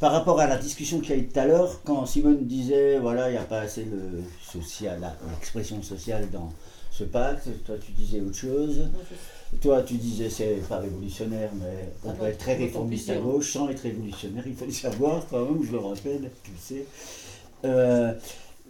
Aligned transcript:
par 0.00 0.12
rapport 0.12 0.40
à 0.40 0.46
la 0.46 0.56
discussion 0.56 0.98
qu'il 1.00 1.10
y 1.10 1.12
a 1.12 1.16
eu 1.16 1.28
tout 1.28 1.38
à 1.38 1.46
l'heure, 1.46 1.80
quand 1.84 2.06
Simone 2.06 2.46
disait, 2.46 2.98
voilà, 2.98 3.28
il 3.28 3.32
n'y 3.32 3.38
a 3.38 3.44
pas 3.44 3.60
assez 3.60 3.84
de 3.84 4.22
social, 4.42 4.98
l'expression 5.30 5.82
sociale 5.82 6.28
dans 6.30 6.50
ce 6.90 7.04
pacte, 7.04 7.48
toi 7.64 7.76
tu 7.84 7.92
disais 7.92 8.20
autre 8.20 8.36
chose. 8.36 8.88
Toi, 9.60 9.82
tu 9.82 9.94
disais 9.94 10.30
c'est 10.30 10.62
pas 10.68 10.78
révolutionnaire, 10.78 11.50
mais 11.54 11.88
on 12.04 12.12
peut 12.12 12.26
être 12.26 12.38
très 12.38 12.54
réformiste 12.54 13.10
à 13.10 13.16
gauche 13.16 13.52
sans 13.52 13.68
être 13.68 13.80
révolutionnaire. 13.80 14.44
Il 14.46 14.54
faut 14.54 14.64
le 14.64 14.70
savoir 14.70 15.26
quand 15.28 15.44
même, 15.44 15.64
je 15.64 15.72
le 15.72 15.78
rappelle, 15.78 16.30
tu 16.44 16.52
le 16.52 16.56
sais. 16.58 16.84
Euh, 17.64 18.12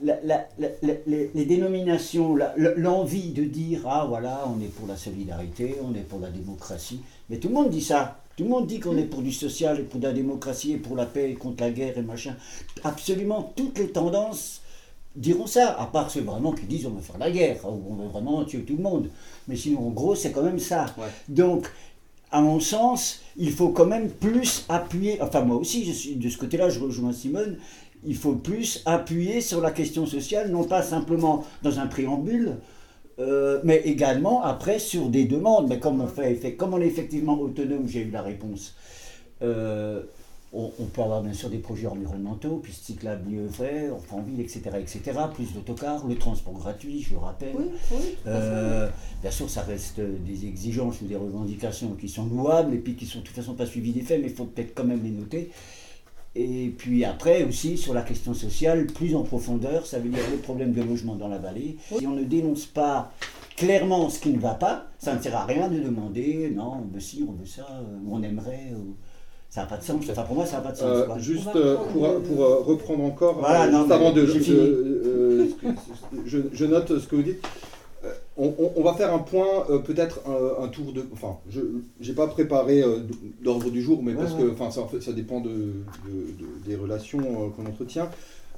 les, 0.03 1.45
dénominations, 1.45 2.37
l'envie 2.57 3.31
de 3.33 3.45
dire 3.45 3.83
ah 3.87 4.07
voilà, 4.09 4.45
on 4.47 4.61
est 4.63 4.73
pour 4.75 4.87
la 4.87 4.97
solidarité, 4.97 5.77
on 5.83 5.95
est 5.95 6.09
pour 6.09 6.19
la 6.19 6.31
démocratie, 6.31 7.03
mais 7.29 7.37
tout 7.37 7.49
le 7.49 7.55
monde 7.55 7.71
dit 7.71 7.83
ça. 7.83 8.23
Tout 8.37 8.45
le 8.45 8.51
monde 8.51 8.67
dit 8.67 8.81
qu'on 8.81 8.97
est 8.97 9.05
pour 9.05 9.23
du 9.23 9.33
social 9.33 9.81
et 9.81 9.83
pour 9.83 10.01
la 10.01 10.13
démocratie 10.13 10.73
et 10.73 10.77
pour 10.77 10.97
la 10.97 11.07
paix 11.07 11.31
et 11.31 11.35
contre 11.35 11.63
la 11.63 11.71
guerre 11.71 11.99
et 11.99 12.03
machin. 12.03 12.37
Absolument 12.85 13.53
toutes 13.55 13.79
les 13.79 13.89
tendances 13.89 14.63
diront 15.17 15.47
ça, 15.47 15.73
à 15.79 15.87
part 15.87 16.11
ceux 16.11 16.23
vraiment 16.23 16.53
qui 16.53 16.67
disent 16.67 16.87
on 16.87 16.91
veut 16.91 17.03
faire 17.03 17.19
la 17.19 17.31
guerre, 17.31 17.65
ou 17.67 17.83
on 17.91 17.95
veut 17.97 18.09
vraiment 18.09 18.45
tuer 18.45 18.63
tout 18.63 18.77
le 18.77 18.83
monde. 18.83 19.11
Mais 19.49 19.57
sinon, 19.57 19.89
en 19.89 19.91
gros, 19.91 20.15
c'est 20.15 20.33
quand 20.33 20.43
même 20.43 20.59
ça. 20.59 20.87
Donc, 21.29 21.71
à 22.31 22.41
mon 22.41 22.61
sens, 22.61 23.21
il 23.37 23.51
faut 23.51 23.71
quand 23.71 23.87
même 23.87 24.09
plus 24.09 24.65
appuyer, 24.69 25.21
enfin 25.21 25.43
moi 25.43 25.57
aussi, 25.57 25.85
je 25.85 25.93
suis 25.93 26.15
de 26.15 26.29
ce 26.29 26.39
côté-là, 26.39 26.71
je 26.71 26.79
rejoins 26.79 27.13
Simone, 27.13 27.59
il 28.05 28.17
faut 28.17 28.35
plus 28.35 28.83
appuyer 28.87 29.41
sur 29.41 29.61
la 29.61 29.73
question 29.73 30.07
sociale, 30.07 30.51
non 30.51 30.65
pas 30.65 30.83
simplement 30.83 31.45
dans 31.63 31.81
un 31.81 31.87
préambule, 31.87 32.57
euh, 33.21 33.61
mais 33.65 33.83
également 33.85 34.43
après 34.43 34.79
sur 34.79 35.09
des 35.09 35.25
demandes. 35.25 35.69
Mais 35.69 35.79
comme 35.79 36.01
on, 36.01 36.07
fait, 36.07 36.55
comme 36.57 36.75
on 36.75 36.81
est 36.81 36.87
effectivement 36.87 37.39
autonome, 37.39 37.87
j'ai 37.87 38.03
eu 38.03 38.11
la 38.11 38.23
réponse. 38.23 38.75
Euh, 39.43 40.03
on, 40.53 40.87
peut 40.93 41.03
avoir 41.03 41.23
bien 41.23 41.33
sûr 41.33 41.49
des 41.49 41.59
projets 41.59 41.87
environnementaux, 41.87 42.59
puis 42.61 42.73
cyclables 42.73 43.23
mieux 43.31 43.49
en 44.11 44.21
ville, 44.21 44.41
etc., 44.41 44.63
etc., 44.81 45.01
plus 45.33 45.53
d'autocars, 45.55 46.05
le 46.09 46.17
transport 46.17 46.55
gratuit, 46.55 47.03
je 47.03 47.13
le 47.13 47.19
rappelle. 47.19 47.55
Euh, 48.27 48.89
bien 49.23 49.31
sûr, 49.31 49.49
ça 49.49 49.63
reste 49.63 50.01
des 50.01 50.47
exigences 50.47 51.01
ou 51.03 51.05
des 51.05 51.15
revendications 51.15 51.91
qui 51.93 52.09
sont 52.09 52.27
louables 52.27 52.75
et 52.75 52.79
puis 52.79 52.97
qui 52.97 53.07
sont 53.07 53.21
de 53.21 53.25
toute 53.25 53.37
façon 53.37 53.55
pas 53.55 53.65
suivies 53.65 53.93
des 53.93 54.01
faits, 54.01 54.21
mais 54.21 54.29
il 54.29 54.35
faut 54.35 54.47
peut-être 54.47 54.75
quand 54.75 54.83
même 54.83 55.05
les 55.05 55.11
noter. 55.11 55.53
Et 56.37 56.73
puis 56.79 57.05
après 57.05 57.43
aussi 57.45 57.77
sur 57.77 57.93
la 57.93 58.03
question 58.03 58.35
sociale, 58.35 58.87
plus 58.87 59.17
en 59.17 59.23
profondeur, 59.23 59.85
ça 59.87 59.99
veut 59.99 60.09
dire 60.09 60.23
le 60.31 60.39
problème 60.39 60.73
de 60.73 60.83
logement 60.83 61.17
dans 61.17 61.29
la 61.29 61.39
vallée. 61.39 61.77
Si 61.99 62.07
on 62.07 62.15
ne 62.15 62.23
dénonce 62.23 62.67
pas 62.67 63.13
clairement 63.57 64.09
ce 64.09 64.21
qui 64.21 64.31
ne 64.31 64.39
va 64.39 64.55
pas, 64.55 64.87
ça 64.99 65.15
ne 65.15 65.21
sert 65.21 65.37
à 65.37 65.45
rien 65.45 65.69
de 65.69 65.81
demander 65.81 66.53
non, 66.55 66.85
on 66.85 66.95
veut 66.95 67.01
ci, 67.01 67.25
on 67.29 67.33
veut 67.33 67.47
ça, 67.47 67.67
ou 68.05 68.17
on 68.17 68.23
aimerait. 68.23 68.73
Ça 69.51 69.63
n'a 69.63 69.67
pas 69.67 69.79
de 69.79 69.83
sens. 69.83 70.05
Enfin, 70.09 70.23
pour 70.23 70.37
moi, 70.37 70.47
ça 70.47 70.59
n'a 70.59 70.63
pas 70.63 70.71
de 70.71 70.77
sens. 70.77 70.87
Euh, 70.87 71.19
juste 71.19 71.49
euh, 71.57 71.77
pour, 71.93 72.23
pour 72.23 72.45
euh, 72.45 72.61
reprendre 72.61 73.03
encore, 73.03 73.45
avant 73.45 74.13
de. 74.13 74.27
Je, 76.27 76.39
je, 76.53 76.65
note 76.65 76.99
ce 76.99 77.07
que 77.07 77.17
vous 77.17 77.23
dites. 77.23 77.43
On, 78.43 78.73
on, 78.75 78.83
va 78.83 78.95
faire 78.95 79.13
un 79.13 79.19
point, 79.19 79.67
peut-être 79.85 80.21
un, 80.59 80.69
tour 80.69 80.95
de. 80.95 81.05
Enfin, 81.13 81.37
je 81.51 81.61
n'ai 82.01 82.15
pas 82.15 82.27
préparé 82.27 82.83
d'ordre 83.43 83.71
du 83.71 83.83
jour, 83.83 84.03
mais 84.03 84.15
parce 84.15 84.33
que 84.33 84.51
enfin, 84.51 84.71
ça, 84.71 84.89
ça 85.01 85.13
dépend 85.13 85.41
de, 85.41 85.85
des 86.65 86.75
relations 86.75 87.19
qu'on 87.51 87.67
entretient. 87.67 88.09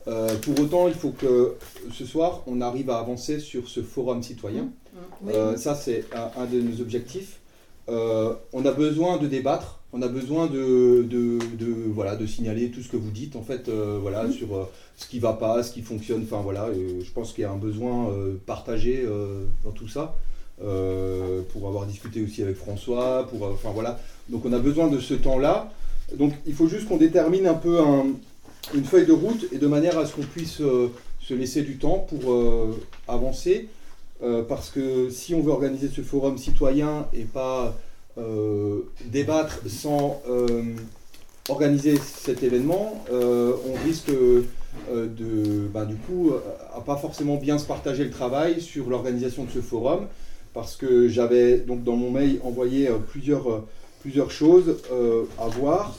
pour 0.05 0.61
autant, 0.61 0.87
il 0.87 0.95
faut 0.95 1.11
que 1.11 1.57
ce 1.93 2.07
soir, 2.07 2.43
on 2.47 2.61
arrive 2.61 2.91
à 2.91 2.99
avancer 2.99 3.41
sur 3.41 3.69
ce 3.69 3.83
forum 3.83 4.23
citoyen. 4.23 4.71
Mmh. 5.23 5.57
ça, 5.57 5.75
c'est 5.75 6.05
un, 6.15 6.43
un, 6.43 6.47
de 6.47 6.61
nos 6.61 6.81
objectifs. 6.81 7.41
on 7.89 8.65
a 8.65 8.71
besoin 8.71 9.17
de 9.17 9.27
débattre 9.27 9.82
on 9.93 10.01
a 10.01 10.09
besoin 10.09 10.47
de, 10.47 11.39
voilà, 11.93 12.17
de 12.17 12.27
signaler 12.27 12.71
tout 12.71 12.81
ce 12.81 12.89
que 12.89 12.97
vous 12.97 13.11
dites, 13.11 13.37
en 13.37 13.43
fait, 13.43 13.69
euh, 13.69 13.99
voilà, 14.01 14.25
mm. 14.25 14.33
sur 14.33 14.57
euh, 14.57 14.65
ce 14.97 15.07
qui 15.07 15.19
va 15.19 15.35
pas, 15.35 15.63
ce 15.63 15.73
qui 15.73 15.83
fonctionne. 15.83 16.23
Enfin, 16.23 16.41
voilà, 16.43 16.69
je 16.73 17.11
pense 17.11 17.33
qu'il 17.33 17.43
y 17.43 17.45
a 17.45 17.51
un 17.51 17.59
besoin 17.59 18.11
euh, 18.11 18.35
partagé 18.47 19.07
dans 19.65 19.73
tout 19.73 19.89
ça, 19.89 20.17
pour 20.59 21.69
avoir 21.69 21.87
discuté 21.87 22.23
aussi 22.23 22.43
avec 22.43 22.57
François, 22.57 23.27
pour, 23.29 23.43
enfin, 23.43 23.71
voilà. 23.75 24.01
Donc, 24.29 24.47
on 24.47 24.53
a 24.53 24.59
besoin 24.59 24.89
de 24.89 24.99
ce 24.99 25.15
temps-là. 25.15 25.71
Donc, 26.17 26.33
il 26.47 26.55
faut 26.55 26.69
juste 26.69 26.89
qu'on 26.89 26.97
détermine 26.97 27.47
un 27.47 27.55
peu 27.55 27.79
une 28.75 28.85
feuille 28.85 29.07
de 29.07 29.13
route 29.13 29.47
et 29.53 29.59
de 29.59 29.67
manière 29.67 29.99
à 29.99 30.07
ce 30.07 30.15
qu'on 30.15 30.23
puisse 30.23 30.63
se 31.21 31.35
laisser 31.35 31.63
du 31.63 31.77
temps 31.77 32.07
pour 32.09 32.35
avancer. 33.09 33.69
parce 34.49 34.71
que 34.71 35.11
si 35.11 35.35
on 35.35 35.43
veut 35.43 35.53
organiser 35.53 35.89
ce 35.89 36.01
forum 36.01 36.39
citoyen 36.39 37.07
et 37.13 37.25
pas 37.25 37.75
débattre 39.07 39.61
sans 39.69 40.23
euh, 40.29 40.75
organiser 41.49 41.97
cet 41.97 42.43
événement, 42.43 43.03
euh, 43.13 43.53
on 43.69 43.87
risque 43.87 44.11
de, 44.11 45.69
bah, 45.73 45.85
du 45.85 45.97
coup, 45.97 46.33
à 46.75 46.81
pas 46.81 46.97
forcément 46.97 47.37
bien 47.37 47.59
se 47.59 47.67
partager 47.67 48.05
le 48.05 48.11
travail 48.11 48.61
sur 48.61 48.89
l'organisation 48.89 49.45
de 49.45 49.51
ce 49.51 49.61
forum, 49.61 50.07
parce 50.55 50.77
que 50.77 51.09
j'avais 51.09 51.59
donc 51.59 51.85
dans 51.85 51.97
mon 51.97 52.11
mail 52.11 52.41
envoyé 52.43 52.89
plusieurs, 53.09 53.65
plusieurs 54.01 54.31
choses 54.31 54.77
à 55.39 55.47
voir, 55.49 55.95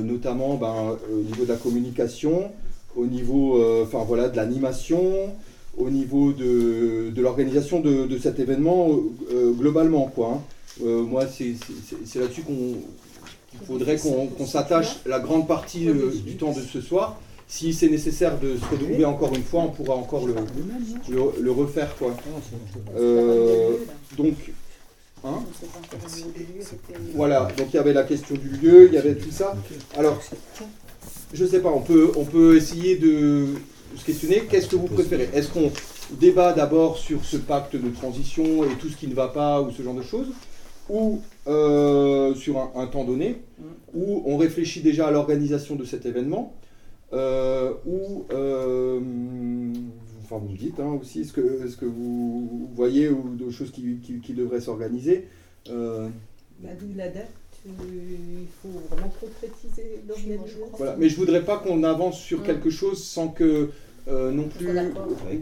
notamment 0.00 0.54
ben, 0.54 0.96
au 1.12 1.22
niveau 1.22 1.44
de 1.44 1.50
la 1.50 1.56
communication, 1.56 2.50
au 2.96 3.04
niveau 3.04 3.62
enfin, 3.82 4.04
voilà, 4.06 4.30
de 4.30 4.36
l'animation, 4.36 5.34
au 5.76 5.90
niveau 5.90 6.32
de, 6.32 7.10
de 7.10 7.22
l'organisation 7.22 7.80
de, 7.80 8.06
de, 8.06 8.18
cet 8.18 8.40
événement 8.40 8.88
globalement. 9.58 10.10
Quoi, 10.14 10.34
hein. 10.34 10.40
Euh, 10.80 11.02
moi, 11.02 11.26
c'est 11.26 11.54
là-dessus 12.18 12.42
qu'il 12.42 13.66
faudrait 13.66 13.98
qu'on 13.98 14.46
s'attache 14.46 15.00
la 15.06 15.20
grande 15.20 15.46
partie 15.46 15.88
euh, 15.88 16.10
du 16.24 16.36
temps 16.36 16.52
de 16.52 16.60
ce 16.60 16.80
soir. 16.80 17.20
Si 17.46 17.74
c'est 17.74 17.88
nécessaire 17.88 18.38
de 18.38 18.56
se 18.56 18.64
retrouver 18.64 19.04
encore 19.04 19.34
une 19.34 19.42
fois, 19.42 19.62
on 19.62 19.68
pourra 19.68 19.94
encore 19.94 20.26
le, 20.26 20.34
le, 21.38 21.50
refaire. 21.50 21.94
Quoi. 21.96 22.16
Euh, 22.96 23.76
donc, 24.16 24.34
hein 25.22 25.40
voilà, 27.14 27.48
donc 27.58 27.66
il 27.70 27.76
y 27.76 27.78
avait 27.78 27.92
la 27.92 28.04
question 28.04 28.36
du 28.36 28.48
lieu, 28.48 28.86
il 28.86 28.94
y 28.94 28.96
avait 28.96 29.16
tout 29.16 29.30
ça. 29.30 29.54
Alors, 29.98 30.18
je 31.34 31.44
sais 31.44 31.60
pas, 31.60 31.68
on 31.68 31.80
peut, 31.80 32.12
on 32.16 32.24
peut 32.24 32.56
essayer 32.56 32.96
de 32.96 33.48
se 33.98 34.04
questionner. 34.06 34.44
Qu'est-ce 34.48 34.68
que 34.68 34.76
vous 34.76 34.88
préférez? 34.88 35.28
Est-ce 35.34 35.48
qu'on 35.48 35.70
débat 36.12 36.54
d'abord 36.54 36.96
sur 36.96 37.22
ce 37.22 37.36
pacte 37.36 37.76
de 37.76 37.90
transition 37.90 38.64
et 38.64 38.74
tout 38.80 38.88
ce 38.88 38.96
qui 38.96 39.08
ne 39.08 39.14
va 39.14 39.28
pas 39.28 39.60
ou 39.60 39.70
ce 39.70 39.82
genre 39.82 39.94
de 39.94 40.02
choses? 40.02 40.28
Ou 40.88 41.20
euh, 41.46 42.34
sur 42.34 42.58
un, 42.76 42.86
temps 42.86 43.04
donné, 43.04 43.42
mm. 43.58 43.64
où 43.94 44.22
on 44.26 44.36
réfléchit 44.36 44.80
déjà 44.80 45.08
à 45.08 45.10
l'organisation 45.10 45.76
de 45.76 45.84
cet 45.84 46.06
événement, 46.06 46.54
euh, 47.12 47.72
ou, 47.86 48.24
euh, 48.32 49.00
enfin 50.24 50.38
vous 50.38 50.48
me 50.48 50.56
dites 50.56 50.80
hein, 50.80 50.98
aussi 51.00 51.24
ce 51.24 51.32
que, 51.32 51.68
ce 51.68 51.76
que 51.76 51.84
vous 51.84 52.70
voyez 52.74 53.08
ou 53.08 53.34
de 53.36 53.50
choses 53.50 53.70
qui, 53.70 53.98
qui, 54.22 54.32
devraient 54.32 54.60
s'organiser. 54.60 55.28
Bah, 55.66 56.70
D'où 56.78 56.96
la 56.96 57.08
date 57.08 57.30
il 57.64 58.46
faut 58.60 58.80
vraiment 58.90 59.12
concrétiser 59.20 60.02
l'organisation. 60.08 60.66
Voilà. 60.76 60.96
Mais 60.96 61.08
je 61.08 61.16
voudrais 61.16 61.44
pas 61.44 61.58
qu'on 61.58 61.84
avance 61.84 62.18
sur 62.18 62.40
mm. 62.40 62.44
quelque 62.44 62.70
chose 62.70 63.02
sans 63.02 63.28
que 63.28 63.70
euh, 64.08 64.32
non 64.32 64.48
plus, 64.48 64.68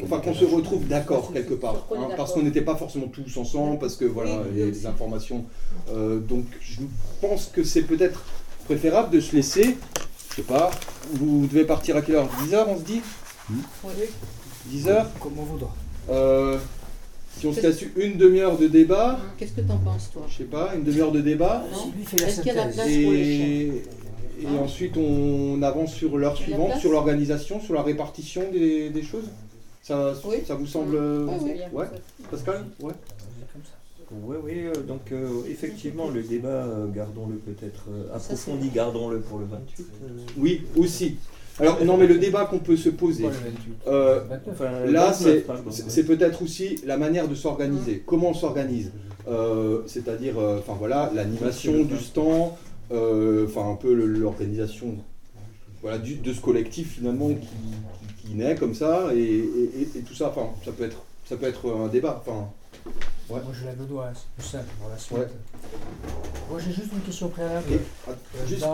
enfin 0.05 0.21
qu'on 0.21 0.35
se 0.35 0.45
retrouve 0.45 0.87
d'accord 0.87 1.33
quelque 1.33 1.55
part, 1.55 1.87
hein, 1.97 2.09
parce 2.15 2.35
qu'on 2.35 2.43
n'était 2.43 2.61
pas 2.61 2.77
forcément 2.77 3.07
tous 3.07 3.35
ensemble, 3.39 3.79
parce 3.79 3.97
que 3.97 4.05
voilà, 4.05 4.43
il 4.53 4.59
y 4.59 4.63
a 4.63 4.71
des 4.71 4.87
informations. 4.87 5.47
Euh, 5.91 6.19
donc 6.19 6.45
je 6.61 6.83
pense 7.23 7.47
que 7.47 7.65
c'est 7.65 7.83
peut-être 7.83 8.23
préférable 8.67 9.15
de 9.15 9.21
se 9.21 9.35
laisser, 9.35 9.79
je 10.31 10.37
sais 10.37 10.43
pas, 10.43 10.71
vous 11.15 11.47
devez 11.47 11.65
partir 11.65 11.97
à 11.97 12.03
quelle 12.03 12.17
heure? 12.17 12.29
10h 12.45 12.65
on 12.69 12.79
se 12.79 12.85
dit? 12.85 13.01
10h 14.71 15.07
Comme 15.21 15.39
on 15.39 15.45
voudra. 15.45 15.75
Euh, 16.11 16.59
si 17.39 17.47
on 17.47 17.55
se 17.55 17.63
laisse 17.63 17.83
une 17.97 18.19
demi-heure 18.19 18.59
de 18.59 18.67
débat. 18.67 19.19
Qu'est-ce 19.39 19.53
que 19.53 19.63
t'en 19.63 19.79
penses 19.79 20.11
toi? 20.13 20.27
Je 20.29 20.37
sais 20.37 20.45
pas, 20.45 20.75
une 20.75 20.85
demi-heure 20.85 21.13
de 21.13 21.23
débat. 21.23 21.65
Est-ce 22.13 22.43
qu'il 22.43 22.49
y 22.49 22.51
a 22.51 22.67
la 22.67 22.73
place 22.73 22.77
pour 22.77 23.13
les 23.13 23.83
et 24.43 24.59
ensuite, 24.59 24.97
on 24.97 25.63
avance 25.63 25.95
sur 25.95 26.17
l'heure 26.19 26.37
suivante, 26.37 26.79
sur 26.79 26.93
l'organisation, 26.93 27.61
sur 27.61 27.75
la 27.75 27.83
répartition 27.83 28.43
des, 28.53 29.03
choses. 29.03 29.29
Ça, 29.83 30.15
ça 30.47 30.55
vous 30.55 30.67
semble. 30.67 30.97
ouais, 31.73 31.87
Pascal 32.31 32.65
Ouais. 32.81 32.93
Oui, 34.13 34.37
oui, 34.43 34.53
euh, 34.67 34.73
donc 34.83 35.13
euh, 35.13 35.29
effectivement, 35.49 36.09
le 36.09 36.23
débat, 36.23 36.49
euh, 36.49 36.89
gardons-le 36.89 37.37
peut-être 37.37 37.85
approfondi, 38.13 38.69
gardons-le 38.71 39.21
pour 39.21 39.39
le 39.39 39.45
28. 39.45 39.87
Oui, 40.37 40.63
aussi. 40.77 41.17
Alors, 41.61 41.85
non, 41.85 41.97
mais 41.97 42.07
le 42.07 42.19
débat 42.19 42.47
qu'on 42.47 42.59
peut 42.59 42.77
se 42.77 42.89
poser, 42.89 43.27
là, 43.87 45.13
c'est 45.13 46.05
peut-être 46.05 46.43
aussi 46.43 46.81
la 46.85 46.97
manière 46.97 47.29
de 47.29 47.35
s'organiser. 47.35 48.03
Comment 48.05 48.31
on 48.31 48.35
s'organise? 48.35 48.91
C'est-à-dire, 49.87 50.39
enfin 50.39 50.75
voilà, 50.79 51.13
l'animation 51.15 51.85
du 51.85 51.99
stand, 51.99 52.53
euh, 52.53 52.70
enfin 52.91 53.71
un 53.71 53.77
peu 53.77 53.93
l'organisation 53.95 54.97
voilà, 55.83 55.99
de 55.99 56.33
ce 56.33 56.41
collectif 56.41 56.95
finalement 56.95 57.31
qui, 57.31 58.35
naît 58.35 58.55
comme 58.55 58.75
ça 58.75 59.15
et, 59.15 59.45
tout 60.07 60.15
ça, 60.15 60.29
enfin 60.29 60.51
ça 60.65 60.73
peut 60.73 60.85
être 60.85 61.03
ça 61.27 61.37
peut 61.37 61.47
être 61.47 61.73
un 61.73 61.89
débat. 61.89 62.23
Enfin, 62.27 62.49
Moi 63.29 63.41
je 63.53 63.65
lève 63.65 63.79
le 63.79 63.87
doigt, 63.87 64.11
c'est 64.15 64.29
plus 64.37 64.51
simple 64.51 64.71
pour 64.81 64.89
la 64.89 64.99
suite. 64.99 65.35
Moi 66.51 66.59
j'ai 66.59 66.73
juste 66.73 66.93
une 66.93 67.01
question 67.01 67.29
préalable. 67.29 67.67
Euh, 68.09 68.47
juste... 68.47 68.67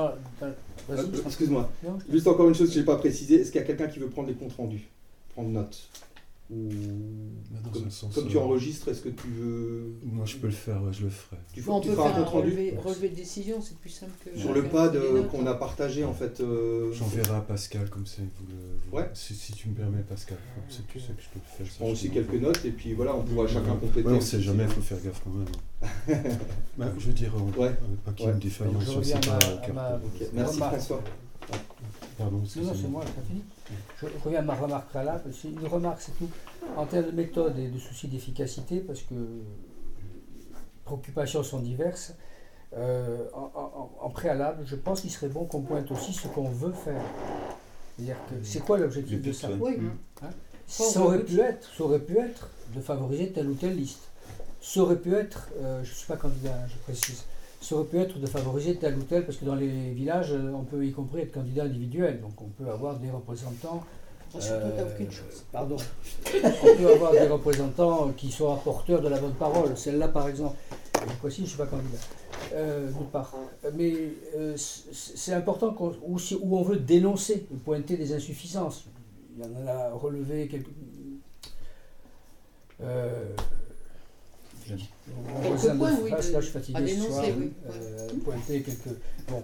Excuse-moi. 1.26 1.70
Juste 2.10 2.26
encore 2.26 2.48
une 2.48 2.54
chose 2.54 2.68
que 2.68 2.74
je 2.74 2.80
n'ai 2.80 2.84
pas 2.84 2.96
précisé. 2.96 3.40
Est-ce 3.40 3.50
qu'il 3.50 3.60
y 3.60 3.64
a 3.64 3.66
quelqu'un 3.66 3.88
qui 3.88 3.98
veut 3.98 4.08
prendre 4.08 4.28
les 4.28 4.34
comptes 4.34 4.54
rendus 4.56 4.88
Prendre 5.34 5.50
note 5.50 5.88
ou 6.48 6.68
comme, 8.14 8.28
tu 8.28 8.36
euh, 8.36 8.40
enregistres, 8.40 8.88
est-ce 8.88 9.00
que 9.00 9.08
tu 9.08 9.26
veux. 9.28 9.94
Moi 10.04 10.24
je 10.26 10.36
peux 10.36 10.46
le 10.46 10.52
faire, 10.52 10.80
je 10.92 11.04
le 11.04 11.10
ferai. 11.10 11.36
Tu, 11.52 11.62
on 11.66 11.80
peut 11.80 11.90
faire 11.90 12.16
un 12.16 12.24
relevé, 12.24 12.76
relevé, 12.76 13.08
de 13.08 13.16
décision, 13.16 13.60
c'est 13.60 13.76
plus 13.78 13.90
simple 13.90 14.12
que. 14.24 14.38
Sur 14.38 14.52
le 14.52 14.62
pad 14.64 14.94
euh, 14.94 15.24
qu'on 15.24 15.44
a 15.46 15.54
partagé 15.54 16.04
en 16.04 16.12
fait. 16.12 16.40
Euh... 16.40 16.92
J'enverrai 16.92 17.36
à 17.36 17.40
Pascal 17.40 17.90
comme 17.90 18.06
ça. 18.06 18.22
Vous 18.38 18.46
le, 18.46 18.96
ouais. 18.96 19.10
Si, 19.14 19.34
si, 19.34 19.54
tu 19.54 19.68
me 19.68 19.74
permets, 19.74 20.02
Pascal. 20.08 20.38
C'est 20.68 20.86
tu 20.86 21.00
sais 21.00 21.12
que 21.14 21.22
je 21.22 21.28
peux 21.28 21.40
le 21.40 21.56
faire. 21.56 21.66
Je 21.66 21.78
prends 21.78 21.90
aussi 21.90 22.10
quelques 22.10 22.40
notes 22.40 22.64
et 22.64 22.70
puis 22.70 22.94
voilà, 22.94 23.16
on 23.16 23.22
pourra 23.22 23.48
chacun 23.48 23.74
compléter. 23.74 24.08
Ouais, 24.08 24.14
on 24.14 24.20
sait 24.20 24.40
jamais, 24.40 24.64
il 24.64 24.70
faut 24.70 24.80
faire 24.80 25.02
gaffe 25.02 25.22
quand 25.24 25.30
même. 25.30 26.26
bah, 26.78 26.86
je 26.96 27.06
veux 27.06 27.12
dire, 27.12 27.32
ouais. 27.58 27.74
pas 28.04 28.12
qu'il 28.12 28.26
y 28.26 28.28
ait 28.28 28.32
une 28.32 28.38
défaillance 28.38 28.84
sur 28.84 29.04
cette 29.04 29.28
Merci 30.32 30.58
François. 30.58 31.02
Pardon, 32.16 32.38
non, 32.38 32.44
c'est 32.46 32.88
moi, 32.88 33.02
ça 33.02 33.22
fini. 33.28 33.42
Je 34.00 34.06
reviens 34.24 34.40
à 34.40 34.42
ma 34.42 34.54
remarque 34.54 34.92
là. 34.94 35.20
C'est 35.32 35.48
une 35.48 35.66
remarque, 35.66 36.00
c'est 36.00 36.16
tout. 36.16 36.28
En 36.76 36.86
termes 36.86 37.06
de 37.06 37.10
méthode 37.10 37.58
et 37.58 37.68
de 37.68 37.78
soucis 37.78 38.08
d'efficacité, 38.08 38.80
parce 38.80 39.02
que 39.02 39.14
les 39.14 40.44
préoccupations 40.84 41.42
sont 41.42 41.60
diverses, 41.60 42.14
euh, 42.76 43.26
en, 43.32 44.10
préalable, 44.10 44.64
je 44.66 44.76
pense 44.76 45.00
qu'il 45.00 45.10
serait 45.10 45.28
bon 45.28 45.44
qu'on 45.44 45.62
pointe 45.62 45.90
aussi 45.90 46.12
ce 46.12 46.28
qu'on 46.28 46.48
veut 46.48 46.72
faire. 46.72 47.00
C'est-à-dire 47.96 48.16
que 48.28 48.34
c'est 48.42 48.60
quoi 48.60 48.78
l'objectif 48.78 49.22
de 49.22 49.32
ça? 49.32 49.48
Oui. 49.58 49.78
Hein? 50.22 50.28
Ça, 50.66 51.00
aurait 51.00 51.22
pu 51.22 51.38
être, 51.40 51.68
ça 51.76 51.84
aurait 51.84 52.00
pu 52.00 52.18
être 52.18 52.50
de 52.74 52.80
favoriser 52.80 53.30
telle 53.30 53.48
ou 53.48 53.54
telle 53.54 53.76
liste. 53.76 54.08
Ça 54.60 54.80
aurait 54.80 54.98
pu 54.98 55.14
être, 55.14 55.48
euh, 55.60 55.82
je 55.84 55.90
ne 55.90 55.94
suis 55.94 56.06
pas 56.06 56.16
candidat, 56.16 56.54
hein, 56.54 56.66
je 56.68 56.76
précise, 56.78 57.24
ça 57.66 57.74
aurait 57.74 57.86
pu 57.86 57.98
être 57.98 58.20
de 58.20 58.26
favoriser 58.26 58.76
tel 58.76 58.96
ou 58.96 59.02
tel, 59.02 59.24
parce 59.24 59.38
que 59.38 59.44
dans 59.44 59.56
les 59.56 59.90
villages, 59.90 60.32
on 60.32 60.62
peut 60.62 60.86
y 60.86 60.92
compris 60.92 61.22
être 61.22 61.32
candidat 61.32 61.64
individuel, 61.64 62.20
donc 62.20 62.40
on 62.40 62.48
peut 62.62 62.70
avoir 62.70 62.96
des 62.96 63.10
représentants. 63.10 63.84
Euh, 64.36 64.92
aucune 64.92 65.10
chose. 65.10 65.44
Pardon. 65.50 65.76
on 66.34 66.76
peut 66.76 66.92
avoir 66.92 67.12
des 67.12 67.26
représentants 67.26 68.12
qui 68.16 68.30
sont 68.30 68.54
porteurs 68.56 69.00
de 69.00 69.08
la 69.08 69.18
bonne 69.18 69.34
parole. 69.34 69.76
Celle-là, 69.76 70.08
par 70.08 70.28
exemple. 70.28 70.56
Je 70.94 71.28
je 71.28 71.42
ne 71.42 71.46
suis 71.46 71.56
pas 71.56 71.66
candidat. 71.66 71.98
Euh, 72.52 72.90
part. 73.12 73.34
Mais 73.74 73.94
euh, 74.36 74.54
c'est 74.56 75.32
important 75.32 75.74
où, 75.80 76.18
où, 76.18 76.58
on 76.58 76.62
veut 76.62 76.76
dénoncer, 76.76 77.46
pointer 77.64 77.96
des 77.96 78.12
insuffisances. 78.12 78.86
Il 79.36 79.44
y 79.44 79.48
en 79.48 79.66
a 79.66 79.90
relevé 79.90 80.48
quelques. 80.48 80.68
Quelques 84.66 85.76
points, 85.78 85.98
oui. 86.02 86.10
là, 86.10 86.20
je 86.20 86.40
suis 86.40 86.52
fatigué 86.52 86.88
ce 86.88 87.02
soir. 87.02 87.24
Oui. 87.38 87.52
Euh, 87.70 88.08
pointer 88.24 88.62
quelques. 88.62 88.98
Bon. 89.28 89.42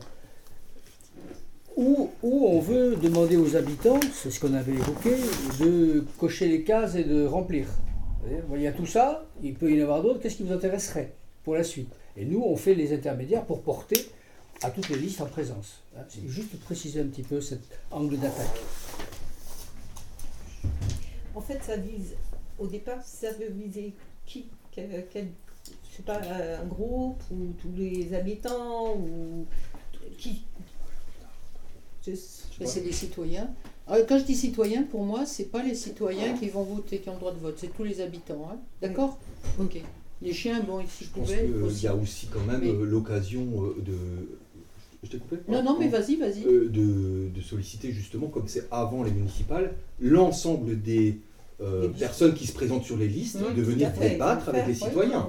Où, 1.77 2.11
où, 2.23 2.47
on 2.49 2.61
veut 2.61 2.97
demander 2.97 3.37
aux 3.37 3.57
habitants, 3.57 4.01
c'est 4.13 4.31
ce 4.31 4.41
qu'on 4.41 4.53
avait 4.55 4.73
évoqué, 4.73 5.17
de 5.61 6.05
cocher 6.19 6.49
les 6.49 6.65
cases 6.65 6.97
et 6.97 7.05
de 7.05 7.25
remplir. 7.25 7.67
Il 8.55 8.61
y 8.61 8.67
a 8.67 8.73
tout 8.73 8.87
ça, 8.87 9.25
il 9.43 9.55
peut 9.55 9.73
y 9.73 9.81
en 9.81 9.85
avoir 9.85 10.03
d'autres, 10.03 10.21
qu'est-ce 10.21 10.37
qui 10.37 10.43
vous 10.43 10.53
intéresserait 10.53 11.15
pour 11.45 11.55
la 11.55 11.65
suite? 11.65 11.93
Et 12.17 12.25
nous, 12.25 12.43
on 12.43 12.57
fait 12.57 12.75
les 12.75 12.93
intermédiaires 12.93 13.45
pour 13.45 13.63
porter 13.63 14.11
à 14.63 14.71
toutes 14.71 14.89
les 14.91 14.97
listes 14.97 15.21
en 15.21 15.27
présence. 15.27 15.83
Hein, 15.97 16.03
c'est 16.09 16.29
juste 16.29 16.59
préciser 16.61 17.01
un 17.01 17.07
petit 17.07 17.23
peu 17.23 17.41
cet 17.41 17.63
angle 17.91 18.19
d'attaque. 18.19 18.61
En 21.35 21.41
fait, 21.41 21.59
ça 21.65 21.77
vise, 21.77 22.15
au 22.59 22.67
départ, 22.67 23.03
ça 23.03 23.33
veut 23.33 23.51
viser 23.51 23.95
qui? 24.27 24.51
Quel, 24.73 25.07
je 25.15 25.97
sais 25.97 26.03
pas, 26.03 26.21
un 26.21 26.67
groupe 26.67 27.23
ou 27.31 27.53
tous 27.61 27.73
les 27.77 28.15
habitants 28.15 28.97
ou 28.97 29.47
qui 30.19 30.43
C'est 32.03 32.85
des 32.85 32.93
citoyens. 32.93 33.49
Ah, 33.87 33.97
quand 34.09 34.19
je 34.19 34.25
dis 34.25 34.35
citoyens, 34.35 34.85
pour 34.85 35.05
moi, 35.05 35.27
c'est 35.27 35.51
pas 35.51 35.63
les 35.63 35.75
citoyens 35.75 36.35
qui 36.37 36.49
vont 36.49 36.63
voter, 36.63 36.99
qui 36.99 37.09
ont 37.09 37.15
le 37.15 37.19
droit 37.19 37.33
de 37.33 37.39
vote, 37.39 37.57
c'est 37.59 37.75
tous 37.75 37.85
les 37.85 38.01
habitants. 38.01 38.49
Hein. 38.51 38.59
D'accord? 38.81 39.19
Ok. 39.61 39.81
Les 40.23 40.33
chiens, 40.33 40.61
bon, 40.61 40.81
si 40.89 41.05
je, 41.05 41.11
pouvais. 41.11 41.49
Il 41.49 41.83
y 41.83 41.89
a 41.89 41.95
aussi 41.95 42.29
quand 42.29 42.45
même 42.45 42.63
euh, 42.63 42.85
l'occasion 42.85 43.43
euh, 43.43 43.83
de. 43.83 43.93
Je 45.03 45.11
t'ai 45.11 45.19
coupé? 45.19 45.39
Non, 45.49 45.65
non, 45.65 45.77
mais 45.81 45.89
vas-y, 45.89 46.15
vas-y. 46.15 46.45
Euh, 46.47 46.69
de, 46.69 47.29
de, 47.35 47.41
solliciter 47.41 47.91
justement, 47.91 48.29
comme 48.29 48.47
c'est 48.47 48.69
avant 48.71 49.03
les 49.03 49.11
municipales, 49.11 49.75
l'ensemble 49.99 50.81
des 50.81 51.19
euh, 51.63 51.89
personnes 51.99 52.35
qui 52.35 52.47
se 52.47 52.53
présentent 52.53 52.85
sur 52.85 52.97
les 52.97 53.07
listes 53.07 53.39
de 53.39 53.63
venir 53.63 53.93
débattre 53.93 54.49
avec 54.49 54.67
les 54.67 54.75
citoyens. 54.75 55.27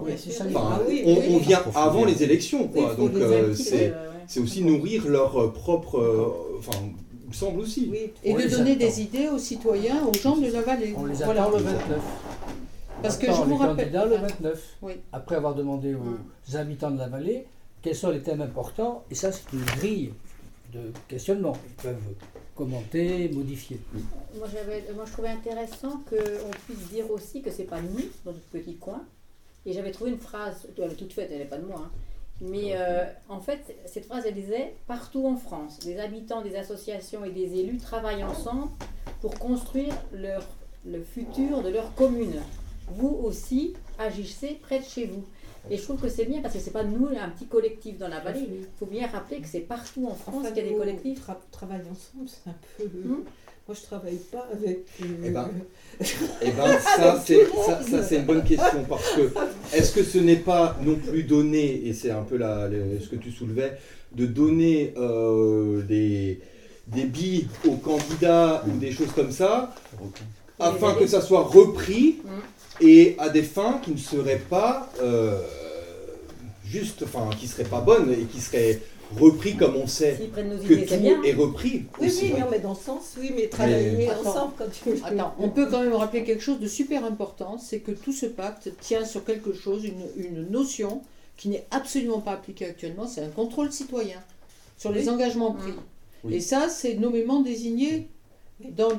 on, 1.06 1.38
vient 1.38 1.62
avant 1.76 2.06
les 2.06 2.24
élections, 2.24 2.68
quoi. 2.68 2.96
Donc 2.96 3.14
euh, 3.16 3.54
c'est 3.54 4.40
aussi 4.40 4.64
nourrir 4.64 5.08
leur 5.08 5.40
euh, 5.40 5.54
propre. 5.54 6.56
enfin, 6.58 6.80
il 7.24 7.30
me 7.30 7.34
semble 7.34 7.60
aussi. 7.60 7.92
Et 8.24 8.34
de 8.34 8.50
donner 8.50 8.76
des 8.76 9.02
idées 9.02 9.30
aux 9.30 9.38
citoyens, 9.38 10.06
aux 10.08 10.14
gens 10.14 10.38
de 10.38 10.52
la 10.52 10.62
vallée. 10.62 10.94
On 10.98 11.06
les 11.06 11.22
attend 11.22 11.52
le 11.52 11.58
29. 11.58 12.00
Parce 13.02 13.18
que 13.18 13.28
je 13.28 13.42
vous 13.42 13.58
rappelle. 13.58 13.92
le 13.92 14.16
29. 14.16 14.78
Après 15.12 15.36
avoir 15.36 15.54
demandé 15.54 15.94
aux 15.94 16.56
habitants 16.56 16.92
de 16.92 16.98
la 17.00 17.08
vallée 17.08 17.46
quels 17.84 17.96
sont 17.96 18.10
les 18.10 18.22
thèmes 18.22 18.42
importants, 18.42 19.04
et 19.12 19.16
ça 19.16 19.32
c'est 19.32 19.52
une 19.52 19.66
grille 19.66 20.14
de 20.74 20.92
questionnement. 21.08 21.56
Ils 21.68 21.84
peuvent 21.84 22.16
commenter, 22.56 23.30
modifier. 23.30 23.80
Moi, 24.36 24.48
moi, 24.96 25.06
je 25.06 25.12
trouvais 25.12 25.30
intéressant 25.30 26.02
qu'on 26.10 26.52
puisse 26.66 26.90
dire 26.90 27.10
aussi 27.12 27.42
que 27.42 27.52
c'est 27.52 27.64
pas 27.64 27.82
nous, 27.82 28.00
dans 28.26 28.32
notre 28.32 28.46
petit 28.52 28.76
coin. 28.76 29.04
Et 29.66 29.74
j'avais 29.74 29.92
trouvé 29.92 30.12
une 30.12 30.20
phrase, 30.20 30.68
elle 30.78 30.92
est 30.92 30.96
toute 30.96 31.14
faite, 31.14 31.30
elle 31.32 31.40
n'est 31.40 31.46
pas 31.46 31.58
de 31.58 31.66
moi. 31.66 31.84
Hein. 31.86 31.92
Mais 32.42 32.76
euh, 32.76 33.06
en 33.30 33.40
fait, 33.40 33.78
cette 33.86 34.06
phrase, 34.06 34.26
elle 34.28 34.34
disait 34.34 34.76
Partout 34.88 35.26
en 35.28 35.38
France, 35.38 35.80
les 35.86 36.00
habitants 36.00 36.42
des 36.42 36.56
associations 36.56 37.24
et 37.24 37.32
des 37.32 37.60
élus 37.60 37.78
travaillent 37.78 38.24
ensemble 38.24 38.70
pour 39.22 39.38
construire 39.40 39.94
leur, 40.12 40.44
le 40.86 41.02
futur 41.04 41.62
de 41.62 41.70
leur 41.70 41.94
commune. 41.96 42.42
Vous 42.90 43.20
aussi, 43.24 43.74
agissez 43.98 44.60
près 44.62 44.80
de 44.80 44.86
chez 44.86 45.06
vous. 45.06 45.24
Et 45.70 45.78
je 45.78 45.84
trouve 45.84 46.02
que 46.02 46.10
c'est 46.10 46.26
bien 46.26 46.42
parce 46.42 46.54
que 46.54 46.60
c'est 46.60 46.72
pas 46.72 46.84
nous, 46.84 47.08
un 47.08 47.30
petit 47.30 47.46
collectif 47.46 47.98
dans 47.98 48.10
la 48.10 48.20
vallée. 48.20 48.48
Il 48.50 48.68
faut 48.78 48.86
bien 48.86 49.08
rappeler 49.08 49.40
que 49.40 49.48
c'est 49.48 49.62
partout 49.62 50.08
en 50.08 50.16
France 50.16 50.48
qu'il 50.48 50.58
y 50.64 50.68
a 50.68 50.70
des 50.70 50.76
collectifs. 50.76 51.22
Tra 51.22 51.40
travaillent 51.52 51.82
ensemble, 51.90 52.28
c'est 52.28 52.50
un 52.50 52.56
peu. 52.78 52.86
Hmm 52.86 53.24
moi, 53.68 53.78
je 53.80 53.86
travaille 53.86 54.20
pas 54.30 54.46
avec. 54.52 54.86
Euh, 55.02 55.06
eh 55.24 55.30
ben, 55.30 55.50
eh 56.42 56.52
ben 56.52 56.80
ça, 56.80 57.24
c'est 57.26 57.48
ça, 57.90 58.04
c'est 58.04 58.18
une 58.18 58.26
bonne 58.26 58.44
question 58.44 58.84
parce 58.88 59.10
que 59.12 59.32
est-ce 59.74 59.94
que 59.94 60.04
ce 60.04 60.18
n'est 60.18 60.36
pas 60.38 60.78
non 60.84 60.96
plus 60.96 61.24
donné 61.24 61.88
et 61.88 61.94
c'est 61.94 62.12
un 62.12 62.24
peu 62.24 62.36
la, 62.36 62.70
ce 62.70 63.08
que 63.08 63.16
tu 63.16 63.32
soulevais 63.32 63.78
de 64.12 64.26
donner 64.26 64.94
euh, 64.98 65.82
des 65.84 66.42
des 66.88 67.06
billes 67.06 67.48
aux 67.66 67.78
candidats 67.78 68.66
ou 68.68 68.78
des 68.78 68.92
choses 68.92 69.14
comme 69.14 69.32
ça 69.32 69.74
afin 70.60 70.96
que 70.96 71.08
ça 71.08 71.22
soit 71.22 71.44
repris 71.44 72.18
hmm 72.26 72.42
et 72.82 73.16
à 73.20 73.30
des 73.30 73.44
fins 73.44 73.80
qui 73.84 73.92
ne 73.92 73.98
seraient 73.98 74.42
pas 74.50 74.90
euh, 75.02 75.40
justes, 76.66 77.04
enfin 77.04 77.30
qui 77.38 77.46
ne 77.46 77.52
seraient 77.52 77.64
pas 77.64 77.82
bonnes 77.82 78.12
et 78.12 78.24
qui 78.26 78.42
seraient 78.42 78.80
repris 79.20 79.56
comme 79.56 79.76
on 79.76 79.86
sait 79.86 80.18
que 80.68 80.74
tout 80.74 81.26
est 81.26 81.34
repris. 81.34 81.86
Oui, 82.00 82.12
oui, 82.22 82.34
mais 82.50 82.60
dans 82.60 82.74
ce 82.74 82.86
sens, 82.86 83.16
oui, 83.20 83.32
mais 83.36 83.48
travailler 83.48 84.10
ensemble 84.12 84.54
quand 84.58 84.66
tu 84.72 84.90
Attends, 85.04 85.36
on 85.38 85.50
peut 85.50 85.68
quand 85.68 85.84
même 85.84 85.94
rappeler 85.94 86.24
quelque 86.24 86.42
chose 86.44 86.60
de 86.60 86.68
super 86.68 87.06
important, 87.06 87.58
c'est 87.58 87.80
que 87.80 87.92
tout 87.92 88.12
ce 88.14 88.26
pacte 88.26 88.72
tient 88.80 89.06
sur 89.06 89.24
quelque 89.24 89.54
chose, 89.54 89.86
une, 89.86 90.08
une 90.18 90.50
notion 90.50 91.02
qui 91.38 91.50
n'est 91.50 91.66
absolument 91.72 92.22
pas 92.22 92.32
appliquée 92.32 92.66
actuellement, 92.66 93.08
c'est 93.08 93.22
un 93.22 93.30
contrôle 93.30 93.72
citoyen 93.72 94.18
sur 94.78 94.92
les 94.92 95.10
engagements 95.10 95.52
pris. 95.54 95.74
Et 96.32 96.40
ça, 96.40 96.70
c'est 96.70 96.96
nommément 96.96 97.42
désigné 97.42 98.08
dans 98.62 98.92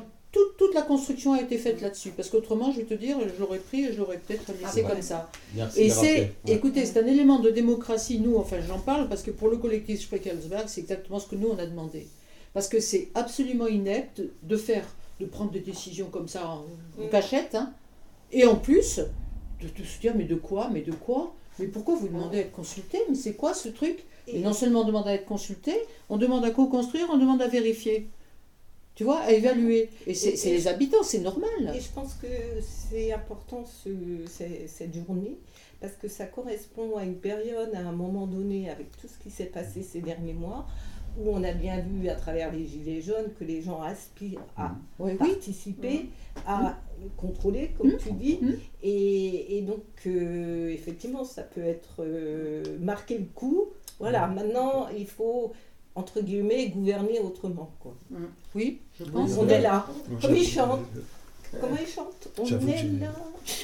toute, 0.57 0.73
la 0.73 0.81
construction 0.81 1.33
a 1.33 1.41
été 1.41 1.57
faite 1.57 1.81
là-dessus. 1.81 2.11
Parce 2.11 2.29
qu'autrement, 2.29 2.71
je 2.71 2.77
vais 2.81 2.85
te 2.85 2.93
dire, 2.93 3.17
je 3.21 3.39
l'aurais 3.39 3.59
pris 3.59 3.85
et 3.85 3.93
je 3.93 3.97
l'aurais 3.99 4.17
peut-être 4.17 4.51
laissé 4.61 4.83
ah 4.85 4.89
comme 4.89 5.01
ça. 5.01 5.29
et 5.77 5.89
c'est, 5.89 6.33
écoutez, 6.47 6.85
c'est 6.85 6.99
un 6.99 7.07
élément 7.07 7.39
de 7.39 7.49
démocratie, 7.49 8.19
nous, 8.19 8.37
enfin 8.37 8.57
j'en 8.67 8.79
parle, 8.79 9.07
parce 9.07 9.23
que 9.23 9.31
pour 9.31 9.49
le 9.49 9.57
collectif 9.57 10.01
Spreckelsberg, 10.01 10.67
c'est 10.67 10.81
exactement 10.81 11.19
ce 11.19 11.27
que 11.27 11.35
nous, 11.35 11.49
on 11.49 11.59
a 11.59 11.65
demandé. 11.65 12.07
Parce 12.53 12.67
que 12.67 12.79
c'est 12.79 13.09
absolument 13.15 13.67
inepte 13.67 14.21
de 14.43 14.57
faire, 14.57 14.85
de 15.19 15.25
prendre 15.25 15.51
des 15.51 15.59
décisions 15.59 16.07
comme 16.07 16.27
ça 16.27 16.47
en, 16.47 16.65
mm. 16.97 17.09
cachette, 17.09 17.55
hein. 17.55 17.73
et 18.31 18.45
en 18.45 18.55
plus, 18.55 19.01
de, 19.61 19.83
se 19.83 19.99
dire, 19.99 20.13
mais 20.15 20.25
de 20.25 20.35
quoi, 20.35 20.69
mais 20.71 20.81
de 20.81 20.93
quoi? 20.93 21.35
Mais 21.59 21.67
pourquoi 21.67 21.95
vous 21.95 22.07
demandez 22.07 22.39
à 22.39 22.41
être 22.41 22.51
consulté? 22.51 22.99
Mais 23.09 23.15
c'est 23.15 23.33
quoi 23.33 23.53
ce 23.53 23.69
truc? 23.69 24.03
Et 24.27 24.39
non 24.39 24.53
seulement 24.53 24.81
on 24.81 24.85
demande 24.85 25.07
à 25.07 25.13
être 25.13 25.25
consulté, 25.25 25.73
on 26.09 26.17
demande 26.17 26.43
à 26.43 26.51
co-construire, 26.51 27.07
on 27.11 27.17
demande 27.17 27.41
à 27.41 27.47
vérifier 27.47 28.09
tu 28.95 29.03
vois, 29.03 29.19
à 29.19 29.31
évaluer. 29.31 29.89
Et 30.07 30.13
c'est 30.13 30.49
les 30.49 30.67
habitants, 30.67 31.03
c'est 31.03 31.19
normal. 31.19 31.73
Et 31.75 31.81
je 31.81 31.89
pense 31.91 32.13
que 32.15 32.27
c'est 32.61 33.11
important 33.11 33.65
ce, 33.65 33.89
cette 34.67 34.95
journée 34.95 35.37
parce 35.81 35.93
que 35.93 36.07
ça 36.07 36.25
correspond 36.25 36.97
à 36.97 37.03
une 37.03 37.17
période, 37.17 37.75
à 37.75 37.79
un 37.79 37.91
moment 37.91 38.25
donné, 38.25 38.69
avec 38.69 38.91
tout 38.97 39.07
ce 39.07 39.21
qui 39.21 39.29
s'est 39.29 39.45
passé 39.45 39.83
ces 39.83 39.99
derniers 39.99 40.33
mois, 40.33 40.65
où 41.19 41.29
on 41.29 41.43
a 41.43 41.51
bien 41.51 41.79
vu 41.81 42.09
à 42.09 42.15
travers 42.15 42.51
les 42.51 42.65
Gilets 42.65 43.01
jaunes 43.01 43.31
que 43.37 43.43
les 43.43 43.61
gens 43.61 43.81
aspirent 43.81 44.43
à 44.57 44.75
participer, 45.19 46.09
à 46.47 46.77
contrôler, 47.17 47.71
comme 47.77 47.97
tu 47.97 48.11
dis. 48.13 48.39
Et, 48.81 49.57
et, 49.57 49.61
donc, 49.61 49.83
euh, 50.07 50.69
effectivement, 50.69 51.23
ça 51.23 51.43
peut 51.43 51.63
être 51.63 51.97
euh, 51.99 52.63
marqué 52.79 53.17
le 53.17 53.25
coup. 53.25 53.65
Voilà, 53.99 54.27
maintenant, 54.27 54.87
il 54.89 55.07
faut 55.07 55.53
entre 55.95 56.21
guillemets, 56.21 56.69
gouverner 56.69 57.19
autrement. 57.19 57.71
Quoi. 57.79 57.95
Mm. 58.11 58.25
Oui, 58.53 58.81
je 58.99 59.05
pense. 59.05 59.31
On 59.37 59.47
est 59.47 59.61
là. 59.61 59.87
Comme 60.21 60.35
il 60.35 60.47
chante. 60.47 60.81
Comment 61.59 61.77
il 61.79 61.87
chante 61.87 62.27
On 62.37 62.45
est 62.45 62.99
là. 62.99 63.13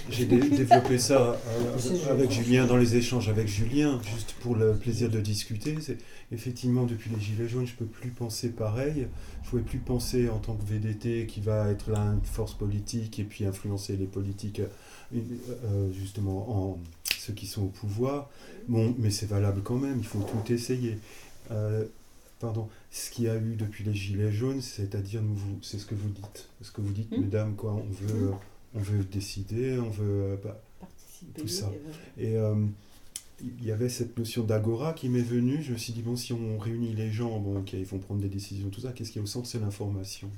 J'ai 0.10 0.26
développé 0.26 0.98
ça 0.98 1.36
euh, 1.48 2.12
avec 2.12 2.32
Julien 2.32 2.66
dans 2.66 2.78
les 2.78 2.96
échanges 2.96 3.28
avec 3.30 3.48
Julien, 3.48 4.00
juste 4.04 4.34
pour 4.40 4.56
le 4.56 4.76
plaisir 4.76 5.10
de 5.10 5.20
discuter. 5.20 5.76
C'est 5.82 5.98
effectivement 6.32 6.86
depuis 6.86 7.10
les 7.10 7.20
Gilets 7.20 7.50
jaunes, 7.50 7.66
je 7.66 7.74
peux 7.74 7.86
plus 7.86 8.12
penser 8.12 8.50
pareil. 8.50 9.08
Je 9.44 9.50
pouvais 9.50 9.64
plus 9.64 9.80
penser 9.80 10.30
en 10.30 10.38
tant 10.38 10.54
que 10.54 10.64
VDT 10.64 11.26
qui 11.26 11.42
va 11.42 11.70
être 11.70 11.90
là 11.90 12.00
une 12.00 12.22
force 12.24 12.54
politique 12.54 13.20
et 13.20 13.24
puis 13.24 13.46
influencer 13.46 13.98
les 13.98 14.06
politiques 14.06 14.62
euh, 14.62 15.20
euh, 15.66 15.92
justement 15.92 16.50
en 16.50 16.80
ceux 17.18 17.34
qui 17.34 17.48
sont 17.48 17.64
au 17.64 17.70
pouvoir. 17.70 18.30
Bon, 18.68 18.96
mais 19.00 19.10
c'est 19.10 19.28
valable 19.28 19.62
quand 19.64 19.78
même. 19.78 19.98
Il 19.98 20.06
faut 20.06 20.20
tout 20.20 20.54
essayer 20.54 20.98
pardon, 22.42 22.68
ce 22.90 23.12
qu'il 23.12 23.26
y 23.26 23.30
a 23.30 23.38
eu 23.38 23.56
depuis 23.56 23.84
les 23.84 23.94
Gilets 23.94 24.32
jaunes, 24.32 24.62
c'est-à-dire, 24.62 25.22
nous, 25.22 25.38
c'est 25.62 25.78
ce 25.78 25.86
que 25.86 25.96
vous 25.96 26.10
dites, 26.10 26.50
ce 26.62 26.72
que 26.72 26.82
vous 26.82 26.92
dites, 26.92 27.12
hmm. 27.12 27.22
mesdames, 27.22 27.56
quoi, 27.56 27.74
on 27.74 27.90
veut, 27.90 28.32
hmm. 28.32 28.36
on 28.76 28.80
veut 28.80 29.04
décider, 29.04 29.78
on 29.80 29.90
veut 29.90 30.24
euh, 30.24 30.36
bah, 30.44 30.60
participer, 30.80 31.42
tout 31.42 31.48
ça. 31.48 31.72
Et 32.18 32.36
euh, 32.36 32.56
il 33.60 33.66
y 33.66 33.72
avait 33.72 33.90
cette 33.90 34.18
notion 34.18 34.44
d'agora 34.44 34.94
qui 34.94 35.08
m'est 35.08 35.22
venue. 35.22 35.62
Je 35.64 35.74
me 35.74 35.78
suis 35.78 35.94
dit 35.94 36.02
bon, 36.02 36.16
si 36.16 36.34
on 36.34 36.58
réunit 36.58 36.94
les 36.94 37.12
gens, 37.12 37.40
bon, 37.40 37.64
ils 37.74 37.86
vont 37.86 38.00
prendre 38.00 38.22
des 38.22 38.30
décisions, 38.30 38.70
tout 38.70 38.82
ça, 38.82 38.92
qu'est-ce 38.92 39.12
qui 39.12 39.20
est 39.20 39.22
au 39.22 39.28
centre, 39.28 39.48
c'est 39.48 39.60
l'information. 39.60 40.30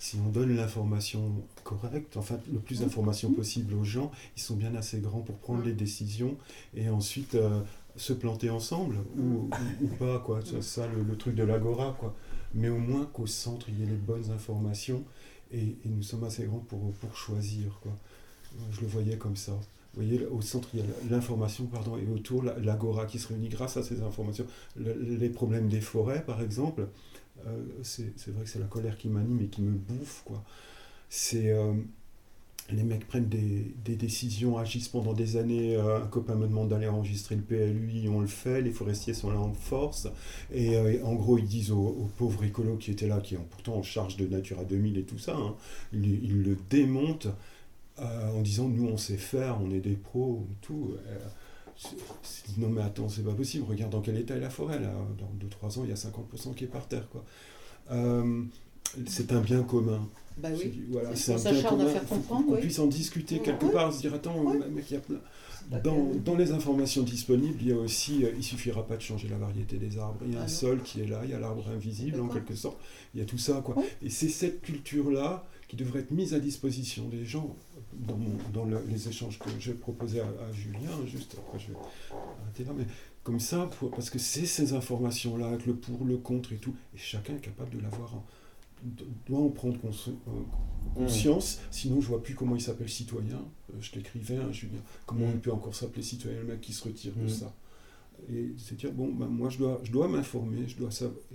Si 0.00 0.16
on 0.24 0.28
donne 0.28 0.54
l'information 0.54 1.32
correcte, 1.62 2.16
enfin 2.16 2.38
le 2.52 2.58
plus 2.58 2.80
hmm. 2.80 2.84
d'informations 2.84 3.32
possible 3.32 3.74
aux 3.74 3.84
gens, 3.84 4.10
ils 4.36 4.42
sont 4.42 4.56
bien 4.56 4.74
assez 4.74 4.98
grands 4.98 5.20
pour 5.20 5.36
prendre 5.36 5.62
les 5.64 5.72
décisions 5.72 6.36
et 6.76 6.88
ensuite 6.88 7.36
euh, 7.36 7.60
se 7.96 8.12
planter 8.12 8.50
ensemble 8.50 8.98
ou, 9.16 9.48
ou, 9.82 9.86
pas, 9.98 10.18
quoi. 10.18 10.40
C'est 10.44 10.62
ça 10.62 10.86
le, 10.86 11.16
truc 11.16 11.34
de 11.34 11.44
l'agora, 11.44 11.96
quoi. 11.98 12.14
Mais 12.54 12.68
au 12.68 12.78
moins 12.78 13.06
qu'au 13.06 13.26
centre, 13.26 13.68
il 13.68 13.80
y 13.80 13.82
ait 13.82 13.86
les 13.86 13.96
bonnes 13.96 14.30
informations 14.30 15.04
et, 15.52 15.76
nous 15.84 16.02
sommes 16.02 16.24
assez 16.24 16.44
grands 16.44 16.58
pour, 16.58 16.92
pour 16.94 17.16
choisir, 17.16 17.78
quoi. 17.82 17.92
Je 18.70 18.80
le 18.80 18.86
voyais 18.86 19.16
comme 19.16 19.36
ça. 19.36 19.52
Vous 19.52 20.02
voyez, 20.02 20.26
au 20.26 20.40
centre, 20.40 20.68
il 20.74 20.80
y 20.80 20.82
a 20.82 20.86
l'information, 21.10 21.66
pardon, 21.66 21.96
et 21.96 22.06
autour, 22.12 22.42
l'agora 22.42 23.06
qui 23.06 23.18
se 23.18 23.28
réunit 23.28 23.48
grâce 23.48 23.76
à 23.76 23.82
ces 23.82 24.02
informations. 24.02 24.46
les 24.76 25.28
problèmes 25.28 25.68
des 25.68 25.80
forêts, 25.80 26.24
par 26.24 26.42
exemple, 26.42 26.88
euh, 27.46 27.64
c'est 27.82 28.28
vrai 28.28 28.44
que 28.44 28.50
c'est 28.50 28.58
la 28.58 28.66
colère 28.66 28.96
qui 28.96 29.08
m'anime 29.08 29.40
et 29.40 29.46
qui 29.46 29.62
me 29.62 29.76
bouffe, 29.76 30.22
quoi. 30.24 30.42
C'est... 31.08 31.50
Euh, 31.50 31.74
les 32.70 32.82
mecs 32.82 33.06
prennent 33.06 33.28
des, 33.28 33.96
décisions, 33.96 34.56
agissent 34.56 34.88
pendant 34.88 35.12
des 35.12 35.36
années. 35.36 35.76
Euh, 35.76 36.02
un 36.02 36.06
copain 36.06 36.34
me 36.34 36.46
demande 36.46 36.68
d'aller 36.68 36.88
enregistrer 36.88 37.36
le 37.36 37.42
PLUI, 37.42 38.08
on 38.08 38.20
le 38.20 38.26
fait. 38.26 38.62
Les 38.62 38.70
forestiers 38.70 39.12
sont 39.12 39.30
là 39.30 39.38
en 39.38 39.52
force. 39.52 40.08
Et 40.52 40.76
euh, 40.76 41.04
en 41.04 41.14
gros, 41.14 41.36
ils 41.36 41.46
disent 41.46 41.72
aux, 41.72 42.08
pauvres 42.16 42.44
écolos 42.44 42.76
qui 42.76 42.90
étaient 42.90 43.08
là, 43.08 43.20
qui 43.20 43.36
ont 43.36 43.46
pourtant 43.50 43.76
en 43.76 43.82
charge 43.82 44.16
de 44.16 44.26
Natura 44.26 44.64
2000 44.64 44.98
et 44.98 45.02
tout 45.02 45.18
ça, 45.18 45.36
hein, 45.36 45.54
ils, 45.92 46.42
le 46.42 46.56
démontent 46.70 47.28
euh, 47.98 48.30
en 48.32 48.40
disant 48.40 48.68
Nous, 48.68 48.86
on 48.86 48.96
sait 48.96 49.18
faire, 49.18 49.58
on 49.62 49.70
est 49.70 49.80
des 49.80 49.96
pros, 49.96 50.46
tout. 50.62 50.94
non, 52.56 52.70
mais 52.70 52.82
attends, 52.82 53.10
c'est 53.10 53.24
pas 53.24 53.34
possible. 53.34 53.66
Regarde 53.68 53.92
dans 53.92 54.00
quel 54.00 54.16
état 54.16 54.36
est 54.36 54.40
la 54.40 54.50
forêt, 54.50 54.80
là. 54.80 54.92
Dans 55.18 55.68
2-3 55.68 55.80
ans, 55.80 55.82
il 55.84 55.90
y 55.90 55.92
a 55.92 55.96
50% 55.96 56.54
qui 56.54 56.64
est 56.64 56.68
par 56.68 56.88
terre, 56.88 57.08
quoi. 57.10 57.24
c'est 59.06 59.32
un 59.32 59.40
bien 59.40 59.62
commun. 59.64 60.08
Bah 60.36 60.48
oui. 60.52 60.82
Voilà, 60.90 61.14
c'est 61.14 61.32
un 61.32 61.36
bien 61.36 61.88
faire 61.88 62.06
comprendre. 62.06 62.46
Qu'on 62.46 62.56
puisse 62.56 62.78
en 62.78 62.86
discuter 62.86 63.38
quelque 63.38 63.66
part, 63.66 63.92
se 63.92 64.00
dire 64.00 64.14
attends, 64.14 64.42
mec, 64.42 64.84
il 64.90 64.94
y 64.94 64.96
a 64.96 65.00
plein. 65.00 65.20
Dans, 65.82 66.10
dans, 66.22 66.36
les 66.36 66.52
informations 66.52 67.02
disponibles, 67.02 67.56
il 67.62 67.68
y 67.68 67.72
a 67.72 67.76
aussi, 67.76 68.22
euh, 68.24 68.32
il 68.36 68.44
suffira 68.44 68.86
pas 68.86 68.98
de 68.98 69.02
changer 69.02 69.28
la 69.28 69.38
variété 69.38 69.78
des 69.78 69.96
arbres. 69.96 70.20
Il 70.26 70.34
y 70.34 70.36
a 70.36 70.40
un 70.40 70.44
ah 70.44 70.48
sol 70.48 70.82
qui 70.82 71.00
est 71.00 71.06
là, 71.06 71.22
il 71.24 71.30
y 71.30 71.32
a 71.32 71.38
l'arbre 71.38 71.64
invisible 71.74 72.20
en 72.20 72.28
quelque 72.28 72.54
sorte. 72.54 72.76
Il 73.14 73.20
y 73.20 73.22
a 73.22 73.26
tout 73.26 73.38
ça, 73.38 73.62
quoi. 73.64 73.74
Et 74.02 74.10
c'est 74.10 74.28
cette 74.28 74.60
culture-là 74.60 75.42
qui 75.68 75.76
devrait 75.76 76.00
être 76.00 76.10
mise 76.10 76.34
à 76.34 76.38
disposition 76.38 77.08
des 77.08 77.24
gens 77.24 77.56
dans, 77.94 78.18
dans 78.52 78.68
les 78.88 79.08
échanges 79.08 79.38
que 79.38 79.48
j'ai 79.58 79.72
proposés 79.72 80.20
à, 80.20 80.52
Julien, 80.52 80.90
juste 81.06 81.36
après 81.38 81.58
je 81.58 81.68
vais 81.68 81.78
arrêter 82.42 82.64
là, 82.64 82.72
mais 82.76 82.86
comme 83.22 83.40
ça, 83.40 83.70
parce 83.90 84.10
que 84.10 84.18
c'est 84.18 84.46
ces 84.46 84.74
informations-là, 84.74 85.46
avec 85.46 85.66
le 85.66 85.74
pour, 85.74 86.04
le 86.04 86.18
contre 86.18 86.52
et 86.52 86.56
tout, 86.56 86.74
et 86.94 86.98
chacun 86.98 87.34
est 87.34 87.40
capable 87.40 87.74
de 87.76 87.82
l'avoir 87.82 88.14
en 88.14 88.24
doit 89.26 89.40
en 89.40 89.48
prendre 89.48 89.78
euh, 89.84 90.30
conscience, 90.94 91.60
sinon 91.70 92.00
je 92.00 92.08
vois 92.08 92.22
plus 92.22 92.34
comment 92.34 92.56
il 92.56 92.60
s'appelle 92.60 92.88
citoyen. 92.88 93.42
Euh, 93.70 93.76
je 93.80 93.92
l'écrivais, 93.94 94.36
hein, 94.36 94.52
Julien. 94.52 94.80
Comment 95.06 95.26
il 95.32 95.40
peut 95.40 95.52
encore 95.52 95.74
s'appeler 95.74 96.02
citoyen, 96.02 96.38
le 96.38 96.44
mec 96.44 96.60
qui 96.60 96.72
se 96.72 96.84
retire 96.84 97.12
de 97.16 97.28
ça. 97.28 97.54
Et 98.32 98.52
c'est 98.56 98.76
dire 98.76 98.92
bon 98.92 99.08
ben, 99.12 99.26
moi 99.26 99.50
je 99.50 99.58
dois 99.58 99.80
je 99.82 99.90
dois 99.90 100.08
m'informer 100.08 100.68
je 100.68 100.76
dois 100.76 100.88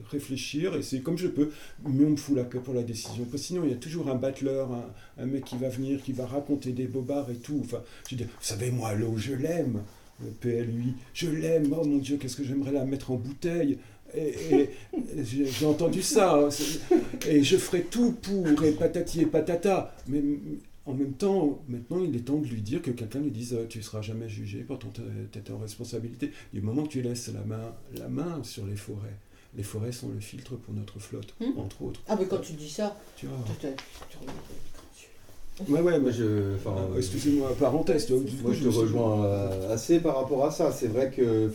réfléchir 0.09 0.75
et 0.75 0.81
c'est 0.81 1.01
comme 1.01 1.17
je 1.17 1.27
peux. 1.27 1.51
Mais 1.83 2.05
on 2.05 2.11
me 2.11 2.15
fout 2.15 2.35
la 2.35 2.45
paix 2.45 2.59
pour 2.59 2.73
la 2.73 2.83
décision 2.83 3.25
parce 3.25 3.43
que 3.43 3.47
sinon 3.47 3.63
il 3.65 3.71
y 3.71 3.73
a 3.73 3.77
toujours 3.77 4.09
un 4.09 4.15
battleur 4.15 4.69
un, 5.17 5.25
mec 5.25 5.43
qui 5.43 5.57
va 5.57 5.69
venir 5.69 6.01
qui 6.01 6.13
va 6.13 6.25
raconter 6.25 6.71
des 6.71 6.87
bobards 6.87 7.29
et 7.29 7.35
tout. 7.35 7.59
Enfin 7.63 7.81
je 8.09 8.15
dis 8.15 8.23
vous 8.23 8.29
savez 8.39 8.71
moi 8.71 8.93
l'eau 8.95 9.17
je 9.17 9.33
l'aime. 9.33 9.83
Le 10.21 10.31
PLUI 10.31 10.95
je 11.13 11.29
l'aime. 11.29 11.75
Oh 11.77 11.85
mon 11.85 11.97
dieu 11.97 12.17
qu'est-ce 12.17 12.37
que 12.37 12.43
j'aimerais 12.43 12.71
la 12.71 12.85
mettre 12.85 13.11
en 13.11 13.17
bouteille 13.17 13.77
et, 14.15 14.69
j'ai 15.23 15.65
entendu 15.65 16.01
ça. 16.01 16.35
Hein, 16.35 16.49
et 17.27 17.43
je 17.43 17.57
ferai 17.57 17.83
tout 17.83 18.13
pour, 18.13 18.63
et 18.63 18.71
patati 18.71 19.21
et 19.21 19.25
patata. 19.25 19.95
Mais 20.07 20.21
en 20.85 20.93
même 20.93 21.13
temps, 21.13 21.61
maintenant, 21.67 22.03
il 22.03 22.15
est 22.15 22.25
temps 22.25 22.37
de 22.37 22.47
lui 22.47 22.61
dire 22.61 22.81
que 22.81 22.91
quelqu'un 22.91 23.19
lui 23.19 23.31
dise 23.31 23.57
Tu 23.69 23.79
ne 23.79 23.83
seras 23.83 24.01
jamais 24.01 24.29
jugé, 24.29 24.59
pourtant 24.59 24.91
tu 24.91 25.39
es 25.39 25.51
en 25.51 25.59
responsabilité. 25.59 26.31
Du 26.53 26.61
moment 26.61 26.83
que 26.83 26.89
tu 26.89 27.01
laisses 27.01 27.31
la 27.33 27.41
main, 27.41 27.75
la 27.95 28.07
main 28.07 28.43
sur 28.43 28.65
les 28.65 28.75
forêts, 28.75 29.17
les 29.55 29.63
forêts 29.63 29.91
sont 29.91 30.09
le 30.09 30.19
filtre 30.19 30.55
pour 30.55 30.73
notre 30.73 30.99
flotte, 30.99 31.35
hmm. 31.39 31.57
entre 31.57 31.81
autres. 31.83 32.01
Ah, 32.07 32.15
mais 32.19 32.25
quand 32.25 32.39
tu 32.39 32.53
dis 32.53 32.69
ça, 32.69 32.97
tu 33.15 33.27
vois. 33.27 33.37
Ouais, 35.67 35.81
ouais, 35.81 35.99
mais 35.99 36.11
je. 36.11 36.55
Ah, 36.65 36.87
excusez-moi, 36.97 37.53
parenthèse. 37.59 38.09
Moi, 38.09 38.53
je 38.53 38.63
te 38.63 38.69
rejoins 38.69 39.25
euh, 39.25 39.73
assez 39.73 39.99
par 39.99 40.15
rapport 40.15 40.45
à 40.45 40.51
ça. 40.51 40.71
C'est 40.71 40.87
vrai 40.87 41.11
que, 41.11 41.49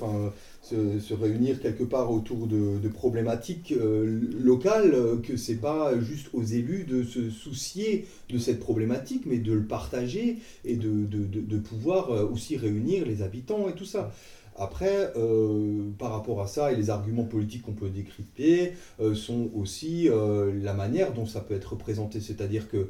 se, 0.63 1.15
réunir 1.15 1.61
quelque 1.61 1.85
part 1.85 2.11
autour 2.11 2.47
de, 2.47 2.89
problématiques 2.89 3.73
euh, 3.73 4.21
locales, 4.43 4.95
euh, 4.95 5.17
que 5.17 5.37
c'est 5.37 5.57
pas 5.57 5.99
juste 6.01 6.29
aux 6.35 6.43
élus 6.43 6.85
de 6.85 7.03
se 7.03 7.31
soucier 7.31 8.07
de 8.29 8.39
cette 8.39 8.61
problématique, 8.61 9.25
mais 9.27 9.39
de 9.39 9.53
le 9.53 9.65
partager 9.65 10.39
et 10.65 10.77
de, 10.77 11.07
de 11.07 11.59
pouvoir 11.59 12.11
aussi 12.31 12.57
réunir 12.57 13.07
les 13.07 13.23
habitants 13.23 13.69
et 13.69 13.75
tout 13.75 13.87
ça. 13.87 14.13
Après, 14.57 15.13
euh, 15.17 15.91
par 15.99 16.13
rapport 16.13 16.41
à 16.41 16.47
ça, 16.47 16.73
et 16.73 16.77
les 16.77 16.89
arguments 16.89 17.25
politiques 17.25 17.63
qu'on 17.63 17.73
peut 17.73 17.89
décrypter 17.89 18.75
euh, 19.01 19.15
sont 19.15 19.51
aussi 19.55 20.09
euh, 20.09 20.53
la 20.63 20.75
manière 20.75 21.13
dont 21.13 21.27
ça 21.27 21.41
peut 21.41 21.55
être 21.55 21.73
représenté. 21.73 22.21
C'est-à-dire 22.21 22.69
que 22.69 22.89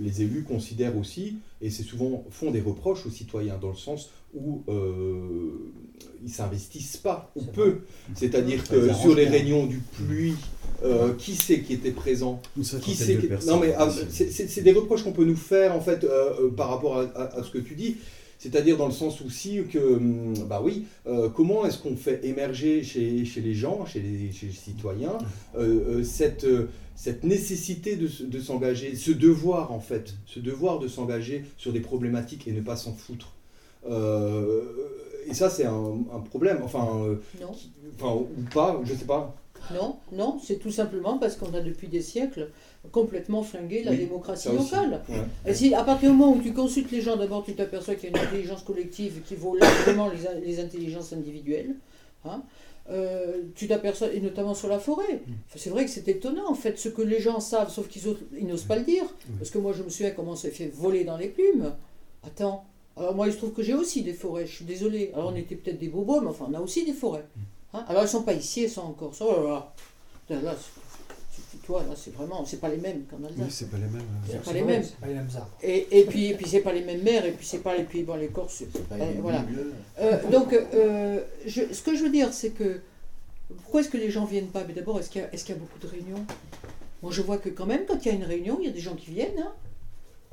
les 0.00 0.22
élus 0.22 0.42
considèrent 0.42 0.96
aussi, 0.96 1.36
et 1.60 1.70
c'est 1.70 1.84
souvent 1.84 2.24
font 2.30 2.50
des 2.50 2.60
reproches 2.60 3.06
aux 3.06 3.10
citoyens, 3.10 3.56
dans 3.56 3.68
le 3.68 3.76
sens 3.76 4.10
où 4.34 4.64
ils 6.24 6.30
s'investissent 6.30 6.96
pas, 6.96 7.30
ou 7.36 7.44
peu. 7.44 7.82
C'est-à-dire 8.16 8.66
que 8.66 8.92
sur 8.92 9.14
les 9.14 9.26
réunions 9.26 9.66
du 9.66 9.78
pluie, 9.78 10.34
qui 11.18 11.36
c'est 11.36 11.60
qui 11.60 11.74
était 11.74 11.92
présent? 11.92 12.42
Qui 12.82 12.94
c'est 12.96 13.46
Non 13.46 13.60
mais 13.60 13.72
ah, 13.78 13.88
c'est 14.10 14.62
des 14.62 14.72
reproches 14.72 15.04
qu'on 15.04 15.12
peut 15.12 15.24
nous 15.24 15.36
faire 15.36 15.72
en 15.76 15.80
fait 15.80 16.04
par 16.56 16.70
rapport 16.70 16.98
à, 16.98 17.44
ce 17.44 17.50
que 17.50 17.58
tu 17.58 17.76
dis. 17.76 17.98
C'est-à-dire 18.42 18.76
dans 18.76 18.86
le 18.88 18.92
sens 18.92 19.22
aussi 19.22 19.62
que, 19.70 19.78
hum, 19.78 20.34
bah 20.48 20.60
oui, 20.64 20.86
euh, 21.06 21.28
comment 21.28 21.64
est-ce 21.64 21.78
qu'on 21.78 21.94
fait 21.94 22.24
émerger 22.24 22.82
chez, 22.82 23.24
chez, 23.24 23.40
les 23.40 23.54
gens, 23.54 23.86
chez 23.86 24.00
les, 24.00 24.32
chez 24.32 24.46
les 24.46 24.52
citoyens, 24.52 25.16
euh, 25.54 26.00
euh, 26.00 26.02
cette, 26.02 26.44
cette 26.96 27.22
nécessité 27.22 27.94
de, 27.94 28.08
de 28.24 28.40
s'engager, 28.40 28.96
ce 28.96 29.12
devoir 29.12 29.70
en 29.70 29.78
fait, 29.78 30.14
ce 30.26 30.40
devoir 30.40 30.80
de 30.80 30.88
s'engager 30.88 31.44
sur 31.56 31.72
des 31.72 31.78
problématiques 31.78 32.48
et 32.48 32.52
ne 32.52 32.60
pas 32.60 32.74
s'en 32.74 32.94
foutre? 32.94 33.34
et 33.86 35.34
ça, 35.34 35.48
c'est 35.48 35.64
un, 35.64 35.94
un, 36.12 36.20
problème, 36.20 36.62
enfin, 36.64 37.16
enfin, 37.94 38.14
ou 38.14 38.42
pas, 38.52 38.80
je 38.84 38.92
ne 38.92 38.98
sais 38.98 39.04
pas. 39.04 39.36
Non, 39.72 39.98
non, 40.10 40.40
c'est 40.42 40.56
tout 40.56 40.72
simplement 40.72 41.18
parce 41.18 41.36
qu'on 41.36 41.54
a 41.54 41.60
depuis 41.60 41.86
des 41.86 42.02
siècles 42.02 42.50
complètement 42.90 43.42
flingué 43.42 43.84
la 43.84 43.94
démocratie 43.94 44.48
locale. 44.48 45.02
Et 45.46 45.54
si, 45.54 45.74
à 45.74 45.84
partir 45.84 46.10
du 46.10 46.16
moment 46.16 46.36
où 46.36 46.42
tu 46.42 46.52
consultes 46.52 46.90
les 46.90 47.00
gens, 47.00 47.16
d'abord 47.16 47.44
tu 47.44 47.54
t'aperçois 47.54 47.94
qu'il 47.94 48.10
y 48.10 48.14
a 48.14 48.18
une 48.18 48.26
intelligence 48.26 48.62
collective 48.62 49.22
qui 49.24 49.36
vaut 49.36 49.56
largement 49.56 50.08
les, 50.08 50.40
les 50.44 50.60
intelligences 50.60 51.12
individuelles. 51.12 51.76
Hein. 52.24 52.42
Euh, 52.90 53.42
tu 53.54 53.68
t'aperçois, 53.68 54.12
et 54.12 54.20
notamment 54.20 54.54
sur 54.54 54.68
la 54.68 54.78
forêt. 54.78 55.22
C'est 55.54 55.70
vrai 55.70 55.84
que 55.84 55.90
c'est 55.90 56.08
étonnant, 56.08 56.50
en 56.50 56.54
fait, 56.54 56.78
ce 56.78 56.88
que 56.88 57.02
les 57.02 57.20
gens 57.20 57.40
savent, 57.40 57.70
sauf 57.70 57.88
qu'ils 57.88 58.46
n'osent 58.46 58.64
pas 58.64 58.76
le 58.76 58.84
dire. 58.84 59.04
Parce 59.38 59.50
que 59.50 59.58
moi, 59.58 59.72
je 59.72 59.82
me 59.82 59.88
souviens 59.88 60.10
comment 60.10 60.32
on 60.32 60.36
s'est 60.36 60.50
fait 60.50 60.66
voler 60.66 61.04
dans 61.04 61.16
les 61.16 61.28
plumes. 61.28 61.72
Attends, 62.24 62.64
alors 62.96 63.14
moi, 63.14 63.28
il 63.28 63.32
se 63.32 63.38
trouve 63.38 63.52
que 63.52 63.62
j'ai 63.62 63.74
aussi 63.74 64.02
des 64.02 64.12
forêts, 64.12 64.46
je 64.46 64.56
suis 64.56 64.64
désolé. 64.64 65.10
Alors, 65.14 65.32
on 65.32 65.36
était 65.36 65.54
peut-être 65.54 65.78
des 65.78 65.88
bobos, 65.88 66.20
mais 66.20 66.28
enfin, 66.28 66.46
on 66.50 66.54
a 66.54 66.60
aussi 66.60 66.84
des 66.84 66.92
forêts. 66.92 67.24
Hein. 67.72 67.84
alors, 67.88 68.02
elles 68.02 68.08
ne 68.08 68.12
sont 68.12 68.22
pas 68.22 68.34
ici, 68.34 68.64
elles 68.64 68.70
sont 68.70 68.82
encore. 68.82 69.12
Oh 69.20 69.32
là 70.28 70.36
là. 70.36 70.42
là 70.42 70.54
toi, 71.62 71.82
là, 71.88 71.94
c'est 71.96 72.12
vraiment, 72.12 72.44
c'est 72.44 72.60
pas 72.60 72.68
les 72.68 72.78
mêmes 72.78 73.04
qu'en 73.10 73.22
Alsace. 73.24 73.38
Oui, 73.38 73.46
c'est 73.50 73.70
pas 73.70 73.76
les 73.76 73.86
mêmes. 73.86 74.02
C'est 74.28 74.42
pas 74.42 74.52
les 74.52 74.62
mêmes. 74.62 74.84
pas 75.00 75.06
les 75.06 75.14
mêmes 75.14 75.28
Et, 75.62 76.00
et 76.00 76.04
puis, 76.04 76.26
et 76.26 76.34
puis 76.34 76.46
c'est 76.48 76.60
pas 76.60 76.72
les 76.72 76.82
mêmes 76.82 77.02
mers, 77.02 77.24
et 77.24 77.32
puis 77.32 77.46
c'est 77.46 77.58
pas 77.58 77.76
les 77.76 77.84
pays, 77.84 78.02
bon, 78.02 78.16
les 78.16 78.28
Corses, 78.28 78.64
c'est 78.72 78.88
pas 78.88 78.96
les 78.96 79.14
voilà. 79.14 79.44
Euh, 80.00 80.30
donc, 80.30 80.52
euh, 80.52 81.20
je, 81.46 81.62
ce 81.72 81.82
que 81.82 81.96
je 81.96 82.02
veux 82.02 82.10
dire, 82.10 82.32
c'est 82.32 82.50
que 82.50 82.80
pourquoi 83.62 83.80
est-ce 83.80 83.90
que 83.90 83.98
les 83.98 84.10
gens 84.10 84.24
viennent 84.24 84.48
pas? 84.48 84.64
Mais 84.66 84.74
d'abord, 84.74 84.98
est-ce 84.98 85.10
qu'il 85.10 85.20
y, 85.20 85.24
est 85.24 85.48
y, 85.48 85.52
a 85.52 85.54
beaucoup 85.54 85.78
de 85.78 85.86
réunions? 85.86 86.24
Moi, 87.02 87.12
je 87.12 87.22
vois 87.22 87.38
que 87.38 87.48
quand 87.48 87.66
même, 87.66 87.84
quand 87.86 88.04
il 88.04 88.08
y 88.08 88.10
a 88.10 88.14
une 88.14 88.24
réunion, 88.24 88.58
il 88.60 88.66
y 88.66 88.68
a 88.68 88.72
des 88.72 88.80
gens 88.80 88.94
qui 88.94 89.10
viennent. 89.10 89.38
Hein. 89.38 89.52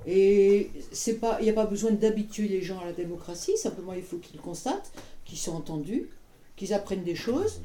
et 0.08 0.72
il 1.08 1.44
n'y 1.44 1.50
a 1.50 1.54
pas 1.54 1.66
besoin 1.66 1.92
d'habituer 1.92 2.48
les 2.48 2.62
gens 2.62 2.80
à 2.80 2.86
la 2.86 2.94
démocratie, 2.94 3.58
simplement 3.58 3.94
il 3.94 4.04
faut 4.04 4.18
qu'ils 4.18 4.40
constatent 4.40 4.92
qu'ils 5.26 5.38
sont 5.38 5.56
entendus, 5.56 6.10
qu'ils 6.56 6.74
apprennent 6.74 7.04
des 7.04 7.16
choses, 7.16 7.62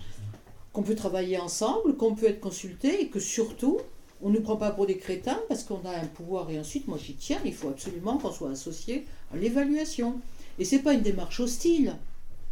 qu'on 0.74 0.82
peut 0.82 0.96
travailler 0.96 1.38
ensemble, 1.38 1.96
qu'on 1.96 2.14
peut 2.14 2.26
être 2.26 2.40
consulté 2.40 3.00
et 3.00 3.08
que 3.08 3.20
surtout, 3.20 3.78
on 4.20 4.28
ne 4.28 4.34
nous 4.34 4.42
prend 4.42 4.56
pas 4.56 4.72
pour 4.72 4.86
des 4.86 4.98
crétins 4.98 5.40
parce 5.48 5.62
qu'on 5.62 5.80
a 5.84 5.96
un 5.96 6.06
pouvoir 6.06 6.50
et 6.50 6.58
ensuite, 6.58 6.88
moi 6.88 6.98
j'y 6.98 7.14
tiens, 7.14 7.38
il 7.44 7.54
faut 7.54 7.68
absolument 7.68 8.18
qu'on 8.18 8.32
soit 8.32 8.50
associé 8.50 9.06
à 9.32 9.36
l'évaluation. 9.36 10.20
Et 10.58 10.64
ce 10.64 10.74
n'est 10.74 10.82
pas 10.82 10.92
une 10.92 11.02
démarche 11.02 11.40
hostile, 11.40 11.96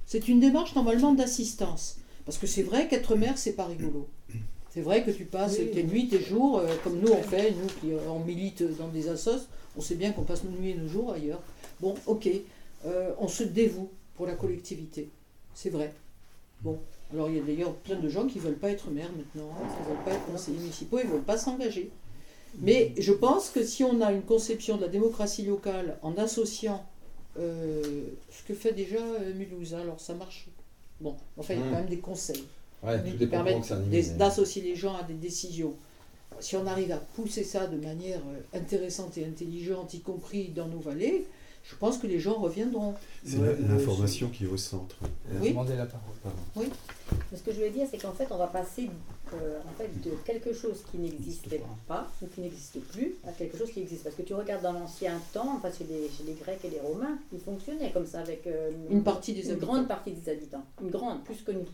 c'est 0.07 0.29
une 0.29 0.41
démarche 0.41 0.75
normalement 0.75 1.13
d'assistance. 1.13 1.97
Parce 2.25 2.39
que 2.39 2.47
c'est 2.47 2.63
vrai 2.63 2.87
qu'être 2.87 3.17
maire, 3.17 3.37
c'est 3.37 3.55
pas 3.55 3.67
rigolo. 3.67 4.09
C'est 4.71 4.83
vrai 4.83 5.05
que 5.05 5.11
tu 5.11 5.25
passes 5.25 5.57
tes 5.57 5.83
nuits, 5.83 6.09
tes 6.09 6.23
jours, 6.23 6.59
euh, 6.59 6.77
comme 6.85 7.01
nous 7.01 7.13
on 7.13 7.23
fait, 7.23 7.51
nous 7.51 7.67
qui 7.81 7.93
euh, 7.93 8.09
on 8.09 8.21
milite 8.21 8.63
dans 8.79 8.89
des 8.89 9.09
assos, 9.09 9.49
on 9.77 9.81
sait 9.81 9.97
bien 9.97 10.13
qu'on 10.13 10.23
passe 10.23 10.45
nos 10.45 10.51
nuits 10.51 10.71
et 10.71 10.75
nos 10.75 10.89
jours 10.89 11.13
ailleurs. 11.13 11.43
Bon, 11.81 11.95
ok, 12.07 12.29
euh, 12.87 13.11
on 13.19 13.29
se 13.29 13.43
dévoue 13.43 13.91
pour 14.15 14.27
la 14.27 14.35
collectivité. 14.35 15.11
C'est 15.55 15.71
vrai. 15.71 15.93
Bon, 16.63 16.79
alors 17.13 17.29
il 17.29 17.37
y 17.37 17.41
a 17.41 17.43
d'ailleurs 17.43 17.75
plein 17.75 17.99
de 17.99 18.09
gens 18.09 18.27
qui 18.27 18.39
ne 18.39 18.45
veulent 18.45 18.59
pas 18.59 18.71
être 18.71 18.91
maire 18.91 19.11
maintenant, 19.17 19.51
hein, 19.53 19.67
qui 19.69 19.83
ne 19.83 19.95
veulent 19.95 20.05
pas 20.05 20.13
être 20.13 20.27
conseillers 20.27 20.59
municipaux, 20.59 20.99
ils 20.99 21.07
ne 21.07 21.13
veulent 21.13 21.23
pas 21.23 21.39
s'engager. 21.39 21.91
Mais 22.61 22.93
je 22.99 23.13
pense 23.13 23.49
que 23.49 23.65
si 23.65 23.83
on 23.83 24.01
a 24.01 24.13
une 24.13 24.23
conception 24.23 24.77
de 24.77 24.83
la 24.83 24.89
démocratie 24.89 25.45
locale 25.45 25.99
en 26.03 26.17
associant 26.17 26.85
ce 27.37 28.43
que 28.47 28.53
fait 28.55 28.73
déjà 28.73 29.01
Mulhouse, 29.35 29.75
hein, 29.75 29.81
alors 29.81 30.01
ça 30.01 30.13
marche 30.13 30.49
Bon, 31.03 31.17
enfin, 31.37 31.55
il 31.55 31.61
y 31.61 31.63
a 31.63 31.67
quand 31.67 31.77
même 31.77 31.87
des 31.87 31.99
conseils 31.99 32.45
qui 33.19 33.27
permettent 33.27 33.73
d'associer 34.17 34.63
les 34.63 34.77
gens 34.77 34.95
à 34.97 35.03
des 35.03 35.15
décisions. 35.15 35.75
Si 36.41 36.57
on 36.57 36.67
arrive 36.67 36.93
à 36.93 36.97
pousser 36.97 37.45
ça 37.45 37.67
de 37.67 37.77
manière 37.77 38.19
euh, 38.19 38.59
intéressante 38.59 39.17
et 39.19 39.25
intelligente, 39.25 39.95
y 39.95 40.01
compris 40.01 40.49
dans 40.49 40.67
nos 40.67 40.81
vallées, 40.81 41.27
je 41.65 41.77
pense 41.77 41.99
que 41.99 42.07
les 42.07 42.19
gens 42.19 42.35
reviendront. 42.35 42.95
C'est 43.25 43.39
l'information 43.69 44.29
qui 44.29 44.45
est 44.45 44.49
au 44.49 44.57
centre. 44.57 44.97
Oui. 45.41 45.51
Demander 45.51 45.77
la 45.77 45.87
parole. 45.87 46.15
Oui. 46.57 46.67
ce 47.35 47.41
que 47.41 47.53
je 47.53 47.57
voulais 47.57 47.71
dire, 47.71 47.87
c'est 47.91 47.99
qu'en 47.99 48.13
fait, 48.13 48.27
on 48.31 48.37
va 48.37 48.49
passer 48.49 48.91
euh, 49.35 49.61
en 49.67 49.73
fait, 49.79 49.89
de 50.03 50.15
quelque 50.25 50.53
chose 50.53 50.83
qui 50.91 50.99
n'existait 50.99 51.63
pas 51.87 52.07
ou 52.21 52.27
qui 52.27 52.41
n'existe 52.41 52.81
plus 52.81 53.15
à 53.27 53.33
quelque 53.33 53.57
chose 53.57 53.71
qui 53.71 53.81
existe. 53.81 54.05
Parce 54.05 54.17
que 54.17 54.23
tu 54.23 54.35
regardes 54.35 54.63
dans 54.63 54.73
l'ancien 54.73 55.19
temps, 55.33 55.57
enfin, 55.57 55.71
chez, 55.77 55.85
les, 55.85 56.09
chez 56.09 56.25
les 56.25 56.35
Grecs 56.35 56.65
et 56.65 56.71
les 56.71 56.81
Romains, 56.81 57.19
ils 57.33 57.41
fonctionnaient 57.41 57.93
comme 57.93 58.07
ça 58.07 58.21
avec 58.21 58.47
euh, 58.47 58.71
une, 58.91 59.03
partie 59.03 59.33
des 59.33 59.51
une 59.51 59.59
grande 59.59 59.89
partie 59.89 60.13
des 60.13 60.31
habitants, 60.31 60.65
une 60.83 60.91
grande, 60.91 61.25
plus 61.25 61.43
que 61.43 61.53
nous. 61.53 61.67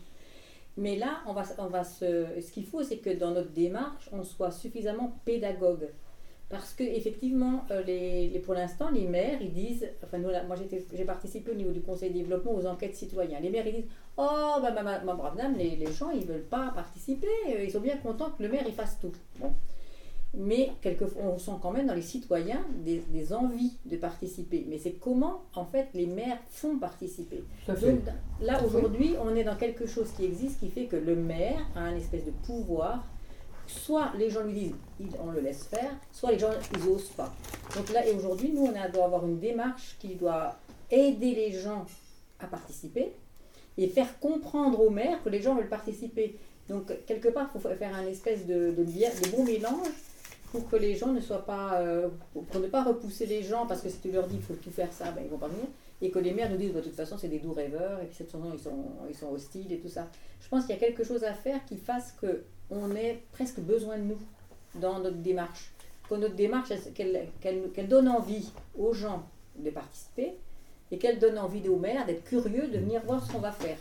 Mais 0.77 0.95
là, 0.97 1.19
on 1.27 1.33
va, 1.33 1.43
on 1.57 1.67
va 1.67 1.83
se, 1.83 2.27
ce 2.41 2.51
qu'il 2.51 2.65
faut, 2.65 2.83
c'est 2.83 2.97
que 2.97 3.09
dans 3.09 3.31
notre 3.31 3.51
démarche, 3.51 4.09
on 4.13 4.23
soit 4.23 4.51
suffisamment 4.51 5.19
pédagogue. 5.25 5.89
Parce 6.49 6.73
que 6.73 6.83
effectivement, 6.83 7.63
euh, 7.69 7.83
les, 7.83 8.41
pour 8.43 8.55
l'instant, 8.55 8.89
les 8.89 9.05
maires, 9.05 9.37
ils 9.39 9.53
disent, 9.53 9.87
enfin 10.03 10.17
nous, 10.17 10.29
moi 10.47 10.55
j'ai 10.93 11.05
participé 11.05 11.51
au 11.51 11.55
niveau 11.55 11.71
du 11.71 11.81
conseil 11.81 12.09
de 12.09 12.15
développement 12.15 12.55
aux 12.55 12.65
enquêtes 12.65 12.95
citoyennes. 12.95 13.43
Les 13.43 13.51
maires, 13.51 13.67
ils 13.67 13.75
disent, 13.75 13.91
oh, 14.17 14.55
bah, 14.59 14.71
ma, 14.71 14.99
ma, 14.99 15.13
brave 15.13 15.37
dame, 15.37 15.55
les, 15.55 15.75
les, 15.75 15.91
gens, 15.91 16.09
ils 16.09 16.21
ne 16.21 16.25
veulent 16.25 16.47
pas 16.49 16.71
participer, 16.73 17.27
euh, 17.49 17.63
ils 17.63 17.71
sont 17.71 17.79
bien 17.79 17.97
contents 17.97 18.31
que 18.35 18.41
le 18.41 18.49
maire, 18.49 18.63
il 18.65 18.73
fasse 18.73 18.97
tout. 18.99 19.11
Mais 20.33 20.71
quelquefois, 20.81 21.21
on 21.23 21.37
sent 21.37 21.51
quand 21.61 21.71
même 21.71 21.85
dans 21.85 21.93
les 21.93 22.01
citoyens 22.01 22.65
des, 22.83 23.03
des 23.09 23.31
envies 23.31 23.73
de 23.85 23.97
participer. 23.97 24.65
Mais 24.67 24.79
c'est 24.79 24.93
comment, 24.93 25.43
en 25.53 25.65
fait, 25.65 25.87
les 25.93 26.07
maires 26.07 26.39
font 26.49 26.79
participer. 26.79 27.43
Donc, 27.67 28.01
là, 28.41 28.63
aujourd'hui, 28.63 29.15
on 29.23 29.35
est 29.35 29.43
dans 29.43 29.55
quelque 29.55 29.85
chose 29.85 30.11
qui 30.17 30.25
existe, 30.25 30.59
qui 30.59 30.69
fait 30.69 30.85
que 30.85 30.95
le 30.95 31.15
maire 31.15 31.67
a 31.75 31.81
un 31.81 31.95
espèce 31.95 32.25
de 32.25 32.31
pouvoir 32.31 33.03
soit 33.69 34.11
les 34.17 34.29
gens 34.29 34.43
lui 34.43 34.53
disent, 34.53 35.15
on 35.23 35.31
le 35.31 35.41
laisse 35.41 35.63
faire, 35.63 35.91
soit 36.11 36.31
les 36.31 36.39
gens, 36.39 36.49
ils 36.73 36.85
n'osent 36.85 37.09
pas. 37.09 37.33
Donc 37.75 37.91
là, 37.91 38.05
et 38.05 38.13
aujourd'hui, 38.13 38.51
nous, 38.51 38.65
on 38.65 38.91
doit 38.91 39.05
avoir 39.05 39.25
une 39.25 39.39
démarche 39.39 39.95
qui 39.99 40.15
doit 40.15 40.57
aider 40.89 41.35
les 41.35 41.51
gens 41.51 41.85
à 42.39 42.47
participer 42.47 43.13
et 43.77 43.87
faire 43.87 44.19
comprendre 44.19 44.79
aux 44.81 44.89
maires 44.89 45.23
que 45.23 45.29
les 45.29 45.41
gens 45.41 45.55
veulent 45.55 45.69
participer. 45.69 46.35
Donc, 46.67 46.91
quelque 47.05 47.29
part, 47.29 47.49
il 47.53 47.61
faut 47.61 47.69
faire 47.69 47.95
un 47.95 48.05
espèce 48.07 48.45
de, 48.45 48.71
de, 48.71 48.83
de, 48.83 49.35
bon 49.35 49.43
mélange 49.43 49.87
pour 50.51 50.67
que 50.67 50.75
les 50.75 50.95
gens 50.95 51.11
ne 51.13 51.21
soient 51.21 51.45
pas. 51.45 51.79
Euh, 51.79 52.09
pour 52.33 52.43
ne 52.59 52.67
pas 52.67 52.83
repousser 52.83 53.25
les 53.25 53.43
gens, 53.43 53.67
parce 53.67 53.81
que 53.81 53.89
si 53.89 53.99
tu 53.99 54.11
leur 54.11 54.27
dis 54.27 54.35
qu'il 54.35 54.43
faut 54.43 54.53
tout 54.55 54.71
faire 54.71 54.91
ça, 54.91 55.11
ben, 55.11 55.21
ils 55.23 55.29
vont 55.29 55.37
pas 55.37 55.47
venir. 55.47 55.67
Et 56.01 56.09
que 56.09 56.19
les 56.19 56.33
maires 56.33 56.49
nous 56.49 56.57
disent, 56.57 56.71
bah, 56.71 56.79
de 56.79 56.85
toute 56.85 56.95
façon, 56.95 57.17
c'est 57.17 57.27
des 57.27 57.39
doux 57.39 57.53
rêveurs, 57.53 58.01
et 58.01 58.05
puis 58.05 58.15
cette 58.15 58.31
façon, 58.31 58.51
ils 58.53 58.59
sont, 58.59 58.85
ils 59.07 59.15
sont 59.15 59.31
hostiles 59.31 59.71
et 59.71 59.77
tout 59.77 59.89
ça. 59.89 60.07
Je 60.41 60.47
pense 60.47 60.65
qu'il 60.65 60.75
y 60.75 60.77
a 60.77 60.79
quelque 60.79 61.03
chose 61.03 61.23
à 61.23 61.33
faire 61.33 61.63
qui 61.65 61.77
fasse 61.77 62.13
que 62.19 62.43
on 62.71 62.95
ait 62.95 63.21
presque 63.31 63.59
besoin 63.59 63.97
de 63.97 64.03
nous 64.03 64.19
dans 64.75 64.99
notre 64.99 65.17
démarche. 65.17 65.71
Que 66.09 66.15
notre 66.15 66.35
démarche, 66.35 66.69
qu'elle 66.95 67.87
donne 67.87 68.07
envie 68.07 68.51
aux 68.77 68.93
gens 68.93 69.23
de 69.57 69.69
participer 69.69 70.33
et 70.91 70.97
qu'elle 70.97 71.19
donne 71.19 71.37
envie 71.37 71.67
aux 71.69 71.77
maires 71.77 72.05
d'être 72.05 72.23
curieux, 72.23 72.67
de 72.67 72.79
venir 72.79 73.01
voir 73.05 73.23
ce 73.23 73.31
qu'on 73.31 73.39
va 73.39 73.51
faire. 73.51 73.77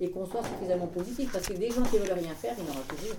Et 0.00 0.10
qu'on 0.10 0.26
soit 0.26 0.42
suffisamment 0.44 0.86
positif. 0.86 1.30
Parce 1.32 1.46
que 1.46 1.54
des 1.54 1.70
gens 1.70 1.82
qui 1.82 1.98
veulent 1.98 2.18
rien 2.18 2.34
faire, 2.34 2.54
il 2.56 2.64
y 2.64 2.68
en 2.68 2.70
aura 2.70 2.82
toujours. 2.88 3.16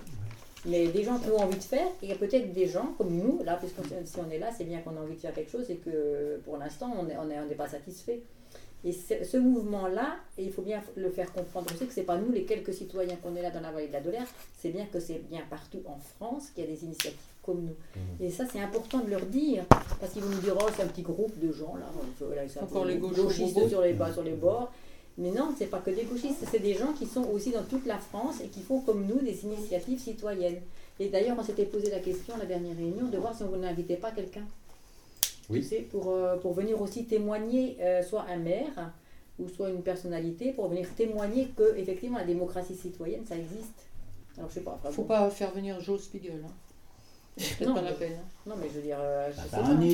Mais 0.65 0.87
des 0.87 1.03
gens 1.03 1.19
qui 1.19 1.29
ont 1.29 1.37
envie 1.37 1.57
de 1.57 1.63
faire, 1.63 1.87
il 2.01 2.09
y 2.09 2.11
a 2.11 2.15
peut-être 2.15 2.53
des 2.53 2.67
gens 2.67 2.93
comme 2.97 3.15
nous, 3.15 3.41
là, 3.43 3.57
puisque 3.57 3.79
si 4.05 4.17
on 4.19 4.29
est 4.29 4.39
là, 4.39 4.49
c'est 4.55 4.63
bien 4.65 4.79
qu'on 4.79 4.95
a 4.97 4.99
envie 4.99 5.15
de 5.15 5.19
faire 5.19 5.33
quelque 5.33 5.51
chose 5.51 5.69
et 5.69 5.75
que 5.75 6.39
pour 6.43 6.57
l'instant, 6.57 6.93
on 6.97 7.03
n'est 7.03 7.55
pas 7.55 7.67
satisfait. 7.67 8.21
Et 8.85 8.93
ce 8.93 9.37
mouvement-là, 9.37 10.15
il 10.37 10.51
faut 10.51 10.61
bien 10.61 10.81
le 10.95 11.09
faire 11.09 11.31
comprendre 11.33 11.69
aussi 11.73 11.85
que 11.85 11.93
ce 11.93 11.99
n'est 11.99 12.05
pas 12.05 12.17
nous, 12.17 12.31
les 12.31 12.43
quelques 12.43 12.73
citoyens 12.73 13.17
qu'on 13.17 13.35
est 13.35 13.41
là 13.41 13.51
dans 13.51 13.59
la 13.59 13.71
vallée 13.71 13.87
de 13.87 13.93
la 13.93 13.99
Dolère, 13.99 14.27
c'est 14.57 14.69
bien 14.69 14.85
que 14.85 15.01
c'est 15.01 15.21
bien 15.29 15.41
partout 15.49 15.81
en 15.85 15.97
France 15.97 16.51
qu'il 16.55 16.63
y 16.63 16.67
a 16.67 16.69
des 16.71 16.85
initiatives 16.85 17.19
comme 17.43 17.61
nous. 17.61 17.75
Mmh. 17.95 18.23
Et 18.23 18.29
ça, 18.29 18.45
c'est 18.49 18.61
important 18.61 18.99
de 18.99 19.09
leur 19.09 19.25
dire, 19.25 19.65
parce 19.99 20.13
qu'ils 20.13 20.21
vont 20.21 20.33
nous 20.33 20.41
dire, 20.41 20.55
oh, 20.57 20.69
c'est 20.75 20.83
un 20.83 20.87
petit 20.87 21.01
groupe 21.01 21.37
de 21.39 21.51
gens, 21.51 21.75
là, 21.75 21.91
Encore 22.61 22.85
les 22.85 22.97
gauchistes 22.97 23.67
sur 23.67 23.81
les, 23.81 23.95
sur 24.13 24.23
les 24.23 24.33
bords. 24.33 24.71
Mais 25.17 25.31
non, 25.31 25.53
c'est 25.57 25.65
pas 25.65 25.79
que 25.79 25.91
des 25.91 26.03
gauchistes, 26.03 26.45
c'est 26.49 26.59
des 26.61 26.75
gens 26.75 26.93
qui 26.93 27.05
sont 27.05 27.25
aussi 27.25 27.51
dans 27.51 27.63
toute 27.63 27.85
la 27.85 27.97
France 27.97 28.39
et 28.41 28.47
qui 28.47 28.61
font 28.61 28.79
comme 28.79 29.05
nous 29.05 29.19
des 29.19 29.43
initiatives 29.43 29.99
citoyennes. 29.99 30.61
Et 30.97 31.09
d'ailleurs, 31.09 31.35
on 31.37 31.43
s'était 31.43 31.65
posé 31.65 31.91
la 31.91 31.99
question 31.99 32.35
à 32.35 32.37
la 32.37 32.45
dernière 32.45 32.77
réunion 32.77 33.09
de 33.09 33.17
voir 33.17 33.35
si 33.35 33.43
on 33.43 33.57
n'invitait 33.57 33.97
pas 33.97 34.11
quelqu'un 34.11 34.45
oui. 35.49 35.67
pour, 35.89 36.11
euh, 36.11 36.37
pour 36.37 36.53
venir 36.53 36.81
aussi 36.81 37.05
témoigner, 37.05 37.77
euh, 37.81 38.03
soit 38.03 38.25
un 38.29 38.37
maire 38.37 38.91
ou 39.39 39.47
soit 39.47 39.69
une 39.69 39.81
personnalité, 39.81 40.51
pour 40.51 40.67
venir 40.67 40.87
témoigner 40.95 41.49
que 41.55 41.77
effectivement 41.77 42.17
la 42.17 42.25
démocratie 42.25 42.75
citoyenne, 42.75 43.25
ça 43.27 43.37
existe. 43.37 43.87
Alors 44.37 44.49
je 44.49 44.55
sais 44.55 44.61
pas. 44.61 44.79
Faut 44.91 45.03
pas 45.03 45.29
faire 45.29 45.51
venir 45.51 45.79
Joe 45.79 46.01
Spiegel. 46.01 46.43
Hein. 46.45 46.51
Non, 47.65 47.73
pas 47.73 47.81
la 47.81 47.93
peine. 47.93 48.13
Hein. 48.13 48.49
Non, 48.49 48.55
mais 48.59 48.67
je 48.69 48.75
veux 48.75 48.81
dire. 48.81 48.97
Euh, 48.99 49.31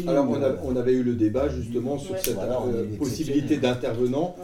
Alors, 0.08 0.28
on, 0.28 0.72
on, 0.72 0.76
avait 0.76 0.94
eu 0.94 1.04
le 1.04 1.14
débat 1.14 1.48
justement 1.48 1.98
sur 2.00 2.18
cette 2.18 2.40
possibilité 2.98 3.58
d'intervenant. 3.58 4.36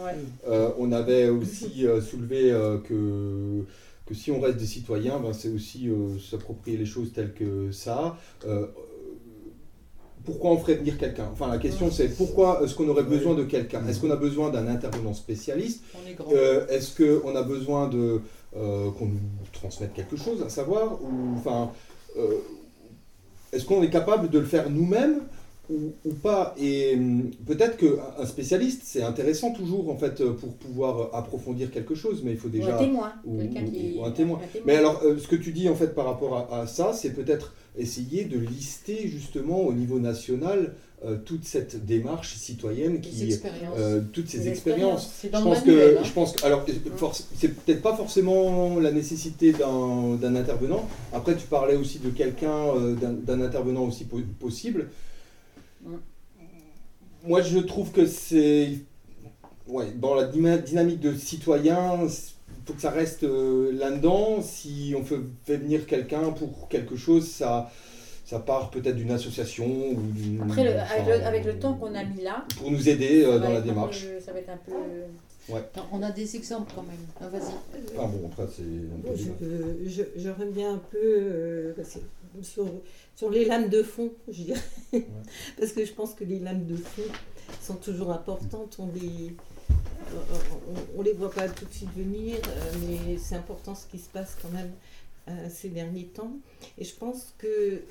on 0.78 0.92
avait 0.92 1.28
aussi 1.28 1.86
soulevé 2.00 2.50
que, 2.88 3.64
que 4.06 4.14
si 4.14 4.30
on 4.30 4.40
reste 4.40 4.58
des 4.58 4.66
citoyens, 4.66 5.18
ben, 5.18 5.32
c'est 5.32 5.48
aussi 5.48 5.90
s'approprier 6.30 6.78
les 6.78 6.86
choses 6.86 7.12
telles 7.12 7.34
que 7.34 7.72
ça 7.72 8.16
pourquoi 10.24 10.50
on 10.50 10.58
ferait 10.58 10.74
venir 10.74 10.98
quelqu'un? 10.98 11.28
Enfin, 11.32 11.48
la 11.48 11.58
question 11.58 11.90
c'est 11.90 12.08
pourquoi 12.08 12.60
est-ce 12.62 12.74
qu'on 12.74 12.88
aurait 12.88 13.02
besoin 13.02 13.34
de 13.34 13.44
quelqu'un? 13.44 13.86
Est-ce 13.88 14.00
qu'on 14.00 14.10
a 14.10 14.16
besoin 14.16 14.50
d'un 14.50 14.66
intervenant 14.68 15.14
spécialiste? 15.14 15.82
Euh, 16.32 16.66
Est-ce 16.68 16.96
qu'on 16.96 17.34
a 17.34 17.42
besoin 17.42 17.88
de 17.88 18.20
euh, 18.56 18.90
qu'on 18.90 19.06
nous 19.06 19.20
transmette 19.52 19.94
quelque 19.94 20.16
chose 20.16 20.42
à 20.42 20.48
savoir 20.48 21.00
Ou 21.02 21.36
enfin, 21.36 21.70
euh, 22.18 22.38
est-ce 23.52 23.64
qu'on 23.64 23.82
est 23.82 23.90
capable 23.90 24.28
de 24.30 24.38
le 24.38 24.44
faire 24.44 24.70
nous-mêmes? 24.70 25.20
Ou, 25.70 26.12
pas 26.22 26.54
Et 26.58 26.94
hum, 26.96 27.30
peut-être 27.46 27.76
qu'un 27.76 28.26
spécialiste, 28.26 28.82
c'est 28.84 29.02
intéressant 29.02 29.52
toujours 29.52 29.90
en 29.90 29.96
fait 29.96 30.22
pour 30.24 30.54
pouvoir 30.54 31.14
approfondir 31.14 31.70
quelque 31.70 31.94
chose, 31.94 32.22
mais 32.24 32.32
il 32.32 32.38
faut 32.38 32.48
déjà 32.48 32.70
ou 32.70 32.74
un 32.74 32.78
témoin, 32.78 33.12
ou, 33.24 33.40
un, 34.04 34.10
témoin. 34.10 34.40
Mais 34.66 34.76
alors, 34.76 35.02
ce 35.02 35.26
que 35.28 35.36
tu 35.36 35.52
dis 35.52 35.68
en 35.68 35.74
fait 35.74 35.94
par 35.94 36.04
rapport 36.04 36.52
à 36.52 36.66
ça, 36.66 36.92
c'est 36.92 37.10
peut-être 37.10 37.54
essayer 37.78 38.24
de 38.24 38.38
lister 38.38 39.08
justement 39.08 39.60
au 39.60 39.72
niveau 39.72 39.98
national 39.98 40.74
euh, 41.04 41.16
toute 41.24 41.44
cette 41.44 41.84
démarche 41.84 42.36
citoyenne 42.36 43.00
qui 43.00 43.36
euh, 43.76 44.02
toutes 44.12 44.28
ces 44.28 44.48
expériences. 44.48 45.10
Je 45.24 45.28
pense 45.30 45.60
que 45.62 45.98
hein. 45.98 46.00
je 46.04 46.12
pense 46.12 46.32
que, 46.32 46.46
alors 46.46 46.64
c'est 47.34 47.48
peut-être 47.48 47.82
pas 47.82 47.96
forcément 47.96 48.78
la 48.78 48.92
nécessité 48.92 49.52
d'un 49.52 50.36
intervenant. 50.36 50.86
Après 51.12 51.34
tu 51.34 51.46
parlais 51.48 51.74
aussi 51.74 51.98
de 51.98 52.10
quelqu'un 52.10 52.68
euh, 52.76 52.94
d'un 52.94 53.40
intervenant 53.40 53.84
aussi 53.84 54.06
possible. 54.38 54.90
Moi 57.24 57.42
je 57.42 57.58
trouve 57.58 57.92
que 57.92 58.06
c'est 58.06 58.78
ouais, 59.68 59.92
dans 59.96 60.14
la 60.14 60.24
dynamique 60.24 61.00
de 61.00 61.14
citoyen 61.14 62.08
faut 62.66 62.74
que 62.74 62.80
ça 62.80 62.90
reste 62.90 63.24
euh, 63.24 63.72
là-dedans. 63.72 64.40
Si 64.42 64.94
on 64.96 65.04
fait, 65.04 65.18
venir 65.46 65.86
quelqu'un 65.86 66.30
pour 66.30 66.68
quelque 66.68 66.96
chose, 66.96 67.28
ça, 67.28 67.70
ça 68.24 68.38
part 68.38 68.70
peut-être 68.70 68.96
d'une 68.96 69.10
association 69.10 69.66
ou 69.66 70.00
d'une. 70.12 70.42
Après, 70.42 70.66
avec, 71.24 71.44
le, 71.44 71.58
temps 71.58 71.74
qu'on 71.74 71.94
a 71.94 72.04
mis 72.04 72.22
là. 72.22 72.44
Pour 72.56 72.70
nous 72.70 72.88
aider 72.88 73.24
euh, 73.24 73.38
dans 73.38 73.50
la 73.50 73.60
démarche. 73.60 74.06
ça 74.24 74.32
va 74.32 74.38
être 74.38 74.50
un 74.50 74.58
peu. 74.64 74.72
On 75.92 76.02
a 76.02 76.10
des 76.10 76.36
exemples 76.36 76.72
quand 76.74 76.82
même. 76.82 76.96
Ah, 77.20 77.28
vas-y. 77.28 77.52
Ah 77.98 78.06
bon, 78.06 78.30
après, 78.30 78.46
c'est. 78.54 78.62
Je, 79.16 79.90
je, 79.90 80.02
je, 80.16 80.28
reviens 80.28 80.74
un 80.74 80.80
peu 80.90 80.98
euh, 81.02 81.74
sur, 82.42 82.66
sur 83.14 83.30
les 83.30 83.44
lames 83.44 83.68
de 83.68 83.82
fond, 83.82 84.12
je 84.28 84.42
dirais. 84.42 84.60
Parce 85.58 85.72
que 85.72 85.84
je 85.84 85.92
pense 85.92 86.14
que 86.14 86.24
les 86.24 86.38
lames 86.38 86.66
de 86.66 86.76
fond 86.76 87.02
sont 87.60 87.76
toujours 87.76 88.10
importantes. 88.10 88.76
On 88.78 88.88
les, 88.92 89.34
on, 90.10 90.98
on 90.98 91.02
les 91.02 91.12
voit 91.12 91.30
pas 91.30 91.48
tout 91.48 91.64
de 91.64 91.72
suite 91.72 91.92
venir, 91.96 92.36
euh, 92.36 92.72
mais 92.88 93.18
c'est 93.18 93.36
important 93.36 93.74
ce 93.74 93.86
qui 93.86 93.98
se 93.98 94.08
passe 94.08 94.36
quand 94.40 94.50
même 94.50 94.72
euh, 95.28 95.48
ces 95.50 95.68
derniers 95.68 96.06
temps. 96.06 96.36
Et 96.78 96.84
je 96.84 96.94
pense 96.94 97.34
que 97.38 97.82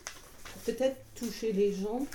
peut-être 0.66 0.98
toucher 1.16 1.52
les 1.54 1.74
gens, 1.74 2.06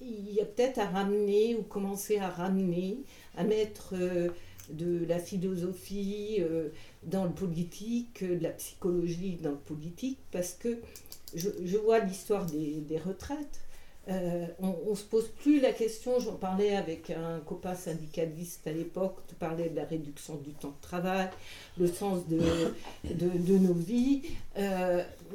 il 0.00 0.32
y 0.32 0.40
a 0.40 0.44
peut-être 0.44 0.78
à 0.78 0.86
ramener 0.86 1.54
ou 1.54 1.62
commencer 1.62 2.18
à 2.18 2.28
ramener, 2.28 2.98
à 3.36 3.44
mettre 3.44 3.94
euh, 3.94 4.28
de 4.70 5.04
la 5.06 5.18
philosophie 5.18 6.36
euh, 6.40 6.68
dans 7.02 7.24
le 7.24 7.32
politique, 7.32 8.24
de 8.24 8.42
la 8.42 8.50
psychologie 8.50 9.38
dans 9.42 9.52
le 9.52 9.56
politique, 9.56 10.18
parce 10.32 10.52
que 10.52 10.78
je, 11.34 11.76
vois 11.78 11.98
l'histoire 12.00 12.46
des, 12.46 12.98
retraites. 13.04 13.60
Euh, 14.08 14.46
on 14.60 14.90
ne 14.90 14.94
se 14.94 15.04
pose 15.04 15.28
plus 15.28 15.60
la 15.60 15.72
question, 15.72 16.20
j'en 16.20 16.34
parlais 16.34 16.76
avec 16.76 17.10
un 17.10 17.40
copain 17.40 17.74
syndicaliste 17.74 18.66
à 18.66 18.72
l'époque, 18.72 19.16
tu 19.26 19.34
parlais 19.34 19.70
de 19.70 19.76
la 19.76 19.84
réduction 19.84 20.36
du 20.36 20.52
temps 20.52 20.74
de 20.78 20.82
travail, 20.82 21.30
le 21.78 21.86
sens 21.86 22.26
de, 22.28 22.38
nos 23.58 23.72
vies, 23.72 24.22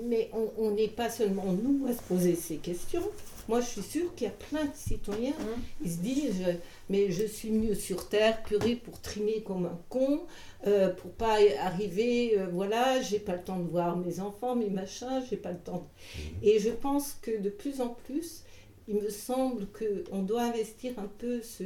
mais 0.03 0.29
on 0.57 0.71
n'est 0.71 0.87
pas 0.87 1.09
seulement 1.09 1.51
nous 1.51 1.87
à 1.87 1.93
se 1.93 2.01
poser 2.03 2.35
ces 2.35 2.57
questions, 2.57 3.09
moi, 3.49 3.61
je 3.61 3.65
suis 3.65 3.81
sûre 3.81 4.13
qu'il 4.13 4.27
y 4.27 4.29
a 4.29 4.33
plein 4.33 4.63
de 4.63 4.75
citoyens, 4.75 5.33
hein. 5.39 5.59
ils 5.83 5.91
se 5.91 5.97
disent, 5.97 6.45
mais 6.87 7.11
je 7.11 7.25
suis 7.25 7.49
mieux 7.49 7.73
sur 7.73 8.07
Terre, 8.07 8.43
purée, 8.43 8.75
pour 8.75 9.01
trimer 9.01 9.41
comme 9.41 9.65
un 9.65 9.79
con, 9.89 10.21
euh, 10.67 10.93
pour 10.93 11.09
pas 11.09 11.37
arriver, 11.59 12.37
euh, 12.37 12.45
voilà, 12.51 13.01
j'ai 13.01 13.17
pas 13.17 13.33
le 13.33 13.41
temps 13.41 13.57
de 13.57 13.67
voir 13.67 13.97
mes 13.97 14.19
enfants, 14.19 14.55
mes 14.55 14.69
machins, 14.69 15.23
j'ai 15.27 15.35
pas 15.35 15.51
le 15.51 15.57
temps. 15.57 15.89
Mmh. 15.89 16.19
Et 16.43 16.59
je 16.59 16.69
pense 16.69 17.17
que 17.23 17.39
de 17.41 17.49
plus 17.49 17.81
en 17.81 17.89
plus, 17.89 18.43
il 18.87 18.97
me 18.97 19.09
semble 19.09 19.65
qu'on 19.67 20.21
doit 20.21 20.43
investir 20.43 20.99
un 20.99 21.09
peu 21.17 21.41
ce... 21.41 21.63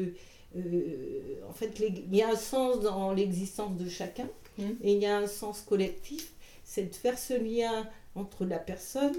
Euh, 0.56 1.42
en 1.50 1.54
fait, 1.54 1.82
il 1.82 2.16
y 2.16 2.22
a 2.22 2.30
un 2.30 2.38
sens 2.38 2.80
dans 2.80 3.12
l'existence 3.12 3.76
de 3.76 3.90
chacun, 3.90 4.30
mmh. 4.58 4.64
et 4.84 4.94
il 4.94 5.00
y 5.00 5.06
a 5.06 5.18
un 5.18 5.28
sens 5.28 5.60
collectif, 5.60 6.32
c'est 6.64 6.90
de 6.90 6.96
faire 6.96 7.20
ce 7.20 7.34
lien 7.34 7.90
entre 8.16 8.46
la 8.46 8.60
personne, 8.60 9.18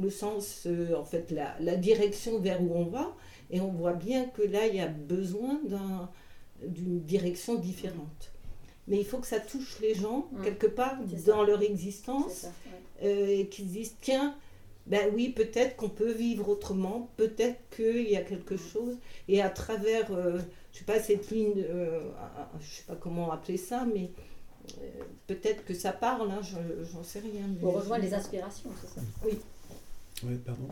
le 0.00 0.10
sens, 0.10 0.62
euh, 0.66 0.94
en 0.96 1.04
fait, 1.04 1.30
la, 1.30 1.54
la, 1.60 1.76
direction 1.76 2.38
vers 2.38 2.62
où 2.62 2.72
on 2.74 2.84
va. 2.84 3.14
Et 3.50 3.60
on 3.60 3.70
voit 3.70 3.92
bien 3.92 4.26
que 4.26 4.42
là, 4.42 4.66
il 4.66 4.76
y 4.76 4.80
a 4.80 4.88
besoin 4.88 5.60
d'une 6.62 7.00
direction 7.00 7.56
différente. 7.56 8.32
Mais 8.88 8.98
il 8.98 9.04
faut 9.04 9.18
que 9.18 9.26
ça 9.26 9.40
touche 9.40 9.78
les 9.80 9.94
gens, 9.94 10.28
mmh. 10.32 10.42
quelque 10.42 10.66
part, 10.66 10.96
dans 11.26 11.42
leur 11.42 11.62
existence, 11.62 12.46
euh, 13.02 13.26
et 13.26 13.46
qu'ils 13.46 13.68
disent, 13.68 13.96
tiens, 14.00 14.34
ben 14.86 15.10
oui, 15.14 15.30
peut-être 15.30 15.76
qu'on 15.76 15.88
peut 15.88 16.12
vivre 16.12 16.48
autrement, 16.48 17.08
peut-être 17.16 17.58
qu'il 17.74 18.08
y 18.08 18.16
a 18.16 18.22
quelque 18.22 18.56
chose, 18.56 18.96
et 19.28 19.40
à 19.40 19.48
travers, 19.48 20.12
euh, 20.12 20.38
je 20.72 20.78
sais 20.78 20.84
pas, 20.84 20.98
cette 21.00 21.30
ligne, 21.30 21.64
je 22.60 22.66
sais 22.66 22.82
pas 22.86 22.96
comment 22.96 23.30
appeler 23.30 23.56
ça, 23.56 23.86
mais 23.94 24.10
peut-être 25.26 25.64
que 25.64 25.74
ça 25.74 25.92
parle, 25.92 26.30
hein, 26.30 26.40
j'en 26.92 27.02
sais 27.02 27.20
rien. 27.20 27.48
Pour 27.60 27.74
rejoindre 27.74 28.04
les 28.04 28.14
aspirations, 28.14 28.70
c'est 28.80 29.00
ça 29.00 29.00
Oui. 29.24 29.38
Oui, 30.26 30.36
pardon. 30.44 30.68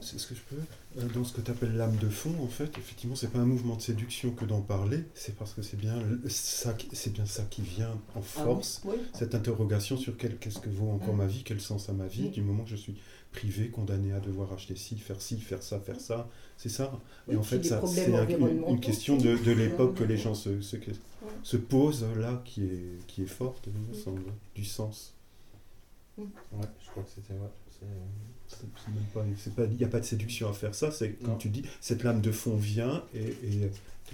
C'est 0.00 0.18
ce 0.18 0.26
que 0.26 0.34
je 0.34 0.40
peux. 0.42 1.00
Euh, 1.00 1.08
dans 1.14 1.24
ce 1.24 1.32
que 1.32 1.40
tu 1.40 1.50
appelles 1.50 1.76
l'âme 1.76 1.96
de 1.96 2.08
fond, 2.08 2.34
en 2.42 2.48
fait, 2.48 2.76
effectivement, 2.78 3.14
c'est 3.14 3.30
pas 3.30 3.38
un 3.38 3.46
mouvement 3.46 3.76
de 3.76 3.82
séduction 3.82 4.32
que 4.32 4.44
d'en 4.44 4.60
parler, 4.60 5.04
c'est 5.14 5.36
parce 5.36 5.54
que 5.54 5.62
c'est 5.62 5.76
bien 5.76 5.94
ça, 6.28 6.74
bien 7.10 7.26
ça 7.26 7.44
qui 7.44 7.62
vient 7.62 7.92
en 8.14 8.20
ah 8.20 8.22
force, 8.22 8.82
cette 9.14 9.34
interrogation 9.34 9.96
sur 9.96 10.16
qu'est-ce 10.16 10.58
que 10.58 10.70
vaut 10.70 10.90
encore 10.90 11.14
ma 11.14 11.26
vie, 11.26 11.42
quel 11.44 11.60
sens 11.60 11.88
a 11.88 11.92
ma 11.92 12.06
vie, 12.06 12.30
du 12.30 12.42
moment 12.42 12.64
que 12.64 12.70
je 12.70 12.76
suis 12.76 12.96
privé, 13.32 13.70
condamné 13.70 14.12
à 14.12 14.20
devoir 14.20 14.52
acheter 14.52 14.76
ci, 14.76 14.98
faire 14.98 15.20
ci, 15.20 15.40
faire 15.40 15.62
ça, 15.62 15.80
faire 15.80 16.00
ça, 16.00 16.28
c'est 16.56 16.68
ça. 16.68 17.00
Et 17.30 17.36
en 17.36 17.42
fait, 17.42 17.64
c'est 17.64 18.06
une, 18.06 18.80
question 18.80 19.16
de, 19.16 19.36
de 19.36 19.52
l'époque 19.52 19.94
que 19.94 20.04
les 20.04 20.16
gens 20.16 20.34
se, 20.34 20.60
se, 20.60 20.76
se, 21.42 21.56
posent 21.56 22.04
là, 22.16 22.42
qui 22.44 22.64
est, 22.64 23.06
qui 23.06 23.22
est 23.22 23.26
forte, 23.26 23.68
il 23.68 23.72
me 23.72 23.94
semble, 23.94 24.22
du 24.54 24.64
sens. 24.64 25.14
Ouais, 26.18 26.26
je 26.84 26.90
crois 26.90 27.02
que 27.04 27.10
c'était. 27.10 27.34
Il 29.16 29.76
n'y 29.76 29.84
a 29.84 29.88
pas 29.88 30.00
de 30.00 30.04
séduction 30.04 30.48
à 30.48 30.52
faire 30.52 30.74
ça, 30.74 30.90
c'est 30.90 31.12
comme 31.24 31.38
tu 31.38 31.48
dis, 31.48 31.62
cette 31.80 32.02
lame 32.02 32.20
de 32.20 32.32
fond 32.32 32.56
vient 32.56 33.02
et, 33.14 33.36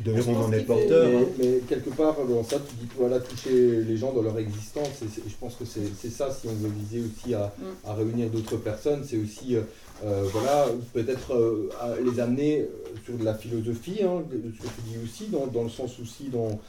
d'ailleurs 0.05 0.29
on 0.29 0.45
en 0.45 0.53
est 0.53 0.61
porteur. 0.61 1.07
Hein. 1.07 1.25
Mais, 1.39 1.61
quelque 1.69 1.91
part, 1.91 2.17
dans 2.27 2.45
ça, 2.45 2.57
tu 2.59 2.75
dis 2.77 2.89
voilà, 2.97 3.19
toucher 3.21 3.83
les 3.83 3.97
gens 3.97 4.13
dans 4.13 4.23
leur 4.23 4.39
existence, 4.39 5.03
et, 5.03 5.29
je 5.29 5.35
pense 5.41 5.57
que 5.57 5.65
c'est 5.65 6.11
ça, 6.11 6.31
si 6.31 6.47
on 6.47 6.55
veut 6.55 6.71
viser 6.71 7.03
aussi 7.03 7.35
à, 7.35 7.53
mm. 7.59 7.91
réunir 7.91 8.31
d'autres 8.31 8.57
personnes, 8.57 9.05
c'est 9.05 9.17
aussi, 9.17 9.57
euh, 9.57 9.63
euh, 10.05 10.25
voilà, 10.33 10.67
peut-être 10.93 11.35
euh, 11.35 11.69
les 12.05 12.21
amener 12.21 12.67
sur 13.05 13.17
de 13.17 13.25
la 13.25 13.35
philosophie, 13.35 14.03
hein, 14.03 14.23
ce 14.31 14.37
que 14.37 14.69
tu 14.69 14.81
dis 14.87 14.97
aussi, 15.03 15.27
dans, 15.29 15.47
dans 15.47 15.65
le 15.65 15.71
sens 15.71 15.99
aussi 16.01 16.29
dans, 16.29 16.61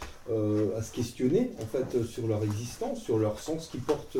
à 0.77 0.81
se 0.81 0.91
questionner 0.91 1.51
en 1.61 1.65
fait 1.65 2.03
sur 2.03 2.27
leur 2.27 2.43
existence, 2.43 3.01
sur 3.01 3.17
leur 3.17 3.39
sens 3.39 3.67
qu'ils 3.67 3.81
portent 3.81 4.17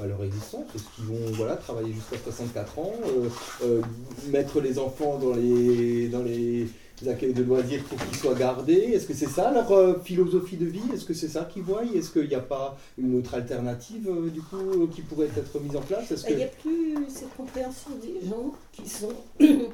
à, 0.00 0.06
leur 0.06 0.22
existence 0.24 0.66
Est-ce 0.74 0.84
qu'ils 0.94 1.04
vont 1.04 1.32
voilà, 1.32 1.56
travailler 1.56 1.92
jusqu'à 1.92 2.16
64 2.24 2.78
ans, 2.78 2.92
euh, 3.06 3.28
euh, 3.64 3.82
mettre 4.30 4.60
les 4.60 4.78
enfants 4.78 5.18
dans 5.18 5.34
les, 5.34 6.08
dans 6.08 6.22
les 6.22 6.68
accueils 7.06 7.32
de 7.32 7.42
loisirs 7.42 7.82
pour 7.84 7.98
qu'ils 7.98 8.16
soient 8.16 8.34
gardés 8.34 8.74
Est-ce 8.74 9.06
que 9.06 9.14
c'est 9.14 9.28
ça 9.28 9.50
leur 9.50 9.70
euh, 9.72 9.98
philosophie 10.04 10.56
de 10.56 10.66
vie? 10.66 10.82
Est-ce 10.94 11.04
que 11.04 11.14
c'est 11.14 11.28
ça 11.28 11.44
qu'ils 11.44 11.62
voient? 11.62 11.84
Est-ce 11.84 12.10
qu'il 12.10 12.28
n'y 12.28 12.34
a 12.34 12.40
pas 12.40 12.78
une 12.98 13.18
autre 13.18 13.34
alternative 13.34 14.08
du 14.32 14.40
coup 14.40 14.86
qui 14.94 15.02
pourrait 15.02 15.30
être 15.36 15.60
mise 15.60 15.76
en 15.76 15.80
place? 15.80 16.12
Il 16.28 16.36
n'y 16.36 16.44
a 16.44 16.46
plus 16.46 16.96
cette 17.08 17.34
compréhension 17.36 17.90
des 18.02 18.28
gens 18.28 18.52
qui 18.72 18.88
sont... 18.88 19.12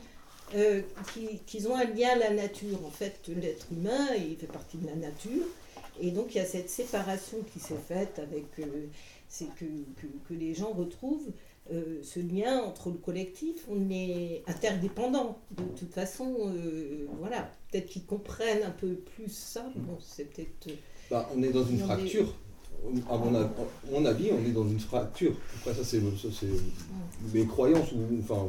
qui, 1.47 1.67
ont 1.67 1.77
un 1.77 1.85
lien 1.85 2.09
à 2.15 2.17
la 2.17 2.31
nature. 2.31 2.79
En 2.87 2.91
fait, 2.91 3.21
l'être 3.29 3.67
humain, 3.71 4.09
il 4.17 4.37
fait 4.37 4.47
partie 4.47 4.79
de 4.79 4.87
la 4.87 4.97
nature. 4.97 5.45
Et 6.01 6.11
donc, 6.11 6.35
il 6.35 6.39
y 6.39 6.41
a 6.41 6.47
cette 6.47 6.71
séparation 6.71 7.39
qui 7.53 7.59
s'est 7.59 7.75
faite 7.87 8.19
avec 8.19 8.47
c'est 9.29 9.55
que, 9.57 9.65
que, 10.29 10.35
les 10.35 10.55
gens 10.55 10.73
retrouvent 10.73 11.31
euh, 11.71 12.01
ce 12.03 12.19
lien 12.21 12.63
entre 12.63 12.91
le 12.91 12.97
collectif. 12.97 13.67
On 13.69 13.91
est 13.91 14.43
interdépendants. 14.47 15.39
De 15.57 15.65
toute 15.79 15.93
façon, 15.93 16.35
euh, 16.47 17.07
voilà, 17.19 17.51
peut-être 17.71 17.87
qu'ils 17.87 18.07
comprennent 18.07 18.63
un 18.63 18.71
peu 18.71 18.95
plus 18.95 19.31
ça. 19.31 19.71
Bon, 19.77 19.99
c'est 20.01 20.25
peut-être. 20.25 20.69
Euh, 20.69 20.75
bah, 21.11 21.29
on 21.37 21.43
est 21.43 21.53
dans 21.53 21.65
une 21.65 21.79
fracture. 21.79 22.35
À 23.11 23.19
mon, 23.19 24.05
avis, 24.07 24.31
on 24.33 24.47
est 24.47 24.53
dans 24.53 24.67
une 24.67 24.79
fracture. 24.79 25.35
Après, 25.57 25.75
ça, 25.75 25.85
c'est 25.85 26.01
mes 27.35 27.45
croyances, 27.45 27.91
ou 27.93 27.99
enfin, 28.21 28.49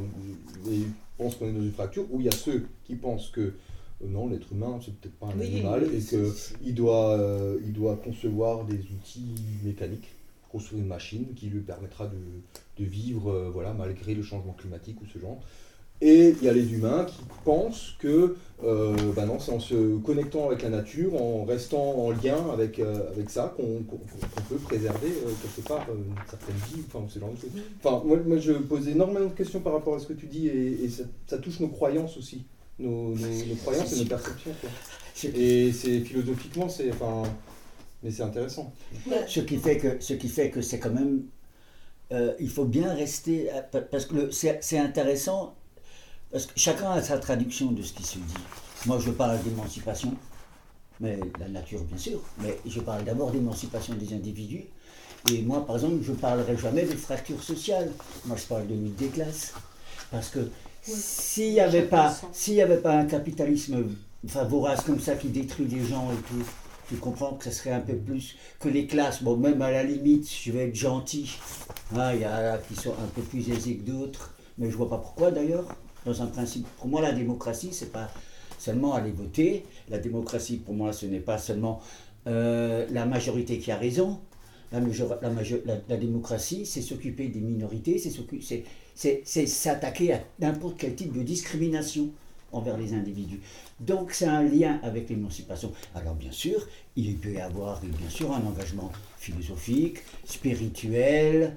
je 0.64 0.84
pense 1.18 1.34
qu'on 1.34 1.48
est 1.48 1.52
dans 1.52 1.62
une 1.62 1.72
fracture 1.72 2.06
où 2.10 2.20
il 2.20 2.26
y 2.26 2.28
a 2.28 2.32
ceux 2.32 2.68
qui 2.84 2.94
pensent 2.94 3.28
que 3.30 3.54
non, 4.02 4.28
l'être 4.28 4.52
humain, 4.52 4.78
c'est 4.82 4.94
peut-être 4.94 5.16
pas 5.16 5.26
un 5.26 5.40
animal 5.40 5.90
et 5.92 5.98
qu'il 5.98 6.74
doit, 6.74 7.18
il 7.60 7.72
doit 7.72 7.96
concevoir 7.96 8.64
des 8.64 8.78
outils 8.78 9.34
mécaniques 9.64 10.14
construire 10.50 10.82
une 10.82 10.88
machine 10.88 11.26
qui 11.34 11.46
lui 11.46 11.60
permettra 11.60 12.06
de, 12.06 12.84
vivre 12.84 13.30
euh, 13.30 13.50
voilà, 13.52 13.74
malgré 13.74 14.14
le 14.14 14.22
changement 14.22 14.54
climatique 14.54 15.02
ou 15.02 15.06
ce 15.06 15.18
genre. 15.18 15.38
Et 16.00 16.34
il 16.40 16.42
y 16.42 16.48
a 16.48 16.52
les 16.54 16.72
humains 16.72 17.04
qui 17.04 17.20
pensent 17.44 17.94
que 17.98 18.36
euh, 18.64 18.96
bah 19.14 19.26
non, 19.26 19.38
c'est 19.38 19.52
en 19.52 19.60
se 19.60 19.98
connectant 19.98 20.46
avec 20.46 20.62
la 20.62 20.70
nature, 20.70 21.20
en 21.20 21.44
restant 21.44 21.82
en 21.82 22.10
lien 22.10 22.38
avec, 22.54 22.78
euh, 22.78 23.10
avec 23.10 23.28
ça, 23.28 23.54
qu'on 23.54 23.82
peut 24.48 24.56
préserver 24.64 25.10
quelque 25.42 25.68
part 25.68 25.86
une 25.90 26.14
certaine 26.26 26.56
vie, 26.72 26.82
enfin 26.86 27.04
ce 27.06 27.18
genre 27.18 27.30
de 27.30 27.38
choses. 27.38 27.50
Enfin, 27.84 28.02
moi, 28.06 28.16
moi, 28.24 28.38
je 28.38 28.52
pose 28.52 28.88
énormément 28.88 29.26
de 29.26 29.34
questions 29.34 29.60
par 29.60 29.74
rapport 29.74 29.94
à 29.94 29.98
ce 29.98 30.06
que 30.06 30.14
tu 30.14 30.24
dis 30.24 30.48
et, 30.48 30.88
ça, 30.88 31.36
touche 31.36 31.60
nos 31.60 31.68
croyances 31.68 32.16
aussi, 32.16 32.44
nos, 32.78 33.10
nos, 33.10 33.56
croyances 33.62 33.92
et 33.92 33.98
nos 34.00 34.08
perceptions. 34.08 34.52
Et 35.34 35.70
c'est 35.72 36.00
philosophiquement, 36.00 36.70
c'est 36.70 36.90
enfin, 36.90 37.24
mais 38.02 38.10
c'est 38.10 38.22
intéressant. 38.22 38.72
Ce 39.26 39.40
qui 39.40 39.58
fait 39.58 39.78
que, 39.78 40.00
ce 40.00 40.14
qui 40.14 40.28
fait 40.28 40.50
que 40.50 40.60
c'est 40.62 40.78
quand 40.78 40.90
même, 40.90 41.24
euh, 42.12 42.34
il 42.40 42.50
faut 42.50 42.64
bien 42.64 42.92
rester, 42.94 43.50
euh, 43.52 43.80
parce 43.90 44.06
que 44.06 44.30
c'est 44.30 44.78
intéressant, 44.78 45.54
parce 46.30 46.46
que 46.46 46.52
chacun 46.56 46.90
a 46.92 47.02
sa 47.02 47.18
traduction 47.18 47.72
de 47.72 47.82
ce 47.82 47.92
qui 47.92 48.02
se 48.02 48.18
dit. 48.18 48.34
Moi, 48.86 48.98
je 48.98 49.10
parle 49.10 49.42
d'émancipation, 49.42 50.14
mais 51.00 51.18
la 51.38 51.48
nature, 51.48 51.82
bien 51.84 51.98
sûr, 51.98 52.22
mais 52.38 52.58
je 52.66 52.80
parle 52.80 53.04
d'abord 53.04 53.30
d'émancipation 53.30 53.94
des 53.94 54.14
individus. 54.14 54.64
Et 55.30 55.42
moi, 55.42 55.66
par 55.66 55.76
exemple, 55.76 56.02
je 56.02 56.12
ne 56.12 56.16
parlerai 56.16 56.56
jamais 56.56 56.84
de 56.84 56.96
fracture 56.96 57.42
sociale. 57.42 57.90
Moi, 58.24 58.36
je 58.38 58.46
parle 58.46 58.66
de 58.66 58.74
lutte 58.74 58.96
des 58.96 59.08
classes. 59.08 59.52
Parce 60.10 60.30
que 60.30 60.50
s'il 60.82 61.52
n'y 61.52 61.60
avait, 61.60 61.82
pas, 61.82 62.16
avait 62.62 62.78
pas 62.78 62.94
un 62.94 63.04
capitalisme 63.04 63.84
enfin, 64.24 64.44
vorace 64.44 64.82
comme 64.82 65.00
ça 65.00 65.14
qui 65.16 65.28
détruit 65.28 65.66
des 65.66 65.84
gens 65.84 66.10
et 66.10 66.22
tout, 66.22 66.44
tu 66.90 66.96
comprends 66.96 67.34
que 67.34 67.44
ce 67.44 67.52
serait 67.52 67.70
un 67.70 67.80
peu 67.80 67.94
plus 67.94 68.36
que 68.58 68.68
les 68.68 68.88
classes. 68.88 69.22
Bon, 69.22 69.36
même 69.36 69.62
à 69.62 69.70
la 69.70 69.84
limite, 69.84 70.28
je 70.28 70.50
vais 70.50 70.66
être 70.66 70.74
gentil. 70.74 71.38
Hein, 71.94 72.14
il 72.14 72.22
y 72.22 72.24
a 72.24 72.58
qui 72.58 72.74
sont 72.74 72.90
un 72.90 73.06
peu 73.14 73.22
plus 73.22 73.48
aisés 73.48 73.76
que 73.76 73.88
d'autres, 73.88 74.34
mais 74.58 74.68
je 74.68 74.76
vois 74.76 74.90
pas 74.90 74.98
pourquoi 74.98 75.30
d'ailleurs. 75.30 75.64
Dans 76.04 76.20
un 76.20 76.26
principe, 76.26 76.66
pour 76.78 76.88
moi, 76.88 77.00
la 77.00 77.12
démocratie, 77.12 77.68
c'est 77.72 77.92
pas 77.92 78.10
seulement 78.58 78.94
aller 78.94 79.12
voter. 79.12 79.64
La 79.88 79.98
démocratie, 79.98 80.56
pour 80.56 80.74
moi, 80.74 80.92
ce 80.92 81.06
n'est 81.06 81.20
pas 81.20 81.38
seulement 81.38 81.80
euh, 82.26 82.86
la 82.90 83.06
majorité 83.06 83.58
qui 83.58 83.70
a 83.70 83.76
raison. 83.76 84.18
La, 84.72 84.80
démocratie, 85.96 86.66
c'est 86.66 86.82
s'occuper 86.82 87.28
des 87.28 87.40
minorités, 87.40 88.00
c'est 88.94 89.46
s'attaquer 89.46 90.12
à 90.12 90.20
n'importe 90.40 90.76
quel 90.78 90.96
type 90.96 91.12
de 91.12 91.22
discrimination 91.22 92.10
envers 92.52 92.76
les 92.76 92.94
individus. 92.94 93.40
Donc 93.80 94.12
c'est 94.12 94.26
un 94.26 94.42
lien 94.42 94.78
avec 94.82 95.08
l'émancipation. 95.08 95.72
Alors 95.94 96.14
bien 96.14 96.32
sûr, 96.32 96.66
il 96.96 97.16
peut 97.16 97.32
y 97.32 97.40
avoir 97.40 97.80
bien 97.80 98.10
sûr 98.10 98.32
un 98.32 98.46
engagement 98.46 98.90
philosophique, 99.18 99.98
spirituel, 100.24 101.56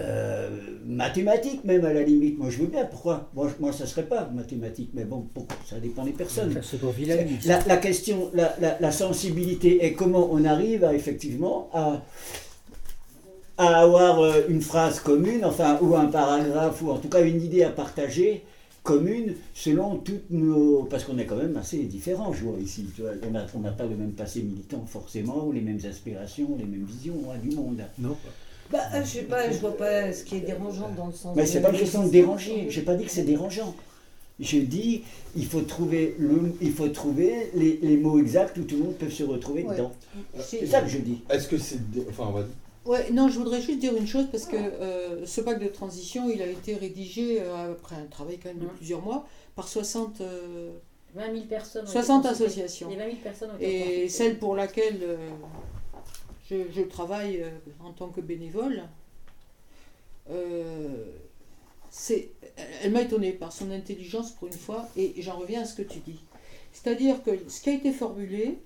euh, 0.00 0.48
mathématiques 0.84 1.62
même 1.62 1.84
à 1.84 1.92
la 1.92 2.02
limite. 2.02 2.36
Moi 2.36 2.50
je 2.50 2.58
veux 2.58 2.66
bien, 2.66 2.84
pourquoi? 2.84 3.30
Moi, 3.34 3.48
moi 3.60 3.72
ça 3.72 3.86
serait 3.86 4.06
pas 4.06 4.28
mathématique, 4.34 4.90
mais 4.92 5.04
bon, 5.04 5.26
ça 5.64 5.78
dépend 5.78 6.04
des 6.04 6.10
personnes. 6.10 6.52
La, 7.46 7.64
la, 7.64 7.76
question, 7.76 8.30
la, 8.34 8.56
la, 8.80 8.92
sensibilité 8.92 9.86
et 9.86 9.92
comment 9.92 10.28
on 10.32 10.44
arrive 10.44 10.82
à 10.82 10.94
effectivement 10.94 11.70
à, 11.72 12.02
à 13.56 13.82
avoir 13.82 14.20
euh, 14.20 14.42
une 14.48 14.62
phrase 14.62 14.98
commune, 14.98 15.44
enfin, 15.44 15.78
ou 15.80 15.94
un 15.94 16.06
paragraphe, 16.06 16.82
ou 16.82 16.90
en 16.90 16.98
tout 16.98 17.08
cas 17.08 17.22
une 17.22 17.40
idée 17.40 17.62
à 17.62 17.70
partager 17.70 18.44
commune 18.84 19.34
selon 19.54 19.96
toutes 19.96 20.30
nos... 20.30 20.84
Parce 20.84 21.02
qu'on 21.02 21.18
est 21.18 21.26
quand 21.26 21.36
même 21.36 21.56
assez 21.56 21.78
différents, 21.78 22.32
je 22.32 22.44
vois 22.44 22.58
ici. 22.60 22.86
On 23.56 23.60
n'a 23.60 23.72
pas 23.72 23.86
le 23.86 23.96
même 23.96 24.12
passé 24.12 24.42
militant 24.42 24.84
forcément, 24.86 25.46
ou 25.46 25.52
les 25.52 25.62
mêmes 25.62 25.80
aspirations, 25.88 26.56
les 26.56 26.64
mêmes 26.64 26.84
visions 26.84 27.20
hein, 27.32 27.38
du 27.42 27.56
monde. 27.56 27.82
Non. 27.98 28.16
Bah, 28.70 29.02
je 29.02 29.08
sais 29.08 29.22
pas, 29.22 29.50
je 29.50 29.58
vois 29.58 29.76
pas 29.76 30.12
ce 30.12 30.22
qui 30.24 30.36
est 30.36 30.40
dérangeant 30.40 30.90
dans 30.96 31.06
le 31.06 31.12
sens. 31.12 31.34
Mais 31.34 31.46
c'est 31.46 31.60
pas 31.60 31.70
une 31.70 31.78
question 31.78 32.04
de 32.04 32.10
déranger. 32.10 32.66
J'ai 32.68 32.82
pas 32.82 32.94
dit 32.94 33.04
que 33.04 33.10
c'est 33.10 33.24
dérangeant. 33.24 33.74
Je 34.40 34.58
dis, 34.58 35.02
il 35.36 35.46
faut 35.46 35.60
trouver, 35.60 36.16
le, 36.18 36.54
il 36.60 36.72
faut 36.72 36.88
trouver 36.88 37.50
les, 37.54 37.78
les, 37.80 37.96
mots 37.96 38.18
exacts 38.18 38.58
où 38.58 38.64
tout 38.64 38.76
le 38.76 38.82
monde 38.82 38.96
peut 38.96 39.08
se 39.08 39.22
retrouver 39.22 39.62
dedans. 39.62 39.92
C'est 40.40 40.66
ça 40.66 40.82
que 40.82 40.88
je 40.88 40.98
dis. 40.98 41.22
Est-ce 41.30 41.46
que 41.46 41.56
c'est. 41.56 41.78
Enfin, 42.10 42.24
on 42.28 42.32
va 42.32 42.44
Ouais, 42.84 43.10
non, 43.10 43.28
je 43.28 43.38
voudrais 43.38 43.62
juste 43.62 43.78
dire 43.78 43.96
une 43.96 44.06
chose 44.06 44.26
parce 44.30 44.44
que 44.44 44.56
euh, 44.56 45.24
ce 45.24 45.40
pacte 45.40 45.62
de 45.62 45.68
transition, 45.68 46.28
il 46.28 46.42
a 46.42 46.46
été 46.46 46.74
rédigé 46.74 47.40
euh, 47.40 47.72
après 47.72 47.96
un 47.96 48.04
travail 48.04 48.38
quand 48.38 48.50
même 48.50 48.58
de 48.58 48.66
plusieurs 48.66 49.00
mois 49.00 49.26
par 49.56 49.68
60, 49.68 50.20
20 51.14 51.32
000 51.32 51.46
personnes 51.46 51.86
60 51.86 52.26
associations. 52.26 52.90
Et, 52.90 52.96
20 52.96 53.04
000 53.04 53.16
personnes 53.22 53.50
et 53.58 54.08
celle 54.10 54.38
pour 54.38 54.54
laquelle 54.54 54.98
euh, 55.02 55.16
je, 56.50 56.56
je, 56.74 56.82
travaille 56.82 57.42
en 57.82 57.92
tant 57.92 58.08
que 58.08 58.20
bénévole, 58.20 58.82
c'est, 61.90 62.30
elle 62.82 62.92
m'a 62.92 63.02
étonnée 63.02 63.32
par 63.32 63.52
son 63.52 63.70
intelligence 63.70 64.32
pour 64.32 64.48
une 64.48 64.54
fois 64.54 64.88
et 64.96 65.14
j'en 65.22 65.38
reviens 65.38 65.62
à 65.62 65.64
ce 65.64 65.74
que 65.74 65.82
tu 65.82 66.00
dis. 66.00 66.20
C'est-à-dire 66.72 67.22
que 67.22 67.30
ce 67.48 67.62
qui 67.62 67.70
a 67.70 67.72
été 67.72 67.92
formulé 67.92 68.58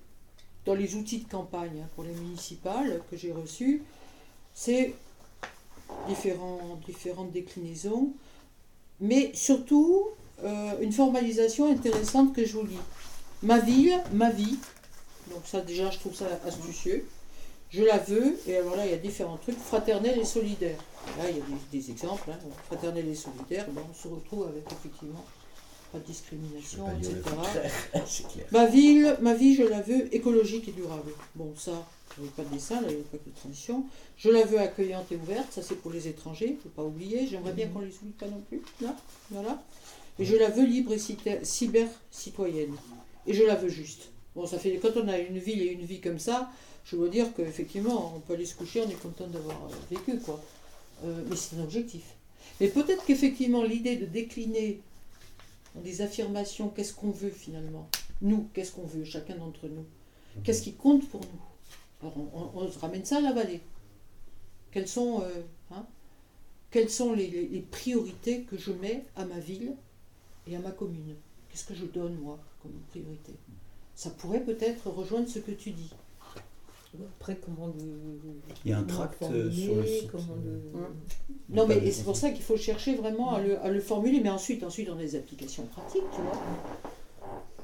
dans 0.65 0.73
les 0.73 0.95
outils 0.95 1.19
de 1.19 1.29
campagne 1.29 1.83
hein, 1.83 1.89
pour 1.95 2.03
les 2.03 2.13
municipales 2.13 3.01
que 3.09 3.15
j'ai 3.15 3.31
reçus, 3.31 3.83
c'est 4.53 4.93
différentes 6.07 7.31
déclinaisons, 7.31 8.13
mais 8.99 9.31
surtout 9.33 10.09
euh, 10.43 10.79
une 10.81 10.91
formalisation 10.91 11.71
intéressante 11.71 12.33
que 12.33 12.45
je 12.45 12.53
vous 12.53 12.65
lis. 12.65 12.77
Ma 13.43 13.59
ville, 13.59 13.99
ma 14.13 14.29
vie, 14.29 14.57
donc 15.29 15.41
ça 15.45 15.61
déjà 15.61 15.89
je 15.89 15.99
trouve 15.99 16.13
ça 16.13 16.27
astucieux, 16.45 17.05
je 17.69 17.83
la 17.83 17.97
veux, 17.97 18.37
et 18.47 18.57
alors 18.57 18.75
là 18.75 18.85
il 18.85 18.91
y 18.91 18.95
a 18.95 18.97
différents 18.97 19.37
trucs, 19.37 19.57
fraternel 19.57 20.19
et 20.19 20.25
solidaire. 20.25 20.79
Là 21.17 21.29
il 21.29 21.37
y 21.37 21.39
a 21.39 21.43
des, 21.71 21.91
exemples, 21.91 22.31
hein, 22.31 22.39
fraternel 22.65 23.07
et 23.07 23.15
solidaire, 23.15 23.65
ben, 23.69 23.81
on 23.89 23.93
se 23.93 24.07
retrouve 24.07 24.47
avec 24.47 24.65
effectivement 24.71 25.25
pas 25.91 25.99
de 25.99 26.03
discrimination, 26.03 26.85
etc. 26.97 27.15
ma 28.51 28.65
ville, 28.65 29.17
ma 29.21 29.33
vie, 29.33 29.55
je 29.55 29.63
la 29.63 29.81
veux 29.81 30.13
écologique 30.13 30.67
et 30.67 30.71
durable. 30.71 31.11
Bon, 31.35 31.51
ça, 31.57 31.87
je 32.15 32.21
n'avais 32.21 32.33
pas 32.33 32.43
de 32.43 32.53
dessin, 32.53 32.81
là, 32.81 32.87
il 32.89 32.95
n'y 32.95 33.01
a 33.01 33.05
pas 33.05 33.17
de 33.17 33.35
transition. 33.35 33.85
Je 34.17 34.29
la 34.29 34.45
veux 34.45 34.59
accueillante 34.59 35.11
et 35.11 35.15
ouverte, 35.15 35.51
ça 35.51 35.61
c'est 35.61 35.75
pour 35.75 35.91
les 35.91 36.07
étrangers, 36.07 36.47
il 36.47 36.55
ne 36.55 36.59
faut 36.59 36.69
pas 36.69 36.83
oublier. 36.83 37.27
J'aimerais 37.27 37.53
bien 37.53 37.67
mhm. 37.67 37.73
qu'on 37.73 37.79
ne 37.79 37.85
les 37.85 37.95
oublie 37.95 38.11
pas 38.11 38.27
non 38.27 38.41
plus. 38.47 38.61
Là, 38.81 38.95
voilà. 39.31 39.63
Et 40.17 40.25
je 40.25 40.35
la 40.35 40.49
veux 40.49 40.65
libre 40.65 40.91
et 40.93 40.99
cyber-citoyenne. 41.43 42.75
Et 43.25 43.33
je 43.33 43.43
la 43.43 43.55
veux 43.55 43.69
juste. 43.69 44.09
Bon, 44.35 44.45
ça 44.45 44.59
fait 44.59 44.77
quand 44.77 44.97
on 44.97 45.07
a 45.07 45.17
une 45.17 45.37
ville 45.37 45.61
et 45.61 45.67
une 45.67 45.85
vie 45.85 46.01
comme 46.01 46.19
ça, 46.19 46.51
je 46.85 46.95
veux 46.95 47.09
dire 47.09 47.33
qu'effectivement, 47.35 48.13
on 48.15 48.19
peut 48.19 48.33
aller 48.33 48.45
se 48.45 48.55
coucher, 48.55 48.81
on 48.85 48.89
est 48.89 49.01
content 49.01 49.27
d'avoir 49.27 49.57
euh, 49.65 49.95
vécu, 49.95 50.19
quoi. 50.19 50.41
Euh, 51.05 51.23
mais 51.29 51.35
c'est 51.35 51.55
un 51.55 51.63
objectif. 51.63 52.03
Mais 52.59 52.67
peut-être 52.67 53.05
qu'effectivement, 53.05 53.63
l'idée 53.63 53.95
de 53.95 54.05
décliner 54.05 54.81
des 55.75 56.01
affirmations, 56.01 56.69
qu'est-ce 56.69 56.93
qu'on 56.93 57.11
veut 57.11 57.29
finalement? 57.29 57.87
Nous, 58.21 58.49
qu'est-ce 58.53 58.73
qu'on 58.73 58.85
veut, 58.85 59.05
chacun 59.05 59.35
d'entre 59.35 59.67
nous 59.67 59.85
Qu'est-ce 60.43 60.61
qui 60.61 60.73
compte 60.73 61.07
pour 61.09 61.21
nous? 61.21 61.48
On, 62.01 62.71
se 62.71 62.79
ramène 62.79 63.05
ça 63.05 63.17
à 63.17 63.21
la 63.21 63.33
vallée. 63.33 63.61
Quelles 64.71 64.87
sont, 64.87 65.21
euh, 65.21 65.41
hein, 65.71 65.85
quelles 66.71 66.89
sont 66.89 67.13
les, 67.13 67.65
priorités 67.71 68.43
que 68.43 68.57
je 68.57 68.71
mets 68.71 69.05
à 69.15 69.25
ma 69.25 69.39
ville 69.39 69.73
et 70.47 70.55
à 70.55 70.59
ma 70.59 70.71
commune? 70.71 71.15
Qu'est-ce 71.49 71.65
que 71.65 71.75
je 71.75 71.85
donne, 71.85 72.15
moi, 72.17 72.39
comme 72.61 72.71
priorité? 72.89 73.33
Ça 73.95 74.11
pourrait 74.11 74.43
peut-être 74.43 74.89
rejoindre 74.89 75.27
ce 75.27 75.39
que 75.39 75.51
tu 75.51 75.71
dis. 75.71 75.91
Après, 77.19 77.35
comment 77.35 77.67
le. 77.67 77.73
Il 78.65 78.71
y 78.71 78.73
a 78.73 78.79
un 78.79 78.83
tract 78.83 79.19
sur 79.19 79.31
le 79.31 79.85
site. 79.85 80.09
Hein 80.75 80.89
non, 81.49 81.67
mais 81.67 81.91
c'est 81.91 82.03
pour 82.03 82.15
ça 82.15 82.31
qu'il 82.31 82.43
faut 82.43 82.57
chercher 82.57 82.95
vraiment 82.95 83.35
à 83.35 83.41
le, 83.41 83.59
à 83.59 83.69
le, 83.69 83.79
formuler, 83.79 84.21
mais 84.21 84.29
ensuite, 84.29 84.63
ensuite, 84.63 84.89
a 84.89 84.95
des 84.95 85.15
applications 85.15 85.65
pratiques, 85.65 86.01
tu 86.15 86.21
vois. 86.21 86.41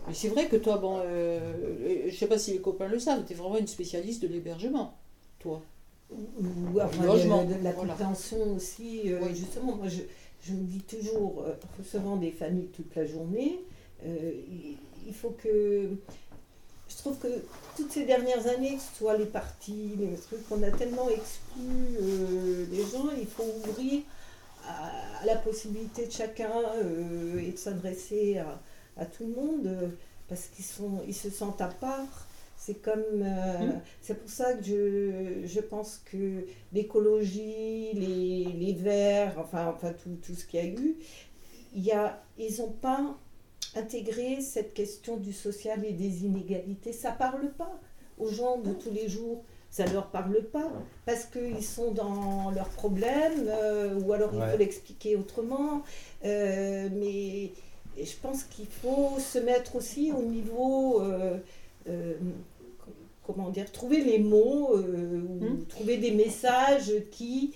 Mais 0.08 0.14
c'est 0.14 0.30
vrai 0.30 0.48
que 0.48 0.56
toi, 0.56 0.78
bon, 0.78 1.02
euh, 1.04 2.08
je 2.10 2.16
sais 2.16 2.28
pas 2.28 2.38
si 2.38 2.52
les 2.52 2.62
copains 2.62 2.88
le 2.88 3.00
savent, 3.00 3.24
tu 3.26 3.34
es 3.34 3.36
vraiment 3.36 3.58
une 3.58 3.68
spécialiste 3.68 4.22
de 4.22 4.28
l'hébergement, 4.28 4.98
toi. 5.40 5.62
Ou 6.12 6.80
enfin, 6.80 7.04
logement. 7.04 7.44
De, 7.44 7.56
la 7.64 7.72
compréhension 7.72 8.56
aussi. 8.56 9.02
Euh, 9.06 9.34
justement, 9.34 9.76
moi, 9.76 9.88
je, 9.88 10.02
je 10.42 10.54
me 10.54 10.64
dis 10.64 10.82
toujours, 10.82 11.44
euh, 11.46 11.54
recevant 11.80 12.18
des 12.18 12.32
familles 12.32 12.68
toute 12.68 12.96
la 12.96 13.06
journée, 13.06 13.60
euh, 14.06 14.32
il, 15.08 15.14
faut 15.14 15.36
que. 15.42 15.90
Je 16.88 16.98
trouve 16.98 17.18
que 17.18 17.28
toutes 17.76 17.92
ces 17.92 18.06
dernières 18.06 18.46
années, 18.48 18.76
que 18.76 18.82
ce 18.82 18.98
soit 18.98 19.18
les 19.18 19.26
partis, 19.26 19.94
les 19.98 20.16
trucs, 20.16 20.40
on 20.52 20.62
a 20.62 20.70
tellement 20.70 21.10
exclu 21.10 21.98
les 22.72 22.82
gens, 22.84 23.10
il 23.20 23.26
faut 23.26 23.44
ouvrir 23.68 24.04
à, 24.68 25.26
la 25.26 25.36
possibilité 25.36 26.06
de 26.06 26.12
chacun 26.12 26.52
et 27.40 27.52
de 27.52 27.58
s'adresser 27.58 28.38
à 28.38 28.60
à 28.98 29.06
tout 29.06 29.26
le 29.26 29.34
monde 29.34 29.68
euh, 29.68 29.88
parce 30.28 30.46
qu'ils 30.48 30.66
sont, 30.66 31.02
ils 31.08 31.16
se 31.16 31.30
sentent 31.30 31.62
à 31.62 31.68
part. 31.68 32.28
C'est 32.58 32.82
comme, 32.82 33.04
euh, 33.22 33.68
mmh. 33.68 33.82
c'est 34.02 34.20
pour 34.20 34.30
ça 34.30 34.54
que 34.54 34.64
je, 34.64 35.46
je 35.46 35.60
pense 35.60 36.02
que 36.06 36.46
l'écologie, 36.74 37.94
les, 37.94 38.46
les 38.46 38.74
verts, 38.74 39.36
enfin, 39.38 39.68
enfin 39.76 39.94
tout, 39.94 40.18
tout 40.26 40.34
ce 40.34 40.46
qu'il 40.46 40.60
y 40.60 40.64
a 40.64 40.66
eu, 40.66 40.96
il 41.76 41.84
y 41.84 41.92
a, 41.92 42.24
ils 42.40 42.58
n'ont 42.60 42.72
pas 42.72 43.18
intégré 43.76 44.42
cette 44.42 44.74
question 44.74 45.18
du 45.18 45.34
social 45.34 45.84
et 45.86 45.92
des 45.92 46.24
inégalités. 46.26 46.94
Ça 46.94 47.12
parle 47.12 47.52
pas 47.52 47.80
aux 48.18 48.30
gens 48.30 48.58
de 48.58 48.72
tous 48.72 48.92
les 48.92 49.10
jours. 49.10 49.44
Ça 49.70 49.86
ne 49.86 49.92
leur 49.92 50.10
parle 50.10 50.42
pas 50.46 50.72
parce 51.06 51.26
qu'ils 51.26 51.64
sont 51.64 51.92
dans 51.92 52.50
leurs 52.52 52.70
problèmes 52.70 53.48
euh, 53.50 54.00
ou 54.00 54.14
alors 54.14 54.32
il 54.34 54.42
faut 54.42 54.58
l'expliquer 54.58 55.18
autrement. 55.18 55.84
mais 56.24 57.52
et 57.98 58.06
je 58.06 58.16
pense 58.18 58.44
qu'il 58.44 58.68
faut 58.68 59.18
se 59.20 59.40
mettre 59.40 59.76
aussi 59.76 60.12
au 60.12 60.22
niveau, 60.22 61.02
euh, 61.02 61.38
euh, 61.88 62.14
comment 63.26 63.50
dire, 63.50 63.72
trouver 63.72 64.04
les 64.04 64.20
mots, 64.20 64.76
euh, 64.76 65.22
ou 65.28 65.46
hmm. 65.46 65.66
trouver 65.68 65.98
des 65.98 66.12
messages 66.12 66.92
qui... 67.12 67.54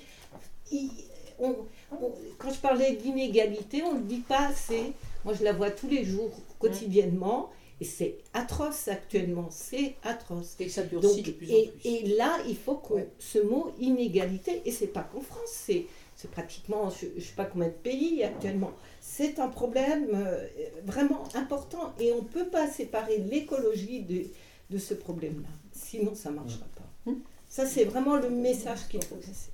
quand 1.39 2.51
je 2.51 2.59
parlais 2.59 2.93
d'inégalité, 2.93 3.83
on 3.83 3.93
ne 3.93 3.99
le 3.99 4.05
dit 4.05 4.21
pas 4.21 4.47
assez. 4.47 4.93
Moi, 5.25 5.33
je 5.33 5.43
la 5.43 5.51
vois 5.51 5.71
tous 5.71 5.89
les 5.89 6.05
jours, 6.05 6.31
quotidiennement. 6.57 7.49
Et 7.81 7.85
c'est 7.85 8.17
atroce 8.33 8.89
actuellement, 8.89 9.47
c'est 9.51 9.95
atroce. 10.03 10.55
Et 10.59 10.67
ça 10.67 10.83
durcit 10.83 11.21
de 11.21 11.31
plus 11.31 11.47
en 11.47 11.61
plus. 11.61 11.89
Et 11.89 12.07
là, 12.17 12.37
il 12.47 12.57
faut 12.57 12.75
que 12.75 12.95
ce 13.19 13.39
mot 13.39 13.71
inégalité, 13.79 14.61
et 14.65 14.71
c'est 14.71 14.87
pas 14.87 15.03
qu'en 15.03 15.21
France, 15.21 15.49
c'est 15.49 15.85
c'est 16.19 16.29
pratiquement, 16.29 16.89
je 16.89 17.05
ne 17.15 17.21
sais 17.21 17.33
pas 17.33 17.45
combien 17.45 17.69
de 17.69 17.73
pays 17.73 18.25
actuellement. 18.25 18.71
C'est 18.99 19.39
un 19.39 19.47
problème 19.47 20.09
euh, 20.13 20.45
vraiment 20.83 21.23
important 21.33 21.93
et 21.97 22.11
on 22.11 22.23
ne 22.23 22.27
peut 22.27 22.47
pas 22.47 22.67
séparer 22.67 23.19
l'écologie 23.19 24.01
de, 24.01 24.25
de, 24.69 24.77
ce 24.77 24.93
problème-là. 24.95 25.47
Sinon, 25.71 26.13
ça 26.15 26.29
ne 26.29 26.35
marchera 26.35 26.65
pas. 26.75 27.09
Hum. 27.09 27.21
Ça, 27.47 27.65
c'est 27.65 27.85
vraiment 27.85 28.17
le 28.17 28.29
message 28.29 28.89
qu'il 28.89 29.01
faut 29.01 29.15
passer. 29.15 29.51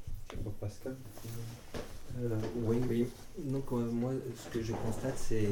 Pascal 0.60 0.96
euh, 2.24 2.30
oui, 2.64 2.78
oui. 2.90 3.08
Donc 3.38 3.66
euh, 3.72 3.92
moi, 3.92 4.14
ce 4.36 4.50
que 4.58 4.64
je 4.64 4.74
constate, 4.74 5.18
c'est 5.18 5.48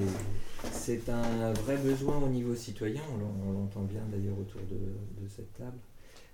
c'est 0.71 1.09
un 1.09 1.53
vrai 1.53 1.77
besoin 1.77 2.17
au 2.17 2.27
niveau 2.27 2.55
citoyen. 2.55 3.01
On 3.47 3.51
l'entend 3.51 3.81
bien 3.81 4.01
d'ailleurs 4.11 4.39
autour 4.39 4.61
de, 4.61 4.77
de 5.23 5.27
cette 5.27 5.53
table 5.53 5.77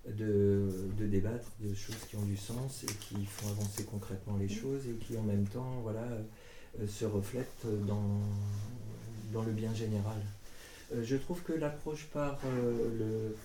de, 0.08 0.68
de, 0.98 1.06
débattre 1.06 1.52
de 1.60 1.74
choses 1.74 1.98
qui 2.10 2.16
ont 2.16 2.26
du 2.26 2.38
sens 2.38 2.84
et 2.84 2.94
qui 2.94 3.26
font 3.26 3.50
avancer 3.50 3.84
concrètement 3.84 4.38
les 4.38 4.50
choses 4.50 4.82
et 4.88 4.94
qui 5.06 5.18
en 5.18 5.24
même 5.24 5.46
temps 5.46 5.80
voilà, 5.84 6.08
euh, 6.80 6.88
se 6.88 7.06
reflètent 7.06 7.66
dans, 7.88 8.20
dans 9.34 9.44
le 9.44 9.52
bien 9.52 9.74
général. 9.74 10.22
je 11.02 11.16
trouve 11.16 11.42
que 11.44 11.54
l'approche 11.54 12.06
par 12.08 12.40
le 12.98 13.36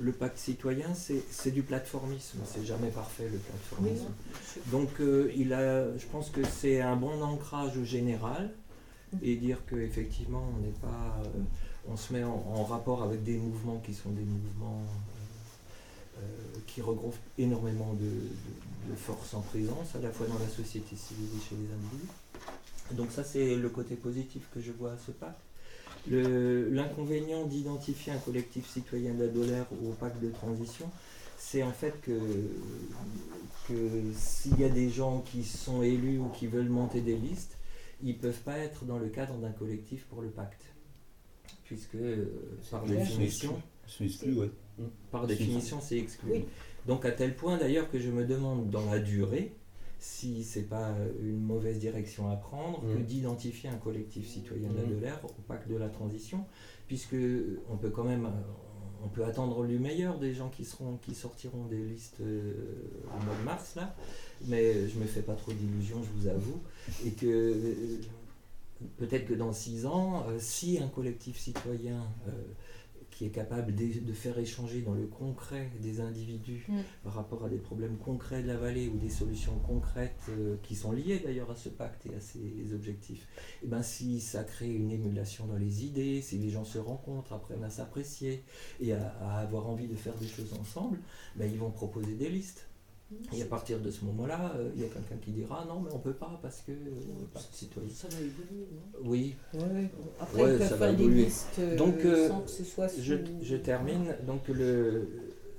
le 0.00 0.12
pacte 0.12 0.38
citoyen, 0.38 0.88
c'est 0.94 1.50
du 1.50 1.62
plateformisme. 1.62 2.38
C'est 2.46 2.64
jamais 2.64 2.88
parfait 2.88 3.28
le 3.30 3.38
plateformisme. 3.38 4.12
Donc, 4.66 4.88
euh, 5.00 5.30
il 5.36 5.52
a, 5.52 5.96
je 5.96 6.06
pense 6.06 6.30
que 6.30 6.42
c'est 6.44 6.80
un 6.80 6.96
bon 6.96 7.22
ancrage 7.22 7.82
général 7.84 8.50
et 9.22 9.36
dire 9.36 9.58
qu'effectivement, 9.68 10.44
on 10.56 10.60
n'est 10.60 10.72
pas. 10.72 11.22
Euh, 11.24 11.42
on 11.86 11.96
se 11.96 12.14
met 12.14 12.24
en, 12.24 12.64
rapport 12.64 13.02
avec 13.02 13.22
des 13.24 13.36
mouvements 13.36 13.78
qui 13.84 13.92
sont 13.92 14.10
des 14.10 14.24
mouvements 14.24 14.82
euh, 14.82 15.13
qui 16.66 16.82
regroupent 16.82 17.16
énormément 17.38 17.94
de, 17.94 18.94
forces 18.96 19.34
en 19.34 19.40
présence, 19.40 19.94
à 19.94 20.00
la 20.00 20.10
fois 20.10 20.26
dans 20.26 20.38
la 20.38 20.48
société 20.48 20.94
civile 20.94 21.28
et 21.36 21.48
chez 21.48 21.56
les 21.56 21.72
individus. 21.72 22.12
Donc, 22.92 23.10
ça, 23.10 23.24
c'est 23.24 23.56
le 23.56 23.68
côté 23.70 23.94
positif 23.94 24.42
que 24.52 24.60
je 24.60 24.72
vois 24.72 24.92
à 24.92 24.98
ce 24.98 25.10
pacte. 25.10 25.40
L'inconvénient 26.06 27.46
d'identifier 27.46 28.12
un 28.12 28.18
collectif 28.18 28.68
citoyen 28.68 29.14
d'adolère 29.14 29.66
ou 29.72 29.88
au 29.88 29.92
pacte 29.92 30.22
de 30.22 30.28
transition, 30.30 30.90
c'est 31.38 31.62
en 31.62 31.72
fait 31.72 32.00
que, 32.02 32.18
que 33.68 33.74
s'il 34.14 34.58
y 34.60 34.64
a 34.64 34.68
des 34.68 34.90
gens 34.90 35.20
qui 35.20 35.44
sont 35.44 35.82
élus 35.82 36.18
ou 36.18 36.28
qui 36.28 36.46
veulent 36.46 36.68
monter 36.68 37.00
des 37.00 37.16
listes, 37.16 37.56
ils 38.02 38.16
ne 38.16 38.20
peuvent 38.20 38.40
pas 38.40 38.58
être 38.58 38.84
dans 38.84 38.98
le 38.98 39.08
cadre 39.08 39.34
d'un 39.38 39.52
collectif 39.52 40.04
pour 40.06 40.20
le 40.20 40.28
pacte. 40.28 40.62
Puisque, 41.64 41.94
euh, 41.94 42.26
par 42.70 42.84
définition, 42.84 43.60
par 45.10 45.26
définition, 45.26 45.80
c'est 45.80 45.98
exclu. 45.98 46.44
Donc 46.86 47.04
à 47.04 47.10
tel 47.10 47.34
point 47.34 47.56
d'ailleurs 47.56 47.90
que 47.90 47.98
je 47.98 48.10
me 48.10 48.24
demande 48.24 48.70
dans 48.70 48.90
la 48.90 48.98
durée, 48.98 49.52
si 49.98 50.44
c'est 50.44 50.68
pas 50.68 50.94
une 51.22 51.40
mauvaise 51.40 51.78
direction 51.78 52.30
à 52.30 52.36
prendre, 52.36 52.82
que 52.82 52.98
mm. 52.98 53.04
d'identifier 53.04 53.70
un 53.70 53.76
collectif 53.76 54.28
citoyen 54.28 54.68
de 54.68 55.00
l'air 55.00 55.18
au 55.24 55.42
pacte 55.48 55.68
de 55.68 55.76
la 55.76 55.88
transition, 55.88 56.44
puisque 56.88 57.16
on 57.70 57.76
peut 57.76 57.88
quand 57.88 58.04
même, 58.04 58.28
on 59.02 59.08
peut 59.08 59.24
attendre 59.24 59.64
le 59.64 59.78
meilleur 59.78 60.18
des 60.18 60.34
gens 60.34 60.50
qui 60.50 60.66
seront, 60.66 60.98
qui 60.98 61.14
sortiront 61.14 61.64
des 61.66 61.82
listes 61.82 62.20
euh, 62.20 62.52
au 63.16 63.24
mois 63.24 63.34
de 63.34 63.44
mars 63.44 63.76
là, 63.76 63.94
mais 64.46 64.86
je 64.88 64.98
me 64.98 65.06
fais 65.06 65.22
pas 65.22 65.34
trop 65.34 65.52
d'illusions, 65.52 66.02
je 66.02 66.20
vous 66.20 66.28
avoue, 66.28 66.60
et 67.06 67.12
que 67.12 67.26
euh, 67.26 68.00
peut-être 68.98 69.26
que 69.26 69.34
dans 69.34 69.54
six 69.54 69.86
ans, 69.86 70.26
euh, 70.28 70.36
si 70.38 70.78
un 70.82 70.88
collectif 70.88 71.38
citoyen 71.38 72.02
qui 73.24 73.28
est 73.28 73.42
capable 73.42 73.74
de, 73.74 74.12
faire 74.12 74.38
échanger 74.38 74.82
dans 74.82 74.92
le 74.92 75.06
concret 75.06 75.70
des 75.80 76.00
individus 76.00 76.66
mm. 76.68 76.80
par 77.04 77.14
rapport 77.14 77.44
à 77.44 77.48
des 77.48 77.58
problèmes 77.58 77.96
concrets 77.96 78.42
de 78.42 78.48
la 78.48 78.56
vallée 78.56 78.88
ou 78.88 78.98
des 78.98 79.08
solutions 79.08 79.58
concrètes 79.66 80.20
euh, 80.28 80.56
qui 80.62 80.74
sont 80.74 80.92
liées 80.92 81.20
d'ailleurs 81.20 81.50
à 81.50 81.56
ce 81.56 81.70
pacte 81.70 82.04
et 82.06 82.14
à 82.14 82.20
ses 82.20 82.74
objectifs. 82.74 83.26
Et 83.62 83.64
eh 83.64 83.66
ben 83.66 83.82
si 83.82 84.20
ça 84.20 84.44
crée 84.44 84.70
une 84.70 84.90
émulation 84.90 85.46
dans 85.46 85.56
les 85.56 85.84
idées, 85.84 86.20
si 86.20 86.36
les 86.38 86.50
gens 86.50 86.64
se 86.64 86.78
rencontrent, 86.78 87.32
apprennent 87.32 87.64
à 87.64 87.70
s'apprécier 87.70 88.44
et 88.80 88.92
à, 88.92 89.08
avoir 89.38 89.68
envie 89.68 89.88
de 89.88 89.96
faire 89.96 90.16
des 90.16 90.28
choses 90.28 90.52
ensemble, 90.60 90.98
ben 91.36 91.50
ils 91.50 91.58
vont 91.58 91.70
proposer 91.70 92.14
des 92.14 92.28
listes. 92.28 92.68
Et 93.32 93.42
à 93.42 93.46
partir 93.46 93.80
de 93.80 93.90
ce 93.90 94.04
moment-là, 94.04 94.52
euh, 94.56 94.70
il 94.76 94.82
y 94.82 94.84
a 94.84 94.88
quelqu'un 94.88 95.16
qui 95.16 95.30
dira 95.30 95.64
non, 95.66 95.80
mais 95.80 95.90
on 95.92 95.98
ne 95.98 96.02
peut 96.02 96.12
pas 96.12 96.38
parce 96.42 96.60
que 96.60 96.72
euh, 96.72 97.40
citoyen. 97.52 97.88
Ça 97.92 98.08
va 98.08 98.18
évoluer, 98.18 98.68
non? 98.72 99.10
Oui. 99.10 99.34
Après, 100.20 100.42
ouais, 100.42 100.58
ça 100.58 100.76
va 100.76 100.90
évoluer. 100.90 101.28
Euh, 101.58 101.76
donc, 101.76 101.96
je, 102.00 103.16
je, 103.42 103.56
termine. 103.56 104.14
Donc, 104.26 104.46
le, 104.48 105.08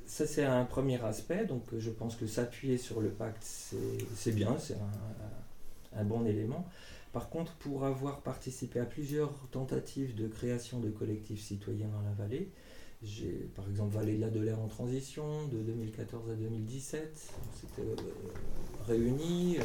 ça, 0.05 0.25
c'est 0.25 0.45
un 0.45 0.63
premier 0.63 1.03
aspect. 1.03 1.45
Donc, 1.45 1.63
je 1.77 1.89
pense 1.89 2.15
que 2.15 2.27
s'appuyer 2.27 2.77
sur 2.77 3.01
le 3.01 3.09
pacte, 3.09 3.43
c'est 4.15 4.31
bien, 4.31 4.55
c'est 4.59 4.75
un, 4.75 5.99
un, 5.99 6.03
bon 6.03 6.25
élément. 6.25 6.65
Par 7.11 7.29
contre, 7.29 7.53
pour 7.55 7.85
avoir 7.85 8.21
participé 8.21 8.79
à 8.79 8.85
plusieurs 8.85 9.33
tentatives 9.51 10.15
de 10.15 10.27
création 10.27 10.79
de 10.79 10.89
collectifs 10.89 11.41
citoyens 11.41 11.87
dans 11.87 12.01
la 12.01 12.13
vallée, 12.13 12.49
j'ai 13.05 13.49
par 13.55 13.67
exemple 13.69 13.95
Vallée 13.95 14.15
de 14.15 14.21
la 14.21 14.29
Dolaire 14.29 14.59
en 14.59 14.67
transition 14.67 15.47
de 15.47 15.57
2014 15.57 16.31
à 16.31 16.33
2017. 16.33 17.31
C'était 17.53 17.87
euh, 17.87 17.95
réuni. 18.87 19.57
Euh, 19.59 19.63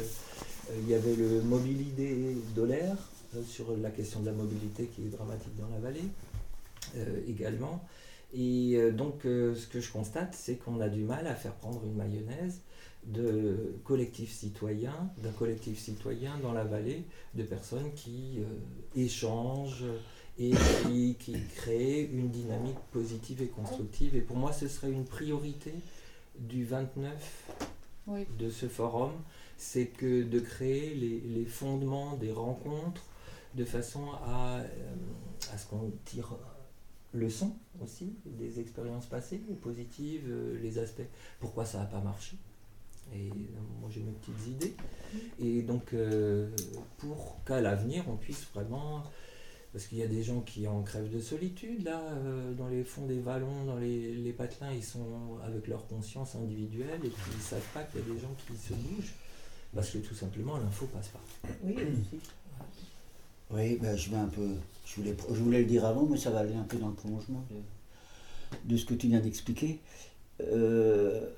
il 0.79 0.89
y 0.89 0.93
avait 0.93 1.15
le 1.15 1.41
Mobilité 1.41 2.35
Dolaire 2.55 2.97
euh, 3.35 3.41
sur 3.43 3.75
la 3.75 3.89
question 3.89 4.19
de 4.21 4.27
la 4.27 4.31
mobilité 4.31 4.85
qui 4.85 5.01
est 5.01 5.09
dramatique 5.09 5.55
dans 5.59 5.69
la 5.69 5.79
vallée 5.79 6.07
également. 7.27 7.83
Et 8.33 8.77
donc 8.91 9.21
ce 9.23 9.67
que 9.67 9.79
je 9.79 9.91
constate, 9.91 10.33
c'est 10.33 10.55
qu'on 10.55 10.81
a 10.81 10.89
du 10.89 11.03
mal 11.03 11.27
à 11.27 11.35
faire 11.35 11.53
prendre 11.53 11.81
une 11.85 11.95
mayonnaise 11.95 12.61
de 13.05 13.75
collectifs 13.85 14.31
citoyens, 14.31 15.09
d'un 15.21 15.31
collectif 15.31 15.79
citoyen 15.79 16.37
dans 16.41 16.51
la 16.51 16.65
vallée, 16.65 17.03
de 17.35 17.43
personnes 17.43 17.93
qui 17.93 18.39
échangent, 18.95 19.85
et 20.39 20.51
qui, 20.83 21.15
qui, 21.19 21.35
crée 21.55 22.09
une 22.11 22.29
dynamique 22.29 22.79
positive 22.91 23.41
et 23.41 23.47
constructive. 23.47 24.15
Et 24.15 24.21
pour 24.21 24.37
moi, 24.37 24.53
ce 24.53 24.67
serait 24.67 24.91
une 24.91 25.05
priorité 25.05 25.73
du 26.39 26.65
29 26.65 27.47
de 28.39 28.49
ce 28.49 28.67
forum, 28.67 29.11
c'est 29.57 29.87
que 29.87 30.23
de 30.23 30.39
créer 30.39 30.95
les, 30.95 31.45
fondements 31.45 32.15
des 32.17 32.31
rencontres 32.31 33.03
de 33.55 33.65
façon 33.65 34.11
à, 34.25 34.59
euh, 34.59 34.95
à 35.53 35.57
ce 35.57 35.67
qu'on 35.67 35.91
tire 36.05 36.37
leçon 37.13 37.53
aussi 37.83 38.15
des 38.25 38.59
expériences 38.59 39.05
passées, 39.05 39.41
positives, 39.61 40.25
euh, 40.29 40.57
les 40.61 40.79
aspects, 40.79 41.07
pourquoi 41.39 41.65
ça 41.65 41.79
n'a 41.79 41.85
pas 41.85 41.99
marché? 41.99 42.37
Et 43.13 43.27
euh, 43.27 43.33
moi 43.81 43.89
j'ai 43.93 44.01
mes 44.01 44.13
petites 44.13 44.47
idées. 44.47 44.75
Et 45.39 45.61
donc 45.61 45.93
pour 46.97 47.43
qu'à 47.45 47.59
l'avenir 47.59 48.05
on 48.07 48.15
puisse 48.15 48.47
vraiment 48.53 49.03
parce 49.73 49.85
qu'il 49.85 49.99
y 49.99 50.03
a 50.03 50.07
des 50.07 50.21
gens 50.21 50.41
qui 50.41 50.67
en 50.67 50.81
crèvent 50.81 51.09
de 51.09 51.21
solitude, 51.21 51.83
là, 51.83 52.01
euh, 52.01 52.53
dans 52.53 52.67
les 52.67 52.83
fonds 52.83 53.05
des 53.05 53.19
vallons, 53.19 53.65
dans 53.65 53.77
les, 53.77 54.15
les, 54.15 54.33
patelins, 54.33 54.71
ils 54.73 54.83
sont 54.83 55.37
avec 55.45 55.67
leur 55.67 55.87
conscience 55.87 56.35
individuelle 56.35 56.99
et 57.03 57.09
puis 57.09 57.31
ils 57.31 57.37
ne 57.37 57.41
savent 57.41 57.73
pas 57.73 57.83
qu'il 57.83 58.01
y 58.01 58.03
a 58.03 58.13
des 58.13 58.19
gens 58.19 58.35
qui 58.45 58.57
se 58.57 58.73
bougent, 58.73 59.13
parce 59.73 59.89
que 59.91 59.99
tout 59.99 60.15
simplement, 60.15 60.57
l'info 60.57 60.87
passe 60.87 61.07
pas. 61.07 61.21
Oui, 61.63 61.75
Oui, 63.49 63.77
ben, 63.81 63.95
je 63.95 64.09
vais 64.09 64.17
un 64.17 64.27
peu. 64.27 64.49
Je 64.85 64.95
voulais, 64.95 65.15
je 65.29 65.39
voulais 65.41 65.59
le 65.59 65.65
dire 65.65 65.85
avant, 65.85 66.05
mais 66.05 66.17
ça 66.17 66.31
va 66.31 66.39
aller 66.39 66.55
un 66.55 66.63
peu 66.63 66.77
dans 66.77 66.89
le 66.89 66.95
prolongement 66.95 67.45
de, 67.49 68.73
de 68.73 68.77
ce 68.77 68.85
que 68.85 68.93
tu 68.93 69.07
viens 69.07 69.21
d'expliquer. 69.21 69.79
Euh, 70.41 71.29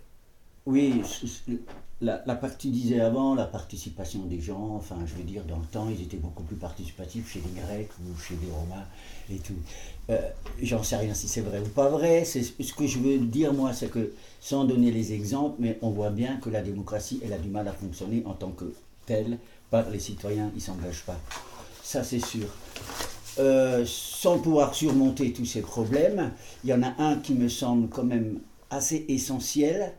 oui, 0.66 1.02
la, 2.04 2.36
partie 2.36 2.70
disait 2.70 3.00
avant, 3.00 3.36
la 3.36 3.46
participation 3.46 4.20
des 4.26 4.42
gens, 4.42 4.76
enfin 4.76 4.98
je 5.06 5.16
veux 5.16 5.24
dire, 5.24 5.44
dans 5.46 5.58
le 5.58 5.66
temps, 5.66 5.88
ils 5.90 6.02
étaient 6.02 6.18
beaucoup 6.18 6.44
plus 6.44 6.56
participatifs 6.56 7.32
chez 7.32 7.42
les 7.42 7.62
Grecs 7.62 7.90
ou 8.02 8.20
chez 8.20 8.36
les 8.36 8.52
Romains 8.52 8.86
et 9.32 9.38
tout. 9.38 9.56
Euh, 10.10 10.20
j'en 10.62 10.84
sais 10.84 10.98
rien 10.98 11.14
si 11.14 11.28
c'est 11.28 11.42
vrai 11.42 11.60
ou 11.60 11.70
pas 11.70 11.90
vrai. 11.90 12.26
Ce 12.26 12.74
que 12.74 12.88
je 12.88 13.00
veux 13.00 13.18
dire, 13.20 13.54
moi, 13.54 13.74
c'est 13.74 13.90
que, 13.90 14.14
sans 14.42 14.66
donner 14.66 14.92
les 14.92 15.14
exemples, 15.14 15.56
mais 15.60 15.80
on 15.82 15.90
voit 15.90 16.10
bien 16.10 16.38
que 16.38 16.50
la 16.50 16.62
démocratie, 16.62 17.22
elle 17.24 17.34
a 17.34 17.38
du 17.38 17.50
mal 17.50 17.68
à 17.68 17.74
fonctionner 17.74 18.24
en 18.26 18.34
tant 18.34 18.52
que 18.52 18.74
telle, 19.06 19.38
par 19.72 19.90
les 19.90 20.00
citoyens, 20.00 20.52
ils 20.54 20.58
ne 20.58 20.62
s'engagent 20.62 21.06
pas. 21.06 21.20
Ça, 21.82 22.04
c'est 22.04 22.20
sûr. 22.20 22.48
Euh, 23.40 23.84
sans 23.88 24.40
pouvoir 24.40 24.76
surmonter 24.76 25.34
tous 25.34 25.46
ces 25.46 25.62
problèmes, 25.62 26.32
il 26.64 26.70
y 26.70 26.74
en 26.74 26.84
a 26.84 26.94
un 27.00 27.18
qui 27.18 27.34
me 27.34 27.50
semble 27.50 27.90
quand 27.90 28.04
même 28.04 28.40
assez 28.70 29.06
essentiel, 29.08 29.94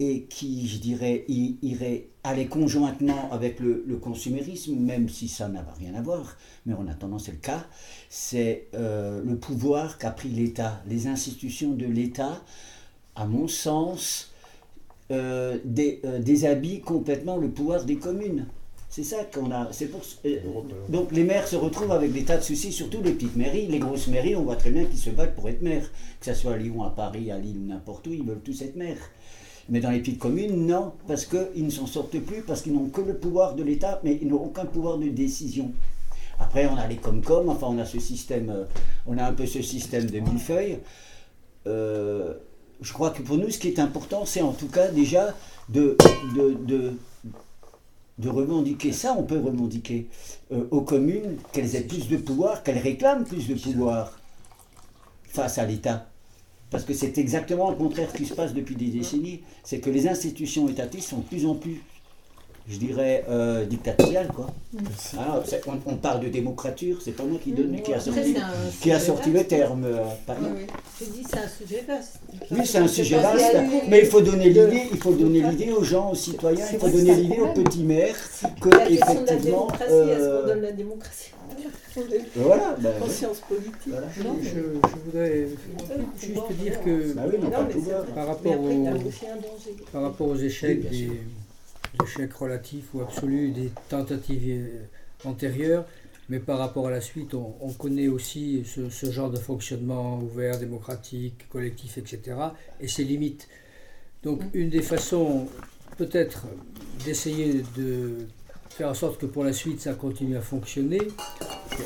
et 0.00 0.24
qui, 0.24 0.68
je 0.68 0.78
dirais, 0.78 1.24
irait 1.28 2.08
aller 2.22 2.46
conjointement 2.46 3.32
avec 3.32 3.58
le, 3.58 3.82
consumérisme, 4.00 4.76
même 4.76 5.08
si 5.08 5.28
ça 5.28 5.48
n'a 5.48 5.64
rien 5.78 5.94
à 5.94 6.02
voir, 6.02 6.36
mais 6.66 6.74
en 6.74 6.86
attendant 6.86 7.18
c'est 7.18 7.32
le 7.32 7.38
cas, 7.38 7.66
c'est 8.08 8.68
euh, 8.74 9.22
le 9.24 9.36
pouvoir 9.36 9.98
qu'a 9.98 10.10
pris 10.10 10.28
l'État. 10.28 10.80
Les 10.86 11.08
institutions 11.08 11.72
de 11.72 11.86
l'État, 11.86 12.42
à 13.16 13.26
mon 13.26 13.48
sens, 13.48 14.32
euh, 15.10 15.58
euh, 16.04 16.18
déshabillent 16.20 16.80
complètement 16.80 17.36
le 17.36 17.50
pouvoir 17.50 17.84
des 17.84 17.96
communes. 17.96 18.46
C'est 18.90 19.04
ça 19.04 19.24
qu'on 19.24 19.50
a. 19.50 19.68
C'est 19.72 19.86
pour, 19.86 20.00
donc 20.88 21.12
les 21.12 21.24
maires 21.24 21.46
se 21.46 21.56
retrouvent 21.56 21.92
avec 21.92 22.12
des 22.12 22.24
tas 22.24 22.38
de 22.38 22.42
soucis, 22.42 22.72
surtout 22.72 23.02
les 23.02 23.12
petites 23.12 23.36
mairies. 23.36 23.66
Les 23.66 23.78
grosses 23.78 24.08
mairies, 24.08 24.34
on 24.34 24.44
voit 24.44 24.56
très 24.56 24.70
bien 24.70 24.84
qu'ils 24.84 24.98
se 24.98 25.10
battent 25.10 25.34
pour 25.34 25.48
être 25.48 25.60
maires. 25.60 25.90
Que 26.20 26.26
ce 26.26 26.34
soit 26.34 26.54
à 26.54 26.56
Lyon, 26.56 26.82
à 26.82 26.90
Paris, 26.90 27.30
à 27.30 27.38
Lille 27.38 27.58
ou 27.58 27.66
n'importe 27.66 28.06
où, 28.06 28.12
ils 28.12 28.24
veulent 28.24 28.40
tous 28.40 28.62
être 28.62 28.76
maires. 28.76 29.10
Mais 29.68 29.80
dans 29.80 29.90
les 29.90 30.00
petites 30.00 30.18
communes, 30.18 30.66
non, 30.66 30.92
parce 31.06 31.26
qu'ils 31.26 31.64
ne 31.64 31.70
s'en 31.70 31.86
sortent 31.86 32.18
plus, 32.20 32.42
parce 32.42 32.62
qu'ils 32.62 32.72
n'ont 32.72 32.88
que 32.88 33.02
le 33.02 33.16
pouvoir 33.16 33.54
de 33.54 33.62
l'État, 33.62 34.00
mais 34.02 34.18
ils 34.22 34.28
n'ont 34.28 34.42
aucun 34.42 34.64
pouvoir 34.64 34.96
de 34.98 35.08
décision. 35.08 35.72
Après, 36.40 36.66
on 36.66 36.76
a 36.76 36.86
les 36.86 36.96
Comcom, 36.96 37.48
enfin, 37.48 37.66
on 37.68 37.78
a 37.78 37.84
ce 37.84 37.98
système, 37.98 38.50
euh, 38.50 38.64
on 39.06 39.18
a 39.18 39.24
un 39.24 39.32
peu 39.32 39.46
ce 39.46 39.60
système 39.60 40.06
de 40.06 40.20
millefeuille. 40.20 40.78
Euh, 41.66 42.34
je 42.80 42.92
crois 42.92 43.10
que 43.10 43.22
pour 43.22 43.36
nous, 43.36 43.50
ce 43.50 43.58
qui 43.58 43.68
est 43.68 43.80
important, 43.80 44.24
c'est 44.24 44.40
en 44.40 44.52
tout 44.52 44.68
cas 44.68 44.88
déjà 44.88 45.34
de, 45.68 45.96
de, 46.34 46.94
de, 48.18 48.28
revendiquer 48.28 48.92
ça, 48.92 49.14
on 49.18 49.24
peut 49.24 49.38
revendiquer 49.38 50.06
euh, 50.52 50.66
aux 50.70 50.82
communes 50.82 51.36
qu'elles 51.52 51.74
aient 51.74 51.82
plus 51.82 52.08
de 52.08 52.16
pouvoir, 52.16 52.62
qu'elles 52.62 52.78
réclament 52.78 53.24
plus 53.24 53.48
de 53.48 53.54
pouvoir 53.54 54.18
face 55.24 55.58
à 55.58 55.66
l'État. 55.66 56.06
Parce 56.70 56.84
que 56.84 56.92
c'est 56.92 57.16
exactement 57.18 57.70
le 57.70 57.76
contraire 57.76 58.12
qui 58.12 58.26
se 58.26 58.34
passe 58.34 58.52
depuis 58.52 58.76
des 58.76 58.88
décennies. 58.88 59.40
C'est 59.62 59.80
que 59.80 59.90
les 59.90 60.06
institutions 60.06 60.68
étatiques 60.68 61.02
sont 61.02 61.18
de 61.18 61.24
plus 61.24 61.46
en 61.46 61.54
plus 61.54 61.82
je 62.68 62.76
dirais, 62.76 63.24
euh, 63.30 63.64
dictatorial, 63.64 64.28
quoi. 64.28 64.48
Alors, 65.18 65.42
on, 65.86 65.96
parle 65.96 66.20
de 66.20 66.28
démocrature, 66.28 66.98
c'est 67.02 67.12
pas 67.12 67.22
moi 67.22 67.38
qui, 67.42 67.52
donne, 67.52 67.80
qui 67.80 67.94
a 67.94 68.00
sorti, 68.00 68.34
qui 68.82 68.92
a 68.92 69.00
sorti 69.00 69.30
le 69.30 69.44
terme. 69.44 69.84
Euh, 69.84 70.04
oui, 70.28 70.66
Je 71.00 71.04
dis 71.06 71.24
c'est 71.28 71.38
un 71.38 71.48
sujet 71.48 71.84
vaste. 71.88 72.20
Oui, 72.50 72.60
c'est 72.64 72.78
un 72.78 72.88
sujet 72.88 73.16
vaste, 73.16 73.56
mais 73.88 74.00
il 74.00 74.06
faut 74.06 74.20
donner 74.20 74.50
l'idée, 74.50 74.82
il 74.92 74.98
faut 74.98 75.12
donner 75.12 75.40
l'idée 75.40 75.72
aux 75.72 75.82
gens, 75.82 76.10
aux 76.10 76.14
citoyens, 76.14 76.66
il 76.70 76.78
faut 76.78 76.88
donner 76.88 77.14
l'idée 77.14 77.40
aux 77.40 77.52
petits 77.52 77.84
maires 77.84 78.16
que 78.60 78.68
la 78.68 78.90
effectivement. 78.90 79.16
De 79.26 79.32
la 79.32 79.36
démocratie, 79.38 79.82
est-ce 79.82 80.18
qu'on 80.18 80.34
euh, 80.34 80.46
donne 80.46 80.62
la 80.62 80.72
démocratie 80.72 81.32
voilà, 82.36 82.76
ben, 82.78 82.92
conscience 83.00 83.40
politique. 83.40 83.72
Je, 84.16 84.22
je, 84.22 84.60
voudrais 85.04 85.48
juste 86.20 86.52
dire 86.60 86.80
que 86.84 87.12
bah 87.12 87.22
par, 88.14 88.26
rapport 88.26 88.54
par 89.92 90.02
rapport 90.02 90.28
aux 90.28 90.36
échecs 90.36 90.88
des, 90.88 91.10
l'échec 92.00 92.32
relatif 92.32 92.94
ou 92.94 93.00
absolu 93.00 93.50
des 93.50 93.70
tentatives 93.88 94.42
euh, 94.48 95.28
antérieures, 95.28 95.84
mais 96.28 96.38
par 96.38 96.58
rapport 96.58 96.86
à 96.86 96.90
la 96.90 97.00
suite, 97.00 97.34
on, 97.34 97.72
connaît 97.72 98.08
aussi 98.08 98.64
ce, 98.64 99.10
genre 99.10 99.30
de 99.30 99.38
fonctionnement 99.38 100.18
ouvert, 100.18 100.58
démocratique, 100.58 101.48
collectif, 101.48 101.96
etc., 101.96 102.36
et 102.80 102.88
ses 102.88 103.04
limites. 103.04 103.48
Donc 104.22 104.42
une 104.52 104.68
des 104.68 104.82
façons, 104.82 105.48
peut-être, 105.96 106.46
d'essayer 107.04 107.62
de 107.76 108.26
faire 108.68 108.90
en 108.90 108.94
sorte 108.94 109.18
que 109.18 109.26
pour 109.26 109.42
la 109.42 109.52
suite 109.52 109.80
ça 109.80 109.94
continue 109.94 110.36
à 110.36 110.40
fonctionner, 110.42 111.00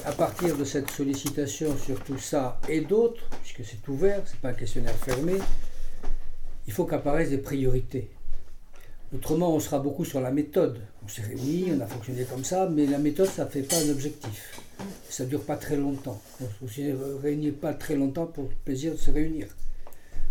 à 0.05 0.13
partir 0.13 0.57
de 0.57 0.65
cette 0.65 0.91
sollicitation 0.91 1.77
sur 1.79 2.03
tout 2.03 2.19
ça 2.19 2.61
et 2.69 2.81
d'autres, 2.81 3.23
puisque 3.43 3.65
c'est 3.65 3.87
ouvert, 3.89 4.23
c'est 4.27 4.41
pas 4.41 4.49
un 4.49 4.55
questionnaire 4.55 4.97
fermé, 4.97 5.35
il 6.67 6.73
faut 6.73 6.85
qu'apparaissent 6.85 7.31
des 7.31 7.39
priorités. 7.39 8.11
Autrement, 9.15 9.55
on 9.55 9.61
sera 9.61 9.79
beaucoup 9.79 10.07
sur 10.07 10.21
la 10.21 10.31
méthode. 10.31 10.79
On 11.05 11.09
s'est 11.09 11.23
réunis, 11.23 11.73
on 11.77 11.81
a 11.81 11.87
fonctionné 11.87 12.25
comme 12.25 12.45
ça, 12.45 12.69
mais 12.73 12.87
la 12.87 12.99
méthode, 12.99 13.29
ça 13.29 13.45
ne 13.45 13.51
fait 13.51 13.63
pas 13.63 13.77
un 13.77 13.91
objectif. 13.91 14.59
Ça 15.11 15.25
ne 15.25 15.29
dure 15.29 15.43
pas 15.43 15.57
très 15.57 15.77
longtemps. 15.77 16.21
On 16.41 16.65
ne 16.65 16.69
se 16.71 17.21
réunit 17.23 17.51
pas 17.51 17.75
très 17.75 17.95
longtemps 17.95 18.27
pour 18.27 18.45
le 18.45 18.51
plaisir 18.65 18.93
de 18.93 18.97
se 18.97 19.11
réunir. 19.11 19.49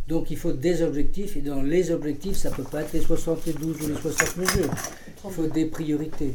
Donc 0.07 0.32
il 0.32 0.38
faut 0.38 0.51
des 0.51 0.82
objectifs, 0.82 1.38
et 1.38 1.41
dans 1.41 1.61
les 1.61 1.91
objectifs, 1.91 2.38
ça 2.38 2.49
ne 2.49 2.55
peut 2.55 2.63
pas 2.63 2.82
être 2.82 2.93
les 2.93 3.01
72 3.01 3.82
ou 3.84 3.88
les 3.88 3.95
60 3.95 4.38
mesures. 4.38 4.73
Il 5.23 5.32
faut 5.32 5.47
des 5.47 5.65
priorités. 5.65 6.34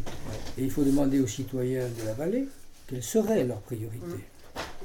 Et 0.57 0.63
il 0.63 0.71
faut 0.71 0.85
demander 0.85 1.19
aux 1.19 1.27
citoyens 1.27 1.89
de 2.01 2.07
la 2.07 2.13
vallée 2.13 2.47
quelles 2.87 3.03
seraient 3.03 3.45
leurs 3.45 3.61
priorités. 3.61 4.25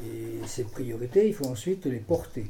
Et 0.03 0.47
ces 0.47 0.63
priorités, 0.63 1.27
il 1.27 1.33
faut 1.35 1.45
ensuite 1.45 1.85
les 1.85 1.99
porter 1.99 2.47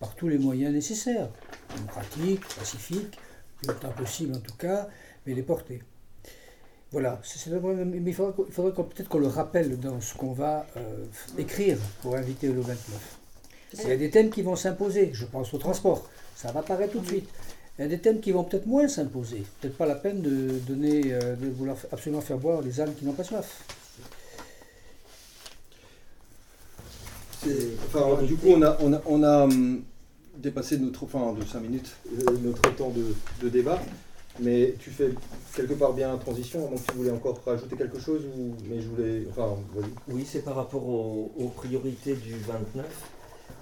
par 0.00 0.14
tous 0.14 0.28
les 0.28 0.38
moyens 0.38 0.72
nécessaires, 0.72 1.28
démocratiques, 1.74 2.46
pacifiques, 2.58 3.18
le 3.66 3.74
temps 3.74 3.90
possible 3.90 4.34
en 4.34 4.40
tout 4.40 4.54
cas, 4.56 4.88
mais 5.26 5.34
les 5.34 5.42
porter. 5.42 5.82
Voilà, 6.92 7.20
mais 7.84 7.98
il 8.06 8.14
faudrait, 8.14 8.72
peut-être 8.72 9.08
qu'on 9.08 9.18
le 9.18 9.26
rappelle 9.26 9.78
dans 9.78 10.00
ce 10.00 10.14
qu'on 10.14 10.32
va 10.32 10.66
euh, 10.76 11.04
écrire 11.36 11.78
pour 12.00 12.16
inviter 12.16 12.48
le 12.48 12.60
29. 12.60 13.18
Il 13.82 13.88
y 13.88 13.92
a 13.92 13.96
des 13.96 14.10
thèmes 14.10 14.30
qui 14.30 14.42
vont 14.42 14.56
s'imposer, 14.56 15.10
je 15.12 15.26
pense 15.26 15.52
au 15.52 15.58
transport, 15.58 16.08
ça 16.36 16.52
va 16.52 16.60
apparaître 16.60 16.92
tout 16.92 17.00
de 17.00 17.06
suite. 17.06 17.28
Il 17.78 17.82
y 17.82 17.84
a 17.84 17.88
des 17.88 17.98
thèmes 17.98 18.20
qui 18.20 18.30
vont 18.30 18.44
peut-être 18.44 18.66
moins 18.66 18.88
s'imposer. 18.88 19.42
Peut-être 19.60 19.76
pas 19.76 19.84
la 19.84 19.96
peine 19.96 20.22
de 20.22 20.58
donner, 20.66 21.12
euh, 21.12 21.36
de 21.36 21.48
vouloir 21.50 21.76
absolument 21.92 22.22
faire 22.22 22.38
boire 22.38 22.62
les 22.62 22.80
âmes 22.80 22.94
qui 22.94 23.04
n'ont 23.04 23.12
pas 23.12 23.24
soif. 23.24 23.64
Du 27.44 28.36
coup, 28.36 28.54
on 28.54 28.62
a, 28.62 28.70
a 29.28 29.48
dépasser 30.38 30.78
notre, 30.78 31.04
enfin 31.04 31.32
de 31.32 31.44
5 31.44 31.60
minutes, 31.60 31.96
euh, 32.12 32.36
notre 32.42 32.74
temps 32.74 32.92
de, 33.40 33.48
débat. 33.48 33.80
Mais 34.38 34.74
tu 34.78 34.90
fais 34.90 35.12
quelque 35.54 35.72
part 35.72 35.94
bien 35.94 36.12
la 36.12 36.18
transition, 36.18 36.68
donc 36.68 36.84
tu 36.86 36.94
voulais 36.94 37.10
encore 37.10 37.40
rajouter 37.46 37.74
quelque 37.74 37.98
chose 37.98 38.20
ou 38.36 38.54
mais 38.68 38.82
je 38.82 38.88
voulais 38.88 39.26
enfin 39.30 39.56
oui, 40.08 40.26
c'est 40.30 40.44
par 40.44 40.56
rapport 40.56 40.86
aux, 40.86 41.52
priorités 41.56 42.14
du 42.14 42.36
29. 42.36 42.84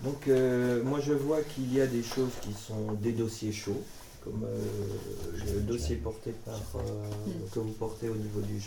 Donc 0.03 0.27
euh, 0.27 0.83
moi 0.83 0.99
je 0.99 1.13
vois 1.13 1.43
qu'il 1.43 1.73
y 1.73 1.81
a 1.81 1.87
des 1.87 2.03
choses 2.03 2.33
qui 2.43 2.53
sont 2.55 2.93
des 3.01 3.13
dossiers 3.13 3.53
chauds, 3.53 3.83
comme 4.25 4.45
euh, 4.45 5.55
le 5.55 5.61
dossier 5.61 5.95
porté 5.95 6.33
par 6.45 6.61
que 7.53 7.61
vous 7.61 7.73
portez 7.73 8.09
au 8.09 8.17
niveau 8.17 8.41
du 8.41 8.59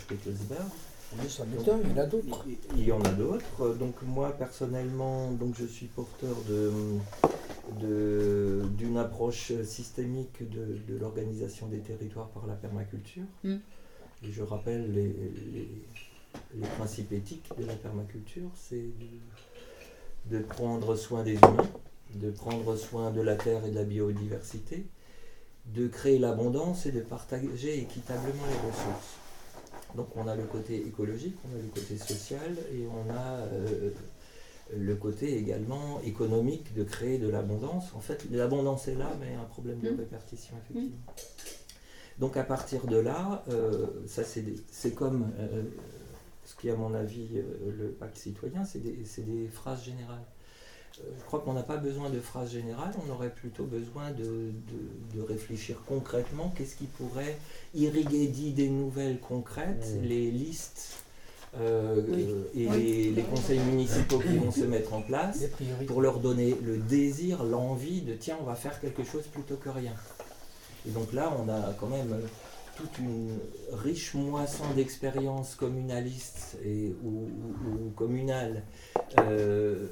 m'étonne, 1.46 1.80
il 1.84 1.90
y 1.90 1.94
en 1.94 2.02
a 2.02 2.06
d'autres. 2.06 2.44
Il 2.76 2.84
y 2.84 2.92
en 2.92 3.02
a 3.02 3.08
d'autres. 3.08 3.74
Donc 3.78 3.94
moi 4.02 4.30
personnellement, 4.30 5.30
donc 5.32 5.54
je 5.58 5.66
suis 5.66 5.86
porteur 5.86 6.36
de 6.48 6.70
d'une 7.76 8.96
approche 8.96 9.52
systémique 9.62 10.48
de, 10.48 10.98
l'organisation 10.98 11.68
des 11.68 11.80
territoires 11.80 12.28
par 12.28 12.46
la 12.46 12.54
permaculture. 12.54 13.24
Mm. 13.44 13.56
Et 14.24 14.32
je 14.32 14.42
rappelle 14.42 14.92
les, 14.92 15.14
les, 16.54 16.66
principes 16.76 17.12
éthiques 17.12 17.50
de 17.58 17.64
la 17.64 17.74
permaculture, 17.74 18.50
c'est 18.54 18.76
de, 20.30 20.38
de, 20.38 20.42
prendre 20.42 20.96
soin 20.96 21.22
des 21.22 21.34
humains, 21.34 21.70
de 22.14 22.30
prendre 22.30 22.76
soin 22.76 23.10
de 23.10 23.20
la 23.20 23.36
terre 23.36 23.64
et 23.64 23.70
de 23.70 23.76
la 23.76 23.84
biodiversité, 23.84 24.86
de 25.74 25.86
créer 25.86 26.18
l'abondance 26.18 26.86
et 26.86 26.92
de 26.92 27.00
partager 27.00 27.78
équitablement 27.78 28.44
les 28.46 28.68
ressources. 28.68 29.16
Donc 29.94 30.08
on 30.16 30.26
a 30.26 30.34
le 30.34 30.44
côté 30.44 30.76
écologique, 30.76 31.36
on 31.44 31.56
a 31.56 31.62
le 31.62 31.68
côté 31.68 31.96
social 31.96 32.56
et 32.72 32.86
on 32.86 33.10
a 33.10 33.36
euh, 33.52 33.90
le 34.76 34.94
côté 34.96 35.36
également 35.38 36.00
économique 36.02 36.74
de 36.74 36.84
créer 36.84 37.18
de 37.18 37.28
l'abondance. 37.28 37.92
En 37.94 38.00
fait, 38.00 38.26
l'abondance 38.30 38.88
est 38.88 38.94
là, 38.94 39.10
mais 39.20 39.34
un 39.34 39.44
problème 39.44 39.80
de 39.80 39.90
mmh. 39.90 39.98
répartition, 39.98 40.54
effectivement. 40.62 40.98
Donc 42.18 42.36
à 42.36 42.42
partir 42.42 42.86
de 42.86 42.96
là, 42.96 43.44
euh, 43.48 43.86
ça 44.06 44.22
c'est 44.24 44.90
comme 44.94 45.30
euh, 45.38 45.62
ce 46.44 46.56
qui, 46.56 46.68
à 46.68 46.74
mon 46.74 46.92
avis, 46.92 47.28
euh, 47.36 47.72
le 47.78 47.88
pacte 47.90 48.18
citoyen, 48.18 48.64
c'est 48.64 48.80
des, 48.80 48.96
des, 49.22 49.46
phrases 49.46 49.84
générales. 49.84 50.24
je 50.96 51.24
crois 51.26 51.38
qu'on 51.40 51.52
n'a 51.52 51.62
pas 51.62 51.76
besoin 51.76 52.10
de 52.10 52.18
phrases 52.18 52.50
générales, 52.50 52.92
on 53.06 53.12
aurait 53.12 53.32
plutôt 53.32 53.64
besoin 53.64 54.10
de, 54.10 54.50
de, 55.14 55.22
réfléchir 55.22 55.80
concrètement 55.86 56.52
qu'est-ce 56.56 56.74
qui 56.74 56.86
pourrait 56.86 57.38
irriguer 57.74 58.26
d'idées 58.26 58.68
nouvelles 58.68 59.20
concrètes, 59.20 59.86
mmh. 60.00 60.02
les 60.02 60.30
listes 60.32 61.04
euh, 61.60 62.44
et 62.54 63.10
Les, 63.10 63.22
conseils 63.22 63.58
municipaux 63.60 64.18
qui 64.18 64.36
vont 64.36 64.50
se 64.50 64.64
mettre 64.64 64.94
en 64.94 65.02
place 65.02 65.44
pour 65.86 66.00
leur 66.00 66.18
donner 66.20 66.56
le 66.62 66.76
désir, 66.78 67.44
l'envie 67.44 68.02
de 68.02 68.14
tiens, 68.14 68.36
on 68.40 68.44
va 68.44 68.54
faire 68.54 68.80
quelque 68.80 69.04
chose 69.04 69.24
plutôt 69.26 69.56
que 69.56 69.68
rien. 69.68 69.94
Et 70.86 70.90
donc 70.90 71.12
là, 71.12 71.32
on 71.38 71.48
a 71.48 71.74
quand 71.78 71.88
même 71.88 72.14
toute 72.76 72.98
une 72.98 73.36
riche 73.72 74.14
moisson 74.14 74.64
d'expériences 74.76 75.56
communalistes 75.56 76.56
et, 76.64 76.94
ou, 77.02 77.28
ou, 77.66 77.90
communales 77.96 78.62
euh, 79.18 79.88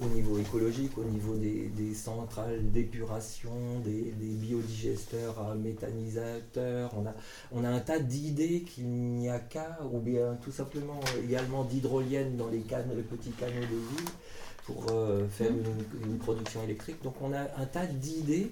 au 0.00 0.06
niveau 0.06 0.38
écologique, 0.38 0.96
au 0.96 1.04
niveau 1.04 1.34
des, 1.36 1.94
centrales 1.94 2.70
d'épuration, 2.70 3.50
des, 3.84 4.12
biodigesteurs 4.20 5.38
à 5.38 5.54
méthanisateurs. 5.54 6.90
On 6.96 7.06
a, 7.06 7.14
on 7.52 7.64
a 7.64 7.68
un 7.68 7.80
tas 7.80 7.98
d'idées 7.98 8.62
qu'il 8.62 8.88
n'y 8.88 9.28
a 9.28 9.38
qu'à, 9.38 9.78
ou 9.92 9.98
bien 9.98 10.38
tout 10.42 10.52
simplement 10.52 11.00
également 11.22 11.64
d'hydroliennes 11.64 12.36
dans 12.36 12.48
les, 12.48 12.60
cannes, 12.60 12.90
les 12.96 13.02
petits 13.02 13.30
canaux 13.30 13.60
de 13.60 13.66
ville 13.66 14.08
pour 14.64 14.86
euh, 14.90 15.26
faire 15.28 15.50
une, 15.50 16.18
production 16.18 16.62
électrique. 16.64 17.02
Donc 17.02 17.14
on 17.20 17.32
a 17.32 17.42
un 17.60 17.66
tas 17.66 17.86
d'idées 17.86 18.50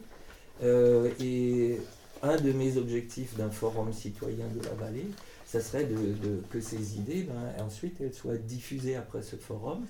euh, 0.62 1.10
et 1.20 1.78
un 2.22 2.36
de 2.36 2.52
mes 2.52 2.76
objectifs 2.76 3.36
d'un 3.36 3.50
forum 3.50 3.92
citoyen 3.92 4.46
de 4.48 4.64
la 4.64 4.74
vallée, 4.74 5.06
ça 5.46 5.60
serait 5.60 5.84
de, 5.84 6.42
que 6.50 6.60
ces 6.60 6.96
idées, 6.96 7.22
ben, 7.22 7.64
ensuite, 7.64 8.00
elles 8.00 8.12
soient 8.12 8.36
diffusées 8.36 8.96
après 8.96 9.22
ce 9.22 9.36
forum 9.36 9.86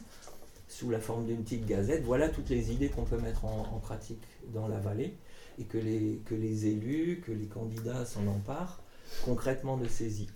sous 0.68 0.90
la 0.90 1.00
forme 1.00 1.26
d'une 1.26 1.42
petite 1.42 1.66
gazette. 1.66 2.04
Voilà 2.04 2.28
toutes 2.28 2.50
les 2.50 2.72
idées 2.72 2.88
qu'on 2.88 3.04
peut 3.04 3.18
mettre 3.18 3.44
en, 3.44 3.80
pratique 3.82 4.22
dans 4.52 4.68
la 4.68 4.78
vallée 4.78 5.14
et 5.58 5.64
que 5.64 5.78
les, 5.78 6.20
que 6.26 6.34
les 6.34 6.66
élus, 6.66 7.22
que 7.26 7.32
les 7.32 7.46
candidats 7.46 8.04
s'en 8.04 8.26
emparent 8.26 8.82
concrètement 9.24 9.76
de 9.76 9.88
ces 9.88 10.26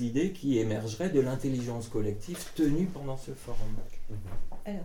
idées 0.00 0.32
qui 0.32 0.58
émergeraient 0.58 1.10
de 1.10 1.20
l'intelligence 1.20 1.88
collective 1.88 2.38
tenue 2.54 2.86
pendant 2.86 3.16
ce 3.16 3.32
forum. 3.32 3.76
Alors, 4.64 4.80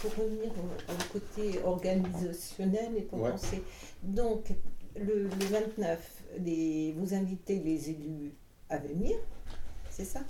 pour 0.00 0.14
revenir 0.14 0.50
au, 0.50 1.12
côté 1.12 1.58
organisationnel 1.64 2.96
et 2.96 3.02
pour 3.02 3.20
penser, 3.20 3.62
donc 4.02 4.52
le, 4.98 5.28
29, 5.28 6.22
les, 6.40 6.94
vous 6.98 7.14
invitez 7.14 7.58
les 7.60 7.90
élus 7.90 8.32
à 8.68 8.78
venir, 8.78 9.16
c'est 9.96 10.04
ça 10.04 10.20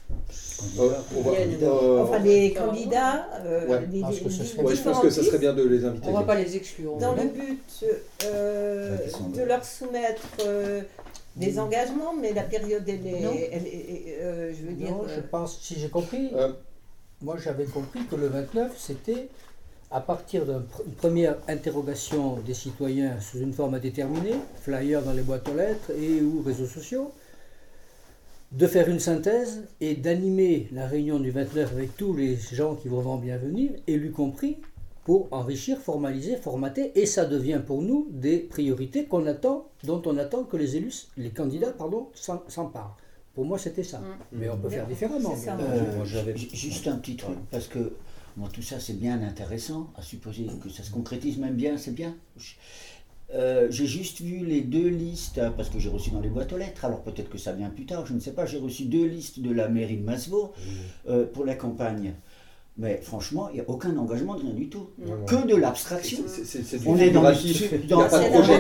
euh, 0.79 2.03
Enfin, 2.03 2.19
les 2.21 2.53
candidats, 2.53 3.27
euh, 3.45 3.81
je 3.91 4.83
pense 4.83 5.01
que 5.01 5.11
ce 5.11 5.23
serait 5.25 5.39
bien 5.39 5.53
de 5.55 5.65
les 5.65 5.85
inviter. 5.85 6.07
On 6.07 6.13
ne 6.13 6.17
va 6.19 6.23
pas 6.23 6.37
les 6.37 6.57
exclure. 6.57 6.97
Dans 6.99 7.17
le 7.17 7.25
but 7.25 7.85
euh, 8.25 8.97
de 9.35 9.43
leur 9.43 9.65
soumettre 9.65 10.23
des 11.35 11.59
engagements, 11.59 12.15
mais 12.15 12.33
la 12.33 12.45
période, 12.45 12.85
elle 12.87 13.07
est. 13.07 14.55
je 14.55 14.67
veux 14.67 14.75
dire. 14.75 14.91
Non, 14.91 15.05
je 15.09 15.21
pense, 15.21 15.59
si 15.61 15.75
j'ai 15.81 15.89
compris, 15.89 16.31
moi 17.21 17.37
j'avais 17.43 17.65
compris 17.65 18.05
que 18.07 18.15
le 18.15 18.29
29, 18.29 18.73
c'était 18.79 19.29
à 19.91 20.01
partir 20.01 20.45
d'une 20.45 20.63
première 20.97 21.37
interrogation 21.49 22.37
des 22.37 22.55
citoyens 22.55 23.21
sous 23.21 23.39
une 23.39 23.53
forme 23.53 23.75
à 23.75 23.81
déterminer, 23.81 24.35
flyer 24.63 25.03
dans 25.03 25.13
les 25.13 25.23
boîtes 25.23 25.49
aux 25.49 25.55
lettres 25.57 25.91
et 25.91 26.21
ou 26.21 26.43
réseaux 26.45 26.67
sociaux, 26.67 27.13
de 28.53 28.67
faire 28.67 28.89
une 28.89 29.01
synthèse 29.01 29.65
et 29.81 29.95
d'animer 29.95 30.69
la 30.73 30.87
réunion 30.87 31.19
du 31.19 31.31
29 31.31 31.73
avec 31.73 31.97
tous 31.97 32.15
les 32.15 32.37
gens 32.37 32.75
qui 32.75 32.89
vont 32.89 33.17
bien 33.17 33.37
venir, 33.37 33.73
élus 33.87 34.13
compris, 34.13 34.59
pour 35.05 35.29
enrichir, 35.33 35.79
formaliser, 35.79 36.37
formater, 36.37 36.91
et 36.99 37.07
ça 37.07 37.27
devient 37.27 37.61
pour 37.65 37.81
nous 37.81 38.09
des 38.11 38.39
priorités 38.39 39.05
qu'on 39.05 39.25
attend, 39.27 39.69
dont 39.85 40.03
on 40.05 40.17
attend 40.19 40.43
que 40.43 40.57
les 40.57 40.75
élus, 40.77 41.07
les 41.17 41.31
candidats, 41.31 41.71
pardon, 41.71 42.09
s'emparent. 42.15 42.97
Pour 43.33 43.45
moi, 43.45 43.57
c'était 43.57 43.85
ça. 43.85 44.01
Mm. 44.01 44.05
Mais 44.33 44.49
on 44.49 44.57
peut 44.57 44.69
faire 44.69 44.87
différemment. 44.87 45.33
Euh, 45.61 46.35
juste 46.35 46.89
un 46.89 46.97
petit 46.97 47.15
truc, 47.15 47.37
parce 47.53 47.69
que 47.69 47.93
moi, 48.37 48.49
tout 48.53 48.63
ça, 48.63 48.81
c'est 48.81 48.99
bien 48.99 49.23
intéressant, 49.23 49.93
à 49.97 50.03
supposer 50.03 50.47
que 50.61 50.69
ça 50.69 50.83
se 50.83 50.91
concrétise 50.91 51.39
même 51.39 51.55
bien, 51.55 51.79
c'est 51.79 51.95
bien. 51.95 52.17
Euh, 53.35 53.67
j'ai 53.71 53.87
juste 53.87 54.21
vu 54.21 54.45
les 54.47 54.61
deux 54.61 54.89
listes, 54.89 55.39
hein, 55.39 55.53
parce 55.57 55.69
que 55.69 55.79
j'ai 55.81 55.89
reçu 55.89 56.11
dans 56.11 56.21
les 56.21 56.29
boîtes 56.29 56.53
aux 56.53 56.59
lettres, 56.59 56.85
alors 56.85 57.03
peut-être 57.03 57.29
que 57.29 57.39
ça 57.39 57.53
vient 57.53 57.71
plus 57.71 57.85
tard, 57.85 58.07
je 58.07 58.15
ne 58.15 58.21
sais 58.21 58.31
pas, 58.33 58.47
j'ai 58.47 58.59
reçu 58.59 58.85
deux 58.85 59.05
listes 59.05 59.41
de 59.41 59.53
la 59.53 59.69
mairie 59.69 59.97
de 59.97 60.05
Masvaux 60.05 60.53
euh, 61.09 61.25
pour 61.33 61.45
la 61.45 61.57
campagne. 61.57 62.15
Mais 62.79 63.01
franchement, 63.03 63.49
il 63.51 63.55
n'y 63.55 63.61
a 63.61 63.65
aucun 63.69 63.97
engagement 63.97 64.35
de 64.35 64.43
rien 64.43 64.53
du 64.53 64.69
tout. 64.69 64.91
Que 65.27 65.47
de 65.47 65.57
l'abstraction. 65.57 66.19
On 66.85 66.99
est 66.99 67.09
dans 67.09 67.23
le, 67.23 67.89
dans, 67.89 68.07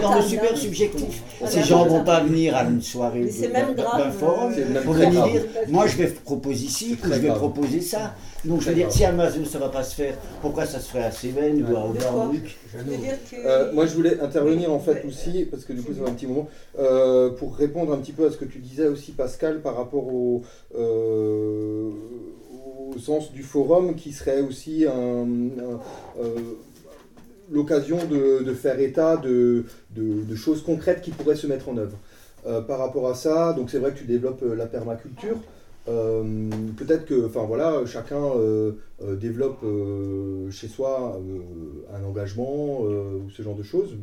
dans 0.00 0.16
le 0.16 0.22
super 0.22 0.56
subjectif. 0.56 1.22
Ces 1.44 1.62
gens 1.62 1.84
ne 1.84 1.90
vont 1.90 2.02
pas 2.02 2.20
venir 2.24 2.56
à 2.56 2.64
une 2.64 2.80
soirée 2.80 3.28
d'un 3.76 4.10
forum 4.10 4.54
pour 4.84 4.94
venir 4.94 5.28
dire 5.28 5.42
moi 5.68 5.86
je 5.86 5.98
vais 5.98 6.06
proposer 6.06 6.64
ici, 6.64 6.96
je 7.04 7.08
vais 7.10 7.28
proposer 7.28 7.82
ça. 7.82 8.14
Donc 8.46 8.60
je 8.60 8.68
veux 8.68 8.74
dire, 8.74 8.90
si 8.90 9.04
à 9.04 9.12
Mazou 9.12 9.44
ça 9.44 9.58
ne 9.58 9.64
va 9.64 9.70
pas 9.70 9.82
se 9.82 9.94
faire, 9.94 10.16
pourquoi 10.40 10.66
ça 10.66 10.80
se 10.80 10.90
ferait 10.90 11.04
à 11.04 11.10
Cévennes 11.10 11.64
ou 11.68 11.76
à 11.76 11.84
Auberluc 11.84 12.56
euh, 13.34 13.72
Moi 13.72 13.86
je 13.86 13.94
voulais 13.94 14.20
intervenir 14.20 14.72
en 14.72 14.78
fait 14.78 15.04
aussi, 15.04 15.46
parce 15.50 15.64
que 15.64 15.72
du 15.72 15.82
coup 15.82 15.92
ça 15.92 16.02
va 16.02 16.10
un 16.10 16.14
petit 16.14 16.26
moment, 16.26 16.48
euh, 16.78 17.30
pour 17.30 17.56
répondre 17.56 17.92
un 17.92 17.98
petit 17.98 18.12
peu 18.12 18.26
à 18.26 18.30
ce 18.30 18.36
que 18.36 18.44
tu 18.44 18.58
disais 18.58 18.88
aussi 18.88 19.12
Pascal 19.12 19.60
par 19.60 19.76
rapport 19.76 20.06
au. 20.06 20.42
Euh, 20.76 21.90
au 22.94 22.98
sens 22.98 23.32
du 23.32 23.42
forum 23.42 23.94
qui 23.94 24.12
serait 24.12 24.40
aussi 24.40 24.86
euh, 24.86 25.24
l'occasion 27.50 27.98
de, 28.06 28.54
faire 28.54 28.80
état 28.80 29.16
de, 29.16 29.64
choses 30.34 30.62
concrètes 30.62 31.02
qui 31.02 31.10
pourraient 31.10 31.36
se 31.36 31.46
mettre 31.46 31.68
en 31.68 31.76
œuvre. 31.76 31.98
Euh, 32.46 32.60
par 32.60 32.78
rapport 32.78 33.08
à 33.08 33.14
ça, 33.14 33.52
donc 33.54 33.70
c'est 33.70 33.78
vrai 33.78 33.92
que 33.92 33.98
tu 33.98 34.04
développes 34.04 34.42
euh, 34.44 34.54
la 34.54 34.66
permaculture. 34.66 35.36
Peut-être 35.86 37.06
que, 37.06 37.26
enfin 37.26 37.44
voilà, 37.44 37.84
chacun 37.86 38.20
développe 39.00 39.64
chez 40.50 40.68
soi 40.68 41.20
un 41.94 42.04
engagement 42.04 42.80
ou 42.80 43.30
ce 43.30 43.42
genre 43.42 43.54
de 43.54 43.62
choses. 43.62 43.96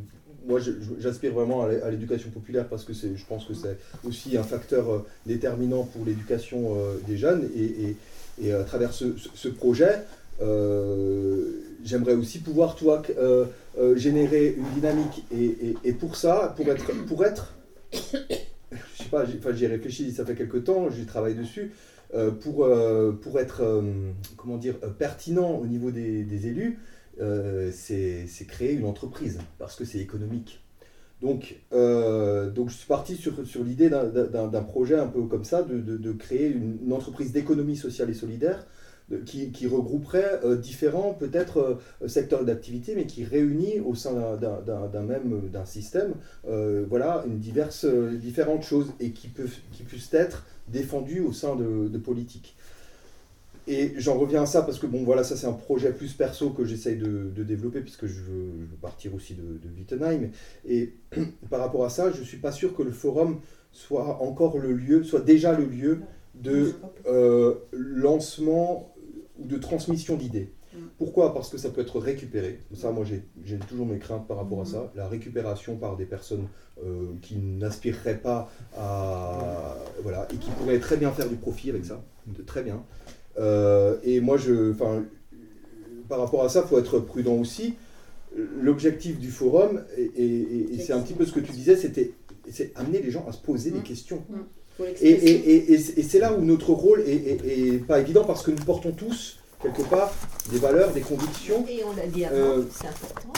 Moi, 0.47 0.59
j'aspire 0.99 1.33
vraiment 1.33 1.63
à 1.63 1.91
l'éducation 1.91 2.29
populaire 2.29 2.67
parce 2.67 2.83
que 2.83 2.93
je 2.93 3.25
pense 3.27 3.45
que 3.45 3.53
c'est 3.53 3.77
aussi 4.07 4.37
un 4.37 4.43
facteur 4.43 5.03
déterminant 5.25 5.83
pour 5.83 6.05
l'éducation 6.05 6.75
des 7.05 7.17
jeunes 7.17 7.49
et 7.55 7.95
et 8.41 8.51
à 8.51 8.63
travers 8.63 8.93
ce, 8.93 9.47
projet, 9.47 9.99
euh, 10.41 11.51
j'aimerais 11.83 12.13
aussi 12.13 12.39
pouvoir, 12.39 12.75
toi, 12.75 13.01
euh, 13.17 13.45
euh, 13.77 13.95
générer 13.95 14.55
une 14.57 14.69
dynamique. 14.73 15.23
Et, 15.31 15.93
pour 15.93 16.15
ça, 16.15 16.53
pour 16.55 16.67
être, 16.69 16.91
pour 17.07 17.23
être 17.25 17.53
je 18.97 19.03
sais 19.03 19.09
pas, 19.09 19.25
j'y 19.53 19.65
ai 19.65 19.67
réfléchi, 19.67 20.11
ça 20.11 20.25
fait 20.25 20.35
quelques 20.35 20.63
temps, 20.63 20.89
j'y 20.89 21.05
travaille 21.05 21.35
dessus, 21.35 21.71
pour, 22.41 22.69
pour 23.21 23.39
être, 23.39 23.83
comment 24.37 24.57
dire, 24.57 24.75
pertinent 24.99 25.55
au 25.55 25.65
niveau 25.65 25.91
des, 25.91 26.47
élus, 26.47 26.79
c'est 27.71 28.45
créer 28.47 28.73
une 28.73 28.85
entreprise, 28.85 29.39
parce 29.57 29.75
que 29.75 29.85
c'est 29.85 29.99
économique. 29.99 30.63
Donc, 31.23 31.55
euh, 31.71 32.49
donc 32.49 32.69
je 32.69 32.75
suis 32.75 32.85
parti 32.85 33.15
sur, 33.15 33.47
sur 33.47 33.63
l'idée 33.63 33.89
d'un 33.89 34.63
projet 34.63 34.95
un 34.95 35.07
peu 35.07 35.21
comme 35.23 35.45
ça, 35.45 35.63
de, 35.63 35.79
de, 35.79 36.11
créer 36.11 36.49
une, 36.49 36.91
entreprise 36.91 37.31
d'économie 37.31 37.77
sociale 37.77 38.09
et 38.09 38.13
solidaire 38.13 38.67
qui, 39.25 39.51
qui, 39.51 39.67
regrouperait 39.67 40.39
euh, 40.43 40.55
différents 40.55 41.13
peut-être 41.13 41.79
euh, 42.01 42.07
secteurs 42.07 42.45
d'activité, 42.45 42.95
mais 42.95 43.05
qui 43.05 43.23
réunit 43.23 43.79
au 43.79 43.95
sein 43.95 44.37
d'un 44.37 45.01
même 45.01 45.49
d'un 45.51 45.65
système 45.65 46.13
voilà, 46.43 47.23
une 47.27 47.39
diverse, 47.39 47.85
différentes 47.85 48.63
choses 48.63 48.93
et 48.99 49.11
qui, 49.11 49.27
peuvent, 49.27 49.55
qui 49.71 49.83
puissent 49.83 50.13
être 50.13 50.45
défendues 50.67 51.21
au 51.21 51.33
sein 51.33 51.55
de, 51.55 51.87
de 51.87 51.97
politiques. 51.97 52.55
Et 53.65 53.93
j'en 53.95 54.17
reviens 54.19 54.43
à 54.43 54.45
ça 54.45 54.61
parce 54.61 54.77
que 54.77 54.87
bon 54.87 55.03
voilà 55.03 55.23
ça 55.23 55.37
c'est 55.37 55.47
un 55.47 55.53
projet 55.53 55.93
plus 55.93 56.11
perso 56.11 56.49
que 56.49 56.65
j'essaye 56.65 56.97
de, 56.97 57.43
développer 57.43 57.79
puisque 57.79 58.07
je 58.07 58.19
veux, 58.19 58.67
partir 58.81 59.15
aussi 59.15 59.35
de, 59.35 59.41
de, 59.41 59.69
Wittenheim 59.77 60.31
et 60.67 60.93
par 61.49 61.61
rapport 61.61 61.85
à 61.85 61.89
ça 61.89 62.11
je 62.11 62.23
suis 62.23 62.37
pas 62.37 62.51
sûr 62.51 62.75
que 62.75 62.83
le 62.83 62.91
forum 62.91 63.39
soit 63.71 64.21
encore 64.21 64.57
le 64.57 64.73
lieu 64.73 65.03
soit 65.03 65.21
déjà 65.21 65.57
le 65.57 65.65
lieu 65.65 66.01
de 66.35 66.73
euh, 67.07 67.55
lancement 67.71 68.92
ou 69.43 69.47
de 69.47 69.57
transmission 69.57 70.15
d'idées. 70.15 70.53
Mm. 70.73 70.77
Pourquoi? 70.97 71.33
Parce 71.33 71.49
que 71.49 71.57
ça 71.57 71.69
peut 71.69 71.81
être 71.81 71.99
récupéré. 71.99 72.59
Ça, 72.73 72.91
moi, 72.91 73.05
j'ai 73.05 73.57
toujours 73.67 73.85
mes 73.85 73.99
craintes 73.99 74.27
par 74.27 74.37
rapport 74.37 74.61
à 74.61 74.65
ça. 74.65 74.79
Mm. 74.79 74.89
La 74.97 75.07
récupération 75.07 75.75
par 75.75 75.97
des 75.97 76.05
personnes 76.05 76.47
euh, 76.83 77.13
qui 77.21 77.37
n'aspireraient 77.37 78.19
pas 78.19 78.51
à. 78.77 79.77
Voilà, 80.01 80.27
et 80.33 80.37
qui 80.37 80.49
pourraient 80.51 80.79
très 80.79 80.97
bien 80.97 81.11
faire 81.11 81.29
du 81.29 81.35
profit 81.35 81.69
avec 81.69 81.85
ça. 81.85 82.03
Très 82.45 82.63
bien. 82.63 82.83
Euh, 83.37 83.97
et 84.03 84.21
moi, 84.21 84.37
je, 84.37 84.73
par 86.07 86.19
rapport 86.19 86.43
à 86.43 86.49
ça, 86.49 86.61
il 86.65 86.67
faut 86.67 86.79
être 86.79 86.99
prudent 86.99 87.35
aussi. 87.35 87.75
L'objectif 88.35 89.19
du 89.19 89.29
forum, 89.29 89.83
et, 89.97 90.77
c'est 90.79 90.93
un 90.93 91.01
petit 91.01 91.13
peu 91.13 91.25
ce 91.25 91.31
que 91.31 91.39
tu 91.39 91.51
disais, 91.51 91.75
c'était 91.75 92.13
c'est 92.49 92.71
amener 92.75 93.01
les 93.01 93.11
gens 93.11 93.25
à 93.27 93.31
se 93.31 93.37
poser 93.37 93.71
des 93.71 93.79
mmh. 93.79 93.83
questions. 93.83 94.23
Et, 95.01 95.77
c'est 95.77 96.19
là 96.19 96.33
où 96.33 96.41
notre 96.41 96.71
rôle 96.71 97.01
est, 97.01 97.85
pas 97.85 97.99
évident 97.99 98.23
parce 98.23 98.43
que 98.43 98.51
nous 98.51 98.63
portons 98.63 98.91
tous, 98.91 99.39
quelque 99.61 99.83
part, 99.83 100.13
des 100.51 100.59
valeurs, 100.59 100.91
des 100.91 101.01
convictions. 101.01 101.65
Et 101.69 101.83
on 101.83 101.95
l'a 101.95 102.07
dit 102.07 102.25
avant, 102.25 102.35
euh, 102.35 102.63
c'est 102.71 102.87
important. 102.87 103.33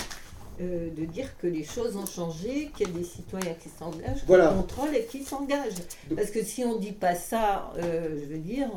Euh, 0.62 0.90
de 0.96 1.04
dire 1.04 1.38
que 1.38 1.48
les 1.48 1.66
choses 1.66 1.98
ont 1.98 2.06
changé, 2.06 2.72
qu'il 2.78 2.88
y 2.88 2.90
a 2.90 2.94
des 2.94 3.04
citoyens 3.04 3.56
qui 3.62 3.68
s'engagent, 3.68 4.22
qui 4.22 4.26
contrôlent 4.26 4.96
et 4.96 5.04
qui 5.04 5.24
s'engagent. 5.24 5.84
Parce 6.16 6.32
que 6.32 6.42
si 6.44 6.64
on 6.64 6.76
ne 6.76 6.80
dit 6.80 6.94
pas 6.94 7.16
ça, 7.16 7.74
je 7.78 8.26
veux 8.26 8.38
dire, 8.38 8.70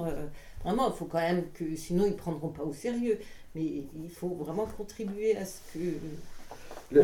Vraiment, 0.65 0.91
il 0.91 0.97
faut 0.97 1.05
quand 1.05 1.19
même 1.19 1.45
que, 1.55 1.77
sinon 1.77 2.05
ils 2.07 2.13
ne 2.13 2.17
prendront 2.17 2.49
pas 2.49 2.65
au 2.65 2.73
sérieux. 2.73 3.19
Mais 3.55 3.63
il 3.65 4.11
faut 4.11 4.29
vraiment 4.29 4.67
contribuer 4.77 5.37
à 5.37 5.45
ce 5.45 5.59
que. 5.73 6.99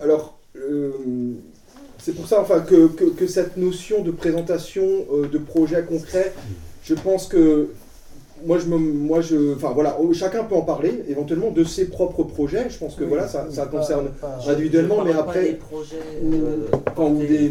alors, 0.00 0.38
euh, 0.56 1.34
c'est 2.02 2.12
pour 2.12 2.26
ça 2.26 2.40
enfin, 2.40 2.60
que, 2.60 2.88
que, 2.88 3.26
cette 3.28 3.56
notion 3.56 4.02
de 4.02 4.10
présentation 4.10 4.84
euh, 5.12 5.28
de 5.28 5.38
projets 5.38 5.84
concrets, 5.84 6.32
je 6.82 6.94
pense 6.94 7.28
que 7.28 7.70
moi, 8.44 8.58
je 8.58 8.66
me, 8.66 8.76
moi, 8.76 9.20
je, 9.20 9.54
enfin 9.54 9.70
voilà, 9.70 9.96
chacun 10.12 10.42
peut 10.42 10.56
en 10.56 10.62
parler 10.62 11.04
éventuellement 11.06 11.52
de 11.52 11.62
ses 11.62 11.88
propres 11.88 12.24
projets. 12.24 12.68
Je 12.70 12.76
pense 12.76 12.96
que 12.96 13.04
voilà, 13.04 13.28
ça, 13.28 13.48
ça 13.52 13.66
concerne 13.66 14.10
individuellement, 14.48 15.04
mais 15.04 15.12
après, 15.12 15.44
des 15.44 15.52
projets, 15.54 16.02
euh, 16.24 16.66
des... 17.20 17.50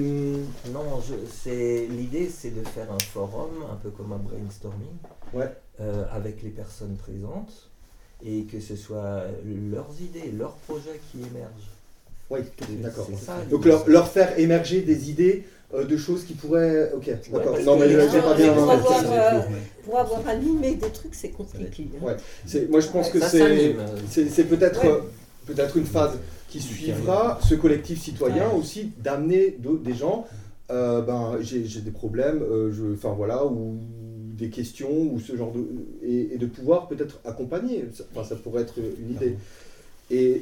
non, 0.73 0.83
c'est 1.31 1.87
l'idée, 1.89 2.29
c'est 2.29 2.53
de 2.53 2.67
faire 2.67 2.91
un 2.91 2.99
forum, 2.99 3.51
un 3.71 3.75
peu 3.75 3.89
comme 3.89 4.11
un 4.11 4.17
brainstorming, 4.17 4.97
ouais. 5.33 5.49
euh, 5.79 6.03
avec 6.11 6.43
les 6.43 6.49
personnes 6.49 6.97
présentes 6.97 7.69
et 8.23 8.43
que 8.43 8.59
ce 8.59 8.75
soit 8.75 9.23
leurs 9.71 9.89
idées, 10.01 10.31
leurs 10.37 10.55
projets 10.67 10.99
qui 11.09 11.19
émergent. 11.19 11.70
Oui, 12.31 12.39
d'accord. 12.81 13.09
Donc 13.49 13.65
leur, 13.65 13.87
leur, 13.89 14.07
faire 14.07 14.39
émerger 14.39 14.81
des 14.81 15.09
idées 15.09 15.43
euh, 15.73 15.85
de 15.85 15.97
choses 15.97 16.23
qui 16.23 16.33
pourraient. 16.33 16.91
Ok, 16.93 17.09
d'accord. 17.31 17.57
non, 17.63 17.77
mais 17.77 17.95
pas 17.95 18.33
bien. 18.35 18.53
Pour 18.53 18.71
avoir, 18.71 19.03
euh, 19.05 19.39
pour 19.83 19.99
avoir 19.99 20.27
animé 20.27 20.75
des 20.75 20.89
trucs, 20.89 21.15
c'est 21.15 21.29
compliqué. 21.29 21.87
Hein. 21.95 22.05
Ouais. 22.05 22.67
Moi, 22.69 22.79
je 22.79 22.87
pense 22.87 23.09
que 23.09 23.19
c'est 23.19 23.75
c'est 24.09 24.43
peut-être 24.45 24.85
euh, 24.85 25.01
peut-être 25.45 25.77
une 25.77 25.85
phase 25.85 26.17
qui 26.49 26.59
suivra 26.59 27.39
ce 27.47 27.55
collectif 27.55 28.01
citoyen 28.01 28.49
aussi 28.51 28.91
d'amener 28.97 29.57
des 29.83 29.93
gens. 29.93 30.25
ben, 30.69 31.37
j'ai 31.41 31.81
des 31.81 31.91
problèmes, 31.91 32.43
je, 32.71 32.93
enfin 32.93 33.13
voilà, 33.15 33.45
ou 33.45 33.77
des 34.37 34.49
questions 34.49 34.91
ou 35.13 35.19
ce 35.19 35.35
genre 35.35 35.53
de 35.53 35.65
et, 36.01 36.37
de 36.37 36.45
pouvoir 36.45 36.87
peut-être 36.87 37.19
accompagner. 37.25 37.85
Enfin, 38.13 38.27
ça 38.27 38.35
pourrait 38.35 38.63
être 38.63 38.75
une 38.99 39.11
idée. 39.11 39.37
et 40.09 40.41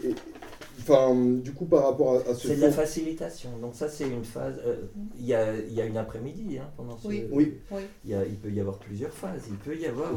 Enfin, 0.81 1.15
du 1.15 1.51
coup, 1.51 1.65
par 1.65 1.83
rapport 1.83 2.15
à, 2.15 2.33
ce. 2.33 2.47
C'est 2.47 2.55
de 2.55 2.61
la 2.61 2.71
facilitation. 2.71 3.49
Donc, 3.61 3.75
ça, 3.75 3.89
c'est 3.89 4.07
une 4.07 4.23
phase. 4.23 4.55
Euh, 4.65 4.83
il 5.17 5.25
y, 5.25 5.33
a, 5.33 5.55
y, 5.55 5.81
a, 5.81 5.85
une 5.85 5.97
après-midi 5.97 6.57
hein, 6.57 6.69
pendant 6.77 6.97
ce. 6.97 7.07
Oui. 7.07 7.25
oui. 7.31 7.81
Y 8.05 8.13
a, 8.13 8.25
il 8.25 8.35
peut 8.35 8.51
y 8.51 8.59
avoir 8.59 8.77
plusieurs 8.79 9.13
phases. 9.13 9.43
Il 9.49 9.57
peut 9.57 9.77
y 9.77 9.85
avoir 9.85 10.11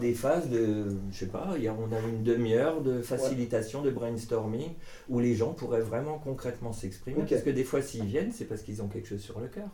des, 0.00 0.14
phases 0.14 0.48
de. 0.48 0.86
Je 1.10 1.18
sais 1.18 1.26
pas, 1.26 1.54
y 1.58 1.68
a, 1.68 1.74
on 1.74 1.92
a 1.94 2.00
une 2.00 2.22
demi-heure 2.22 2.80
de 2.82 3.02
facilitation, 3.02 3.82
de 3.82 3.90
brainstorming, 3.90 4.70
où 5.08 5.20
les 5.20 5.34
gens 5.34 5.52
pourraient 5.52 5.80
vraiment 5.80 6.18
concrètement 6.18 6.72
s'exprimer. 6.72 7.24
Parce 7.28 7.42
que 7.42 7.50
des 7.50 7.64
fois, 7.64 7.82
s'ils 7.82 8.04
viennent, 8.04 8.32
c'est 8.32 8.44
parce 8.44 8.62
qu'ils 8.62 8.82
ont 8.82 8.88
quelque 8.88 9.08
chose 9.08 9.20
sur 9.20 9.40
le 9.40 9.48
cœur. 9.48 9.68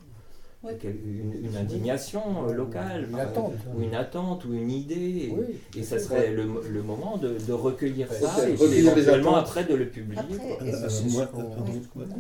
Une, 0.65 1.57
indignation 1.57 2.49
euh, 2.49 2.53
locale, 2.53 3.09
une 3.09 3.19
attente, 3.19 3.55
ou 3.75 3.83
une 3.83 3.95
attente, 3.95 4.45
ou 4.45 4.55
une 4.55 4.71
idée. 4.71 5.33
et, 5.77 5.83
ça 5.83 5.99
serait 5.99 6.31
le, 6.33 6.63
le, 6.69 6.83
moment 6.83 7.17
de, 7.17 7.39
de 7.39 7.53
recueillir 7.53 8.13
ça 8.13 8.49
et 8.49 8.55
éventuellement 8.55 9.37
après 9.37 9.65
de 9.65 9.75
le 9.75 9.89
publier. 9.89 10.21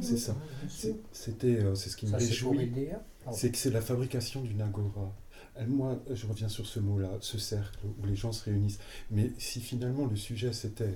c'est 0.00 0.18
ça. 0.18 0.36
C'était, 1.12 1.58
c'est 1.74 1.90
ce 1.90 1.96
qui 1.96 2.06
me 2.06 2.16
réjouit. 2.16 2.70
C'est 3.32 3.50
que 3.50 3.58
c'est 3.58 3.70
la 3.70 3.80
fabrication 3.80 4.40
d'une 4.42 4.62
agora. 4.62 5.12
Moi, 5.66 5.98
je 6.08 6.26
reviens 6.26 6.48
sur 6.48 6.66
ce 6.66 6.78
mot-là, 6.78 7.10
ce 7.20 7.36
cercle 7.36 7.80
où 8.00 8.06
les 8.06 8.14
gens 8.14 8.30
se 8.30 8.44
réunissent. 8.44 8.78
Mais 9.10 9.32
si 9.38 9.60
finalement 9.60 10.06
le 10.06 10.14
sujet 10.14 10.52
c'était 10.52 10.94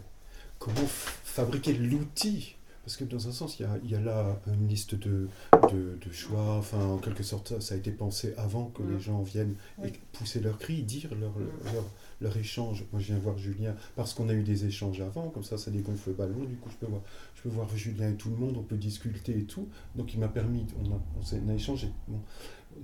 comment 0.60 0.86
fabriquer 0.86 1.72
l'outil 1.72 2.54
parce 2.84 2.96
que 2.96 3.04
dans 3.04 3.28
un 3.28 3.32
sens, 3.32 3.58
il 3.58 3.62
y 3.62 3.64
a, 3.64 3.78
il 3.84 3.90
y 3.90 3.94
a 3.94 4.00
là 4.00 4.40
une 4.52 4.66
liste 4.66 4.96
de, 4.96 5.28
de, 5.70 5.98
de, 6.04 6.12
choix. 6.12 6.56
Enfin, 6.56 6.84
en 6.84 6.98
quelque 6.98 7.22
sorte, 7.22 7.60
ça 7.60 7.74
a 7.74 7.78
été 7.78 7.92
pensé 7.92 8.34
avant 8.36 8.66
que 8.66 8.82
les 8.82 8.96
mm. 8.96 9.00
gens 9.00 9.22
viennent 9.22 9.54
et 9.84 9.92
pousser 10.12 10.40
leur 10.40 10.58
cri, 10.58 10.82
dire 10.82 11.10
leur, 11.14 11.30
mm. 11.30 11.72
leur, 11.72 11.84
leur, 12.20 12.36
échange. 12.36 12.84
Moi, 12.90 13.00
je 13.00 13.06
viens 13.06 13.18
voir 13.18 13.38
Julien 13.38 13.76
parce 13.94 14.14
qu'on 14.14 14.28
a 14.28 14.34
eu 14.34 14.42
des 14.42 14.66
échanges 14.66 15.00
avant, 15.00 15.28
comme 15.28 15.44
ça, 15.44 15.58
ça 15.58 15.70
dégonfle 15.70 16.10
le 16.10 16.16
ballon. 16.16 16.44
Du 16.44 16.56
coup, 16.56 16.70
je 16.70 16.76
peux 16.76 16.90
voir, 16.90 17.02
je 17.36 17.42
peux 17.42 17.50
voir 17.50 17.68
Julien 17.76 18.10
et 18.10 18.16
tout 18.16 18.30
le 18.30 18.36
monde, 18.36 18.56
on 18.58 18.64
peut 18.64 18.76
discuter 18.76 19.38
et 19.38 19.44
tout. 19.44 19.68
Donc, 19.94 20.12
il 20.14 20.18
m'a 20.18 20.28
permis, 20.28 20.66
on 20.82 20.92
a, 20.92 21.00
on, 21.20 21.48
a 21.48 21.54
échangé. 21.54 21.88
Bon. 22.08 22.18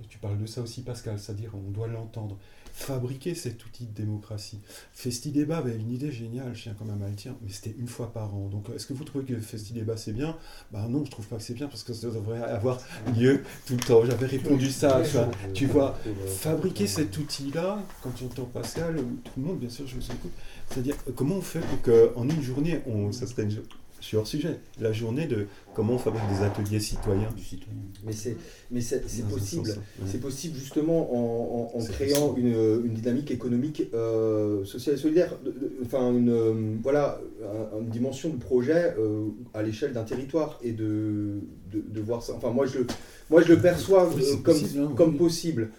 Tu 0.07 0.19
parles 0.19 0.37
de 0.37 0.45
ça 0.45 0.61
aussi, 0.61 0.83
Pascal, 0.83 1.19
c'est-à-dire 1.19 1.51
on 1.55 1.71
doit 1.71 1.87
l'entendre 1.87 2.37
fabriquer 2.79 3.35
cet 3.35 3.65
outil 3.65 3.85
de 3.85 3.93
démocratie. 3.93 4.59
Festi 4.93 5.31
Débat 5.31 5.57
avait 5.57 5.75
une 5.75 5.91
idée 5.91 6.11
géniale, 6.11 6.55
je 6.55 6.63
tiens 6.63 6.75
quand 6.77 6.85
même 6.85 7.01
à 7.01 7.09
le 7.09 7.15
dire, 7.15 7.35
mais 7.41 7.51
c'était 7.51 7.75
une 7.77 7.87
fois 7.87 8.11
par 8.11 8.33
an. 8.33 8.47
Donc 8.47 8.69
est-ce 8.75 8.85
que 8.85 8.93
vous 8.93 9.03
trouvez 9.03 9.25
que 9.25 9.39
Festi 9.39 9.73
Débat 9.73 9.97
c'est 9.97 10.13
bien? 10.13 10.37
Ben 10.71 10.87
non, 10.87 11.03
je 11.05 11.11
trouve 11.11 11.27
pas 11.27 11.37
que 11.37 11.43
c'est 11.43 11.53
bien 11.53 11.67
parce 11.67 11.83
que 11.83 11.93
ça 11.93 12.07
devrait 12.07 12.41
avoir 12.41 12.79
lieu 13.15 13.43
tout 13.65 13.73
le 13.73 13.83
temps. 13.83 14.05
J'avais 14.05 14.25
répondu 14.25 14.69
ça. 14.69 15.01
Tu 15.53 15.65
vois, 15.65 15.97
fabriquer 16.27 16.87
cet 16.87 17.17
outil-là, 17.17 17.83
quand 18.01 18.11
j'entends 18.17 18.45
Pascal, 18.45 18.95
tout 18.95 19.31
le 19.37 19.43
monde, 19.43 19.59
bien 19.59 19.69
sûr, 19.69 19.85
je 19.87 19.95
vous 19.95 20.05
écoute, 20.05 20.31
c'est-à-dire 20.69 20.95
comment 21.15 21.35
on 21.35 21.41
fait 21.41 21.61
pour 21.61 21.81
qu'en 21.81 22.23
une 22.23 22.41
journée, 22.41 22.81
on, 22.87 23.11
ça 23.11 23.27
serait 23.27 23.43
une, 23.43 23.61
je 23.99 24.05
suis 24.05 24.17
hors 24.17 24.27
sujet. 24.27 24.59
La 24.79 24.91
journée 24.91 25.27
de 25.27 25.47
comment 25.73 25.93
on 25.93 25.97
fabrique 25.97 26.23
des 26.29 26.43
ateliers 26.43 26.79
citoyens 26.79 27.29
du 27.35 27.43
citoyen. 27.43 27.79
Mais 28.05 28.13
c'est, 28.13 28.35
mais 28.71 28.81
c'est, 28.81 29.01
possible. 29.27 29.69
C'est 30.05 30.19
possible 30.19 30.57
justement 30.57 31.13
en, 31.13 31.77
en, 31.77 31.83
créant 31.85 32.35
une, 32.37 32.81
une, 32.85 32.93
dynamique 32.93 33.31
économique 33.31 33.83
euh, 33.93 34.63
sociale 34.65 34.95
et 34.95 34.99
solidaire. 34.99 35.35
Enfin, 35.85 36.11
une, 36.11 36.29
euh, 36.29 36.75
voilà, 36.81 37.19
une 37.79 37.89
dimension 37.89 38.29
de 38.29 38.37
projet 38.37 38.95
euh, 38.97 39.27
à 39.53 39.61
l'échelle 39.63 39.93
d'un 39.93 40.03
territoire 40.03 40.59
et 40.63 40.71
de, 40.71 41.41
de, 41.71 41.83
de, 41.87 42.01
voir 42.01 42.23
ça. 42.23 42.33
Enfin, 42.35 42.51
moi 42.51 42.65
je, 42.65 42.79
moi, 43.29 43.41
je 43.41 43.53
le 43.53 43.59
perçois 43.59 44.09
comme, 44.43 44.57
hein, 44.77 44.93
comme 44.95 45.17
possible. 45.17 45.69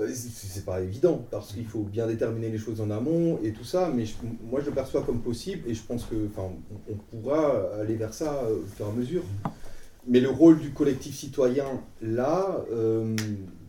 Euh, 0.00 0.08
c'est 0.12 0.64
pas 0.64 0.80
évident 0.80 1.24
parce 1.30 1.52
qu'il 1.52 1.66
faut 1.66 1.80
bien 1.80 2.06
déterminer 2.06 2.50
les 2.50 2.58
choses 2.58 2.80
en 2.80 2.90
amont 2.90 3.38
et 3.42 3.52
tout 3.52 3.64
ça, 3.64 3.90
mais 3.94 4.04
moi 4.48 4.60
je 4.60 4.66
le 4.66 4.72
perçois 4.72 5.02
comme 5.02 5.20
possible 5.20 5.68
et 5.68 5.74
je 5.74 5.82
pense 5.82 6.04
que 6.04 6.14
on, 6.36 6.52
on 6.90 6.94
pourra 7.10 7.70
aller 7.80 7.96
vers 7.96 8.14
ça 8.14 8.44
euh, 8.44 8.58
au 8.58 8.66
fur 8.76 8.86
et 8.86 8.88
à 8.88 8.92
mesure. 8.92 9.22
Mais 10.06 10.20
le 10.20 10.30
rôle 10.30 10.60
du 10.60 10.70
collectif 10.70 11.16
citoyen 11.16 11.66
là, 12.00 12.64
euh, 12.72 13.16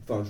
enfin, 0.08 0.24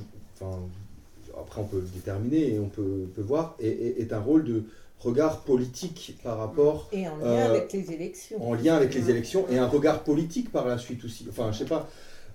après 1.38 1.62
on 1.62 1.66
peut 1.66 1.82
le 1.82 1.88
déterminer 1.94 2.54
et 2.54 2.60
on 2.60 2.70
peut, 2.70 3.10
peut 3.14 3.22
voir, 3.22 3.56
est, 3.60 4.00
est, 4.00 4.14
un 4.14 4.20
rôle 4.20 4.46
de 4.46 4.64
regard 5.00 5.42
politique 5.42 6.18
par 6.24 6.38
rapport. 6.38 6.90
Et 6.94 7.08
en 7.08 7.18
lien 7.18 7.46
avec 7.46 7.74
les 7.74 7.92
élections. 7.92 8.42
En 8.42 8.54
lien 8.54 8.76
avec 8.76 8.94
les 8.94 9.10
élections 9.10 9.46
et 9.50 9.58
un 9.58 9.68
regard 9.68 10.04
politique 10.04 10.52
par 10.52 10.66
la 10.68 10.78
suite 10.78 11.04
aussi. 11.04 11.28
Enfin, 11.30 11.52
je 11.52 11.60
sais 11.60 11.66
pas. 11.66 11.90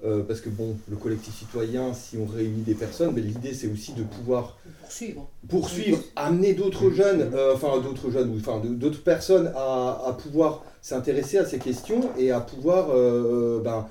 Euh, 0.05 0.23
parce 0.23 0.43
que 0.43 0.51
bon, 0.51 0.77
le 0.91 0.97
collectif 0.97 1.35
citoyen, 1.35 1.95
si 1.95 2.19
on 2.19 2.27
réunit 2.27 2.61
des 2.61 2.75
personnes, 2.75 3.13
mais 3.15 3.23
l'idée 3.23 3.55
c'est 3.55 3.69
aussi 3.69 3.93
de 3.95 4.03
pouvoir 4.03 4.59
poursuivre, 4.83 5.31
poursuivre 5.49 5.99
amener 6.15 6.53
d'autres 6.53 6.91
jeunes, 6.91 7.31
euh, 7.33 7.55
enfin 7.55 7.81
d'autres 7.81 8.11
jeunes, 8.11 8.37
enfin 8.39 8.61
d'autres 8.63 9.03
personnes 9.03 9.51
à, 9.57 10.15
pouvoir 10.23 10.63
s'intéresser 10.83 11.39
à 11.39 11.47
ces 11.47 11.59
questions 11.59 12.11
et 12.19 12.33
à 12.33 12.41
pouvoir 12.41 12.91
euh, 12.91 13.63
ben, 13.63 13.89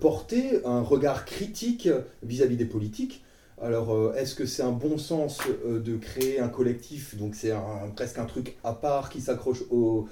porter 0.00 0.64
un 0.64 0.80
regard 0.80 1.24
critique 1.24 1.88
vis-à-vis 2.22 2.56
des 2.56 2.64
politiques. 2.64 3.24
Alors, 3.60 4.14
est-ce 4.16 4.36
que 4.36 4.46
c'est 4.46 4.62
un 4.62 4.70
bon 4.70 4.98
sens 4.98 5.38
de 5.66 5.96
créer 5.96 6.38
un 6.38 6.48
collectif? 6.48 7.16
Donc, 7.16 7.34
c'est 7.34 7.52
presque 7.96 8.18
un 8.18 8.24
truc 8.24 8.56
à 8.62 8.72
part 8.72 9.10
qui 9.10 9.20
s'accroche 9.20 9.62
aux, 9.70 10.08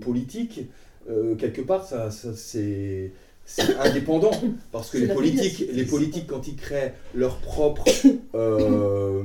politiques. 0.00 0.70
quelque 1.38 1.60
part, 1.60 1.84
ça 1.86 2.10
c'est 2.10 3.12
c'est 3.46 3.76
indépendant 3.76 4.32
parce 4.72 4.90
que 4.90 4.98
les 4.98 5.06
politiques, 5.06 5.64
les 5.72 5.84
politiques 5.84 6.26
quand 6.26 6.48
ils 6.48 6.56
créent 6.56 6.94
leur 7.14 7.38
propre 7.38 7.84
euh, 8.34 9.22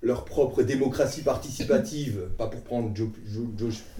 leur 0.00 0.24
propre 0.24 0.62
démocratie 0.62 1.22
participative, 1.22 2.28
pas 2.36 2.46
pour 2.46 2.62
prendre 2.62 2.94
Joe, 2.94 3.08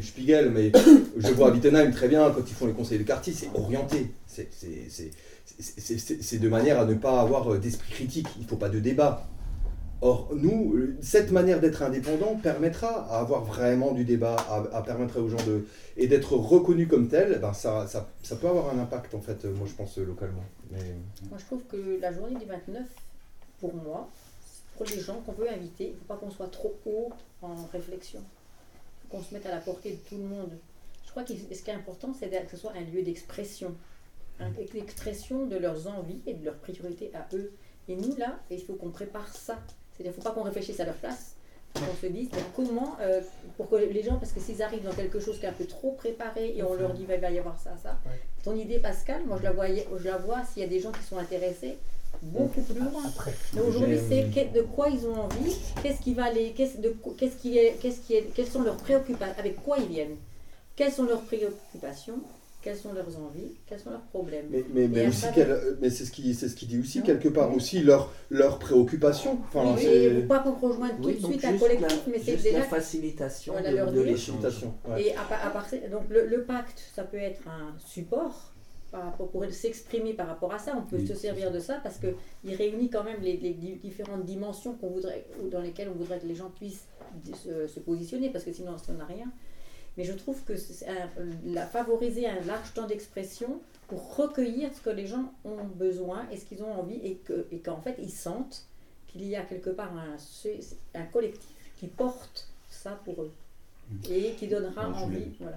Spiegel, 0.01 0.51
mais 0.51 0.70
je 1.16 1.28
vois 1.28 1.49
à 1.49 1.51
Wittenheim 1.51 1.90
très 1.90 2.09
bien 2.09 2.30
quand 2.30 2.42
ils 2.47 2.55
font 2.55 2.66
les 2.66 2.72
conseils 2.72 2.99
de 2.99 3.05
quartier, 3.05 3.32
c'est 3.32 3.49
orienté, 3.55 4.12
c'est 4.26 6.38
de 6.38 6.49
manière 6.49 6.78
à 6.78 6.84
ne 6.84 6.95
pas 6.95 7.20
avoir 7.20 7.59
d'esprit 7.59 7.90
critique, 7.90 8.28
il 8.36 8.42
ne 8.42 8.49
faut 8.49 8.57
pas 8.57 8.68
de 8.68 8.80
débat. 8.80 9.26
Or, 10.07 10.28
nous, 10.34 10.76
cette 11.00 11.30
manière 11.30 11.61
d'être 11.61 11.82
indépendant 11.82 12.36
permettra 12.36 13.07
à 13.11 13.20
avoir 13.20 13.42
vraiment 13.42 13.92
du 13.92 14.05
débat, 14.05 14.36
à, 14.36 14.82
permettre 14.82 15.18
aux 15.18 15.30
gens 15.30 15.42
de. 15.46 15.66
et 15.96 16.07
d'être 16.07 16.34
reconnus 16.34 16.88
comme 16.88 17.09
tels, 17.09 17.38
ben 17.40 17.55
ça, 17.55 17.86
ça, 17.86 18.07
ça, 18.22 18.36
peut 18.36 18.46
avoir 18.48 18.68
un 18.68 18.78
impact, 18.80 19.14
en 19.14 19.20
fait, 19.22 19.46
moi 19.46 19.66
je 19.66 19.72
pense, 19.72 19.96
localement. 19.96 20.44
Moi 20.70 21.38
je 21.38 21.44
trouve 21.46 21.62
que 21.64 21.98
la 22.02 22.12
journée 22.12 22.38
du 22.38 22.44
29, 22.44 22.82
pour 23.61 23.74
moi, 23.74 24.11
pour 24.76 24.84
les 24.84 25.00
gens 25.00 25.22
qu'on 25.24 25.32
veut 25.32 25.50
inviter, 25.50 25.86
il 25.86 25.92
ne 25.92 25.96
faut 25.96 26.05
pas 26.05 26.16
qu'on 26.16 26.30
soit 26.30 26.48
trop 26.48 26.74
haut 26.84 27.11
en 27.40 27.64
réflexion. 27.72 28.20
Il 28.20 29.09
faut 29.09 29.16
qu'on 29.16 29.22
se 29.22 29.32
mette 29.32 29.46
à 29.46 29.52
la 29.52 29.61
portée 29.62 29.92
de 29.92 29.96
tout 30.07 30.18
le 30.18 30.28
monde. 30.28 30.52
Je 31.07 31.11
crois 31.12 31.22
que 31.22 31.32
ce 31.32 31.62
qui 31.62 31.70
est 31.70 31.74
important, 31.74 32.12
c'est 32.12 32.28
que 32.28 32.50
ce 32.50 32.59
soit 32.59 32.72
un 32.76 32.82
lieu 32.82 33.00
d'expression. 33.00 33.74
L'expression 34.74 35.46
de 35.46 35.57
leurs 35.57 35.88
envies 35.88 36.20
et 36.26 36.34
de 36.34 36.44
leurs 36.44 36.59
priorités 36.59 37.11
à 37.14 37.26
eux. 37.34 37.52
Et 37.88 37.96
nous, 37.96 38.14
là, 38.16 38.38
il 38.50 38.61
faut 38.62 38.74
qu'on 38.74 38.90
prépare 38.90 39.34
ça. 39.34 39.59
C'est-à-dire 39.97 40.12
qu'il 40.12 40.20
ne 40.20 40.24
faut 40.24 40.28
pas 40.28 40.30
qu'on 40.30 40.42
réfléchisse 40.42 40.80
à 40.80 40.84
leur 40.84 40.95
place, 40.97 41.36
qu'on 41.74 41.80
se 42.01 42.07
dise 42.07 42.28
comment, 42.55 42.97
euh, 43.01 43.20
pour 43.57 43.68
que 43.68 43.76
les 43.76 44.03
gens, 44.03 44.16
parce 44.16 44.32
que 44.32 44.40
s'ils 44.40 44.62
arrivent 44.62 44.84
dans 44.84 44.92
quelque 44.92 45.20
chose 45.20 45.38
qui 45.38 45.47
est 45.47 45.49
un 45.49 45.53
peu 45.53 45.66
trop 45.66 45.92
préparé 45.92 46.55
et 46.57 46.62
on 46.62 46.74
leur 46.74 46.95
dit 46.95 47.05
il 47.09 47.20
va 47.20 47.30
y 47.30 47.38
avoir 47.38 47.61
ça, 47.61 47.76
ça, 47.82 47.99
ton 48.42 48.55
idée 48.55 48.78
Pascal, 48.78 49.22
moi 49.26 49.36
je 49.38 49.45
la, 49.45 49.53
voyais, 49.53 49.86
je 49.97 50.05
la 50.05 50.16
vois 50.16 50.45
s'il 50.45 50.62
y 50.62 50.64
a 50.64 50.68
des 50.68 50.80
gens 50.80 50.92
qui 50.92 51.03
sont 51.03 51.18
intéressés 51.18 51.76
beaucoup 52.22 52.61
plus 52.61 52.78
loin. 52.78 53.03
Mais 53.55 53.61
aujourd'hui, 53.61 53.99
c'est 54.09 54.53
de 54.53 54.62
quoi 54.62 54.88
ils 54.88 55.07
ont 55.07 55.22
envie, 55.24 55.57
qu'est-ce 55.82 56.01
qui 56.01 56.14
va 56.14 56.30
les, 56.30 56.53
qu'est-ce, 56.53 56.78
qu'est-ce 57.18 57.36
qui 57.36 57.59
est, 57.59 57.76
qu'est-ce 57.80 58.01
qui 58.01 58.14
est, 58.14 58.22
quelles 58.34 58.47
sont 58.47 58.62
leurs 58.62 58.76
préoccupations, 58.76 59.34
avec 59.38 59.62
quoi 59.62 59.78
ils 59.78 59.88
viennent, 59.88 60.16
quelles 60.76 60.92
sont 60.92 61.05
leurs 61.05 61.22
préoccupations, 61.22 62.20
quelles 62.65 62.77
sont 62.77 62.95
leurs 62.95 63.19
envies, 63.19 63.59
quels 63.67 63.79
sont 63.79 63.91
leurs 63.91 64.07
problèmes. 64.07 64.47
Mais, 64.51 64.65
mais, 64.73 64.89
mais 64.89 65.07
aussi 65.09 65.27
mais 65.83 65.91
c'est 65.91 66.07
ce 66.07 66.11
qui 66.11 66.35
c'est 66.35 66.49
ce 66.49 66.57
qui 66.57 66.65
dit 66.65 66.81
aussi 66.81 67.03
quelque 67.03 67.29
part 67.29 67.55
aussi 67.55 67.83
leurs 67.83 68.11
leurs 68.31 68.59
préoccupations. 68.59 69.39
Enfin, 69.49 69.77
oui, 69.77 70.23
pas 70.23 70.39
qu'on 70.39 70.55
rejoigne 70.55 70.97
tout 70.97 71.12
de 71.12 71.27
suite 71.27 71.45
un 71.45 71.59
collectif, 71.59 72.01
mais 72.11 72.19
c'est 72.19 72.37
déjà 72.37 72.61
la 72.61 72.65
facilitation 72.65 73.53
de, 73.55 73.93
de 73.93 74.01
l'échange. 74.01 74.43
Et 74.99 75.15
à, 75.15 75.21
à 75.47 75.89
donc 75.91 76.09
le, 76.09 76.27
le, 76.27 76.45
pacte, 76.45 76.81
ça 76.95 77.05
peut 77.05 77.19
être 77.19 77.43
un 77.47 77.79
support. 77.79 78.51
Pour 79.19 79.45
s'exprimer 79.51 80.15
par 80.15 80.29
rapport 80.29 80.55
à 80.55 80.59
ça, 80.61 80.73
on 80.79 80.83
peut 80.89 81.05
se 81.05 81.15
servir 81.15 81.51
de 81.51 81.59
ça 81.59 81.81
parce 81.83 81.99
qu'il 81.99 82.55
réunit 82.55 82.89
quand 82.89 83.03
même 83.03 83.21
les, 83.23 83.37
les 83.37 83.53
différentes 83.53 84.25
dimensions 84.25 84.75
qu'on 84.75 84.91
voudrait, 84.91 85.27
dans 85.51 85.61
lesquelles 85.61 85.89
on 85.89 85.99
voudrait 85.99 86.21
que 86.21 86.27
les 86.27 86.37
gens 86.37 86.49
puissent 86.57 86.87
se, 87.35 87.67
se 87.67 87.81
positionner, 87.81 88.31
parce 88.31 88.45
que 88.45 88.53
sinon 88.53 88.79
ça 88.79 88.93
n'a 88.93 89.05
rien. 89.05 89.27
Mais 89.97 90.05
je 90.05 90.12
trouve 90.12 90.42
que 90.45 90.57
c'est 90.57 90.86
la, 91.45 91.66
favoriser 91.66 92.26
un 92.26 92.40
large 92.45 92.72
temps 92.74 92.86
d'expression 92.86 93.61
pour 93.88 94.16
recueillir 94.16 94.70
ce 94.74 94.80
que 94.80 94.90
les 94.90 95.07
gens 95.07 95.32
ont 95.45 95.64
besoin 95.64 96.26
et 96.32 96.36
ce 96.36 96.45
qu'ils 96.45 96.62
ont 96.62 96.72
envie 96.72 97.01
et 97.05 97.59
qu'en 97.59 97.78
et 97.78 97.82
fait 97.82 97.97
ils 98.03 98.11
sentent 98.11 98.66
qu'il 99.07 99.24
y 99.26 99.36
a 99.36 99.42
quelque 99.42 99.70
part 99.70 99.92
un, 99.97 100.16
un 100.99 101.05
collectif 101.05 101.55
qui 101.78 101.86
porte 101.86 102.49
ça 102.70 102.99
pour 103.05 103.22
eux 103.22 103.32
et 104.11 104.32
qui 104.32 104.49
donnera 104.49 104.88
envie. 104.88 105.26
Voilà. 105.40 105.57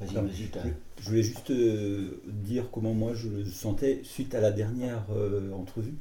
Je, 0.00 1.08
voulais 1.08 1.22
juste 1.22 1.50
euh, 1.50 2.20
dire 2.26 2.68
comment 2.70 2.92
moi 2.92 3.14
je 3.14 3.28
le 3.28 3.44
sentais 3.46 4.02
suite 4.04 4.34
à 4.34 4.40
la 4.40 4.50
dernière 4.50 5.06
euh, 5.10 5.50
entrevue, 5.52 5.94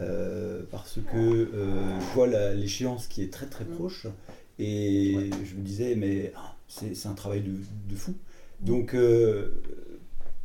euh, 0.00 0.64
parce 0.72 0.98
que 1.12 1.48
je 1.52 2.14
vois 2.14 2.26
l'échéance 2.54 3.06
qui 3.06 3.22
est 3.22 3.32
très 3.32 3.46
très 3.46 3.64
mm. 3.64 3.74
proche, 3.76 4.08
et 4.58 5.30
je 5.44 5.54
me 5.54 5.62
disais, 5.62 5.94
mais 5.94 6.32
ah, 6.34 6.55
c'est 6.68 7.06
un 7.06 7.14
travail 7.14 7.42
de, 7.42 7.94
fou. 7.94 8.14
Donc, 8.60 8.94
euh, 8.94 9.62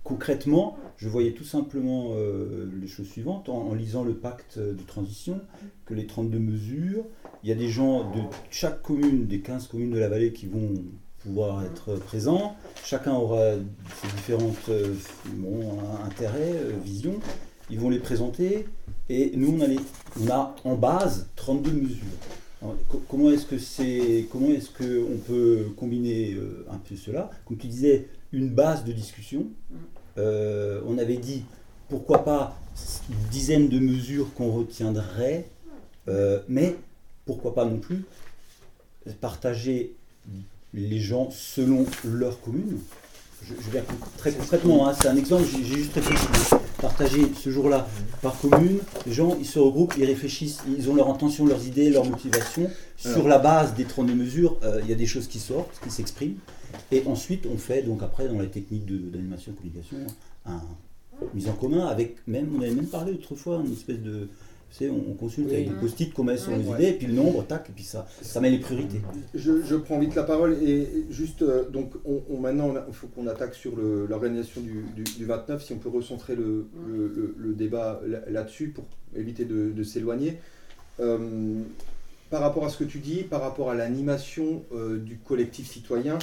concrètement, 0.03 0.77
je 0.97 1.09
voyais 1.09 1.31
tout 1.31 1.43
simplement 1.43 2.11
euh, 2.11 2.69
les 2.79 2.87
choses 2.87 3.07
suivantes 3.07 3.49
en, 3.49 3.73
lisant 3.73 4.03
le 4.03 4.13
pacte 4.13 4.59
de 4.59 4.83
transition, 4.83 5.41
que 5.85 5.93
les 5.93 6.07
32 6.07 6.39
mesures, 6.39 7.05
il 7.43 7.49
y 7.49 7.51
a 7.51 7.55
des 7.55 7.69
gens 7.69 8.11
de 8.11 8.21
chaque 8.49 8.81
commune, 8.81 9.27
des 9.27 9.41
15 9.41 9.67
communes 9.67 9.91
de 9.91 9.99
la 9.99 10.09
vallée 10.09 10.31
qui 10.33 10.47
vont 10.47 10.73
pouvoir 11.23 11.63
être 11.63 11.95
présents. 11.95 12.55
Chacun 12.83 13.13
aura 13.13 13.53
ses 14.01 14.07
différents 14.15 14.53
euh, 14.69 14.93
intérêts, 16.05 16.55
visions. 16.83 17.19
ils 17.69 17.79
vont 17.79 17.89
les 17.89 17.99
présenter, 17.99 18.67
et 19.09 19.31
nous, 19.35 19.57
on 19.59 20.29
a 20.29 20.55
en 20.63 20.75
base 20.75 21.29
32 21.35 21.71
mesures. 21.71 21.97
Comment 23.09 23.31
est-ce 23.31 23.45
que 23.45 23.57
c'est, 23.57 24.27
comment 24.31 24.49
est-ce 24.49 24.69
que 24.69 25.05
on 25.11 25.17
peut 25.17 25.67
combiner 25.77 26.33
euh, 26.33 26.65
un 26.71 26.77
peu 26.77 26.95
cela? 26.95 27.29
Comme 27.45 27.57
tu 27.57 27.67
disais, 27.67 28.07
une 28.31 28.49
base 28.49 28.83
de 28.83 28.91
discussion. 28.91 29.47
Euh, 30.17 30.81
on 30.87 30.97
avait 30.97 31.17
dit 31.17 31.43
pourquoi 31.89 32.23
pas 32.23 32.57
une 33.09 33.29
dizaine 33.29 33.69
de 33.69 33.79
mesures 33.79 34.33
qu'on 34.33 34.51
retiendrait, 34.51 35.47
euh, 36.07 36.39
mais 36.47 36.75
pourquoi 37.25 37.53
pas 37.53 37.65
non 37.65 37.77
plus 37.77 38.03
partager 39.19 39.93
les 40.73 40.99
gens 40.99 41.29
selon 41.31 41.85
leur 42.05 42.39
commune. 42.41 42.77
Je, 43.43 43.53
vais 43.71 43.83
très 44.17 44.31
concrètement, 44.31 44.87
hein, 44.87 44.93
c'est 44.99 45.07
un 45.07 45.17
exemple, 45.17 45.43
j'ai 45.51 45.63
juste 45.63 45.93
réfléchi. 45.95 46.61
Partager 46.81 47.31
ce 47.35 47.51
jour-là 47.51 47.87
par 48.23 48.39
commune, 48.39 48.79
les 49.05 49.13
gens 49.13 49.37
ils 49.39 49.45
se 49.45 49.59
regroupent, 49.59 49.93
ils 49.97 50.05
réfléchissent, 50.05 50.63
ils 50.67 50.89
ont 50.89 50.95
leur 50.95 51.09
intention, 51.09 51.45
leurs 51.45 51.65
idées, 51.67 51.91
leurs 51.91 52.05
motivations. 52.05 52.69
Sur 52.97 53.27
la 53.27 53.37
base 53.37 53.75
des 53.75 53.85
32 53.85 54.13
mesures, 54.15 54.57
euh, 54.63 54.79
il 54.83 54.89
y 54.89 54.93
a 54.93 54.95
des 54.95 55.05
choses 55.05 55.27
qui 55.27 55.39
sortent, 55.39 55.79
qui 55.83 55.91
s'expriment. 55.91 56.37
Et 56.91 57.03
ensuite, 57.05 57.45
on 57.51 57.57
fait, 57.57 57.83
donc 57.83 58.01
après, 58.01 58.27
dans 58.27 58.39
les 58.39 58.49
techniques 58.49 58.85
d'animation 59.11 59.53
communication, 59.53 59.97
un 60.45 60.61
mise 61.35 61.49
en 61.49 61.53
commun 61.53 61.85
avec 61.85 62.15
même, 62.27 62.49
on 62.55 62.61
avait 62.61 62.71
même 62.71 62.87
parlé 62.87 63.13
autrefois, 63.13 63.61
une 63.63 63.73
espèce 63.73 63.99
de, 63.99 64.27
on, 64.81 65.13
consulte 65.13 65.51
avec 65.51 65.69
des 65.69 65.75
post-it 65.75 66.13
qu'on 66.13 66.23
met 66.23 66.37
sur 66.37 66.51
les 66.51 66.67
idées, 66.67 66.89
et 66.89 66.93
puis 66.93 67.07
le 67.07 67.13
nombre, 67.13 67.45
tac, 67.45 67.69
et 67.69 67.73
puis 67.73 67.83
ça, 67.83 68.07
ça 68.21 68.39
met 68.39 68.49
les 68.49 68.59
priorités. 68.59 69.01
Je, 69.33 69.75
prends 69.75 69.99
vite 69.99 70.15
la 70.15 70.23
parole, 70.23 70.53
et 70.63 71.05
juste, 71.09 71.41
euh, 71.41 71.69
donc, 71.69 71.93
on, 72.05 72.37
maintenant, 72.37 72.73
il 72.87 72.93
faut 72.93 73.07
qu'on 73.07 73.27
attaque 73.27 73.53
sur 73.53 73.73
l'organisation 73.77 74.61
du, 74.61 74.85
du, 75.03 75.25
29, 75.25 75.63
si 75.63 75.73
on 75.73 75.77
peut 75.77 75.89
recentrer 75.89 76.35
le, 76.35 76.67
le, 77.37 77.53
débat 77.53 78.01
là-dessus 78.29 78.69
pour 78.69 78.85
éviter 79.15 79.45
de, 79.45 79.83
s'éloigner. 79.83 80.37
Euh, 80.99 81.61
par 82.29 82.41
rapport 82.41 82.65
à 82.65 82.69
ce 82.69 82.77
que 82.77 82.85
tu 82.85 82.99
dis, 82.99 83.23
par 83.23 83.41
rapport 83.41 83.69
à 83.69 83.75
l'animation 83.75 84.63
euh, 84.73 84.97
du 84.97 85.17
collectif 85.17 85.69
citoyen, 85.69 86.17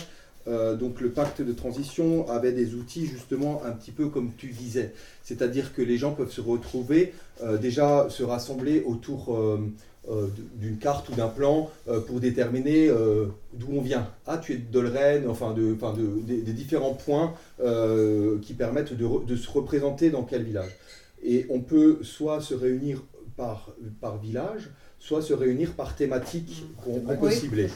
euh, 0.49 0.77
donc 0.77 1.01
le 1.01 1.11
pacte 1.11 1.43
de 1.43 1.53
transition 1.53 2.29
avait 2.31 2.53
des 2.53 2.75
outils 2.75 3.07
justement 3.07 3.63
un 3.65 3.73
petit 3.73 3.91
peu 3.91 4.09
comme 4.09 4.33
tu 4.37 4.49
disais, 4.49 4.93
c'est-à-dire 5.23 5.75
que 5.75 5.83
les 5.83 5.99
gens 5.99 6.13
peuvent 6.13 6.33
se 6.33 6.41
retrouver, 6.41 7.13
euh, 7.43 7.59
déjà 7.59 8.09
se 8.09 8.23
rassembler 8.23 8.83
autour 8.87 9.37
euh, 9.37 9.59
d'une 10.55 10.79
carte 10.79 11.11
ou 11.11 11.15
d'un 11.15 11.29
plan 11.29 11.71
pour 12.07 12.19
déterminer 12.19 12.89
d'où 13.53 13.67
on 13.71 13.83
vient. 13.83 14.09
Ah, 14.27 14.39
tu 14.39 14.55
es 14.55 14.57
de 14.57 14.65
Dolren, 14.73 15.29
enfin, 15.29 15.53
de, 15.53 15.77
des, 16.23 16.53
différents 16.55 16.95
points 16.95 17.35
qui 18.41 18.55
permettent 18.55 18.95
de, 18.95 19.37
se 19.37 19.51
représenter 19.51 20.09
dans 20.09 20.23
quel 20.23 20.45
village. 20.45 20.75
Et 21.23 21.45
on 21.51 21.61
peut 21.61 21.99
soit 22.01 22.41
se 22.41 22.55
réunir 22.55 23.03
par 23.37 24.17
village, 24.17 24.71
soit 25.01 25.23
se 25.23 25.33
réunir 25.33 25.73
par 25.73 25.95
thématique 25.95 26.67
qu'on 26.85 27.01
peut 27.01 27.31
cibler. 27.31 27.69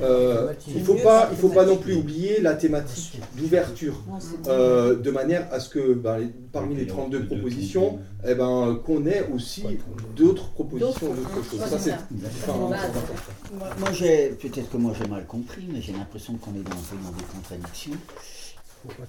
Euh, 0.00 0.52
il 0.68 0.80
ne 0.80 0.84
faut, 0.84 0.94
pas, 0.94 1.28
il 1.30 1.36
faut 1.36 1.50
pas 1.50 1.64
non 1.66 1.76
plus 1.76 1.94
oublier 1.94 2.40
la 2.40 2.54
thématique 2.54 3.20
d'ouverture, 3.36 4.02
euh, 4.48 4.96
de 4.96 5.10
manière 5.10 5.46
à 5.52 5.60
ce 5.60 5.68
que 5.68 5.92
ben, 5.94 6.30
parmi 6.52 6.74
les 6.74 6.86
32 6.86 7.26
propositions, 7.26 7.98
eh 8.26 8.34
ben, 8.34 8.80
qu'on 8.84 9.06
ait 9.06 9.28
aussi 9.32 9.64
d'autres 10.16 10.50
propositions, 10.50 11.14
d'autres 11.14 11.44
choses. 11.50 11.60
Ça, 11.60 11.78
c'est 11.78 11.94
Moi, 13.78 13.92
j'ai 13.92 14.30
peut-être 14.30 14.70
que 14.70 14.76
moi 14.76 14.92
j'ai 14.98 15.08
mal 15.08 15.26
compris, 15.26 15.68
mais 15.72 15.80
j'ai 15.82 15.92
l'impression 15.92 16.34
qu'on 16.34 16.52
est 16.52 16.64
dans, 16.64 16.70
dans 16.70 17.16
des 17.16 17.24
contradictions. 17.32 17.92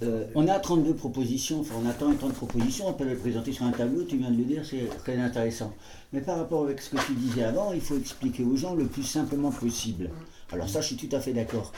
Euh, 0.02 0.24
on 0.34 0.48
a 0.48 0.58
32 0.58 0.94
propositions, 0.94 1.60
enfin 1.60 1.74
on 1.82 1.88
attend 1.88 2.12
30 2.12 2.34
propositions, 2.34 2.88
on 2.88 2.92
peut 2.92 3.04
les 3.04 3.14
présenter 3.14 3.52
sur 3.52 3.64
un 3.64 3.70
tableau, 3.70 4.02
tu 4.02 4.16
viens 4.16 4.30
de 4.30 4.36
le 4.36 4.44
dire, 4.44 4.62
c'est 4.68 4.88
très 4.98 5.16
intéressant. 5.16 5.72
Mais 6.12 6.20
par 6.20 6.38
rapport 6.38 6.64
avec 6.64 6.80
ce 6.80 6.90
que 6.90 7.06
tu 7.06 7.12
disais 7.12 7.44
avant, 7.44 7.72
il 7.72 7.80
faut 7.80 7.96
expliquer 7.96 8.44
aux 8.44 8.56
gens 8.56 8.74
le 8.74 8.86
plus 8.86 9.04
simplement 9.04 9.50
possible. 9.50 10.10
Alors 10.52 10.68
ça, 10.68 10.80
je 10.80 10.88
suis 10.88 10.96
tout 10.96 11.14
à 11.14 11.20
fait 11.20 11.32
d'accord. 11.32 11.72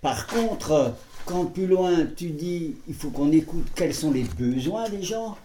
Par 0.00 0.26
contre, 0.26 0.94
quand 1.26 1.44
plus 1.46 1.66
loin 1.66 2.06
tu 2.16 2.30
dis 2.30 2.76
il 2.88 2.94
faut 2.94 3.10
qu'on 3.10 3.30
écoute 3.32 3.66
quels 3.74 3.94
sont 3.94 4.10
les 4.10 4.24
besoins 4.24 4.88
des 4.88 5.02
gens 5.02 5.36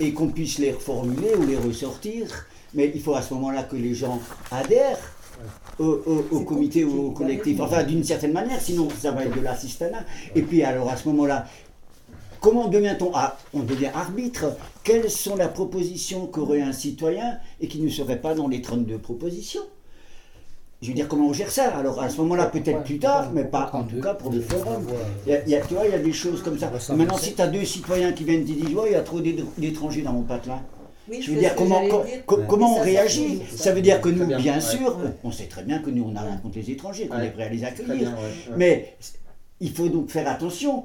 et 0.00 0.12
qu'on 0.12 0.28
puisse 0.28 0.58
les 0.58 0.72
reformuler 0.72 1.34
ou 1.36 1.46
les 1.46 1.56
ressortir, 1.56 2.46
mais 2.74 2.90
il 2.94 3.00
faut 3.00 3.14
à 3.14 3.22
ce 3.22 3.34
moment-là 3.34 3.62
que 3.62 3.76
les 3.76 3.94
gens 3.94 4.20
adhèrent 4.50 4.98
au, 5.78 6.40
comité 6.40 6.84
ou 6.84 7.08
au 7.08 7.10
collectif, 7.10 7.60
enfin 7.60 7.82
d'une 7.82 8.04
certaine 8.04 8.32
manière, 8.32 8.60
sinon 8.60 8.88
ça 8.90 9.10
va 9.10 9.24
être 9.24 9.34
de 9.34 9.40
l'assistanat. 9.40 10.04
Et 10.34 10.42
puis 10.42 10.62
alors 10.62 10.90
à 10.90 10.96
ce 10.96 11.08
moment-là, 11.08 11.46
comment 12.40 12.68
devient-on 12.68 13.10
ah, 13.14 13.36
On 13.54 13.60
devient 13.60 13.90
arbitre? 13.94 14.56
Quelles 14.84 15.10
sont 15.10 15.36
les 15.36 15.48
propositions 15.48 16.26
qu'aurait 16.26 16.62
un 16.62 16.72
citoyen 16.72 17.38
et 17.60 17.68
qui 17.68 17.80
ne 17.80 17.88
serait 17.88 18.20
pas 18.20 18.34
dans 18.34 18.48
les 18.48 18.60
32 18.60 18.98
propositions? 18.98 19.62
Je 20.82 20.88
veux 20.88 20.94
dire, 20.94 21.06
comment 21.06 21.28
on 21.28 21.32
gère 21.32 21.50
ça? 21.50 21.76
Alors, 21.76 22.02
à 22.02 22.10
ce 22.10 22.16
moment-là, 22.22 22.46
peut-être 22.46 22.82
plus 22.82 22.98
tard, 22.98 23.30
mais 23.32 23.44
pas 23.44 23.70
en 23.72 23.84
tout 23.84 24.00
cas 24.00 24.14
pour 24.14 24.32
le 24.32 24.40
forum. 24.40 24.84
Il 25.28 25.48
y 25.48 25.54
a, 25.54 25.60
tu 25.60 25.74
vois, 25.74 25.86
il 25.86 25.92
y 25.92 25.94
a 25.94 25.98
des 25.98 26.12
choses 26.12 26.42
comme 26.42 26.58
ça. 26.58 26.72
Maintenant, 26.96 27.16
si 27.16 27.34
tu 27.34 27.40
as 27.40 27.46
deux 27.46 27.64
citoyens 27.64 28.10
qui 28.10 28.24
viennent 28.24 28.44
te 28.44 28.50
dire, 28.50 28.68
il 28.86 28.92
y 28.92 28.94
a 28.96 29.02
trop 29.02 29.20
d'étrangers 29.20 30.02
dans 30.02 30.12
mon 30.12 30.22
patelin, 30.22 30.60
je 31.10 31.30
veux 31.32 31.38
dire, 31.38 31.54
comment, 31.56 31.82
comment 32.26 32.78
on 32.78 32.82
réagit 32.82 33.40
Ça 33.54 33.72
veut 33.72 33.82
dire 33.82 34.00
que 34.00 34.08
nous, 34.08 34.26
bien. 34.36 34.60
sûr, 34.60 34.98
on 35.24 35.30
sait 35.32 35.46
très 35.46 35.62
bien 35.62 35.78
que 35.80 35.90
nous, 35.90 36.04
on 36.04 36.12
n'a 36.12 36.22
rien 36.22 36.36
contre 36.36 36.58
les 36.58 36.70
étrangers, 36.70 37.06
qu'on 37.06 37.20
est 37.20 37.30
prêt 37.30 37.44
à 37.44 37.48
les 37.48 37.64
accueillir. 37.64 38.12
Mais 38.56 38.96
il 39.60 39.72
faut 39.72 39.88
donc 39.88 40.10
faire 40.10 40.28
attention. 40.28 40.84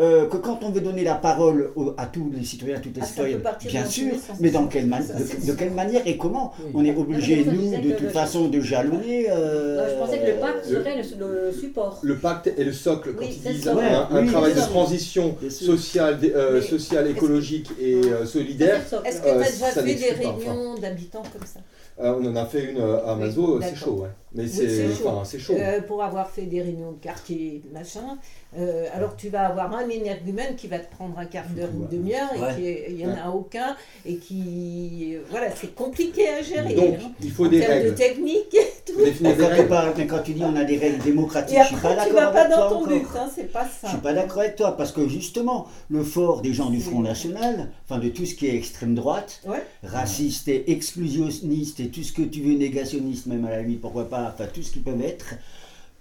Euh, 0.00 0.26
que 0.26 0.36
quand 0.36 0.60
on 0.62 0.70
veut 0.70 0.80
donner 0.80 1.02
la 1.02 1.16
parole 1.16 1.72
à 1.96 2.06
tous 2.06 2.30
les 2.32 2.44
citoyens, 2.44 2.76
à 2.76 2.78
toutes 2.78 2.94
les 2.94 3.02
ah, 3.02 3.06
citoyennes, 3.06 3.42
bien 3.66 3.84
sûr, 3.84 4.12
mais 4.38 4.50
dans 4.50 4.68
quelle 4.68 4.88
de, 4.88 5.52
quelle 5.54 5.72
manière 5.72 6.02
et 6.06 6.16
comment 6.16 6.52
On 6.72 6.84
est 6.84 6.94
obligé, 6.94 7.44
nous, 7.44 7.76
de 7.76 7.96
toute 7.96 8.10
façon, 8.10 8.46
de 8.46 8.60
jalonner. 8.60 9.28
Euh, 9.28 9.88
je 9.90 9.98
pensais 9.98 10.18
que 10.20 10.26
le 10.26 10.34
pacte 10.34 10.64
serait 10.66 10.96
le, 10.96 11.52
support. 11.52 11.98
Le 12.02 12.16
pacte 12.16 12.46
est 12.46 12.62
le 12.62 12.72
socle 12.72 13.14
quand 13.14 13.24
ils 13.24 13.52
disent 13.52 13.66
un, 13.68 14.26
travail 14.26 14.54
de 14.54 14.60
transition 14.60 15.36
sociale, 15.50 16.20
euh, 16.22 16.62
sociale 16.62 17.08
écologique 17.08 17.70
et 17.80 18.00
solidaire. 18.24 18.80
Est-ce 19.04 19.20
que 19.20 19.24
tu 19.24 19.30
as 19.30 19.50
déjà 19.50 19.66
fait 19.66 19.94
des 19.94 20.10
réunions 20.12 20.76
d'habitants 20.80 21.24
comme 21.32 21.46
ça? 21.46 21.60
On 22.00 22.24
en 22.24 22.36
a 22.36 22.46
fait 22.46 22.70
une 22.70 22.80
à 22.80 23.16
Mazo, 23.16 23.60
c'est 23.60 23.74
chaud, 23.74 24.02
ouais. 24.02 24.10
Mais 24.34 24.46
c'est 24.46 25.38
chaud. 25.38 25.54
pour 25.86 26.02
avoir 26.02 26.30
fait 26.30 26.42
des 26.42 26.62
réunions 26.62 26.92
de 26.92 26.98
quartier, 26.98 27.62
machin, 27.72 28.18
euh, 28.56 28.86
alors 28.94 29.16
tu 29.16 29.28
vas 29.28 29.46
avoir 29.46 29.74
un 29.74 29.88
énergumène 29.88 30.54
qui 30.56 30.68
va 30.68 30.78
te 30.78 30.90
prendre 30.90 31.18
un 31.18 31.26
quart 31.26 31.48
d'heure, 31.48 31.68
une 31.72 31.88
demi-heure, 31.88 32.58
et 32.58 32.86
il 32.90 32.96
n'y 32.96 33.06
en 33.06 33.16
a 33.16 33.28
aucun, 33.30 33.76
et 34.06 34.16
qui. 34.16 35.16
Voilà, 35.30 35.50
c'est 35.54 35.74
compliqué 35.74 36.28
à 36.28 36.42
gérer. 36.42 36.74
Donc, 36.74 36.94
hein. 36.94 37.12
il 37.22 37.30
faut 37.30 37.48
des 37.48 37.64
règles. 37.64 37.90
de 37.90 37.94
technique 37.94 38.56
tout. 38.88 38.94
Mais 38.98 40.06
quand 40.06 40.22
tu 40.22 40.32
dis 40.32 40.42
on 40.42 40.56
a 40.56 40.64
des 40.64 40.78
règles 40.78 41.02
démocratiques, 41.02 41.58
je 41.62 41.66
suis 41.66 41.76
pas 41.76 41.94
d'accord. 41.94 42.06
Tu 42.06 42.14
vas 42.14 42.30
pas 42.30 42.48
dans 42.48 42.68
ton 42.68 42.86
but, 42.86 43.02
hein, 43.16 43.28
c'est 43.34 43.52
pas 43.52 43.64
ça. 43.64 43.86
Je 43.86 43.88
suis 43.88 43.98
pas 43.98 44.12
d'accord 44.12 44.40
avec 44.40 44.56
toi, 44.56 44.76
parce 44.76 44.92
que 44.92 45.08
justement, 45.08 45.66
le 45.88 46.02
fort 46.02 46.42
des 46.42 46.52
gens 46.52 46.70
du 46.70 46.80
Front 46.80 47.00
National, 47.00 47.70
enfin 47.88 47.98
de 48.00 48.08
tout 48.08 48.26
ce 48.26 48.34
qui 48.34 48.46
est 48.46 48.56
extrême 48.56 48.94
droite, 48.94 49.42
raciste 49.82 50.48
et 50.48 50.70
exclusionniste, 50.72 51.80
et 51.80 51.88
tout 51.88 52.02
ce 52.02 52.12
que 52.12 52.22
tu 52.22 52.40
veux, 52.40 52.54
négationniste, 52.54 53.26
même 53.26 53.44
à 53.44 53.50
la 53.50 53.62
limite, 53.62 53.80
pourquoi 53.80 54.08
pas, 54.08 54.17
enfin 54.28 54.46
tout 54.52 54.62
ce 54.62 54.72
qui 54.72 54.80
peut 54.80 54.96
être 55.00 55.34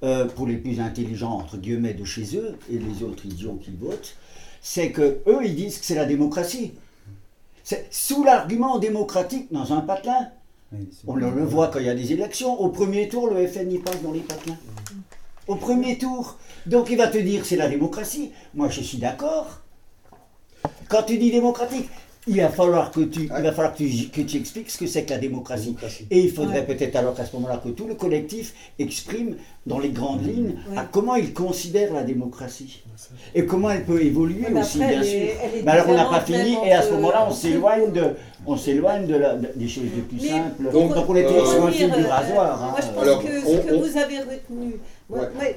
euh, 0.03 0.25
pour 0.25 0.45
les 0.45 0.57
plus 0.57 0.79
intelligents, 0.79 1.31
entre 1.31 1.57
guillemets, 1.57 1.93
de 1.93 2.05
chez 2.05 2.37
eux, 2.37 2.57
et 2.71 2.77
les 2.77 3.03
autres 3.03 3.25
idiots 3.25 3.59
qui 3.63 3.71
votent, 3.71 4.15
c'est 4.61 4.91
que 4.91 5.19
eux, 5.27 5.39
ils 5.43 5.55
disent 5.55 5.79
que 5.79 5.85
c'est 5.85 5.95
la 5.95 6.05
démocratie. 6.05 6.73
C'est 7.63 7.87
sous 7.91 8.23
l'argument 8.23 8.79
démocratique 8.79 9.51
dans 9.51 9.73
un 9.73 9.81
patelin. 9.81 10.29
on 11.05 11.15
le, 11.15 11.27
voit 11.43 11.67
quand 11.67 11.79
il 11.79 11.85
y 11.85 11.89
a 11.89 11.95
des 11.95 12.13
élections. 12.13 12.59
Au 12.61 12.69
premier 12.69 13.07
tour, 13.09 13.29
le 13.29 13.47
FN 13.47 13.71
y 13.71 13.79
passe 13.79 14.01
dans 14.03 14.11
les 14.11 14.19
patelins. 14.19 14.57
Au 15.47 15.55
premier 15.55 15.97
tour. 15.97 16.37
Donc 16.65 16.89
il 16.89 16.97
va 16.97 17.07
te 17.07 17.17
dire 17.17 17.45
c'est 17.45 17.55
la 17.55 17.67
démocratie. 17.67 18.31
Moi 18.53 18.69
je 18.69 18.81
suis 18.81 18.97
d'accord. 18.99 19.61
Quand 20.89 21.03
tu 21.03 21.17
dis 21.17 21.31
démocratique, 21.31 21.89
il 22.27 22.41
va 22.41 22.49
falloir 22.49 22.91
que 22.91 23.01
tu, 23.01 23.21
il 23.21 23.27
va 23.29 23.51
falloir 23.51 23.73
que 23.73 23.83
tu, 23.83 24.09
que 24.09 24.21
tu 24.21 24.37
expliques 24.37 24.69
ce 24.69 24.77
que 24.77 24.85
c'est 24.87 25.03
que 25.05 25.11
la 25.11 25.17
démocratie. 25.17 25.75
Et 26.11 26.19
il 26.19 26.31
faudrait 26.31 26.65
peut-être 26.65 26.95
alors 26.95 27.15
qu'à 27.15 27.25
ce 27.25 27.35
moment-là 27.37 27.61
que 27.63 27.69
tout 27.69 27.87
le 27.87 27.95
collectif 27.95 28.53
exprime 28.79 29.35
dans 29.65 29.79
les 29.79 29.89
grandes 29.89 30.25
lignes 30.25 30.55
à 30.75 30.83
comment 30.83 31.15
il 31.15 31.33
considère 31.33 31.93
la 31.93 32.03
démocratie 32.03 32.83
et 33.35 33.45
comment 33.45 33.69
elle 33.69 33.85
peut 33.85 34.01
évoluer 34.01 34.45
aussi, 34.53 34.79
bien 34.79 35.03
sûr. 35.03 35.29
Mais 35.63 35.71
alors 35.71 35.89
on 35.89 35.95
n'a 35.95 36.05
pas 36.05 36.21
fini 36.21 36.57
et 36.65 36.73
à 36.73 36.81
ce 36.81 36.91
moment-là 36.93 37.27
on 37.29 37.33
s'éloigne 37.33 37.91
de, 37.91 38.03
on 38.45 38.57
s'éloigne 38.57 39.07
de, 39.07 39.21
des 39.55 39.67
choses 39.67 39.83
les 39.95 40.01
plus 40.01 40.27
simples. 40.27 40.71
Donc, 40.71 41.09
on 41.09 41.15
est 41.15 41.25
toujours 41.25 41.47
sur 41.47 41.65
un 41.65 41.71
fil 41.71 41.91
du 41.91 42.03
rasoir. 42.03 42.63
Hein. 42.63 42.71
Moi 42.71 42.79
je 42.81 42.87
pense 42.87 43.23
que 43.23 43.41
ce 43.41 43.57
que 43.67 43.75
vous 43.75 43.97
avez 43.97 44.19
retenu, 44.19 44.79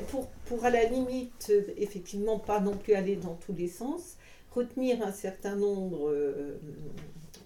pour, 0.09 0.27
pour 0.47 0.64
à 0.64 0.71
la 0.71 0.85
limite 0.85 1.53
effectivement 1.79 2.39
pas 2.39 2.61
non 2.61 2.77
plus 2.77 2.95
aller 2.95 3.16
dans 3.16 3.39
tous 3.45 3.55
les 3.57 3.68
sens 3.68 4.16
retenir 4.51 5.03
un 5.03 5.12
certain 5.12 5.57
nombre 5.57 6.11
euh, 6.11 6.61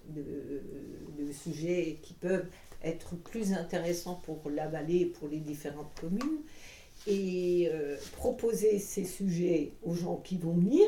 de, 0.09 1.31
sujets 1.31 1.99
qui 2.01 2.13
peuvent 2.13 2.45
être 2.83 3.15
plus 3.15 3.53
intéressants 3.53 4.21
pour 4.23 4.49
la 4.49 4.67
vallée 4.67 5.05
pour 5.05 5.27
les 5.27 5.39
différentes 5.39 5.91
communes, 5.99 6.39
et 7.07 7.69
euh, 7.71 7.97
proposer 8.15 8.79
ces 8.79 9.03
sujets 9.03 9.73
aux 9.83 9.93
gens 9.93 10.17
qui 10.17 10.37
vont 10.37 10.53
venir. 10.53 10.87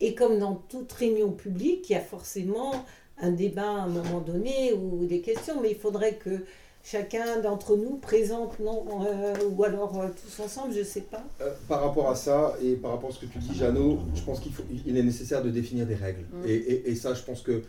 Et 0.00 0.14
comme 0.14 0.38
dans 0.38 0.54
toute 0.54 0.92
réunion 0.92 1.32
publique, 1.32 1.88
il 1.88 1.94
y 1.94 1.96
a 1.96 2.00
forcément 2.00 2.84
un 3.18 3.30
débat 3.30 3.70
à 3.70 3.82
un 3.84 3.88
moment 3.88 4.20
donné 4.20 4.72
ou 4.74 5.06
des 5.06 5.20
questions, 5.20 5.60
mais 5.60 5.70
il 5.70 5.76
faudrait 5.76 6.16
que 6.16 6.44
chacun 6.86 7.40
d'entre 7.40 7.76
nous 7.76 7.96
présente, 7.96 8.60
non 8.60 8.84
euh, 9.04 9.34
Ou 9.50 9.64
alors 9.64 10.00
euh, 10.00 10.06
tous 10.08 10.42
ensemble, 10.42 10.72
je 10.72 10.80
ne 10.80 10.84
sais 10.84 11.00
pas. 11.00 11.22
Euh, 11.40 11.50
par 11.68 11.82
rapport 11.82 12.08
à 12.08 12.14
ça, 12.14 12.54
et 12.62 12.74
par 12.74 12.92
rapport 12.92 13.10
à 13.10 13.12
ce 13.12 13.18
que 13.18 13.26
tu 13.26 13.38
dis, 13.38 13.54
Jeannot, 13.58 13.98
je 14.14 14.22
pense 14.22 14.38
qu'il 14.40 14.52
il 14.86 14.96
est 14.96 15.02
nécessaire 15.02 15.42
de 15.42 15.50
définir 15.50 15.86
des 15.86 15.96
règles. 15.96 16.22
Mm. 16.32 16.46
Et, 16.46 16.90
et, 16.90 16.94
ça, 16.94 17.14
je 17.14 17.22
pense 17.22 17.42
que 17.42 17.62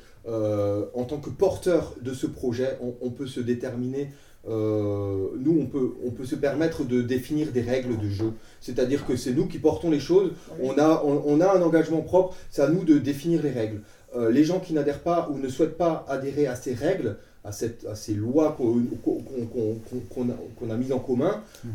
en 0.93 1.05
tant 1.05 1.17
que 1.17 1.29
porteur 1.29 1.95
de 2.01 2.13
ce 2.13 2.27
projet, 2.27 2.77
on, 3.01 3.09
peut 3.09 3.27
se 3.27 3.39
déterminer. 3.39 4.11
nous, 4.45 5.57
on 5.61 5.65
peut, 5.65 5.93
on 6.05 6.11
peut 6.11 6.25
se 6.25 6.35
permettre 6.35 6.83
de 6.83 7.01
définir 7.01 7.51
des 7.53 7.61
règles 7.61 7.97
de 7.97 8.09
jeu. 8.09 8.33
C'est-à-dire 8.59 9.05
que 9.05 9.15
c'est 9.15 9.31
nous 9.31 9.47
qui 9.47 9.57
portons 9.57 9.89
les 9.89 10.01
choses. 10.01 10.31
On 10.61 10.77
a, 10.77 11.01
on 11.05 11.39
a 11.39 11.57
un 11.57 11.61
engagement 11.61 12.01
propre. 12.01 12.35
C'est 12.51 12.61
à 12.61 12.67
nous 12.67 12.83
de 12.83 12.97
définir 12.97 13.41
les 13.41 13.51
règles. 13.51 13.81
les 14.29 14.43
gens 14.43 14.59
qui 14.59 14.73
n'adhèrent 14.73 15.03
pas 15.03 15.29
ou 15.31 15.37
ne 15.37 15.47
souhaitent 15.47 15.77
pas 15.77 16.05
adhérer 16.09 16.45
à 16.45 16.55
ces 16.55 16.73
règles, 16.73 17.17
à, 17.47 17.51
cette, 17.51 17.85
à 17.85 17.95
ces 17.95 18.13
lois 18.13 18.57
qu'on 18.57 20.69
a, 20.69 20.75
mises 20.75 20.91
en 20.91 20.99
commun, 20.99 21.41
hmm. 21.63 21.69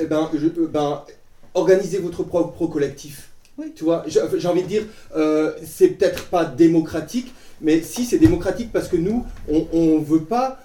eh 0.00 0.06
ben, 0.06 0.28
je, 0.34 0.46
euh, 0.46 0.66
ben, 0.66 1.02
organisez 1.54 1.98
votre 1.98 2.24
propre 2.24 2.66
collectif. 2.66 3.30
Oui. 3.58 3.72
Tu 3.74 3.84
vois, 3.84 4.04
j'ai 4.06 4.48
envie 4.48 4.62
de 4.62 4.68
dire, 4.68 4.84
euh, 5.14 5.52
c'est 5.64 5.88
peut-être 5.88 6.26
pas 6.26 6.44
démocratique, 6.44 7.32
mais 7.60 7.82
si 7.82 8.04
c'est 8.04 8.18
démocratique 8.18 8.72
parce 8.72 8.88
que 8.88 8.96
nous, 8.96 9.24
on 9.48 9.98
ne 9.98 10.04
veut 10.04 10.24
pas 10.24 10.58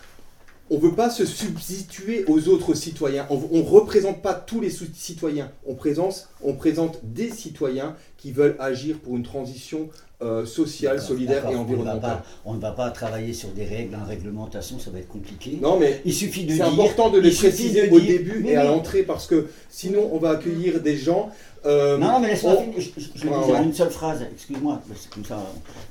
on 0.69 0.79
veut 0.79 0.93
pas 0.93 1.09
se 1.09 1.25
substituer 1.25 2.25
aux 2.27 2.49
autres 2.49 2.73
citoyens. 2.73 3.25
On 3.29 3.57
ne 3.57 3.61
représente 3.61 4.21
pas 4.21 4.33
tous 4.33 4.59
les 4.59 4.69
citoyens. 4.69 5.49
On 5.65 5.75
présente, 5.75 6.27
on 6.41 6.53
présente 6.53 6.99
des 7.03 7.29
citoyens 7.29 7.95
qui 8.17 8.33
veulent 8.33 8.57
agir 8.59 8.99
pour 8.99 9.15
une 9.15 9.23
transition 9.23 9.89
euh, 10.19 10.47
sociale, 10.47 10.99
solidaire 10.99 11.47
et 11.47 11.55
environnementale. 11.55 12.23
On 12.43 12.55
ne 12.55 12.59
va 12.59 12.71
pas 12.71 12.89
travailler 12.89 13.33
sur 13.33 13.49
des 13.49 13.65
règles, 13.65 13.95
en 13.95 14.03
réglementation, 14.03 14.79
ça 14.79 14.89
va 14.89 14.97
être 14.97 15.07
compliqué. 15.07 15.59
Non, 15.61 15.77
mais 15.79 16.01
il 16.05 16.13
suffit 16.13 16.43
de 16.43 16.55
C'est 16.55 16.63
important 16.63 17.11
de 17.11 17.19
les 17.19 17.29
préciser 17.29 17.91
au 17.91 17.99
début 17.99 18.43
et 18.47 18.55
à 18.55 18.63
l'entrée 18.63 19.03
parce 19.03 19.27
que 19.27 19.45
sinon 19.69 20.09
on 20.11 20.17
va 20.17 20.31
accueillir 20.31 20.81
des 20.81 20.97
gens. 20.97 21.29
Euh, 21.67 21.99
non, 21.99 22.19
mais 22.19 22.29
laisse-moi 22.29 22.57
finir. 22.57 22.79
Je, 22.79 22.99
je, 23.13 23.27
vais 23.27 23.45
dire 23.45 23.61
une 23.61 23.73
seule 23.75 23.91
phrase. 23.91 24.25
Excuse-moi, 24.33 24.81
c'est 24.95 25.11
comme 25.11 25.23
ça, 25.23 25.37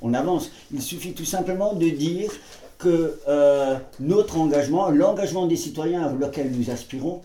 on 0.02 0.12
avance. 0.12 0.50
Il 0.74 0.82
suffit 0.82 1.12
tout 1.12 1.24
simplement 1.24 1.74
de 1.74 1.88
dire 1.88 2.32
que 2.78 3.20
euh, 3.28 3.76
notre 4.00 4.38
engagement, 4.38 4.90
l'engagement 4.90 5.46
des 5.46 5.54
citoyens 5.54 6.12
auquel 6.20 6.50
nous 6.50 6.68
aspirons, 6.72 7.22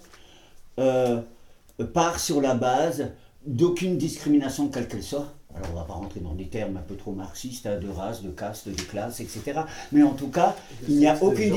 part 0.76 2.20
sur 2.20 2.42
la 2.42 2.54
base 2.54 3.08
d'aucune 3.48 3.98
discrimination 3.98 4.68
quelle 4.68 4.88
qu'elle 4.88 5.02
soit 5.02 5.34
alors 5.56 5.70
on 5.70 5.74
ne 5.74 5.80
va 5.80 5.86
pas 5.86 5.94
rentrer 5.94 6.20
dans 6.20 6.34
des 6.34 6.48
termes 6.48 6.78
un 6.78 6.82
peu 6.82 6.96
trop 6.96 7.12
marxistes, 7.12 7.66
hein, 7.66 7.78
de 7.78 7.90
race, 7.90 8.22
de 8.22 8.30
caste, 8.30 8.70
de 8.70 8.82
classe, 8.82 9.20
etc. 9.20 9.62
Mais 9.92 10.04
en 10.04 10.14
tout 10.14 10.30
cas, 10.30 10.56
il 10.88 10.98
n'y 10.98 11.08
a, 11.08 11.22
aucune, 11.22 11.54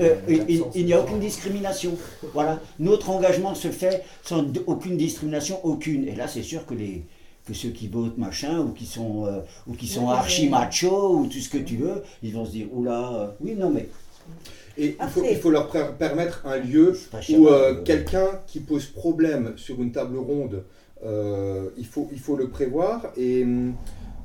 euh, 0.00 0.16
il, 0.74 0.84
n'y 0.84 0.92
a 0.92 1.00
aucune 1.00 1.20
discrimination. 1.20 1.96
Voilà. 2.34 2.60
Notre 2.78 3.10
engagement 3.10 3.54
se 3.54 3.68
fait 3.68 4.04
sans 4.22 4.44
aucune 4.66 4.96
discrimination, 4.96 5.64
aucune. 5.64 6.06
Et 6.06 6.14
là, 6.14 6.28
c'est 6.28 6.42
sûr 6.42 6.66
que, 6.66 6.74
les, 6.74 7.04
que 7.46 7.54
ceux 7.54 7.70
qui 7.70 7.88
votent 7.88 8.18
machin, 8.18 8.60
ou 8.60 8.72
qui 8.72 8.86
sont, 8.86 9.26
euh, 9.26 9.40
ou 9.66 9.74
qui 9.74 9.88
sont 9.88 10.08
archi-macho, 10.08 11.16
ou 11.16 11.26
tout 11.26 11.38
ce 11.38 11.48
que 11.48 11.58
tu 11.58 11.76
veux, 11.76 12.02
ils 12.22 12.34
vont 12.34 12.44
se 12.44 12.52
dire, 12.52 12.66
oula, 12.72 13.12
euh, 13.12 13.26
oui, 13.40 13.54
non 13.56 13.70
mais... 13.70 13.88
Et 14.78 14.96
il 15.02 15.08
faut, 15.08 15.22
il 15.28 15.36
faut, 15.36 15.50
leur 15.50 15.68
permettre 15.98 16.46
un 16.46 16.56
lieu 16.56 16.98
où 17.30 17.48
quelqu'un 17.84 18.40
qui 18.46 18.60
pose 18.60 18.86
problème 18.86 19.54
sur 19.56 19.82
une 19.82 19.90
table 19.90 20.16
ronde 20.16 20.54
euh, 20.54 20.62
il, 21.02 21.86
faut, 21.86 22.08
il 22.12 22.20
faut 22.20 22.36
le 22.36 22.48
prévoir 22.48 23.12
et 23.16 23.46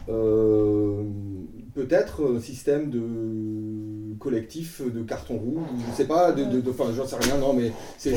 euh, 0.07 1.03
peut-être 1.73 2.35
un 2.35 2.39
système 2.39 2.91
de 2.91 4.15
collectif 4.19 4.81
de 4.81 5.01
carton 5.01 5.37
rouge, 5.37 5.63
je 5.83 5.91
ne 5.91 5.95
sais 5.95 6.05
pas, 6.05 6.31
de, 6.31 6.43
de, 6.45 6.69
enfin 6.69 6.85
j'en 6.95 7.07
sais 7.07 7.15
rien, 7.17 7.37
non 7.37 7.53
mais 7.53 7.71
c'est 7.97 8.11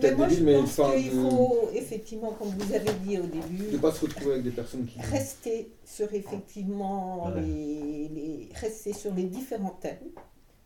peut-être 0.00 0.16
débile, 0.16 0.44
mais 0.44 0.56
enfin... 0.56 0.90
Il 0.96 1.10
faut 1.10 1.68
effectivement, 1.74 2.32
comme 2.32 2.48
vous 2.48 2.74
avez 2.74 2.90
dit 3.04 3.18
au 3.18 3.26
début... 3.26 3.66
De 3.70 3.72
ne 3.72 3.78
pas 3.78 3.92
se 3.92 4.00
retrouver 4.00 4.32
avec 4.32 4.44
des 4.44 4.50
personnes 4.50 4.86
qui... 4.86 5.00
Rester 5.00 5.70
sur 5.84 6.12
effectivement 6.12 7.30
les, 7.36 8.48
rester 8.54 8.92
sur 8.92 9.14
les 9.14 9.24
différents 9.24 9.78
thèmes. 9.80 9.98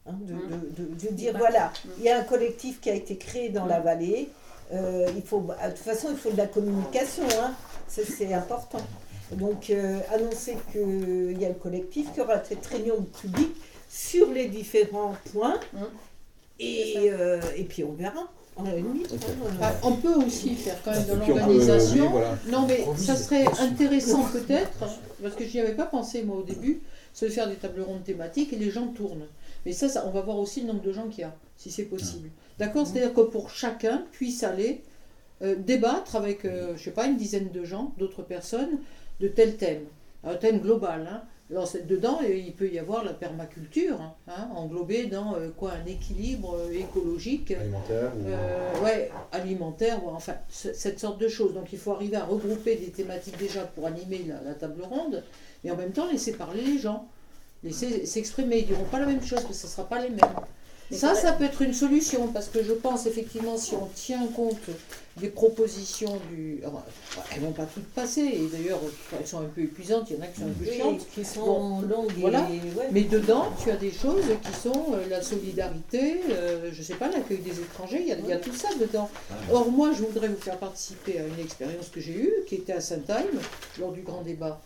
Hein, 0.06 0.18
de, 0.22 0.82
de, 0.82 0.94
de, 0.94 1.14
dire, 1.14 1.36
voilà, 1.36 1.72
il 1.98 2.04
y 2.04 2.08
a 2.08 2.18
un 2.18 2.24
collectif 2.24 2.80
qui 2.80 2.90
a 2.90 2.94
été 2.94 3.16
créé 3.16 3.50
dans 3.50 3.66
la 3.66 3.78
vallée, 3.78 4.28
euh, 4.72 5.06
il 5.14 5.22
faut, 5.22 5.40
de 5.40 5.70
toute 5.70 5.78
façon, 5.78 6.08
il 6.10 6.16
faut 6.16 6.30
de 6.30 6.36
la 6.36 6.46
communication, 6.46 7.24
hein. 7.40 7.54
c'est 7.88 8.32
important. 8.32 8.80
Donc, 9.32 9.70
euh, 9.70 10.00
annoncer 10.12 10.56
qu'il 10.72 11.40
y 11.40 11.44
a 11.44 11.48
le 11.48 11.54
collectif, 11.54 12.08
qu'il 12.10 12.18
y 12.18 12.20
aura 12.20 12.42
cette 12.44 12.64
réunion 12.66 13.02
publique 13.20 13.56
sur 13.88 14.30
les 14.30 14.48
différents 14.48 15.14
points, 15.32 15.60
mmh. 15.72 15.78
et, 16.60 16.94
euh, 17.10 17.40
et 17.56 17.64
puis 17.64 17.84
on 17.84 17.92
verra. 17.92 18.28
On, 18.54 18.64
ah, 19.62 19.72
on 19.82 19.92
peut 19.92 20.14
aussi 20.14 20.54
faire 20.54 20.76
quand 20.84 20.90
même 20.90 21.06
de 21.06 21.14
l'organisation. 21.14 22.12
Non, 22.48 22.66
mais 22.66 22.84
ça 22.96 23.16
serait 23.16 23.46
intéressant 23.58 24.24
peut-être, 24.24 24.70
parce 25.22 25.34
que 25.34 25.46
je 25.46 25.54
n'y 25.54 25.60
avais 25.60 25.74
pas 25.74 25.86
pensé 25.86 26.22
moi 26.22 26.36
au 26.36 26.42
début, 26.42 26.82
c'est 27.14 27.26
de 27.26 27.30
faire 27.30 27.48
des 27.48 27.54
tables 27.54 27.80
rondes 27.80 28.04
thématiques 28.04 28.52
et 28.52 28.56
les 28.56 28.70
gens 28.70 28.88
tournent. 28.88 29.26
Mais 29.64 29.72
ça, 29.72 29.88
ça 29.88 30.04
on 30.06 30.10
va 30.10 30.20
voir 30.20 30.38
aussi 30.38 30.60
le 30.60 30.66
nombre 30.66 30.82
de 30.82 30.92
gens 30.92 31.08
qu'il 31.08 31.20
y 31.20 31.24
a, 31.24 31.34
si 31.56 31.70
c'est 31.70 31.84
possible. 31.84 32.28
D'accord 32.58 32.86
C'est-à-dire 32.86 33.14
que 33.14 33.22
pour 33.22 33.50
chacun 33.50 34.04
puisse 34.12 34.42
aller 34.42 34.82
euh, 35.42 35.56
débattre 35.56 36.14
avec, 36.16 36.44
euh, 36.44 36.74
je 36.76 36.84
sais 36.84 36.92
pas, 36.92 37.06
une 37.06 37.16
dizaine 37.16 37.50
de 37.50 37.64
gens, 37.64 37.92
d'autres 37.98 38.22
personnes, 38.22 38.78
de 39.20 39.28
tel 39.28 39.56
thème. 39.56 39.84
Un 40.22 40.36
thème 40.36 40.60
global. 40.60 41.08
Hein. 41.10 41.22
Alors, 41.50 41.68
dedans, 41.86 42.20
il 42.22 42.52
peut 42.52 42.70
y 42.70 42.78
avoir 42.78 43.04
la 43.04 43.12
permaculture, 43.12 44.00
hein, 44.00 44.14
hein 44.28 44.48
englobée 44.54 45.06
dans 45.06 45.34
euh, 45.34 45.48
quoi 45.54 45.72
un 45.72 45.84
équilibre 45.86 46.56
écologique. 46.72 47.50
Alimentaire 47.50 48.12
Ouais, 48.82 49.10
alimentaire, 49.32 50.00
enfin, 50.06 50.34
cette 50.48 51.00
sorte 51.00 51.20
de 51.20 51.28
choses. 51.28 51.54
Donc, 51.54 51.72
il 51.72 51.78
faut 51.78 51.92
arriver 51.92 52.16
à 52.16 52.24
regrouper 52.24 52.76
des 52.76 52.90
thématiques 52.90 53.36
déjà 53.36 53.64
pour 53.64 53.86
animer 53.86 54.24
la, 54.28 54.40
la 54.48 54.54
table 54.54 54.82
ronde, 54.82 55.24
mais 55.64 55.72
en 55.72 55.76
même 55.76 55.92
temps, 55.92 56.08
laisser 56.10 56.32
parler 56.32 56.62
les 56.62 56.78
gens, 56.78 57.08
laisser 57.64 58.06
s'exprimer. 58.06 58.58
Ils 58.58 58.62
ne 58.62 58.74
diront 58.74 58.84
pas 58.84 59.00
la 59.00 59.06
même 59.06 59.22
chose, 59.22 59.40
parce 59.40 59.48
que 59.48 59.54
ce 59.54 59.66
ne 59.66 59.72
sera 59.72 59.88
pas 59.88 60.00
les 60.00 60.10
mêmes. 60.10 60.36
Ça, 60.92 61.14
ça 61.14 61.32
peut 61.32 61.44
être 61.44 61.62
une 61.62 61.72
solution 61.72 62.28
parce 62.28 62.48
que 62.48 62.62
je 62.62 62.72
pense 62.72 63.06
effectivement 63.06 63.56
si 63.56 63.74
on 63.74 63.86
tient 63.94 64.26
compte 64.28 64.58
des 65.18 65.28
propositions 65.28 66.18
du. 66.30 66.60
elles 67.30 67.40
ne 67.40 67.46
vont 67.46 67.52
pas 67.52 67.66
toutes 67.66 67.88
passer 67.88 68.20
et 68.22 68.48
d'ailleurs 68.50 68.80
elles 69.18 69.26
sont 69.26 69.40
un 69.40 69.48
peu 69.54 69.62
épuisantes, 69.62 70.08
il 70.10 70.16
y 70.16 70.18
en 70.18 70.22
a 70.22 70.26
qui 70.26 70.40
sont 70.40 70.46
un 70.46 70.52
peu 70.52 70.64
chiantes. 70.64 71.06
Qui 71.14 71.24
sont 71.24 71.82
longues 71.82 72.12
voilà. 72.16 72.48
Mais 72.92 73.02
dedans, 73.02 73.48
tu 73.62 73.70
as 73.70 73.76
des 73.76 73.90
choses 73.90 74.24
qui 74.42 74.52
sont 74.52 74.94
euh, 74.94 75.08
la 75.10 75.20
solidarité, 75.20 76.20
euh, 76.30 76.70
je 76.72 76.78
ne 76.78 76.84
sais 76.84 76.94
pas, 76.94 77.08
l'accueil 77.08 77.38
des 77.38 77.60
étrangers, 77.60 78.00
il 78.00 78.08
y, 78.08 78.12
a, 78.12 78.16
il 78.18 78.26
y, 78.26 78.32
a, 78.32 78.38
tout 78.38 78.54
ça 78.54 78.68
dedans. 78.80 79.10
Or, 79.50 79.70
moi, 79.70 79.92
je 79.92 80.02
voudrais 80.02 80.28
vous 80.28 80.40
faire 80.40 80.58
participer 80.58 81.18
à 81.18 81.26
une 81.26 81.40
expérience 81.40 81.88
que 81.88 82.00
j'ai 82.00 82.14
eue 82.14 82.32
qui 82.46 82.56
était 82.56 82.72
à 82.72 82.80
Saint-Heim 82.80 83.26
lors 83.78 83.92
du 83.92 84.00
grand 84.00 84.22
débat. 84.22 84.60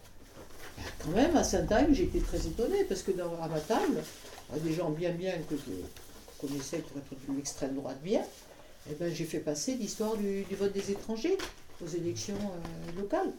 Quand 1.03 1.11
même, 1.11 1.37
à 1.37 1.43
Saint-Heim, 1.43 1.89
j'ai 1.93 2.05
été 2.05 2.21
très 2.21 2.39
étonnée 2.39 2.85
parce 2.85 3.03
que 3.03 3.11
dans, 3.11 3.33
à 3.43 3.49
ma 3.49 3.61
table, 3.61 4.03
des 4.55 4.73
gens 4.73 4.91
bien 4.91 5.11
bien 5.11 5.33
que 5.49 5.55
connaissais 6.41 6.79
pour 6.79 6.99
être 6.99 7.27
d'une 7.27 7.39
extrême 7.39 7.75
droite 7.75 7.99
bien, 8.03 8.23
eh 8.91 8.95
ben, 8.95 9.13
j'ai 9.13 9.25
fait 9.25 9.41
passer 9.41 9.75
l'histoire 9.75 10.17
du, 10.17 10.45
vote 10.53 10.73
des 10.73 10.91
étrangers 10.91 11.37
aux 11.83 11.89
élections 11.89 12.35
euh, 12.35 13.01
locales. 13.01 13.33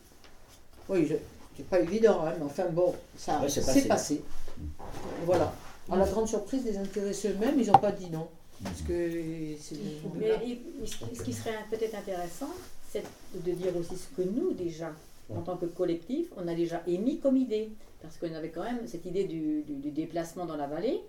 Oui, 0.90 1.08
c'est 1.56 1.68
pas 1.68 1.80
évident, 1.80 2.26
hein, 2.26 2.34
mais 2.38 2.46
enfin 2.46 2.66
bon, 2.70 2.94
ça 3.18 3.48
s'est 3.50 3.88
passé. 3.88 4.22
Voilà. 5.26 5.54
À 5.90 5.96
la 5.96 6.06
grande 6.06 6.28
surprise 6.28 6.64
des 6.64 6.78
intéressés 6.78 7.30
eux-mêmes, 7.30 7.60
ils 7.60 7.68
n'ont 7.68 7.80
pas 7.80 7.92
dit 7.92 8.10
non. 8.10 8.28
Parce 8.64 8.82
que 8.82 8.94
mais 8.94 9.58
ce 10.86 11.24
qui 11.24 11.34
serait 11.34 11.56
peut-être 11.70 11.96
intéressant, 11.96 12.50
c'est 12.92 13.04
de 13.34 13.52
dire 13.52 13.76
aussi 13.78 13.96
ce 13.96 14.08
que 14.16 14.28
nous, 14.28 14.54
déjà, 14.54 14.92
en 15.30 15.42
tant 15.42 15.58
que 15.58 15.66
collectif, 15.66 16.28
on 16.36 16.48
a 16.48 16.56
déjà 16.56 16.82
émis 16.88 17.20
comme 17.20 17.38
idée. 17.38 17.70
Parce 18.02 18.18
qu'on 18.18 18.34
avait 18.34 18.50
quand 18.50 18.64
même 18.64 18.88
cette 18.88 19.06
idée 19.06 19.24
du 19.24 19.92
déplacement 19.92 20.46
dans 20.46 20.58
la 20.58 20.68
vallée. 20.68 21.02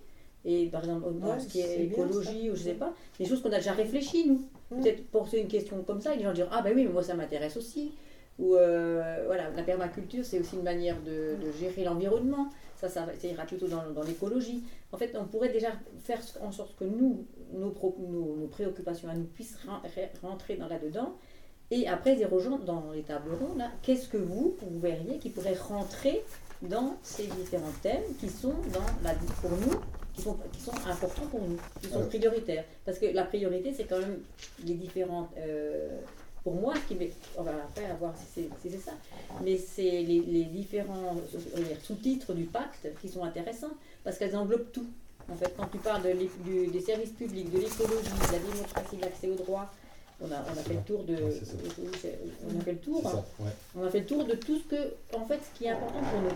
Et 0.45 0.67
par 0.67 0.83
exemple, 0.83 1.05
ce 1.39 1.47
qui 1.47 1.59
est, 1.59 1.83
écologie 1.85 2.49
ou 2.49 2.55
je 2.55 2.63
sais 2.63 2.73
pas, 2.73 2.93
des 3.17 3.25
choses 3.25 3.41
qu'on 3.41 3.51
a 3.51 3.57
déjà 3.57 3.73
réfléchi, 3.73 4.27
nous. 4.27 4.47
Peut-être 4.69 5.07
poser 5.07 5.41
une 5.41 5.47
question 5.47 5.81
comme 5.83 5.99
ça, 5.99 6.13
et 6.13 6.17
les 6.17 6.23
gens 6.23 6.33
dire 6.33 6.47
Ah 6.51 6.61
ben 6.61 6.73
oui, 6.75 6.85
mais 6.85 6.91
moi 6.91 7.03
ça 7.03 7.15
m'intéresse 7.15 7.57
aussi. 7.57 7.91
Ou 8.37 8.55
euh, 8.55 9.23
voilà, 9.25 9.49
la 9.49 9.63
permaculture, 9.63 10.23
c'est 10.23 10.39
aussi 10.39 10.55
une 10.55 10.63
manière 10.63 11.01
de, 11.01 11.35
gérer 11.59 11.83
l'environnement. 11.83 12.49
Ça, 12.77 12.87
ça, 12.87 13.05
ira 13.23 13.43
plutôt 13.43 13.67
dans, 13.67 13.89
dans 13.91 14.03
l'écologie. 14.03 14.63
En 14.93 14.97
fait, 14.97 15.13
on 15.19 15.25
pourrait 15.25 15.49
déjà 15.49 15.71
faire 16.03 16.21
en 16.41 16.51
sorte 16.51 16.77
que 16.77 16.85
nous, 16.85 17.25
nos, 17.51 17.73
nos, 17.99 18.35
nos 18.37 18.47
préoccupations 18.47 19.09
à 19.09 19.15
nous 19.15 19.25
puissent 19.25 19.57
rentrer 20.21 20.55
dans 20.55 20.69
là-dedans. 20.69 21.17
Et 21.71 21.87
après, 21.87 22.15
dire 22.15 22.31
aux 22.31 22.39
gens 22.39 22.57
dans 22.57 22.91
les 22.93 23.03
tables 23.03 23.33
rondes, 23.33 23.63
qu'est-ce 23.81 24.07
que 24.07 24.17
vous, 24.17 24.55
vous 24.61 24.79
verriez 24.79 25.17
qui 25.19 25.29
pourrait 25.29 25.57
rentrer 25.57 26.23
dans 26.61 26.97
ces 27.03 27.27
différents 27.27 27.73
thèmes 27.81 28.03
qui 28.19 28.29
sont 28.29 28.55
dans 28.73 28.85
la, 29.03 29.13
pour 29.41 29.51
nous 29.51 29.79
qui 30.19 30.25
sont, 30.25 30.37
qui 30.51 30.61
sont 30.61 30.89
importants 30.89 31.25
pour 31.31 31.41
nous, 31.41 31.57
qui 31.81 31.87
sont 31.89 32.05
prioritaires. 32.05 32.65
Parce 32.85 32.99
que 32.99 33.05
la 33.07 33.23
priorité, 33.23 33.73
c'est 33.75 33.85
quand 33.85 33.99
même 33.99 34.19
les 34.65 34.73
différentes. 34.73 35.29
Euh, 35.37 35.99
pour 36.43 36.55
moi, 36.55 36.73
ce 36.75 36.93
qui 36.93 37.11
on 37.37 37.43
va 37.43 37.51
après 37.51 37.93
voir 37.99 38.13
si 38.17 38.49
c'est 38.63 38.77
ça, 38.77 38.93
mais 39.43 39.57
c'est 39.57 40.03
les, 40.03 40.45
différents 40.45 41.15
sous-titres 41.83 42.33
du 42.33 42.45
pacte 42.45 42.87
qui 43.01 43.09
sont 43.09 43.23
intéressants 43.23 43.71
parce 44.03 44.17
qu'elles 44.17 44.35
englobent 44.35 44.71
tout. 44.71 44.87
En 45.31 45.35
fait, 45.35 45.53
quand 45.55 45.67
tu 45.67 45.77
parles 45.77 46.01
de 46.01 46.71
des 46.71 46.81
services 46.81 47.11
publics, 47.11 47.51
de 47.51 47.59
l'écologie, 47.59 48.09
de 48.09 48.31
la 48.31 48.39
démocratie, 48.39 48.95
de 48.95 49.01
l'accès 49.01 49.27
au 49.27 49.35
droit, 49.35 49.69
on 50.21 50.31
a, 50.31 50.35
on 50.35 50.57
a 50.57 50.63
fait 50.63 50.73
le 50.73 50.81
tour 50.81 51.03
de. 51.03 51.15
on 51.15 52.59
a 52.59 52.63
fait 52.63 52.71
le 52.71 52.77
tour. 52.77 53.25
On 53.75 53.83
a 53.83 53.89
fait 53.89 53.99
le 53.99 54.05
tour 54.05 54.25
de 54.25 54.33
tout 54.33 54.57
ce 54.57 54.63
que, 54.63 54.93
en 55.15 55.25
fait, 55.25 55.39
ce 55.43 55.57
qui 55.57 55.65
est 55.65 55.69
important 55.69 55.99
pour 56.11 56.21
nous. 56.21 56.29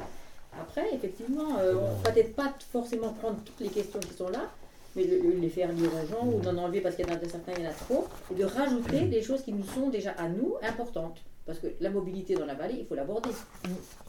Après, 0.61 0.93
effectivement, 0.93 1.57
euh, 1.59 1.75
on 1.75 2.01
va 2.03 2.11
peut-être 2.11 2.35
pas 2.35 2.53
forcément 2.71 3.09
prendre 3.13 3.37
toutes 3.43 3.59
les 3.59 3.69
questions 3.69 3.99
qui 3.99 4.13
sont 4.13 4.29
là, 4.29 4.49
mais 4.95 5.03
les 5.03 5.49
faire 5.49 5.71
lire 5.71 5.89
aux 5.89 6.07
gens 6.07 6.27
ou 6.27 6.39
d'en 6.39 6.55
enlever 6.57 6.81
parce 6.81 6.95
qu'il 6.95 7.07
y 7.07 7.09
en 7.09 7.13
a 7.13 7.17
de 7.17 7.27
certains, 7.27 7.53
il 7.57 7.63
y 7.63 7.67
en 7.67 7.71
a 7.71 7.73
trop, 7.73 8.07
et 8.31 8.35
de 8.35 8.45
rajouter 8.45 9.01
des 9.01 9.21
choses 9.21 9.41
qui 9.41 9.53
nous 9.53 9.65
sont 9.65 9.89
déjà 9.89 10.11
à 10.11 10.27
nous 10.29 10.55
importantes. 10.61 11.17
Parce 11.45 11.59
que 11.59 11.67
la 11.81 11.89
mobilité 11.89 12.35
dans 12.35 12.45
la 12.45 12.53
vallée, 12.53 12.77
il 12.79 12.85
faut 12.85 12.95
l'aborder. 12.95 13.29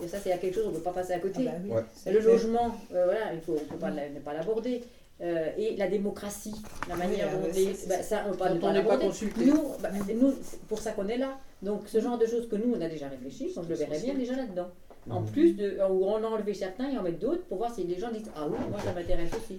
Et 0.02 0.06
ça, 0.06 0.18
c'est 0.18 0.38
quelque 0.38 0.54
chose, 0.54 0.66
on 0.66 0.70
ne 0.70 0.76
peut 0.76 0.82
pas 0.82 0.92
passer 0.92 1.14
à 1.14 1.18
côté. 1.18 1.48
Ah 1.48 1.58
bah 1.68 2.12
le 2.12 2.20
logement, 2.20 2.76
euh, 2.92 3.06
voilà, 3.06 3.32
il 3.34 3.40
faut, 3.40 3.52
on 3.52 3.54
ne 3.54 3.68
peut 3.68 3.76
pas, 3.76 3.90
ne 3.90 4.20
pas 4.20 4.34
l'aborder. 4.34 4.82
Euh, 5.20 5.50
et 5.56 5.76
la 5.76 5.86
démocratie, 5.86 6.54
la 6.88 6.96
manière 6.96 7.30
dont 7.30 7.46
les, 7.54 7.72
bah, 7.88 8.02
ça, 8.02 8.24
on 8.28 8.36
parle 8.36 8.58
pas, 8.58 8.82
pas 8.82 8.98
consulté. 8.98 9.46
Nous, 9.46 9.62
bah, 9.80 9.90
nous 10.12 10.34
c'est 10.42 10.60
pour 10.62 10.80
ça 10.80 10.92
qu'on 10.92 11.08
est 11.08 11.18
là. 11.18 11.38
Donc, 11.62 11.88
ce 11.88 12.00
genre 12.00 12.18
de 12.18 12.26
choses 12.26 12.48
que 12.48 12.56
nous, 12.56 12.74
on 12.76 12.80
a 12.80 12.88
déjà 12.88 13.08
réfléchi, 13.08 13.52
on 13.56 13.62
le 13.62 13.74
verrait 13.74 14.00
bien 14.00 14.14
déjà 14.14 14.34
là-dedans. 14.34 14.68
En 15.10 15.20
mhm. 15.20 15.26
plus 15.30 15.52
de, 15.52 15.78
où 15.90 16.04
on 16.04 16.16
a 16.16 16.26
enlevé 16.26 16.54
certains 16.54 16.90
et 16.90 16.98
en 16.98 17.02
met 17.02 17.12
d'autres 17.12 17.44
pour 17.44 17.58
voir 17.58 17.74
si 17.74 17.84
les 17.84 17.98
gens 17.98 18.10
disent 18.10 18.30
Ah 18.36 18.46
oui, 18.48 18.58
moi 18.70 18.80
ça 18.80 18.92
m'intéresse 18.92 19.32
aussi. 19.34 19.58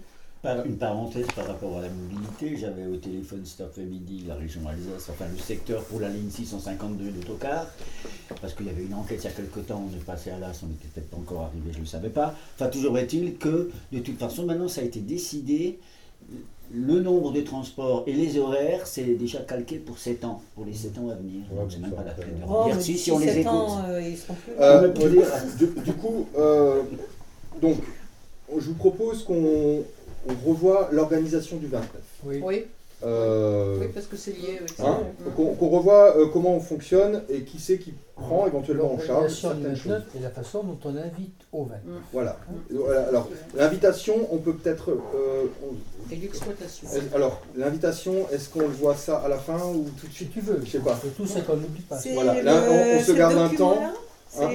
Une 0.66 0.78
parenthèse 0.78 1.26
par 1.36 1.48
rapport 1.48 1.80
à 1.80 1.82
la 1.82 1.90
mobilité, 1.90 2.56
j'avais 2.56 2.86
au 2.86 2.98
téléphone 2.98 3.44
cet 3.46 3.62
après-midi 3.62 4.26
la 4.28 4.36
région 4.36 4.62
Alsace, 4.68 5.10
enfin 5.10 5.26
le 5.32 5.40
secteur 5.40 5.84
pour 5.86 6.00
la 6.00 6.10
ligne 6.10 6.30
652 6.30 7.10
d'autocar, 7.10 7.66
parce 8.42 8.54
qu'il 8.54 8.68
y 8.68 8.70
avait 8.70 8.84
une 8.84 8.94
enquête 8.94 9.24
il 9.24 9.26
y 9.26 9.28
a 9.28 9.32
quelque 9.32 9.62
temps, 9.62 9.84
on 9.92 9.96
est 9.96 10.04
passé 10.04 10.30
à 10.30 10.38
l'As, 10.38 10.62
on 10.64 10.68
n'était 10.68 10.88
peut-être 10.94 11.10
pas 11.10 11.18
encore 11.18 11.42
arrivé, 11.46 11.72
je 11.72 11.78
ne 11.78 11.82
le 11.82 11.88
savais 11.88 12.10
pas. 12.10 12.36
Enfin, 12.54 12.70
toujours 12.70 12.96
est-il 13.00 13.38
que, 13.38 13.72
de 13.92 14.00
toute 14.00 14.20
façon, 14.20 14.46
maintenant 14.46 14.68
ça 14.68 14.82
a 14.82 14.84
été 14.84 15.00
décidé, 15.00 15.80
le 16.74 17.00
nombre 17.00 17.32
de 17.32 17.42
transports 17.42 18.04
et 18.08 18.14
les 18.14 18.38
horaires, 18.38 18.86
c'est 18.86 19.04
déjà 19.04 19.40
calqué 19.40 19.78
pour 19.78 19.98
7 19.98 20.26
ans, 20.26 20.42
pour 20.56 20.66
les 20.66 20.74
7 20.74 20.98
ans 20.98 21.10
à 21.10 21.16
venir. 21.16 21.44
c'est 21.70 21.80
même 21.80 21.92
pas 21.92 22.04
la 22.04 22.12
peine 22.12 22.28
de 22.28 22.44
oh, 22.48 22.66
dire 22.66 22.82
si, 22.82 22.98
si 22.98 23.12
on 23.12 23.20
les 23.20 23.40
écoute. 23.40 23.48
Ans, 23.48 23.84
euh, 23.88 24.02
ils 24.02 24.18
seront 24.18 24.34
plus... 24.34 24.54
Euh, 24.60 24.88
du, 25.84 25.94
coup, 25.94 26.28
euh, 26.38 26.82
donc, 27.62 27.78
je 28.52 28.66
vous 28.68 28.74
propose 28.74 29.24
qu'on 29.24 29.84
on 30.28 30.50
revoit 30.50 30.90
l'organisation 30.92 31.58
du 31.58 31.68
29. 31.68 31.90
Oui. 32.26 32.42
oui. 32.44 32.66
Euh, 33.04 33.78
oui, 33.80 33.88
parce 33.94 34.08
que 34.08 34.16
c'est 34.16 34.32
lié. 34.32 34.60
Hein, 34.80 35.00
qu'on 35.36 35.70
revoit 35.70 36.18
euh, 36.18 36.28
comment 36.32 36.56
on 36.56 36.60
fonctionne 36.60 37.24
et 37.30 37.42
qui 37.44 37.60
c'est 37.60 37.78
qui 37.78 37.94
prend 38.16 38.48
éventuellement 38.48 38.94
en 38.94 39.00
charge 39.00 39.34
certaines 39.34 39.76
choses. 39.76 40.02
Et 40.18 40.22
la 40.22 40.30
façon 40.30 40.64
dont 40.64 40.80
on 40.86 40.96
invite 40.96 41.42
au 41.52 41.66
29. 41.66 41.84
Mmh. 41.84 41.90
Voilà. 42.14 42.38
Alors, 43.10 43.30
l'invitation, 43.56 44.28
on 44.32 44.38
peut 44.38 44.54
peut-être. 44.54 44.92
Euh, 44.92 45.46
et 46.12 46.16
l'exploitation. 46.16 46.88
Alors, 47.14 47.42
l'invitation, 47.56 48.30
est-ce 48.32 48.50
qu'on 48.50 48.62
le 48.62 48.68
voit 48.68 48.96
ça 48.96 49.18
à 49.18 49.28
la 49.28 49.38
fin 49.38 49.60
ou 49.60 49.86
tout 50.00 50.08
de 50.08 50.14
suite 50.14 50.30
Si 50.30 50.40
tu 50.40 50.42
veux. 50.42 50.62
Je 50.64 50.72
sais 50.72 50.80
pas. 50.80 51.00
Tout 51.18 51.28
ça 51.28 51.42
qu'on 51.42 51.58
n'oublie 51.58 51.82
pas. 51.82 52.00
Voilà. 52.14 52.42
Là, 52.42 52.62
on, 52.70 53.04
se 53.04 53.12
garde 53.12 53.38
un 53.38 53.50
temps. 53.50 53.80
Hein, 54.42 54.50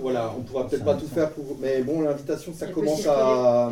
voilà, 0.00 0.34
on 0.36 0.42
pourra 0.42 0.68
peut-être 0.68 0.84
pas 0.84 0.94
tout 0.94 1.06
faire 1.06 1.30
pour, 1.30 1.44
mais 1.60 1.82
bon, 1.82 2.02
l'invitation, 2.02 2.52
ça 2.52 2.66
commence 2.66 3.06
à, 3.06 3.70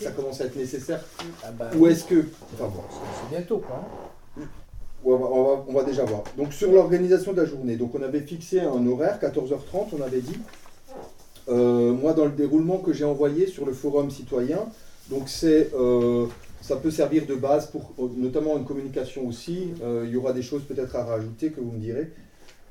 ça 0.00 0.10
commence 0.12 0.40
à 0.40 0.44
être 0.44 0.56
nécessaire. 0.56 1.00
Ah 1.44 1.50
bah 1.50 1.70
Ou 1.76 1.86
est-ce 1.86 2.04
que, 2.04 2.24
enfin 2.54 2.70
bon, 2.74 2.82
c'est 2.90 3.36
bientôt 3.36 3.58
quoi. 3.58 3.84
On 5.04 5.16
va, 5.16 5.64
on 5.66 5.72
va, 5.72 5.82
déjà 5.82 6.04
voir. 6.04 6.22
Donc 6.36 6.52
sur 6.52 6.70
l'organisation 6.70 7.32
de 7.32 7.40
la 7.40 7.46
journée, 7.46 7.76
donc 7.76 7.92
on 7.94 8.02
avait 8.02 8.20
fixé 8.20 8.60
un 8.60 8.86
horaire 8.86 9.18
14h30, 9.20 9.88
on 9.98 10.00
avait 10.00 10.20
dit. 10.20 10.38
Euh, 11.48 11.92
moi, 11.92 12.12
dans 12.12 12.24
le 12.24 12.30
déroulement 12.30 12.78
que 12.78 12.92
j'ai 12.92 13.04
envoyé 13.04 13.48
sur 13.48 13.66
le 13.66 13.72
forum 13.72 14.10
citoyen, 14.10 14.60
donc 15.10 15.28
c'est 15.28 15.70
euh, 15.74 16.26
ça 16.60 16.76
peut 16.76 16.92
servir 16.92 17.26
de 17.26 17.34
base 17.34 17.66
pour 17.66 17.92
notamment 18.16 18.56
une 18.56 18.64
communication 18.64 19.26
aussi. 19.26 19.70
Euh, 19.82 20.04
il 20.06 20.12
y 20.12 20.16
aura 20.16 20.32
des 20.32 20.42
choses 20.42 20.62
peut-être 20.62 20.94
à 20.94 21.04
rajouter 21.04 21.50
que 21.50 21.60
vous 21.60 21.72
me 21.72 21.80
direz. 21.80 22.12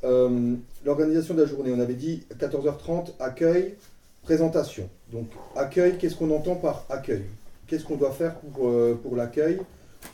Euh, 0.04 0.56
l'organisation 0.86 1.34
de 1.34 1.42
la 1.42 1.48
journée, 1.48 1.72
on 1.76 1.80
avait 1.80 1.94
dit 1.94 2.24
14h30, 2.40 3.14
accueil, 3.20 3.76
présentation. 4.24 4.90
Donc 5.12 5.28
accueil, 5.56 5.98
qu'est-ce 5.98 6.16
qu'on 6.16 6.32
entend 6.32 6.56
par 6.56 6.86
accueil? 6.90 7.24
Qu'est-ce 7.68 7.86
qu'on 7.86 7.98
doit 7.98 8.12
faire 8.12 8.36
pour, 8.36 8.68
euh, 8.68 9.00
pour 9.02 9.16
l'accueil? 9.16 9.60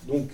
Donc 0.07 0.29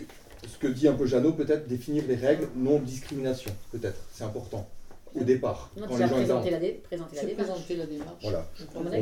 ce 0.47 0.57
que 0.57 0.67
dit 0.67 0.87
un 0.87 0.93
peu 0.93 1.05
Jeannot, 1.05 1.33
peut-être 1.33 1.67
définir 1.67 2.03
les 2.07 2.15
règles, 2.15 2.47
non 2.55 2.79
discrimination, 2.79 3.51
peut-être, 3.71 3.99
c'est 4.11 4.23
important 4.23 4.67
au 5.15 5.23
départ. 5.23 5.69
Non, 5.77 5.85
quand 5.87 5.97
les 5.97 6.07
gens 6.07 6.15
présenter, 6.15 6.49
la, 6.49 6.57
présenter, 6.57 7.15
la 7.15 7.23
démarche. 7.23 7.47
présenter 7.47 7.75
la 7.75 7.85
démarche. 7.85 8.23
Voilà. 8.23 8.45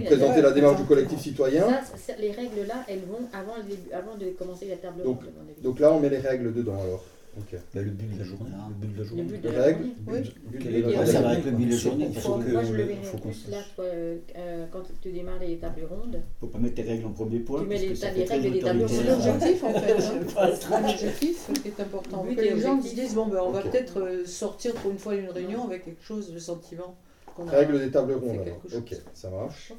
présenter 0.06 0.42
la 0.42 0.52
démarche 0.52 0.78
du 0.78 0.84
collectif 0.84 1.20
citoyen. 1.20 1.68
Ça, 1.96 2.14
les 2.20 2.32
règles 2.32 2.68
là, 2.68 2.84
elles 2.88 3.06
vont 3.10 3.28
avant, 3.34 3.54
avant 3.94 4.18
de 4.18 4.26
commencer 4.32 4.68
la 4.68 4.76
table 4.76 5.04
donc, 5.04 5.22
ronde. 5.22 5.30
Donc 5.64 5.80
là, 5.80 5.94
on 5.94 6.00
met 6.00 6.10
les 6.10 6.20
règles 6.20 6.54
dedans 6.54 6.82
alors. 6.84 7.04
Bah, 7.34 7.82
le 7.82 7.92
but 7.92 8.14
de 8.14 8.20
la 8.20 8.26
journée. 8.26 8.50
Le 8.52 8.88
but 8.88 8.94
de 8.94 9.00
la 9.00 9.08
journée. 9.08 9.24
Le 9.24 9.30
but 9.30 9.42
de 9.42 9.50
la 9.50 9.72
journée. 9.72 9.96
Oui. 10.08 11.06
Ça 11.06 11.22
va 11.22 11.34
être 11.36 11.46
le 11.46 11.52
but 11.52 11.66
de 11.66 11.72
la 11.72 11.78
journée. 11.78 12.10
Moi, 12.52 12.64
je 12.64 12.74
le 12.74 12.86
plus 13.22 13.48
là, 13.50 13.58
toi, 13.76 13.86
euh, 13.86 14.66
quand 14.72 14.82
tu 15.02 15.12
démarres 15.12 15.40
les 15.40 15.58
tables 15.58 15.88
rondes. 15.90 16.22
Faut 16.40 16.48
pas 16.48 16.60
mettre 16.60 16.76
tes 16.76 16.82
règles 16.84 17.06
en 17.06 17.12
premier 17.12 17.40
point. 17.40 17.62
Tu 17.62 17.68
mets 17.68 17.78
les, 17.78 17.94
les 17.94 18.24
règles 18.26 18.52
des 18.52 18.60
tables 18.60 18.80
rondes. 18.82 18.90
C'est 18.90 19.04
l'objectif 19.04 19.64
en 19.64 19.74
fait. 19.80 20.38
Hein. 20.38 20.82
L'objectif 20.82 21.50
est 21.66 21.80
important. 21.80 22.24
Que 22.24 22.42
les 22.42 22.60
gens 22.60 22.82
se 22.82 22.94
disent 22.96 23.16
bon, 23.16 23.28
ben, 23.28 23.40
on 23.42 23.52
va 23.52 23.62
peut-être 23.62 24.02
euh, 24.02 24.26
sortir 24.26 24.74
pour 24.76 24.92
une 24.92 25.00
fois 25.00 25.16
d'une 25.16 25.30
réunion 25.30 25.66
avec 25.66 25.86
quelque 25.86 26.04
chose 26.04 26.34
de 26.34 26.40
sentiment. 26.40 26.96
Règle 27.38 27.80
des 27.80 27.92
tables 27.92 28.14
rondes. 28.14 28.46
Ok, 28.76 28.94
ça 29.14 29.30
marche. 29.30 29.72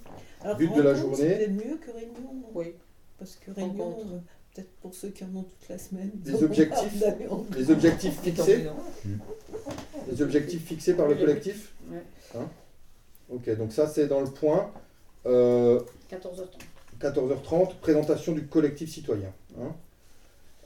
But 0.56 0.74
de 0.74 0.82
la 0.82 0.94
journée. 0.94 1.36
C'est 1.38 1.48
mieux 1.48 1.76
que 1.76 1.90
réunion. 1.90 2.44
Oui. 2.54 2.74
Parce 3.18 3.36
que 3.36 3.50
réunion 3.52 3.94
peut-être 4.54 4.70
pour 4.80 4.94
ceux 4.94 5.08
qui 5.08 5.24
en 5.24 5.34
ont 5.36 5.42
toute 5.42 5.68
la 5.68 5.78
semaine. 5.78 6.10
Des 6.14 6.42
objectifs, 6.42 7.04
les 7.56 7.70
objectifs 7.70 8.20
fixés 8.20 8.66
Les 10.10 10.22
objectifs 10.22 10.64
fixés 10.64 10.94
par 10.94 11.08
le 11.08 11.14
collectif 11.14 11.74
hein 12.34 12.48
Ok, 13.30 13.48
donc 13.56 13.72
ça 13.72 13.86
c'est 13.86 14.06
dans 14.08 14.20
le 14.20 14.30
point. 14.30 14.70
14h30. 15.24 15.26
Euh, 15.26 15.80
14h30, 17.00 17.76
présentation 17.80 18.32
du 18.32 18.46
collectif 18.46 18.90
citoyen. 18.90 19.32
Hein 19.58 19.72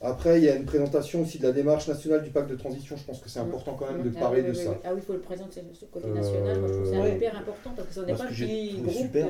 après, 0.01 0.39
il 0.39 0.43
y 0.43 0.49
a 0.49 0.55
une 0.55 0.65
présentation 0.65 1.23
aussi 1.23 1.39
de 1.39 1.43
la 1.43 1.51
démarche 1.51 1.87
nationale 1.87 2.23
du 2.23 2.29
pacte 2.29 2.49
de 2.49 2.55
transition. 2.55 2.95
Je 2.97 3.03
pense 3.03 3.19
que 3.19 3.29
c'est 3.29 3.39
important 3.39 3.73
quand 3.73 3.91
même 3.91 4.03
de 4.03 4.11
ah 4.15 4.19
parler 4.19 4.43
de 4.43 4.53
ça. 4.53 4.79
Ah 4.83 4.89
oui, 4.93 4.99
il 5.01 5.05
faut 5.05 5.13
le 5.13 5.19
présenter, 5.19 5.63
ce 5.73 5.85
côté 5.85 6.07
national. 6.07 6.59
Moi, 6.59 6.67
je 6.67 6.73
trouve 6.73 6.91
que 6.91 6.97
c'est 6.97 7.15
hyper 7.15 7.37
important 7.37 7.71
parce 7.75 7.87
que 7.87 7.93
ce 7.95 7.99
n'est 8.01 8.13
pas 8.13 8.29
le 8.29 8.81
groupe. 8.83 8.95
Super. 8.95 9.27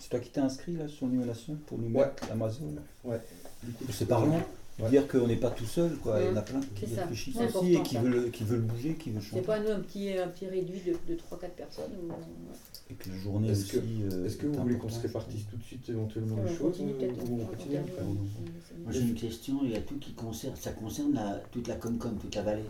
C'est 0.00 0.10
toi 0.10 0.20
qui 0.20 0.28
t'es 0.28 0.40
inscrit 0.40 0.72
là 0.72 0.86
sur 0.86 1.06
l'animation 1.06 1.56
pour 1.66 1.78
nous 1.78 1.88
mettre 1.88 2.30
Amazon 2.30 2.74
Ouais. 3.04 3.20
C'est 3.90 4.08
parlant. 4.08 4.40
Dire 4.90 5.06
qu'on 5.06 5.28
n'est 5.28 5.36
pas 5.36 5.50
tout 5.50 5.66
seul, 5.66 5.96
quoi. 5.98 6.20
Il 6.20 6.26
y 6.26 6.30
en 6.30 6.36
a 6.36 6.42
plein 6.42 6.60
qui 6.74 6.86
réfléchissent 6.86 7.36
aussi 7.36 7.74
et 7.74 7.82
qui 7.82 7.96
veulent, 7.96 8.30
qui 8.32 8.42
veulent 8.42 8.60
bouger, 8.62 8.94
qui 8.94 9.10
veulent 9.10 9.22
changer. 9.22 9.36
C'est 9.36 9.46
pas 9.46 9.60
nous 9.60 9.70
un 9.70 9.78
petit, 9.78 10.10
un 10.18 10.26
petit 10.26 10.46
réduit 10.46 10.80
de, 10.84 10.92
de 11.12 11.16
3-4 11.16 11.50
personnes. 11.56 11.92
Et 12.90 12.94
que 12.94 13.08
la 13.08 13.16
journée 13.16 13.50
est-ce 13.50 13.72
Que, 13.72 13.76
euh, 13.78 14.26
est-ce 14.26 14.36
que 14.36 14.46
vous 14.46 14.60
voulez 14.60 14.76
qu'on 14.76 14.88
se 14.88 15.00
répartisse 15.00 15.46
tout 15.48 15.56
de 15.56 15.62
suite 15.62 15.88
éventuellement 15.88 16.36
les 16.44 16.54
choses 16.54 16.80
ou 16.80 17.40
on 17.40 17.46
continue 17.46 17.78
Moi 18.82 18.92
j'ai 18.92 19.00
une 19.00 19.14
question, 19.14 19.60
il 19.62 19.70
y 19.70 19.76
a 19.76 19.80
tout 19.80 19.98
qui 19.98 20.12
concerne, 20.12 20.54
ça 20.56 20.72
concerne 20.72 21.40
toute 21.52 21.68
la 21.68 21.76
Comcom, 21.76 22.18
toute 22.20 22.34
la 22.34 22.42
vallée. 22.42 22.64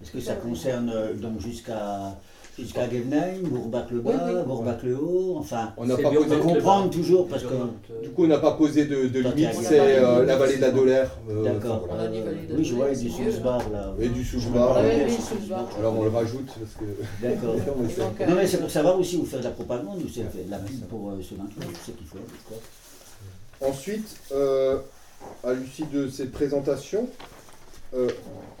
Est-ce 0.00 0.12
que 0.12 0.20
ça 0.20 0.36
concerne 0.36 0.88
euh, 0.88 1.14
donc 1.14 1.40
jusqu'à 1.40 2.18
jusqu'à 2.60 2.88
Gevenheim, 2.88 3.42
Bourbach-le-Bas, 3.42 4.44
Bourbach-le-Haut, 4.46 5.36
enfin, 5.38 5.72
on 5.76 5.86
n'a 5.86 5.96
pas 5.96 6.10
posé 6.10 6.36
de 6.36 6.40
comprendre 6.40 6.90
toujours 6.90 7.26
parce 7.28 7.42
que... 7.42 7.54
Du 8.02 8.10
coup, 8.10 8.24
on 8.24 8.28
n'a 8.28 8.38
pas 8.38 8.52
posé 8.52 8.84
de, 8.84 9.08
de 9.08 9.20
limite, 9.20 9.54
c'est 9.62 9.80
euh, 9.80 10.24
la 10.24 10.36
vallée 10.36 10.56
de 10.56 10.60
la 10.60 10.70
Dolère. 10.70 11.10
Euh, 11.28 11.44
D'accord. 11.44 11.88
Oui, 12.56 12.64
je 12.64 12.74
vois, 12.74 12.90
et 12.90 12.96
du 12.96 13.10
Sousbar 13.10 13.62
là. 13.70 13.94
Et 14.00 14.08
du 14.08 14.24
Sousbar. 14.24 14.76
Alors 15.78 15.98
on 15.98 16.04
le 16.04 16.10
rajoute 16.10 16.46
parce 16.46 16.74
que... 16.74 16.84
D'accord. 17.22 17.54
non 18.28 18.34
mais 18.36 18.46
c'est 18.46 18.58
pour 18.58 18.70
savoir 18.70 18.98
aussi 18.98 19.16
où 19.16 19.24
faire 19.24 19.40
de 19.40 19.44
la 19.44 19.50
propagande, 19.50 20.02
ou 20.02 20.08
c'est 20.08 20.22
de 20.22 20.50
la 20.50 20.58
pub 20.58 20.80
pour 20.88 21.10
euh, 21.10 21.20
ce 21.22 21.34
28, 21.34 21.78
c'est 21.84 21.96
qu'il 21.96 22.06
faut. 22.06 22.18
Ensuite, 23.62 24.16
à 25.44 25.52
l'issue 25.52 25.84
de 25.92 26.08
ces 26.08 26.26
présentations, 26.26 27.06
euh, 27.92 28.08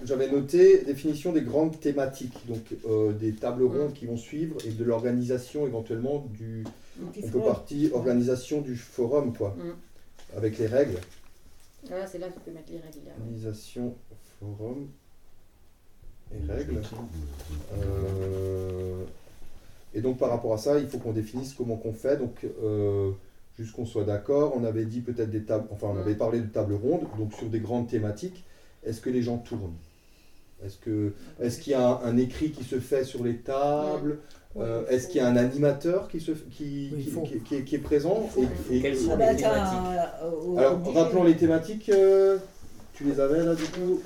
j'avais 0.04 0.28
noté 0.28 0.82
définition 0.84 1.32
des 1.32 1.42
grandes 1.42 1.78
thématiques, 1.78 2.46
donc 2.48 2.62
euh, 2.88 3.12
des 3.12 3.32
tables 3.32 3.62
rondes 3.62 3.92
qui 3.92 4.06
vont 4.06 4.16
suivre 4.16 4.56
et 4.66 4.70
de 4.70 4.84
l'organisation 4.84 5.66
éventuellement 5.66 6.26
du. 6.30 6.64
On 7.00 7.28
peut 7.28 7.40
partir 7.40 7.94
organisation 7.94 8.60
du 8.60 8.76
forum, 8.76 9.32
quoi, 9.34 9.56
mm. 9.56 10.36
avec 10.36 10.58
les 10.58 10.66
règles. 10.66 10.98
Voilà, 11.86 12.06
c'est 12.06 12.18
là 12.18 12.28
que 12.28 12.34
tu 12.34 12.40
peux 12.40 12.50
mettre 12.50 12.72
les 12.72 12.78
règles. 12.78 12.98
Organisation, 13.20 13.94
forum 14.40 14.88
et 16.32 16.52
règles. 16.52 16.80
Euh, 17.78 19.04
et 19.94 20.00
donc 20.00 20.18
par 20.18 20.30
rapport 20.30 20.54
à 20.54 20.58
ça, 20.58 20.78
il 20.78 20.88
faut 20.88 20.98
qu'on 20.98 21.12
définisse 21.12 21.54
comment 21.54 21.76
qu'on 21.76 21.92
fait. 21.92 22.16
Donc 22.16 22.44
juste 23.56 23.76
qu'on 23.76 23.86
soit 23.86 24.04
d'accord, 24.04 24.54
on 24.56 24.64
avait 24.64 24.86
dit 24.86 25.00
peut-être 25.00 25.30
des 25.30 25.44
tables, 25.44 25.68
enfin 25.70 25.86
on 25.90 25.94
mm. 25.94 25.98
avait 25.98 26.14
parlé 26.16 26.40
de 26.40 26.46
tables 26.46 26.74
rondes, 26.74 27.06
donc 27.16 27.32
sur 27.32 27.48
des 27.48 27.60
grandes 27.60 27.88
thématiques 27.88 28.44
est-ce 28.84 29.00
que 29.00 29.10
les 29.10 29.22
gens 29.22 29.38
tournent? 29.38 29.76
Est-ce 30.64 30.76
que 30.76 31.12
est-ce 31.40 31.60
qu'il 31.60 31.72
y 31.72 31.76
a 31.76 32.00
un, 32.04 32.16
écrit 32.16 32.50
qui 32.50 32.64
se 32.64 32.80
fait 32.80 33.04
sur 33.04 33.24
les 33.24 33.36
tables? 33.38 34.18
Euh, 34.56 34.86
Est-ce 34.88 35.06
qu'il 35.06 35.18
y 35.18 35.24
a 35.24 35.28
un 35.28 35.36
animateur 35.36 36.08
qui, 36.08 36.20
se, 36.20 36.32
qui, 36.32 36.92
qui, 37.46 37.62
qui, 37.62 37.74
est, 37.76 37.78
présent? 37.78 38.28
Et, 38.70 38.80
Quelles 38.80 38.98
sont 38.98 39.16
les 39.16 39.36
thématiques? 39.36 39.44
Alors, 39.44 40.92
rappelons 40.92 41.24
les 41.24 41.36
thématiques. 41.36 41.90
tu 42.94 43.04
les 43.04 43.20
avais 43.20 43.44
là 43.44 43.54
du 43.54 43.64
coup? 43.64 44.00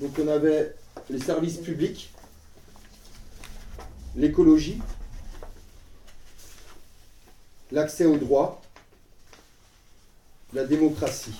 Donc 0.00 0.12
on 0.22 0.28
avait 0.28 0.74
les 1.10 1.18
services 1.18 1.56
publics, 1.56 2.12
l'écologie, 4.14 4.80
l'accès 7.72 8.06
aux 8.06 8.16
droits, 8.16 8.60
la 10.52 10.64
démocratie. 10.64 11.34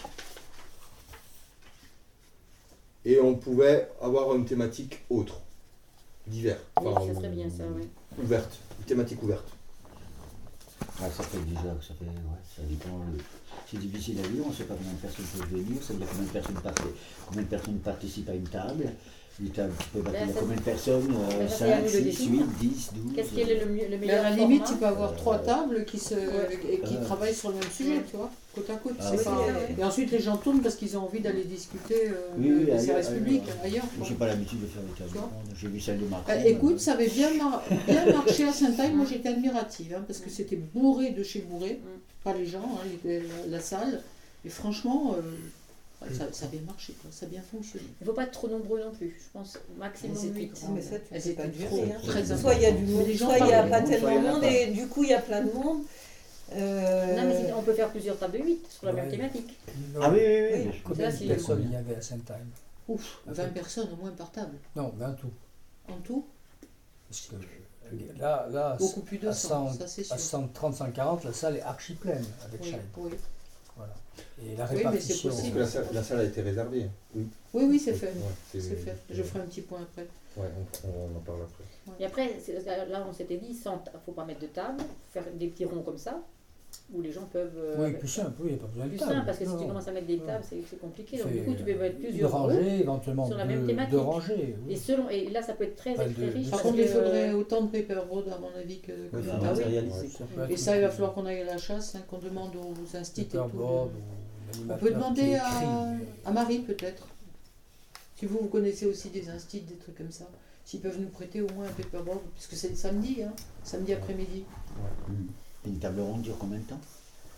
Et 3.04 3.20
on 3.20 3.34
pouvait 3.36 3.88
avoir 4.00 4.34
une 4.34 4.44
thématique 4.44 5.00
autre, 5.08 5.40
divers. 6.26 6.58
Enfin, 6.76 7.06
ça 7.06 7.14
serait 7.14 7.28
bien 7.28 7.48
ça, 7.48 7.64
oui. 7.74 7.88
Ouverte, 8.22 8.58
une 8.78 8.84
thématique 8.84 9.22
ouverte. 9.22 9.46
Ah, 11.00 11.08
ça 11.10 11.22
fait 11.22 11.38
déjà, 11.38 11.62
ça 11.80 11.94
fait, 11.94 12.04
ouais, 12.04 12.42
ça 12.56 12.62
dépend. 12.68 12.96
Euh, 12.96 13.18
c'est 13.70 13.78
difficile 13.78 14.18
à 14.18 14.28
dire, 14.28 14.42
on 14.44 14.48
ne 14.48 14.54
sait 14.54 14.64
pas 14.64 14.74
combien 14.74 14.92
de 14.92 14.98
personnes 14.98 15.24
peuvent 15.26 15.48
venir, 15.48 15.82
ça 15.82 15.92
veut 15.92 16.00
dire 16.00 16.08
combien 16.10 16.26
de 16.26 16.30
personnes, 16.30 16.92
combien 17.26 17.42
de 17.42 17.46
personnes 17.46 17.78
participent 17.78 18.28
à 18.28 18.34
une 18.34 18.48
table. 18.48 18.92
Il 19.40 19.52
tu 19.52 19.60
peux 19.92 20.00
battre 20.00 20.18
combien 20.36 20.56
de 20.56 20.60
personnes 20.62 21.14
5, 21.48 21.88
6, 21.88 22.26
8, 22.26 22.42
10, 22.60 22.90
12 22.94 23.14
Qu'est-ce 23.14 23.30
qui 23.30 23.40
est 23.42 23.44
le, 23.44 23.88
le 23.88 23.98
meilleur 23.98 24.24
À 24.24 24.30
la 24.30 24.36
limite, 24.36 24.64
tu 24.64 24.74
peux 24.74 24.86
avoir 24.86 25.14
trois 25.14 25.38
tables 25.38 25.84
qui, 25.84 25.98
se, 25.98 26.14
qui 26.84 27.00
travaillent 27.04 27.34
sur 27.34 27.50
le 27.50 27.56
même 27.56 27.70
sujet, 27.70 28.02
tu 28.10 28.16
vois, 28.16 28.32
côte 28.52 28.68
à 28.68 28.74
côte. 28.74 28.96
Ah, 29.00 29.12
Et 29.78 29.84
ensuite, 29.84 30.10
les 30.10 30.18
gens 30.18 30.36
tournent 30.38 30.60
parce 30.60 30.74
qu'ils 30.74 30.98
ont 30.98 31.02
envie 31.02 31.20
d'aller 31.20 31.44
discuter 31.44 32.10
euh, 32.10 32.64
des 32.66 32.78
services 32.80 33.10
publics 33.10 33.44
ailleurs. 33.62 33.84
Je 34.02 34.10
n'ai 34.10 34.16
pas 34.16 34.26
l'habitude 34.26 34.60
de 34.60 34.66
faire 34.66 34.82
des 34.82 35.12
tables 35.12 35.28
J'ai 35.56 35.68
vu 35.68 35.80
celle 35.80 36.00
de 36.00 36.06
Macron. 36.06 36.32
Euh, 36.32 36.42
écoute, 36.44 36.80
ça 36.80 36.94
avait 36.94 37.08
bien, 37.08 37.30
bien 37.30 38.12
marché 38.12 38.44
à 38.44 38.52
Saint-Aïe. 38.52 38.92
Moi, 38.92 39.06
j'étais 39.08 39.28
admirative 39.28 39.94
hein, 39.96 40.02
parce 40.04 40.18
que 40.18 40.30
c'était 40.30 40.56
bourré 40.56 41.10
de 41.10 41.22
chez 41.22 41.40
bourré. 41.42 41.80
Mm. 41.80 41.98
Pas 42.24 42.34
les 42.34 42.46
gens, 42.46 42.80
hein, 42.82 43.08
la 43.48 43.60
salle. 43.60 44.02
Et 44.44 44.48
franchement. 44.48 45.14
Ça, 46.00 46.32
ça, 46.32 46.44
a 46.46 46.48
bien 46.48 46.60
marché, 46.60 46.94
quoi. 47.02 47.10
ça 47.10 47.26
a 47.26 47.28
bien 47.28 47.42
fonctionné. 47.42 47.86
Il 48.00 48.04
ne 48.04 48.06
faut 48.06 48.14
pas 48.14 48.22
être 48.22 48.32
trop 48.32 48.46
nombreux 48.46 48.80
non 48.80 48.92
plus, 48.92 49.16
je 49.18 49.24
pense 49.32 49.58
maximum 49.76 50.16
8. 50.16 50.52
Mais 50.72 50.80
ça, 50.80 50.96
tu 51.00 51.32
pas 51.34 51.42
trop, 51.66 51.82
hein. 51.82 52.00
très 52.06 52.36
Soit 52.36 52.54
il 52.54 52.62
y 52.62 52.66
a 52.66 52.70
du 52.70 52.84
monde, 52.84 53.12
soit 53.16 53.38
il 53.38 53.44
n'y 53.46 53.52
a 53.52 53.64
pas 53.64 53.82
tellement 53.82 54.22
de 54.22 54.28
monde, 54.28 54.44
et 54.44 54.68
du 54.68 54.86
coup 54.86 55.02
il 55.02 55.10
y 55.10 55.14
a 55.14 55.20
plein 55.20 55.42
de 55.42 55.52
monde. 55.52 55.82
Euh... 56.54 57.16
Non, 57.16 57.28
mais 57.28 57.52
on 57.52 57.62
peut 57.62 57.74
faire 57.74 57.90
plusieurs 57.90 58.16
tables 58.16 58.38
de 58.38 58.44
8 58.44 58.66
sur 58.70 58.86
la 58.86 58.92
même 58.92 59.10
thématique. 59.10 59.58
Ah 60.00 60.10
oui, 60.10 60.20
oui, 60.20 60.62
oui. 60.66 60.80
Combien 60.84 61.10
de 61.10 61.26
personnes 61.26 61.62
il 61.64 61.72
y 61.72 61.76
avait 61.76 61.96
à 61.96 62.00
Saint-Time 62.00 62.48
Ouf, 62.88 63.20
20 63.26 63.48
personnes 63.48 63.88
au 63.92 63.96
moins 63.96 64.12
par 64.12 64.30
table. 64.30 64.56
Non, 64.76 64.94
mais 64.98 65.04
en 65.04 65.14
tout. 65.14 65.32
En 65.88 65.98
tout 65.98 66.24
Parce 67.08 67.22
que 67.26 67.34
là, 68.18 68.46
là 68.50 68.76
Beaucoup 68.78 69.00
plus 69.00 69.18
de 69.18 69.30
100, 69.30 69.72
ça 69.74 69.86
c'est 69.88 70.04
sûr. 70.04 70.14
À 70.14 70.18
130, 70.18 70.74
140, 70.74 71.24
la 71.24 71.32
salle 71.32 71.56
est 71.56 71.62
archi 71.62 71.94
pleine 71.94 72.24
avec 72.46 72.62
oui, 72.62 72.74
Oui. 72.96 73.10
Et 74.42 74.56
la 74.56 74.66
répartition. 74.66 75.30
Parce 75.30 75.42
que 75.42 75.58
la 75.58 75.66
salle, 75.66 75.86
la 75.92 76.02
salle, 76.02 76.20
a 76.20 76.24
été 76.24 76.40
réservée. 76.42 76.86
Oui, 77.14 77.26
oui, 77.54 77.64
oui 77.68 77.78
c'est 77.78 77.94
fait. 77.94 78.12
c'est 78.50 78.60
fait. 78.60 78.96
Je 79.10 79.22
ferai 79.22 79.40
un 79.40 79.46
petit 79.46 79.62
point 79.62 79.80
après. 79.82 80.06
Ouais, 80.36 80.48
on, 80.84 80.88
on 80.88 81.16
en 81.16 81.20
parle 81.20 81.40
après. 81.42 81.64
Et 81.98 82.04
après, 82.04 82.36
là, 82.88 83.06
on 83.08 83.12
s'était 83.12 83.36
dit, 83.36 83.48
il 83.50 83.54
ne 83.54 84.00
faut 84.04 84.12
pas 84.12 84.24
mettre 84.24 84.40
de 84.40 84.46
table, 84.46 84.82
faire 85.10 85.24
des 85.34 85.48
petits 85.48 85.64
ronds 85.64 85.82
comme 85.82 85.98
ça, 85.98 86.20
où 86.92 87.02
les 87.02 87.12
gens 87.12 87.26
peuvent. 87.30 87.56
Euh, 87.56 87.74
oui, 87.78 87.92
plus 87.92 88.08
simple, 88.08 88.32
oui, 88.40 88.50
il 88.50 88.54
n'y 88.54 88.58
a 88.58 88.62
pas 88.62 88.66
besoin 88.68 88.86
de 88.86 88.90
table. 88.90 88.96
Plus 88.96 89.14
simple, 89.14 89.26
parce 89.26 89.38
que 89.38 89.44
si 89.44 89.56
tu 89.58 89.66
commences 89.66 89.88
à 89.88 89.92
mettre 89.92 90.06
des 90.06 90.18
tables, 90.18 90.44
c'est 90.48 90.80
compliqué. 90.80 91.18
Donc, 91.18 91.32
du 91.32 91.42
coup, 91.42 91.54
tu 91.54 91.64
peux 91.64 91.74
mettre 91.74 91.98
plusieurs 91.98 92.32
rangées, 92.32 92.80
éventuellement. 92.80 93.26
Sur 93.26 93.36
la 93.36 93.44
même 93.44 93.66
thématique. 93.66 93.92
De 93.92 93.98
rangées. 93.98 94.56
Et, 94.68 94.76
selon, 94.76 95.08
et 95.10 95.28
là, 95.30 95.42
ça 95.42 95.54
peut 95.54 95.64
être 95.64 95.76
très, 95.76 95.94
très 95.94 96.28
riche. 96.28 96.50
Par 96.50 96.62
contre, 96.62 96.78
il 96.78 96.88
faudrait 96.88 97.32
autant 97.32 97.62
de 97.62 97.68
paperboard, 97.68 98.28
à 98.28 98.38
mon 98.38 98.54
avis, 98.58 98.80
que. 98.80 98.92
que 98.92 99.16
ah, 99.30 99.52
oui. 99.56 100.52
Et 100.52 100.56
ça, 100.56 100.76
il 100.76 100.82
va 100.82 100.90
falloir 100.90 101.12
qu'on 101.12 101.26
aille 101.26 101.42
à 101.42 101.44
la 101.44 101.58
chasse, 101.58 101.94
hein, 101.94 102.00
qu'on 102.08 102.18
demande 102.18 102.52
aux 102.56 102.96
instituts 102.96 103.36
et 103.36 103.38
tout. 103.38 103.88
On 104.70 104.76
peut 104.78 104.90
demander 104.90 105.34
à, 105.34 105.94
à 106.24 106.30
Marie, 106.32 106.60
peut-être. 106.60 107.06
Si 108.16 108.26
vous, 108.26 108.38
vous 108.40 108.48
connaissez 108.48 108.86
aussi 108.86 109.10
des 109.10 109.28
instituts, 109.28 109.66
des 109.66 109.76
trucs 109.76 109.96
comme 109.96 110.10
ça. 110.10 110.24
S'ils 110.64 110.80
peuvent 110.80 111.00
nous 111.00 111.08
prêter 111.08 111.40
au 111.40 111.48
moins 111.54 111.66
un 111.66 111.72
paperboard, 111.72 112.20
puisque 112.34 112.54
c'est 112.54 112.70
le 112.70 112.74
samedi, 112.74 113.22
hein, 113.22 113.32
samedi 113.62 113.92
après-midi. 113.92 114.44
Une 115.68 115.78
table 115.78 116.00
ronde 116.00 116.22
dure 116.22 116.38
combien 116.38 116.58
de 116.58 116.64
temps? 116.64 116.80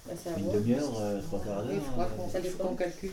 Bah, 0.07 0.12
Une 0.39 0.53
demi-heure, 0.53 1.01
euh, 1.01 1.20
trois 1.20 1.41
quarts 1.41 1.64
d'heure 1.64 1.83
Ça 2.31 2.39
euh, 2.39 2.41
dépend 2.41 2.68
qu'on 2.68 2.76
calcule. 2.76 3.11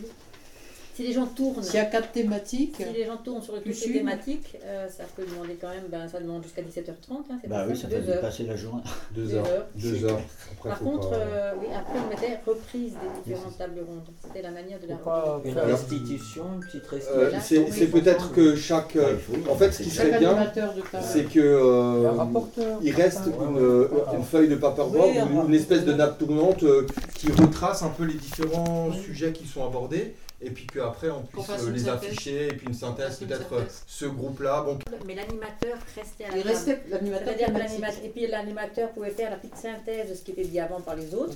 Si 0.97 1.03
les 1.03 1.13
gens 1.13 1.27
tournent. 1.27 1.61
S'il 1.61 1.75
y 1.75 1.77
a 1.77 1.85
quatre 1.85 2.11
thématiques. 2.11 2.77
Si 2.77 2.97
les 2.97 3.05
gens 3.05 3.17
tournent 3.17 3.43
sur 3.43 3.53
toutes 3.53 3.67
les 3.67 3.93
thématiques, 3.93 4.57
euh, 4.65 4.87
ça 4.89 5.03
peut 5.15 5.23
demander 5.29 5.55
quand 5.61 5.69
même, 5.69 5.83
ben, 5.91 6.07
ça 6.07 6.19
demande 6.19 6.41
jusqu'à 6.41 6.63
17h30. 6.63 7.17
Hein, 7.29 7.37
bah 7.47 7.65
oui, 7.69 7.77
ça 7.77 7.87
fait 7.87 8.19
passer 8.19 8.45
la 8.45 8.55
journée. 8.55 8.81
Deux, 9.15 9.35
heures. 9.35 9.45
Deux 9.75 10.05
heures. 10.05 10.19
Par 10.63 10.79
contre, 10.79 11.11
euh, 11.13 11.53
oui, 11.61 11.67
après 11.71 11.99
on 12.03 12.09
mettait 12.09 12.39
reprise 12.43 12.93
des 12.93 13.29
différentes 13.31 13.59
tables 13.59 13.81
rondes. 13.87 14.07
C'était 14.23 14.41
la 14.41 14.49
manière 14.49 14.79
de 14.79 14.87
la 14.87 14.95
pas 14.95 15.39
Une 15.45 15.59
restitution, 15.59 16.45
une 16.55 16.61
petite 16.61 17.09
euh, 17.11 17.29
restitution. 17.29 17.67
c'est 17.69 17.91
peut-être 17.91 18.31
que 18.31 18.55
chaque. 18.55 18.97
en 19.51 19.55
fait, 19.55 19.73
ce 19.73 19.83
qui 19.83 19.91
serait 19.91 20.17
bien, 20.17 20.51
c'est 21.03 21.25
que 21.25 22.09
il 22.81 22.91
reste 22.95 23.21
une, 23.27 24.23
feuille 24.23 24.49
de 24.49 24.55
paperboard 24.55 25.11
ou 25.31 25.45
une 25.47 25.53
espèce 25.53 25.85
de 25.85 25.93
nappe 25.93 26.17
tournante 26.17 26.65
qui 27.13 27.31
retrace 27.31 27.83
un 27.83 27.89
peu 27.89 28.05
les 28.05 28.15
différents 28.15 28.91
sujets 28.93 29.31
qui 29.31 29.45
sont 29.45 29.63
abordés 29.63 30.15
et 30.39 30.51
puis 30.51 30.67
qu'après 30.67 31.09
on 31.09 31.23
puisse 31.23 31.49
euh, 31.49 31.71
les 31.71 31.89
afficher, 31.89 32.47
et 32.49 32.53
puis 32.53 32.67
une 32.67 32.73
synthèse, 32.73 33.17
peut-être 33.19 33.53
euh, 33.53 33.63
ce 33.87 34.05
groupe-là. 34.05 34.61
Bon. 34.61 34.77
Mais 35.05 35.15
l'animateur 35.15 35.77
restait 35.95 36.25
à 36.25 36.31
la 36.31 36.37
Il 36.37 36.47
restait 36.47 36.83
l'animateur. 36.89 37.33
Et 38.03 38.09
puis 38.09 38.27
l'animateur 38.27 38.91
pouvait 38.91 39.09
faire 39.09 39.31
la 39.31 39.37
petite 39.37 39.57
synthèse 39.57 40.09
de 40.09 40.15
ce 40.15 40.21
qui 40.21 40.31
était 40.31 40.45
dit 40.45 40.59
avant 40.59 40.81
par 40.81 40.95
les 40.95 41.13
autres. 41.15 41.35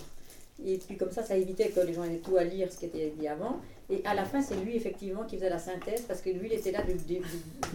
Et 0.64 0.78
puis 0.78 0.97
comme 0.97 1.12
ça, 1.12 1.24
ça 1.24 1.36
évitait 1.36 1.70
que 1.70 1.80
les 1.80 1.93
gens 1.93 2.04
aient 2.04 2.22
tout 2.24 2.38
à 2.38 2.43
lire 2.43 2.72
ce 2.72 2.78
qui 2.78 2.86
était 2.86 3.12
dit 3.18 3.28
avant. 3.28 3.60
Et 3.91 4.01
à 4.05 4.13
la 4.13 4.23
fin, 4.23 4.41
c'est 4.41 4.55
lui 4.55 4.77
effectivement 4.77 5.23
qui 5.23 5.35
faisait 5.35 5.49
la 5.49 5.59
synthèse 5.59 6.01
parce 6.07 6.21
que 6.21 6.29
lui, 6.29 6.47
il 6.51 6.53
était 6.53 6.71
là 6.71 6.81
du, 6.81 6.93
du, 6.93 7.21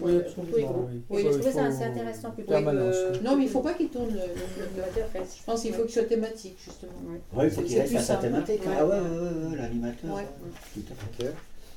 oui, 0.01 0.19
pour 0.33 0.45
tous 0.47 0.55
les 0.55 0.63
groupes. 0.63 0.89
Oui, 1.11 1.23
je 1.23 1.29
trouvais 1.29 1.51
ça 1.51 1.65
assez 1.65 1.83
intéressant 1.83 2.31
plutôt 2.31 2.53
que. 2.53 3.23
Non, 3.23 3.35
mais 3.35 3.43
il 3.43 3.47
ne 3.47 3.51
faut 3.51 3.61
pas 3.61 3.73
qu'il 3.73 3.89
tourne 3.89 4.15
l'animateur. 4.15 5.07
Je 5.13 5.43
pense 5.45 5.61
qu'il 5.61 5.73
faut 5.73 5.83
qu'il 5.83 5.91
soit 5.93 6.03
thématique 6.03 6.57
justement. 6.63 6.91
Oui, 7.33 7.45
il 7.45 7.51
faut 7.51 7.61
qu'il 7.61 7.79
reste 7.79 7.95
à 7.95 7.99
sa 7.99 8.15
thématique. 8.15 8.61
Ah 8.65 8.85
ouais, 8.85 8.95
ouais, 8.95 8.99
ouais, 8.99 9.57
l'animateur. 9.57 10.11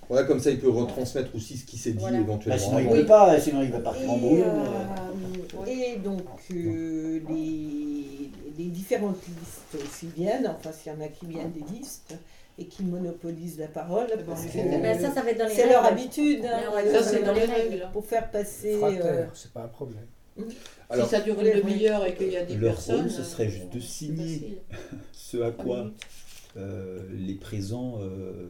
Ouais. 0.09 0.26
comme 0.26 0.41
ça, 0.41 0.51
il 0.51 0.59
peut 0.59 0.70
retransmettre 0.70 1.34
aussi 1.36 1.59
ce 1.59 1.66
qui 1.66 1.76
s'est 1.76 1.93
dit 1.93 2.05
éventuellement. 2.05 2.38
Bah, 2.47 2.59
sinon, 2.59 2.78
il 2.78 2.86
ne 2.88 3.01
peut 3.01 3.07
pas, 3.07 3.38
sinon 3.38 3.62
il 3.62 3.70
va 3.70 3.80
partir 3.80 4.11
en 4.11 4.16
brouille. 4.16 4.45
Et 5.68 5.97
donc, 5.99 6.22
euh, 6.53 7.20
les, 7.28 8.30
les 8.59 8.64
différentes 8.70 9.20
listes 9.26 9.84
aussi 9.84 10.07
viennent, 10.16 10.47
enfin, 10.59 10.70
s'il 10.72 10.93
y 10.93 10.95
en 10.97 11.01
a 11.01 11.09
qui 11.09 11.26
viennent 11.26 11.53
des 11.53 11.78
listes, 11.78 12.14
et 12.61 12.67
qui 12.67 12.85
monopolisent 12.85 13.59
la 13.59 13.69
parole. 13.69 14.07
c'est 14.37 15.69
leur 15.69 15.85
habitude. 15.85 16.43
Ça, 16.43 17.03
c'est 17.03 17.25
dans 17.25 17.33
les 17.33 17.47
règles. 17.47 17.89
Pour 17.93 18.05
faire 18.05 18.31
passer. 18.31 18.79
Euh... 18.83 19.27
c'est 19.35 19.53
pas 19.53 19.63
un 19.63 19.69
problème. 19.69 20.07
Alors, 20.89 21.07
si 21.07 21.11
ça 21.15 21.21
dure 21.21 21.41
une 21.41 21.61
demi-heure 21.61 22.05
et 22.07 22.15
qu'il 22.15 22.31
y 22.31 22.37
a 22.37 22.45
des 22.45 22.55
leur 22.55 22.75
personnes. 22.75 23.03
Rôle, 23.03 23.11
ce 23.11 23.23
serait 23.23 23.49
juste 23.49 23.73
de 23.73 23.81
signer 23.81 24.63
ce 25.13 25.39
à 25.39 25.51
quoi 25.51 25.91
euh, 26.57 27.01
les 27.13 27.35
présents 27.35 27.99
euh, 28.01 28.49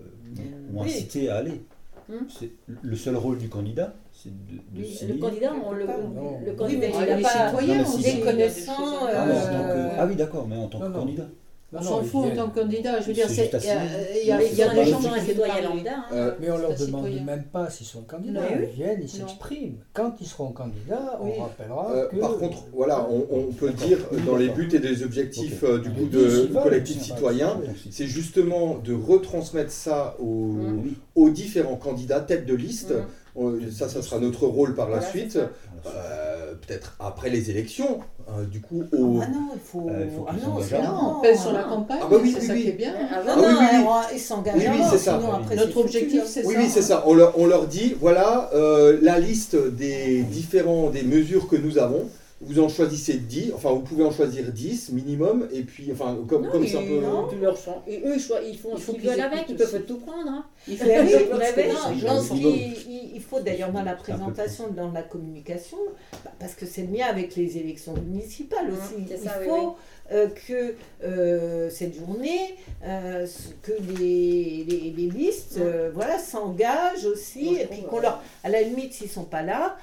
ont 0.75 0.83
incité 0.83 1.31
à 1.31 1.37
aller. 1.37 1.63
Hum. 2.11 2.27
C'est 2.29 2.51
le 2.83 2.97
seul 2.97 3.17
rôle 3.17 3.39
du 3.39 3.49
candidat, 3.49 3.95
c'est 4.13 4.31
de, 4.31 4.81
de 4.81 4.85
signer. 4.85 5.15
Le 5.15 5.19
candidat, 5.21 5.53
on 5.65 5.73
le, 5.73 5.87
le 5.87 6.53
candidat, 6.53 6.87
oui, 6.89 6.95
il 7.01 7.09
n'a 7.09 7.19
pas 7.19 7.47
citoyens, 7.49 7.85
on 7.87 7.99
est 8.01 8.21
connaissant. 8.21 9.07
Ah 9.07 10.07
oui, 10.09 10.17
d'accord, 10.17 10.49
mais 10.49 10.57
en 10.57 10.69
tant 10.69 10.81
que 10.81 10.93
candidat. 10.93 11.29
On 11.73 11.83
s'en 11.83 12.03
fout 12.03 12.25
en 12.25 12.35
tant 12.35 12.51
que 12.51 12.61
candidat. 12.61 13.01
Je 13.01 13.07
veux 13.07 13.13
dire, 13.13 13.27
il 13.31 14.27
y 14.27 14.33
a, 14.33 14.43
y 14.43 14.63
a 14.63 14.75
des 14.75 14.91
gens 14.91 14.99
qui 14.99 15.21
citoyens 15.27 15.63
lambda. 15.63 15.91
Hein. 15.91 16.05
Euh, 16.13 16.35
mais 16.41 16.51
on 16.51 16.57
ne 16.57 16.63
leur 16.63 16.75
demande 16.77 17.09
même 17.25 17.45
pas 17.45 17.71
s'ils 17.71 17.87
sont 17.87 18.03
candidats. 18.03 18.41
Ils 18.51 18.67
viennent, 18.75 19.01
ils 19.03 19.09
s'expriment. 19.09 19.77
Quand 19.93 20.15
ils 20.21 20.27
seront 20.27 20.51
candidats, 20.53 21.21
on 21.21 21.43
rappellera 21.43 21.93
euh, 21.93 22.09
que... 22.09 22.17
Par 22.17 22.37
contre, 22.39 22.65
voilà, 22.73 23.07
on, 23.09 23.53
peut 23.53 23.71
dire 23.71 23.99
dans 24.27 24.37
les 24.37 24.49
buts 24.49 24.69
et 24.73 24.79
les 24.79 25.03
objectifs 25.03 25.63
euh, 25.65 25.79
du 25.79 25.91
coup 25.91 26.07
de 26.07 26.51
collectif 26.63 27.03
citoyen, 27.03 27.61
c'est 27.91 28.07
justement 28.07 28.79
de 28.79 28.95
retransmettre 28.95 29.71
ça 29.71 30.17
aux, 30.19 30.25
mmh. 30.25 30.95
aux 31.15 31.31
différents 31.31 31.77
candidats, 31.77 32.21
tête 32.21 32.47
de 32.47 32.55
liste. 32.55 32.93
Mmh. 33.37 33.71
Ça, 33.71 33.89
ça 33.89 34.03
sera 34.03 34.19
notre 34.19 34.47
rôle 34.47 34.75
par 34.75 34.91
la 34.91 35.01
suite. 35.01 35.39
Peut-être 35.83 36.97
après 37.01 37.31
les 37.31 37.51
élections, 37.51 38.01
euh, 38.29 38.45
du 38.45 38.61
coup, 38.61 38.83
au... 38.93 39.21
Ah 39.21 39.27
non, 39.29 39.49
il 39.55 39.61
faut. 39.61 39.89
Euh, 39.89 40.05
il 40.05 40.11
faut 40.11 40.27
ah 40.29 40.33
non, 40.33 40.83
non, 40.83 41.17
on 41.17 41.21
pèse 41.21 41.41
sur 41.41 41.53
la 41.53 41.63
campagne. 41.63 41.99
Ah 42.03 42.07
bah 42.09 42.17
oui, 42.23 42.33
c'est 42.33 42.47
ça 42.47 42.55
qui 42.55 42.69
est 42.69 42.73
bien. 42.73 42.95
Ah, 43.11 43.23
bah 43.25 43.33
ah, 43.35 43.41
oui, 43.41 43.47
oui, 43.49 43.67
oui. 43.73 43.93
Ils 44.15 44.21
s'engagent. 44.21 44.55
Oui, 44.57 44.67
oui, 44.71 44.85
c'est 44.91 44.99
ça. 44.99 45.21
Notre 45.57 45.77
objectif, 45.79 46.23
c'est 46.27 46.43
ça. 46.43 46.49
Oui, 46.49 46.55
oui, 46.59 46.69
c'est 46.69 46.83
ça. 46.83 47.05
On 47.07 47.15
leur, 47.15 47.39
on 47.39 47.47
leur 47.47 47.67
dit 47.67 47.97
voilà 47.99 48.51
euh, 48.55 48.99
la 49.03 49.19
liste 49.19 49.57
des 49.57 50.23
différents 50.23 50.91
des 50.91 51.03
mesures 51.03 51.49
que 51.49 51.57
nous 51.57 51.79
avons 51.79 52.09
vous 52.43 52.59
en 52.59 52.69
choisissez 52.69 53.19
10, 53.19 53.53
enfin 53.55 53.71
vous 53.71 53.81
pouvez 53.81 54.03
en 54.03 54.11
choisir 54.11 54.51
10 54.51 54.93
minimum, 54.93 55.47
et 55.53 55.63
puis, 55.63 55.91
enfin, 55.93 56.17
comme, 56.27 56.45
non, 56.45 56.51
comme 56.51 56.67
ça 56.67 56.79
peut. 56.79 57.01
Non, 57.01 57.29
tu 57.29 57.37
leur 57.37 57.57
sens. 57.57 57.77
Et 57.87 57.99
eux, 57.99 58.17
ils 58.17 58.57
font 58.57 58.77
ce 58.79 58.93
qu'ils 58.93 59.03
veulent 59.03 59.21
avec, 59.21 59.45
ils 59.51 59.57
peuvent 59.57 59.83
tout 59.87 59.99
prendre. 59.99 60.31
Hein. 60.31 60.45
Ils, 60.67 60.79
font, 60.79 60.87
ils, 60.87 60.95
non, 61.31 62.21
il 62.33 62.75
il 62.89 62.90
faut 63.31 63.41
d'ailleurs 63.41 63.71
dans 63.71 63.83
la 63.83 63.95
présentation, 63.95 64.69
dans 64.69 64.91
la 64.91 65.03
communication, 65.03 65.79
bah, 66.25 66.33
parce 66.39 66.55
que 66.55 66.67
c'est 66.67 66.83
le 66.83 66.97
lien 66.97 67.07
avec 67.07 67.37
les 67.37 67.59
élections 67.59 67.95
municipales 67.95 68.69
mmh, 68.69 68.75
aussi. 68.75 69.07
il 69.09 69.31
faut 69.49 69.77
euh, 70.11 70.29
que 70.49 70.75
euh, 71.05 71.71
cette 71.71 71.97
journée, 71.97 72.57
euh, 72.85 73.27
que 73.63 73.73
les, 73.99 74.65
les, 74.65 75.09
listes 75.09 75.59
mmh. 75.59 75.91
voilà, 75.95 76.19
s'engagent 76.19 77.07
aussi, 77.07 77.55
et 77.55 77.67
puis 77.67 77.83
qu'on 77.83 78.01
leur, 78.01 78.21
à 78.43 78.49
la 78.49 78.63
limite, 78.63 78.93
s'ils 78.93 79.07
ne 79.07 79.13
sont 79.13 79.25
pas 79.25 79.43
là, 79.43 79.77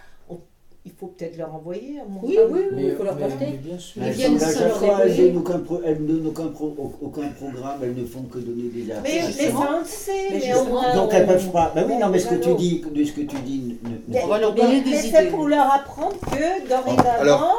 il 0.87 0.93
faut 0.97 1.07
peut-être 1.07 1.37
leur 1.37 1.53
envoyer. 1.53 1.99
oui, 2.23 2.37
oui, 2.49 2.59
oui, 2.71 2.83
il 2.85 2.95
faut 2.95 3.03
leur 3.03 3.17
porter. 3.17 3.59
Ils 3.97 4.11
viennent 4.11 4.37
elles 4.37 5.33
n'ont 5.33 5.39
aucun, 6.29 6.51
aucun, 7.01 7.27
programme, 7.29 7.79
elles 7.83 7.95
ne 7.95 8.05
font 8.05 8.23
que 8.23 8.39
donner 8.39 8.69
des 8.69 8.89
affaires. 8.91 9.03
Mais, 9.03 9.21
mais 9.37 9.51
ça, 9.51 9.79
on 9.81 9.85
sait. 9.85 10.11
Mais 10.31 10.95
Donc 10.95 11.09
elles 11.13 11.27
peuvent 11.27 11.51
pas. 11.51 11.73
Ben 11.75 11.85
oui, 11.87 11.97
non, 11.97 12.07
mais 12.09 12.19
ce 12.19 12.29
que 12.29 12.35
tu 12.35 12.53
dis, 12.55 12.83
de 12.89 13.03
ce 13.03 13.11
que 13.11 13.21
tu 13.21 13.35
dis, 13.45 13.77
on 14.23 14.27
va 14.27 14.39
leur 14.39 14.53
donner 14.53 14.81
des 14.81 14.89
idées. 14.91 15.09
C'est 15.13 15.29
pour 15.29 15.47
leur 15.47 15.73
apprendre 15.73 16.17
que 16.21 16.69
dorénavant. 16.69 17.51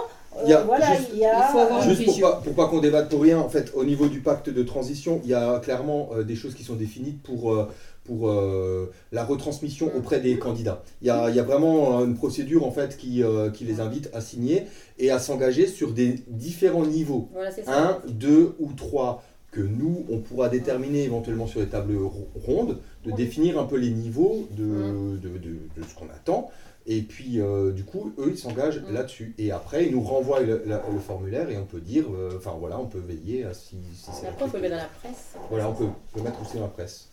Il 0.45 0.51
y 0.51 0.55
a, 0.55 0.61
voilà, 0.61 0.95
juste, 0.95 1.11
il 1.13 1.19
y 1.19 1.27
a... 1.27 1.81
juste 1.83 2.05
pour 2.05 2.21
pas, 2.21 2.41
pour 2.45 2.55
pas 2.55 2.69
qu'on 2.69 2.79
débatte 2.79 3.09
pour 3.09 3.23
rien, 3.23 3.41
en 3.41 3.49
fait, 3.49 3.73
au 3.75 3.85
niveau 3.85 4.07
du 4.07 4.21
pacte 4.21 4.49
de 4.49 4.63
transition, 4.63 5.21
il 5.25 5.31
y 5.31 5.35
a 5.35 5.59
clairement 5.59 6.11
euh, 6.15 6.23
des 6.23 6.37
choses 6.37 6.55
qui 6.55 6.63
sont 6.63 6.77
définies 6.77 7.19
pour 7.25 7.53
euh, 7.53 7.69
pour 8.09 8.31
euh, 8.31 8.91
la 9.13 9.23
retransmission 9.23 9.95
auprès 9.95 10.19
des 10.19 10.39
candidats. 10.39 10.83
Il 11.03 11.09
y 11.09 11.11
a, 11.11 11.29
il 11.29 11.37
y 11.37 11.39
a 11.39 11.43
vraiment 11.43 12.03
une 12.05 12.15
procédure 12.15 12.67
en 12.67 12.71
fait 12.71 12.97
qui, 12.97 13.23
euh, 13.23 13.51
qui, 13.51 13.65
les 13.65 13.81
invite 13.81 14.09
à 14.15 14.23
signer 14.23 14.65
et 14.99 15.11
à 15.11 15.19
s'engager 15.19 15.67
sur 15.67 15.93
des 15.93 16.25
différents 16.27 16.87
niveaux. 16.87 17.29
un, 17.67 17.99
deux 18.09 18.55
ou 18.59 18.73
trois 18.73 19.23
que 19.51 19.61
nous, 19.61 20.07
on 20.11 20.19
pourra 20.19 20.49
déterminer 20.49 21.05
éventuellement 21.05 21.47
sur 21.47 21.61
les 21.61 21.67
tables 21.67 21.99
rondes, 22.47 22.79
de 23.05 23.13
définir 23.13 23.59
un 23.59 23.65
peu 23.65 23.77
les 23.77 23.91
niveaux 23.91 24.49
de, 24.53 25.19
de, 25.19 25.29
de, 25.29 25.83
ce 25.87 25.95
qu'on 25.95 26.09
attend. 26.09 26.51
Et 26.87 27.03
puis, 27.03 27.41
euh, 27.41 27.73
du 27.73 27.85
coup, 27.85 28.13
eux, 28.19 28.29
ils 28.31 28.39
s'engagent 28.39 28.83
là-dessus. 28.91 29.35
Et 29.37 29.53
après, 29.53 29.87
ils 29.87 29.93
nous 29.93 30.03
renvoient 30.03 30.41
le, 30.41 30.63
formulaire 31.07 31.51
et 31.51 31.59
on 31.59 31.67
peut 31.67 31.81
dire, 31.81 32.07
enfin 32.37 32.57
voilà, 32.59 32.79
on 32.79 32.87
peut 32.87 33.03
veiller 33.07 33.45
à 33.45 33.53
si, 33.53 33.77
si 33.95 34.11
c'est. 34.13 34.29
Après, 34.29 34.47
on 34.47 34.49
peut 34.49 34.61
mettre 34.61 34.77
dans 34.77 34.83
la 34.83 34.89
presse. 35.03 35.35
Voilà, 35.51 35.69
on 35.69 35.75
peut, 35.75 35.89
peut 36.15 36.23
mettre 36.23 36.41
aussi 36.41 36.57
dans 36.57 36.63
la 36.63 36.69
presse. 36.69 37.09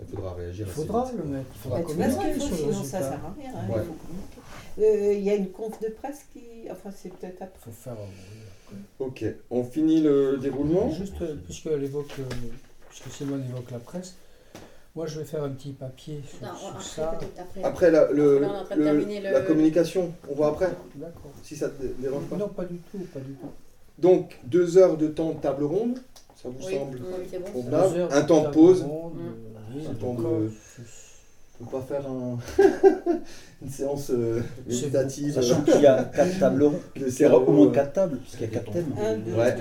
Il 0.00 0.06
faudra 0.06 0.34
réagir. 0.34 0.66
Il 0.68 0.72
faudra 0.72 1.10
le 1.16 1.24
mettre. 1.24 1.46
Il 1.54 1.58
faudra 1.58 1.80
communiquer 1.82 2.40
sur 2.40 2.56
sinon 2.56 2.82
ça 2.84 2.98
sert 3.00 3.24
à 3.24 3.34
rien. 3.38 3.50
Hein, 3.54 3.84
euh, 4.78 5.12
il 5.14 5.22
y 5.22 5.30
a 5.30 5.34
une 5.34 5.50
conf 5.50 5.80
de 5.80 5.88
presse 5.88 6.26
qui. 6.32 6.42
Enfin, 6.70 6.90
c'est 6.94 7.10
peut-être 7.10 7.42
après. 7.42 7.58
Il 7.66 7.72
faut 7.72 7.76
faire. 7.82 7.96
Ok, 8.98 9.24
on 9.50 9.64
finit 9.64 10.00
le 10.00 10.38
déroulement. 10.38 10.90
Juste, 10.90 11.20
euh, 11.22 11.36
puisqu'elle 11.44 11.82
évoque, 11.84 12.12
euh, 12.18 12.24
puisque 12.88 13.08
Simone 13.10 13.44
évoque 13.48 13.70
la 13.70 13.78
presse, 13.78 14.16
moi 14.96 15.06
je 15.06 15.20
vais 15.20 15.24
faire 15.24 15.44
un 15.44 15.50
petit 15.50 15.72
papier 15.72 16.20
sur, 16.28 16.46
non, 16.46 16.52
après, 16.70 16.84
ça. 16.84 17.18
Après, 17.62 17.90
la, 17.90 18.10
le, 18.10 18.40
la 19.22 19.40
communication, 19.42 20.12
on 20.28 20.34
voit 20.34 20.48
après 20.48 20.70
D'accord. 20.96 21.30
Si 21.42 21.54
ça 21.56 21.68
te 21.68 21.84
dérange 22.00 22.24
pas 22.24 22.36
Non, 22.36 22.48
pas 22.48 22.64
du 22.64 22.78
tout, 22.90 22.98
pas 23.14 23.20
du 23.20 23.34
tout. 23.34 23.50
Donc, 23.98 24.38
deux 24.44 24.76
heures 24.76 24.96
de 24.96 25.06
temps 25.06 25.30
de 25.30 25.38
table 25.40 25.64
ronde, 25.64 25.98
ça 26.34 26.48
vous 26.50 26.60
semble 26.62 27.00
convenable 27.52 28.08
Un 28.10 28.22
temps 28.22 28.42
de 28.42 28.48
pause. 28.48 28.84
Oui, 29.76 29.86
euh, 29.86 30.48
on 31.60 31.64
peut 31.64 31.70
pas 31.70 31.82
faire 31.82 32.06
un 32.08 32.38
une 33.62 33.70
séance 33.70 34.10
euh, 34.10 34.42
méditative. 34.66 35.34
Sachant 35.34 35.62
qu'il 35.62 35.80
y 35.80 35.86
a 35.86 36.04
quatre 36.04 36.38
tables 36.38 36.62
rondes. 36.64 36.80
Il 36.96 37.20
y 37.20 37.24
aura 37.26 37.38
au 37.38 37.52
moins 37.52 37.70
quatre 37.70 37.92
tables, 37.92 38.18
parce 38.18 38.36
qu'il 38.36 38.42
y 38.42 38.44
a 38.44 38.52
quatre 38.52 38.70
thèmes. 38.70 38.92
Ouais. 39.36 39.56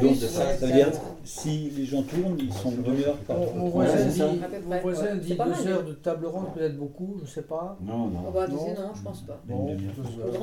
Donc 0.00 0.16
ça 0.16 0.66
veut 0.66 0.72
dire 0.72 0.90
si 1.24 1.70
les 1.76 1.84
gens 1.84 2.02
tournent, 2.02 2.36
ils 2.38 2.52
sont 2.52 2.72
deux 2.72 3.06
heures 3.06 3.16
par 3.26 3.36
Mon 3.54 3.68
voisin 3.68 4.04
dit, 4.06 4.22
mon 4.66 4.80
voisin 4.80 5.16
dit 5.16 5.34
deux 5.36 5.68
heures 5.68 5.84
de 5.84 5.92
table 5.92 6.26
ronde, 6.26 6.46
peut-être 6.54 6.76
beaucoup, 6.76 7.20
je 7.24 7.30
sais 7.30 7.42
pas. 7.42 7.78
Non, 7.84 8.06
non. 8.06 8.22
Non, 8.22 8.92
je 8.94 9.02
pense 9.02 9.22
pas. 9.22 9.42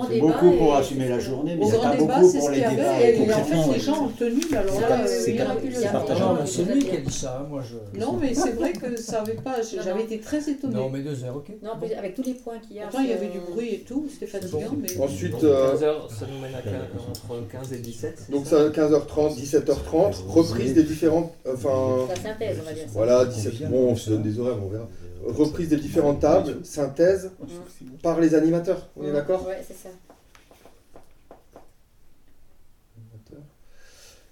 C'est 0.10 0.20
beaucoup 0.20 0.52
pour 0.58 0.76
assumer 0.76 1.10
la 1.10 1.20
journée, 1.20 1.56
mais 1.56 1.66
c'est 1.66 1.82
pas 1.82 1.96
beaucoup 1.96 2.32
pour 2.32 2.50
les 2.50 2.62
débats. 2.62 3.02
Et 3.02 3.34
en 3.34 3.44
fait, 3.44 3.74
les 3.74 3.80
gens 3.80 4.06
ont 4.06 4.10
tenu, 4.10 4.42
alors 4.56 4.82
là, 4.82 5.06
y 5.28 5.40
a 5.40 5.56
plus 5.56 5.74
C'est 6.46 6.64
lui 6.64 6.84
qui 6.84 6.96
a 6.96 7.02
dit 7.02 7.12
ça, 7.12 7.40
hein, 7.42 7.48
moi 7.50 7.62
je. 7.62 8.00
Non, 8.00 8.18
mais 8.20 8.34
c'est 8.34 8.52
vrai 8.52 8.74
que 8.74 8.96
ça 8.96 9.22
avait 9.22 9.34
pas. 9.34 9.56
J'avais 9.62 10.04
été 10.04 10.20
très 10.20 10.50
étonnée. 10.50 10.76
Non, 10.76 10.90
mais 10.90 11.02
deux 11.02 11.24
heures, 11.24 11.36
ok. 11.36 11.52
Non, 11.62 11.72
avec 11.98 12.16
tous 12.16 12.24
les 12.24 12.36
points 12.36 12.60
qu'il 12.60 12.78
y 12.78 12.80
a 12.80 12.90
il 13.02 13.10
y 13.10 13.14
avait 13.14 13.30
du 13.30 13.40
bruit 13.40 13.76
et 13.76 13.80
tout, 13.80 14.08
c'était 14.12 14.28
fatigant. 14.28 14.60
Mais... 14.78 15.00
Ensuite, 15.00 15.34
15 15.34 15.44
euh, 15.44 15.78
ça 16.10 16.26
nous 16.32 16.40
mène 16.40 16.56
à 16.56 16.62
15, 16.62 16.74
entre 17.10 17.48
15 17.50 17.74
et 17.74 17.80
17. 17.80 18.28
Donc 18.30 18.46
ça, 18.46 18.70
15h30, 18.70 19.38
17h30, 19.38 20.26
reprise 20.28 20.74
des 20.74 20.84
différentes. 20.84 21.34
Enfin. 21.48 22.08
La 22.10 22.16
synthèse, 22.16 22.58
on 22.62 22.66
va 22.66 22.74
dire. 22.74 22.86
Voilà, 22.90 23.26
17. 23.26 23.70
Bon, 23.70 23.90
on 23.90 23.96
se 23.96 24.10
donne 24.10 24.24
des 24.24 24.40
horaires, 24.40 24.58
on 24.64 24.68
verra. 24.68 24.90
Reprise 25.26 25.70
des 25.70 25.78
différentes 25.78 26.20
tables, 26.20 26.58
synthèse 26.64 27.32
par 28.02 28.20
les 28.20 28.36
animateurs. 28.36 28.90
On 28.98 29.08
est 29.08 29.14
d'accord 29.14 29.48
Ouais, 29.48 29.62
c'est 29.66 29.78
ça. 29.78 29.90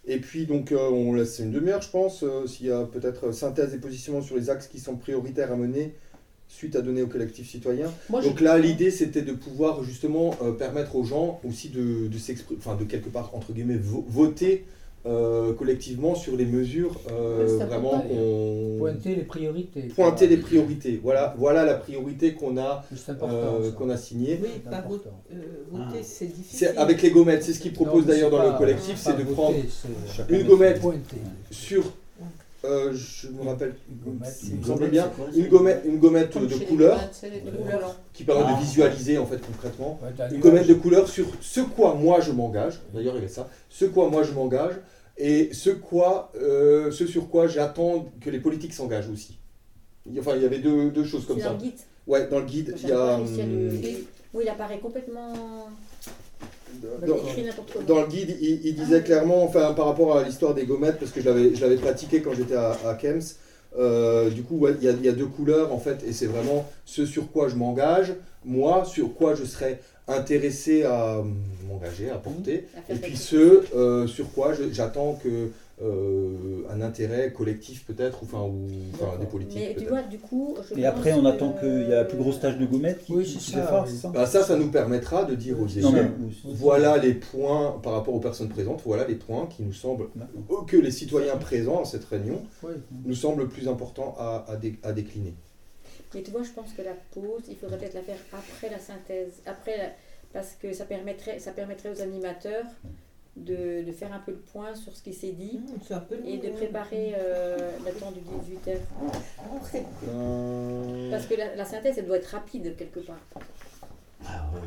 Et 0.05 0.17
puis 0.17 0.45
donc 0.45 0.71
euh, 0.71 0.89
on 0.89 1.13
laisse 1.13 1.39
une 1.39 1.51
demi-heure 1.51 1.81
je 1.81 1.89
pense, 1.89 2.23
euh, 2.23 2.47
s'il 2.47 2.65
y 2.65 2.71
a 2.71 2.83
peut-être 2.85 3.31
synthèse 3.31 3.73
et 3.75 3.77
positionnement 3.77 4.21
sur 4.21 4.35
les 4.35 4.49
axes 4.49 4.67
qui 4.67 4.79
sont 4.79 4.95
prioritaires 4.95 5.51
à 5.51 5.55
mener 5.55 5.95
suite 6.51 6.75
à 6.75 6.81
donner 6.81 7.01
au 7.01 7.07
collectif 7.07 7.49
citoyen. 7.49 7.87
Donc 8.11 8.41
là, 8.41 8.59
l'idée, 8.59 8.91
c'était 8.91 9.21
de 9.21 9.31
pouvoir 9.31 9.83
justement 9.83 10.35
euh, 10.43 10.51
permettre 10.51 10.95
aux 10.95 11.03
gens 11.03 11.39
aussi 11.47 11.69
de, 11.69 12.07
de 12.07 12.17
s'exprimer, 12.17 12.59
enfin 12.63 12.75
de 12.75 12.83
quelque 12.83 13.09
part, 13.09 13.31
entre 13.33 13.53
guillemets, 13.53 13.79
voter 14.07 14.65
euh, 15.07 15.53
collectivement 15.53 16.13
sur 16.13 16.37
les 16.37 16.45
mesures 16.45 16.99
euh, 17.11 17.57
vraiment 17.67 18.01
qu'on... 18.01 18.75
Pointer 18.77 19.15
les 19.15 19.23
priorités. 19.23 19.81
Pointer 19.95 20.27
les 20.27 20.37
priorités. 20.37 20.99
Voilà, 21.01 21.33
voilà 21.39 21.65
la 21.65 21.73
priorité 21.73 22.33
qu'on 22.33 22.57
a, 22.57 22.85
qu'on 23.77 23.89
a 23.89 23.97
signée. 23.97 24.39
Oui, 24.43 24.49
pas 24.69 24.81
voter, 24.81 25.09
c'est 26.03 26.31
difficile. 26.31 26.73
Avec 26.77 27.01
les 27.01 27.09
gommettes, 27.09 27.43
c'est 27.43 27.53
ce 27.53 27.59
qu'ils 27.59 27.73
proposent 27.73 28.05
d'ailleurs 28.05 28.29
dans 28.29 28.43
le 28.43 28.57
collectif, 28.57 28.97
c'est 28.97 29.17
de 29.17 29.23
prendre 29.23 29.55
une 30.29 30.43
gommette 30.43 30.81
sur 31.49 31.93
euh, 32.63 32.93
je 32.93 33.27
me 33.29 33.43
rappelle, 33.43 33.75
il 34.43 34.55
me 34.57 34.63
semble 34.63 34.89
bien, 34.89 35.11
une 35.35 35.47
gommette, 35.47 35.83
une 35.85 35.99
gommette 35.99 36.37
de 36.37 36.55
couleur 36.65 36.99
qui 38.13 38.23
permet 38.23 38.53
de 38.53 38.59
visualiser 38.59 39.17
en 39.17 39.25
fait 39.25 39.39
concrètement. 39.39 39.99
Une 40.31 40.39
gommette 40.39 40.67
de 40.67 40.75
couleur 40.75 41.07
sur 41.07 41.25
ce 41.41 41.61
quoi 41.61 41.95
moi 41.95 42.21
je 42.21 42.31
m'engage, 42.31 42.79
d'ailleurs 42.93 43.15
il 43.17 43.23
y 43.23 43.25
a 43.25 43.29
ça, 43.29 43.49
ce 43.69 43.85
quoi 43.85 44.09
moi 44.09 44.23
je 44.23 44.31
m'engage 44.33 44.75
et 45.17 45.53
ce, 45.53 45.69
quoi, 45.69 46.31
euh, 46.35 46.91
ce 46.91 47.05
sur 47.05 47.29
quoi 47.29 47.47
j'attends 47.47 48.11
que 48.21 48.29
les 48.29 48.39
politiques 48.39 48.73
s'engagent 48.73 49.09
aussi. 49.09 49.37
Enfin, 50.17 50.35
il 50.35 50.41
y 50.41 50.45
avait 50.45 50.57
deux, 50.57 50.89
deux 50.89 51.03
choses 51.03 51.27
comme 51.27 51.39
ça. 51.39 51.49
Dans 51.49 51.53
le 51.53 51.59
guide 51.59 51.79
Ouais, 52.07 52.27
dans 52.27 52.39
le 52.39 52.45
guide, 52.45 52.73
il 52.81 52.89
y 52.89 52.91
a. 52.91 53.15
Hum, 53.15 53.27
oui, 54.33 54.43
il 54.43 54.49
apparaît 54.49 54.79
complètement 54.79 55.67
dans, 57.87 58.01
le 58.01 58.07
guide, 58.07 58.37
il, 58.41 58.75
disait 58.75 59.01
clairement, 59.01 59.43
enfin, 59.43 59.73
par 59.73 59.85
rapport 59.85 60.17
à 60.17 60.23
l'histoire 60.23 60.53
des 60.53 60.65
gommettes, 60.65 60.99
parce 60.99 61.11
que 61.11 61.21
je 61.21 61.61
l'avais 61.61 61.77
pratiqué 61.77 62.21
quand 62.21 62.33
j'étais 62.33 62.55
à, 62.55 62.97
Kems, 62.99 63.21
euh, 63.77 64.29
du 64.29 64.43
coup, 64.43 64.67
il 64.67 64.83
y, 64.83 65.07
a 65.07 65.11
deux 65.11 65.25
couleurs 65.25 65.73
en 65.73 65.79
fait, 65.79 66.03
et 66.07 66.11
c'est 66.11 66.25
vraiment 66.25 66.69
ce 66.85 67.05
sur 67.05 67.31
quoi 67.31 67.47
je 67.47 67.55
m'engage, 67.55 68.13
moi, 68.43 68.83
sur 68.85 69.13
quoi 69.13 69.35
je 69.35 69.45
serais 69.45 69.79
intéressé 70.07 70.83
à 70.83 71.23
m'engager, 71.67 72.09
à 72.09 72.15
porter, 72.15 72.65
et 72.89 72.95
puis 72.95 73.15
ce 73.15 73.63
euh, 73.75 74.07
sur 74.07 74.31
quoi 74.33 74.51
j'attends 74.71 75.19
que 75.23 75.51
euh, 75.83 76.63
un 76.69 76.81
intérêt 76.81 77.33
collectif 77.33 77.85
peut-être, 77.85 78.19
enfin, 78.23 78.41
ou 78.41 78.67
enfin, 78.93 79.17
des 79.17 79.25
politiques. 79.25 79.59
Mais 79.59 79.75
tu 79.75 79.85
vois, 79.85 80.03
du 80.03 80.19
coup. 80.19 80.55
Et 80.75 80.85
après, 80.85 81.13
on 81.13 81.25
attend 81.25 81.53
qu'il 81.53 81.89
y 81.89 81.93
a 81.93 81.97
la 81.97 82.05
plus 82.05 82.17
grosse 82.17 82.39
tâche 82.39 82.57
de 82.57 82.65
gommettes 82.65 83.03
qui, 83.03 83.13
oui, 83.13 83.25
ça, 83.25 83.85
ça, 83.85 84.09
bah, 84.09 84.25
ça, 84.25 84.43
ça 84.43 84.55
nous 84.55 84.69
permettra 84.69 85.25
de 85.25 85.35
dire 85.35 85.59
aux 85.59 85.67
élus 85.67 86.11
voilà 86.43 86.97
les 86.97 87.13
points 87.13 87.79
par 87.81 87.93
rapport 87.93 88.13
aux 88.13 88.19
personnes 88.19 88.49
présentes, 88.49 88.81
voilà 88.85 89.07
les 89.07 89.15
points 89.15 89.47
qui 89.47 89.63
nous 89.63 89.73
semblent, 89.73 90.07
que 90.67 90.77
les 90.77 90.91
citoyens 90.91 91.37
présents 91.37 91.81
à 91.81 91.85
cette 91.85 92.05
réunion 92.05 92.43
nous 93.05 93.15
semblent 93.15 93.47
plus 93.47 93.67
importants 93.67 94.15
à, 94.19 94.45
à, 94.83 94.91
décliner. 94.93 95.33
Mais 96.13 96.21
tu 96.21 96.31
vois, 96.31 96.43
je 96.43 96.51
pense 96.51 96.73
que 96.73 96.81
la 96.81 96.93
pause, 97.11 97.43
il 97.49 97.55
faudrait 97.55 97.77
peut-être 97.77 97.93
la 97.95 98.01
faire 98.01 98.17
après 98.33 98.69
la 98.69 98.79
synthèse, 98.79 99.41
après 99.45 99.95
parce 100.33 100.53
que 100.61 100.73
ça 100.73 100.85
permettrait, 100.85 101.39
ça 101.39 101.51
permettrait 101.51 101.89
aux 101.89 102.01
animateurs 102.01 102.65
de, 103.37 103.83
de, 103.83 103.91
faire 103.91 104.13
un 104.13 104.19
peu 104.19 104.31
le 104.31 104.39
point 104.39 104.75
sur 104.75 104.95
ce 104.95 105.01
qui 105.01 105.13
s'est 105.13 105.31
dit 105.31 105.59
mmh, 105.59 106.25
et 106.25 106.37
de 106.37 106.49
préparer 106.49 107.15
euh, 107.17 107.71
le 107.85 107.91
temps 107.93 108.11
du 108.11 108.19
18h. 108.19 108.77
Euh. 110.07 111.11
Parce 111.11 111.25
que 111.27 111.35
la, 111.35 111.55
la, 111.55 111.65
synthèse, 111.65 111.97
elle 111.97 112.07
doit 112.07 112.17
être 112.17 112.27
rapide 112.27 112.75
quelque 112.75 112.99
part. 112.99 113.19
Ah 114.25 114.49
ouais. 114.53 114.59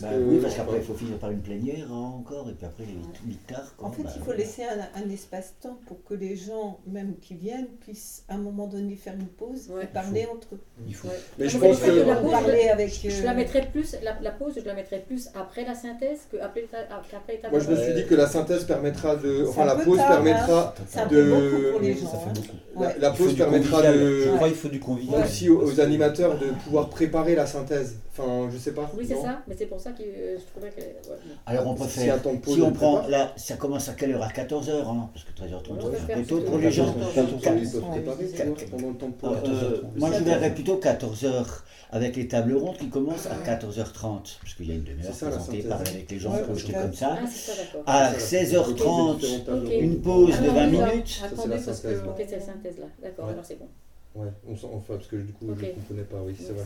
Bah 0.00 0.08
oui, 0.18 0.38
parce 0.40 0.54
qu'après, 0.54 0.78
il 0.78 0.82
faut 0.82 0.94
finir 0.94 1.18
par 1.18 1.30
une 1.30 1.40
plénière 1.40 1.86
hein, 1.90 2.12
encore, 2.18 2.48
et 2.48 2.52
puis 2.52 2.66
après, 2.66 2.84
les 2.84 3.34
tard. 3.46 3.74
En 3.78 3.90
fait, 3.90 4.02
bah, 4.02 4.10
il 4.16 4.22
faut 4.22 4.32
laisser 4.32 4.62
un, 4.64 5.10
espace-temps 5.10 5.78
pour 5.86 6.02
que 6.04 6.14
les 6.14 6.36
gens, 6.36 6.80
même 6.86 7.14
qui 7.20 7.34
viennent, 7.34 7.68
puissent 7.80 8.24
à 8.28 8.34
un 8.34 8.38
moment 8.38 8.66
donné 8.66 8.96
faire 8.96 9.14
une 9.14 9.26
pause 9.26 9.70
et 9.82 9.86
parler 9.86 10.26
entre 10.32 10.54
eux. 10.54 10.60
Il 10.86 10.94
faut. 10.94 11.08
Mais 11.38 11.48
je 11.48 11.58
pense 11.58 11.80
que, 11.80 11.90
la 11.90 12.16
pause, 12.16 12.30
parler 12.30 12.68
avec. 12.68 12.92
Je 12.92 13.24
la 13.24 13.34
mettrais 13.34 13.66
plus, 13.66 13.96
la, 14.02 14.30
pause, 14.30 14.54
je 14.56 14.66
la 14.66 14.74
mettrais 14.74 15.00
plus 15.00 15.28
après 15.34 15.64
la 15.64 15.74
synthèse 15.74 16.20
qu'après 16.30 16.62
l'étape. 16.62 17.50
Moi, 17.50 17.60
je 17.60 17.70
me 17.70 17.76
suis 17.76 17.94
dit 17.94 18.06
que 18.06 18.14
la 18.14 18.26
synthèse 18.26 18.64
permettra 18.64 19.16
de. 19.16 19.46
Enfin, 19.48 19.64
la 19.64 19.76
pause 19.76 19.98
permettra 19.98 20.74
de. 21.10 21.32
La 22.98 23.10
pause 23.10 23.36
permettra 23.36 23.82
de. 23.82 24.20
Je 24.22 24.36
crois 24.36 24.48
qu'il 24.48 24.56
faut 24.56 24.68
du 24.68 24.80
convivial. 24.80 25.22
Aussi 25.22 25.48
aux 25.48 25.80
animateurs 25.80 26.38
de 26.38 26.46
pouvoir 26.64 26.88
préparer 26.88 27.34
la 27.34 27.46
synthèse. 27.46 27.96
Enfin, 28.12 28.48
je 28.52 28.58
sais 28.58 28.72
pas. 28.72 28.90
Oui, 28.96 29.04
c'est 29.08 29.16
ça, 29.16 29.42
mais 29.48 29.54
c'est 29.56 29.66
pour 29.66 29.80
ça 29.82 29.92
que 29.92 30.02
euh, 30.02 30.38
je 30.38 30.44
trouvais 30.44 30.70
que. 30.70 30.80
Alors, 31.46 31.66
on 31.66 31.74
peut 31.74 31.84
faire. 31.84 32.18
Si, 32.46 32.62
on 32.62 32.72
prend. 32.72 33.06
Là, 33.08 33.32
ça 33.36 33.56
commence 33.56 33.88
à 33.88 33.94
quelle 33.94 34.12
heure? 34.12 34.22
À 34.22 34.28
14h, 34.28 34.70
hein 34.70 35.10
Parce 35.12 35.24
que 35.24 35.32
13h30, 35.32 35.90
c'est 36.06 36.12
plutôt 36.14 36.40
pour 36.40 36.58
les 36.58 36.70
gens. 36.70 36.94
Moi, 39.96 40.10
je 40.12 40.24
verrais 40.24 40.54
plutôt 40.54 40.76
14h 40.78 41.44
avec 41.90 42.16
les 42.16 42.28
tables 42.28 42.56
rondes 42.56 42.78
qui 42.78 42.88
commencent 42.88 43.26
à 43.26 43.36
14h30. 43.44 44.38
Parce 44.40 44.54
qu'il 44.56 44.68
y 44.68 44.72
a 44.72 44.74
une 44.74 44.84
demi-heure 44.84 45.12
présentée, 45.12 45.62
parler 45.62 45.90
avec 45.90 46.10
les 46.10 46.18
gens, 46.18 46.32
projeter 46.38 46.72
comme 46.72 46.94
ça. 46.94 47.18
Ah, 47.86 48.06
à 48.06 48.12
16h30, 48.14 49.80
une 49.80 50.00
pause 50.00 50.40
de 50.40 50.48
20 50.48 50.66
minutes. 50.66 51.22
Attendez, 51.24 51.56
parce 51.64 51.80
que. 51.80 51.88
Ok, 51.88 52.16
c'est 52.18 52.36
la 52.36 52.40
synthèse 52.40 52.78
là. 52.78 52.86
D'accord, 53.02 53.28
alors 53.28 53.44
c'est 53.44 53.58
bon. 53.58 53.68
Ouais, 54.14 54.28
on 54.46 54.52
enfin, 54.52 54.94
parce 54.94 55.06
que 55.06 55.16
du 55.16 55.32
coup, 55.32 55.46
je 55.58 55.64
ne 55.64 55.72
comprenais 55.72 56.02
pas, 56.02 56.18
oui, 56.22 56.34
c'est 56.38 56.52
vrai. 56.52 56.64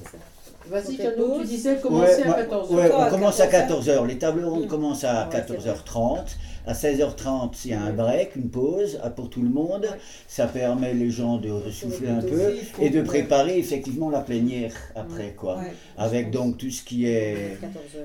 Vas-y, 0.69 0.97
Cano, 0.97 1.41
tu 1.41 1.47
disais 1.47 1.77
commencer 1.77 2.23
à 2.23 2.43
14h. 2.43 2.75
Ouais, 2.75 2.91
on 2.93 3.11
commence 3.11 3.41
à 3.41 3.47
14h. 3.47 4.07
Les 4.07 4.19
tables 4.19 4.45
rondes 4.45 4.67
commencent 4.67 5.05
à 5.05 5.29
14h30. 5.29 6.37
À 6.69 6.73
16h30, 6.73 7.53
il 7.65 7.71
y 7.71 7.75
a 7.75 7.81
un 7.81 7.93
break, 7.93 8.35
une 8.35 8.51
pause 8.51 8.99
pour 9.15 9.31
tout 9.31 9.41
le 9.41 9.49
monde. 9.49 9.87
Ça 10.27 10.49
permet 10.49 10.95
les 10.95 11.11
gens 11.11 11.37
de 11.37 11.71
souffler 11.71 12.09
un 12.09 12.21
peu 12.21 12.57
et 12.81 12.91
de 12.91 13.03
préparer 13.03 13.57
effectivement 13.57 14.11
la 14.11 14.21
plénière 14.21 14.73
après, 14.97 15.35
quoi. 15.37 15.61
Avec 15.97 16.33
donc 16.33 16.59
tout 16.59 16.71
ce 16.71 16.83
qui 16.83 17.07
est 17.07 17.57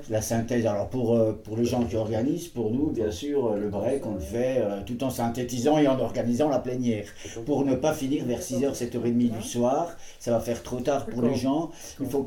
la 0.08 0.22
synthèse. 0.22 0.64
Alors 0.64 0.88
pour, 0.88 1.16
euh, 1.16 1.32
pour 1.32 1.56
les 1.56 1.64
gens 1.64 1.82
qui 1.82 1.96
organisent, 1.96 2.46
pour 2.46 2.70
nous, 2.70 2.86
bien 2.90 3.10
sûr, 3.10 3.54
le 3.56 3.68
break, 3.68 4.06
on 4.06 4.14
le 4.14 4.20
fait 4.20 4.58
euh, 4.58 4.80
tout 4.86 5.02
en 5.02 5.10
synthétisant 5.10 5.78
et 5.78 5.88
en 5.88 5.98
organisant 5.98 6.48
la 6.48 6.60
plénière. 6.60 7.06
Pour 7.44 7.64
ne 7.64 7.74
pas 7.74 7.92
finir 7.92 8.24
vers 8.24 8.40
6h, 8.40 8.76
7h30 8.76 9.30
du 9.38 9.42
soir. 9.42 9.96
Ça 10.20 10.30
va 10.30 10.38
faire 10.38 10.62
trop 10.62 10.78
tard 10.78 11.06
pour 11.06 11.22
les 11.22 11.34
gens. 11.34 11.70
Il, 12.00 12.06
faut 12.06 12.22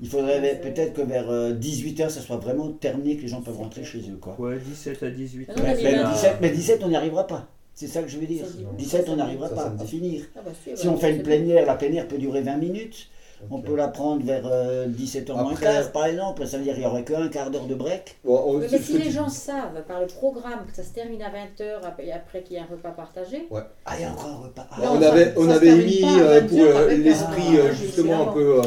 il 0.00 0.08
faudrait 0.08 0.60
peut-être 0.60 0.94
que 0.94 1.02
vers 1.02 1.30
18h, 1.30 2.02
euh, 2.02 2.08
ça 2.08 2.20
soit 2.20 2.36
vraiment 2.36 2.70
terminé, 2.70 3.16
que 3.16 3.22
les 3.22 3.28
gens 3.28 3.42
peuvent 3.42 3.56
rentrer 3.56 3.84
chez 3.84 3.98
eux. 3.98 4.18
Quoi. 4.20 4.36
Ouais, 4.38 4.58
17 4.58 5.02
à 5.02 5.10
18 5.10 5.50
mais, 6.40 6.50
17, 6.50 6.82
on 6.84 6.88
n'y 6.88 6.96
arrivera 6.96 7.26
pas. 7.26 7.48
C'est 7.74 7.86
ça 7.86 8.02
que 8.02 8.08
je 8.08 8.18
veux 8.18 8.26
dire. 8.26 8.44
17, 8.76 9.08
on 9.08 9.16
n'arrivera 9.16 9.48
pas 9.50 9.72
à 9.78 9.84
finir. 9.84 10.24
Ah 10.36 10.40
bah 10.44 10.50
si 10.74 10.88
on 10.88 10.96
fait 10.96 11.14
une 11.14 11.22
plénière, 11.22 11.64
la 11.64 11.74
plénière 11.74 12.08
peut 12.08 12.18
durer 12.18 12.42
20 12.42 12.56
minutes. 12.56 13.08
On 13.50 13.60
peut 13.60 13.76
la 13.76 13.88
prendre 13.88 14.24
vers 14.24 14.44
17h 14.44 15.30
euh, 15.30 15.34
moins 15.34 15.54
quart, 15.54 15.92
par 15.92 16.06
exemple. 16.06 16.46
Ça 16.46 16.58
veut 16.58 16.64
dire 16.64 16.74
qu'il 16.74 16.82
n'y 16.82 16.88
aurait 16.88 17.04
qu'un 17.04 17.28
quart 17.28 17.50
d'heure 17.50 17.66
de 17.66 17.74
break. 17.74 18.18
mais 18.24 18.78
si 18.78 18.98
les 18.98 19.10
gens 19.10 19.28
savent 19.28 19.82
par 19.86 20.00
le 20.00 20.06
programme 20.06 20.66
que 20.68 20.74
ça 20.74 20.82
se 20.82 20.92
termine 20.92 21.22
à 21.22 21.28
20h 21.28 21.80
et 22.00 22.12
après 22.12 22.42
qu'il 22.42 22.56
y 22.56 22.58
a 22.58 22.62
un 22.62 22.66
repas 22.66 22.90
partagé. 22.90 23.46
Ouais. 23.50 23.60
Ah, 23.86 23.92
il 23.96 24.02
y 24.02 24.04
a 24.04 24.10
encore 24.10 24.30
un 24.30 24.46
repas. 24.46 24.66
Ah, 24.70 24.76
on, 24.92 25.02
avait, 25.02 25.34
on 25.36 25.48
avait 25.48 25.76
mis 25.76 26.02
euh, 26.04 26.40
pour 26.42 26.58
euh, 26.58 26.94
l'esprit 26.96 27.58
justement 27.72 28.30
un 28.30 28.32
peu. 28.32 28.60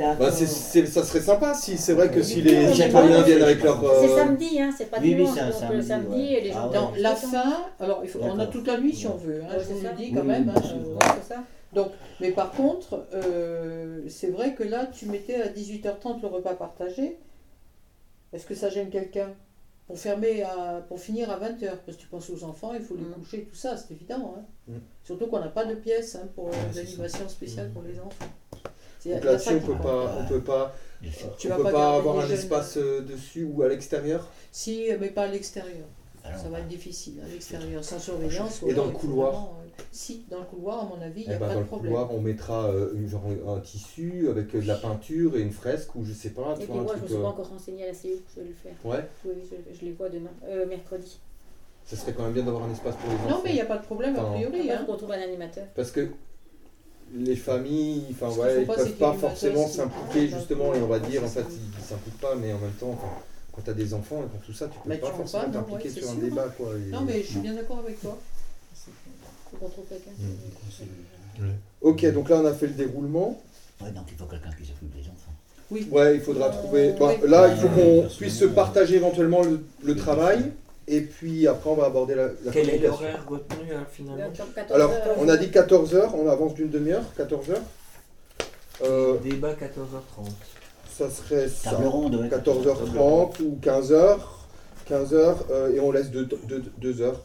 Ah 0.00 0.14
bah, 0.18 0.30
ça 0.30 1.04
serait 1.04 1.20
sympa 1.20 1.54
si 1.54 1.76
c'est 1.76 1.92
vrai 1.92 2.10
que 2.10 2.22
si 2.22 2.42
les 2.42 2.72
citoyens 2.72 3.22
viennent 3.22 3.42
avec 3.42 3.62
leur. 3.62 3.82
C'est 4.00 4.08
samedi, 4.08 4.60
hein, 4.60 4.70
c'est 4.76 4.90
pas 4.90 4.98
dimanche. 4.98 5.34
donc 5.34 5.72
le 5.72 5.82
samedi 5.82 6.34
et 6.34 6.40
les 6.40 6.52
gens. 6.52 6.70
Dans 6.70 6.92
la 6.98 7.14
fin, 7.14 7.64
alors 7.80 8.02
on 8.20 8.38
a 8.38 8.46
toute 8.46 8.66
la 8.66 8.78
nuit 8.78 8.94
si 8.94 9.06
on 9.06 9.16
veut. 9.16 9.42
Hein, 9.42 9.56
je 9.58 9.74
vous 9.74 9.82
le 9.82 9.96
dis 9.96 10.12
quand 10.12 10.24
même. 10.24 10.52
C'est 10.56 11.34
ça. 11.34 11.40
Donc, 11.76 11.92
mais 12.20 12.30
par 12.32 12.52
contre, 12.52 13.06
euh, 13.12 14.00
c'est 14.08 14.30
vrai 14.30 14.54
que 14.54 14.62
là, 14.62 14.86
tu 14.86 15.04
mettais 15.04 15.42
à 15.42 15.48
18h30 15.48 16.22
le 16.22 16.28
repas 16.28 16.54
partagé. 16.54 17.18
Est-ce 18.32 18.46
que 18.46 18.54
ça 18.54 18.70
gêne 18.70 18.88
quelqu'un 18.88 19.34
pour 19.86 19.98
fermer 19.98 20.42
à, 20.42 20.82
pour 20.88 20.98
finir 20.98 21.30
à 21.30 21.38
20h 21.38 21.76
Parce 21.84 21.98
que 21.98 22.02
tu 22.02 22.08
penses 22.08 22.30
aux 22.30 22.44
enfants, 22.44 22.72
il 22.72 22.80
faut 22.80 22.96
les 22.96 23.02
mm. 23.02 23.12
coucher, 23.12 23.42
tout 23.42 23.54
ça, 23.54 23.76
c'est 23.76 23.92
évident. 23.92 24.36
Hein. 24.38 24.42
Mm. 24.68 24.78
Surtout 25.04 25.26
qu'on 25.26 25.38
n'a 25.38 25.48
pas 25.48 25.66
de 25.66 25.74
pièces 25.74 26.16
hein, 26.16 26.26
pour 26.34 26.50
l'animation 26.74 27.28
spéciale 27.28 27.70
pour 27.70 27.82
les 27.82 28.00
enfants. 28.00 28.32
Donc 29.04 29.24
là-dessus, 29.24 29.56
on 29.56 29.60
peut 29.60 29.82
pas, 29.82 30.16
on 30.18 30.26
peut 30.26 30.40
pas, 30.40 30.74
tu 31.38 31.48
peut 31.48 31.62
pas, 31.62 31.96
avoir 31.96 32.20
un 32.20 32.30
espace 32.30 32.78
euh, 32.78 33.02
dessus 33.02 33.44
ou 33.44 33.62
à 33.62 33.68
l'extérieur? 33.68 34.26
Si, 34.50 34.88
mais 34.98 35.10
pas 35.10 35.24
à 35.24 35.28
l'extérieur. 35.28 35.86
Ça 36.24 36.48
va 36.48 36.58
être 36.58 36.68
difficile 36.68 37.20
à 37.24 37.28
l'extérieur, 37.28 37.84
sans 37.84 38.00
surveillance. 38.00 38.62
Et 38.66 38.72
dans 38.72 38.86
le 38.86 38.92
couloir? 38.92 39.52
Si, 39.92 40.24
dans 40.30 40.40
le 40.40 40.44
couloir, 40.44 40.80
à 40.80 40.84
mon 40.84 41.00
avis, 41.00 41.22
il 41.22 41.28
n'y 41.28 41.34
a 41.34 41.36
eh 41.36 41.38
ben, 41.38 41.48
pas 41.48 41.54
de 41.54 41.62
problème. 41.64 41.92
Dans 41.92 42.00
le 42.00 42.06
couloir, 42.06 42.18
on 42.18 42.22
mettra 42.22 42.66
euh, 42.66 42.92
une, 42.94 43.08
genre, 43.08 43.24
un 43.48 43.60
tissu 43.60 44.28
avec 44.28 44.54
euh, 44.54 44.60
de 44.60 44.66
la 44.66 44.74
peinture 44.76 45.36
et 45.36 45.40
une 45.40 45.52
fresque 45.52 45.94
ou 45.94 46.04
je 46.04 46.12
sais 46.12 46.30
pas. 46.30 46.54
Et 46.60 46.64
puis 46.64 46.72
moi, 46.72 46.92
je 46.94 46.98
ne 46.98 47.02
me 47.02 47.08
suis 47.08 47.16
pas 47.16 47.28
encore 47.28 47.48
renseigné 47.48 47.84
à 47.84 47.86
la 47.88 47.94
CE, 47.94 48.08
je 48.34 48.40
vais 48.40 48.48
le 48.48 48.54
faire. 48.54 48.72
Ouais 48.84 49.08
Oui, 49.24 49.34
je, 49.50 49.84
les 49.84 49.92
vois 49.92 50.08
demain, 50.08 50.30
euh, 50.48 50.66
mercredi. 50.66 51.18
Ça 51.84 51.96
serait 51.96 52.12
quand 52.12 52.24
même 52.24 52.32
bien 52.32 52.42
d'avoir 52.42 52.64
un 52.64 52.72
espace 52.72 52.96
pour 52.96 53.08
les 53.08 53.16
enfants. 53.16 53.30
Non, 53.30 53.40
mais 53.44 53.50
il 53.50 53.54
n'y 53.54 53.60
a 53.60 53.66
pas 53.66 53.78
de 53.78 53.84
problème 53.84 54.16
a 54.16 54.24
priori. 54.24 54.70
Hein. 54.70 54.84
On 54.88 54.96
trouve 54.96 55.12
un 55.12 55.22
animateur. 55.22 55.64
Parce 55.74 55.90
que 55.90 56.08
les 57.14 57.36
familles, 57.36 58.06
enfin 58.10 58.28
ouais, 58.40 58.62
ils 58.62 58.68
ne 58.68 58.74
peuvent 58.74 58.92
pas 58.94 59.12
forcément 59.14 59.66
s'impliquer 59.66 60.28
justement, 60.28 60.74
et 60.74 60.80
on 60.80 60.88
va 60.88 60.98
dire, 60.98 61.22
en 61.22 61.28
fait, 61.28 61.44
ils 61.48 61.78
ne 61.78 61.84
s'impliquent 61.84 62.20
pas, 62.20 62.34
mais 62.34 62.52
en 62.52 62.58
même 62.58 62.72
temps, 62.72 62.98
quand 63.52 63.62
tu 63.62 63.70
as 63.70 63.74
des 63.74 63.94
enfants 63.94 64.22
et 64.22 64.26
pour 64.26 64.40
tout 64.40 64.52
ça, 64.52 64.68
tu 64.68 64.78
peux 64.80 64.96
pas 64.96 65.10
forcément 65.12 65.50
t'impliquer 65.50 65.90
sur 65.90 66.10
un 66.10 66.14
débat. 66.16 66.48
Quoi, 66.56 66.72
Non, 66.90 67.02
mais 67.02 67.22
je 67.22 67.26
suis 67.26 67.40
bien 67.40 67.54
d'accord 67.54 67.78
avec 67.78 68.00
toi. 68.00 68.18
Faut 69.50 69.56
qu'on 69.58 69.68
trouve 69.68 69.84
quelqu'un. 69.88 70.10
Mmh. 70.18 71.44
Ok, 71.82 72.12
donc 72.12 72.28
là 72.28 72.36
on 72.42 72.46
a 72.46 72.52
fait 72.52 72.66
le 72.66 72.74
déroulement. 72.74 73.40
Ouais, 73.80 73.90
donc 73.90 74.04
il 74.10 74.16
faut 74.16 74.24
quelqu'un 74.24 74.50
qui 74.50 74.66
s'occupe 74.66 74.94
des 74.94 75.02
enfants. 75.02 75.32
Oui. 75.70 75.88
Ouais, 75.90 76.16
il 76.16 76.20
faudra 76.20 76.50
trouver. 76.50 76.94
Bah, 76.98 77.12
là, 77.26 77.48
il 77.48 77.56
faut 77.56 77.68
qu'on 77.68 78.08
puisse 78.16 78.38
se 78.38 78.44
partager 78.44 78.96
éventuellement 78.96 79.42
le, 79.82 79.96
travail. 79.96 80.52
Et 80.88 81.00
puis 81.00 81.48
après, 81.48 81.68
on 81.68 81.74
va 81.74 81.86
aborder 81.86 82.14
la, 82.14 82.28
la 82.44 82.52
Quel 82.52 82.70
est 82.70 82.78
l'horaire 82.78 83.24
retenu 83.28 83.72
hein, 83.74 83.84
finalement 83.90 84.32
Alors, 84.72 84.92
on 85.18 85.28
a 85.28 85.36
dit 85.36 85.48
14h, 85.48 86.10
on 86.14 86.28
avance 86.28 86.54
d'une 86.54 86.70
demi-heure, 86.70 87.02
14h. 87.18 87.56
Euh, 88.84 89.16
Débat 89.18 89.54
14h30 89.54 90.30
ça 90.96 91.10
serait 91.10 91.48
ça. 91.48 91.72
14h30 91.72 93.42
ou 93.42 93.58
15h. 93.62 94.18
15h 94.88 95.36
euh, 95.50 95.74
et 95.74 95.80
on 95.80 95.90
laisse 95.90 96.10
2 96.10 97.00
heures 97.02 97.20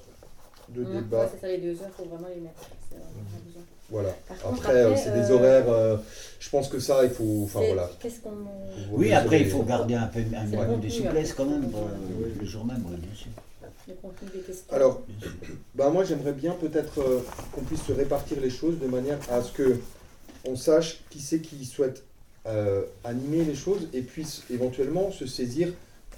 de 0.73 0.83
mmh, 0.83 0.93
débat. 0.93 1.29
c'est 1.33 1.41
ça, 1.41 1.47
les 1.47 1.57
2 1.57 1.69
heures, 1.69 1.75
il 1.87 1.91
faut 1.91 2.09
vraiment 2.09 2.27
les 2.33 2.41
mettre. 2.41 2.69
Voilà. 3.89 4.15
après, 4.45 4.73
euh, 4.73 4.95
c'est 4.95 5.11
des 5.11 5.31
euh, 5.31 5.35
horaires. 5.35 5.99
je 6.39 6.49
pense 6.49 6.69
que 6.69 6.79
ça, 6.79 7.03
il 7.03 7.09
faut. 7.09 7.41
Enfin 7.43 7.59
voilà. 7.65 7.89
Qu'est-ce 7.99 8.21
qu'on. 8.21 8.31
Oui, 8.91 9.11
après, 9.13 9.41
il 9.41 9.49
faut 9.49 9.63
garder 9.63 9.95
un 9.95 10.07
peu, 10.07 10.19
un 10.19 10.45
peu 10.45 10.81
de 10.81 10.89
souplesse 10.89 11.33
quand 11.33 11.45
même 11.45 11.69
le 12.39 12.45
jour 12.45 12.65
même, 12.65 12.83
oui, 12.89 12.95
bien 12.97 13.15
sûr. 13.15 13.31
Alors, 14.69 15.01
bah 15.75 15.89
moi 15.89 16.05
j'aimerais 16.05 16.31
bien 16.33 16.53
peut-être 16.53 17.01
qu'on 17.51 17.61
puisse 17.61 17.83
se 17.83 17.91
répartir 17.91 18.39
les 18.39 18.49
choses 18.49 18.79
de 18.79 18.87
manière 18.87 19.19
à 19.29 19.41
ce 19.41 19.51
que 19.51 19.79
on 20.45 20.55
sache 20.55 21.01
qui 21.09 21.19
c'est 21.19 21.39
qui 21.39 21.65
souhaite 21.65 22.03
euh, 22.47 22.81
animer 23.03 23.43
les 23.43 23.53
choses 23.53 23.87
et 23.93 24.01
puisse 24.01 24.41
éventuellement 24.49 25.11
se 25.11 25.27
saisir 25.27 25.71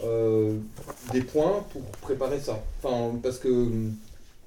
euh, 0.04 0.58
des 1.12 1.22
points 1.22 1.66
pour 1.72 1.82
préparer 2.00 2.40
ça. 2.40 2.64
Enfin, 2.82 3.18
parce 3.22 3.40
que 3.40 3.50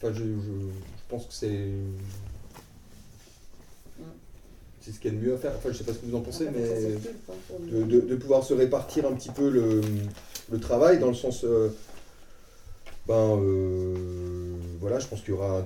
enfin, 0.07 0.15
je, 0.15 0.25
je, 0.25 0.69
pense 1.09 1.27
que 1.27 1.33
c'est 1.33 1.69
c'est 4.81 4.93
ce 4.93 5.01
qu'il 5.01 5.13
y 5.13 5.17
a 5.17 5.19
de 5.19 5.25
mieux 5.25 5.35
à 5.35 5.39
faire. 5.39 5.53
Enfin, 5.57 5.71
je 5.73 5.79
sais 5.79 5.85
pas 5.85 5.93
ce 5.93 5.99
que 5.99 6.07
vous 6.07 6.17
en 6.17 6.21
pensez, 6.21 6.49
mais 6.55 6.97
de, 7.71 8.01
de, 8.01 8.17
pouvoir 8.17 8.45
se 8.45 8.55
répartir 8.55 9.07
un 9.07 9.13
petit 9.13 9.31
peu 9.31 9.51
le, 9.51 9.81
le 10.51 10.61
travail 10.61 10.99
dans 10.99 11.09
le 11.09 11.15
sens. 11.15 11.45
Euh, 11.45 11.71
ben 13.09 13.41
voilà, 14.81 14.99
je 14.99 15.07
pense 15.07 15.21
qu'il 15.21 15.31
y 15.31 15.33
aura 15.33 15.63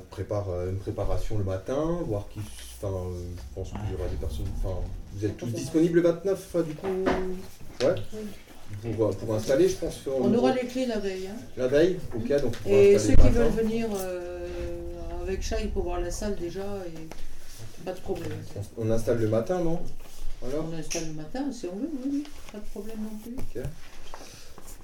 une 0.69 0.77
préparation 0.79 1.39
le 1.39 1.45
matin, 1.45 2.01
voir 2.07 2.29
qui. 2.29 2.41
Enfin, 2.83 2.97
je 3.15 3.55
pense 3.55 3.69
qu'il 3.69 3.93
y 3.93 3.95
aura 3.95 4.09
des 4.09 4.17
personnes. 4.17 4.47
Enfin, 4.62 4.77
vous 5.15 5.25
êtes 5.25 5.37
tous 5.37 5.47
disponibles 5.47 5.97
le 5.97 6.03
29, 6.03 6.57
du 6.67 6.75
coup 6.75 6.87
Ouais 7.83 7.95
pour, 8.83 9.07
euh, 9.07 9.12
pour, 9.12 9.35
installer, 9.35 9.69
je 9.69 9.77
pense. 9.77 10.01
On, 10.07 10.33
aura 10.35 10.53
les 10.53 10.67
clés 10.67 10.87
la 10.87 10.99
veille. 10.99 11.29
Hein. 11.29 11.37
La 11.57 11.69
veille 11.69 11.99
Ok, 12.15 12.29
donc. 12.43 12.55
Et 12.67 12.99
ceux 12.99 13.15
qui 13.15 13.29
veulent 13.29 13.49
venir 13.49 13.89
euh, 13.95 14.30
avec 15.31 15.43
chat, 15.43 15.61
il 15.61 15.70
faut 15.70 15.82
voir 15.82 16.01
la 16.01 16.11
salle 16.11 16.36
déjà. 16.36 16.65
Et 16.86 17.85
pas 17.85 17.93
de 17.93 18.01
problème. 18.01 18.32
On, 18.77 18.90
installe 18.90 19.19
le 19.19 19.28
matin, 19.28 19.62
non? 19.62 19.81
Alors? 20.47 20.66
On 20.70 20.77
installe 20.77 21.07
le 21.07 21.15
matin 21.15 21.44
si 21.52 21.66
on 21.66 21.77
veut, 21.77 21.90
oui, 22.05 22.11
oui. 22.12 22.24
Pas 22.52 22.59
de 22.59 22.65
problème 22.65 22.97
non 23.02 23.19
plus. 23.19 23.62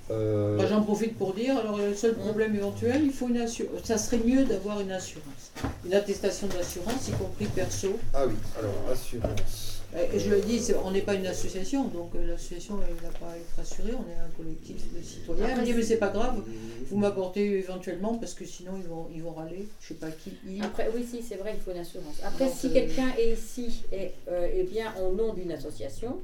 Euh, 0.08 0.56
bah, 0.56 0.66
j'en 0.68 0.82
profite 0.82 1.18
pour 1.18 1.34
dire, 1.34 1.58
alors 1.58 1.78
le 1.78 1.92
seul 1.92 2.14
problème 2.14 2.54
éventuel, 2.54 3.02
il 3.04 3.12
faut 3.12 3.28
une 3.28 3.38
assurance. 3.38 3.82
Ça 3.82 3.98
serait 3.98 4.20
mieux 4.24 4.44
d'avoir 4.44 4.80
une 4.80 4.92
assurance. 4.92 5.50
Une 5.84 5.94
attestation 5.94 6.46
d'assurance, 6.46 7.08
y 7.08 7.12
compris 7.12 7.46
perso. 7.46 7.98
Ah 8.14 8.26
oui, 8.26 8.34
alors 8.58 8.74
assurance. 8.92 9.75
Et 9.94 10.18
je 10.18 10.30
le 10.30 10.40
dis, 10.40 10.60
on 10.84 10.90
n'est 10.90 11.00
pas 11.00 11.14
une 11.14 11.26
association, 11.26 11.88
donc 11.88 12.14
euh, 12.14 12.26
l'association 12.26 12.76
n'a 12.76 12.84
pas 13.18 13.30
à 13.32 13.36
être 13.36 13.58
assurée, 13.58 13.92
on 13.92 14.10
est 14.10 14.18
un 14.18 14.28
collectif 14.36 14.76
de 14.92 15.02
citoyens. 15.02 15.48
Elle 15.50 15.60
me 15.60 15.64
dit, 15.64 15.72
mais 15.72 15.82
c'est 15.82 15.96
pas 15.96 16.08
grave, 16.08 16.42
vous 16.90 16.98
m'apportez 16.98 17.60
éventuellement, 17.60 18.18
parce 18.18 18.34
que 18.34 18.44
sinon 18.44 18.72
ils 18.76 18.88
vont, 18.88 19.08
ils 19.14 19.22
vont 19.22 19.32
râler, 19.32 19.66
je 19.80 19.88
sais 19.88 19.94
pas 19.94 20.10
qui. 20.10 20.32
Après, 20.60 20.90
oui, 20.94 21.06
si, 21.08 21.22
c'est 21.22 21.36
vrai, 21.36 21.54
il 21.56 21.60
faut 21.60 21.70
une 21.70 21.78
assurance. 21.78 22.16
Après, 22.24 22.48
si 22.50 22.66
euh, 22.66 22.72
quelqu'un 22.72 23.08
est 23.18 23.32
ici 23.32 23.84
et 23.92 24.62
bien 24.64 24.92
au 25.02 25.14
nom 25.14 25.32
d'une 25.32 25.52
association, 25.52 26.18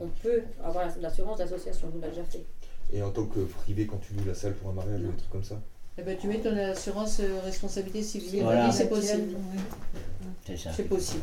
on 0.00 0.08
peut 0.22 0.42
avoir 0.62 0.88
l'assurance 1.00 1.38
d'association, 1.38 1.88
nous 1.94 2.00
l'a 2.00 2.08
déjà 2.08 2.24
fait. 2.24 2.44
Et 2.92 3.02
en 3.02 3.10
tant 3.10 3.24
que 3.24 3.40
privé, 3.40 3.86
quand 3.86 3.98
tu 3.98 4.12
loues 4.14 4.26
la 4.26 4.34
salle 4.34 4.54
pour 4.54 4.70
un 4.70 4.74
mariage 4.74 5.00
ou 5.00 5.08
un 5.08 5.16
truc 5.16 5.30
comme 5.30 5.44
ça 5.44 5.60
eh 5.98 6.02
ben, 6.02 6.16
tu 6.16 6.26
mets 6.26 6.38
ton 6.38 6.56
assurance 6.56 7.20
euh, 7.20 7.40
responsabilité 7.44 8.02
civile. 8.02 8.44
Voilà. 8.44 8.72
c'est 8.72 8.88
possible. 8.88 9.36
C'est 10.74 10.88
possible. 10.88 11.20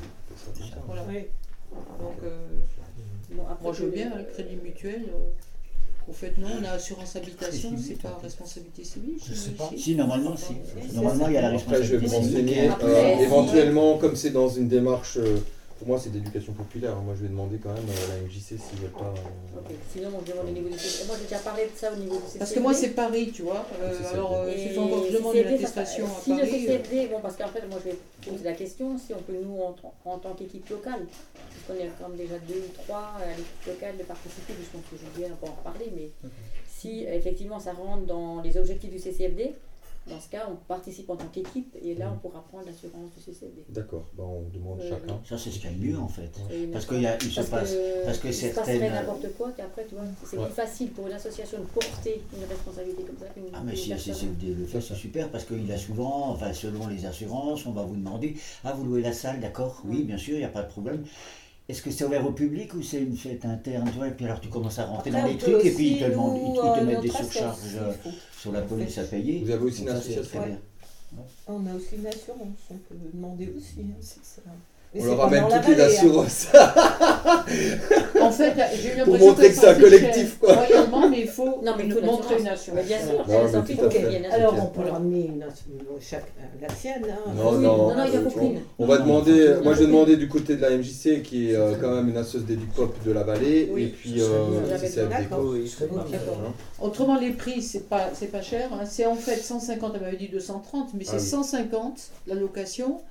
Voilà. 0.86 1.04
Donc, 2.00 2.18
euh, 2.24 2.48
moi 3.62 3.74
je 3.74 3.84
veux 3.84 3.92
bien, 3.92 4.12
le 4.16 4.24
crédit 4.24 4.58
mutuel. 4.64 5.04
Euh, 5.10 6.10
au 6.10 6.14
fait, 6.14 6.36
non, 6.40 6.48
on 6.60 6.66
a 6.66 6.72
assurance 6.72 7.16
habitation, 7.16 7.76
c'est 7.78 8.02
pas 8.02 8.20
responsabilité 8.24 8.84
civile. 8.84 9.20
Je 9.24 9.34
sais 9.34 9.52
pas. 9.52 9.70
Si, 9.78 9.96
normalement, 9.96 10.36
si. 10.36 10.56
Normalement, 10.96 11.28
il 11.28 11.34
y 11.34 11.38
a 11.38 11.42
la 11.42 11.50
responsabilité 11.50 12.08
civile. 12.08 12.72
éventuellement, 13.22 13.98
comme 13.98 14.16
c'est 14.16 14.32
dans 14.32 14.50
une 14.50 14.68
démarche 14.68 15.20
pour 15.80 15.88
moi, 15.88 15.98
c'est 16.00 16.10
d'éducation 16.12 16.52
populaire. 16.54 16.96
Moi, 16.98 17.16
je 17.16 17.22
vais 17.24 17.30
demander 17.30 17.58
quand 17.58 17.74
même 17.74 17.86
à 17.90 18.14
la 18.14 18.22
MJC 18.22 18.60
s'ils 18.60 18.80
veulent 18.82 18.92
pas. 18.92 19.14
Euh, 19.16 19.74
Sinon, 19.92 20.10
on 20.18 20.22
demande 20.22 20.48
au 20.48 20.52
niveau 20.52 20.68
du 20.70 20.78
CCD. 20.78 21.08
Moi, 21.08 21.16
j'ai 21.18 21.24
déjà 21.24 21.40
parlé 21.40 21.64
de 21.66 21.72
ça 21.76 21.94
au 21.94 21.96
niveau 21.96 22.16
du 22.18 22.22
CCD. 22.24 22.40
Parce 22.40 22.52
que 22.52 22.60
moi, 22.60 22.74
c'est 22.74 22.90
Paris, 22.90 23.32
tu 23.34 23.44
vois. 23.44 23.66
Euh, 23.82 24.14
alors, 24.14 24.34
euh, 24.36 24.54
il 24.56 24.74
faut 24.74 24.82
encore 24.82 25.04
que 25.04 25.12
je 25.12 25.18
demande 25.18 25.36
une 25.36 25.48
attestation 25.48 26.06
à 26.06 26.22
si 26.22 26.30
Paris. 26.32 26.50
Si 26.50 26.68
le 26.68 26.68
CCD, 26.84 27.08
bon, 27.08 27.22
parce 27.22 27.38
qu'en 27.38 27.48
fait, 27.48 27.66
moi, 27.70 27.80
je 27.84 27.92
vais 27.92 27.98
poser 28.30 28.44
la 28.44 28.54
question 28.54 28.98
si 28.98 29.14
on 29.14 29.22
peut, 29.22 29.38
nous, 29.42 29.58
en, 29.62 29.74
en 30.06 30.18
tant 30.20 30.34
qu'équipe 30.34 30.68
locale, 30.70 31.06
puisqu'on 31.50 31.76
est 31.82 31.90
quand 31.98 32.10
même 32.10 32.18
déjà 32.18 32.38
deux 32.40 32.60
ou 32.60 32.84
trois 32.84 33.14
à 33.18 33.30
l'équipe 33.30 33.66
locale 33.68 33.98
de 33.98 34.04
participer, 34.04 34.54
je 34.60 34.78
pense 34.78 34.84
que 34.92 34.98
Julien 35.16 35.34
va 35.42 35.48
en 35.48 35.56
reparler, 35.56 35.92
mais 35.96 36.10
si 36.68 37.04
effectivement 37.06 37.60
ça 37.60 37.72
rentre 37.74 38.06
dans 38.06 38.42
les 38.42 38.58
objectifs 38.58 38.92
du 38.92 39.00
CCFD, 39.00 39.54
dans 40.10 40.20
ce 40.20 40.30
cas, 40.30 40.48
on 40.50 40.56
participe 40.56 41.10
en 41.10 41.16
tant 41.16 41.28
qu'équipe 41.28 41.76
et 41.82 41.96
là, 41.96 42.10
on 42.12 42.16
mm. 42.16 42.20
pourra 42.20 42.44
prendre 42.48 42.66
l'assurance 42.66 43.12
du 43.16 43.22
CCD. 43.22 43.66
D'accord, 43.70 44.08
ben, 44.14 44.24
on 44.24 44.50
demande 44.50 44.80
euh, 44.82 44.90
chacun. 44.90 45.20
Ça, 45.28 45.38
c'est 45.38 45.52
ce 45.52 45.60
qu'il 45.60 45.70
y 45.70 45.74
a 45.74 45.78
de 45.78 45.84
mieux 45.84 46.00
en 46.00 46.08
fait. 46.08 46.32
parce 46.72 46.86
qu'il 46.86 47.32
se 47.32 47.42
passe. 47.42 47.76
parce 48.06 48.18
que 48.18 48.32
c'est. 48.32 48.50
passerait 48.50 48.90
n'importe 48.90 49.28
quoi 49.38 49.52
qu'après, 49.56 49.86
tu 49.86 49.96
vois, 49.96 50.04
c'est 50.26 50.38
plus 50.38 50.54
facile 50.54 50.92
pour 50.92 51.08
une 51.08 51.14
association 51.14 51.60
de 51.60 51.66
porter 51.66 52.22
une 52.36 52.48
responsabilité 52.48 53.04
comme 53.04 53.18
ça 53.18 53.26
qu'une. 53.28 53.44
Ah, 53.54 53.62
mais 53.64 53.76
si 53.76 53.92
le 53.92 53.98
CCD 53.98 54.54
le 54.54 54.66
fait, 54.66 54.82
c'est 54.82 54.96
super 54.96 55.30
parce 55.30 55.46
qu'il 55.46 55.72
a 55.72 55.78
souvent, 55.78 56.30
enfin, 56.30 56.54
selon 56.54 56.88
les 56.88 57.06
assurances, 57.06 57.66
on 57.66 57.72
va 57.72 57.84
vous 57.84 57.96
demander 57.96 58.36
Ah, 58.64 58.74
vous 58.74 58.86
louez 58.86 59.02
la 59.02 59.14
salle, 59.14 59.40
d'accord? 59.40 59.82
Oui, 59.86 60.04
bien 60.04 60.18
sûr, 60.18 60.36
il 60.36 60.40
n'y 60.40 60.46
a 60.46 60.50
pas 60.50 60.64
de 60.64 60.70
problème. 60.70 61.04
Est-ce 61.70 61.84
que 61.84 61.92
c'est 61.92 62.04
ouvert 62.04 62.26
au 62.26 62.32
public 62.32 62.74
ou 62.74 62.82
c'est 62.82 63.00
une 63.00 63.16
fête 63.16 63.46
interne 63.46 63.88
Et 64.08 64.12
puis 64.12 64.26
alors 64.26 64.42
tu 64.42 64.50
commences 64.50 64.80
à 64.80 64.86
rentrer 64.86 65.12
dans 65.12 65.24
les 65.24 65.38
trucs 65.38 65.64
et 65.64 65.72
puis 65.72 65.92
ils 65.92 66.00
te, 66.00 66.06
demandent, 66.06 66.40
ils, 66.44 66.80
te 66.80 66.84
mettent 66.84 67.02
des 67.02 67.12
surcharges 67.12 67.76
euh, 67.76 67.94
sur 68.36 68.52
la 68.52 68.64
police 68.64 68.98
à 68.98 69.04
payer. 69.04 69.44
Vous 69.46 69.52
avez 69.52 69.64
aussi 69.64 69.84
une 69.84 69.90
association 69.90 70.42
On 71.48 71.68
a 71.68 71.76
aussi 71.76 71.98
une 71.98 72.08
assurance, 72.08 72.58
on 72.72 72.78
peut 72.78 72.96
demander 73.14 73.54
aussi. 73.56 73.82
Hein, 73.82 73.98
ça 74.02 74.42
on 74.96 75.06
leur 75.06 75.18
ramène 75.18 75.44
toutes 75.44 75.76
les 75.76 75.82
hein. 75.82 75.86
assurances. 75.86 76.48
en 78.22 78.32
fait, 78.32 78.54
j'ai 78.82 78.94
eu 78.94 78.98
l'impression 78.98 79.06
Pour 79.06 79.20
montrer 79.20 79.50
que, 79.50 79.56
c'est 79.56 79.68
un 79.68 79.76
collectif. 79.76 80.40
Quoi. 80.40 80.54
Royalement, 80.54 81.10
mais 81.10 81.22
il 81.22 81.28
faut, 81.28 81.46
non, 81.64 81.74
mais 81.78 81.86
il 81.86 81.94
faut 81.94 82.02
montrer 82.02 82.40
une 82.40 82.48
assurance. 82.48 82.86
bien 82.86 82.98
sûr, 82.98 83.26
non, 83.28 83.64
mais 83.68 83.76
tout 83.76 84.34
Alors, 84.34 84.56
on 84.64 84.66
peut 84.68 84.90
ramener 84.90 85.26
une, 85.28 85.46
chaque, 86.02 86.32
euh, 86.40 86.44
la 86.68 86.74
sienne. 86.74 87.06
Hein. 87.08 87.32
Non, 87.36 87.52
non, 87.52 87.96
non, 87.96 88.04
il 88.08 88.14
y 88.14 88.18
a 88.18 88.22
aucune. 88.22 88.62
On 88.80 88.88
va 88.88 88.98
demander, 88.98 89.58
moi 89.64 89.74
je 89.74 89.82
vais 89.82 89.86
demander 89.86 90.18
du 90.18 90.28
côté 90.28 90.56
de 90.56 90.62
la 90.62 90.72
MJC, 90.72 91.22
qui 91.22 91.52
est 91.52 91.56
euh, 91.56 91.76
quand 91.80 91.94
même 91.94 92.10
une 92.10 92.18
association 92.18 92.48
d'éducop 92.48 92.96
de 93.06 93.12
la 93.12 93.24
vallée, 93.24 93.72
et 93.78 93.88
puis 93.88 94.16
euh, 94.22 94.28
Autrement, 96.82 97.20
les 97.20 97.32
prix, 97.32 97.62
c'est 97.62 97.88
pas, 97.88 98.10
pas 98.32 98.42
cher. 98.42 98.70
Hein. 98.74 98.86
C'est 98.86 99.06
en 99.06 99.16
fait 99.16 99.38
150, 99.38 99.92
elle 99.96 100.02
m'avait 100.02 100.18
dit 100.18 100.30
230, 100.30 100.90
mais 100.96 101.04
c'est 101.04 101.20
150 101.20 101.94
ah 102.00 102.34
la 102.34 102.36
location 102.36 103.02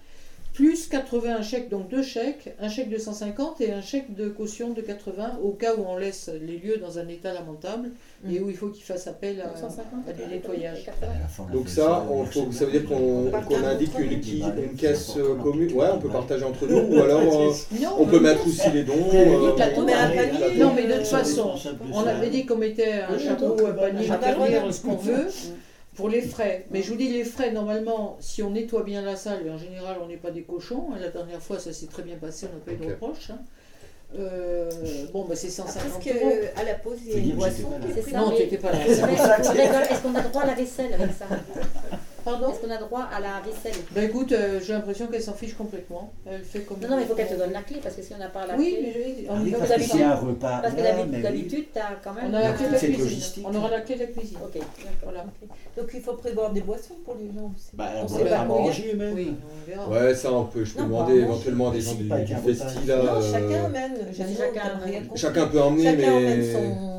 plus 0.59 0.89
80 0.89 1.43
chèques, 1.43 1.69
donc 1.69 1.89
deux 1.89 2.03
chèques, 2.03 2.53
un 2.61 2.69
chèque 2.69 2.91
de 2.91 2.99
150 2.99 3.61
et 3.61 3.71
un 3.71 3.81
chèque 3.81 4.17
de 4.17 4.29
caution 4.29 4.71
de 4.71 4.81
80, 4.81 5.39
au 5.41 5.51
cas 5.51 5.77
où 5.77 5.85
on 5.87 5.97
laisse 5.97 6.29
les 6.43 6.59
lieux 6.59 6.79
dans 6.79 6.99
un 6.99 7.07
état 7.07 7.33
lamentable 7.33 7.91
et 8.29 8.41
mm. 8.41 8.43
où 8.43 8.51
il 8.51 8.57
faut 8.57 8.67
qu'ils 8.67 8.83
fassent 8.83 9.07
appel 9.07 9.41
à, 9.41 10.13
des 10.13 10.27
nettoyages. 10.27 10.91
Donc 11.53 11.69
ça, 11.69 12.05
on 12.11 12.25
faut, 12.25 12.51
ça 12.51 12.65
veut 12.65 12.73
dire 12.73 12.87
qu'on 12.87 13.31
indique 13.65 13.97
une, 14.01 14.15
une, 14.15 14.75
caisse 14.77 15.13
euh, 15.17 15.37
commune, 15.37 15.73
ouais, 15.75 15.87
on 15.95 16.01
peut 16.01 16.09
partager 16.09 16.43
entre 16.43 16.67
nous, 16.67 16.97
ou 16.97 17.03
alors 17.03 17.21
euh, 17.23 17.53
on 17.97 18.07
peut 18.07 18.19
mettre 18.19 18.45
aussi 18.45 18.69
les 18.73 18.83
dons. 18.83 18.95
Euh, 19.15 19.53
non, 20.57 20.73
mais 20.75 20.89
de 20.89 20.95
toute 20.95 21.07
façon, 21.07 21.53
on 21.93 22.01
avait 22.05 22.31
dit 22.31 22.45
qu'on 22.45 22.57
mettait 22.57 23.03
un 23.09 23.17
chapeau, 23.17 23.65
un 23.65 23.75
panier, 23.75 24.09
ce 24.73 24.81
qu'on 24.83 24.97
veut. 24.97 25.29
Pour 25.99 26.09
les 26.09 26.23
frais. 26.23 26.65
Mais 26.71 26.81
je 26.81 26.91
vous 26.91 26.97
dis, 26.97 27.09
les 27.09 27.25
frais, 27.25 27.51
normalement, 27.51 28.17
si 28.21 28.41
on 28.45 28.51
nettoie 28.51 28.85
bien 28.85 29.03
la 29.03 29.17
salle, 29.17 29.51
en 29.51 29.59
général, 29.59 29.97
on 30.01 30.07
n'est 30.07 30.17
pas 30.17 30.31
des 30.31 30.43
cochons. 30.43 30.87
Hein. 30.93 30.99
La 31.01 31.09
dernière 31.09 31.43
fois, 31.43 31.59
ça 31.59 31.73
s'est 31.73 31.89
très 31.89 32.05
bien 32.05 32.17
passé, 32.17 32.47
on 32.49 32.55
n'a 32.55 32.65
pas 32.65 32.73
eu 32.73 32.87
de 32.87 32.93
reproches. 32.93 33.31
Hein. 33.31 33.39
Euh, 34.17 34.71
bon, 35.13 35.25
bah, 35.25 35.35
c'est 35.35 35.51
150 35.51 35.83
Parce 35.83 36.05
que, 36.05 36.11
euros. 36.11 36.33
à 36.57 36.63
la 36.63 36.75
pause, 36.75 36.99
il 37.05 37.13
y 37.13 37.15
a 37.17 37.19
une 37.19 37.33
boisson. 37.35 37.69
Non, 38.15 38.31
tu 38.31 38.43
n'étais 38.43 38.59
pas 38.59 38.71
là. 38.71 38.87
Est-ce 38.87 40.03
qu'on 40.03 40.15
a 40.15 40.23
droit 40.23 40.43
à 40.43 40.47
la 40.47 40.55
vaisselle 40.55 40.95
avec 40.95 41.11
ça? 41.13 41.27
Pardon 42.25 42.51
Est-ce 42.51 42.61
qu'on 42.61 42.71
a 42.71 42.77
droit 42.79 43.03
à 43.13 43.21
la 43.21 43.41
vaisselle 43.41 43.81
Bah 43.93 44.03
écoute, 44.03 44.33
euh, 44.33 44.61
j'ai 44.65 44.73
l'impression 44.73 45.07
qu'elle 45.07 45.23
s'en 45.23 45.35
fiche 45.35 45.55
complètement. 45.55 46.13
Elle 46.27 46.43
fait 46.43 46.61
comme. 46.61 46.79
Non, 46.81 46.89
non, 46.89 46.97
mais 46.97 47.03
il 47.03 47.09
faut 47.09 47.15
qu'elle 47.15 47.29
te 47.29 47.35
donne 47.35 47.53
la 47.53 47.63
clé 47.63 47.79
parce 47.83 47.95
que 47.95 48.03
si 48.03 48.13
on 48.15 48.19
n'a 48.19 48.29
pas 48.29 48.47
la 48.47 48.57
oui, 48.57 48.77
clé. 48.79 49.27
Oui, 49.31 49.37
mais 49.45 49.51
je... 49.51 49.57
parce 49.57 49.73
que 49.73 49.83
c'est 49.83 50.03
un 50.03 50.15
repas. 50.15 50.61
Parce 50.63 50.75
que 50.75 51.23
d'habitude, 51.23 51.67
tu 51.73 51.79
as 51.79 51.99
quand 52.03 52.13
même. 52.15 52.31
On 52.31 52.35
a 52.35 52.41
la 52.41 52.53
clé 52.53 52.67
de 52.67 52.73
la 52.73 52.79
cuisine. 52.79 53.45
On 53.47 53.55
aura 53.55 53.71
la 53.71 53.81
clé 53.81 53.95
de 53.95 54.01
la 54.01 54.07
cuisine. 54.07 54.39
Ok, 54.43 54.63
voilà. 55.03 55.25
Donc 55.77 55.91
il 55.95 56.01
faut 56.01 56.15
prévoir 56.15 56.53
des 56.53 56.61
boissons 56.61 56.97
pour 57.05 57.17
les 57.17 57.27
gens 57.27 57.53
aussi. 57.55 57.71
Bah, 57.75 57.91
on 58.03 58.09
sait 58.09 58.25
pas 58.25 58.45
manger 58.45 58.95
même. 58.95 59.15
Oui, 59.15 59.35
on 59.35 59.71
verra. 59.71 59.89
Ouais, 59.89 60.15
ça 60.15 60.33
on 60.33 60.45
peut. 60.45 60.65
Je 60.65 60.75
peux 60.75 60.83
demander 60.83 61.15
éventuellement 61.15 61.71
des 61.71 61.81
gens 61.81 61.95
du 61.95 62.09
festival. 62.09 63.05
Non, 63.05 63.21
chacun 63.23 63.65
amène. 63.65 63.97
Chacun 65.15 65.47
peut 65.47 65.61
emmener, 65.61 65.97
mais 65.97 66.98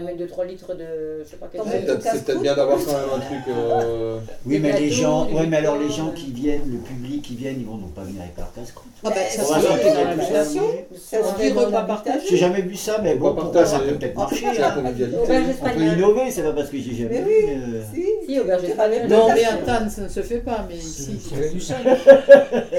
mettre 0.00 0.18
2-3 0.18 0.46
litres 0.46 0.74
de. 0.74 1.22
Je 1.24 1.28
sais 1.28 1.36
pas 1.36 1.48
quel 1.50 1.62
C'est 2.00 2.24
peut-être 2.24 2.40
bien 2.42 2.54
d'avoir 2.54 2.78
quand 2.78 2.92
même 2.92 3.10
un 3.14 3.20
truc. 3.20 3.38
Euh, 3.48 4.18
oui, 4.46 4.58
mais 4.60 4.78
les 4.78 4.90
gens. 4.90 5.28
Oui, 5.30 5.46
mais 5.48 5.58
alors 5.58 5.78
les 5.78 5.90
gens 5.90 6.10
qui 6.12 6.32
viennent, 6.32 6.70
le 6.70 6.78
public 6.78 7.22
qui 7.22 7.36
viennent, 7.36 7.60
ils 7.60 7.66
vont 7.66 7.76
donc 7.76 7.94
pas 7.94 8.02
venir 8.02 8.22
avec 8.22 8.36
leur 8.36 8.52
casse-croûte. 8.52 8.87
Ah 9.04 9.10
bah, 9.10 9.16
ça 9.30 9.44
se 9.44 11.34
fait 11.38 11.50
dans 11.52 11.66
repas 11.66 11.82
partagé. 11.82 12.26
J'ai 12.30 12.36
jamais 12.36 12.62
vu 12.62 12.74
ça, 12.74 12.98
mais 13.00 13.14
bon, 13.14 13.36
ça 13.64 13.78
peut 13.78 13.94
peut-être 13.94 14.16
marcher. 14.16 14.46
On 14.48 15.68
peut 15.68 15.80
innover, 15.80 16.30
c'est 16.30 16.42
pas 16.42 16.52
parce 16.52 16.70
que 16.70 16.78
j'ai 16.78 16.94
jamais 16.94 17.22
vu. 17.22 17.32
Euh. 17.48 17.82
Si, 18.26 18.40
auberge 18.40 18.64
espagnole. 18.64 19.06
Non, 19.08 19.28
mais 19.32 19.44
à 19.44 19.56
Tannes, 19.58 19.88
ça 19.88 20.02
ne 20.02 20.08
se 20.08 20.20
fait 20.20 20.38
pas, 20.38 20.66
mais 20.68 20.76
ici. 20.76 21.16
Tirer 21.16 21.50
du 21.50 21.60
sel. 21.60 21.76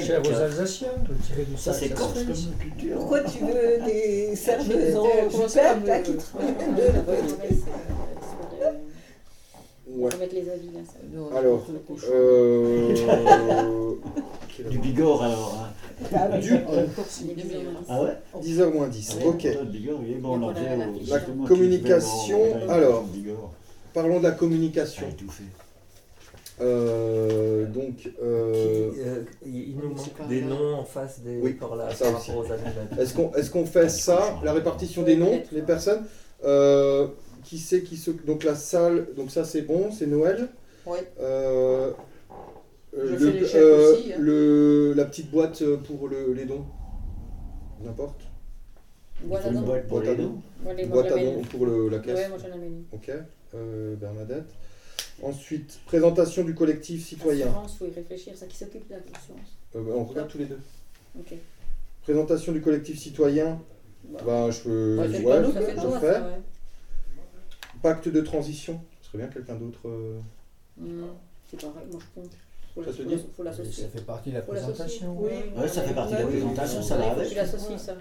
Cher 0.06 0.22
aux 0.22 0.42
Alsaciens, 0.42 0.88
tirer 1.26 1.46
du 1.46 1.58
sel. 1.58 1.74
Ça, 1.74 1.80
c'est 1.80 1.90
corse 1.90 2.14
comme 2.14 2.36
culture. 2.60 2.98
Pourquoi 2.98 3.22
tu 3.22 3.40
veux 3.40 3.86
des 3.86 4.36
serveuses 4.36 4.96
en 4.98 5.06
jupette 5.06 6.04
qui 6.04 6.14
te 6.14 6.24
on 9.92 10.08
va 10.08 10.18
mettre 10.18 10.36
les 10.36 10.48
avis 10.50 10.70
là. 10.72 11.38
alors, 11.38 11.66
euh... 12.12 12.94
du 14.70 14.78
Bigorre 14.78 15.24
alors. 15.24 15.58
Hein. 15.60 15.79
Ah, 16.14 16.38
du 16.38 16.54
Ah 17.88 18.04
ouais 18.04 18.18
10h 18.42 18.74
moins 18.74 18.88
10, 18.88 19.18
ok. 19.26 19.48
La 21.08 21.20
communication, 21.48 22.40
alors, 22.70 23.06
parlons 23.94 24.20
de 24.20 24.24
la 24.24 24.32
communication. 24.32 25.08
Euh, 26.62 27.66
donc, 27.68 28.10
euh, 28.22 28.92
euh, 28.98 29.24
il 29.46 29.78
nous 29.78 29.90
manque 29.96 30.28
des 30.28 30.42
noms 30.42 30.80
en 30.80 30.84
face 30.84 31.22
des 31.22 31.40
oui, 31.42 31.54
par, 31.54 31.78
là, 31.78 31.90
ça 31.90 32.12
rapport 32.12 32.38
aux 32.38 32.46
Est-ce 33.02 33.14
qu'on 33.14 33.32
est 33.34 33.50
qu'on 33.50 33.66
fait 33.66 33.88
ça, 33.90 34.38
la 34.44 34.52
répartition 34.52 35.04
des 35.04 35.16
noms, 35.16 35.42
les 35.54 35.62
personnes 35.62 36.04
euh, 36.44 37.08
qui 37.46 37.58
c'est 37.60 37.82
qui 37.84 37.96
se 37.96 38.12
donc 38.12 38.44
la 38.44 38.56
salle 38.56 39.08
donc 39.16 39.32
ça 39.32 39.44
c'est 39.46 39.62
bon 39.62 39.92
c'est 39.92 40.08
Noël 40.08 40.50
oui 40.86 40.98
euh, 42.98 43.18
euh, 43.56 43.94
aussi, 43.94 44.14
hein. 44.14 44.18
le, 44.20 44.94
la 44.94 45.06
petite 45.06 45.30
boîte 45.30 45.64
pour 45.86 46.08
le, 46.08 46.34
les 46.34 46.46
dons. 46.46 46.66
N'importe. 47.82 48.22
Boîte 49.24 49.46
à 49.46 49.52
dons. 49.52 49.62
boîte 49.62 50.08
à 50.08 50.16
dons. 50.16 50.42
boîte 50.88 51.12
à 51.12 51.24
dons 51.24 51.42
pour 51.44 51.66
le, 51.66 51.90
la 51.90 52.00
caisse. 52.00 52.18
Ouais, 52.18 52.30
moi 52.30 52.38
j'en 52.38 52.48
ai 52.48 52.72
ok 52.92 53.12
Bernadette. 54.00 54.50
Ensuite 55.22 55.80
présentation 55.86 56.44
du 56.44 56.56
collectif 56.56 57.06
citoyen. 57.06 57.48
Assurance 57.48 57.78
faut 57.78 57.86
y 57.86 57.92
réfléchir 57.92 58.36
ça 58.36 58.48
qui 58.48 58.58
s'occupe 58.58 58.88
de 58.88 58.96
l'assurance 58.96 59.60
on 59.76 60.04
regarde 60.04 60.30
tous 60.30 60.40
les 60.40 60.46
deux. 60.46 60.60
Ok. 61.20 61.34
Présentation 62.04 62.54
du 62.54 62.62
collectif 62.62 62.98
citoyen. 62.98 63.62
Bah, 64.26 64.50
je 64.50 64.62
peux. 64.62 64.96
Bah, 64.98 65.04
ouais, 65.04 65.44
je, 65.44 66.00
fais. 66.00 66.22
pacte 67.82 68.08
de 68.08 68.22
transition. 68.22 68.82
Ce 69.02 69.10
serait 69.10 69.20
bien 69.20 69.28
quelqu'un 69.28 69.56
d'autre. 69.56 69.88
Hmm, 70.78 71.04
c'est 71.50 71.62
pareil, 71.62 71.86
moi 71.92 72.00
je 72.00 72.22
pense. 72.22 72.30
Faut 72.76 72.84
Ça 72.84 72.92
te 72.92 72.98
faut 72.98 73.04
dit 73.10 73.18
faut 73.36 73.44
l'associer. 73.44 73.84
Ça 73.84 73.90
fait 73.90 74.06
partie 74.06 74.30
de 74.30 74.36
la 74.36 74.42
Faut 74.42 74.52
présentation. 74.52 75.16
Oui, 75.20 75.30
Ouais, 75.58 75.68
ça 75.68 75.82
fait 75.82 75.94
partie 75.94 76.14
de 76.14 76.20
la 76.20 76.26
oui, 76.26 76.32
présentation, 76.34 76.82
ça 76.82 76.98
va 76.98 77.12
avec. 77.12 77.28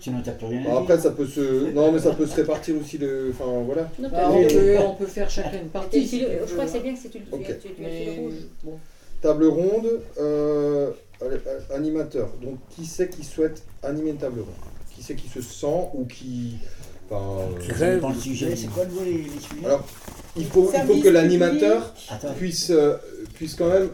Sinon, 0.00 0.18
t'as 0.24 0.32
plus 0.32 0.46
rien 0.46 0.60
dire. 0.62 0.76
après, 0.78 0.98
ça 0.98 1.10
peut 1.10 1.26
se. 1.26 1.70
Non, 1.72 1.90
mais 1.92 1.98
ça 1.98 2.12
peut 2.12 2.26
se 2.26 2.36
répartir 2.36 2.74
aussi 2.80 2.98
de. 2.98 3.30
Enfin, 3.32 3.62
voilà. 3.64 3.90
Non, 3.98 4.08
Bah, 4.10 4.28
mais- 4.32 4.44
on, 4.44 4.48
peut, 4.48 4.78
on 4.90 4.94
peut 4.94 5.06
faire 5.06 5.30
chacun 5.30 5.58
une 5.62 5.68
partie. 5.68 6.00
le 6.00 6.06
si 6.06 6.18
tu 6.20 6.24
je 6.46 6.52
crois 6.52 6.64
que 6.64 6.70
c'est 6.70 6.78
hein. 6.78 6.80
bien 6.82 6.94
que 6.94 6.98
c'est 7.00 7.08
tu, 7.08 7.20
tu, 7.20 7.32
Ok. 7.32 7.44
tu, 7.46 7.52
tu, 7.68 7.74
tu, 7.74 7.82
Mais, 7.82 8.04
le 8.06 8.12
fil 8.12 8.20
rouge. 8.20 8.34
bon. 8.62 8.78
Table 9.20 9.46
ronde, 9.46 9.88
euh, 10.20 10.90
euh, 11.22 11.38
animateur. 11.74 12.28
Donc, 12.40 12.58
qui 12.70 12.84
c'est 12.86 13.08
qui 13.08 13.24
souhaite 13.24 13.62
animer 13.82 14.10
une 14.10 14.16
table 14.18 14.40
ronde? 14.40 14.54
Qui 14.94 15.02
c'est 15.02 15.16
qui 15.16 15.28
se 15.28 15.40
sent 15.42 15.88
ou 15.94 16.04
qui. 16.04 16.54
Enfin, 17.10 17.40
euh, 17.58 17.94
dépend 17.94 18.10
le 18.10 18.14
sujet. 18.14 18.54
C'est 18.54 18.68
quoi 18.68 18.84
le 18.84 19.04
les, 19.04 19.12
les 19.22 19.40
sujets? 19.40 19.64
Alors, 19.64 19.84
il 20.36 20.44
faut, 20.44 20.70
il 20.72 20.80
faut 20.86 21.00
que 21.02 21.08
l'animateur 21.08 21.94
puisse, 22.36 22.70
euh, 22.70 22.96
puisse 23.34 23.54
quand 23.54 23.68
même 23.70 23.88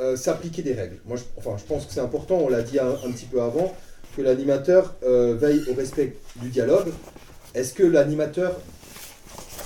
euh, 0.00 0.16
s'appliquer 0.16 0.62
des 0.62 0.74
règles. 0.74 0.98
Moi, 1.06 1.16
je, 1.16 1.22
enfin, 1.36 1.56
je 1.58 1.64
pense 1.64 1.86
que 1.86 1.92
c'est 1.92 2.00
important, 2.00 2.36
on 2.36 2.48
l'a 2.48 2.62
dit 2.62 2.78
un, 2.78 2.90
un 2.90 3.12
petit 3.12 3.26
peu 3.26 3.40
avant, 3.42 3.74
que 4.16 4.22
l'animateur 4.22 4.94
euh, 5.04 5.36
veille 5.36 5.62
au 5.70 5.74
respect 5.74 6.16
du 6.36 6.48
dialogue. 6.48 6.88
Est-ce 7.54 7.72
que 7.74 7.82
l'animateur 7.82 8.58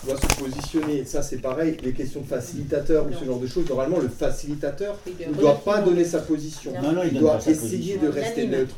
doit 0.04 0.16
se 0.16 0.26
positionner? 0.42 1.04
Ça, 1.04 1.22
c'est 1.22 1.38
pareil, 1.38 1.76
les 1.82 1.92
questions 1.92 2.20
de 2.20 2.26
facilitateur 2.26 3.06
ou 3.06 3.12
ce 3.18 3.24
genre 3.24 3.38
de 3.38 3.46
choses. 3.46 3.68
Normalement, 3.68 3.98
le 3.98 4.08
facilitateur 4.08 4.98
ne 5.06 5.34
doit 5.34 5.62
pas 5.64 5.80
donner 5.80 6.04
sa 6.04 6.20
position. 6.20 6.72
Non, 6.82 6.92
non, 6.92 7.02
il 7.04 7.18
doit 7.18 7.38
essayer 7.38 7.54
position. 7.96 8.02
de 8.02 8.08
rester 8.08 8.46
neutre. 8.46 8.74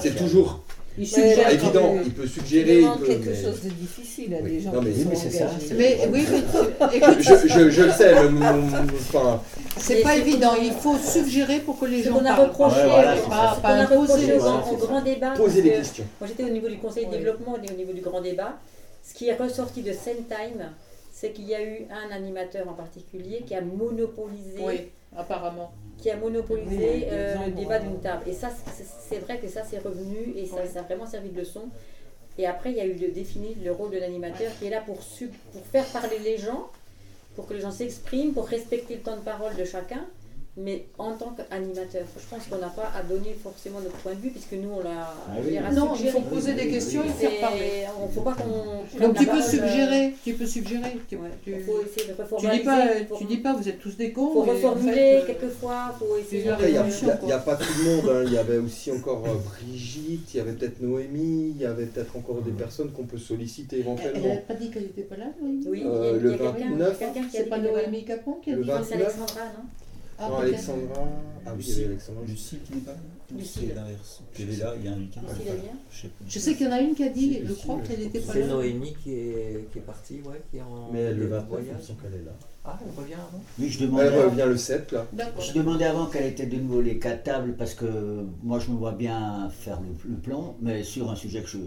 C'est 0.00 0.16
toujours 0.16 0.62
Il 1.00 1.02
Mais 1.02 1.06
suggère 1.06 1.44
pas 1.44 1.52
évident. 1.52 1.96
Il 2.04 2.10
peut 2.12 2.26
suggérer. 2.26 2.80
il 2.80 2.88
peut- 2.98 3.06
quelque 3.06 3.28
mais- 3.30 3.42
chose 3.42 3.62
de 3.62 3.68
difficile 3.70 4.34
à 4.34 4.38
Oui. 4.42 4.50
des 4.50 4.60
gens 4.60 4.72
Non, 4.72 4.82
mais 4.82 4.90
qui 4.90 4.96
oui, 4.98 5.02
sont 5.04 5.08
mais 5.10 5.16
c'est 5.16 5.30
ça, 5.30 5.50
Mais 5.76 5.98
oui, 6.12 6.26
mais 6.28 6.40
tu- 6.90 6.96
écoute, 6.96 7.16
je, 7.20 7.48
je, 7.48 7.70
je 7.70 7.82
le 7.82 7.90
sais, 7.92 8.14
le- 8.14 8.28
enfin, 8.94 9.40
c'est 9.76 10.02
pas 10.02 10.14
c'est- 10.14 10.18
évident. 10.20 10.52
Il 10.60 10.72
faut 10.72 10.96
suggérer 10.98 11.60
pour 11.60 11.78
que 11.78 11.84
les 11.86 12.02
gens 12.02 12.14
qu'on 12.18 12.24
a 12.24 12.34
reproché, 12.34 12.76
Pas 12.82 13.12
a 13.68 13.86
reproché 13.86 13.94
imposer, 13.94 14.32
au, 14.32 14.76
grand 14.76 15.00
débat. 15.02 15.30
poser 15.36 15.62
des 15.62 15.70
que 15.70 15.74
questions. 15.76 16.04
Moi 16.20 16.28
j'étais 16.28 16.50
au 16.50 16.52
niveau 16.52 16.68
du 16.68 16.78
conseil 16.78 17.06
de 17.06 17.12
développement 17.12 17.56
et 17.62 17.72
au 17.72 17.76
niveau 17.76 17.92
du 17.92 18.00
grand 18.00 18.20
débat. 18.20 18.58
Ce 19.08 19.14
qui 19.14 19.28
est 19.28 19.36
ressorti 19.36 19.82
de 19.82 19.92
Time, 20.28 20.64
c'est 21.12 21.30
qu'il 21.30 21.46
y 21.48 21.54
a 21.54 21.62
eu 21.62 21.86
un 21.90 22.14
animateur 22.14 22.68
en 22.68 22.74
particulier 22.74 23.42
qui 23.46 23.54
a 23.54 23.60
monopolisé, 23.60 24.58
Oui, 24.60 24.80
apparemment. 25.16 25.72
qui 25.98 26.10
a 26.10 26.16
monopolisé 26.16 27.08
euh, 27.10 27.34
le 27.46 27.52
débat 27.52 27.76
euh, 27.76 27.80
d'une 27.80 28.00
table. 28.00 28.22
Et 28.28 28.32
ça, 28.32 28.50
c'est 29.08 29.18
vrai 29.18 29.38
que 29.38 29.48
ça 29.48 29.62
c'est 29.68 29.78
revenu 29.78 30.32
et 30.36 30.46
ça, 30.46 30.58
a 30.78 30.82
vraiment 30.82 31.06
servi 31.06 31.30
de 31.30 31.38
leçon. 31.40 31.68
Et 32.38 32.46
après, 32.46 32.70
il 32.70 32.76
y 32.76 32.80
a 32.80 32.86
eu 32.86 32.94
de 32.94 33.08
définir 33.08 33.56
le 33.64 33.72
rôle 33.72 33.90
de 33.90 33.98
l'animateur 33.98 34.52
qui 34.58 34.66
est 34.66 34.70
là 34.70 34.80
pour, 34.80 35.02
sub- 35.02 35.32
pour 35.52 35.62
faire 35.66 35.84
parler 35.86 36.18
les 36.20 36.38
gens, 36.38 36.68
pour 37.34 37.46
que 37.48 37.54
les 37.54 37.60
gens 37.60 37.72
s'expriment, 37.72 38.32
pour 38.32 38.46
respecter 38.46 38.94
le 38.94 39.00
temps 39.00 39.16
de 39.16 39.22
parole 39.22 39.56
de 39.56 39.64
chacun, 39.64 40.06
mais 40.60 40.86
en 40.98 41.12
tant 41.12 41.30
qu'animateur. 41.36 42.02
Je 42.18 42.26
pense 42.28 42.46
qu'on 42.46 42.58
n'a 42.58 42.68
pas 42.68 42.90
à 42.98 43.02
donner 43.02 43.36
forcément 43.40 43.80
notre 43.80 43.96
point 43.98 44.12
de 44.14 44.20
vue, 44.20 44.30
puisque 44.30 44.52
nous, 44.54 44.70
on 44.70 44.80
l'a 44.82 45.14
Ah 45.28 45.36
oui. 45.44 45.56
Non, 45.74 45.94
il 46.00 46.08
faut 46.10 46.20
poser 46.22 46.54
des 46.54 46.68
questions 46.68 47.02
et 47.04 47.08
faire 47.08 47.40
parler. 47.40 47.84
Faut 48.14 48.22
pas 48.22 48.34
qu'on. 48.34 48.98
Donc 49.00 49.16
tu 49.16 49.26
peux 49.26 49.38
euh, 49.38 49.42
suggérer, 49.42 50.14
tu 50.24 50.34
peux 50.34 50.46
suggérer. 50.46 50.98
Tu, 51.08 51.16
ouais, 51.16 51.28
tu- 51.44 51.52
Il 51.52 51.62
faut 51.62 51.80
essayer 51.82 52.08
de 52.10 52.14
tu 52.16 52.20
reformaliser. 52.22 52.58
dis 52.60 52.64
pas, 52.64 52.86
pour- 53.08 53.18
tu 53.18 53.24
dis 53.24 53.36
pas, 53.38 53.52
vous 53.54 53.68
êtes 53.68 53.78
tous 53.78 53.96
des 53.96 54.12
cons. 54.12 54.32
faut 54.32 54.44
et 54.46 54.50
en 54.50 54.52
reformuler 54.54 54.94
fait, 54.94 55.16
euh, 55.22 55.26
quelquefois, 55.26 55.94
faut 55.98 56.16
essayer. 56.16 56.42
il 56.42 56.46
n'y 56.46 57.32
a, 57.32 57.38
pas 57.38 57.56
tout 57.56 57.64
le 57.78 57.84
monde. 57.84 58.10
hein. 58.10 58.22
Il 58.26 58.32
y 58.32 58.38
avait 58.38 58.58
aussi 58.58 58.90
encore 58.90 59.24
euh, 59.26 59.34
Brigitte, 59.44 60.34
il 60.34 60.36
y 60.38 60.40
avait 60.40 60.52
peut-être 60.52 60.80
Noémie, 60.80 61.50
il 61.54 61.62
y 61.62 61.64
avait 61.66 61.86
peut-être 61.86 62.16
encore 62.16 62.42
des 62.42 62.50
personnes 62.50 62.90
qu'on 62.92 63.04
peut 63.04 63.18
solliciter 63.18 63.76
Elle 63.76 63.82
éventuellement. 63.82 64.26
n'avait 64.28 64.40
pas 64.40 64.54
dit 64.54 64.70
qu'elle 64.70 64.82
n'était 64.84 65.02
pas 65.02 65.16
là, 65.16 65.26
Noémie? 65.40 65.64
Oui, 65.68 65.82
Euh, 65.86 65.98
il 66.02 66.04
y 66.04 66.08
a, 66.08 66.12
le 66.12 66.18
il 66.18 66.30
y 66.30 66.34
a 66.34 66.52
quelqu'un 66.52 66.70
29, 66.70 66.98
quelqu'un 66.98 67.20
qui 67.28 67.36
a 67.36 67.40
C'est 67.40 67.46
pas 67.48 67.58
Noémie 67.58 68.04
Capon 68.04 68.32
qui 68.42 68.50
a 68.52 68.56
Le 68.56 68.62
dit 68.64 68.68
vingt- 68.70 68.82
c'est 68.84 68.94
Alexandra, 68.94 69.44
non? 69.56 69.64
Ah, 70.20 70.28
non. 70.28 70.36
Alexandra. 70.38 71.08
Ah 71.46 71.52
oui, 71.56 71.64
il 71.66 71.68
y 71.70 71.74
avait 71.76 71.84
Alexandra. 71.86 72.22
Lucie 72.26 72.58
qui 72.58 72.74
n'est 72.74 72.80
pas 72.80 72.90
là 72.92 72.98
Ou 73.32 73.38
Lucille. 73.38 73.62
c'est 73.68 73.74
l'inverse 73.74 74.20
Elle 74.38 74.50
est 74.50 74.56
là, 74.56 74.74
il 74.78 74.84
y 74.84 74.88
a 74.88 74.92
un 74.92 74.98
week-end. 74.98 75.20
Elle 75.28 75.60
Je 75.90 75.96
sais 76.02 76.08
pas. 76.08 76.24
Je 76.28 76.38
sais 76.38 76.54
qu'il 76.54 76.66
y 76.66 76.68
en 76.68 76.72
a 76.72 76.80
une 76.80 76.94
qui 76.94 77.04
a 77.04 77.08
dit, 77.08 77.32
C'est 77.34 77.40
je 77.44 77.48
Lucie, 77.48 77.62
crois 77.62 77.80
qu'elle 77.86 77.98
n'était 78.00 78.20
pas 78.20 78.32
C'est 78.32 78.40
là. 78.40 78.46
Noémie 78.48 78.94
qui 79.02 79.12
est, 79.12 79.68
qui 79.72 79.78
est 79.78 79.82
partie, 79.82 80.14
ouais, 80.26 80.42
qui 80.50 80.56
est 80.58 80.62
en 80.62 80.90
Mais 80.92 81.12
le 81.12 81.22
de 81.22 81.26
29, 81.28 81.60
il 81.70 81.74
me 81.76 81.80
semble 81.80 82.02
qu'elle 82.02 82.14
est 82.20 82.24
là. 82.24 82.32
Ah, 82.64 82.78
elle 82.84 83.00
revient 83.02 83.14
avant? 83.14 83.40
Oui, 83.58 83.68
je 83.68 83.78
Elle 83.82 83.86
demandais, 83.86 84.22
revient 84.24 84.44
le 84.46 84.56
7 84.56 84.92
là. 84.92 85.06
Je 85.38 85.52
demandais 85.52 85.84
avant 85.84 86.06
quelles 86.06 86.26
étaient 86.26 86.46
de 86.46 86.56
nouveau 86.56 86.80
les 86.82 86.98
quatre 86.98 87.22
tables 87.22 87.54
parce 87.56 87.74
que 87.74 88.24
moi 88.42 88.58
je 88.58 88.70
me 88.70 88.76
vois 88.76 88.92
bien 88.92 89.48
faire 89.50 89.80
le, 89.80 90.10
le 90.10 90.16
plan, 90.18 90.56
mais 90.60 90.82
sur 90.82 91.10
un 91.10 91.16
sujet 91.16 91.42
que 91.42 91.48
je 91.48 91.58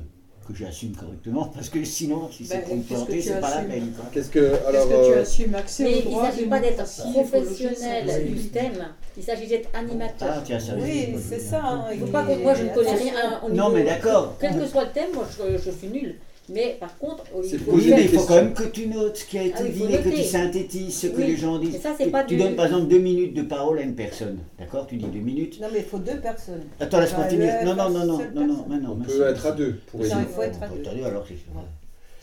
que 0.47 0.55
j'assume 0.55 0.95
correctement 0.95 1.45
parce 1.53 1.69
que 1.69 1.83
sinon 1.83 2.29
si 2.31 2.45
c'est 2.45 2.57
Ben, 2.57 2.63
pour 2.65 2.75
me 2.77 2.81
planter 2.83 3.21
c'est 3.21 3.39
pas 3.39 3.55
la 3.55 3.61
peine. 3.63 3.93
Qu'est-ce 4.11 4.29
que. 4.29 4.53
Alors. 4.67 4.87
que 4.89 4.93
tu 5.07 5.13
euh, 5.13 5.21
assumes 5.21 5.55
accès 5.55 5.83
Mais 5.83 5.99
il 5.99 6.17
ne 6.17 6.21
s'agit 6.23 6.45
pas 6.47 6.59
d'être 6.59 6.83
professionnel 7.13 8.27
du 8.33 8.47
thème, 8.49 8.87
il 9.17 9.23
s'agit 9.23 9.47
d'être 9.47 9.69
animateur. 9.73 10.29
Ah 10.37 10.41
tiens 10.43 10.59
ça 10.59 10.73
Oui, 10.77 11.15
c'est 11.29 11.39
ça. 11.39 11.61
hein, 11.63 11.85
Il 11.93 11.99
faut 11.99 12.07
pas 12.07 12.23
que 12.23 12.33
moi 12.41 12.53
je 12.55 12.63
ne 12.63 12.69
connais 12.69 12.95
rien 12.95 13.39
au 13.43 13.49
Non 13.49 13.69
niveau- 13.69 13.71
mais 13.77 13.83
d'accord. 13.83 14.35
Quel 14.39 14.57
que 14.57 14.65
soit 14.67 14.85
le 14.85 14.91
thème, 14.91 15.09
moi 15.13 15.25
je, 15.29 15.57
je 15.57 15.71
suis 15.71 15.87
nulle. 15.87 16.15
Mais 16.49 16.75
par 16.79 16.97
contre, 16.97 17.23
faut 17.27 17.37
poser 17.41 17.57
Oui, 17.67 17.87
mais 17.95 18.03
il 18.03 18.09
faut 18.09 18.25
quand 18.25 18.35
même 18.35 18.53
que 18.53 18.63
tu 18.63 18.87
notes 18.87 19.17
ce 19.17 19.25
qui 19.25 19.37
a 19.37 19.43
été 19.43 19.55
Ah 19.59 19.63
dit 19.63 19.83
et 19.93 19.97
que 19.99 20.09
tu 20.09 20.23
synthétises 20.23 20.97
ce 20.97 21.07
que 21.07 21.17
Oui, 21.17 21.27
les 21.27 21.35
gens 21.37 21.57
disent. 21.59 21.73
mais 21.73 21.79
ça, 21.79 21.93
c'est 21.97 22.05
Tu- 22.05 22.11
pas 22.11 22.23
tu 22.23 22.35
du- 22.35 22.41
donnes 22.41 22.55
par 22.55 22.65
exemple 22.65 22.87
deux 22.87 22.99
minutes 22.99 23.33
de 23.33 23.43
parole 23.43 23.79
à 23.79 23.83
une 23.83 23.95
personne, 23.95 24.39
d'accord? 24.59 24.85
Tu 24.87 24.97
dis 24.97 25.05
deux 25.05 25.19
minutes. 25.19 25.59
Non, 25.61 25.67
mais 25.71 25.79
il 25.79 25.85
faut 25.85 25.99
deux 25.99 26.19
personnes. 26.19 26.63
Attends, 26.79 26.99
laisse-moi 26.99 27.25
finir. 27.25 27.53
Non, 27.63 27.75
non, 27.75 27.89
non, 27.89 28.05
non, 28.05 28.19
non, 28.35 28.45
non, 28.45 28.65
non. 28.81 28.97
On 28.99 29.03
peut 29.03 29.27
être 29.27 29.45
à 29.45 29.51
deux 29.51 29.79
pour 29.87 29.99
Non, 30.01 30.05
il 30.19 30.25
faut 30.25 30.41
être 30.41 30.61
à 30.63 30.67
deux. 30.67 31.03
alors 31.05 31.25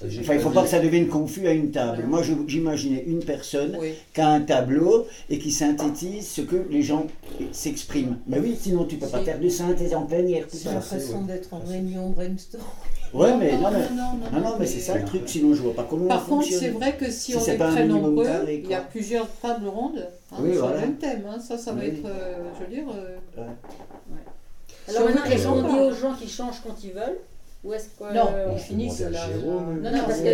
Enfin, 0.01 0.35
il 0.35 0.36
ne 0.36 0.43
faut 0.43 0.51
pas 0.51 0.62
que 0.62 0.69
ça 0.69 0.78
devienne 0.78 1.09
confus 1.09 1.49
à 1.49 1.53
une 1.53 1.73
table. 1.73 2.05
Moi, 2.07 2.23
j'imaginais 2.47 3.03
une 3.07 3.24
personne 3.24 3.77
Oui. 3.81 3.95
qui 4.15 4.20
a 4.20 4.28
un 4.28 4.40
tableau 4.43 5.07
et 5.28 5.39
qui 5.40 5.51
synthétise 5.51 6.28
ce 6.28 6.40
que 6.43 6.55
les 6.70 6.82
gens 6.82 7.07
s'expriment. 7.51 8.16
Mais 8.28 8.39
oui, 8.39 8.57
sinon 8.61 8.85
tu 8.85 8.95
peux 8.97 9.09
pas 9.09 9.23
faire 9.24 9.40
de 9.40 9.49
synthèse 9.49 9.95
en 9.95 10.03
plénière, 10.03 10.47
tout 10.47 10.57
J'ai 10.62 10.70
l'impression 10.70 11.23
d'être 11.23 11.53
en 11.53 11.59
réunion 11.61 12.11
brainstorm. 12.11 12.62
Ouais, 13.14 13.35
mais 13.36 13.52
non, 13.52 13.59
non, 13.62 13.70
mais, 13.70 13.78
non, 13.78 13.97
non, 13.97 14.40
non, 14.40 14.51
non, 14.51 14.56
mais 14.59 14.66
c'est 14.66 14.80
ça 14.80 14.97
le 14.98 15.05
truc, 15.05 15.22
sinon 15.26 15.55
je 15.55 15.62
vois 15.62 15.74
pas 15.74 15.86
comment 15.89 16.06
Par 16.09 16.24
on 16.26 16.36
contre, 16.36 16.48
c'est 16.52 16.68
vrai 16.68 16.94
que 16.97 17.10
si, 17.10 17.32
Si 17.32 17.36
on 17.39 17.44
est 17.47 17.56
très 17.56 17.85
nombreux, 17.86 18.26
il 18.48 18.66
y 18.68 18.74
a 18.74 18.80
plusieurs 18.80 19.28
tables 19.43 19.66
rondes 19.68 20.06
hein, 20.32 20.36
Oui, 20.40 20.52
sur 20.52 20.60
voilà. 20.62 20.76
le 20.76 20.86
même 20.86 20.97
thème. 20.97 21.22
hein. 21.30 21.39
Ça, 21.40 21.56
ça 21.56 21.72
va 21.72 21.85
être, 21.85 22.05
euh, 22.05 22.35
je 22.59 22.64
veux 22.64 22.70
dire, 22.70 22.85
euh, 22.94 23.47
Alors 24.89 25.05
maintenant, 25.05 25.24
est-ce 25.24 25.43
gens 25.43 25.55
qu'on 25.62 25.62
dit 25.72 25.78
aux 25.80 25.93
gens 25.94 26.14
qu'ils 26.14 26.30
changent 26.30 26.60
quand 26.66 26.74
ils 26.85 26.93
veulent 26.93 27.18
Ou 27.64 27.72
est-ce 27.74 27.89
que. 27.98 28.14
non, 28.14 28.28
euh, 28.35 29.10
là. 29.10 29.20
Jérôme. 29.26 29.80
Non, 29.82 29.90
non, 29.90 29.98
parce 30.06 30.20
que 30.20 30.28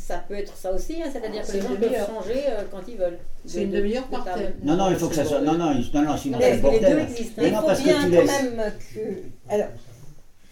ça 0.00 0.22
peut 0.26 0.34
être 0.34 0.56
ça 0.56 0.72
aussi, 0.72 0.96
hein, 1.02 1.06
c'est-à-dire 1.12 1.46
que 1.46 1.52
les 1.52 1.60
gens 1.60 1.68
peuvent 1.68 2.06
changer 2.06 2.42
euh, 2.48 2.62
quand 2.70 2.80
ils 2.88 2.96
veulent. 2.96 3.18
C'est 3.44 3.58
De- 3.60 3.64
une 3.64 3.70
de- 3.70 3.76
demi-heure 3.78 4.06
de 4.06 4.10
par 4.10 4.24
table. 4.24 4.38
thème. 4.42 4.54
Non, 4.64 4.76
non, 4.76 4.90
il 4.90 4.96
faut 4.96 5.08
que 5.08 5.14
ça 5.14 5.24
soit. 5.24 5.40
Non, 5.40 5.52
non, 5.54 5.74
non, 5.74 6.02
non, 6.02 6.16
sinon 6.16 6.38
Non, 6.38 6.44
c'est 6.44 6.56
le 6.56 6.60
que 6.62 6.66
les 6.66 6.78
deux 6.80 6.86
bordel. 6.86 6.98
existent? 7.00 7.32
Mais 7.38 7.46
Il 7.48 7.52
non, 7.52 7.60
faut 7.60 7.66
parce 7.66 7.78
que 7.80 7.84
bien 7.84 8.02
tu 8.04 8.10
laisses. 8.10 8.42
même 8.42 8.72
que. 8.94 9.00
Alors, 9.52 9.66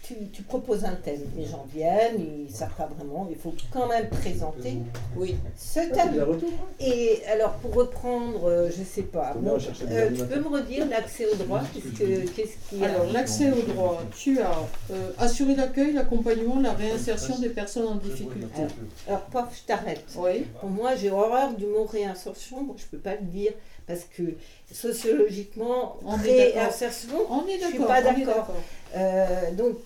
tu, 0.07 0.15
tu 0.31 0.41
proposes 0.43 0.85
un 0.85 0.95
thème, 0.95 1.19
les 1.35 1.45
gens 1.45 1.65
viennent, 1.73 2.15
ils 2.17 2.45
ne 2.45 2.55
savent 2.55 2.73
pas 2.77 2.87
vraiment, 2.97 3.27
il 3.29 3.35
faut 3.35 3.53
quand 3.73 3.87
même 3.87 4.07
présenter 4.07 4.77
Oui. 5.17 5.35
ce 5.57 5.81
thème. 5.93 6.23
retour. 6.23 6.49
Et 6.79 7.21
alors, 7.29 7.53
pour 7.55 7.73
reprendre, 7.73 8.45
euh, 8.45 8.69
je 8.69 8.83
sais 8.83 9.01
pas, 9.01 9.33
bon, 9.35 9.57
euh, 9.57 10.09
tu 10.15 10.23
peux 10.25 10.39
me 10.39 10.47
redire 10.47 10.87
l'accès 10.87 11.25
au 11.25 11.35
droit 11.35 11.61
Qu'est-ce 11.73 12.75
y 12.75 12.85
a 12.85 12.89
Alors, 12.89 13.11
l'accès 13.11 13.51
au 13.51 13.61
droit, 13.73 14.01
tu 14.17 14.39
as 14.39 14.57
euh, 14.91 15.11
assurer 15.19 15.55
l'accueil, 15.55 15.91
l'accompagnement, 15.91 16.61
la 16.61 16.71
réinsertion 16.71 17.37
des 17.39 17.49
personnes 17.49 17.87
en 17.87 17.95
difficulté. 17.95 18.61
Alors, 19.07 19.21
paf, 19.23 19.59
je 19.59 19.67
t'arrête. 19.67 20.05
Oui. 20.15 20.45
Pour 20.61 20.69
moi, 20.69 20.95
j'ai 20.95 21.11
horreur 21.11 21.51
du 21.53 21.65
mot 21.65 21.83
réinsertion. 21.83 22.63
Bon, 22.63 22.75
je 22.77 22.83
ne 22.83 22.89
peux 22.91 22.97
pas 22.99 23.15
le 23.15 23.25
dire 23.25 23.51
parce 23.87 24.03
que 24.03 24.35
sociologiquement, 24.71 25.97
On 26.05 26.15
réinsertion, 26.17 27.15
On 27.29 27.45
est 27.47 27.57
Je 27.59 27.65
suis 27.67 27.77
d'accord. 27.77 27.87
pas 27.87 28.01
on 28.01 28.17
est 28.17 28.25
d'accord. 28.25 28.53
Euh, 28.95 29.51
donc, 29.51 29.77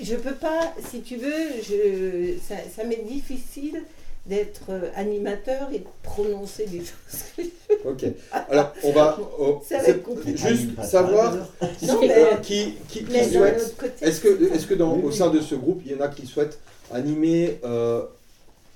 je 0.00 0.14
peux 0.16 0.34
pas, 0.34 0.72
si 0.90 1.00
tu 1.00 1.16
veux, 1.16 1.48
je, 1.62 2.34
ça, 2.46 2.54
ça 2.74 2.84
m'est 2.84 3.02
difficile 3.08 3.82
d'être 4.26 4.70
euh, 4.70 4.90
animateur 4.94 5.68
et 5.72 5.78
de 5.78 5.84
prononcer 6.02 6.66
des 6.66 6.80
choses. 6.80 7.46
Ok. 7.84 8.04
Alors, 8.50 8.74
on 8.84 8.92
va. 8.92 9.18
oh, 9.38 9.62
Ça 9.66 9.78
va 9.78 9.92
juste 10.34 10.82
savoir 10.84 11.34
Non, 11.34 11.98
qui, 12.00 12.08
mais- 12.08 12.36
qui, 12.42 12.74
qui, 12.88 13.24
souhaite. 13.24 13.74
Est-ce 14.02 14.20
que, 14.20 14.52
est-ce 14.54 14.66
que 14.66 14.74
dans, 14.74 14.94
Oui, 14.94 15.02
au 15.04 15.10
sein 15.10 15.30
de 15.30 15.40
ce 15.40 15.54
groupe, 15.54 15.80
il 15.86 15.92
y 15.92 15.94
en 15.94 16.00
a 16.00 16.08
qui 16.08 16.26
souhaitent 16.26 16.58
animer, 16.92 17.58
euh, 17.64 18.02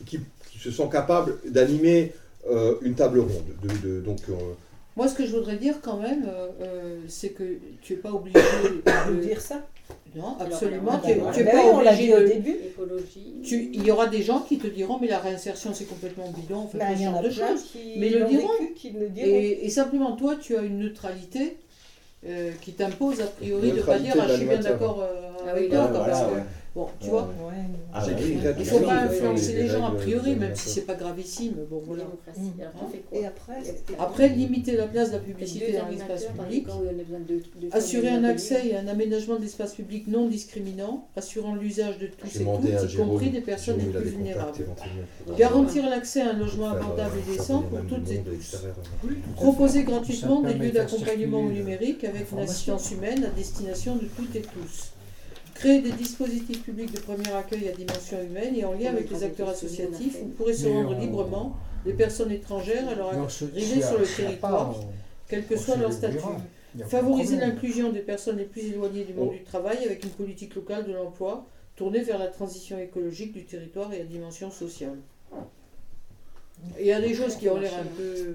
qui, 0.07 0.21
qui 0.51 0.59
se 0.59 0.71
sont 0.71 0.89
capables 0.89 1.39
d'animer 1.45 2.13
euh, 2.51 2.75
une 2.83 2.95
table 2.95 3.21
ronde 3.21 3.31
de, 3.63 3.87
de- 3.89 4.01
donc, 4.01 4.19
euh, 4.31 4.35
Moi, 4.97 5.09
ce 5.09 5.15
que 5.15 5.25
je 5.27 5.33
voudrais 5.35 5.57
dire 5.57 5.77
quand 5.81 5.97
même, 5.97 6.27
euh, 6.29 6.49
euh, 6.61 6.97
c'est 7.09 7.31
que 7.31 7.45
tu 7.81 7.95
n'es 7.95 7.99
pas 7.99 8.11
obligé 8.13 8.39
de 8.39 9.15
dire 9.23 9.41
ça? 9.41 9.63
Non, 10.15 10.37
Alors, 10.39 10.53
absolument. 10.53 10.99
Tu 11.03 11.09
n'es 11.09 11.15
Ben 11.45 11.45
pas 11.53 11.83
l'a 11.83 11.93
obligé 11.93 12.07
dit 12.09 12.15
au 12.15 12.21
de. 12.21 12.27
début. 12.27 12.57
Écologie. 12.67 13.33
Tu- 13.43 13.71
il 13.73 13.85
y 13.87 13.91
aura 13.91 14.07
des 14.09 14.23
gens 14.23 14.41
qui 14.41 14.59
te 14.59 14.67
diront, 14.67 14.99
mais 15.01 15.09
la 15.09 15.19
réinsertion, 15.19 15.73
c'est 15.73 15.87
complètement 15.87 16.31
bidon, 16.31 16.65
on 16.65 16.69
fait 16.69 16.79
Ben, 16.79 16.87
pas 16.89 16.93
il 16.93 16.99
ce 16.99 17.03
y 17.03 17.07
en 17.09 17.13
genre 17.13 17.21
a 17.21 17.23
de 17.29 17.35
plein 17.35 17.49
choses. 17.49 17.63
qui 17.73 17.79
Mais 17.97 18.11
le 18.11 18.19
l'ont 18.21 18.29
diront. 18.29 18.49
vécu, 18.61 18.75
qui 18.75 18.91
le 18.91 19.09
diront. 19.09 19.29
Et, 19.29 19.65
et 19.65 19.71
simplement, 19.71 20.13
toi, 20.17 20.37
tu 20.41 20.57
as 20.57 20.61
une 20.63 20.79
neutralité 20.79 21.57
euh, 22.29 22.51
qui 22.61 22.73
t'impose 22.73 23.21
a 23.23 23.27
priori 23.27 23.71
de 23.73 23.77
ne 23.79 23.83
pas 23.83 23.99
dire 23.99 24.15
ah, 24.21 24.27
je 24.29 24.35
suis 24.35 24.45
bien 24.47 24.61
d'accord 24.61 25.01
euh, 25.03 25.07
Ah 25.47 25.51
avec 25.51 25.63
oui, 25.65 25.69
toi. 25.71 25.91
Bon, 26.75 26.89
tu 27.01 27.11
vois 27.11 27.31
ah, 27.93 28.07
bah 28.07 28.13
Il 28.19 28.59
ne 28.59 28.65
faut 28.65 28.79
pas 28.79 29.03
influencer 29.03 29.53
les, 29.55 29.69
gens 29.69 29.85
a 29.85 29.91
priori, 29.91 30.37
même 30.37 30.55
si 30.55 30.71
c'est 30.71 30.87
pas 30.87 30.95
gravissime. 30.95 31.55
Bon, 31.71 31.83
voilà. 31.85 32.05
Mmh. 32.05 32.63
Et 33.13 33.27
après, 33.27 33.63
après, 33.99 34.29
limiter 34.31 34.77
la 34.77 34.87
place 34.87 35.11
de 35.11 35.17
la 35.17 35.23
publicité 35.23 35.73
dans 35.73 35.89
l'espace 35.89 36.25
public, 36.25 36.67
assurer 37.73 38.09
un 38.09 38.25
accès 38.25 38.69
et 38.69 38.77
un 38.77 38.89
aménagement 38.89 39.37
de 39.37 39.43
l'espace 39.43 39.75
public 39.75 40.09
non 40.09 40.29
discriminant, 40.29 41.09
assurant 41.15 41.55
l'usage 41.55 41.99
de 41.99 42.07
tous 42.07 42.41
et 42.41 42.45
toutes, 42.45 42.93
y 42.93 42.97
compris 42.97 43.31
des 43.31 43.43
personnes 43.43 43.79
les 43.79 43.93
plus 43.93 44.09
vulnérables. 44.09 44.65
Garantir 45.37 45.89
l'accès 45.91 46.23
à 46.23 46.31
un 46.31 46.39
logement 46.39 46.71
abordable 46.71 47.17
et 47.19 47.33
décent 47.33 47.63
pour 47.63 47.81
toutes 47.87 48.11
et 48.11 48.23
tous. 48.23 48.57
Proposer 49.35 49.85
gratuitement 49.85 50.41
des 50.41 50.55
lieux 50.55 50.71
d'accompagnement 50.71 51.41
au 51.41 51.51
numérique 51.51 52.05
avec 52.05 52.33
une 52.33 52.39
assistance 52.39 52.91
humaine 52.93 53.25
à 53.25 53.29
destination 53.29 53.97
de 53.97 54.07
toutes 54.17 54.35
et 54.37 54.43
tous. 54.43 54.92
Créer 55.63 55.81
des 55.81 55.93
dispositifs 55.93 56.65
publics 56.65 56.93
de 56.93 56.99
premier 56.99 57.31
accueil 57.31 57.69
à 57.69 57.73
dimension 57.73 58.21
humaine 58.21 58.57
et 58.57 58.65
en 58.65 58.73
lien 58.73 58.91
avec 58.91 59.09
les 59.09 59.23
acteurs 59.23 59.49
associatifs 59.49 60.17
où 60.21 60.27
pourraient 60.27 60.55
se 60.55 60.67
rendre 60.67 60.99
librement 60.99 61.57
des 61.85 61.93
personnes 61.93 62.33
étrangères 62.33 62.89
à 62.89 62.97
leur 62.97 63.11
arrivée 63.11 63.81
sur 63.81 63.97
le 63.97 64.05
territoire, 64.05 64.75
quel 65.29 65.47
que 65.47 65.57
soit 65.57 65.77
leur 65.77 65.93
statut. 65.93 66.19
Favoriser 66.89 67.37
l'inclusion 67.37 67.93
des 67.93 68.01
personnes 68.01 68.39
les 68.39 68.45
plus 68.45 68.73
éloignées 68.73 69.05
du 69.05 69.15
monde 69.15 69.29
oh. 69.31 69.35
du 69.35 69.45
travail 69.45 69.79
avec 69.85 70.03
une 70.03 70.11
politique 70.11 70.57
locale 70.57 70.85
de 70.85 70.95
l'emploi 70.95 71.47
tournée 71.77 72.01
vers 72.01 72.19
la 72.19 72.27
transition 72.27 72.77
écologique 72.81 73.33
du 73.33 73.45
territoire 73.45 73.93
et 73.93 74.01
à 74.01 74.05
dimension 74.05 74.51
sociale. 74.51 74.99
Il 76.81 76.87
y 76.87 76.93
a 76.93 77.01
des 77.01 77.15
choses 77.15 77.37
qui 77.37 77.49
ont 77.49 77.59
l'air 77.61 77.73
un 77.75 77.87
peu. 77.97 78.35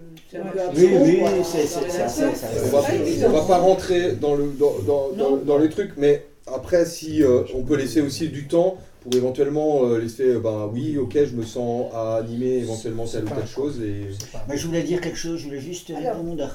oui, 0.77 0.97
oui, 1.01 1.21
c'est 1.43 3.25
On 3.25 3.31
va 3.31 3.41
pas 3.41 3.57
rentrer 3.57 4.13
dans, 4.13 4.35
le, 4.35 4.53
dans, 4.53 5.11
dans, 5.11 5.35
dans 5.35 5.57
les 5.57 5.69
trucs, 5.69 5.97
mais 5.97 6.23
après, 6.53 6.85
si 6.85 7.23
euh, 7.23 7.43
on 7.53 7.63
peut 7.63 7.75
laisser 7.75 8.01
aussi 8.01 8.29
du 8.29 8.47
temps 8.47 8.77
pour 9.01 9.13
éventuellement 9.15 9.85
euh, 9.85 9.99
laisser, 9.99 10.35
euh, 10.35 10.39
ben 10.39 10.69
oui, 10.71 10.97
ok, 10.97 11.17
je 11.25 11.35
me 11.35 11.43
sens 11.43 11.91
à 11.93 12.15
animer 12.15 12.57
éventuellement 12.57 13.05
telle 13.05 13.25
ou 13.25 13.29
telle 13.29 13.47
chose. 13.47 13.81
Et... 13.81 14.09
Mais 14.47 14.57
je 14.57 14.65
voulais 14.67 14.83
dire 14.83 15.01
quelque 15.01 15.17
chose, 15.17 15.39
je 15.39 15.45
voulais 15.45 15.61
juste 15.61 15.89
répondre. 15.89 16.49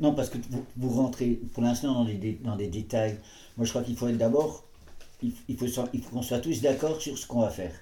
Non, 0.00 0.14
parce 0.14 0.30
que 0.30 0.38
vous, 0.50 0.64
vous 0.76 0.90
rentrez 0.90 1.38
pour 1.54 1.62
l'instant 1.62 1.92
dans, 1.92 2.06
dans 2.44 2.56
des 2.56 2.68
détails. 2.68 3.16
Moi, 3.56 3.66
je 3.66 3.70
crois 3.70 3.82
qu'il 3.82 3.96
faut 3.96 4.08
être 4.08 4.18
d'abord, 4.18 4.64
il, 5.22 5.32
il, 5.48 5.56
faut, 5.56 5.66
il 5.92 6.02
faut 6.02 6.10
qu'on 6.10 6.22
soit 6.22 6.38
tous 6.38 6.60
d'accord 6.60 7.00
sur 7.00 7.16
ce 7.18 7.26
qu'on 7.26 7.40
va 7.40 7.50
faire. 7.50 7.72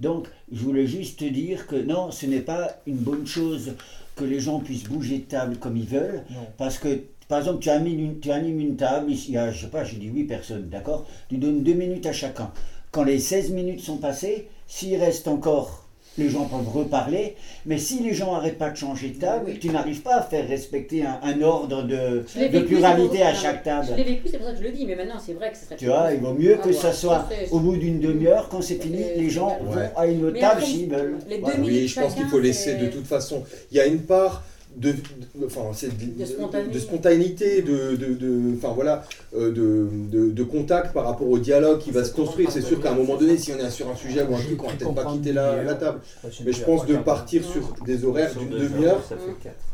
Donc, 0.00 0.28
je 0.52 0.62
voulais 0.62 0.86
juste 0.86 1.24
dire 1.24 1.66
que 1.66 1.76
non, 1.76 2.10
ce 2.12 2.26
n'est 2.26 2.40
pas 2.40 2.76
une 2.86 2.98
bonne 2.98 3.26
chose 3.26 3.72
que 4.14 4.24
les 4.24 4.40
gens 4.40 4.60
puissent 4.60 4.84
bouger 4.84 5.18
de 5.18 5.24
table 5.24 5.56
comme 5.56 5.76
ils 5.76 5.86
veulent, 5.86 6.22
parce 6.56 6.78
que 6.78 7.00
par 7.28 7.38
exemple, 7.38 7.60
tu, 7.60 7.68
animes 7.70 8.20
une, 8.22 8.60
une 8.60 8.76
table, 8.76 9.10
il 9.10 9.30
y 9.30 9.36
a, 9.36 9.52
je 9.52 9.66
sais 9.66 9.70
pas, 9.70 9.84
j'ai 9.84 9.96
dit 9.96 10.06
8 10.06 10.24
personnes, 10.24 10.68
d'accord? 10.68 11.06
Tu 11.28 11.36
donnes 11.36 11.62
2 11.62 11.72
minutes 11.74 12.06
à 12.06 12.12
chacun. 12.12 12.50
Quand 12.90 13.04
les 13.04 13.18
16 13.18 13.50
minutes 13.50 13.80
sont 13.80 13.98
passées, 13.98 14.48
s'il 14.66 14.96
reste 14.96 15.28
encore, 15.28 15.84
les 16.16 16.30
gens 16.30 16.46
peuvent 16.46 16.68
reparler, 16.68 17.36
mais 17.64 17.78
si 17.78 18.02
les 18.02 18.12
gens 18.12 18.32
n'arrêtent 18.32 18.58
pas 18.58 18.70
de 18.70 18.76
changer 18.76 19.10
de 19.10 19.20
table, 19.20 19.52
tu 19.60 19.68
n'arrives 19.68 20.02
pas 20.02 20.16
à 20.16 20.22
faire 20.22 20.48
respecter 20.48 21.04
un, 21.04 21.42
ordre 21.42 21.82
de, 21.82 22.24
de 22.34 22.60
pluralité 22.60 23.22
à 23.22 23.34
chaque 23.34 23.62
table. 23.62 23.86
Je 23.90 23.94
l'ai 23.94 24.04
vécu, 24.04 24.28
c'est 24.28 24.38
pour 24.38 24.46
ça 24.46 24.52
que 24.52 24.58
je 24.58 24.64
le 24.64 24.72
dis, 24.72 24.84
mais 24.86 24.96
maintenant 24.96 25.20
c'est 25.24 25.34
vrai 25.34 25.52
que 25.52 25.56
ce 25.56 25.66
serait... 25.66 25.76
Tu 25.76 25.86
vois, 25.86 26.12
il 26.12 26.20
vaut 26.20 26.34
mieux 26.34 26.56
que 26.56 26.72
ça 26.72 26.92
soit 26.92 27.28
au 27.52 27.60
bout 27.60 27.76
d'une 27.76 28.00
demi-heure, 28.00 28.48
quand 28.48 28.62
c'est 28.62 28.82
fini, 28.82 29.04
les 29.16 29.30
gens 29.30 29.58
vont 29.62 29.80
à 29.96 30.06
une 30.06 30.24
autre 30.24 30.40
table 30.40 30.62
s'ils 30.62 30.90
veulent. 30.90 31.18
oui, 31.60 31.86
je 31.86 32.00
pense 32.00 32.14
qu'il 32.14 32.26
faut 32.26 32.40
laisser 32.40 32.74
de 32.76 32.86
toute 32.86 33.06
façon. 33.06 33.44
Il 33.70 33.76
y 33.76 33.80
a 33.80 33.86
une 33.86 34.00
part 34.00 34.42
de, 34.78 34.94
enfin, 35.44 35.60
de, 35.82 36.72
de, 36.72 36.78
spontanéité, 36.78 37.62
de, 37.62 37.96
de, 37.96 38.56
enfin, 38.56 38.72
voilà, 38.74 39.04
euh, 39.36 39.50
de, 39.50 40.30
de, 40.30 40.44
contact 40.44 40.92
par 40.92 41.04
rapport 41.04 41.28
au 41.28 41.38
dialogue 41.38 41.80
qui 41.80 41.90
va 41.90 42.04
se 42.04 42.12
construire. 42.12 42.50
C'est 42.50 42.62
sûr 42.62 42.80
qu'à 42.80 42.92
un 42.92 42.94
moment 42.94 43.16
donné, 43.16 43.36
si 43.36 43.52
on 43.52 43.58
est 43.58 43.70
sur 43.70 43.88
un 43.90 43.96
sujet 43.96 44.22
ou 44.22 44.34
un 44.34 44.38
truc, 44.38 44.62
on 44.62 44.68
va 44.68 44.74
peut-être 44.74 44.94
pas 44.94 45.12
quitter 45.12 45.32
la, 45.32 45.62
la 45.62 45.74
table. 45.74 46.00
Mais 46.44 46.52
je 46.52 46.64
pense 46.64 46.86
de 46.86 46.96
partir 46.96 47.42
sur 47.44 47.74
des 47.84 48.04
horaires 48.04 48.32
d'une 48.36 48.50
demi-heure, 48.50 49.02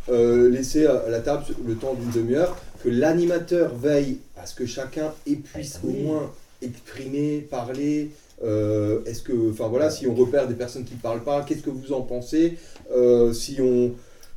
euh, 0.08 0.50
laisser 0.50 0.86
à 0.86 1.08
la 1.08 1.20
table 1.20 1.44
le 1.66 1.74
temps 1.74 1.94
d'une 1.94 2.10
demi-heure, 2.10 2.56
que 2.82 2.88
l'animateur 2.88 3.74
veille 3.74 4.18
à 4.36 4.46
ce 4.46 4.54
que 4.54 4.66
chacun 4.66 5.12
puisse 5.52 5.80
au 5.84 5.90
moins 5.90 6.30
exprimer, 6.62 7.46
parler. 7.50 8.10
Euh, 8.42 9.04
est-ce 9.06 9.22
que, 9.22 9.50
enfin 9.50 9.68
voilà, 9.68 9.90
si 9.90 10.06
on 10.06 10.14
repère 10.14 10.48
des 10.48 10.54
personnes 10.54 10.84
qui 10.84 10.94
ne 10.94 11.00
parlent 11.00 11.22
pas, 11.22 11.42
qu'est-ce 11.42 11.62
que 11.62 11.70
vous 11.70 11.92
en 11.92 12.00
pensez 12.00 12.56
Si 13.32 13.58
on 13.60 13.92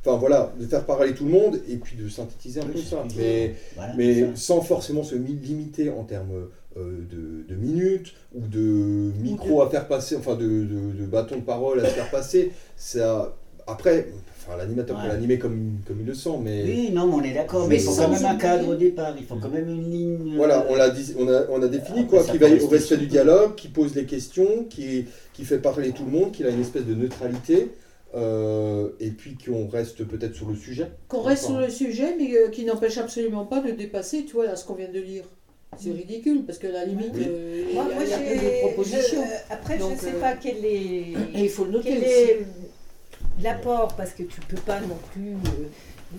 Enfin 0.08 0.16
voilà, 0.18 0.54
de 0.58 0.66
faire 0.66 0.86
parler 0.86 1.12
tout 1.12 1.26
le 1.26 1.30
monde 1.30 1.60
et 1.68 1.76
puis 1.76 1.96
de 1.96 2.08
synthétiser 2.08 2.60
un 2.60 2.66
peu 2.66 2.78
ça. 2.78 3.04
Mais, 3.16 3.54
mais 3.96 4.34
sans 4.36 4.62
forcément 4.62 5.02
se 5.02 5.14
limiter 5.14 5.90
en 5.90 6.04
termes 6.04 6.48
euh, 6.78 7.06
de, 7.46 7.54
minutes 7.54 8.14
ou 8.34 8.40
de 8.40 9.12
micro 9.20 9.60
à 9.60 9.68
faire 9.68 9.86
passer, 9.86 10.16
enfin 10.16 10.34
de, 10.34 10.46
de, 10.46 11.04
bâton 11.06 11.36
de 11.36 11.42
parole 11.42 11.80
à 11.80 11.84
faire 11.84 12.10
passer. 12.10 12.52
Ça, 12.76 13.36
après, 13.66 14.08
enfin, 14.36 14.56
l'animateur 14.56 14.98
peut 14.98 15.08
l'animer 15.08 15.38
comme, 15.38 15.80
comme 15.86 16.00
il 16.00 16.06
le 16.06 16.14
sent, 16.14 16.38
mais... 16.42 16.62
Oui, 16.64 16.90
non, 16.90 17.10
on 17.12 17.22
est 17.22 17.34
d'accord, 17.34 17.68
mais, 17.68 17.76
il 17.76 17.82
faut 17.82 17.94
quand 17.94 18.08
même 18.08 18.24
un 18.24 18.36
cadre 18.36 18.68
au 18.68 18.74
départ, 18.74 19.14
il 19.18 19.26
faut 19.26 19.36
quand 19.36 19.50
même 19.50 19.68
une 19.68 19.90
ligne... 19.90 20.36
Voilà, 20.36 20.64
on, 20.70 20.76
a, 20.76 20.88
on, 21.18 21.28
a, 21.28 21.42
on 21.50 21.62
a 21.62 21.68
défini 21.68 22.06
quoi, 22.06 22.24
qui 22.24 22.38
veille 22.38 22.60
au 22.60 22.68
respect 22.68 22.96
du 22.96 23.08
dialogue, 23.08 23.56
qui 23.56 23.68
pose 23.68 23.94
les 23.94 24.06
questions, 24.06 24.64
qui, 24.70 25.04
qui 25.34 25.44
fait 25.44 25.58
parler 25.58 25.92
tout 25.92 26.06
le 26.06 26.12
monde, 26.12 26.32
qui 26.32 26.44
a 26.44 26.48
une 26.48 26.60
espèce 26.62 26.86
de 26.86 26.94
neutralité. 26.94 27.72
Euh, 28.14 28.90
et 29.00 29.10
puis 29.10 29.36
qu'on 29.36 29.68
reste 29.68 30.04
peut-être 30.04 30.34
sur 30.34 30.48
le 30.48 30.56
sujet. 30.56 30.90
Qu'on 31.08 31.20
reste 31.20 31.44
sur 31.44 31.58
le 31.58 31.68
sujet, 31.68 32.14
mais 32.16 32.34
euh, 32.34 32.48
qui 32.48 32.64
n'empêche 32.64 32.96
absolument 32.96 33.44
pas 33.44 33.60
de 33.60 33.70
dépasser, 33.72 34.24
tu 34.24 34.34
vois, 34.34 34.56
ce 34.56 34.64
qu'on 34.64 34.74
vient 34.74 34.90
de 34.90 35.00
lire. 35.00 35.24
C'est 35.78 35.92
ridicule, 35.92 36.44
parce 36.46 36.58
que 36.58 36.66
la 36.66 36.86
limite, 36.86 37.14
euh, 37.14 37.66
il 37.68 37.76
y 37.76 37.78
a, 37.78 37.82
moi, 37.82 37.92
de 37.92 38.60
propositions. 38.66 39.22
après, 39.50 39.78
je 39.78 39.84
ne 39.84 39.96
sais 39.96 40.12
pas 40.12 40.34
quel 40.36 40.64
est, 40.64 40.70
et 40.74 41.16
il 41.34 41.50
faut 41.50 41.66
le 41.66 41.72
noter 41.72 42.46
l'apport, 43.42 43.94
parce 43.94 44.12
que 44.12 44.22
tu 44.22 44.40
ne 44.40 44.46
peux 44.46 44.62
pas 44.62 44.80
non 44.80 44.98
plus... 45.12 45.36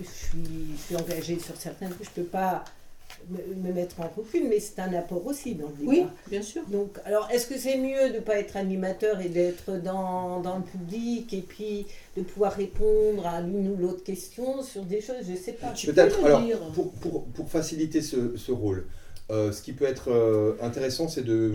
je, 0.00 0.08
suis, 0.08 0.76
je 0.76 0.82
suis 0.82 0.96
engagée 0.96 1.38
sur 1.40 1.56
certains 1.56 1.88
trucs, 1.88 2.04
je 2.14 2.20
ne 2.20 2.24
peux 2.24 2.30
pas 2.30 2.64
me, 3.28 3.72
mettre 3.72 4.00
en 4.00 4.10
recul, 4.16 4.48
mais 4.48 4.60
c'est 4.60 4.80
un 4.80 4.92
apport 4.94 5.26
aussi 5.26 5.54
dans 5.54 5.68
le 5.68 5.74
débat. 5.74 5.90
Oui, 5.90 6.06
bien 6.28 6.42
sûr. 6.42 6.62
Donc, 6.68 6.98
alors, 7.04 7.28
est-ce 7.30 7.46
que 7.46 7.58
c'est 7.58 7.76
mieux 7.76 8.10
de 8.10 8.16
ne 8.16 8.20
pas 8.20 8.38
être 8.38 8.56
animateur 8.56 9.20
et 9.20 9.28
d'être 9.28 9.72
dans, 9.82 10.40
dans, 10.40 10.58
le 10.58 10.64
public 10.64 11.32
et 11.32 11.42
puis 11.42 11.86
de 12.16 12.22
pouvoir 12.22 12.52
répondre 12.52 13.26
à 13.26 13.40
l'une 13.40 13.68
ou 13.68 13.76
l'autre 13.76 14.02
question 14.02 14.62
sur 14.62 14.84
des 14.84 15.00
choses? 15.00 15.16
Je 15.26 15.32
ne 15.32 15.36
sais 15.36 15.52
pas. 15.52 15.68
Peut-être, 15.68 16.24
alors, 16.24 16.72
pour, 16.72 16.92
pour, 16.92 17.24
pour, 17.24 17.48
faciliter 17.50 18.02
ce, 18.02 18.36
ce 18.36 18.52
rôle, 18.52 18.86
euh, 19.30 19.52
ce 19.52 19.62
qui 19.62 19.72
peut 19.72 19.84
être 19.84 20.10
euh, 20.10 20.54
intéressant, 20.60 21.08
c'est 21.08 21.24
de 21.24 21.52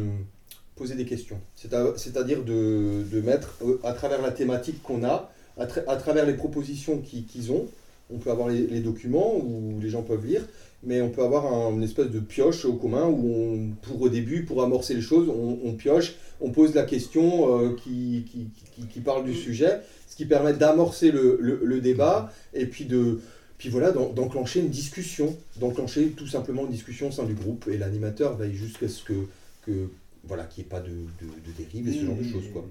poser 0.75 0.95
des 0.95 1.05
questions. 1.05 1.39
C'est-à-dire 1.55 2.43
de, 2.43 3.03
de, 3.11 3.21
mettre, 3.21 3.55
euh, 3.63 3.79
à 3.83 3.93
travers 3.93 4.21
la 4.21 4.31
thématique 4.31 4.81
qu'on 4.81 5.03
a, 5.03 5.31
à, 5.57 5.63
à, 5.87 5.95
travers 5.95 6.25
les 6.25 6.33
propositions 6.33 6.99
qu'ils 6.99 7.51
ont, 7.51 7.65
on 8.13 8.17
peut 8.17 8.29
avoir 8.29 8.49
les, 8.49 8.67
les, 8.67 8.81
documents 8.81 9.35
où 9.35 9.79
les 9.81 9.89
gens 9.89 10.03
peuvent 10.03 10.25
lire, 10.25 10.45
mais 10.85 11.01
on 11.01 11.09
peut 11.09 11.23
avoir 11.23 11.45
une 11.71 11.83
espèce 11.83 12.09
de 12.09 12.19
pioche 12.19 12.65
au 12.65 12.73
commun 12.73 13.05
où 13.05 13.27
on, 13.27 13.69
pour 13.81 14.01
au 14.01 14.09
début, 14.09 14.43
pour 14.45 14.63
amorcer 14.63 14.93
les 14.93 15.01
choses, 15.01 15.29
on, 15.29 15.73
pioche, 15.73 16.15
on 16.41 16.51
pose 16.51 16.73
la 16.73 16.83
question 16.83 17.59
euh, 17.59 17.75
qui, 17.75 18.99
parle 19.03 19.25
du 19.25 19.33
sujet, 19.33 19.79
ce 20.07 20.15
qui 20.15 20.25
permet 20.25 20.53
d'amorcer 20.53 21.11
le, 21.11 21.79
débat 21.81 22.31
et 22.53 22.65
puis 22.65 22.85
de 22.85 23.19
puis 23.57 23.69
d'enclencher 23.69 24.59
une 24.59 24.69
discussion, 24.69 25.35
d'enclencher 25.61 26.09
tout 26.09 26.27
simplement 26.27 26.65
une 26.65 26.71
discussion 26.71 27.07
au 27.07 27.11
sein 27.11 27.23
du 27.23 27.35
groupe. 27.35 27.69
Et 27.71 27.77
l'animateur 27.77 28.35
veille 28.35 28.53
jusqu'à 28.53 28.89
ce 28.89 29.01
que, 29.01 29.87
voilà 30.25 30.43
qu'il 30.43 30.63
n'y 30.63 30.67
ait 30.67 30.69
pas 30.69 30.81
de, 30.81 30.89
de, 30.89 31.25
de 31.25 31.51
dérive 31.57 31.87
et 31.87 31.93
ce 31.93 32.05
genre 32.05 32.17
de 32.17 32.23
choses 32.23 32.49
quoi 32.51 32.65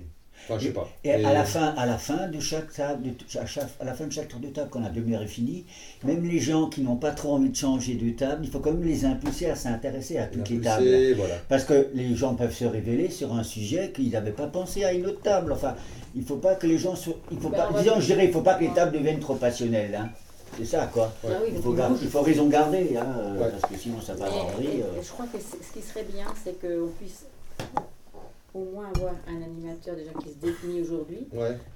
je 0.48 0.66
sais 0.66 0.72
pas. 0.72 0.88
Et, 1.04 1.12
à, 1.12 1.32
la 1.32 1.44
fin, 1.44 1.74
à 1.76 1.86
la 1.86 1.98
fin 1.98 2.28
de 2.28 2.40
chaque 2.40 2.72
table, 2.72 3.02
de, 3.02 3.38
à, 3.38 3.84
la 3.84 3.94
fin 3.94 4.06
de 4.06 4.12
chaque 4.12 4.28
tour 4.28 4.40
de 4.40 4.48
table, 4.48 4.68
quand 4.70 4.80
la 4.80 4.90
demi-heure 4.90 5.22
est 5.22 5.26
finie, 5.26 5.64
même 6.02 6.24
les 6.24 6.38
gens 6.38 6.68
qui 6.68 6.82
n'ont 6.82 6.96
pas 6.96 7.12
trop 7.12 7.34
envie 7.34 7.50
de 7.50 7.56
changer 7.56 7.94
de 7.94 8.10
table, 8.10 8.44
il 8.44 8.50
faut 8.50 8.60
quand 8.60 8.72
même 8.72 8.84
les 8.84 9.04
impulser 9.04 9.46
à 9.50 9.56
s'intéresser 9.56 10.18
à 10.18 10.26
toutes 10.26 10.48
les 10.48 10.60
tables. 10.60 10.86
Parce 11.48 11.64
que 11.64 11.88
les 11.94 12.14
gens 12.14 12.34
peuvent 12.34 12.54
se 12.54 12.64
révéler 12.64 13.10
sur 13.10 13.34
un 13.34 13.42
sujet 13.42 13.92
qu'ils 13.94 14.10
n'avaient 14.10 14.32
pas 14.32 14.46
pensé 14.46 14.84
à 14.84 14.92
une 14.92 15.06
autre 15.06 15.22
table. 15.22 15.52
Enfin, 15.52 15.74
il 16.14 16.22
ne 16.22 16.26
faut 16.26 16.36
pas 16.36 16.54
que 16.54 16.66
les 16.66 16.78
gens 16.78 16.94
soient. 16.94 17.16
Il 17.30 17.38
faut 17.38 17.48
bah, 17.48 17.68
pas, 17.72 17.80
disons, 17.80 18.00
je 18.00 18.06
dirais, 18.06 18.26
il 18.26 18.32
faut 18.32 18.42
pas 18.42 18.54
que 18.54 18.64
les 18.64 18.70
tables 18.70 18.92
deviennent 18.92 19.20
trop 19.20 19.34
passionnelles. 19.34 19.94
Hein. 19.94 20.10
C'est 20.56 20.64
ça, 20.64 20.88
quoi. 20.92 21.12
Ah 21.24 21.30
il, 21.48 21.60
faut 21.60 21.74
il, 22.00 22.08
faut 22.08 22.22
raison 22.22 22.46
garder, 22.46 22.96
hein, 22.96 23.06
parce 23.38 23.72
que 23.72 23.78
sinon 23.78 24.00
ça 24.00 24.14
va 24.14 24.26
avoir 24.26 24.56
rire. 24.56 24.84
Je 25.02 25.08
crois 25.08 25.26
que 25.26 25.38
ce 25.38 25.72
qui 25.72 25.84
serait 25.84 26.04
bien, 26.04 26.26
c'est 26.44 26.60
qu'on 26.60 26.88
puisse 26.98 27.24
au 28.54 28.64
moins 28.64 28.88
avoir 28.94 29.14
un 29.28 29.42
animateur 29.42 29.96
déjà 29.96 30.12
qui 30.22 30.28
se 30.30 30.36
définit 30.36 30.80
aujourd'hui. 30.80 31.26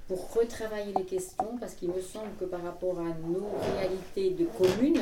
Pour 0.07 0.33
retravailler 0.33 0.93
les 0.97 1.03
questions 1.03 1.57
parce 1.59 1.73
qu'il 1.73 1.89
me 1.89 2.01
semble 2.01 2.29
que 2.39 2.45
par 2.45 2.63
rapport 2.63 2.97
à 2.99 3.09
nos 3.27 3.49
réalités 3.75 4.31
de 4.31 4.45
communes, 4.45 5.01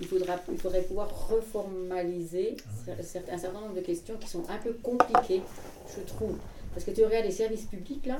il, 0.00 0.06
faudra, 0.06 0.36
il 0.50 0.58
faudrait 0.58 0.82
pouvoir 0.82 1.08
reformaliser 1.28 2.56
un 2.88 3.38
certain 3.38 3.60
nombre 3.60 3.74
de 3.74 3.80
questions 3.80 4.16
qui 4.20 4.28
sont 4.28 4.44
un 4.50 4.58
peu 4.58 4.74
compliquées, 4.82 5.42
je 5.96 6.02
trouve. 6.02 6.36
Parce 6.74 6.84
que 6.84 6.90
tu 6.90 7.04
regardes 7.04 7.24
les 7.24 7.30
services 7.30 7.64
publics 7.64 8.04
là, 8.06 8.18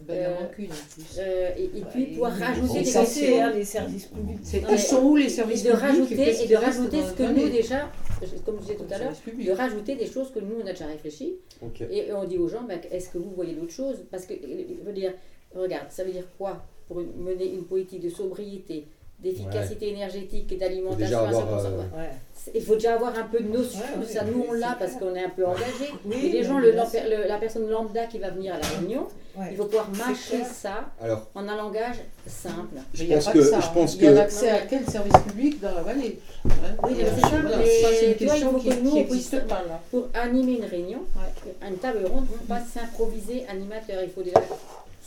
Ben, 0.00 0.14
il 0.20 0.26
en 0.26 0.40
manque 0.42 0.58
une 0.58 0.64
en 0.66 0.74
plus. 0.94 1.18
Euh, 1.18 1.50
et, 1.56 1.64
et 1.78 1.82
puis 1.90 2.06
pouvoir 2.06 2.32
rajouter 2.32 2.80
des 2.80 2.84
questions. 2.92 3.42
hein, 3.42 3.52
les 3.54 3.64
services 3.64 4.06
publics. 4.06 4.38
Ils 4.70 4.78
sont 4.78 5.02
où 5.02 5.16
les 5.16 5.28
services 5.28 5.64
et 5.64 5.68
de 5.68 5.72
publics 5.72 5.86
rajouter, 5.88 6.44
et 6.44 6.46
de 6.48 6.56
rajouter 6.56 6.98
ce 7.02 7.12
que 7.12 7.22
nous 7.22 7.48
déjà, 7.48 7.90
comme 8.44 8.56
je 8.58 8.62
disais 8.62 8.74
tout 8.76 8.84
à 8.94 8.98
l'heure, 8.98 9.12
de 9.46 9.50
rajouter 9.52 9.94
des 9.96 10.06
choses 10.06 10.30
que 10.32 10.38
nous 10.40 10.56
on 10.62 10.66
a 10.66 10.70
déjà 10.72 10.86
réfléchi 10.86 11.36
et 11.90 12.12
on 12.12 12.24
dit 12.24 12.38
aux 12.38 12.48
gens 12.48 12.62
ben, 12.68 12.78
est-ce 12.90 13.08
que 13.08 13.18
vous 13.18 13.30
voyez 13.34 13.54
d'autres 13.54 13.72
choses? 13.72 14.04
Parce 14.10 14.26
que 14.26 14.34
je 14.34 14.84
veux 14.86 14.92
dire 14.92 15.12
regarde 15.54 15.86
ça 15.90 16.04
veut 16.04 16.12
dire 16.12 16.26
quoi 16.36 16.62
pour 16.88 16.98
mener 16.98 17.52
une 17.54 17.64
politique 17.64 18.00
de 18.00 18.10
sobriété 18.10 18.84
d'efficacité 19.18 19.88
énergétique 19.88 20.52
et 20.52 20.56
d'alimentation 20.56 21.06
déjà 21.06 21.20
à 21.22 21.32
100%, 21.32 21.36
avoir, 21.42 21.64
euh, 21.64 21.70
ouais. 21.70 21.84
Ouais. 22.02 22.10
C'est- 22.34 22.50
il 22.54 22.60
faut 22.62 22.74
déjà 22.74 22.94
avoir 22.94 23.18
un 23.18 23.22
peu 23.24 23.40
de 23.40 23.48
notion 23.48 23.80
Ouais, 23.98 24.04
ça 24.06 24.24
nous 24.24 24.44
on 24.46 24.52
l'a 24.52 24.76
parce 24.78 24.92
qu'on 24.96 25.14
est 25.14 25.24
un 25.24 25.30
peu 25.30 25.46
engagé 25.46 25.88
Oui, 26.04 26.16
et 26.26 26.28
les 26.32 26.42
gens 26.44 26.58
le- 26.58 26.72
la 27.26 27.38
personne 27.38 27.66
lambda 27.68 28.04
qui 28.04 28.18
va 28.18 28.28
venir 28.30 28.54
à 28.54 28.58
la 28.58 28.66
réunion 28.66 29.08
Ouais. 29.38 29.48
il 29.50 29.56
faut 29.56 29.64
pouvoir 29.66 29.88
mâcher 29.90 30.42
ça 30.44 30.90
Alors, 31.02 31.26
en 31.34 31.46
un 31.46 31.56
langage 31.56 31.96
simple 32.26 32.76
je 32.94 33.02
Mais 33.02 33.04
il 33.04 33.08
n'y 33.08 33.12
a 33.12 33.16
pense 33.16 33.24
pas 33.26 33.32
que, 33.32 33.38
que 33.38 33.44
ça. 33.44 33.60
je 33.60 33.66
hein. 33.66 33.70
pense 33.74 33.94
Il 33.96 34.02
y 34.02 34.06
a 34.06 34.10
que 34.10 34.14
l'accès 34.16 34.50
à 34.50 34.58
quel 34.60 34.86
service 34.88 35.12
public 35.26 35.60
dans 35.60 35.74
la 35.74 35.82
vallée 35.82 36.18
hein 36.46 36.50
Oui, 36.84 36.92
c'est 36.98 37.20
ça, 37.20 37.28
Voilà, 37.42 37.56
mais 37.58 37.80
ça, 37.82 37.88
c'est 38.00 38.06
une 38.12 38.16
tu 38.16 38.24
vois, 38.24 38.36
il 38.36 38.40
question 38.40 38.52
faut 38.52 38.58
qui 38.58 38.68
que 38.70 38.74
nous, 38.82 38.96
on 38.96 39.04
puisse- 39.04 39.28
pas 39.28 39.62
là. 39.68 39.80
pour 39.90 40.08
animer 40.14 40.52
une 40.58 40.64
réunion, 40.64 41.00
une 41.68 41.76
table 41.78 42.06
ronde, 42.06 42.26
il 42.30 42.32
ne 42.34 42.38
faut 42.38 42.44
pas 42.48 42.60
s'improviser 42.60 43.46
animateur. 43.48 44.02
Il 44.02 44.10
faut 44.10 44.22
déjà 44.22 44.40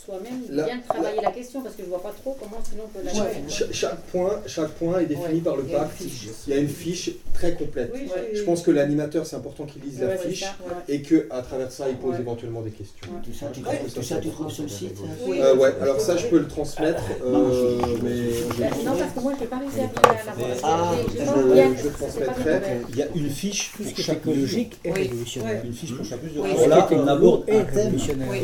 soi-même 0.04 0.40
bien 0.48 0.80
travailler 0.88 1.20
la 1.22 1.30
question 1.30 1.60
parce 1.62 1.74
que 1.74 1.82
je 1.82 1.86
ne 1.86 1.90
vois 1.90 2.02
pas 2.02 2.12
trop 2.22 2.36
comment 2.40 2.58
sinon 2.68 2.84
on 2.86 2.98
peut 2.98 3.04
la 3.04 3.12
Ouais. 3.12 3.42
cha- 3.48 3.64
chaque 3.72 4.00
point, 4.12 4.40
chaque 4.46 4.70
point 4.70 5.00
est 5.00 5.06
défini 5.06 5.26
Ouais, 5.34 5.40
par 5.40 5.56
le 5.56 5.64
pacte. 5.64 6.00
Il 6.46 6.54
y 6.54 6.56
a 6.56 6.60
une 6.60 6.68
fiche 6.68 7.10
très 7.34 7.54
complète. 7.54 7.90
Oui, 7.94 8.02
Ouais. 8.02 8.30
j'ai- 8.32 8.38
Je 8.40 8.44
pense 8.44 8.62
que 8.62 8.70
l'animateur, 8.70 9.26
c'est 9.26 9.36
important 9.36 9.64
qu'il 9.64 9.82
lise 9.82 10.00
la 10.00 10.16
fiche 10.16 10.40
ça, 10.40 10.54
ouais. 10.66 10.94
et 10.94 11.02
que 11.02 11.26
à 11.30 11.42
travers 11.42 11.70
ça, 11.70 11.88
il 11.88 11.96
pose 11.96 12.14
Ouais. 12.14 12.20
éventuellement 12.20 12.62
des 12.62 12.70
questions. 12.70 13.06
Ouais. 13.12 13.20
Tout 13.24 13.32
ça, 13.38 13.46
tu, 13.52 13.60
tout 13.60 14.02
ça, 14.02 14.16
tu 14.16 14.28
trouves 14.30 14.50
sur 14.50 14.62
le 14.64 14.68
site 14.68 14.96
Oui. 15.26 15.38
Euh, 15.40 15.54
ouais, 15.56 15.74
alors 15.80 16.00
ça, 16.00 16.16
je 16.16 16.26
peux 16.26 16.38
le 16.38 16.48
transmettre, 16.48 17.02
Non, 17.24 17.50
euh, 17.52 17.78
mais 18.02 18.10
Ben, 18.58 18.70
non, 18.84 18.92
parce 18.98 19.12
que 19.14 19.20
moi, 19.20 19.32
je 19.36 19.40
n'ai 19.40 19.46
pas 19.46 19.58
réussi 19.58 19.80
à 19.80 19.86
bien 19.86 20.48
la. 20.48 20.56
Ah, 20.62 20.92
je- 21.08 21.88
pas 21.88 21.98
pas 21.98 21.98
transmettrai. 21.98 22.60
Il 22.90 22.96
y 22.96 23.02
a 23.02 23.06
une 23.14 23.30
fiche 23.30 23.72
Tout 23.76 23.84
ce 23.84 23.90
pour 23.94 24.04
chaque 24.04 24.16
écologique 24.18 24.78
est 24.84 24.92
révolutionnaire. 24.92 25.62
Une 25.64 25.72
fiche 25.72 25.94
pour 25.96 26.04
chaque 26.06 26.20
c'est 26.58 26.68
là, 26.68 26.88
on 26.92 27.06
aborde 27.06 27.44
un 27.50 27.64
thème. 27.64 27.96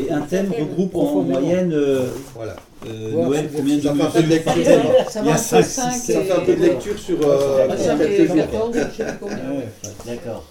Et 0.07 0.11
un 0.11 0.21
thème 0.21 0.51
regroupe 0.51 0.95
en 0.95 0.99
Profondément. 1.07 1.46
Moyenne 1.47 1.73
euh, 1.73 2.05
voilà. 2.35 2.55
euh, 2.87 3.11
Noël, 3.11 3.49
combien 3.55 3.77
de 3.77 3.81
Ça 3.81 3.93
fait 3.93 4.01
un 4.01 4.05
peu 4.09 4.21
de 4.23 4.27
mesures 4.27 4.43
par 4.43 4.55
lecture. 4.55 4.73
thème 4.73 5.09
Ça 5.09 5.19
Il 5.21 5.25
y 5.25 5.29
a 5.29 5.31
va 5.31 5.37
cinq, 5.37 5.57
entre 5.57 5.65
six, 5.67 5.73
5 5.73 5.91
Ça 5.93 6.21
fait 6.21 6.31
un 6.31 6.39
peu 6.45 6.55
de 6.55 6.61
lecture 6.61 6.99
sur, 6.99 7.17
euh, 7.27 7.67
sur 7.69 7.77
ça 7.85 7.95
quelques 7.95 8.09
fait 8.11 8.27
jours. 8.27 8.35
14, 8.35 8.75
je 8.75 8.79
sais 8.79 9.03
plus 9.09 9.17
combien. 9.19 9.37
Ouais, 9.37 9.67
D'accord. 10.05 10.45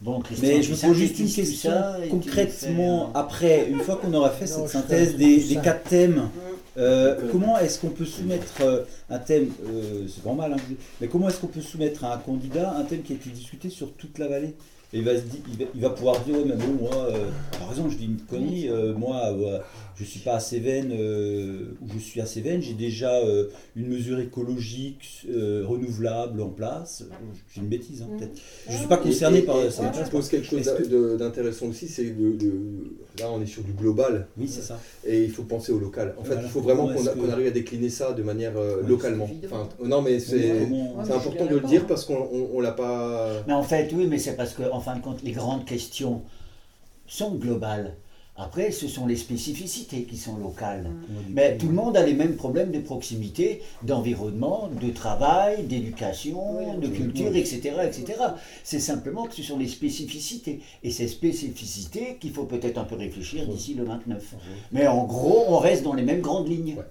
Bon, 0.00 0.20
Mais 0.42 0.62
je 0.62 0.72
me 0.72 0.76
pose 0.88 0.96
juste 0.96 1.18
une 1.20 1.30
question 1.30 1.70
concrètement 2.10 3.12
fais, 3.12 3.18
euh, 3.18 3.20
après, 3.20 3.66
une 3.70 3.78
fois 3.78 3.96
qu'on 3.96 4.12
aura 4.14 4.30
fait 4.30 4.46
Non, 4.46 4.66
cette 4.66 4.68
synthèse 4.68 5.16
des, 5.16 5.40
quatre 5.62 5.84
thèmes, 5.88 6.28
euh, 6.76 7.14
comment 7.30 7.56
est-ce 7.58 7.78
qu'on 7.78 7.90
peut 7.90 8.04
soumettre 8.04 8.62
euh, 8.62 8.80
un 9.10 9.18
thème, 9.20 9.50
euh, 9.64 10.06
c'est 10.12 10.24
normal, 10.24 10.54
hein, 10.54 10.74
mais 11.00 11.06
comment 11.06 11.28
est-ce 11.28 11.38
qu'on 11.38 11.46
peut 11.46 11.60
soumettre 11.60 12.04
à 12.04 12.14
un 12.14 12.18
candidat 12.18 12.74
un 12.76 12.82
thème 12.82 13.02
qui 13.02 13.12
a 13.12 13.16
été 13.16 13.30
discuté 13.30 13.70
sur 13.70 13.92
toute 13.92 14.18
la 14.18 14.26
vallée? 14.26 14.54
Et 14.92 14.98
il 14.98 15.04
va, 15.04 15.14
se 15.14 15.20
dire, 15.20 15.40
il, 15.48 15.56
va, 15.64 15.70
il 15.72 15.80
va 15.80 15.90
pouvoir 15.90 16.18
dire, 16.20 16.34
ouais, 16.34 16.44
mais 16.46 16.56
bon, 16.56 16.84
moi, 16.84 16.94
euh, 16.96 17.26
par 17.60 17.70
exemple, 17.70 17.90
je 17.90 17.96
dis 17.98 18.06
une 18.06 18.18
connerie, 18.28 18.68
euh, 18.68 18.94
moi, 18.94 19.30
je 19.96 20.04
suis 20.04 20.20
pas 20.20 20.34
à 20.36 20.40
Cévennes, 20.40 20.92
euh, 20.92 21.74
ou 21.82 21.86
je 21.94 21.98
suis 21.98 22.20
à 22.20 22.26
Cévennes, 22.26 22.62
j'ai 22.62 22.74
déjà 22.74 23.12
euh, 23.14 23.48
une 23.76 23.88
mesure 23.88 24.18
écologique 24.20 25.26
euh, 25.30 25.64
renouvelable 25.66 26.40
en 26.40 26.48
place. 26.48 27.04
J'ai 27.54 27.60
une 27.60 27.68
bêtise, 27.68 28.02
hein, 28.02 28.08
peut-être. 28.18 28.32
Je 28.68 28.76
suis 28.76 28.86
pas 28.86 28.96
concerné 28.96 29.38
et- 29.38 29.42
par 29.42 29.60
et 29.62 29.70
ça. 29.70 29.90
Tu 29.90 30.10
poses 30.10 30.28
quelque 30.28 30.46
chose 30.46 30.62
que- 30.78 30.86
de- 30.86 31.16
d'intéressant 31.16 31.66
aussi, 31.66 31.88
c'est 31.88 32.04
le, 32.04 32.32
le- 32.40 32.96
là 33.18 33.30
on 33.30 33.40
est 33.42 33.46
sur 33.46 33.62
du 33.62 33.72
global 33.72 34.26
Oui, 34.38 34.48
c'est 34.48 34.62
ça. 34.62 34.78
et 35.06 35.24
il 35.24 35.30
faut 35.30 35.42
penser 35.44 35.72
au 35.72 35.78
local. 35.78 36.14
En 36.18 36.22
fait, 36.24 36.30
Voilà. 36.34 36.42
il 36.42 36.48
faut 36.50 36.60
vraiment 36.60 36.88
qu'on 36.92 37.28
arrive 37.30 37.46
à 37.48 37.50
décliner 37.50 37.90
ça 37.90 38.12
de 38.12 38.22
manière 38.22 38.56
euh, 38.56 38.82
Ouais, 38.82 38.88
localement. 38.88 39.28
Enfin, 39.44 39.68
non, 39.84 40.00
mais 40.02 40.18
c'est 40.20 40.52
Ouais, 40.62 40.68
important 41.14 41.44
je 41.46 41.54
de 41.54 41.60
le 41.60 41.66
dire 41.66 41.86
parce 41.86 42.04
qu'on 42.04 42.16
on, 42.32 42.50
on 42.54 42.60
l'a 42.60 42.72
pas. 42.72 43.30
Mais 43.46 43.52
en 43.52 43.62
fait, 43.62 43.90
oui, 43.94 44.06
mais 44.08 44.18
c'est 44.18 44.36
parce 44.36 44.54
que, 44.54 44.62
en 44.70 44.80
fin 44.80 44.96
de 44.96 45.02
compte, 45.02 45.22
les 45.22 45.32
grandes 45.32 45.64
questions 45.66 46.22
sont 47.06 47.34
globales. 47.34 47.94
Après, 48.36 48.70
ce 48.70 48.88
sont 48.88 49.06
les 49.06 49.16
spécificités 49.16 50.04
qui 50.04 50.16
sont 50.16 50.36
locales. 50.38 50.86
Mais 51.30 51.58
tout 51.58 51.66
le 51.68 51.74
monde 51.74 51.96
a 51.98 52.02
les 52.04 52.14
mêmes 52.14 52.34
problèmes 52.34 52.70
de 52.72 52.78
proximité, 52.80 53.60
d'environnement, 53.82 54.70
de 54.80 54.88
travail, 54.90 55.64
d'éducation, 55.64 56.56
Oui, 56.58 56.80
de 56.80 56.86
oui. 56.88 56.94
culture, 56.96 57.36
etc. 57.36 57.72
etc. 57.84 58.14
C'est 58.64 58.80
simplement 58.80 59.26
que 59.26 59.34
ce 59.34 59.42
sont 59.42 59.58
les 59.58 59.68
spécificités. 59.68 60.60
Et 60.82 60.90
ces 60.90 61.08
spécificités 61.08 62.16
qu'il 62.20 62.32
faut 62.32 62.44
peut-être 62.44 62.78
un 62.78 62.84
peu 62.84 62.96
réfléchir 62.96 63.46
d'ici 63.46 63.74
le 63.74 63.84
29. 63.84 64.34
Mais 64.72 64.86
en 64.86 65.04
gros, 65.04 65.44
on 65.48 65.58
reste 65.58 65.82
dans 65.82 65.94
les 65.94 66.02
mêmes 66.02 66.22
grandes 66.22 66.48
lignes. 66.48 66.76
Ouais. 66.78 66.84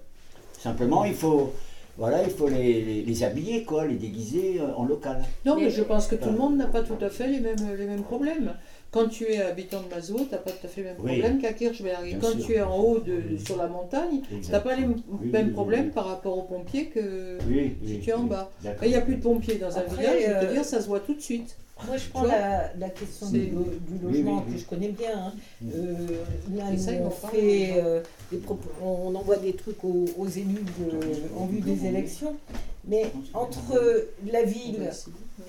Simplement, 0.60 1.04
il 1.04 1.14
faut, 1.14 1.52
voilà, 1.98 2.22
il 2.22 2.30
faut 2.30 2.48
les, 2.48 2.82
les- 2.84 3.02
les 3.02 3.22
habiller, 3.24 3.64
quoi, 3.64 3.84
les 3.84 3.96
déguiser 3.96 4.60
euh, 4.60 4.72
en 4.76 4.84
local. 4.84 5.24
Non, 5.44 5.56
mais 5.56 5.62
Mais- 5.64 5.70
je 5.70 5.82
pense 5.82 6.06
que 6.06 6.14
tout 6.14 6.30
le 6.30 6.38
monde 6.38 6.56
n'a 6.56 6.68
pas 6.68 6.82
tout 6.82 7.04
à 7.04 7.10
fait 7.10 7.26
les 7.26 7.40
mêmes, 7.40 7.56
les 7.76 7.86
mêmes 7.86 8.04
problèmes. 8.04 8.54
Quand 8.92 9.08
tu 9.08 9.24
es 9.24 9.40
habitant 9.40 9.80
de 9.80 9.88
Mazo, 9.88 10.16
tu 10.18 10.30
n'as 10.32 10.36
pas 10.36 10.50
tout 10.50 10.66
à 10.66 10.68
fait 10.68 10.82
les 10.82 10.88
mêmes 10.88 10.96
Oui. 10.98 11.18
problèmes 11.18 11.40
qu'à 11.40 11.54
Kirchberg. 11.54 12.06
Et 12.06 12.16
quand 12.20 12.32
sûr. 12.32 12.44
tu 12.44 12.52
es 12.52 12.60
en 12.60 12.78
haut, 12.78 12.98
de, 12.98 13.38
sur 13.42 13.56
la 13.56 13.66
montagne, 13.66 14.20
tu 14.28 14.50
n'as 14.52 14.60
pas 14.60 14.76
les 14.76 14.84
Oui, 14.84 15.02
mêmes 15.22 15.46
oui, 15.46 15.52
problèmes 15.54 15.86
oui. 15.86 15.92
par 15.92 16.06
rapport 16.08 16.36
aux 16.36 16.42
pompiers 16.42 16.86
que 16.88 17.38
Oui, 17.48 17.74
si 17.82 17.94
oui, 17.94 18.00
tu 18.00 18.10
es 18.10 18.12
en 18.12 18.24
oui. 18.24 18.28
bas. 18.28 18.50
Il 18.82 18.88
n'y 18.88 18.94
a 18.94 19.00
plus 19.00 19.16
de 19.16 19.22
pompiers 19.22 19.54
dans 19.54 19.78
un 19.78 19.82
village, 19.84 20.20
je 20.20 20.26
peux 20.40 20.46
euh, 20.46 20.52
dire, 20.52 20.64
ça 20.66 20.82
se 20.82 20.88
voit 20.88 21.00
tout 21.00 21.14
de 21.14 21.22
suite. 21.22 21.56
Moi, 21.86 21.96
je 21.96 22.08
prends 22.10 22.22
la, 22.24 22.72
la 22.78 22.90
question 22.90 23.28
du, 23.30 23.50
lo- 23.50 23.64
du 23.64 24.04
Oui, 24.06 24.12
logement 24.22 24.36
oui, 24.38 24.42
oui. 24.48 24.54
que 24.54 24.60
je 24.60 24.64
connais 24.66 24.88
bien. 24.88 25.26
hein. 25.26 25.32
Euh, 25.74 26.06
là, 26.54 26.72
Et 26.72 26.78
ça, 26.78 26.92
nous, 26.92 26.98
ils 26.98 27.02
on, 27.06 27.10
fait, 27.10 27.72
euh, 27.76 28.02
des 28.30 28.40
on 28.82 29.14
envoie 29.14 29.36
des 29.36 29.52
trucs 29.54 29.82
aux, 29.84 30.04
aux 30.16 30.28
élus 30.28 30.64
de- 30.78 31.36
en 31.38 31.46
vue 31.46 31.60
des 31.60 31.86
élections. 31.86 32.36
Mais 32.84 33.12
entre 33.32 34.08
la 34.30 34.42
ville 34.42 34.90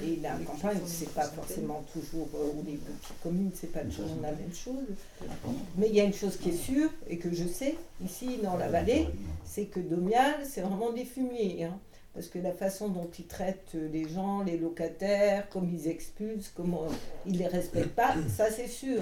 et 0.04 0.20
la 0.22 0.34
campagne, 0.46 0.78
c'est 0.86 1.10
pas 1.14 1.24
forcément 1.24 1.84
toujours, 1.92 2.28
euh, 2.36 2.52
ou 2.60 2.64
les 2.64 2.74
petites 2.74 3.20
communes, 3.24 3.50
c'est 3.56 3.72
pas 3.72 3.80
toujours 3.80 4.06
la 4.22 4.30
même 4.32 4.54
chose. 4.54 4.86
Mais 5.78 5.88
il 5.90 5.96
y 5.96 6.00
a 6.00 6.04
une 6.04 6.14
chose 6.14 6.38
qui 6.38 6.50
est 6.50 6.58
sûre 6.58 6.92
et 7.10 7.18
que 7.18 7.34
je 7.34 7.48
sais 7.48 7.76
ici 8.06 8.38
dans 8.44 8.56
la 8.56 8.68
vallée, 8.68 9.08
c'est 9.46 9.66
que 9.66 9.80
Domial, 9.80 10.36
c'est 10.48 10.62
vraiment 10.62 10.92
des 10.94 11.06
fumiers. 11.06 11.64
hein. 11.64 11.78
Parce 12.14 12.28
que 12.28 12.38
la 12.40 12.52
façon 12.52 12.90
dont 12.90 13.10
ils 13.18 13.26
traitent 13.26 13.76
les 13.92 14.08
gens, 14.08 14.44
les 14.44 14.58
locataires, 14.58 15.50
comme 15.50 15.68
ils 15.74 15.88
expulsent, 15.88 16.52
comment 16.56 16.86
ils 17.26 17.38
les 17.40 17.48
respectent 17.48 17.96
pas, 17.96 18.14
ça 18.30 18.52
c'est 18.52 18.68
sûr. 18.68 19.02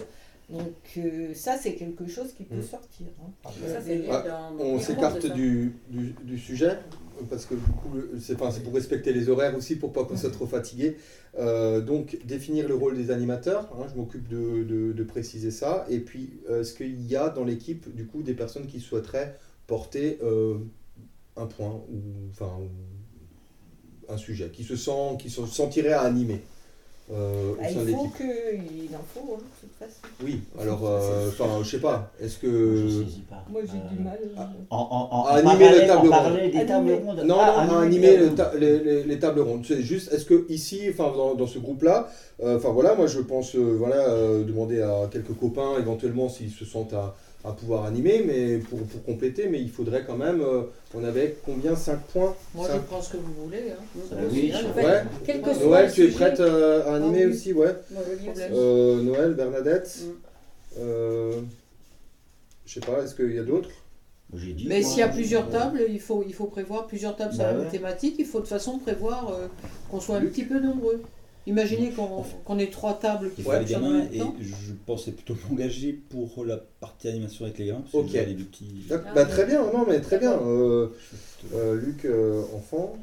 Donc 0.49 0.73
euh, 0.97 1.33
ça 1.33 1.57
c'est 1.57 1.75
quelque 1.75 2.07
chose 2.07 2.33
qui 2.33 2.43
peut 2.43 2.55
Mm. 2.57 2.63
sortir. 2.63 3.07
hein. 3.21 3.49
Ça, 3.67 3.79
lié 3.79 4.05
Ah, 4.09 4.51
On 4.59 4.79
s'écarte 4.79 5.25
du, 5.33 5.73
du, 5.89 6.13
du 6.23 6.37
sujet 6.37 6.77
parce 7.29 7.45
que 7.45 7.53
du 7.53 7.61
coup, 7.61 7.91
c'est 8.19 8.35
pour 8.35 8.73
respecter 8.73 9.13
les 9.13 9.29
horaires 9.29 9.55
aussi, 9.55 9.75
pour 9.75 9.93
pas 9.93 10.03
qu'on 10.05 10.17
soit 10.17 10.31
trop 10.31 10.47
fatigué. 10.47 10.97
Euh, 11.37 11.79
donc, 11.79 12.17
définir 12.25 12.67
le 12.67 12.73
rôle 12.75 12.97
des 12.97 13.11
animateurs, 13.11 13.71
hein, 13.77 13.85
je 13.89 13.95
m'occupe 13.95 14.27
de, 14.27 14.63
de- 14.63 14.91
de 14.91 15.03
préciser 15.03 15.51
ça. 15.51 15.85
Et 15.89 15.99
puis, 15.99 16.41
euh, 16.49 16.61
est-ce 16.61 16.73
qu'il 16.73 16.99
y 17.05 17.15
a 17.15 17.29
dans 17.29 17.43
l'équipe, 17.43 17.93
du 17.95 18.07
coup, 18.07 18.23
des 18.23 18.33
personnes 18.33 18.65
qui 18.65 18.79
souhaiteraient 18.79 19.37
porter 19.67 20.17
euh, 20.23 20.57
un 21.37 21.45
point 21.45 21.75
ou 21.89 21.99
enfin 22.31 22.57
ou 22.59 22.69
un 24.09 24.17
sujet, 24.17 24.49
qui 24.53 24.63
se 24.63 24.75
sent, 24.75 25.17
qui 25.19 25.29
se 25.29 25.45
sentiraient 25.45 25.93
à 25.93 26.01
animer 26.01 26.41
euh, 27.11 27.51
au 27.53 27.55
Bah, 27.55 27.63
sein 27.67 27.79
il 27.85 27.93
faut 27.93 28.07
qu'il 28.15 28.95
en 28.95 29.03
faut, 29.13 29.33
hein, 29.33 29.37
de 29.39 29.67
toute 29.67 29.77
façon. 29.77 30.13
Oui, 30.23 30.39
alors, 30.59 30.79
euh, 30.85 31.27
enfin, 31.29 31.61
je 31.63 31.69
sais 31.69 31.79
pas, 31.79 32.09
est-ce 32.21 32.37
que... 32.37 32.47
Moi 33.49 33.61
j'ai 33.65 33.77
Euh, 33.77 33.95
du 33.97 34.03
mal. 34.03 34.19
En, 34.69 34.77
en, 34.77 35.09
en, 35.11 35.25
À 35.25 35.31
en 35.33 35.35
animer 35.35 35.65
parallèle- 35.65 35.81
le 35.81 35.87
table 35.87 35.91
en 35.91 36.01
ronde. 36.01 36.09
parler 36.11 36.49
des 36.49 36.57
Animer. 36.59 36.65
tables 36.65 36.93
rondes. 37.05 37.23
Non, 37.25 37.35
Ah, 37.39 37.65
non, 37.69 37.77
à 37.79 37.81
animer 37.81 38.07
animer 38.07 38.17
les 38.17 38.29
le 38.29 38.35
ta- 38.35 38.53
les, 38.55 38.79
les- 38.79 39.03
les 39.03 39.19
tables 39.19 39.41
rondes. 39.41 39.65
C'est 39.67 39.81
juste, 39.81 40.13
est-ce 40.13 40.23
que 40.25 40.45
ici, 40.49 40.81
enfin 40.89 41.11
dans, 41.15 41.35
dans 41.35 41.47
ce 41.47 41.59
groupe-là, 41.59 42.09
euh, 42.43 42.57
enfin 42.57 42.69
voilà, 42.69 42.95
moi 42.95 43.07
je 43.07 43.19
pense, 43.19 43.55
euh, 43.55 43.75
voilà, 43.77 44.07
euh, 44.07 44.43
demander 44.45 44.81
à 44.81 45.09
quelques 45.11 45.33
copains 45.37 45.77
éventuellement 45.79 46.29
s'ils 46.29 46.51
se 46.51 46.63
sentent 46.63 46.93
à, 46.93 47.13
à 47.43 47.51
pouvoir 47.53 47.85
animer, 47.85 48.23
mais 48.25 48.57
pour, 48.57 48.79
pour 48.83 49.03
compléter, 49.03 49.47
mais 49.49 49.59
il 49.59 49.69
faudrait 49.71 50.03
quand 50.05 50.15
même, 50.17 50.41
euh, 50.41 50.61
on 50.93 51.03
avait 51.03 51.37
combien 51.43 51.75
5 51.75 51.99
points 52.13 52.35
Moi, 52.53 52.67
Cinq- 52.67 52.75
je 52.75 52.79
prends 52.81 53.01
ce 53.01 53.11
que 53.13 53.17
vous 53.17 53.33
voulez. 53.45 53.71
Hein. 53.71 53.99
Ça 54.09 54.15
oui, 54.31 54.51
je- 54.53 54.79
Ouais. 54.81 55.03
Quel 55.25 55.41
que 55.41 55.53
soit 55.53 55.65
Noël, 55.65 55.91
tu 55.91 56.03
es 56.05 56.07
prête 56.09 56.39
euh, 56.39 56.85
à 56.85 56.95
animer 56.97 57.23
Ah 57.23 57.27
oui. 57.27 57.33
aussi, 57.33 57.53
ouais. 57.53 57.73
moi, 57.91 58.01
je. 58.35 58.41
Euh, 58.53 59.01
Noël, 59.01 59.33
Bernadette, 59.33 59.99
Mm. 60.03 60.09
euh, 60.79 61.41
je 62.65 62.73
sais 62.75 62.79
pas, 62.79 63.01
est-ce 63.03 63.15
qu'il 63.15 63.33
y 63.33 63.39
a 63.39 63.43
d'autres 63.43 63.69
J'ai 64.35 64.53
dit. 64.53 64.65
Mais 64.67 64.83
s'il 64.83 64.99
y 64.99 65.01
a 65.03 65.09
je- 65.09 65.15
plusieurs 65.15 65.49
tables, 65.49 65.81
il 65.89 65.99
faut, 65.99 66.23
il 66.27 66.33
faut 66.33 66.45
prévoir 66.45 66.85
plusieurs 66.87 67.15
tables 67.15 67.33
sur 67.33 67.39
Bah 67.43 67.47
la 67.51 67.57
même 67.57 67.65
ouais. 67.65 67.71
thématique. 67.71 68.15
Il 68.19 68.25
faut 68.25 68.37
de 68.37 68.43
toute 68.43 68.49
façon 68.49 68.77
prévoir 68.77 69.29
euh, 69.33 69.47
qu'on 69.89 69.99
soit 69.99 70.17
un 70.17 70.21
petit 70.25 70.43
peu 70.43 70.59
nombreux. 70.59 71.01
Imaginez 71.47 71.89
qu'on 71.91 72.23
qu'on 72.45 72.59
ait 72.59 72.69
trois 72.69 72.99
tables 72.99 73.31
qui 73.33 73.41
faut 73.41 73.51
les 73.53 73.65
gamins 73.65 73.99
même 73.99 74.09
et 74.13 74.19
temps. 74.19 74.35
je 74.39 74.73
pensais 74.85 75.11
plutôt 75.11 75.35
m'engager 75.49 75.93
pour 75.93 76.45
la 76.45 76.57
partie 76.57 77.07
animation 77.07 77.45
avec 77.45 77.57
les 77.57 77.65
gamins 77.67 77.81
parce 77.81 77.91
que 77.91 77.97
Ok. 77.97 78.13
les 78.13 78.35
petits. 78.35 78.83
Ah, 78.91 78.97
Bah, 79.15 79.23
oui. 79.23 79.29
Très 79.29 79.45
bien, 79.45 79.61
non 79.71 79.85
mais 79.87 79.99
très 80.01 80.19
bien. 80.19 80.33
Euh, 80.39 80.89
euh, 81.55 81.75
Luc, 81.81 82.05
euh, 82.05 82.43
enfant, 82.55 82.93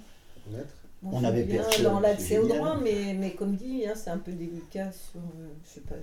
maître. 0.52 0.69
Bon, 1.02 1.10
On 1.12 1.24
avait 1.24 1.44
bien 1.44 1.62
perçu, 1.62 1.82
dans 1.82 1.97
c'est 2.01 2.02
l'accès 2.09 2.39
au 2.39 2.48
droit, 2.48 2.77
mais, 2.82 3.15
mais 3.15 3.32
comme 3.35 3.55
dit, 3.55 3.86
hein, 3.86 3.93
c'est 3.94 4.10
un 4.10 4.19
peu 4.19 4.32
délicat 4.32 4.90
sur, 4.90 5.20
euh, 5.20 5.48
je 5.65 5.74
sais 5.74 5.81
pas, 5.81 5.94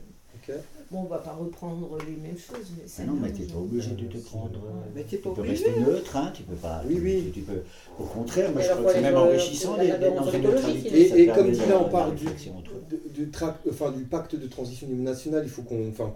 Bon, 0.92 1.02
on 1.02 1.06
va 1.06 1.18
pas 1.18 1.34
reprendre 1.34 1.98
les 2.08 2.16
mêmes 2.16 2.38
choses, 2.38 2.72
mais 2.78 2.84
c'est. 2.86 3.04
Ah 3.04 3.06
non, 3.08 3.14
mais 3.20 3.32
tu 3.32 3.42
n'es 3.42 3.48
pas 3.48 3.58
obligé 3.58 3.92
de 3.92 4.06
te 4.06 4.18
prendre. 4.18 4.60
Mais 4.96 5.04
tu 5.04 5.18
peux 5.18 5.30
rester 5.42 5.80
neutre, 5.80 6.16
hein, 6.16 6.32
tu 6.34 6.44
peux 6.44 6.56
pas. 6.56 6.84
Oui, 6.88 7.00
oui. 7.02 7.32
Tu, 7.34 7.42
peux, 7.42 7.64
au 8.00 8.04
contraire, 8.04 8.52
moi 8.52 8.62
je 8.62 8.70
crois 8.70 8.86
que 8.86 8.92
c'est 8.94 9.02
même 9.02 9.18
enrichissant 9.18 9.78
d'être 9.78 10.16
dans 10.16 10.32
une 10.32 10.42
neutralité. 10.44 11.24
Et, 11.24 11.28
comme 11.28 11.52
dit 11.52 11.66
là, 11.68 11.82
on 11.82 11.90
parle 11.90 12.16
du, 12.16 12.26
du, 12.26 13.32
enfin, 13.70 13.92
du 13.92 14.04
pacte 14.04 14.36
de 14.36 14.48
transition 14.48 14.88
niveau 14.88 15.04
national, 15.04 15.42
il 15.44 15.50
faut 15.50 15.64
qu'on 15.64 15.90
enfin, 15.90 16.14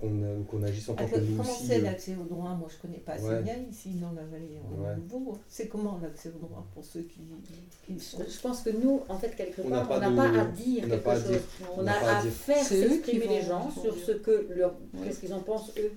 qu'on 0.49 0.63
agisse 0.63 0.89
en 0.89 0.93
tant 0.93 1.07
que 1.07 1.19
nous 1.19 1.37
Comment 1.37 1.49
c'est 1.49 1.79
euh. 1.79 1.83
l'accès 1.83 2.15
au 2.19 2.25
droit 2.31 2.55
Moi 2.55 2.67
je 2.69 2.75
ne 2.75 2.81
connais 2.81 3.03
pas 3.03 3.13
assez 3.13 3.43
bien 3.43 3.55
ici 3.69 3.89
dans 3.93 4.11
la 4.11 4.23
vallée. 4.23 4.59
Ouais. 4.77 5.33
C'est 5.47 5.67
comment 5.67 5.99
l'accès 6.01 6.29
au 6.29 6.45
droit 6.45 6.65
pour 6.73 6.83
ceux 6.83 7.01
qui, 7.01 7.21
qui 7.85 7.99
sont? 7.99 8.19
Je 8.19 8.39
pense 8.39 8.61
que 8.61 8.69
nous, 8.69 9.01
en 9.07 9.17
fait, 9.17 9.35
quelque 9.35 9.61
part, 9.61 9.87
on 9.89 9.99
n'a 9.99 10.11
pas, 10.11 10.39
à 10.39 10.45
dire 10.45 10.87
quelque 10.87 11.11
chose. 11.11 11.39
On 11.77 11.87
a 11.87 11.91
à 11.91 12.21
faire 12.21 12.63
s'exprimer 12.63 13.27
les 13.27 13.41
gens 13.41 13.69
sur 13.71 13.95
ce 13.95 14.11
que 14.11 14.58
qu'est-ce 15.03 15.19
qu'ils 15.19 15.33
en 15.33 15.39
pensent 15.39 15.71
eux? 15.77 15.91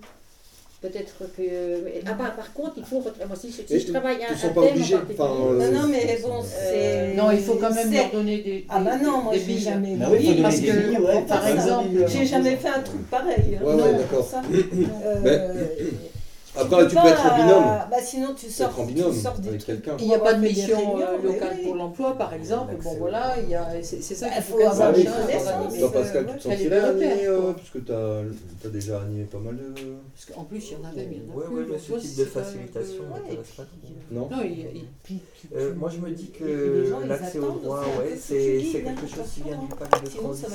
Peut-être 0.82 1.14
que. 1.36 1.42
Ah, 2.06 2.14
par, 2.14 2.34
par 2.34 2.52
contre, 2.52 2.72
il 2.76 2.84
faut. 2.84 3.00
Moi, 3.00 3.36
si, 3.36 3.52
si 3.52 3.62
je 3.68 3.92
travaille 3.92 4.18
un, 4.24 4.32
un 4.32 4.36
thème 4.36 4.56
obligés, 4.56 4.96
en 4.96 4.98
euh, 4.98 5.70
non, 5.70 5.82
non, 5.82 5.88
mais 5.88 6.18
bon, 6.20 6.42
c'est. 6.42 7.14
non, 7.14 7.30
il 7.30 7.38
faut 7.38 7.54
quand 7.54 7.72
même 7.72 7.92
leur 7.92 8.10
donner 8.10 8.38
des. 8.42 8.66
ah, 8.68 8.80
bah 8.80 8.96
non, 8.96 9.22
moi, 9.22 9.34
j'ai 9.36 9.58
jamais. 9.58 9.94
Bah 9.94 10.06
oui, 10.10 10.40
parce 10.42 10.58
que, 10.60 11.00
ouais, 11.00 11.22
par 11.22 11.46
exemple, 11.46 11.86
j'ai 12.08 12.26
jamais 12.26 12.56
fait 12.56 12.68
un 12.68 12.82
truc 12.82 13.08
pareil. 13.08 13.60
Ouais, 13.62 13.74
ouais, 13.74 13.92
d'accord. 13.94 14.28
Euh, 16.56 16.60
après, 16.60 16.86
tu 16.86 16.96
peux 16.96 17.06
être 17.06 17.26
en 17.26 17.36
binôme. 17.36 17.64
Bah, 17.90 17.96
sinon, 18.02 18.34
tu 18.34 18.50
sors, 18.50 18.78
en 18.78 18.84
binôme 18.84 19.14
avec 19.46 19.64
quelqu'un. 19.64 19.96
Il 19.98 20.06
n'y 20.06 20.14
a 20.14 20.18
pas 20.18 20.34
de 20.34 20.40
mission 20.40 20.98
euh, 21.00 21.22
locale 21.22 21.58
pour 21.64 21.74
l'emploi, 21.74 22.16
par 22.18 22.34
exemple. 22.34 22.74
Bon, 22.82 22.94
voilà, 22.98 23.34
c'est 23.82 24.02
ça 24.02 24.28
qu'il 24.28 24.42
faut 24.42 24.60
avoir. 24.60 24.92
Toi, 24.92 25.92
Pascal, 25.92 26.26
tu 26.26 26.36
te 26.36 26.42
sentirais 26.42 26.80
animé 26.80 27.28
Puisque 27.56 27.84
tu 27.84 27.92
as 27.92 28.70
déjà 28.70 29.00
animé 29.00 29.24
pas 29.24 29.38
mal 29.38 29.56
de. 29.56 29.72
Parce 30.14 30.26
qu'en 30.26 30.44
plus, 30.44 30.70
il 30.70 30.72
y 30.72 30.76
en 30.76 30.88
avait, 30.88 31.06
mais 31.06 31.16
il 31.16 31.24
y 31.24 31.30
en 31.30 31.40
a 31.40 31.44
plus. 31.44 31.54
Oui, 31.54 31.64
oui, 31.70 31.78
ce 31.78 32.06
type 32.06 32.18
de 32.18 32.24
facilitation 32.24 33.04
m'intéresse 33.10 33.50
pas 33.56 33.62
trop. 33.62 33.72
Non 34.10 34.28
euh, 35.54 35.74
Moi, 35.74 35.90
je 35.90 35.98
me 35.98 36.10
dis 36.10 36.30
que 36.30 36.94
l'accès 37.06 37.38
au 37.38 37.52
droit, 37.52 37.80
ouais, 37.80 38.16
c'est 38.18 38.60
quelque 38.72 39.06
chose 39.06 39.30
qui 39.34 39.42
vient 39.42 39.56
du 39.56 39.68
pacte 39.68 40.04
de 40.04 40.10
transition. 40.10 40.50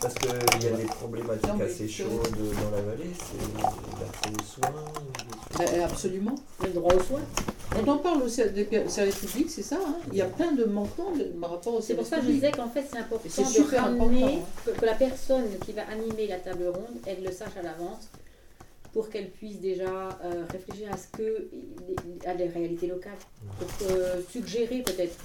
Parce 0.00 0.14
qu'il 0.14 0.30
y 0.62 0.72
a 0.72 0.76
des 0.76 0.84
problématiques 0.84 1.60
assez 1.62 1.88
chaudes 1.88 2.08
dans 2.08 2.76
la 2.76 2.82
vallée, 2.82 3.10
c'est 3.18 3.62
l'accès 4.00 4.30
aux 4.30 4.44
soins. 4.44 5.01
Ben, 5.58 5.82
absolument. 5.82 6.34
Le 6.62 6.70
droit 6.70 6.94
aux 6.94 7.00
soins. 7.00 7.20
Quand 7.70 7.94
on 7.94 7.98
parle 7.98 8.22
aussi 8.22 8.42
des 8.50 8.68
services 8.88 9.16
publics, 9.16 9.50
c'est 9.50 9.62
ça. 9.62 9.76
Hein. 9.76 9.96
Il 10.10 10.18
y 10.18 10.22
a 10.22 10.26
plein 10.26 10.52
de 10.52 10.64
manquants 10.64 11.12
par 11.40 11.50
rapport 11.50 11.74
aux 11.74 11.80
C'est 11.80 11.94
pour 11.94 12.06
ça 12.06 12.18
que 12.18 12.26
je 12.26 12.32
disais 12.32 12.52
qu'en 12.52 12.68
fait, 12.68 12.84
c'est 12.90 12.98
important 12.98 13.28
de 13.28 13.76
ramener, 13.76 14.24
hein. 14.24 14.72
que, 14.78 14.84
la 14.84 14.94
personne 14.94 15.44
qui 15.64 15.72
va 15.72 15.82
animer 15.90 16.26
la 16.26 16.38
table 16.38 16.68
ronde, 16.68 17.00
elle 17.06 17.22
le 17.22 17.32
sache 17.32 17.56
à 17.58 17.62
l'avance 17.62 18.08
pour 18.92 19.08
qu'elle 19.08 19.30
puisse 19.30 19.58
déjà 19.58 20.18
euh, 20.22 20.44
réfléchir 20.50 20.92
à 20.92 20.98
ce 20.98 21.08
que 21.16 21.48
à 22.26 22.34
des 22.34 22.46
réalités 22.46 22.86
locales, 22.86 23.12
pour 23.58 23.90
euh, 23.90 24.20
suggérer 24.30 24.82
peut-être 24.82 25.16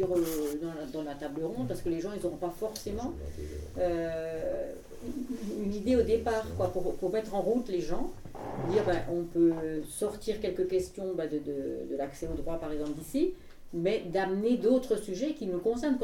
euh, 0.00 0.86
dans, 0.92 1.02
la, 1.02 1.14
table 1.14 1.42
ronde, 1.44 1.68
parce 1.68 1.82
que 1.82 1.88
les 1.88 2.00
gens 2.00 2.10
ils 2.16 2.22
n'auront 2.22 2.36
pas 2.36 2.50
forcément 2.50 3.12
une 5.62 5.74
idée 5.74 5.96
au 5.96 6.02
départ, 6.02 6.44
quoi, 6.56 6.72
pour, 6.72 7.10
mettre 7.10 7.34
en 7.34 7.40
route 7.40 7.68
les 7.68 7.80
gens, 7.80 8.10
dire 8.70 8.84
ben, 8.84 9.00
on 9.10 9.22
peut 9.22 9.52
sortir 9.88 10.40
quelques 10.40 10.68
questions 10.68 11.14
ben, 11.14 11.28
de, 11.28 11.38
de, 11.38 11.90
de 11.90 11.96
l'accès 11.96 12.28
au 12.28 12.36
droit, 12.36 12.58
par 12.58 12.70
exemple, 12.72 12.92
d'ici, 12.92 13.32
mais 13.72 14.02
d'amener 14.06 14.56
d'autres 14.56 14.96
sujets 14.96 15.34
qui 15.34 15.46
nous 15.46 15.58
concernent, 15.58 15.98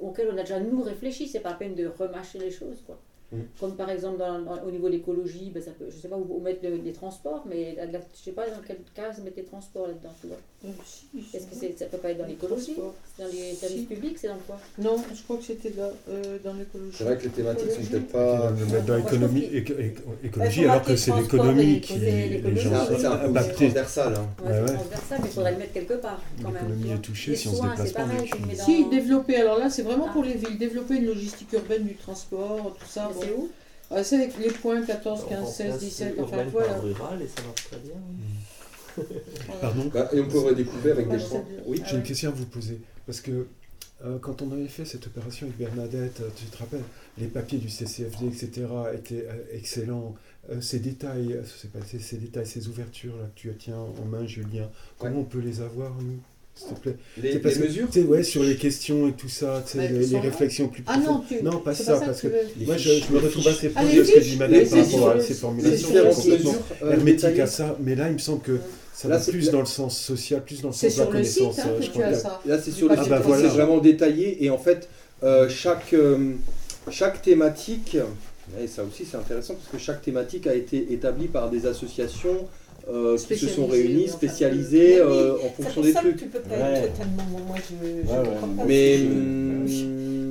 auxquels 0.00 0.30
on 0.32 0.36
a 0.36 0.42
déjà 0.42 0.60
nous 0.60 0.82
réfléchi. 0.82 1.28
C'est 1.28 1.40
pas 1.40 1.50
la 1.50 1.56
peine 1.56 1.74
de 1.74 1.86
remâcher 1.86 2.38
les 2.38 2.50
choses. 2.50 2.82
Quoi. 2.84 2.98
Mm. 3.32 3.36
Comme 3.58 3.76
par 3.76 3.90
exemple 3.90 4.22
au 4.66 4.70
niveau 4.70 4.88
de 4.88 4.92
l'écologie, 4.92 5.50
ben 5.54 5.62
ça 5.62 5.70
peut, 5.70 5.86
je 5.88 5.96
ne 5.96 6.00
sais 6.00 6.08
pas 6.08 6.16
où, 6.16 6.40
mettre 6.40 6.66
les 6.66 6.92
transports, 6.92 7.44
mais 7.48 7.76
je 7.78 7.96
ne 7.96 8.02
sais 8.12 8.32
pas 8.32 8.48
dans 8.48 8.62
quelle 8.66 8.80
case 8.94 9.22
mettre 9.22 9.38
les 9.38 9.44
transports 9.44 9.86
là-dedans. 9.86 10.12
Euh, 10.64 10.68
Est-ce 11.34 11.46
que 11.46 11.54
ça 11.54 11.84
ne 11.86 11.90
peut 11.90 11.96
pas 11.96 12.10
être 12.10 12.18
dans 12.18 12.26
l'écologie? 12.26 12.76
Dans 13.18 13.26
les 13.26 13.54
services 13.54 13.86
publics, 13.86 14.18
c'est 14.18 14.28
dans 14.28 14.38
quoi? 14.46 14.58
Non, 14.78 15.02
je 15.14 15.22
crois 15.22 15.38
que 15.38 15.44
c'était 15.44 15.72
euh, 15.78 16.38
dans 16.44 16.54
l'écologie. 16.54 16.96
C'est 16.96 17.04
vrai 17.04 17.16
que 17.16 17.24
les 17.24 17.30
thématiques 17.30 17.70
sont 17.70 17.82
peut-être 17.82 18.08
pas. 18.08 18.52
dans 18.86 18.96
l'économie, 18.96 19.48
écologie, 20.22 20.64
alors 20.64 20.82
que 20.82 20.96
c'est 20.96 21.16
l'économie 21.16 21.80
qui 21.80 21.94
les, 21.94 22.56
gens 22.56 22.70
C'est 22.86 23.06
un 23.06 23.16
peu 23.16 23.32
transversal. 23.32 24.14
Hein. 24.14 24.26
c'est 24.46 24.74
transversal, 24.74 25.18
mais 25.22 25.28
il 25.28 25.32
faudrait 25.32 25.52
le 25.52 25.58
mettre 25.58 25.72
quelque 25.72 25.94
part 25.94 26.20
L'économie 26.38 26.92
est 26.92 26.98
touchée 26.98 27.34
si 27.34 27.48
on 27.48 27.54
se 27.54 27.62
déplace 27.62 27.92
pas. 27.92 28.06
Si, 28.54 28.88
développer, 28.90 29.36
alors 29.36 29.58
là 29.58 29.70
c'est 29.70 29.82
vraiment 29.82 30.08
pour 30.08 30.22
les 30.22 30.34
villes, 30.34 30.58
développer 30.58 30.96
une 30.96 31.06
logistique 31.06 31.52
urbaine 31.52 31.84
du 31.84 31.94
transport, 31.94 32.76
tout 32.78 32.86
ça 32.88 33.10
c'est 33.22 33.32
où 33.32 33.50
ah, 33.90 34.04
C'est 34.04 34.16
avec 34.16 34.38
les 34.38 34.50
points 34.50 34.82
14, 34.82 35.26
15, 35.28 35.54
16, 35.54 35.78
17, 35.78 36.14
enfin 36.20 36.44
voilà. 36.50 36.78
rural 36.78 37.22
et 37.22 37.28
ça 37.28 37.42
marche 37.46 37.64
très 37.64 37.78
bien. 37.78 37.94
Pardon 39.60 39.90
bah, 39.92 40.08
Et 40.12 40.20
on 40.20 40.28
peut 40.28 40.38
redécouvrir 40.38 40.94
avec 40.94 41.08
des 41.08 41.18
gens. 41.18 41.44
Oui, 41.66 41.82
j'ai 41.86 41.96
une 41.96 42.02
question 42.02 42.30
à 42.30 42.32
vous 42.32 42.46
poser. 42.46 42.80
Parce 43.06 43.20
que 43.20 43.46
euh, 44.04 44.18
quand 44.18 44.42
on 44.42 44.50
avait 44.50 44.68
fait 44.68 44.84
cette 44.84 45.06
opération 45.06 45.46
avec 45.46 45.58
Bernadette, 45.58 46.20
euh, 46.20 46.28
tu 46.34 46.44
te 46.46 46.58
rappelles, 46.58 46.82
les 47.18 47.28
papiers 47.28 47.58
du 47.58 47.68
CCFD, 47.68 48.26
etc., 48.26 48.66
étaient 48.94 49.26
euh, 49.28 49.44
excellents. 49.52 50.14
ces 50.60 50.80
détails, 50.80 51.40
ces 52.00 52.16
détails, 52.16 52.46
ces 52.46 52.66
ouvertures 52.66 53.16
là, 53.16 53.26
que 53.34 53.40
tu 53.40 53.54
tiens 53.56 53.78
en 53.78 54.04
main, 54.04 54.26
Julien, 54.26 54.68
comment 54.98 55.20
on 55.20 55.24
peut 55.24 55.38
les 55.38 55.60
avoir, 55.60 55.94
nous? 56.00 56.18
S'il 56.54 56.74
te 56.74 56.80
plaît. 56.80 56.96
Les, 57.20 57.32
les 57.32 57.58
mesures 57.58 57.88
ouais, 58.08 58.22
sur 58.22 58.42
les 58.42 58.56
questions 58.56 59.08
et 59.08 59.12
tout 59.12 59.28
ça, 59.28 59.64
bah, 59.74 59.82
les, 59.86 60.18
réflexions 60.18 60.68
plus 60.68 60.82
ah 60.86 60.98
non, 60.98 61.22
tu, 61.26 61.42
non, 61.42 61.58
pas 61.58 61.74
ça, 61.74 61.98
parce 61.98 62.20
que, 62.20 62.28
moi 62.64 62.76
je, 62.76 62.90
je, 62.90 63.12
me 63.12 63.18
retrouve 63.18 63.48
assez 63.48 63.70
proche 63.70 63.94
de 63.94 64.04
ce 64.04 64.12
que 64.12 64.20
dit 64.20 64.36
Madame 64.36 64.66
par 64.66 64.84
rapport 64.84 65.10
à 65.10 65.20
ces 65.20 65.34
formulations, 65.34 65.88
complètement 65.88 66.54
euh, 66.82 66.92
hermétique 66.92 67.38
à 67.38 67.46
ça, 67.46 67.76
mais 67.80 67.94
là 67.94 68.08
il 68.08 68.14
me 68.14 68.18
semble 68.18 68.42
que 68.42 68.58
ça 68.92 69.08
va 69.08 69.18
plus 69.18 69.50
dans 69.50 69.60
le 69.60 69.66
sens 69.66 69.98
social, 69.98 70.44
plus 70.44 70.60
dans 70.60 70.68
le 70.68 70.74
sens 70.74 70.94
de 70.94 71.00
la 71.00 71.06
connaissance. 71.06 71.58
Hein, 71.58 71.70
je 71.80 71.90
crois 71.90 72.04
Là 72.46 72.60
c'est 72.62 72.70
sur 72.70 72.88
le 72.88 72.96
site, 72.96 73.06
ah, 73.10 73.20
bah, 73.20 73.36
c'est 73.38 73.48
vraiment 73.48 73.78
détaillé 73.78 74.44
et 74.44 74.50
en 74.50 74.58
fait 74.58 74.88
euh, 75.22 75.48
chaque, 75.48 75.94
euh, 75.94 76.32
chaque 76.90 77.22
thématique, 77.22 77.96
et 78.62 78.66
ça 78.66 78.84
aussi 78.84 79.06
c'est 79.10 79.16
intéressant 79.16 79.54
parce 79.54 79.68
que 79.68 79.78
chaque 79.78 80.02
thématique 80.02 80.46
a 80.46 80.54
été 80.54 80.92
établie 80.92 81.28
par 81.28 81.48
des 81.48 81.64
associations 81.66 82.46
euh, 82.88 83.16
qui 83.16 83.36
se 83.36 83.46
sont 83.46 83.66
réunis, 83.66 84.08
spécialisés 84.08 84.98
euh, 84.98 85.36
en 85.36 85.50
fonction 85.50 85.82
des 85.82 85.92
trucs. 85.92 86.16
tu 86.16 86.26
peux 86.26 86.40
pas 86.40 86.56
être 86.56 86.92
totalement. 86.92 87.22
Moi, 87.46 87.56
je, 87.58 88.66
mais 88.66 88.98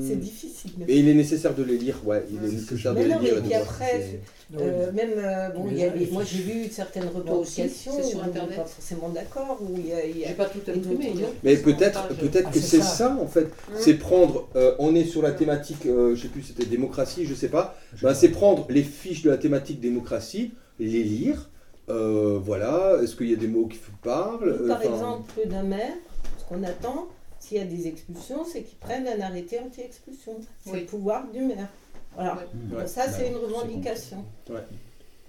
c'est 0.06 0.19
difficile. 0.19 0.72
Mais 0.78 0.98
il 0.98 1.07
est 1.07 1.14
nécessaire 1.14 1.56
de 1.56 1.64
les 1.64 1.78
lire, 1.78 2.02
ouais. 2.06 2.26
Il 2.30 2.38
est 2.45 2.52
nécessaire 2.52 2.94
de 2.94 2.99
les 2.99 3.06
lire. 3.07 3.38
Et 3.38 3.41
puis 3.41 3.53
après, 3.53 4.19
euh, 4.60 4.91
même 4.91 5.53
bon, 5.56 5.68
il 5.72 5.78
y 5.78 5.86
a, 5.86 5.91
moi 6.11 6.23
j'ai 6.26 6.40
vu 6.40 6.69
certaines 6.69 7.07
revendications 7.07 8.03
sur 8.03 8.22
internet, 8.22 8.57
pas 8.57 8.65
forcément 8.65 9.10
d'accord. 9.10 9.57
Où 9.61 9.78
il 9.78 9.88
y 9.88 9.94
a, 9.94 10.06
il 10.06 10.26
a 10.26 10.34
pas 10.34 10.45
tout 10.45 10.60
imprimé. 10.69 11.14
Mais 11.44 11.56
peut-être, 11.56 12.10
peut-être 12.15 12.49
ah, 12.49 12.53
que 12.53 12.60
c'est 12.60 12.82
ça. 12.82 13.18
en 13.22 13.28
fait. 13.28 13.45
Hein 13.45 13.76
c'est 13.80 13.94
prendre. 13.94 14.49
on 14.80 14.94
est 14.94 15.06
sur 15.06 15.22
la 15.22 15.32
thématique, 15.32 15.86
je 15.86 16.19
sais 16.22 16.28
plus, 16.28 16.41
c'était 16.41 16.65
démocratie, 16.65 17.26
je 17.26 17.34
sais 17.34 17.49
pas. 17.49 17.78
Ben, 18.02 18.14
c'est 18.14 18.30
prendre 18.30 18.65
les 18.69 18.84
fiches 18.84 19.22
de 19.22 19.30
la 19.30 19.38
thématique 19.38 19.80
démocratie, 19.80 20.52
les 20.80 21.03
lire 21.03 21.48
euh, 21.90 22.40
voilà, 22.41 22.99
est-ce 23.02 23.16
qu'il 23.16 23.30
y 23.30 23.34
a 23.34 23.38
des 23.38 23.48
mots 23.48 23.68
qui 23.68 23.78
vous 23.80 23.98
parlent? 24.03 24.68
Par 24.68 24.82
exemple, 24.82 25.48
d'un 25.48 25.64
maire, 25.64 25.94
ce 26.38 26.45
qu'on 26.45 26.64
attend, 26.64 27.08
s'il 27.40 27.58
y 27.58 27.62
a 27.62 27.66
des 27.66 27.88
expulsions, 27.88 28.45
c'est 28.45 28.64
qu'ils 28.64 28.78
prennent 28.78 29.08
un 29.08 29.20
arrêté 29.22 29.60
anti-expulsion. 29.60 30.40
C'est 30.66 30.82
le 30.82 30.86
pouvoir 30.86 31.30
du 31.32 31.41
maire. 31.41 31.68
Voilà. 32.16 32.88
ça, 32.88 33.10
c'est 33.10 33.30
une 33.30 33.38
revendication. 33.38 34.26
Ouais. 34.49 34.64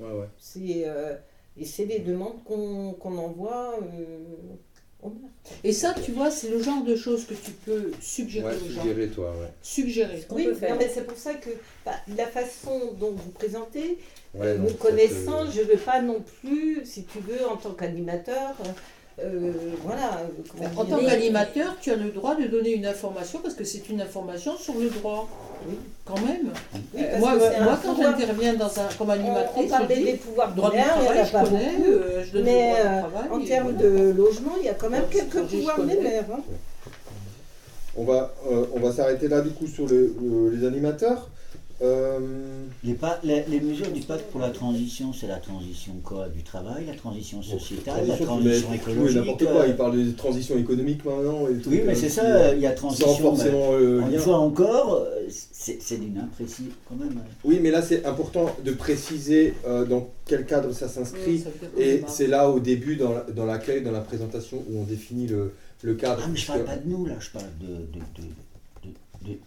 Ouais, 0.01 0.13
ouais. 0.13 0.29
C'est, 0.39 0.83
euh, 0.87 1.17
et 1.57 1.65
c'est 1.65 1.85
les 1.85 2.01
demandes 2.01 2.43
qu'on, 2.45 3.19
envoie 3.19 3.79
euh. 3.83 4.25
Et 5.65 5.73
ça, 5.73 5.95
tu 6.05 6.13
vois, 6.13 6.31
c'est 6.31 6.49
le 6.49 6.63
genre 6.63 6.85
de 6.85 6.95
choses 6.95 7.27
que 7.27 7.35
tu 7.35 7.51
peux 7.51 7.91
suggérer 8.01 8.55
aux 8.55 8.71
gens. 8.71 8.83
Suggérer, 8.83 9.09
toi, 9.09 9.31
ouais. 9.33 9.53
Suggérer. 9.61 10.25
Oui, 10.31 10.49
mais 10.61 10.91
c'est 10.93 11.07
pour 11.07 11.19
ça 11.19 11.35
que 11.35 11.51
bah, 11.85 11.93
la 12.17 12.27
façon 12.27 12.93
dont 12.99 13.13
vous 13.13 13.31
présentez, 13.31 13.99
Ouais, 14.35 14.57
me 14.57 14.71
connaissant, 14.73 15.51
je 15.51 15.61
ne 15.61 15.67
veux 15.67 15.77
pas 15.77 16.01
non 16.01 16.23
plus, 16.41 16.87
si 16.87 17.05
tu 17.05 17.19
veux, 17.19 17.47
en 17.47 17.57
tant 17.57 17.73
qu'animateur, 17.73 18.55
euh, 19.25 19.53
voilà. 19.85 20.23
En 20.77 20.85
tant 20.85 20.99
qu'animateur, 20.99 21.77
tu 21.81 21.91
as 21.91 21.97
le 21.97 22.11
droit 22.11 22.35
de 22.35 22.47
donner 22.47 22.73
une 22.73 22.87
information 22.87 23.41
parce 23.43 23.55
que 23.55 23.65
c'est 23.65 23.89
une 23.89 24.01
information 24.01 24.57
sur 24.57 24.75
le 24.75 24.89
droit. 24.89 25.29
Oui. 25.69 25.75
Quand 26.05 26.21
même. 26.21 26.53
Euh, 26.97 27.19
moi, 27.19 27.35
moi 27.37 27.79
quand 27.83 27.97
j'interviens 27.97 28.55
dans 28.55 28.67
un, 28.67 28.89
comme 28.99 29.11
animatrice, 29.11 29.71
on, 29.71 29.85
on 29.85 29.89
je 29.89 29.95
dis, 29.95 30.05
des 30.05 30.15
pouvoirs 30.15 30.53
droit 30.55 30.71
du 30.71 30.79
travail, 30.79 31.25
je 31.25 31.33
connais, 31.33 31.87
euh, 31.87 32.25
je 32.25 32.33
donne 32.33 32.45
mais 32.45 32.75
travail, 32.81 33.29
en 33.31 33.45
termes 33.45 33.77
de 33.77 34.11
logement, 34.17 34.53
il 34.59 34.67
y 34.67 34.69
a 34.69 34.75
quand 34.75 34.91
même 34.91 35.05
quelques 35.11 35.43
pouvoirs 35.43 35.81
des 35.81 36.01
maires. 36.01 36.25
Hein. 36.33 36.41
On 37.97 38.05
va, 38.05 38.35
on 38.75 38.81
va 38.81 38.91
s'arrêter 38.91 39.29
là 39.29 39.43
du 39.43 39.51
coup 39.51 39.67
sur 39.67 39.87
les 39.87 40.67
animateurs. 40.67 41.29
Euh, 41.83 42.19
les, 42.85 43.45
les, 43.49 43.61
mesures 43.61 43.91
du 43.91 44.01
pacte 44.03 44.31
pour 44.31 44.41
la 44.41 44.51
transition, 44.51 45.13
c'est 45.13 45.27
la 45.27 45.39
transition 45.39 45.93
quoi 46.05 46.29
Du 46.29 46.43
travail, 46.43 46.87
la 46.87 46.95
transition 46.95 47.43
sociétale, 47.43 48.07
la 48.07 48.17
transition 48.17 48.73
écologique. 48.73 49.17
n'importe 49.17 49.45
quoi, 49.45 49.67
il 49.67 49.77
parle 49.77 50.05
de 50.05 50.11
transition 50.13 50.57
économique 50.57 51.05
maintenant. 51.05 51.49
Et 51.49 51.55
tout, 51.59 51.71
oui, 51.71 51.83
mais 51.85 51.95
c'est 51.95 52.09
ça, 52.09 52.55
il 52.55 52.61
y 52.61 52.67
a 52.67 52.73
transition. 52.73 53.09
Sans 53.09 53.19
forcément. 53.19 53.79
une 53.79 54.19
fois 54.19 54.39
encore, 54.39 55.07
c'est 55.29 56.01
d'une 56.01 56.19
imprécision 56.19 56.73
quand 56.89 56.97
même. 56.97 57.21
Oui, 57.45 57.59
mais 57.61 57.71
là 57.71 57.83
c'est 57.83 58.05
important 58.05 58.55
de 58.65 58.73
préciser 58.73 59.55
dans 59.89 60.09
quel 60.27 60.47
cadre 60.47 60.73
ça 60.73 60.89
s'inscrit. 60.89 61.45
et 61.79 62.03
c'est 62.07 62.29
là 62.29 62.49
au 62.49 62.61
début, 62.61 62.97
dans 62.97 63.45
l'accueil, 63.45 63.83
dans, 63.83 63.91
dans, 63.91 63.97
la 63.97 64.03
présentation, 64.03 64.63
où 64.71 64.79
on 64.79 64.85
définit 64.85 65.27
le, 65.27 65.53
le 65.83 65.95
cadre. 65.95 66.23
Ah, 66.25 66.29
mais 66.31 66.39
je 66.39 66.47
parle 66.47 66.65
pas 66.65 66.77
de 66.77 66.89
nous 66.89 67.07
là, 67.07 67.15
je 67.19 67.31
parle 67.31 67.47
de, 67.61 67.67
de 67.67 68.25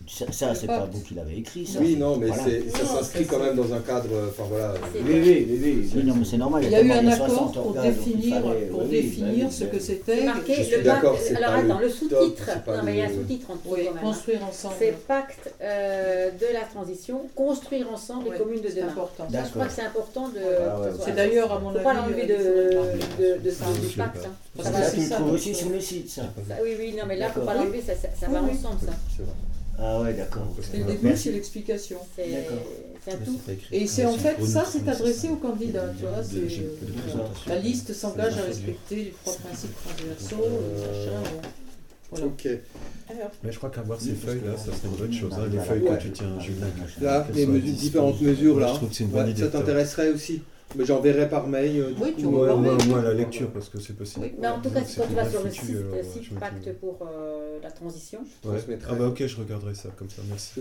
ça, 0.07 0.56
c'est 0.56 0.68
pas 0.68 0.88
vous 0.91 1.02
qui 1.02 1.14
l'avez 1.14 1.38
écrit. 1.38 1.65
Ça. 1.65 1.80
Oui, 1.80 1.95
non, 1.95 2.18
mais 2.18 2.27
ça 2.27 2.85
s'inscrit 2.85 3.26
quand 3.26 3.39
même 3.39 3.56
dans 3.56 3.73
un 3.73 3.80
cadre. 3.80 4.10
Enfin 4.30 4.43
voilà. 4.49 4.73
Oui, 4.93 5.02
oui, 5.06 5.47
oui, 5.49 5.89
oui, 5.95 6.03
non, 6.03 6.15
mais 6.15 6.26
c'est 6.26 6.38
normal. 6.38 6.64
Il 6.64 6.72
y 6.72 6.76
a, 6.76 6.81
eu 6.81 6.91
un 6.91 7.07
accord 7.07 7.52
pour 7.52 7.73
définir, 7.73 8.41
pour 8.72 8.84
définir 8.85 9.52
ce 9.52 9.65
que 9.65 9.80
c'était. 9.80 10.23
Marqué 10.26 10.56
le 10.57 10.84
pacte. 10.84 11.34
Alors 11.35 11.56
attends, 11.56 11.80
le 11.80 11.89
sous-titre. 11.89 12.49
Non, 12.68 12.84
mais 12.84 12.93
il 12.93 12.97
y 12.99 13.02
a 13.02 13.06
un 13.06 13.10
sous-titre 13.10 13.52
en. 13.52 13.56
Hein. 13.56 13.99
Construire 14.02 14.43
ensemble. 14.43 14.76
C'est 14.80 15.07
pacte 15.07 15.53
euh, 15.61 16.31
de 16.31 16.53
la 16.53 16.61
transition, 16.61 17.22
construire 17.35 17.91
ensemble 17.91 18.31
les 18.31 18.38
communes 18.38 18.61
de 18.61 18.69
demain. 18.69 18.88
important. 18.89 19.27
Je 19.31 19.49
crois 19.52 19.65
que 19.65 19.73
c'est 19.73 19.85
important 19.85 20.30
de. 20.30 20.41
C'est 21.03 21.15
d'ailleurs 21.15 21.52
à 21.52 21.60
mon 21.60 21.69
avis. 21.69 21.77
Faut 21.77 21.84
pas 21.84 21.93
l'enlever 21.93 22.26
de 22.26 23.39
du 23.39 23.95
pacte. 23.97 24.27
Parce 24.56 24.69
que 24.69 24.95
tu 24.95 25.02
le 25.02 25.10
trouves 25.10 25.34
aussi 25.34 25.53
sur 25.53 25.69
le 25.69 25.81
site, 25.81 26.10
ça. 26.10 26.23
Oui, 26.61 26.76
oui, 26.77 26.95
non, 26.97 27.03
mais 27.07 27.18
là, 27.18 27.30
faut 27.30 27.41
pas 27.41 27.53
l'enlever, 27.53 27.81
ça 27.81 28.27
va 28.27 28.41
ensemble, 28.41 28.80
ça. 28.85 29.23
Ah 29.77 30.02
ouais, 30.02 30.14
d'accord. 30.14 30.47
C'est 30.61 30.77
le 30.77 30.85
début, 30.85 31.15
c'est 31.18 31.31
l'explication. 31.31 31.97
C'est 32.15 33.11
un 33.11 33.18
tout. 33.18 33.39
Et 33.72 33.88
c'est 33.88 34.06
en 34.06 34.14
fait, 34.14 34.43
ça, 34.45 34.65
c'est 34.65 34.88
adressé 34.88 35.30
aux 35.30 35.35
candidats. 35.35 35.91
Tu 35.97 36.06
vois, 36.06 36.23
c'est 36.23 37.49
la 37.49 37.60
liste 37.60 37.93
s'engage 37.93 38.38
à 38.38 38.43
respecter 38.43 38.95
les 38.95 39.14
trois 39.23 39.34
principes 39.35 39.76
transversaux, 39.76 40.49
Voilà. 42.11 42.26
Ok. 42.26 42.47
Mais 43.43 43.52
je 43.52 43.57
crois 43.57 43.69
qu'avoir 43.69 44.02
ces 44.02 44.14
feuilles 44.14 44.41
là, 44.45 44.57
ça 44.57 44.65
serait 44.65 44.88
une 44.88 44.95
bonne 44.95 45.14
chose. 45.14 45.34
Hein, 45.34 45.47
les 45.52 45.60
feuilles 45.60 45.84
que 45.84 46.02
tu 46.02 46.11
tiens, 46.11 46.39
Julien. 46.39 46.68
Là, 47.02 47.27
les 47.34 47.45
différentes 47.45 48.22
mesures 48.22 48.60
là. 48.60 48.68
Je 48.68 48.73
trouve 48.76 48.89
que 48.89 48.95
c'est 48.95 49.03
une 49.03 49.10
bonne 49.11 49.30
idée. 49.30 49.41
Ça 49.41 49.49
t'intéresserait 49.49 50.10
aussi 50.10 50.41
mais 50.76 50.85
j'enverrai 50.85 51.30
par 51.30 51.47
mail. 51.47 51.80
Euh, 51.80 51.91
oui, 52.02 52.14
tu 52.18 52.26
vois. 52.26 52.56
Moi, 52.56 53.02
la 53.03 53.14
lecture, 53.14 53.49
parce 53.52 53.69
que 53.69 53.80
c'est 53.80 53.95
possible. 53.95 54.31
Mais 54.39 54.47
en 54.47 54.60
tout 54.60 54.69
cas, 54.69 54.84
si 54.84 54.97
quand 54.97 55.07
tu 55.07 55.14
vas 55.14 55.30
sur 55.30 55.43
le 55.43 55.52
site, 55.52 55.76
euh, 55.76 56.03
site 56.03 56.39
Pacte 56.39 56.73
pour 56.80 56.99
euh, 57.02 57.35
la 57.66 57.72
transition, 57.72 58.20
ouais. 58.44 58.60
Ah 58.88 58.94
bah 58.94 59.08
ok, 59.08 59.26
je 59.26 59.38
regarderai 59.38 59.74
ça 59.74 59.90
comme 59.98 60.10
ça, 60.10 60.22
merci. 60.30 60.52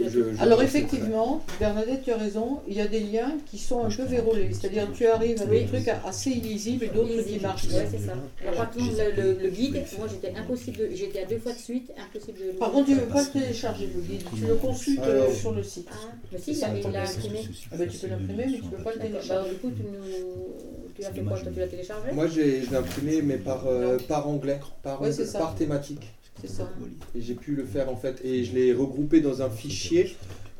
Alors 0.41 0.63
effectivement, 0.63 1.45
Bernadette, 1.61 2.03
tu 2.03 2.11
as 2.11 2.17
raison, 2.17 2.61
il 2.67 2.75
y 2.75 2.81
a 2.81 2.87
des 2.87 3.01
liens 3.01 3.37
qui 3.45 3.59
sont 3.59 3.85
un 3.85 3.91
peu 3.91 4.05
vérolés. 4.05 4.49
C'est-à-dire 4.53 4.91
que 4.91 4.97
tu 4.97 5.07
arrives 5.07 5.41
à 5.43 5.45
des 5.45 5.67
trucs 5.67 5.89
assez 5.89 6.31
illisibles 6.31 6.85
et 6.85 6.89
d'autres 6.89 7.23
qui 7.23 7.39
marchent. 7.41 7.67
Oui, 7.67 7.77
c'est 7.91 7.99
ça. 7.99 8.15
Alors 8.41 8.55
par 8.55 8.71
contre, 8.71 8.87
le, 9.17 9.51
guide, 9.51 9.83
moi 9.99 10.09
j'étais 10.09 10.35
impossible 10.35 10.79
de... 10.79 10.89
J'étais 10.95 11.23
à 11.23 11.27
deux 11.27 11.39
fois 11.39 11.53
de 11.53 11.59
suite, 11.59 11.93
impossible 11.99 12.39
de... 12.39 12.59
Par 12.59 12.73
contre, 12.73 12.87
tu 12.87 12.95
ne 12.95 13.01
veux 13.01 13.07
pas 13.07 13.23
le 13.23 13.41
télécharger 13.41 13.91
le 13.95 14.01
guide, 14.01 14.23
tu 14.35 14.47
le 14.47 14.55
consultes 14.55 15.03
sur 15.39 15.53
le 15.53 15.63
site. 15.63 15.89
Ah, 15.93 16.15
mais 16.33 16.39
si, 16.39 16.53
il 16.53 16.91
l'a 16.91 17.03
imprimé. 17.03 17.41
Ah 17.71 17.77
bah 17.77 17.87
tu 17.87 17.99
peux 17.99 18.07
l'imprimer, 18.07 18.47
mais 18.47 18.59
tu 18.59 18.65
ne 18.65 18.71
peux 18.71 18.83
pas 18.83 18.95
le 18.95 19.01
télécharger. 19.01 19.51
Du 19.51 19.57
coup, 19.57 19.71
tu 19.77 19.83
nous 19.83 20.55
tu 20.95 21.03
l'as 21.03 21.11
fait 21.11 21.23
quoi 21.23 21.39
Tu 21.39 21.59
l'as 21.59 21.67
téléchargé 21.67 22.13
Moi, 22.13 22.29
je 22.29 22.41
l'ai 22.41 22.77
imprimé, 22.77 23.23
mais 23.23 23.37
par, 23.37 23.67
euh, 23.67 23.99
par 24.09 24.29
anglais, 24.29 24.61
par, 24.83 25.03
par 25.33 25.55
thématique. 25.55 26.13
C'est 26.41 26.51
ça. 26.51 26.71
Et 27.15 27.21
j'ai 27.21 27.35
pu 27.35 27.55
le 27.55 27.65
faire 27.65 27.89
en 27.91 27.97
fait, 27.97 28.21
et 28.25 28.45
je 28.45 28.55
l'ai 28.55 28.73
regroupé 28.73 29.21
dans 29.21 29.43
un 29.43 29.51
fichier. 29.51 30.17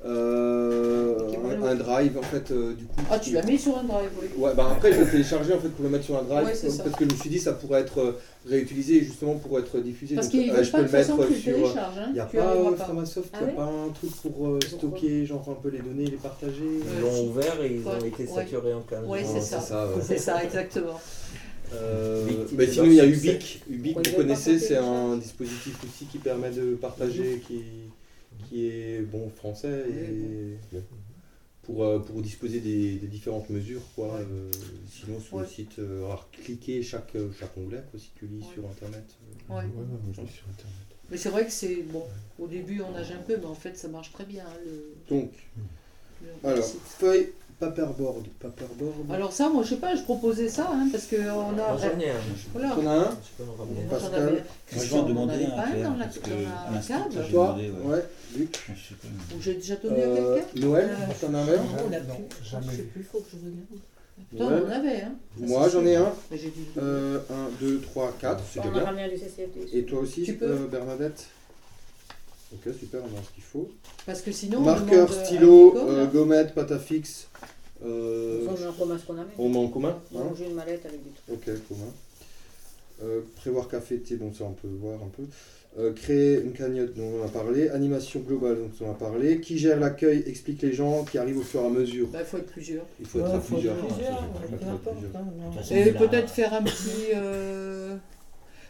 Euh, 0.07 1.17
un, 1.63 1.75
drive 1.77 2.19
en 2.19 2.23
fait 2.23 2.51
euh, 2.51 2.75
du 2.75 2.85
coup 2.85 3.01
ah 3.11 3.19
tu 3.19 3.33
l'as 3.33 3.43
mis 3.43 3.59
sur 3.59 3.79
un 3.79 3.85
drive 3.85 4.11
oui. 4.21 4.29
ouais 4.37 4.53
bah 4.55 4.69
après 4.73 4.93
je 4.93 5.01
l'ai 5.01 5.07
téléchargé 5.07 5.55
en 5.55 5.59
fait 5.59 5.71
pour 5.71 5.83
le 5.83 5.89
mettre 5.89 6.05
sur 6.05 6.19
un 6.19 6.23
drive 6.25 6.45
parce 6.61 6.97
que 6.97 7.07
je 7.07 7.11
me 7.11 7.19
suis 7.19 7.31
dit 7.31 7.39
ça 7.39 7.55
pourrait 7.55 7.81
être 7.81 8.17
réutilisé 8.47 9.03
justement 9.03 9.37
pour 9.37 9.59
être 9.59 9.79
diffusé. 9.79 10.17
Parce 10.17 10.29
qu'il 10.29 10.53
je 10.53 10.71
peux 10.71 10.83
le 10.83 10.91
mettre 10.91 11.33
sur 11.33 11.55
il 12.09 12.13
n'y 12.13 12.21
a 12.21 12.27
pas 12.27 12.77
Framasoft 12.77 13.35
il 13.41 13.47
n'y 13.47 13.53
a 13.53 13.57
pas 13.57 13.65
un 13.65 13.89
truc 13.95 14.11
pour 14.21 14.59
stocker 14.63 15.25
genre 15.25 15.49
un 15.49 15.55
peu 15.63 15.71
les 15.71 15.79
données 15.79 16.05
les 16.05 16.19
partager 16.19 16.65
ils 16.65 17.01
l'ont 17.01 17.31
ouvert 17.31 17.63
et 17.63 17.75
ils 17.77 17.89
ont 17.89 18.05
été 18.05 18.27
saturés 18.27 18.75
en 18.75 18.83
cas 18.83 19.01
oui 19.07 19.21
c'est 19.25 19.41
ça. 19.41 19.89
c'est 20.03 20.19
ça 20.19 20.45
exactement 20.45 21.01
mais 22.53 22.67
sinon, 22.67 22.87
il 22.87 22.95
y 22.95 23.01
a 23.01 23.07
Ubic. 23.07 23.63
Ubic, 23.71 23.97
vous 23.97 24.17
connaissez, 24.17 24.59
c'est 24.59 24.77
un 24.77 25.17
dispositif 25.17 25.79
aussi 25.85 26.07
qui 26.07 26.19
permet 26.19 26.51
de 26.51 26.75
partager, 26.75 27.43
qui, 27.47 27.63
qui 28.49 28.67
est 28.67 29.01
bon 29.01 29.29
français 29.31 29.85
et 29.89 30.79
pour, 31.65 31.85
euh, 31.85 31.99
pour 31.99 32.21
disposer 32.23 32.61
des, 32.61 32.97
différentes 33.07 33.51
mesures. 33.51 33.83
Quoi. 33.95 34.15
Euh, 34.15 34.51
sinon, 34.91 35.21
sur 35.21 35.41
le 35.41 35.47
site, 35.47 35.79
euh, 35.79 36.05
alors, 36.07 36.29
cliquer 36.31 36.83
chaque, 36.83 37.17
chaque 37.39 37.57
onglet 37.57 37.83
si 37.99 38.11
tu 38.19 38.27
lis 38.27 38.45
sur 38.53 38.69
Internet. 38.69 39.05
Ouais. 39.49 39.65
sur 40.15 40.49
Internet. 40.49 40.87
Mais 41.11 41.17
c'est 41.17 41.29
vrai 41.29 41.45
que 41.45 41.53
c'est 41.53 41.83
bon. 41.83 42.05
Au 42.39 42.47
début, 42.47 42.81
on 42.81 42.93
nage 42.93 43.13
un 43.13 43.23
peu, 43.23 43.37
mais 43.37 43.47
en 43.47 43.55
fait, 43.55 43.77
ça 43.77 43.89
marche 43.89 44.13
très 44.13 44.25
bien. 44.25 44.45
Hein, 44.45 44.59
le, 44.65 44.95
Donc, 45.09 45.33
alors, 46.43 46.65
feuille 46.65 47.29
Paperboard. 47.59 48.27
Paperboard. 48.41 49.11
Alors 49.13 49.33
ça, 49.33 49.49
moi 49.49 49.63
je 49.63 49.71
sais 49.71 49.77
pas, 49.77 49.95
je 49.95 50.03
proposais 50.03 50.49
ça, 50.49 50.71
hein, 50.73 50.89
parce 50.91 51.07
qu'on 51.07 51.17
a... 51.17 51.77
J'en 51.77 52.01
ai 52.01 52.11
un. 52.11 52.15
Voilà. 52.53 52.77
On 52.79 52.87
a 52.87 52.95
un? 52.95 53.19
Pascal. 53.91 54.45
Moi 54.73 54.85
je 54.85 54.91
vais 54.91 54.99
en 54.99 55.03
demander 55.05 55.45
un. 55.45 55.51
Pas 55.51 55.71
dans 55.83 55.97
la, 55.97 56.05
parce 56.05 56.19
que 56.19 56.31
à 56.31 56.71
l'instant, 56.73 57.09
j'ai 57.11 57.33
demandé. 57.33 57.71
Ouais, 57.85 58.05
Luc. 58.37 58.71
j'ai 59.41 59.55
déjà 59.55 59.77
donné 59.77 60.03
à 60.03 60.07
quelqu'un 60.07 60.21
euh, 60.23 60.41
Noël, 60.57 60.91
t'en 61.21 61.35
as 61.35 61.39
un? 61.39 61.45
même 61.45 61.61
On 61.87 61.91
l'a 61.91 62.01
plus. 62.01 62.25
Jamais. 62.43 62.67
Je 62.71 62.77
sais 62.77 62.83
plus, 62.83 63.03
faut 63.05 63.21
que 63.21 63.31
je 63.33 63.37
regarde. 63.37 63.83
Toi, 64.37 64.47
on 64.47 64.69
en 64.69 64.71
avait, 64.71 65.03
hein 65.03 65.15
Moi, 65.39 65.69
j'en 65.69 65.85
ai 65.85 65.97
un. 65.97 66.13
Euh, 66.79 67.19
1, 67.31 67.51
2, 67.61 67.81
3, 67.81 68.15
4. 68.21 68.45
C'est 68.53 68.61
bien. 68.61 68.73
Et 69.73 69.85
toi 69.85 70.01
aussi, 70.01 70.37
euh, 70.43 70.67
Bernadette? 70.67 71.27
Ok, 72.53 72.73
super, 72.79 73.01
on 73.03 73.19
a 73.19 73.23
ce 73.23 73.31
qu'il 73.35 73.43
faut. 73.43 73.69
Parce 74.07 74.21
que 74.21 74.31
sinon. 74.31 74.61
Marqueur, 74.61 75.13
stylo, 75.13 75.77
euh, 75.77 76.07
gommette, 76.07 76.55
pâte 76.55 76.71
à 76.73 76.79
fixe. 76.79 77.29
Euh, 77.85 78.47
on 78.49 78.53
met 78.53 78.67
en 78.67 78.73
commun 78.73 78.99
ce 78.99 79.07
qu'on 79.07 79.19
a. 79.19 79.25
On 79.39 79.49
met 79.49 79.59
en 79.59 79.69
commun 79.69 79.99
hein 80.15 80.33
J'ai 80.39 80.47
une 80.47 80.55
mallette 80.55 80.87
avec 80.87 81.01
des 81.03 81.11
trucs. 81.11 81.49
Ok, 81.49 81.69
commun. 81.69 81.91
Euh, 83.03 83.21
prévoir 83.37 83.69
café, 83.69 83.99
thé, 83.99 84.15
bon 84.17 84.33
ça 84.33 84.45
on 84.45 84.53
peut 84.53 84.69
voir 84.81 85.01
un 85.03 85.09
peu. 85.09 85.25
Euh, 85.77 85.93
créer 85.93 86.41
une 86.41 86.53
cagnotte, 86.53 86.95
dont 86.95 87.21
on 87.21 87.25
a 87.25 87.29
parlé. 87.29 87.69
Animation 87.69 88.21
globale, 88.21 88.59
donc 88.59 88.71
on 88.81 88.91
a 88.91 88.95
parlé. 88.95 89.41
Qui 89.41 89.59
gère 89.59 89.81
l'accueil, 89.81 90.23
explique 90.27 90.63
les 90.63 90.73
gens 90.73 91.05
qui 91.05 91.19
arrivent 91.19 91.39
au 91.39 91.43
fur 91.43 91.63
et 91.63 91.67
à 91.67 91.69
mesure. 91.69 92.07
Bah, 92.13 92.21
il 92.21 92.27
faut 92.27 92.37
être 92.37 92.47
plusieurs. 92.47 92.85
Il 93.01 93.07
faut 93.07 93.19
être 93.19 93.41
plusieurs. 93.41 93.77
Et 95.73 95.91
peut-être 95.91 96.31
faire 96.31 96.55
un 96.55 96.63
petit. 96.63 97.11
Euh... 97.15 97.97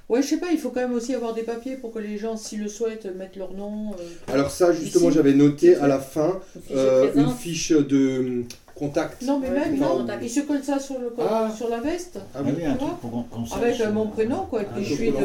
Ouais, 0.09 0.21
je 0.21 0.29
sais 0.29 0.39
pas, 0.39 0.51
il 0.53 0.59
faut 0.59 0.69
quand 0.71 0.81
même 0.81 0.93
aussi 0.93 1.15
avoir 1.15 1.33
des 1.33 1.43
papiers 1.43 1.77
pour 1.77 1.93
que 1.93 1.99
les 1.99 2.19
gens, 2.19 2.37
s'ils 2.37 2.63
le 2.63 2.69
souhaitent, 2.69 3.07
mettent 3.17 3.37
leur 3.37 3.55
nom. 3.55 3.93
Euh, 3.93 4.33
Alors 4.33 4.51
ça, 4.51 4.73
justement, 4.73 5.11
j'avais 5.11 5.33
noté 5.33 5.77
à 5.77 5.87
la 5.87 5.99
fin 5.99 6.41
euh, 6.73 7.11
une 7.15 7.31
fiche 7.31 7.73
de 7.73 8.45
contact. 8.75 9.23
Non, 9.23 9.39
mais 9.39 9.51
même, 9.51 9.79
non, 9.79 10.07
ils 10.21 10.31
se 10.31 10.41
collent 10.41 10.65
ça 10.65 10.79
sur, 10.79 10.99
le, 10.99 11.13
ah. 11.21 11.51
sur 11.57 11.69
la 11.69 11.81
veste. 11.81 12.19
Ah 12.35 12.41
oui, 12.45 12.65
un 12.65 12.75
truc 12.75 12.97
pour 13.01 13.27
Avec 13.57 13.81
euh, 13.81 13.93
mon 13.93 14.09
prénom, 14.09 14.47
quoi. 14.47 14.63
Et 14.63 14.67
puis 14.67 14.85
je 14.85 14.95
suis 14.95 15.11
de... 15.11 15.17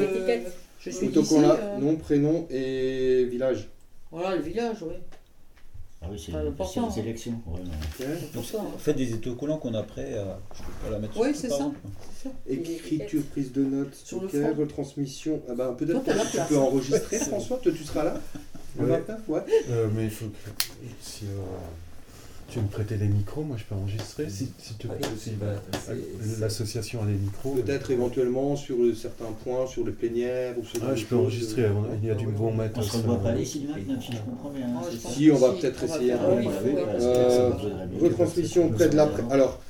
Je 0.80 0.90
suis 0.92 1.10
d'ici. 1.10 1.36
nom, 1.80 1.96
prénom 1.98 2.48
et 2.50 3.26
village. 3.26 3.68
Voilà, 4.12 4.36
le 4.38 4.42
village, 4.42 4.78
oui. 4.82 4.94
Ah 6.02 6.08
oui, 6.10 6.18
c'est 6.18 6.32
les 6.32 7.00
élections. 7.00 7.42
Ouais, 7.46 8.06
Donc, 8.34 8.46
Faites 8.78 8.96
des 8.96 9.14
autocollants 9.14 9.58
qu'on 9.58 9.74
a 9.74 9.80
après, 9.80 10.14
euh, 10.14 10.24
je 10.54 10.60
peux 10.60 10.72
pas 10.86 10.92
la 10.92 11.00
mettre 11.00 11.20
Oui, 11.20 11.32
c'est 11.36 11.50
ça. 11.50 11.70
Écriture, 12.48 13.24
prise 13.32 13.52
de 13.52 13.64
notes, 13.64 13.96
sur 13.96 14.22
le 14.22 14.54
retransmission. 14.54 15.42
Ah 15.50 15.56
bah, 15.56 15.76
peut-être 15.78 16.04
que 16.04 16.32
tu 16.32 16.38
peux 16.48 16.58
enregistrer, 16.58 17.18
François, 17.18 17.58
toi 17.58 17.72
tu 17.76 17.84
seras 17.84 18.06
là 18.06 18.14
ouais. 18.80 19.04
ouais. 19.28 19.42
Euh, 19.70 19.88
mais 19.94 20.06
il 20.06 20.10
faut 20.10 20.28
que. 20.28 20.64
Si, 21.02 21.26
euh, 21.26 21.40
tu 22.50 22.58
veux 22.58 22.66
me 22.66 22.70
prêter 22.70 22.98
les 22.98 23.08
micros, 23.08 23.44
moi 23.44 23.58
je 23.58 23.64
peux 23.64 23.76
enregistrer, 23.76 24.28
si, 24.30 24.48
te 24.78 24.88
plaît. 24.88 24.98
L'association 26.40 27.04
a 27.04 27.06
des 27.06 27.14
micros. 27.14 27.54
Peut-être 27.54 27.92
éventuellement 27.92 28.56
sur 28.56 28.78
certains 28.96 29.32
points, 29.44 29.68
sur 29.68 29.86
les 29.86 29.92
plénières 29.92 30.58
ou 30.58 30.64
Ah, 30.82 30.96
je 30.96 31.06
peux 31.06 31.16
enregistrer, 31.16 31.66
il 32.02 32.08
y 32.08 32.12
a 32.12 32.16
du 32.16 32.28
bon 32.28 32.54
mettre. 32.54 32.80
On 32.80 32.82
se 32.82 32.98
revoit 32.98 33.22
pas 33.22 33.36
ici 33.36 33.68
maintenant, 33.68 34.02
si 34.02 34.14
je 34.14 34.18
comprends 34.18 34.50
bien. 34.50 34.68
Hein, 34.68 34.82
si, 34.98 35.32
on 35.32 35.38
va 35.38 35.52
peut-être 35.54 35.84
essayer. 35.84 36.14
Euh, 36.14 37.52
retransmission 38.02 38.70
près 38.70 38.90
de 38.90 38.96
l'après. 38.96 39.24
Alors. 39.30 39.62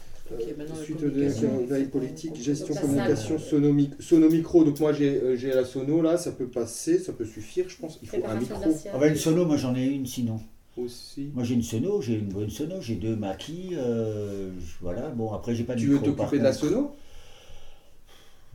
suite 0.84 1.02
de 1.02 1.68
veille 1.68 1.86
politique, 1.86 2.36
gestion 2.42 2.76
communication, 2.76 3.38
sono-micro. 3.40 4.64
Donc 4.64 4.80
moi 4.80 4.92
euh, 4.94 5.36
j'ai 5.36 5.52
la 5.52 5.66
sono 5.66 6.02
là, 6.02 6.18
ça 6.18 6.32
peut 6.32 6.48
passer, 6.48 7.00
ça 7.00 7.14
peut 7.14 7.26
suffire, 7.26 7.66
je 7.68 7.78
pense. 7.78 8.00
Il 8.02 8.10
faut 8.10 8.18
un 8.26 8.36
micro. 8.36 8.62
Ah 8.94 8.98
bah 9.00 9.08
une 9.08 9.16
sono, 9.16 9.46
moi 9.46 9.58
j'en 9.58 9.76
ai 9.76 9.86
une 9.86 10.06
sinon 10.06 10.40
aussi. 10.84 11.30
Moi 11.34 11.44
j'ai 11.44 11.56
une 11.56 11.64
sono, 11.64 12.02
j'ai 12.02 12.16
une 12.16 12.30
bonne 12.30 12.50
sono, 12.50 12.82
j'ai 12.82 12.96
deux 12.96 13.16
maquis, 13.16 13.72
euh, 13.74 14.50
voilà. 14.82 15.10
Bon 15.10 15.32
après 15.34 15.56
j'ai 15.56 15.64
pas 15.64 15.76
de 15.76 15.80
Tu 15.80 15.88
veux 15.88 16.00
t'occuper 16.00 16.40
de 16.40 16.44
la 16.44 16.54
sono? 16.54 16.96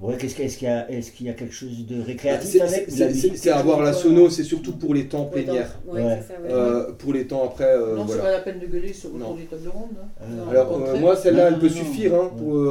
Ouais, 0.01 0.17
qu'est-ce 0.17 0.35
qu'il 0.35 0.69
y, 0.69 0.71
a, 0.71 0.91
est-ce 0.91 1.13
qu'il 1.13 1.27
y 1.27 1.31
a 1.31 1.35
quelque 1.35 1.55
chose 1.55 1.87
de 1.87 2.03
récréatif 2.03 2.61
avec 2.61 2.91
C'est 2.91 3.51
avoir 3.51 3.81
la 3.81 3.93
sono, 3.93 4.29
c'est 4.29 4.43
surtout 4.43 4.73
pour 4.73 4.93
les 4.93 5.07
temps 5.07 5.27
plénières. 5.27 5.79
Euh, 5.95 6.91
pour 6.99 7.13
les 7.13 7.29
temps 7.29 7.45
après. 7.45 7.69
Euh, 7.77 7.95
non, 7.95 8.05
c'est 8.09 8.19
pas 8.19 8.33
la 8.33 8.41
peine 8.41 8.59
de 8.59 8.67
gueuler 8.67 8.93
sur 8.93 9.15
autour 9.15 9.37
des 9.37 9.45
tables 9.45 9.69
rondes. 9.69 9.91
Hein. 10.03 10.25
Euh, 10.29 10.51
alors, 10.51 10.99
moi, 10.99 11.15
celle-là, 11.15 11.47
elle 11.47 11.61
peut 11.61 11.69
suffire. 11.69 12.13
Hein, 12.13 12.33
pour, 12.37 12.65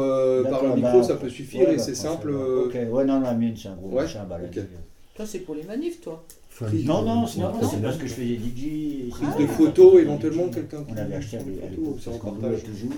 par 0.50 0.64
le 0.64 0.76
micro, 0.76 1.00
bah, 1.00 1.04
ça 1.04 1.16
peut 1.16 1.30
suffire 1.30 1.70
et 1.70 1.78
c'est 1.78 1.96
simple. 1.96 2.30
Ok, 2.32 2.74
ouais, 2.74 3.06
non, 3.06 3.22
la 3.22 3.34
mienne, 3.34 3.56
c'est 3.56 3.70
un 3.70 3.76
gros 3.76 3.90
machin 3.90 4.26
balade. 4.26 4.68
Toi, 5.16 5.26
c'est 5.26 5.40
pour 5.40 5.56
les 5.56 5.64
manifs, 5.64 6.02
toi 6.02 6.26
non, 6.62 7.02
non, 7.02 7.28
c'est 7.28 7.82
parce 7.82 7.98
que 7.98 8.08
je 8.08 8.14
fais 8.14 8.26
des 8.26 8.36
DJ. 8.36 9.10
Prise 9.10 9.36
de 9.40 9.48
photos, 9.48 10.02
éventuellement, 10.02 10.50
quelqu'un 10.50 10.86
On 10.88 10.98
avait 10.98 11.16
acheté 11.16 11.38
à 11.38 11.70
l'époque, 11.70 12.00
parce 12.04 12.18
qu'on 12.18 12.32
louait 12.32 12.58
toujours. 12.58 12.94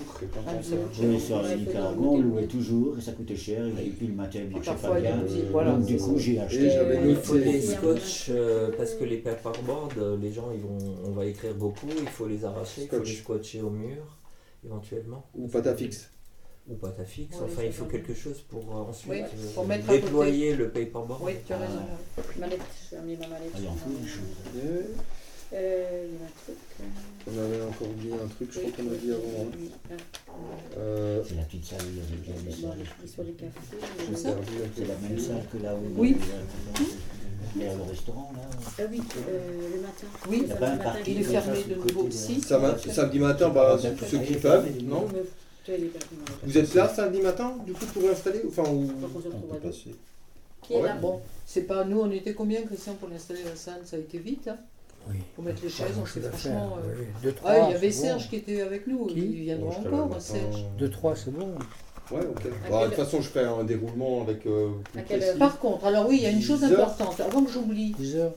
Sur 1.18 1.42
les 1.42 1.56
Nicaragua, 1.56 2.06
on 2.06 2.20
louait 2.20 2.46
toujours, 2.46 2.98
et 2.98 3.00
ça 3.00 3.12
coûtait 3.12 3.36
cher, 3.36 3.66
et 3.66 3.90
puis 3.90 4.06
le 4.08 4.14
matériel 4.14 4.50
ne 4.50 4.54
marchait 4.54 4.74
pas 4.74 5.00
bien. 5.00 5.16
Donc, 5.16 5.84
du 5.84 5.96
coup, 5.96 6.18
j'ai 6.18 6.38
acheté. 6.38 6.70
Il 7.06 7.16
faut 7.16 7.36
des 7.36 7.60
scotch, 7.60 8.26
euh, 8.30 8.70
parce 8.76 8.94
que 8.94 9.04
les 9.04 9.18
paperboards, 9.18 9.90
euh, 9.98 10.16
les 10.20 10.32
gens, 10.32 10.50
ils 10.54 10.60
vont, 10.60 10.78
on 11.06 11.10
va 11.10 11.26
écrire 11.26 11.54
beaucoup, 11.54 11.88
il 11.98 12.08
faut 12.08 12.26
les 12.26 12.44
arracher, 12.44 12.82
il 12.82 12.88
faut 12.88 13.02
les 13.02 13.14
scotcher 13.14 13.62
au 13.62 13.70
mur, 13.70 14.18
éventuellement. 14.64 15.24
Ou 15.34 15.48
pâte 15.48 15.66
à 15.66 15.74
fixe 15.74 16.10
ou 16.68 16.74
pâte 16.74 17.00
à 17.00 17.04
fixe. 17.04 17.36
enfin, 17.42 17.62
il 17.64 17.72
faut 17.72 17.84
quelque 17.84 18.14
chose 18.14 18.40
pour 18.48 18.62
euh, 18.70 18.90
ensuite 18.90 19.24
euh, 19.56 19.78
déployer 19.88 20.54
le 20.54 20.68
paperboard. 20.68 21.20
Oui, 21.22 21.34
tu 21.46 21.52
as 21.52 21.58
raison. 21.58 21.80
Mallette, 22.38 22.60
j'ai 22.90 22.98
mis 23.00 23.16
ma 23.16 23.28
mallette. 23.28 23.52
Euh, 25.52 26.06
il 26.08 26.14
y 26.14 26.22
a 26.22 26.26
un 26.26 26.30
truc. 26.42 26.56
On 27.28 27.38
avait 27.38 27.62
encore 27.62 27.88
dit 27.98 28.10
un 28.12 28.26
truc, 28.26 28.48
je 28.52 28.58
crois 28.58 28.72
qu'on 28.72 28.92
a 28.92 28.96
dit 28.96 29.12
avant. 29.12 29.46
Hein. 29.90 29.96
Euh, 30.76 31.22
c'est 31.26 31.36
la 31.36 31.42
petite 31.42 31.64
salle 31.66 31.78
où 31.82 31.90
il 31.90 31.98
y 31.98 32.00
avait 32.00 32.38
la 32.38 32.50
vaisselle. 32.50 32.86
Sur 33.06 33.22
les 33.22 33.32
cafés. 33.32 33.52
C'est 34.74 34.84
la 34.86 35.08
même 35.08 35.18
salle 35.18 35.44
que 35.52 35.62
là 35.62 35.74
où 35.74 36.00
oui. 36.00 36.16
il 37.54 37.62
y 37.62 37.66
a 37.66 37.74
le 37.74 37.82
restaurant 37.82 38.32
là. 38.34 38.42
Ah 38.78 38.82
oui, 38.90 39.00
euh, 39.28 39.68
le 39.76 39.80
matin. 39.82 40.06
Oui, 40.28 40.40
il, 40.42 40.48
y 40.48 40.52
a 40.52 40.56
pas 40.56 40.68
un 40.68 40.76
matin, 40.76 40.98
il 41.06 41.20
est 41.20 41.22
fermé 41.22 41.62
de 41.62 41.74
nouveau 41.76 42.08
aussi. 42.08 42.40
Samedi 42.40 43.18
matin, 43.20 43.48
bah, 43.50 43.78
ceux 43.78 44.18
qui 44.18 44.34
peuvent, 44.34 44.66
non 44.82 45.06
vous 46.42 46.58
êtes 46.58 46.74
là 46.74 46.88
samedi 46.88 47.20
matin, 47.20 47.56
du 47.64 47.72
coup, 47.72 47.86
pour 47.86 48.08
installer 48.10 48.42
Enfin, 48.48 48.64
ou... 48.70 48.90
On 49.02 49.54
peut 49.54 49.58
passer. 49.58 49.94
Qui 50.62 50.74
est 50.74 50.82
là 50.82 50.94
Bon, 50.96 51.20
c'est 51.44 51.62
pas 51.62 51.84
nous, 51.84 52.00
on 52.00 52.10
était 52.10 52.34
combien, 52.34 52.62
Christian, 52.62 52.94
pour 52.94 53.08
installer 53.10 53.44
la 53.44 53.56
salle? 53.56 53.80
Ça 53.84 53.96
a 53.96 53.98
été 53.98 54.18
vite, 54.18 54.48
hein 54.48 54.58
oui. 55.08 55.18
Pour 55.34 55.44
mettre 55.44 55.62
les 55.62 55.68
chaises, 55.68 55.96
on 56.00 56.06
s'est 56.06 56.20
franchement. 56.20 56.78
Euh... 56.78 56.94
Oui. 56.98 57.06
Deux, 57.22 57.32
trois, 57.32 57.50
ah, 57.52 57.68
il 57.68 57.72
y 57.72 57.74
avait 57.76 57.92
Serge 57.92 58.24
bon. 58.24 58.28
qui 58.28 58.36
était 58.36 58.60
avec 58.60 58.86
nous, 58.88 59.06
qui 59.06 59.20
il 59.20 59.42
viendra 59.42 59.78
bon, 59.88 60.00
encore, 60.00 60.20
Serge. 60.20 60.64
Deux, 60.78 60.90
trois, 60.90 61.14
c'est 61.14 61.30
bon. 61.30 61.54
Ouais, 62.10 62.20
ok. 62.26 62.42
Bah, 62.70 62.82
de 62.82 62.86
toute 62.86 62.94
façon, 62.94 63.20
je 63.20 63.28
ferai 63.28 63.44
un 63.44 63.64
déroulement 63.64 64.22
avec. 64.22 64.46
Euh, 64.46 64.70
Par 65.38 65.58
contre, 65.58 65.84
alors 65.86 66.08
oui, 66.08 66.16
il 66.16 66.22
y 66.22 66.26
a 66.26 66.30
une 66.30 66.42
chose 66.42 66.64
importante, 66.64 67.20
avant 67.20 67.44
que 67.44 67.50
j'oublie. 67.50 67.92
10 67.92 68.16
heures. 68.16 68.34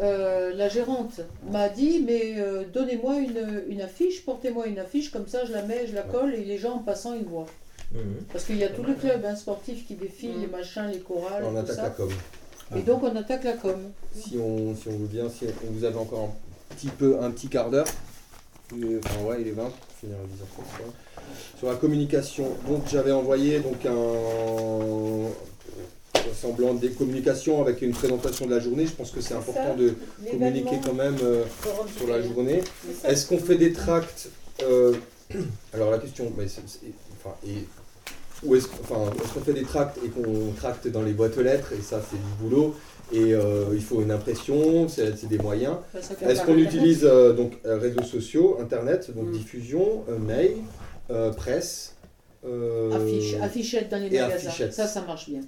Euh, 0.00 0.54
la 0.54 0.68
gérante 0.68 1.20
m'a 1.50 1.68
dit 1.68 2.02
mais 2.06 2.34
euh, 2.38 2.64
donnez-moi 2.72 3.18
une, 3.18 3.64
une, 3.68 3.80
affiche, 3.80 4.24
portez-moi 4.24 4.66
une 4.66 4.78
affiche, 4.78 5.10
comme 5.10 5.26
ça 5.26 5.44
je 5.44 5.52
la 5.52 5.62
mets, 5.62 5.86
je 5.86 5.94
la 5.94 6.02
colle 6.02 6.34
et 6.34 6.44
les 6.44 6.58
gens 6.58 6.74
en 6.74 6.78
passant 6.78 7.14
ils 7.14 7.24
voient. 7.24 7.46
Mhm. 7.92 8.00
Parce 8.32 8.44
qu'il 8.44 8.58
y 8.58 8.64
a 8.64 8.68
tout 8.68 8.82
le 8.82 8.94
club 8.94 9.24
hein, 9.24 9.34
sportif 9.34 9.86
qui 9.86 9.94
défile, 9.94 10.34
mhm. 10.34 10.40
les 10.42 10.46
machins, 10.46 10.88
les 10.92 11.00
chorales. 11.00 11.44
On 11.44 11.56
attaque 11.56 11.76
la 11.76 11.90
com. 11.90 12.10
Et 12.76 12.82
donc 12.82 13.02
on 13.02 13.16
attaque 13.16 13.44
la 13.44 13.54
com. 13.54 13.80
Si 14.14 14.38
on, 14.38 14.74
si 14.76 14.88
on 14.88 14.98
veut 14.98 15.06
bien, 15.06 15.28
si 15.28 15.46
on 15.66 15.72
vous 15.72 15.84
avez 15.84 15.96
encore 15.96 16.24
un 16.24 16.74
petit 16.74 16.88
peu, 16.88 17.20
un 17.20 17.30
petit 17.30 17.48
quart 17.48 17.70
d'heure, 17.70 17.86
enfin 18.72 19.24
ouais 19.24 19.40
il 19.40 19.48
est 19.48 19.52
20, 19.52 19.70
finir 20.00 20.16
à 20.16 21.58
Sur 21.58 21.68
la 21.68 21.76
communication, 21.76 22.48
donc 22.68 22.82
j'avais 22.88 23.12
envoyé 23.12 23.60
donc 23.60 23.84
un, 23.86 25.30
semblant 26.34 26.74
des 26.74 26.90
communications 26.90 27.60
avec 27.60 27.82
une 27.82 27.92
présentation 27.92 28.46
de 28.46 28.54
la 28.54 28.60
journée. 28.60 28.86
Je 28.86 28.92
pense 28.92 29.10
que 29.10 29.20
c'est 29.20 29.34
important 29.34 29.74
de 29.76 29.94
communiquer 30.30 30.78
quand 30.84 30.94
même 30.94 31.16
euh, 31.22 31.44
sur 31.96 32.06
la 32.08 32.22
journée. 32.22 32.60
Est-ce 33.04 33.26
qu'on 33.26 33.38
fait 33.38 33.56
des 33.56 33.72
tracts 33.72 34.28
euh, 34.62 34.94
Alors 35.74 35.90
la 35.90 35.98
question, 35.98 36.32
mais 36.36 36.44
enfin, 36.44 37.34
et, 37.46 37.66
ou 38.44 38.54
est-ce 38.54 38.68
qu'on 38.68 39.40
fait 39.40 39.52
des 39.52 39.64
tracts 39.64 39.98
et 40.04 40.08
qu'on 40.08 40.52
tracte 40.56 40.86
dans 40.88 41.02
les 41.02 41.12
boîtes 41.12 41.36
aux 41.36 41.42
lettres 41.42 41.72
et 41.72 41.82
ça 41.82 42.00
c'est 42.08 42.16
du 42.16 42.32
boulot 42.40 42.76
et 43.10 43.34
euh, 43.34 43.64
il 43.72 43.82
faut 43.82 44.00
une 44.00 44.10
impression, 44.10 44.86
c'est 44.86 45.26
des 45.26 45.38
moyens. 45.38 45.76
Est-ce 46.22 46.42
qu'on 46.42 46.58
utilise 46.58 47.02
donc 47.02 47.58
réseaux 47.64 48.02
sociaux, 48.04 48.58
internet, 48.60 49.10
donc 49.16 49.28
mm. 49.28 49.32
diffusion, 49.32 50.04
mail, 50.20 50.56
presse, 51.36 51.94
Affiche, 52.44 53.34
affichettes 53.42 53.88
dans 53.90 53.98
les 53.98 54.10
magasins. 54.10 54.70
Ça, 54.70 54.86
ça 54.86 55.02
marche 55.02 55.28
bien. 55.28 55.40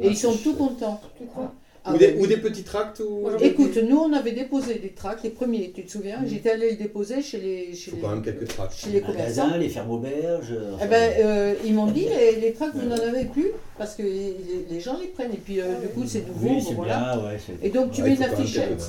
Et 0.00 0.08
ils 0.08 0.16
sont 0.16 0.34
tout 0.36 0.54
contents. 0.54 1.00
Tu 1.18 1.26
crois 1.26 1.52
ou, 1.90 1.96
des, 1.96 2.14
ou, 2.16 2.26
des, 2.26 2.36
petits 2.36 2.62
tracts 2.62 3.00
ou... 3.00 3.28
Écoute, 3.40 3.76
nous 3.76 3.98
on 3.98 4.12
avait 4.12 4.32
déposé 4.32 4.76
des 4.76 4.90
tracts, 4.90 5.24
les 5.24 5.30
premiers, 5.30 5.72
tu 5.74 5.84
te 5.84 5.90
souviens 5.90 6.20
mm. 6.20 6.28
J'étais 6.28 6.50
allé 6.50 6.70
les 6.70 6.76
déposer 6.76 7.22
chez 7.22 7.38
les. 7.38 7.74
Chez 7.74 7.90
les, 7.90 7.98
quand 7.98 8.10
même 8.10 8.22
quelques 8.22 8.46
tracts. 8.46 8.72
Chez 8.72 8.90
les 8.90 9.00
commerçants. 9.00 9.56
les 9.56 9.68
fermes 9.68 9.90
auberges. 9.90 10.54
Eh 10.82 10.86
ben, 10.86 11.12
euh, 11.18 11.54
ils 11.64 11.74
m'ont 11.74 11.86
dit 11.86 12.06
les, 12.08 12.40
les 12.40 12.52
tracts, 12.52 12.74
vous 12.76 12.86
n'en 12.86 12.96
avez 12.96 13.24
plus 13.24 13.48
parce 13.78 13.96
que 13.96 14.02
les, 14.02 14.80
gens 14.80 14.96
les 14.98 15.08
prennent. 15.08 15.32
Et 15.32 15.38
puis 15.38 15.60
euh, 15.60 15.80
du 15.80 15.88
coup, 15.88 16.04
c'est 16.06 16.26
nouveau. 16.26 16.48
Oui, 16.50 16.64
voilà. 16.76 17.16
Bien, 17.16 17.24
ouais, 17.24 17.38
et 17.62 17.70
donc 17.70 17.90
tu 17.90 18.02
mets 18.02 18.14
une 18.14 18.22
affichette. 18.22 18.80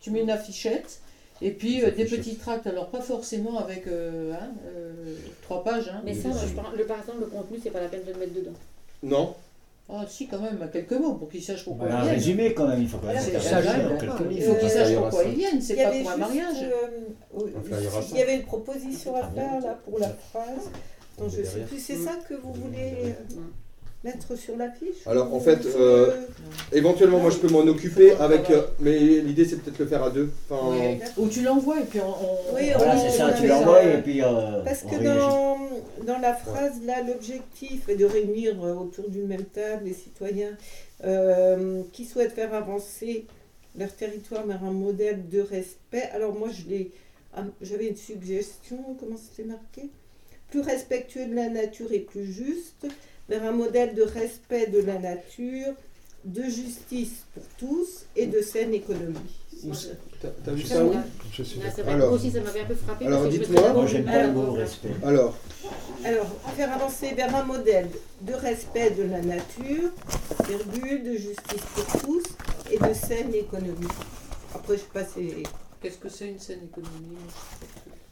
Tu 0.00 0.10
mets 0.10 0.22
une 0.22 0.30
affichette. 0.30 1.00
Et 1.42 1.50
puis 1.50 1.82
euh, 1.82 1.90
des 1.90 2.04
petits 2.04 2.36
tracts, 2.36 2.66
alors 2.66 2.86
pas 2.86 3.00
forcément 3.00 3.58
avec 3.58 3.86
hein, 3.88 4.48
trois 5.42 5.64
pages. 5.64 5.88
Hein, 5.88 6.00
Mais 6.04 6.14
ça, 6.14 6.28
le, 6.76 6.84
par 6.84 7.00
exemple, 7.00 7.20
le 7.20 7.26
contenu, 7.26 7.58
c'est 7.60 7.70
pas 7.70 7.80
la 7.80 7.88
peine 7.88 8.04
de 8.06 8.12
le 8.12 8.18
mettre 8.20 8.34
dedans. 8.34 8.54
Non, 9.02 9.34
ah 9.88 10.04
si, 10.08 10.26
quand 10.26 10.40
même, 10.40 10.58
quelques 10.72 10.92
mots 10.92 11.14
pour 11.14 11.28
qu'ils 11.28 11.42
sachent 11.42 11.64
pourquoi 11.64 11.86
ils 11.86 11.92
viennent. 11.92 12.08
Un 12.08 12.10
résumé 12.10 12.54
quand 12.54 12.66
même, 12.66 12.82
il 12.82 12.88
faut 12.88 12.98
quand 12.98 13.06
même. 13.06 13.24
Qu'ils 13.24 13.40
sachent 13.40 14.94
pourquoi 14.96 15.24
ils 15.24 15.34
viennent, 15.34 15.60
c'est 15.60 15.76
pas 15.76 15.90
pour 15.90 16.10
un 16.10 16.16
mariage. 16.16 16.56
Euh, 16.62 17.46
il 18.10 18.16
y 18.16 18.22
avait 18.22 18.36
une 18.36 18.44
proposition 18.44 19.14
à 19.14 19.28
faire 19.28 19.60
là 19.60 19.78
pour 19.84 19.98
la 20.00 20.08
phrase. 20.08 20.70
Donc 21.18 21.30
je 21.30 21.42
sais 21.42 21.60
plus, 21.60 21.78
c'est 21.78 21.96
ça 21.96 22.16
que 22.28 22.34
vous 22.34 22.52
voulez 22.52 22.94
euh, 23.04 23.40
mettre 24.06 24.38
sur 24.38 24.56
l'affiche 24.56 25.06
Alors 25.06 25.34
en 25.34 25.40
fait, 25.40 25.66
euh, 25.66 26.12
éventuellement 26.72 27.18
moi 27.18 27.30
je 27.30 27.38
peux 27.38 27.48
m'en 27.48 27.66
occuper 27.66 28.12
avec, 28.12 28.50
euh, 28.50 28.62
mais 28.80 28.98
l'idée 28.98 29.44
c'est 29.44 29.56
peut-être 29.56 29.78
le 29.78 29.86
faire 29.86 30.02
à 30.02 30.10
deux. 30.10 30.30
Enfin, 30.48 30.76
Ou 31.18 31.28
tu 31.28 31.42
l'envoies 31.42 31.80
et 31.80 31.84
puis 31.84 32.00
on. 32.00 32.54
Oui, 32.54 32.70
voilà, 32.76 32.96
c'est 32.96 33.10
ça, 33.10 33.32
tu 33.32 33.46
l'envoies 33.46 33.82
et 33.82 34.02
puis. 34.02 34.22
Euh, 34.22 34.62
Parce 34.64 34.82
que 34.82 34.96
dans, 35.02 35.58
dans 36.06 36.18
la 36.20 36.34
phrase 36.34 36.80
là, 36.84 37.02
l'objectif 37.02 37.88
est 37.88 37.96
de 37.96 38.04
réunir 38.04 38.60
autour 38.62 39.10
d'une 39.10 39.26
même 39.26 39.44
table 39.44 39.84
les 39.84 39.94
citoyens 39.94 40.56
qui 41.92 42.04
souhaitent 42.04 42.32
faire 42.32 42.54
avancer 42.54 43.26
leur 43.78 43.92
territoire 43.94 44.46
vers 44.46 44.62
un 44.64 44.72
modèle 44.72 45.28
de 45.28 45.40
respect. 45.40 46.08
Alors 46.14 46.34
moi 46.34 46.48
je 46.50 46.68
l'ai, 46.70 46.92
ah, 47.34 47.44
j'avais 47.60 47.88
une 47.88 47.96
suggestion, 47.96 48.78
comment 48.98 49.16
c'était 49.16 49.46
marqué? 49.46 49.90
Plus 50.50 50.60
respectueux 50.60 51.26
de 51.26 51.34
la 51.34 51.48
nature 51.48 51.92
et 51.92 51.98
plus 51.98 52.24
juste 52.32 52.86
vers 53.28 53.44
un 53.44 53.52
modèle 53.52 53.94
de 53.94 54.02
respect 54.02 54.66
de 54.68 54.80
la 54.80 54.98
nature, 54.98 55.74
de 56.24 56.42
justice 56.42 57.24
pour 57.34 57.44
tous 57.58 58.06
et 58.16 58.26
de 58.26 58.40
saine 58.40 58.74
économie. 58.74 59.16
T'as 60.44 60.52
vu 60.52 60.62
ça 60.62 60.84
où 60.84 60.92
Je 61.32 61.42
suis 61.42 61.60
alors, 61.86 62.12
aussi, 62.12 62.30
ça 62.30 62.40
m'avait 62.40 62.60
un 62.60 62.66
peu 62.66 62.74
frappé. 62.74 63.06
Alors, 63.06 63.26
dites-moi. 63.28 63.72
Moi, 63.72 63.86
j'aime 63.86 64.04
pas 64.04 64.26
le 64.26 64.32
mot 64.32 64.52
respect. 64.52 64.90
Alors. 65.04 65.36
Alors, 66.04 66.26
faire 66.56 66.72
avancer 66.72 67.14
vers 67.14 67.34
un 67.34 67.44
modèle 67.44 67.88
de 68.20 68.34
respect 68.34 68.90
de 68.90 69.04
la 69.04 69.20
nature, 69.22 69.90
virgule, 70.46 71.04
de 71.04 71.16
justice 71.16 71.62
pour 71.74 72.00
tous 72.02 72.24
et 72.70 72.78
de 72.78 72.92
saine 72.92 73.34
économie. 73.34 73.88
Après, 74.54 74.74
je 74.74 74.80
sais 74.80 74.86
pas. 74.92 75.04
Qu'est-ce 75.82 75.98
que 75.98 76.08
c'est 76.08 76.28
une 76.28 76.38
saine 76.38 76.60
économie? 76.64 77.16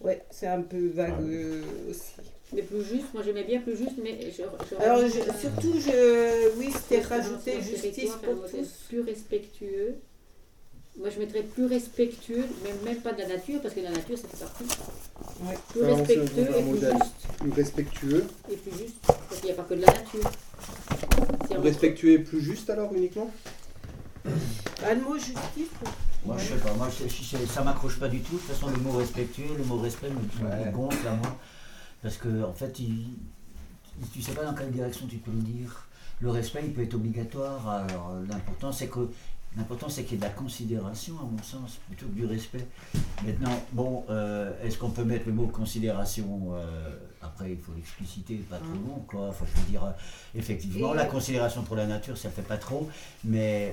Ouais, 0.00 0.22
c'est 0.30 0.46
un 0.46 0.62
peu 0.62 0.88
vague 0.88 1.20
euh, 1.22 1.62
aussi. 1.90 2.14
Mais 2.52 2.62
plus 2.62 2.84
juste, 2.84 3.06
moi 3.14 3.22
j'aimais 3.24 3.44
bien 3.44 3.60
plus 3.60 3.76
juste, 3.76 3.96
mais 4.02 4.30
je, 4.30 4.42
Alors 4.82 5.00
surtout, 5.40 5.74
je, 5.80 6.56
oui, 6.58 6.70
c'était 6.72 7.00
rajouter 7.00 7.60
justice 7.62 8.12
pour 8.22 8.48
tous. 8.48 8.68
Plus 8.88 9.00
respectueux. 9.00 9.96
Moi 10.96 11.08
je 11.10 11.18
mettrais 11.18 11.42
plus 11.42 11.66
respectueux, 11.66 12.44
même, 12.62 12.76
même 12.84 13.00
pas 13.02 13.12
de 13.12 13.18
la 13.22 13.28
nature, 13.28 13.60
parce 13.60 13.74
que 13.74 13.80
la 13.80 13.90
nature 13.90 14.16
ça 14.16 14.28
fait 14.28 14.36
partie. 14.36 14.64
Ouais. 15.42 15.58
Plus 15.70 15.82
respectueux 15.82 16.48
et 16.56 16.62
plus 16.62 16.80
juste. 16.80 17.38
Plus 17.40 17.50
respectueux. 17.50 18.24
Et 18.52 18.56
plus 18.56 18.78
juste, 18.78 18.94
parce 19.06 19.40
qu'il 19.40 19.46
n'y 19.46 19.52
a 19.52 19.54
pas 19.54 19.64
que 19.64 19.74
de 19.74 19.80
la 19.80 19.92
nature. 19.92 20.30
Respectueux 21.60 22.12
et 22.12 22.18
plus 22.18 22.40
juste 22.40 22.70
alors 22.70 22.94
uniquement? 22.94 23.30
Le 24.24 25.00
mot 25.00 25.14
justice. 25.14 25.70
Moi, 26.24 26.36
je 26.38 26.44
sais 26.44 26.54
pas, 26.54 26.72
moi, 26.74 26.88
ça 27.52 27.62
m'accroche 27.62 27.98
pas 27.98 28.08
du 28.08 28.20
tout. 28.20 28.34
De 28.34 28.38
toute 28.38 28.48
façon, 28.48 28.68
le 28.68 28.76
mot 28.78 28.92
respectueux, 28.92 29.54
le 29.58 29.64
mot 29.64 29.76
respect 29.78 30.08
me, 30.08 30.14
me 30.14 30.70
gonfle 30.70 31.06
à 31.06 31.12
moi. 31.16 31.36
Parce 32.04 32.18
que, 32.18 32.44
en 32.44 32.52
fait, 32.52 32.70
tu 32.70 32.84
ne 34.16 34.22
sais 34.22 34.32
pas 34.32 34.44
dans 34.44 34.54
quelle 34.54 34.70
direction 34.70 35.06
tu 35.08 35.16
peux 35.16 35.32
le 35.32 35.40
dire. 35.40 35.88
Le 36.20 36.30
respect, 36.30 36.60
il 36.64 36.72
peut 36.72 36.82
être 36.82 36.94
obligatoire. 36.94 37.68
Alors, 37.68 38.12
l'important, 38.28 38.70
c'est 38.70 38.86
que 38.86 39.08
L'important, 39.56 39.88
c'est 39.88 40.02
qu'il 40.02 40.14
y 40.14 40.14
ait 40.16 40.18
de 40.18 40.24
la 40.24 40.30
considération, 40.30 41.14
à 41.20 41.24
mon 41.24 41.40
sens, 41.40 41.78
plutôt 41.86 42.06
que 42.06 42.12
du 42.12 42.26
respect. 42.26 42.66
Maintenant, 43.24 43.62
bon, 43.72 44.04
euh, 44.10 44.50
est-ce 44.64 44.78
qu'on 44.78 44.90
peut 44.90 45.04
mettre 45.04 45.26
le 45.26 45.32
mot 45.32 45.46
considération 45.46 46.54
euh, 46.54 46.90
Après, 47.22 47.52
il 47.52 47.58
faut 47.58 47.72
l'expliciter, 47.76 48.34
pas 48.50 48.58
trop 48.58 48.72
long, 48.72 49.04
quoi. 49.06 49.28
Enfin, 49.28 49.44
je 49.54 49.60
veux 49.60 49.66
dire, 49.68 49.84
euh, 49.84 49.92
effectivement, 50.34 50.92
la 50.92 51.04
considération 51.04 51.62
pour 51.62 51.76
la 51.76 51.86
nature, 51.86 52.18
ça 52.18 52.28
ne 52.28 52.32
fait 52.32 52.42
pas 52.42 52.56
trop, 52.56 52.88
mais 53.22 53.72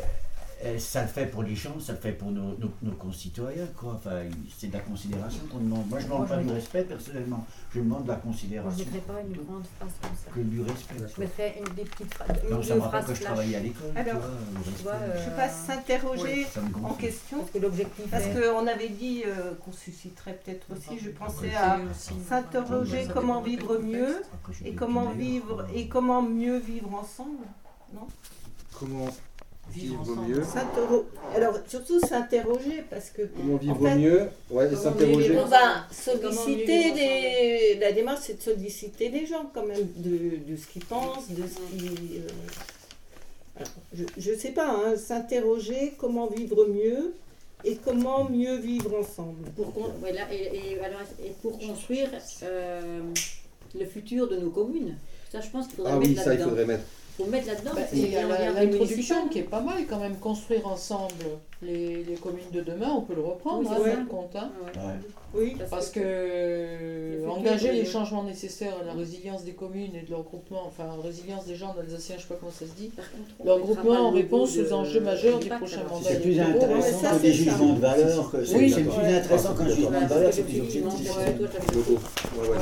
ça 0.78 1.02
le 1.02 1.08
fait 1.08 1.26
pour 1.28 1.44
les 1.44 1.56
gens, 1.56 1.80
ça 1.80 1.94
le 1.94 2.00
fait 2.00 2.12
pour 2.12 2.32
nos, 2.32 2.56
concitoyens, 3.00 3.68
quoi. 3.76 3.94
Enfin, 3.94 4.22
c'est 4.58 4.68
de 4.68 4.74
la 4.74 4.80
considération 4.80 5.42
qu'on 5.52 5.60
demande. 5.60 5.88
Moi, 5.90 6.00
je 6.00 6.06
ne 6.06 6.12
demande 6.12 6.28
pas 6.28 6.38
du 6.38 6.52
respect, 6.52 6.84
personnellement. 6.84 7.46
Je 7.74 7.80
demande 7.80 8.04
de 8.04 8.10
la 8.10 8.16
considération. 8.16 8.84
je 8.84 8.90
ne 8.90 8.94
mettrais 8.94 9.14
pas 9.14 9.22
une 9.22 9.34
grande 9.34 9.66
phrase 9.78 9.92
comme 10.02 10.12
ça. 10.16 10.32
Que 10.36 10.40
du 10.40 10.62
respect. 10.62 10.96
Je 11.16 11.22
mettrais 11.22 11.56
une, 11.58 11.74
des 11.74 11.84
petites 11.84 12.14
phrases. 12.14 12.30
Non, 12.50 12.62
ça 12.62 12.76
me 12.76 12.82
rappelle 12.82 13.06
que 13.06 13.14
je 13.16 13.24
travaillais 13.24 13.56
à 13.56 13.60
l'école. 13.60 13.92
Alors, 13.96 14.22
tu 14.78 14.84
vois, 14.84 14.94
euh, 14.94 15.18
je 15.18 15.30
sais 15.30 15.36
pas, 15.36 15.50
s'interroger 15.50 16.48
en 16.84 16.94
question. 16.94 17.40
Parce 17.40 17.52
que 17.52 17.60
l'objectif 17.60 18.10
Parce 18.12 18.26
qu'on 18.26 18.68
avait 18.68 18.90
dit 18.90 19.24
euh, 19.26 19.54
qu'on 19.56 19.72
susciterait 19.72 20.40
peut-être 20.44 20.68
aussi, 20.72 21.00
je 21.00 21.10
pensais 21.10 21.56
à 21.56 21.80
s'interroger 22.28 23.08
comment 23.14 23.42
vivre 23.42 23.80
mieux 23.80 24.22
et 24.66 24.74
comment 24.74 25.12
vivre 25.12 25.66
et 25.74 25.88
comment 25.88 26.22
mieux 26.22 26.58
vivre 26.58 26.94
ensemble, 26.94 27.46
non? 27.94 28.08
Comment 28.78 29.08
vivre 29.74 30.16
mieux. 30.28 30.42
Alors, 31.36 31.58
surtout 31.68 32.00
s'interroger 32.00 32.84
parce 32.90 33.10
que. 33.10 33.24
Comment 33.24 33.58
vivre 33.58 33.96
mieux 33.96 34.28
Ouais, 34.50 34.70
s'interroger. 34.76 35.38
On 35.38 35.46
va 35.46 35.88
solliciter 35.92 36.92
des. 36.92 37.80
La 37.80 37.92
démarche, 37.92 38.22
c'est 38.24 38.38
de 38.38 38.42
solliciter 38.42 39.10
les 39.10 39.26
gens 39.26 39.50
quand 39.54 39.66
même, 39.66 39.88
de, 39.96 40.56
ce 40.56 40.68
qu'ils 40.68 40.86
pensent, 40.86 41.30
de 41.30 41.44
ce 41.44 41.78
qu'ils. 41.78 42.22
Euh, 43.60 43.64
je 44.18 44.32
ne 44.32 44.38
sais 44.38 44.52
pas, 44.52 44.70
hein, 44.70 44.96
s'interroger 44.96 45.94
comment 45.98 46.28
vivre 46.28 46.66
mieux 46.66 47.14
et 47.64 47.76
comment 47.76 48.30
mieux 48.30 48.56
vivre 48.56 48.98
ensemble. 49.00 49.50
Pour, 49.56 49.74
et, 50.32 50.78
et, 51.24 51.32
pour 51.42 51.60
construire 51.60 52.10
euh, 52.44 53.02
le 53.78 53.86
futur 53.86 54.28
de 54.28 54.38
nos 54.38 54.50
communes. 54.50 54.96
Ça, 55.32 55.40
je 55.42 55.50
pense 55.50 55.68
qu'il 55.68 55.78
faudrait 55.78 55.94
ah 55.94 56.00
mettre 56.00 56.10
oui, 56.10 56.16
ça, 56.18 56.34
il 56.34 56.40
faudrait 56.42 56.66
mettre 56.66 56.84
faut 57.24 57.30
mettre 57.30 57.48
là-dedans. 57.48 57.72
Bah, 57.76 57.82
il 57.94 58.10
y 58.10 58.16
a 58.18 58.52
l'introduction 58.52 59.28
qui 59.28 59.40
est 59.40 59.44
pas 59.44 59.62
mal 59.62 59.86
quand 59.88 60.00
même, 60.00 60.18
construire 60.18 60.68
ensemble 60.68 61.26
les, 61.62 62.04
les 62.04 62.16
communes 62.16 62.50
de 62.52 62.62
demain, 62.62 62.92
on 62.96 63.02
peut 63.02 63.14
le 63.14 63.22
reprendre, 63.22 63.70
oui, 63.84 63.90
hein, 63.92 64.06
compte. 64.10 64.36
Hein. 64.36 64.50
Oui, 65.34 65.56
parce, 65.70 65.90
que, 65.92 67.26
engager 67.30 67.72
les 67.72 67.86
changements 67.86 68.24
nécessaires 68.24 68.74
à 68.82 68.86
la 68.86 68.94
résilience 68.94 69.46
des 69.46 69.54
communes 69.54 69.96
et 69.96 70.02
de 70.02 70.12
leur 70.12 70.24
groupement, 70.24 70.64
enfin 70.68 70.84
résilience 71.02 71.46
des 71.46 71.56
gens 71.56 71.74
d'Alsacien, 71.74 72.16
je 72.18 72.24
sais 72.24 72.28
pas 72.28 72.36
comment 72.40 72.52
ça 72.52 72.66
se 72.66 72.72
dit, 72.72 72.92
leur 73.46 73.60
groupement 73.60 74.08
en 74.08 74.12
réponse 74.12 74.58
aux 74.58 74.74
enjeux 74.74 75.00
majeurs 75.00 75.40
des 75.40 75.48
prochains 75.50 75.84
mandats. 75.84 76.10
C'est 76.10 76.22
plus 76.22 76.40
intéressant 76.40 77.18
que 77.18 77.22
des 77.22 77.34
jugements 77.34 77.74
de 77.74 77.80
valeur. 77.80 78.32
C'est 78.44 78.58
plus 78.58 79.16
intéressant 79.16 79.54
qu'un 79.54 79.70
jugement 79.70 80.02
de 80.02 80.08
valeur, 80.08 80.34
c'est 80.34 80.44
plus 80.44 80.60
objectif. 80.60 81.12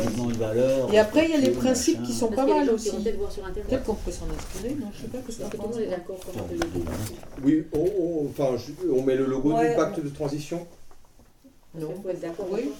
Jugement 0.03 0.27
de 0.27 0.33
valeur. 0.33 0.93
Et 0.93 0.99
après, 0.99 1.25
il 1.25 1.31
y 1.31 1.35
a 1.35 1.39
les 1.39 1.51
principes 1.51 2.03
qui 2.03 2.13
sont 2.13 2.27
pas 2.27 2.45
mal 2.45 2.69
aussi. 2.69 2.91
Peut-être 2.91 3.83
qu'on 3.83 3.95
peut 3.95 4.11
s'en 4.11 4.25
inspirer, 4.25 4.75
non 4.79 4.87
Je 4.93 5.01
sais 5.01 5.07
pas 5.07 5.19
que 5.19 5.31
ça 5.31 5.45
Oui, 7.43 7.63
enfin, 7.73 8.57
on 8.91 9.03
met 9.03 9.15
le 9.15 9.25
logo 9.25 9.53
du 9.53 9.75
pacte 9.75 9.99
de 9.99 10.09
transition 10.09 10.67
Non. 11.75 11.93
Faut 12.01 12.09
être 12.09 12.21
d'accord. 12.21 12.47
Oui. 12.51 12.71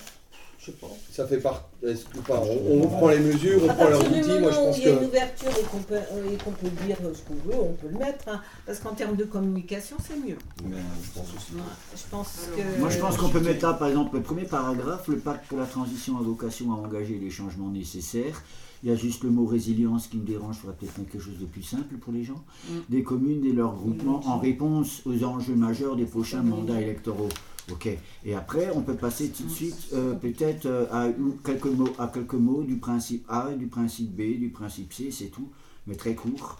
Je 0.60 0.66
sais 0.66 0.72
pas. 0.74 0.88
Ça 1.10 1.26
fait 1.26 1.38
part. 1.38 1.70
Est-ce 1.82 2.04
que 2.06 2.18
pas 2.18 2.42
on, 2.42 2.82
on, 2.84 2.88
prend 2.88 3.08
les 3.08 3.20
mesures, 3.20 3.62
on 3.64 3.68
prend 3.68 3.88
leurs 3.88 4.02
outils. 4.06 4.40
Moi, 4.40 4.52
je 4.52 4.56
pense 4.58 4.78
il 4.78 4.84
y 4.84 4.88
a 4.88 4.92
une 4.92 5.06
ouverture 5.06 5.52
et 5.58 5.64
qu'on 5.64 5.78
peut, 5.78 5.96
euh, 5.96 6.38
qu'on 6.44 6.52
peut 6.52 6.68
dire 6.86 6.98
ce 6.98 7.22
qu'on 7.22 7.50
veut, 7.50 7.62
on 7.62 7.74
peut 7.74 7.88
le 7.88 7.98
mettre. 7.98 8.28
Hein. 8.28 8.42
parce 8.66 8.80
qu'en 8.80 8.94
termes 8.94 9.16
de 9.16 9.24
communication, 9.24 9.96
c'est 10.06 10.18
mieux. 10.18 10.38
Mais, 10.66 10.76
je 11.02 11.18
pense 11.18 11.28
aussi. 11.34 11.54
je 11.96 12.02
pense 12.12 12.50
que... 12.58 12.80
Moi, 12.80 12.90
je 12.90 12.98
pense 13.00 13.16
qu'on 13.16 13.30
peut 13.30 13.40
mettre 13.40 13.66
là, 13.66 13.74
par 13.74 13.88
exemple, 13.88 14.18
le 14.18 14.22
premier 14.22 14.44
paragraphe 14.44 15.08
le 15.08 15.18
pacte 15.18 15.48
pour 15.48 15.60
la 15.60 15.66
transition 15.66 16.18
a 16.18 16.22
vocation 16.22 16.74
à 16.74 16.76
engager 16.76 17.18
les 17.18 17.30
changements 17.30 17.70
nécessaires 17.70 18.44
il 18.84 18.90
y 18.90 18.92
a 18.92 18.96
juste 18.96 19.24
le 19.24 19.30
mot 19.30 19.46
résilience 19.46 20.08
qui 20.08 20.18
me 20.18 20.26
dérange, 20.26 20.58
il 20.58 20.62
faudrait 20.62 20.78
peut-être 20.78 20.98
mettre 20.98 21.12
quelque 21.12 21.24
chose 21.24 21.38
de 21.40 21.46
plus 21.46 21.64
simple 21.64 21.96
pour 21.96 22.14
les 22.14 22.24
gens. 22.24 22.44
Mm. 22.70 22.74
Des 22.90 23.04
communes 23.04 23.46
et 23.46 23.52
leurs 23.52 23.74
groupements 23.74 24.22
en 24.28 24.40
réponse 24.40 25.02
aux 25.06 25.24
enjeux 25.24 25.56
majeurs 25.56 25.96
des 25.96 26.06
prochains 26.06 26.44
mandats 26.44 26.80
électoraux. 26.80 27.30
Ok. 27.72 27.90
Et 28.26 28.34
après, 28.34 28.72
on 28.74 28.82
peut 28.82 28.96
passer 28.96 29.30
tout 29.30 29.44
de 29.44 29.50
suite 29.50 29.90
euh, 29.94 30.14
peut-être 30.14 30.66
euh, 30.66 30.86
à 30.92 31.10
quelques 31.46 31.66
mots, 31.66 31.94
à 32.00 32.08
quelques 32.08 32.34
mots 32.34 32.64
du 32.64 32.78
principe 32.78 33.26
A, 33.30 33.52
du 33.52 33.68
principe 33.68 34.16
B, 34.16 34.40
du 34.40 34.50
principe 34.50 34.94
C, 34.94 35.12
c'est 35.12 35.28
tout, 35.28 35.50
mais 35.86 35.96
très 35.96 36.16
court. 36.16 36.60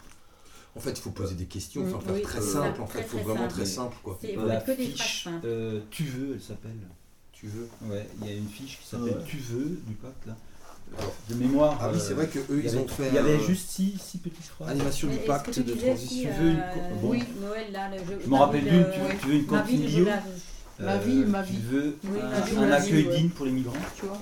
En 0.76 0.80
fait, 0.80 0.92
il 0.92 1.00
faut 1.00 1.10
poser 1.10 1.34
des 1.34 1.46
questions, 1.46 1.84
enfin, 1.84 1.98
faire 2.00 2.22
très 2.22 2.40
simple. 2.40 2.80
En 2.80 2.86
fait, 2.86 3.00
il 3.00 3.04
faut 3.04 3.28
vraiment 3.28 3.48
très 3.48 3.66
simple, 3.66 3.96
quoi. 4.04 4.18
La 4.46 4.60
fiche, 4.60 5.28
euh, 5.44 5.80
tu 5.90 6.04
veux, 6.04 6.34
elle 6.34 6.40
s'appelle. 6.40 6.78
Tu 7.32 7.46
veux. 7.46 7.68
Ouais, 7.90 8.06
il 8.20 8.28
y 8.28 8.30
a 8.30 8.36
une 8.36 8.48
fiche 8.48 8.78
qui 8.80 8.86
s'appelle 8.86 9.22
Tu 9.26 9.38
veux 9.38 9.80
du 9.86 9.94
pacte 9.94 10.26
là 10.26 10.36
de 11.28 11.34
mémoire. 11.34 11.78
Ah 11.80 11.90
oui, 11.92 12.00
c'est 12.00 12.14
vrai 12.14 12.26
que 12.26 12.38
eux, 12.38 12.62
ils 12.64 12.76
ont 12.76 12.86
fait. 12.86 13.08
Il 13.08 13.14
y 13.14 13.18
avait 13.18 13.40
juste 13.40 13.70
six, 13.70 13.94
six 13.98 14.18
petites 14.18 14.44
phrases. 14.44 14.70
Animation 14.70 15.08
du 15.08 15.16
pacte 15.18 15.58
de 15.58 15.72
transition. 15.72 16.30
Tu 16.30 16.42
veux 16.42 16.50
une. 16.50 16.62
Oui, 17.02 17.22
Noël, 17.40 17.66
là, 17.72 17.90
le 17.90 17.98
jeu. 17.98 18.20
Je 18.24 18.28
me 18.28 18.36
rappelle 18.36 18.64
d'une, 18.64 18.86
tu, 19.20 19.28
veux 19.28 19.34
une 19.34 19.46
cantine 19.46 19.86
bio 19.86 20.06
Ma 20.78 20.96
vie, 20.96 21.24
ma 21.26 21.42
vie. 21.42 21.56
Tu 21.56 21.66
veux 21.66 21.96
un, 22.62 22.72
accueil 22.72 23.08
digne 23.16 23.28
pour 23.30 23.46
les 23.46 23.52
migrants. 23.52 23.74
Tu 23.96 24.06
vois 24.06 24.18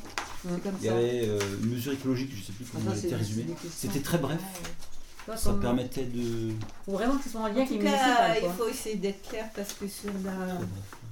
Il 0.81 0.87
y 0.87 0.89
avait 0.89 1.29
euh, 1.29 1.39
une 1.63 1.71
mesure 1.71 1.93
écologique, 1.93 2.31
je 2.33 2.41
ne 2.41 2.45
sais 2.45 2.53
plus 2.53 2.65
comment 2.73 2.93
elle 2.93 3.07
était 3.07 3.17
résumée. 3.17 3.47
C'était 3.71 4.01
très 4.01 4.19
bref. 4.19 4.41
Ça 5.37 5.53
permettait 5.61 6.05
de. 6.05 6.51
Il 6.51 6.57
faut 6.85 6.93
vraiment 6.93 7.17
que 7.17 7.25
ce 7.25 7.31
soit 7.31 7.43
en 7.43 7.49
lien 7.49 7.57
avec 7.57 7.71
les 7.71 7.77
Il 7.79 8.51
faut 8.57 8.69
essayer 8.69 8.97
d'être 8.97 9.29
clair 9.29 9.49
parce 9.55 9.73
que 9.75 9.87
sur 9.87 10.11
la 10.25 10.59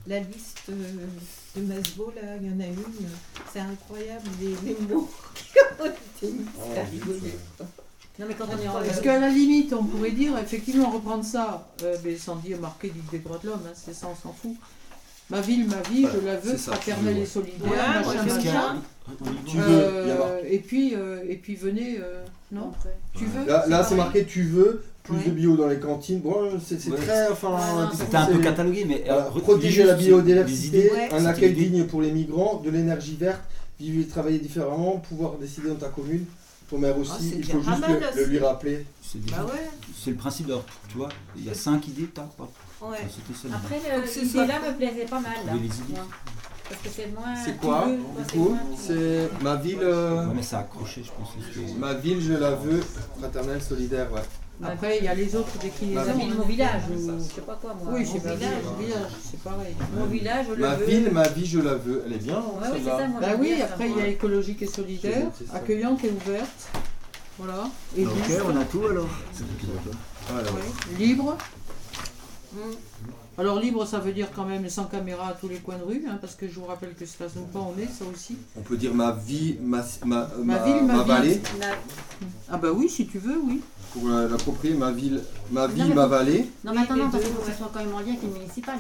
la 0.07 0.21
liste 0.21 0.71
de 1.57 1.63
Masbo, 1.63 2.13
là, 2.15 2.37
il 2.41 2.47
y 2.47 2.51
en 2.51 2.61
a 2.61 2.67
une. 2.67 3.09
C'est 3.53 3.61
incroyable, 3.61 4.29
les, 4.41 4.55
les 4.69 4.95
mots 4.95 5.11
qui 5.35 5.59
ont 5.81 5.87
été 5.87 6.33
mis. 6.33 6.47
Oh, 6.59 7.65
non, 8.19 8.27
mais 8.27 8.35
quand 8.35 8.47
on 8.47 8.59
est 8.59 8.69
en... 8.69 8.73
Parce 8.73 9.01
qu'à 9.01 9.19
la 9.19 9.29
limite, 9.29 9.75
on 9.75 9.85
pourrait 9.85 10.13
dire, 10.13 10.39
effectivement, 10.39 10.91
reprendre 10.91 11.25
ça, 11.25 11.69
euh, 11.83 11.97
mais 12.03 12.17
sans 12.17 12.37
dire 12.37 12.59
marquer 12.59 12.89
Ligue 12.89 13.11
des 13.11 13.19
droits 13.19 13.39
de 13.39 13.49
l'homme, 13.49 13.63
hein, 13.67 13.75
c'est 13.75 13.93
ça, 13.93 14.07
on 14.11 14.17
s'en 14.17 14.33
fout. 14.33 14.57
Ma 15.29 15.41
ville, 15.41 15.67
ma 15.67 15.83
vie, 15.83 16.07
je 16.11 16.25
la 16.25 16.37
veux, 16.37 16.57
fraternelle 16.57 17.19
et 17.19 17.27
solidaire, 17.27 18.05
machin, 18.07 18.23
machin. 18.23 18.83
Tu 19.47 19.57
veux, 19.59 20.03
et, 20.49 20.59
puis, 20.59 20.95
euh, 20.95 21.23
et 21.29 21.37
puis 21.37 21.55
venez, 21.55 22.01
non 22.53 22.73
Tu 23.15 23.25
veux 23.25 23.47
Là, 23.47 23.85
c'est 23.85 23.97
marqué 23.97 24.25
tu 24.25 24.43
veux, 24.43 24.83
plus 25.03 25.19
de 25.19 25.31
bio 25.31 25.57
dans 25.57 25.69
les 25.69 25.79
cantines. 25.79 26.21
Bon, 26.21 26.59
c'est 26.65 26.79
très. 26.79 27.29
Enfin, 27.31 27.91
C'était 27.95 28.17
un 28.17 28.27
peu 28.27 28.39
catalogué, 28.39 28.85
mais. 28.85 29.05
protéger 29.43 29.85
la 29.85 29.95
biodiversité, 29.95 30.91
un 31.13 31.25
accueil 31.27 31.55
digne 31.55 31.85
pour 31.85 32.03
les 32.03 32.13
migrants, 32.13 32.63
de 32.65 32.71
l'énergie 32.71 33.17
verte, 33.17 33.43
vivre 33.79 34.03
et 34.03 34.07
travailler 34.07 34.39
différemment, 34.39 35.03
pouvoir 35.09 35.35
décider 35.35 35.69
dans 35.69 35.77
ta 35.77 35.89
commune. 35.89 36.25
Ton 36.69 36.79
maire 36.79 36.99
aussi, 36.99 37.13
ah, 37.33 37.37
il 37.39 37.45
faut 37.45 37.61
juste 37.63 37.85
le, 38.17 38.25
lui 38.25 38.39
rappeler. 38.41 38.85
Bah 39.31 39.47
c'est 39.97 40.11
le 40.11 40.17
principe 40.17 40.47
d'or, 40.49 40.65
tu 40.89 40.97
vois. 40.97 41.11
Il 41.37 41.45
y 41.45 41.51
a 41.51 41.55
cinq 41.55 41.87
idées, 41.87 42.09
t'as 42.13 42.23
pas. 42.23 42.51
Ouais. 42.83 42.99
Après, 43.55 43.81
l'idée 44.23 44.47
là 44.47 44.61
me 44.61 44.77
plaisait 44.77 45.05
pas 45.05 45.21
mal. 45.21 45.33
Là. 45.47 45.53
Parce 46.69 46.81
que 46.83 46.89
c'est 46.89 47.07
moins. 47.15 47.35
C'est 47.45 47.57
quoi 47.59 47.87
Du 47.87 48.39
coup, 48.39 48.57
c'est 48.77 49.31
ma 49.43 49.57
ville. 49.57 49.79
Euh, 49.83 50.27
ouais, 50.27 50.33
mais 50.35 50.43
ça 50.43 50.59
a 50.59 50.61
accroché, 50.61 51.03
je 51.05 51.11
pense. 51.11 51.29
Ma 51.79 51.95
ville, 51.95 52.21
je 52.21 52.33
la 52.33 52.51
veux, 52.51 52.83
fraternelle, 53.19 53.63
solidaire, 53.63 54.13
ouais. 54.13 54.23
Après, 54.65 54.99
il 54.99 55.05
y 55.05 55.09
a 55.09 55.15
les 55.15 55.37
autres 55.37 55.59
déclinaisons. 55.59 56.07
Ma 56.07 56.13
ville, 56.13 56.35
mon 56.35 56.47
village, 56.47 56.83
ou 56.91 57.19
je 57.19 57.35
sais 57.35 57.41
pas 57.43 57.59
quoi, 57.61 57.75
moi. 57.75 57.93
Oui, 57.95 58.07
c'est 58.07 58.25
mon 58.25 58.35
village, 58.35 58.53
village 58.81 59.11
c'est 59.23 59.41
pareil. 59.41 59.75
Mon 59.95 60.07
village, 60.07 60.47
je 60.49 60.55
le 60.55 60.61
ma 60.61 60.75
veux. 60.75 60.87
Ma 60.87 60.93
ville, 60.93 61.11
ma 61.13 61.29
vie, 61.29 61.47
je 61.47 61.59
la 61.61 61.75
veux. 61.75 62.03
Elle 62.07 62.13
est 62.15 62.25
bien, 62.25 62.39
hein, 62.39 62.61
ouais, 62.61 62.69
oui, 62.75 62.85
ça, 62.85 62.99
bah 63.21 63.27
oui, 63.39 63.63
après, 63.63 63.91
il 63.91 63.99
y 63.99 64.01
a 64.01 64.07
écologique 64.07 64.63
et 64.63 64.67
solidaire, 64.67 65.27
accueillante 65.55 66.03
et 66.05 66.11
ouverte. 66.11 66.69
Voilà. 67.39 67.69
Et 67.97 68.07
ok, 68.07 68.13
on 68.47 68.57
a 68.57 68.65
tout 68.65 68.87
alors. 68.87 69.09
Libre. 70.99 71.37
Alors 73.39 73.61
libre, 73.61 73.87
ça 73.87 73.99
veut 73.99 74.13
dire 74.13 74.29
quand 74.35 74.47
même 74.47 74.67
sans 74.71 74.85
caméra 74.85 75.29
à 75.29 75.33
tous 75.35 75.49
les 75.49 75.59
coins 75.59 75.77
de 75.77 75.83
rue, 75.83 76.05
hein, 76.09 76.17
parce 76.21 76.35
que 76.35 76.49
je 76.49 76.55
vous 76.55 76.65
rappelle 76.65 76.95
que 76.95 77.05
pas 77.05 77.27
on 77.55 77.79
est, 77.79 77.87
ça 77.87 78.07
aussi. 78.11 78.39
On 78.57 78.63
peut 78.63 78.79
dire 78.79 78.95
ma 78.95 79.13
vie, 79.13 79.59
ma, 79.61 79.85
ma, 80.07 80.31
ma, 80.43 80.59
ville, 80.65 80.85
ma, 80.85 81.03
vallée. 81.03 81.43
Ah 82.51 82.57
bah 82.57 82.69
oui, 82.75 82.89
si 82.89 83.07
tu 83.07 83.19
veux, 83.19 83.39
oui. 83.39 83.61
Pour 83.93 84.09
l'approprier, 84.09 84.75
ma 84.75 84.91
ville, 84.91 85.23
ma 85.51 85.67
ville, 85.67 85.95
ma 85.95 86.07
vallée. 86.07 86.51
Non 86.65 86.73
mais 86.73 86.81
attends, 86.81 86.97
non, 86.97 87.11
parce 87.11 87.25
qu'il 87.25 87.33
faut 87.35 87.43
que 87.43 87.51
ça 87.51 87.57
soit 87.59 87.71
quand 87.73 87.81
même 87.81 87.95
en 87.95 88.01
lien 88.01 88.09
avec 88.09 88.23
une 88.23 88.33
municipale. 88.33 88.79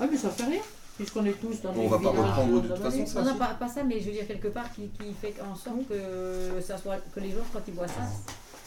Oui, 0.00 0.06
mais 0.08 0.16
ça 0.16 0.30
fait 0.30 0.44
rien, 0.44 0.60
puisqu'on 0.96 1.24
est 1.24 1.40
tous 1.40 1.60
dans 1.60 1.70
on 1.70 1.80
les 1.80 1.86
On 1.86 1.88
va 1.88 1.98
pas 1.98 2.10
reprendre 2.10 2.62
de 2.62 2.68
toute 2.68 2.78
façon 2.78 3.04
ça. 3.04 3.22
Non, 3.22 3.32
non 3.32 3.36
pas, 3.36 3.54
pas, 3.58 3.68
ça, 3.68 3.82
mais 3.82 3.98
je 3.98 4.06
veux 4.06 4.12
dire 4.12 4.28
quelque 4.28 4.48
part 4.48 4.72
qui, 4.72 4.82
qui 4.90 5.12
fait 5.20 5.34
en 5.42 5.56
sorte 5.56 5.88
que, 5.88 6.60
ça 6.64 6.78
soit, 6.78 6.98
que 7.12 7.18
les 7.18 7.30
gens, 7.30 7.44
quand 7.52 7.60
ils 7.66 7.74
voient 7.74 7.88
ça, 7.88 8.06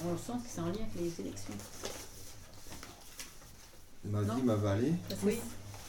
on 0.05 0.18
sent 0.18 0.38
que 0.43 0.49
c'est 0.53 0.60
en 0.60 0.65
lien 0.65 0.84
avec 0.93 0.99
les 0.99 1.26
élections. 1.26 1.53
Ma 4.05 4.21
vie, 4.21 4.43
ma 4.43 4.55
vallée. 4.55 4.93
Oui. 5.23 5.39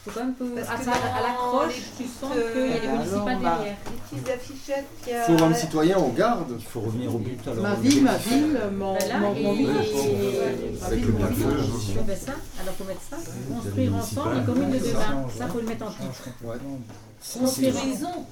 faut 0.05 0.11
quand 0.11 0.25
même 0.25 0.35
que, 0.35 0.43
à, 0.61 0.71
à 0.71 1.21
l'accroche, 1.21 1.81
tu 1.97 2.05
sens 2.05 2.31
qu'il 2.31 2.71
y 2.71 2.73
a 2.73 2.79
des 2.79 2.87
municipales 2.87 3.39
bah, 3.41 3.57
derrière. 3.57 3.77
Les 4.11 4.17
petites 4.17 4.29
affichettes 4.29 4.87
qu'il 5.03 5.13
y 5.13 5.15
a. 5.15 5.23
Forum 5.23 5.53
citoyen, 5.53 5.97
on 5.97 6.09
garde. 6.09 6.55
Il 6.57 6.63
faut 6.63 6.81
revenir 6.81 7.13
au 7.13 7.19
but 7.19 7.45
alors. 7.45 7.63
Ma 7.63 7.75
vie, 7.75 7.99
ma 8.01 8.15
ville, 8.17 8.59
mon, 8.73 8.93
Bah 8.93 8.99
mon, 9.19 9.33
mon 9.35 9.53
village. 9.53 9.87
Avec 10.85 11.05
le 11.05 11.11
bien 11.11 11.27
feu. 11.27 12.03
Ben 12.07 12.17
ça, 12.17 12.33
alors 12.61 12.73
faut 12.75 12.83
mettre 12.85 13.01
ça. 13.09 13.17
Construire 13.53 13.95
ensemble 13.95 14.35
les 14.35 14.45
communes 14.45 14.71
de 14.71 14.79
demain. 14.79 15.27
Ça, 15.37 15.47
faut 15.47 15.59
le 15.59 15.67
mettre 15.67 15.85
en 15.85 15.89
titre. 15.89 16.29
Construisons. 17.39 18.25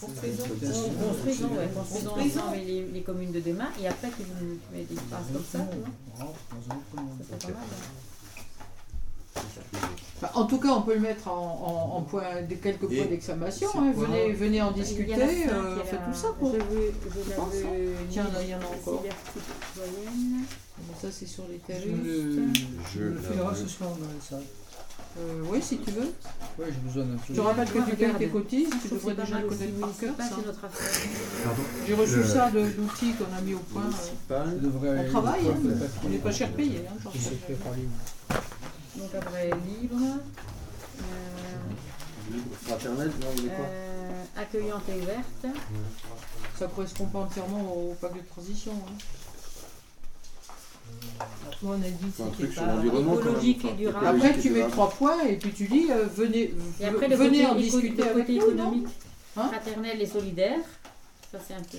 Construisons, 0.00 0.44
construisons, 0.44 1.48
ouais, 1.48 1.68
construisons 1.74 2.12
ensemble 2.12 2.56
les, 2.56 2.86
les 2.92 3.00
communes 3.02 3.32
de 3.32 3.40
demain. 3.40 3.68
Et 3.82 3.88
après, 3.88 4.08
tu, 4.08 4.22
mets 4.72 4.84
des 4.84 4.96
phrases 4.96 5.26
comme 5.32 5.44
ça, 5.50 5.58
non 5.58 6.32
Ça 7.28 7.40
serait 7.40 7.52
pas 7.52 7.58
mal. 7.58 7.68
Enfin, 10.16 10.30
en 10.34 10.44
tout 10.46 10.58
cas, 10.58 10.68
on 10.68 10.82
peut 10.82 10.94
le 10.94 11.00
mettre 11.00 11.28
en, 11.28 11.92
en, 11.92 11.98
en 11.98 12.02
point, 12.02 12.22
de 12.48 12.54
quelques 12.54 12.86
points 12.86 13.06
d'exclamation. 13.06 13.68
hein. 13.76 13.92
Venez, 13.96 14.32
venez 14.32 14.62
en 14.62 14.72
Il 14.72 14.78
y 14.78 14.80
discuter, 14.82 15.14
en 15.14 15.16
a 15.16 15.20
cinq, 15.20 15.28
euh, 15.28 15.72
il 15.72 15.78
y 15.78 15.80
a 15.80 15.84
faites 15.84 16.00
la- 16.00 16.06
tout 16.06 16.14
ça. 16.18 16.28
Quoi. 16.38 16.50
Je 16.52 16.56
veux, 16.74 16.92
je 17.26 17.32
pense, 17.34 17.54
l'avais 17.54 17.66
hein. 17.66 18.06
Tiens, 18.10 18.24
là, 18.32 18.42
il 18.42 18.48
y 18.50 18.54
en 18.54 18.58
a 18.58 18.60
encore. 18.64 19.04
ça, 21.00 21.08
c'est 21.10 21.26
sur 21.26 21.44
les 21.50 21.58
tarifs. 21.58 21.84
le, 21.86 22.46
Je 22.94 23.00
le 23.00 23.14
l'avais. 23.14 23.56
ce 23.60 23.68
soir. 23.68 23.90
Euh, 25.16 25.42
oui, 25.48 25.62
si 25.62 25.78
tu 25.78 25.90
veux. 25.92 26.12
Oui, 26.58 26.64
j'ai 26.68 26.80
besoin 26.88 27.04
d'un 27.04 27.16
Je 27.28 27.34
te 27.34 27.40
rappelle 27.40 27.70
que 27.70 27.78
tu 27.90 27.96
payes 27.96 28.14
tes 28.18 28.28
cotises, 28.28 28.68
Je 28.82 28.88
tu 28.88 28.94
devrais 28.94 29.14
déjà 29.14 29.40
connaître 29.42 29.78
par 29.80 29.96
cœur. 29.96 30.14
J'ai 31.86 31.94
reçu 31.94 32.16
Le- 32.16 32.24
ça 32.24 32.50
de- 32.50 32.68
d'outils 32.70 33.12
qu'on 33.14 33.36
a 33.36 33.40
mis 33.40 33.54
au 33.54 33.58
point. 33.58 33.82
euh. 34.30 34.44
On 35.06 35.10
travaille, 35.10 35.44
le 35.44 35.50
hein, 35.50 35.54
on 36.04 36.08
n'est 36.08 36.18
pas 36.18 36.32
cher 36.32 36.50
payé. 36.52 36.80
Hein, 36.88 37.10
Donc 38.96 39.14
après, 39.14 39.50
libre. 39.80 39.96
Euh, 41.00 42.38
Fraternel, 42.66 43.08
non, 43.20 43.26
il 43.36 43.46
est 43.46 43.48
quoi 43.48 43.64
euh, 43.68 44.22
accueillante 44.36 44.82
et 44.88 45.00
ouverte. 45.02 45.46
Ça 46.58 46.66
correspond 46.68 47.06
pas 47.06 47.18
entièrement 47.20 47.72
au 47.74 47.94
pacte 48.00 48.16
de 48.16 48.20
transition. 48.22 48.72
hein. 48.72 48.92
On 51.62 51.72
a 51.72 51.76
dit 51.78 51.92
C'est 52.16 52.22
un 52.22 52.26
que 52.26 52.32
truc 52.34 52.40
c'était 52.50 52.54
sur 52.54 52.62
pas. 52.66 52.74
l'environnement 52.74 53.12
quand 53.16 53.18
même. 53.24 53.28
écologique 53.30 53.64
et 53.64 53.72
durable. 53.72 54.06
écologique 54.06 54.24
Après, 54.26 54.38
et 54.38 54.42
tu 54.42 54.48
mets 54.50 54.54
durable. 54.56 54.72
trois 54.72 54.90
points 54.90 55.22
et 55.24 55.36
puis 55.36 55.52
tu 55.52 55.66
dis 55.66 55.86
euh, 55.90 56.06
venez, 56.14 56.54
Et 56.80 56.84
après, 56.86 57.08
le 57.08 57.16
venez 57.16 57.30
côté, 57.42 57.46
en 57.46 57.58
éco- 57.58 57.80
discuter 57.80 58.02
le 58.02 58.08
avec 58.10 58.26
côté 58.26 58.38
nous. 58.38 58.46
non 58.46 58.52
économique, 58.68 58.88
Hein 59.36 59.48
fraternel 59.48 60.00
et 60.02 60.06
solidaire. 60.06 60.58
Ça, 61.32 61.38
c'est 61.46 61.54
un 61.54 61.62
peu. 61.62 61.78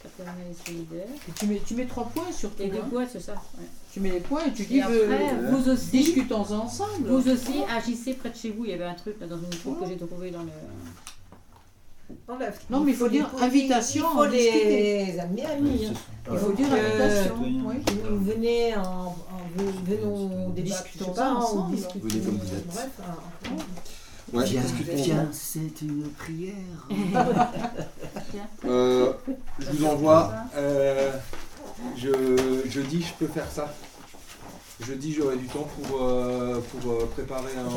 Fraternel 0.00 0.46
et 0.50 0.66
solidaire. 0.66 1.06
Et 1.28 1.32
tu, 1.32 1.46
mets, 1.46 1.62
tu 1.64 1.74
mets 1.74 1.86
trois 1.86 2.04
points 2.08 2.30
sur 2.32 2.50
tout. 2.54 2.62
Et 2.62 2.68
deux 2.68 2.78
hein. 2.78 2.86
points, 2.90 3.06
c'est 3.10 3.20
ça. 3.20 3.32
ouais. 3.58 3.64
Tu 3.92 4.00
mets 4.00 4.10
les 4.10 4.20
points 4.20 4.42
et 4.46 4.52
tu 4.52 4.64
dis 4.64 4.78
Et 4.78 4.82
après, 4.82 4.96
euh, 5.00 5.50
vous 5.50 5.68
aussi, 5.68 5.90
discutons 5.90 6.40
ensemble. 6.40 7.08
vous 7.08 7.28
aussi, 7.28 7.60
agissez 7.76 8.14
près 8.14 8.30
de 8.30 8.36
chez 8.36 8.50
vous. 8.50 8.64
Il 8.64 8.70
y 8.70 8.74
avait 8.74 8.84
un 8.84 8.94
truc 8.94 9.16
là, 9.20 9.26
dans 9.26 9.36
une 9.38 9.50
troupe 9.50 9.80
que 9.80 9.86
j'ai 9.88 9.96
trouvé 9.98 10.30
dans 10.30 10.42
le. 10.42 10.48
La- 12.38 12.50
Non, 12.70 12.80
mais 12.80 12.92
il 12.92 12.96
faut 12.96 13.08
dire 13.08 13.30
invitation 13.40 14.04
Il 14.12 14.16
faut 14.16 14.24
les 14.26 15.18
amener 15.18 15.44
à 15.46 15.58
nuire. 15.60 15.90
Il 16.30 16.38
faut 16.38 16.52
dire 16.52 16.66
Euh, 16.72 17.16
invitation. 17.18 17.36
oui. 17.66 17.76
Venez 18.10 18.74
en, 18.76 18.80
en 18.80 19.14
venons 19.84 20.50
Discutons 20.50 21.12
pas, 21.12 21.34
ensemble. 21.34 21.76
Venez 21.76 22.20
comme 22.24 22.38
vous 22.38 22.54
êtes. 22.54 22.66
Bref, 22.68 22.90
hein. 23.02 23.50
Ouais, 24.32 24.44
Viens, 24.46 24.62
que- 24.62 24.92
viens, 24.94 25.28
c'est 25.32 25.82
une 25.82 26.04
prière. 26.18 26.54
Euh, 28.64 29.12
je 29.58 29.70
vous 29.72 29.84
envoie. 29.84 30.32
euh, 30.56 31.12
je, 31.96 32.68
jeudi, 32.70 33.02
je 33.02 33.12
peux 33.14 33.32
faire 33.32 33.50
ça. 33.50 33.72
Jeudi, 34.80 35.12
j'aurai 35.12 35.36
du 35.36 35.46
temps 35.46 35.68
pour, 35.76 36.02
euh, 36.02 36.60
pour 36.60 36.92
euh, 36.92 37.06
préparer 37.06 37.52
un, 37.56 37.68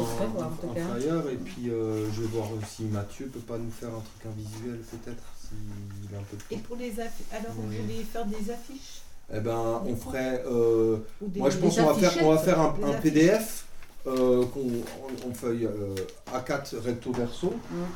flyer. 0.73 1.29
Et 1.31 1.35
puis, 1.35 1.69
euh, 1.69 2.11
je 2.11 2.21
vais 2.21 2.27
voir 2.27 2.47
si 2.67 2.83
Mathieu 2.85 3.27
peut 3.27 3.39
pas 3.39 3.57
nous 3.57 3.69
faire 3.69 3.89
un 3.89 4.01
truc 4.01 4.33
invisuel, 4.33 4.79
peut-être, 4.79 5.23
s'il 5.39 6.15
a 6.15 6.19
un 6.19 6.23
peu 6.23 6.37
de 6.37 6.43
Et 6.51 6.57
pour 6.57 6.77
les 6.77 6.99
affiches, 6.99 7.27
alors 7.31 7.51
vous 7.55 7.63
voulez 7.69 8.03
faire 8.03 8.25
des 8.25 8.49
affiches? 8.51 9.01
Eh 9.33 9.39
ben, 9.39 9.81
on 9.85 9.95
ferait. 9.95 10.43
euh, 10.47 10.97
des 11.21 11.39
moi, 11.39 11.49
je 11.49 11.57
pense 11.57 11.75
qu'on 11.75 11.85
va 11.85 11.93
faire, 11.95 12.25
on 12.25 12.33
va 12.33 12.37
faire 12.39 12.59
un. 12.59 12.73
PDF 13.01 13.65
qu'on 14.03 14.13
on, 14.13 15.29
on 15.29 15.33
feuille 15.33 15.65
euh, 15.65 15.95
A4 16.31 16.77
recto 16.79 17.11
verso. 17.11 17.53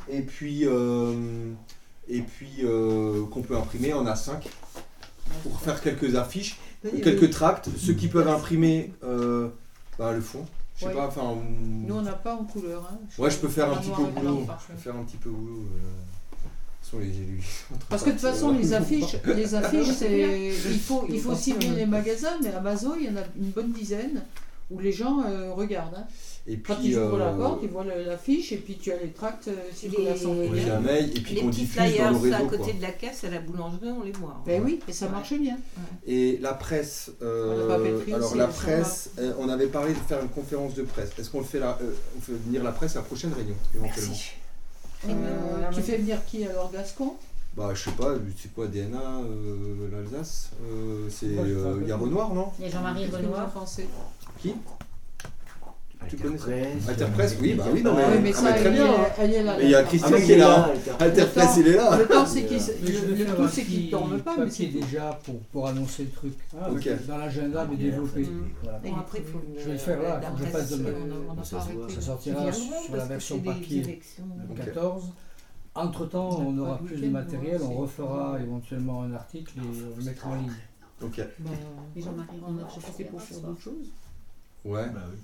Et 0.10 0.22
puis, 0.22 0.65
et 2.07 2.22
puis 2.22 2.64
qu'on 3.31 3.41
peut 3.41 3.56
imprimer 3.57 3.94
en 3.94 4.06
A5 4.06 4.44
pour 5.43 5.60
faire 5.61 5.81
quelques 5.81 6.15
affiches. 6.15 6.57
Quelques 7.03 7.30
tracts. 7.31 7.69
Ceux 7.77 7.93
qui 7.93 8.07
peuvent 8.07 8.27
imprimer 8.27 8.93
euh, 9.03 9.49
bah, 9.97 10.11
le 10.14 10.22
font. 10.22 10.45
Je 10.76 10.81
sais 10.81 10.88
Ouais. 10.88 10.93
pas, 10.95 11.07
enfin. 11.07 11.35
Nous, 11.61 11.93
on 11.95 12.01
n'a 12.01 12.14
pas 12.14 12.34
en 12.35 12.45
couleur. 12.45 12.89
Hein. 12.91 12.97
Ouais, 13.18 13.30
je 13.30 13.38
peux 13.38 13.49
faire 13.49 13.69
un 13.72 13.76
petit 13.77 13.89
peu 13.89 14.03
boulot. 14.03 14.45
Je 14.68 14.73
peux 14.73 14.80
faire 14.80 14.95
un 14.95 15.03
petit 15.03 15.18
peu 15.18 15.30
boulot. 15.30 15.65
sont 16.81 16.99
les 16.99 17.07
élus. 17.07 17.43
Parce 17.89 18.01
que 18.03 18.07
de 18.10 18.14
toute 18.14 18.22
façon, 18.22 18.51
les 18.57 18.73
affiches, 18.73 19.18
les 19.26 19.56
affiches, 19.56 19.91
c'est 19.97 20.51
il 20.72 20.80
faut, 20.80 21.06
il 21.10 21.19
faut 21.19 21.35
cibler 21.35 21.69
les 21.69 21.85
magasins, 21.85 22.38
mais 22.41 22.51
à 22.53 22.57
Amazon, 22.60 22.93
il 22.99 23.07
y 23.07 23.10
en 23.10 23.18
a 23.18 23.23
une 23.38 23.49
bonne 23.49 23.72
dizaine 23.73 24.23
où 24.72 24.80
les 24.80 24.91
gens 24.93 25.22
euh, 25.26 25.51
regardent. 25.53 25.95
hein. 25.95 26.07
Et 26.52 26.58
Quand 26.58 26.76
puis, 26.76 26.88
ils 26.90 26.98
ouvrent 26.98 27.18
la 27.20 27.28
euh, 27.28 27.38
porte, 27.38 27.60
ils 27.62 27.70
voient 27.70 27.84
le- 27.84 28.06
l'affiche 28.06 28.52
et 28.52 28.58
puis 28.58 28.76
tu 28.78 28.92
as 28.92 28.98
les 28.98 29.10
tracts 29.12 29.48
euh, 29.50 29.54
Les- 29.70 29.76
circulation. 29.78 30.32
on 30.32 30.52
les 30.52 30.62
Les- 30.66 30.78
mail 30.80 31.12
et 31.16 31.22
puis 31.22 31.36
Les 31.36 31.42
qu'on 31.42 31.50
petits 31.50 31.62
dans 31.66 31.68
flyers 31.84 32.12
le 32.12 32.18
réseau. 32.18 32.34
à 32.36 32.40
côté 32.42 32.58
quoi. 32.58 32.74
de 32.74 32.82
la 32.82 32.92
caisse 32.92 33.24
à 33.24 33.30
la 33.30 33.40
boulangerie, 33.40 33.90
on 33.92 34.04
les 34.04 34.12
voit. 34.14 34.32
hein. 34.38 34.44
Ben 34.48 34.64
oui, 34.66 34.80
et 34.88 34.92
ça 34.92 35.06
Ouais. 35.06 35.12
marche 35.12 35.34
bien. 35.34 35.58
Et 36.08 36.40
la 36.42 36.54
presse, 36.56 37.12
euh, 37.22 37.68
La 37.68 37.76
alors 38.16 38.30
aussi, 38.30 38.38
la 38.40 38.48
presse, 38.48 39.12
euh, 39.20 39.34
on 39.40 39.48
avait 39.48 39.68
parlé 39.68 39.94
de 39.94 40.00
faire 40.00 40.22
une 40.24 40.30
conférence 40.30 40.74
de 40.74 40.82
presse. 40.82 41.12
Est-ce 41.20 41.30
qu'on 41.30 41.40
le 41.40 41.46
fait 41.46 41.60
là 41.60 41.78
euh, 41.84 41.92
On 42.18 42.22
fait 42.22 42.32
venir 42.34 42.64
la 42.64 42.72
presse 42.72 42.96
à 42.96 43.00
la 43.00 43.06
prochaine 43.06 43.32
réunion, 43.34 43.56
éventuellement 43.76 44.16
Euh, 45.08 45.62
la 45.62 45.70
tu 45.70 45.82
fais 45.82 45.98
venir 45.98 46.18
qui 46.26 46.44
alors 46.46 46.72
Gascon? 46.72 47.14
Bah, 47.56 47.72
je 47.74 47.84
sais 47.84 47.92
pas, 47.92 48.14
c'est 48.42 48.54
quoi 48.54 48.68
DNA, 48.68 48.98
euh, 49.00 49.90
l'Alsace? 49.92 50.50
Euh, 50.64 51.08
C'est. 51.10 51.26
Euh, 51.28 51.80
Il 51.82 51.88
y 51.88 51.92
a. 51.92 51.98
Renoir, 51.98 52.34
non? 52.34 52.50
Il 52.60 52.66
y 52.66 52.68
a 52.68 52.72
Jean-Marie 52.72 53.06
Renoir. 53.08 53.50
pensez? 53.52 53.88
Qui? 54.42 54.54
Tu 56.08 56.16
connais 56.18 56.38
ça 56.38 56.48
oui, 57.42 57.54
bah 57.54 57.66
oui, 57.72 57.84
non, 57.84 57.92
Ah, 57.94 58.10
mais- 58.10 58.16
Oui, 58.16 58.22
mais 58.24 58.32
ah, 58.34 58.38
ça, 58.42 58.54
très 58.54 58.72
bien, 58.72 58.86
est- 58.86 59.44
là. 59.44 59.60
Et 59.62 59.64
il 59.66 59.70
y 59.70 59.76
a. 59.76 59.84
Christian 59.84 60.10
Ah, 60.12 60.16
mais 60.18 60.26
qui 60.26 60.32
est 60.32 60.38
là. 60.38 60.72
Interpresse, 61.00 61.58
il 61.58 61.68
est 61.68 61.76
là. 61.76 61.98
Le 61.98 62.08
temps, 62.08 62.26
c'est 62.26 62.44
qu'il 62.46 62.58
Mais 62.58 62.92
le, 62.92 63.26
tout, 63.36 63.48
c'est 63.48 63.64
qu'il 63.64 63.86
ne 63.86 63.92
dorme 63.92 64.20
pas, 64.22 64.36
mais 64.38 64.50
c'est 64.50 64.66
déjà 64.68 65.20
pour, 65.24 65.40
pour 65.52 65.68
annoncer 65.68 66.04
le 66.04 66.10
truc. 66.10 66.34
Ok. 66.72 66.90
Dans 67.08 67.18
l'agenda, 67.18 67.68
mais 67.70 67.76
développé. 67.78 68.22
Mm. 68.22 68.50
Voilà. 68.64 68.80
Bon, 68.80 68.96
après, 68.96 69.20
il 69.20 69.26
faut 69.26 69.42
une- 69.46 69.60
Je 69.60 69.66
vais 69.66 69.72
le 69.74 69.78
faire 69.78 70.02
là, 70.02 70.22
faut 70.22 70.34
que 70.38 70.46
je 70.46 70.50
fasse 70.50 70.70
demain. 70.72 70.90
Ça 71.44 72.02
sortira 72.02 72.52
sur 72.52 72.96
la 72.96 73.06
version 73.06 73.40
papier. 73.40 74.02
le 74.20 74.52
Ok. 74.54 74.66
14. 74.66 75.04
Entre-temps, 75.76 76.44
on 76.48 76.58
aura 76.58 76.80
plus 76.80 77.00
de 77.00 77.10
matériel, 77.10 77.62
on 77.62 77.74
refera 77.76 78.38
éventuellement 78.42 79.04
un 79.04 79.14
article 79.14 79.54
et 79.58 79.62
on 79.62 80.00
le 80.00 80.04
mettra 80.04 80.30
en 80.32 80.36
ligne. 80.36 80.52
Ok. 81.02 81.22
Ben, 81.40 81.52
Et 81.96 82.02
Jean-Marie 82.02 82.28
on 82.46 82.58
a 82.58 82.64
profité 82.66 83.04
pour 83.06 83.22
faire 83.22 83.40
d'autres 83.42 83.62
choses. 83.62 83.92
Ouais. 84.66 84.88
Bah 84.94 85.02
oui. 85.10 85.18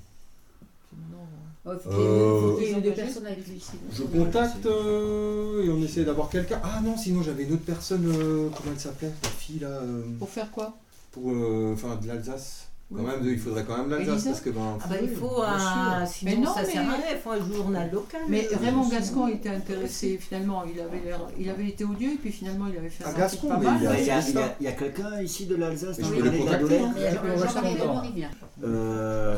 Oh, 1.68 1.72
faut 1.84 1.90
Euh, 1.90 1.96
qu'il 1.96 2.00
y 2.00 2.06
ait- 2.06 2.42
faut 2.52 2.58
qu'il 2.58 2.64
y 2.64 2.68
ait 2.68 2.74
Ils 2.78 2.82
deux 2.84 2.90
ont 2.92 2.94
personnes 2.94 3.26
avec 3.26 3.48
lui. 3.48 3.64
Je 3.92 4.04
contacte 4.04 4.66
euh, 4.68 5.64
et 5.66 5.70
on 5.72 5.82
essaie 5.82 6.04
d'avoir 6.06 6.30
quelqu'un. 6.30 6.60
Ah 6.64 6.80
non, 6.84 6.96
sinon 6.96 7.24
j'avais 7.24 7.44
une 7.44 7.54
autre 7.54 7.66
personne, 7.66 8.06
euh, 8.06 8.50
comment 8.56 8.72
elle 8.72 8.80
s'appelait 8.80 9.12
La 9.24 9.30
fille 9.30 9.60
là, 9.60 9.68
euh, 9.70 10.04
Pour 10.20 10.30
faire 10.30 10.52
quoi? 10.52 10.78
pour, 11.12 11.32
euh, 11.32 11.74
enfin 11.74 11.96
de 12.02 12.08
l'Alsace. 12.08 12.68
Quand 12.94 13.00
Oui. 13.00 13.06
même, 13.08 13.22
il 13.24 13.40
faudrait 13.40 13.64
quand 13.66 13.78
même 13.80 13.90
l'Alsace 13.90 14.10
Elisa 14.14 14.30
parce 14.30 14.42
que 14.42 14.50
ben. 14.52 14.78
Ah 14.80 14.88
bah 14.88 14.96
il 15.02 15.10
faut 15.10 15.42
un. 15.42 16.06
sûr. 16.06 16.14
Sinon 16.20 16.32
Mais 16.32 16.38
non, 16.46 16.54
ça 16.54 16.64
sert 16.66 16.84
mais- 16.84 16.90
à 16.90 16.96
rien, 16.98 17.06
il 17.14 17.18
faut 17.18 17.32
un 17.32 17.52
journal 17.54 17.90
local. 17.92 18.22
Mais 18.30 18.48
Euh, 18.54 18.58
Raymond 18.64 18.88
Gascon 18.90 19.28
était 19.28 19.50
intéressé 19.50 20.20
finalement. 20.22 20.64
Il 20.72 20.80
avait, 20.80 21.00
l'air, 21.04 21.20
il 21.40 21.50
avait 21.50 21.70
été 21.70 21.84
odieux 21.84 22.12
et 22.12 22.18
puis 22.18 22.32
finalement 22.32 22.68
il 22.72 22.78
avait 22.78 22.90
fait 22.90 23.06
un 23.06 23.08
Ah, 23.16 23.18
Gascon, 23.18 23.48
pas 23.48 23.58
mais 23.58 23.66
mal. 23.66 23.78
il 23.80 23.84
y 23.86 23.88
a- 23.88 24.00
Il 24.02 24.06
y 24.06 24.12
a, 24.12 24.22
c'est 24.22 24.30
il 24.30 24.36
y 24.36 24.38
a- 24.38 24.42
ça. 24.44 24.56
il 24.60 24.64
y 24.66 24.68
a 24.68 24.72
quelqu'un 24.74 25.20
ici 25.20 25.48
de 25.48 25.56
l'Alsace 25.56 25.98
Mais 25.98 26.04
dans 26.04 26.10
je 26.10 26.14
le 26.14 26.20
peux 26.20 26.26
le 26.26 26.30
Palais 26.32 26.44
de 26.44 26.46
la 26.52 26.58
contacter, 26.60 26.78
Dolère 26.78 26.94
Mais 26.94 27.00
il 27.00 27.04
y 27.04 27.08
a 27.08 27.12
Jean- 27.48 27.54
Jean-Marie 27.56 27.80
Renoir, 27.82 28.06
il 28.06 28.14
vient. 28.14 28.30
Euh, 28.64 29.36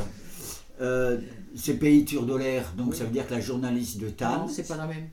euh, 0.81 1.17
C'est 1.57 1.73
Pays 1.75 2.05
Turdolaire, 2.05 2.71
donc 2.77 2.93
ça 2.95 3.03
veut 3.03 3.09
dire 3.09 3.27
que 3.27 3.33
la 3.33 3.39
journaliste 3.41 3.97
de 3.99 4.05
Non, 4.07 4.11
Tannes. 4.13 4.47
c'est 4.49 4.67
pas 4.67 4.77
la 4.77 4.85
même. 4.87 5.07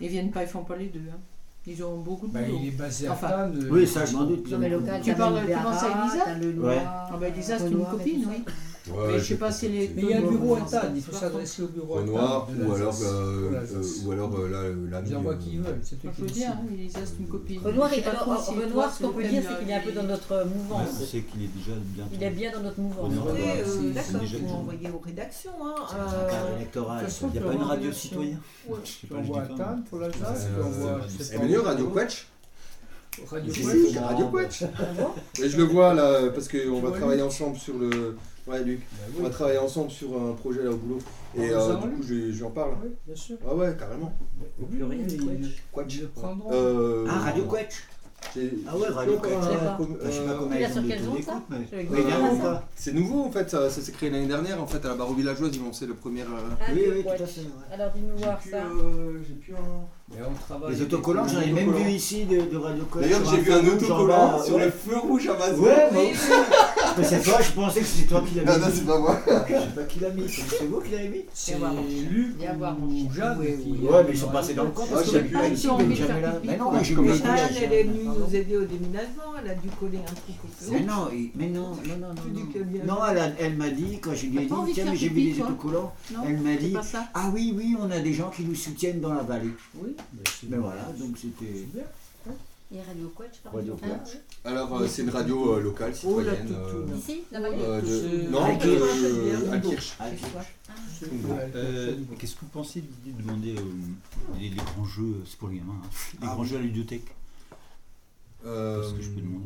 Ils 0.00 0.08
viennent 0.08 0.30
pas, 0.30 0.42
ils 0.42 0.48
font 0.48 0.64
pas 0.64 0.76
les 0.76 0.86
deux. 0.88 1.00
hein. 1.10 1.18
Ils 1.66 1.82
ont 1.82 1.98
beaucoup 2.02 2.26
de 2.26 2.32
Bah, 2.34 2.40
il 2.46 2.68
est 2.68 2.70
basé 2.72 3.06
à 3.06 3.12
Enfin, 3.12 3.28
Cannes. 3.28 3.58
euh, 3.62 3.68
Oui, 3.70 3.86
ça 3.86 4.04
je 4.04 4.12
m'en 4.12 4.24
doute. 4.24 4.50
Non, 4.50 4.58
Tu 5.02 5.14
parles- 5.14 5.40
le 5.40 5.46
tu 5.46 5.62
penses 5.62 5.82
à 5.82 5.88
Elisa 6.04 6.60
Ouais. 6.66 6.82
Ah 6.84 7.16
bah 7.18 7.28
Elisa, 7.28 7.58
c'est 7.58 7.70
une 7.70 7.84
copine, 7.86 8.26
oui. 8.28 8.44
Ouais, 8.86 9.12
Mais 9.12 9.18
je 9.18 9.24
sais 9.24 9.36
pas 9.36 9.50
si 9.50 9.68
les- 9.68 9.88
Mais 9.96 10.02
il 10.02 10.10
y 10.10 10.12
a 10.12 10.18
un 10.18 10.20
bureau 10.20 10.56
à 10.56 10.60
Tannes, 10.60 10.92
il 10.94 11.00
faut 11.02 11.10
c'est 11.12 11.20
s'adresser 11.20 11.62
au 11.62 11.68
bureau 11.68 11.96
à 11.96 12.00
Renoir 12.02 12.46
Tannes. 12.46 12.58
de 12.58 12.64
ou 12.66 12.74
alors, 12.74 12.94
euh, 13.02 13.50
euh, 13.54 13.82
ou 14.04 14.12
alors 14.12 14.34
euh, 14.38 14.48
là, 14.50 14.58
l'ami. 14.90 15.08
Ils 15.10 15.16
envoient 15.16 15.34
qui 15.36 15.56
veulent, 15.56 15.80
c'est 15.82 15.98
qui 15.98 16.08
je 16.18 16.20
veux 16.22 16.28
dire, 16.28 16.52
c'est 16.92 17.18
une 17.18 17.28
copine. 17.28 17.60
Renoir, 17.64 17.90
ce 17.90 19.02
qu'on 19.02 19.08
peut 19.12 19.24
dire, 19.24 19.42
c'est 19.48 19.58
qu'il 19.60 19.70
est 19.70 19.74
un 19.74 19.80
peu 19.80 19.92
dans 19.92 20.02
notre 20.02 20.44
mouvance. 20.46 20.88
Je 21.00 21.04
sais 21.06 21.20
qu'il 21.22 21.44
est 21.44 21.46
déjà 21.56 21.72
bien. 21.80 22.04
Il 22.12 22.22
est 22.22 22.30
bien 22.30 22.52
dans 22.52 22.60
notre 22.60 22.78
mouvance. 22.80 23.12
C'est- 23.64 23.90
d'accord, 23.92 24.28
c'est 24.30 24.38
bien. 24.42 24.52
envoyer 24.54 24.90
aux 24.90 24.98
rédactions. 24.98 25.50
Hein. 25.64 25.74
C'est 25.88 26.56
électoral. 26.56 27.06
Il 27.22 27.26
n'y 27.30 27.38
a 27.38 27.40
pas 27.48 27.52
une 27.54 27.62
radio 27.62 27.82
voir 27.90 27.94
citoyen 27.94 28.38
Tu 28.84 29.14
envoies 29.14 29.42
à 29.42 29.46
Tannes 29.46 29.84
pour 29.88 29.98
Euh, 30.02 30.62
envoies. 30.62 31.00
c'est 31.16 31.24
c'est 31.24 31.38
mieux 31.38 31.60
Radio. 31.60 31.86
Quetch 31.88 32.26
Radio 33.30 33.52
Quetch. 33.52 33.96
Radio 33.96 34.26
Quetch. 34.28 34.62
Et 35.42 35.48
je 35.48 35.56
le 35.56 35.62
vois 35.64 35.94
là, 35.94 36.28
parce 36.34 36.48
qu'on 36.48 36.80
va 36.80 36.90
travailler 36.90 37.22
ensemble 37.22 37.56
sur 37.56 37.78
le. 37.78 38.16
Ouais, 38.46 38.62
Luc. 38.62 38.80
Bah 38.80 39.04
on 39.18 39.22
va 39.22 39.30
travailler 39.30 39.58
ensemble 39.58 39.90
sur 39.90 40.20
un 40.20 40.32
projet 40.32 40.62
là 40.62 40.70
au 40.70 40.76
boulot. 40.76 40.98
Et 41.34 41.50
euh, 41.50 41.74
du 41.76 41.88
coup, 41.88 42.02
j'en 42.30 42.50
parle. 42.50 42.74
Oui, 42.82 42.90
bien 43.06 43.16
sûr. 43.16 43.36
Ah 43.46 43.54
ouais, 43.54 43.74
carrément. 43.78 44.12
Au 44.62 44.66
pluriel, 44.66 45.06
Quetch. 45.72 46.02
Euh, 46.52 47.06
ah, 47.08 47.18
Radio 47.20 47.44
Quetch. 47.44 47.84
Ah 48.68 48.76
ouais, 48.76 48.88
Radio 48.88 49.18
Quetch. 49.18 49.32
Je 49.32 50.10
sais 50.10 50.20
pas 50.26 50.34
comment 50.34 50.54
ils 50.54 51.08
ont 51.08 52.60
C'est 52.76 52.92
nouveau 52.92 53.24
en 53.24 53.30
fait, 53.30 53.48
ça, 53.48 53.70
s'est 53.70 53.92
créé 53.92 54.10
l'année 54.10 54.26
dernière 54.26 54.62
en 54.62 54.66
fait 54.66 54.84
à 54.84 54.88
la 54.88 54.94
barre 54.94 55.14
villageoise, 55.14 55.50
ils 55.54 55.62
ont 55.62 55.66
lancé 55.66 55.86
le 55.86 55.94
premier. 55.94 56.22
Euh, 56.22 56.26
ah, 56.60 56.64
oui, 56.74 56.82
oui, 56.96 57.02
tout 57.02 57.22
à 57.22 57.26
fait. 57.26 57.40
Alors 57.72 57.92
dis-nous 57.92 58.16
voir 58.18 58.42
ça. 58.42 58.62
J'ai 59.26 59.34
plus 59.34 59.54
un. 59.54 59.86
Les 60.68 60.82
autocollants, 60.82 61.26
j'en 61.26 61.40
ai 61.40 61.50
même 61.50 61.72
vu 61.72 61.90
ici 61.90 62.24
de, 62.24 62.42
de 62.42 62.56
Radio. 62.58 62.84
D'ailleurs, 63.00 63.22
j'ai 63.30 63.38
vu 63.38 63.52
un 63.52 63.66
autocollant 63.66 64.42
sur 64.42 64.58
le 64.58 64.70
feu 64.70 64.98
rouge 64.98 65.26
Amazon. 65.28 65.62
Ouais, 65.62 65.90
moi 65.92 66.02
aussi. 66.02 66.30
Mais 66.98 67.04
c'est 67.04 67.22
toi, 67.22 67.40
je 67.40 67.50
pensais 67.52 67.80
que 67.80 67.86
c'était 67.86 68.08
toi 68.08 68.22
qui 68.28 68.34
l'avais 68.34 68.52
mis. 68.52 68.58
Non, 68.60 68.66
non, 68.66 68.72
c'est 68.74 68.86
pas 68.86 68.98
moi. 68.98 69.18
Je 69.26 69.52
sais 69.54 69.66
pas 69.74 69.82
qui 69.84 70.00
l'a 70.00 70.10
mis. 70.10 70.28
C'est 70.28 70.66
vous 70.66 70.80
qui 70.80 70.90
l'avez 70.90 71.08
mis 71.08 71.24
C'est 71.32 71.56
Luc 72.10 72.36
ou 72.38 73.12
Jeanne. 73.12 73.38
Ouais, 73.38 74.04
mais 74.04 74.10
ils 74.10 74.18
sont 74.18 74.28
passés 74.28 74.52
dans 74.52 74.64
le 74.64 74.70
camp. 74.70 74.84
Parce 74.90 75.04
que 75.04 75.10
j'ai 75.10 75.20
vu 75.20 75.36
ici, 75.52 75.68
mais 75.88 75.94
jamais 75.94 76.20
là. 76.20 76.34
Mais 76.44 76.56
non, 76.58 76.70
mais 76.70 76.84
Jeanne, 76.84 76.98
elle 77.62 77.72
est 77.72 77.84
venue 77.84 78.04
nous 78.04 78.36
aider 78.36 78.58
au 78.58 78.64
déménagement. 78.64 79.32
Elle 79.42 79.50
a 79.50 79.54
dû 79.54 79.68
coller 79.80 79.98
un 79.98 80.04
truc 80.04 80.36
au 80.44 80.48
feu. 80.48 80.70
Mais 80.70 80.80
non, 80.80 81.08
mais 81.34 81.48
non, 81.48 81.70
non, 81.88 81.96
non. 81.98 82.14
Non, 82.86 82.98
elle 83.38 83.56
m'a 83.56 83.70
dit, 83.70 83.98
quand 84.00 84.14
je 84.14 84.26
lui 84.26 84.36
ai 84.36 84.46
dit, 84.46 84.54
tiens, 84.74 84.84
mais 84.90 84.96
j'ai 84.96 85.08
vu 85.08 85.32
des 85.32 85.40
autocollants, 85.40 85.94
elle 86.26 86.38
m'a 86.38 86.56
dit, 86.56 86.76
ah 87.14 87.30
oui, 87.32 87.54
oui, 87.56 87.74
on 87.80 87.90
a 87.90 88.00
des 88.00 88.12
gens 88.12 88.28
qui 88.28 88.42
nous 88.42 88.54
soutiennent 88.54 89.00
dans 89.00 89.14
la 89.14 89.22
vallée. 89.22 89.50
Oui. 89.82 89.93
Mais 90.48 90.56
voilà, 90.56 90.84
donc 90.98 91.16
c'était. 91.18 91.66
Et 92.72 92.80
Radio 92.80 93.12
Quetch, 93.16 93.38
par 93.42 93.54
Radio 93.54 93.76
Quetch. 93.76 94.18
Alors, 94.44 94.74
euh, 94.74 94.88
c'est 94.88 95.02
une 95.02 95.10
radio 95.10 95.52
euh, 95.54 95.60
locale, 95.60 95.92
oh, 95.92 95.96
citoyenne. 95.96 96.48
Oh, 96.50 96.76
euh, 96.76 96.96
Ici, 96.96 97.22
la 97.30 97.38
euh, 97.38 97.80
de... 97.80 98.30
Non, 98.30 98.42
à 98.42 98.56
Kirch. 99.58 99.96
Qu'est-ce 102.18 102.34
que 102.34 102.40
vous 102.40 102.46
pensez 102.52 102.80
de 102.80 103.22
demander 103.22 103.54
les, 104.40 104.48
les, 104.48 104.56
grands 104.56 104.86
jeux, 104.86 105.22
c'est 105.26 105.38
pour 105.38 105.50
les 105.50 105.58
gamins, 105.58 105.74
hein, 105.84 105.88
les 106.20 106.26
ah, 106.28 106.34
grands 106.34 106.44
jeux 106.44 106.56
à 106.56 106.60
la 106.60 106.64
ludothèque? 106.64 107.14
Euh, 108.46 108.82
ce 108.82 108.94
que 108.94 109.02
je 109.02 109.10
peux 109.10 109.20
demander. 109.20 109.44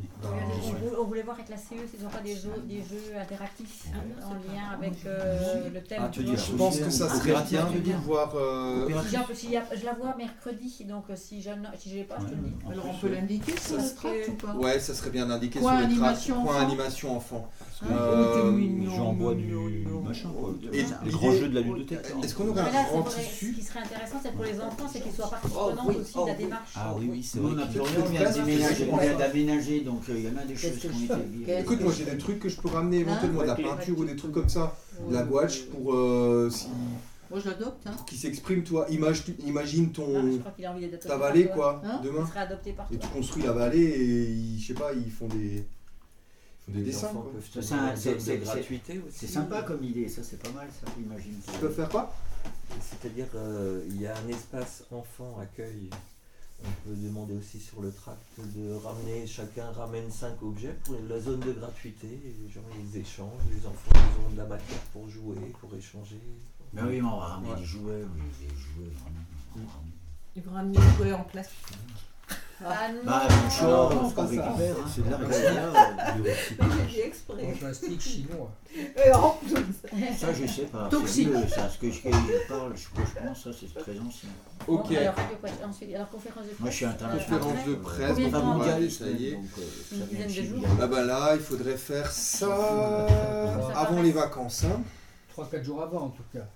On 0.98 1.04
voulait 1.04 1.22
voir 1.22 1.36
avec 1.36 1.48
la 1.48 1.56
CE 1.56 1.86
s'ils 1.88 2.02
n'ont 2.02 2.10
pas 2.10 2.20
des 2.20 2.34
jeux, 2.34 2.62
des 2.68 2.78
jeux 2.78 3.16
interactifs 3.18 3.86
en 4.24 4.34
lien 4.34 4.70
avec 4.76 5.06
euh, 5.06 5.70
le 5.72 5.80
thème. 5.82 6.02
Ah, 6.04 6.08
tu 6.10 6.26
je 6.26 6.52
pense 6.56 6.78
que 6.78 6.90
ça 6.90 7.08
serait 7.08 7.42
bien 7.48 7.64
de 7.64 7.92
voir. 8.04 8.34
Euh... 8.34 8.88
Si, 9.34 9.50
je 9.76 9.84
la 9.84 9.92
vois 9.94 10.14
mercredi, 10.16 10.84
donc 10.88 11.04
euh, 11.10 11.16
si 11.16 11.40
je 11.40 11.50
n'ai 11.50 11.68
si 11.76 12.02
pas, 12.04 12.16
je 12.20 12.26
te 12.26 12.30
le 12.30 12.36
dis. 12.36 12.54
Alors 12.70 12.86
on 12.86 12.94
peut 12.94 13.08
l'indiquer 13.08 13.52
ça 13.56 13.80
serait... 13.80 14.28
ou 14.28 14.34
pas? 14.34 14.54
Ouais, 14.54 14.80
ça 14.80 14.94
serait 14.94 15.10
bien 15.10 15.26
d'indiquer 15.26 15.60
sur 15.60 15.70
le 15.70 15.96
track. 15.96 16.18
Point 16.44 16.60
animation 16.60 17.16
enfant. 17.16 17.48
J'en 17.86 19.12
bois 19.12 19.34
du 19.34 19.48
machin. 20.08 20.28
Les 20.72 21.10
grands 21.10 21.32
jeux 21.32 21.48
de 21.48 21.54
la 21.54 21.60
ludothèque. 21.60 22.00
Est-ce 22.22 22.34
qu'on 22.34 22.48
aurait 22.48 22.62
un 22.62 22.84
grand 22.84 23.02
tissu 23.02 23.52
Ce 23.52 23.58
qui 23.58 23.62
serait 23.62 23.80
intéressant, 23.80 24.20
c'est 24.22 24.32
pour 24.32 24.44
les 24.44 24.60
enfants, 24.60 24.88
c'est 24.92 25.00
qu'ils 25.00 25.12
soient 25.12 25.30
partie 25.30 25.48
oh, 25.54 25.90
aussi 25.90 26.14
de 26.14 26.26
la 26.26 26.32
oh, 26.32 26.36
démarche. 26.38 26.72
Ah 26.76 26.94
oui, 26.96 27.08
oui, 27.10 27.22
c'est 27.22 27.38
vrai. 27.38 27.52
On 28.90 28.96
vient 28.96 29.16
d'aménager, 29.16 29.80
donc 29.80 30.02
euh, 30.08 30.14
il 30.16 30.24
y 30.24 30.28
en 30.28 30.36
a 30.36 30.44
des 30.44 30.56
choses 30.56 30.78
qui 30.78 30.86
ont 30.86 30.90
été 30.90 31.28
virées. 31.28 31.60
Écoute, 31.60 31.80
moi 31.80 31.92
j'ai 31.96 32.04
des 32.04 32.18
trucs 32.18 32.40
que 32.40 32.48
je 32.48 32.60
peux 32.60 32.68
ramener 32.68 32.98
éventuellement, 32.98 33.42
de 33.42 33.46
la 33.46 33.54
peinture 33.54 33.98
ou 33.98 34.04
des 34.04 34.16
trucs 34.16 34.32
comme 34.32 34.48
ça, 34.48 34.74
de 35.08 35.14
la 35.14 35.22
gouache 35.22 35.64
pour 35.66 35.94
euh, 35.94 36.50
si. 36.50 36.68
Moi 37.30 37.40
je 37.40 37.50
l'adopte. 37.50 37.86
Hein. 37.86 37.96
Qui 38.06 38.16
s'exprime, 38.16 38.64
toi. 38.64 38.86
Imagine 38.88 39.92
ton. 39.92 40.40
ta 41.06 41.16
vallée, 41.18 41.48
quoi, 41.48 41.82
hein? 41.84 42.00
demain. 42.02 42.26
Et 42.90 42.96
tu 42.96 43.06
construis 43.08 43.42
la 43.42 43.52
vallée 43.52 43.84
et 43.84 44.58
je 44.58 44.66
sais 44.66 44.74
pas, 44.74 44.92
ils 44.94 45.10
font 45.10 45.28
des 45.28 45.66
des 46.68 46.82
dessins. 46.82 47.12
C'est 47.50 48.38
gratuité 48.38 49.00
C'est 49.10 49.26
sympa 49.26 49.62
comme 49.62 49.82
idée, 49.82 50.08
ça 50.08 50.22
c'est 50.22 50.42
pas 50.42 50.50
mal 50.50 50.68
ça, 50.80 50.90
imagine. 50.98 51.34
Tu 51.52 51.58
peux 51.58 51.70
faire 51.70 51.88
quoi? 51.88 52.12
C'est-à-dire, 52.80 53.26
euh, 53.34 53.82
il 53.88 54.00
y 54.00 54.06
a 54.06 54.14
un 54.16 54.28
espace 54.28 54.84
enfant 54.90 55.38
accueil. 55.40 55.90
On 56.64 56.88
peut 56.88 56.96
demander 56.96 57.34
aussi 57.34 57.60
sur 57.60 57.80
le 57.80 57.92
tract 57.92 58.18
de 58.40 58.74
ramener, 58.74 59.26
chacun 59.28 59.70
ramène 59.70 60.10
5 60.10 60.42
objets 60.42 60.76
pour 60.84 60.96
la 61.08 61.20
zone 61.20 61.38
de 61.40 61.52
gratuité. 61.52 62.08
les 62.08 62.50
gens 62.50 62.60
ils 62.80 63.00
échangent, 63.00 63.30
les 63.48 63.64
enfants 63.64 63.92
ils 63.94 64.26
ont 64.26 64.30
de 64.32 64.36
la 64.36 64.44
matière 64.44 64.80
pour 64.92 65.08
jouer, 65.08 65.36
pour 65.60 65.72
échanger. 65.76 66.20
Mais 66.72 66.82
oui, 66.82 67.00
mais 67.00 67.08
on 67.08 67.20
va 67.20 67.26
ramener 67.26 67.54
des 67.60 67.64
jouets, 67.64 68.04
oui, 68.14 68.22
des 68.40 68.48
jouets 68.48 68.92
vraiment. 69.00 69.70
Ils 70.34 70.42
vont 70.42 70.52
ramener 70.52 70.78
des 70.78 70.96
jouets 70.96 71.12
en 71.12 71.24
plastique. 71.24 71.76
Ah 72.64 72.88
non, 72.92 73.00
bah, 73.04 73.22
une 73.44 73.50
chose 73.50 74.14
qu'on 74.14 74.26
récupère, 74.26 74.76
hein. 74.76 74.90
c'est 74.92 75.04
de 75.04 75.10
la 75.10 75.18
J'ai 76.88 77.06
exprès. 77.06 77.46
En 77.46 77.56
plastique 77.56 78.00
chinois. 78.00 78.50
Et 79.06 79.12
en 79.12 79.30
plus. 79.30 79.54
Ça, 80.18 80.32
je 80.32 80.46
sais 80.46 80.64
pas. 80.64 80.88
Toxique. 80.90 81.28
Ça, 81.48 81.68
ce 81.68 81.78
que 81.78 81.90
je, 81.90 82.00
parle, 82.48 82.74
je 82.76 82.88
pense, 83.20 83.44
ça, 83.44 83.50
c'est 83.58 83.72
très 83.72 83.98
ancien. 84.00 84.28
Ok. 84.66 84.90
alors, 84.92 85.14
ensuite, 85.68 85.94
alors, 85.94 86.10
conférence 86.10 86.44
de 86.44 86.48
presse. 86.48 86.60
Moi, 86.60 86.70
je 86.70 86.76
suis 86.76 86.84
international. 86.84 87.40
Conférence 87.40 87.66
de 87.66 87.74
presse, 87.76 88.18
donc 88.18 88.44
mondiale, 88.44 88.90
ça 88.90 89.06
y 89.06 89.26
est. 89.28 89.38
Une 89.92 90.06
dizaine 90.06 90.26
de 90.26 90.48
jours. 90.48 90.68
Ah 90.80 90.86
bah 90.88 91.04
là, 91.04 91.34
il 91.34 91.40
faudrait 91.40 91.76
faire 91.76 92.10
ça 92.10 93.06
avant 93.74 94.02
les 94.02 94.12
vacances. 94.12 94.64
Hein. 94.64 94.82
3-4 95.36 95.62
jours 95.62 95.82
avant, 95.82 96.06
en 96.06 96.10
tout 96.10 96.24
cas. 96.32 96.46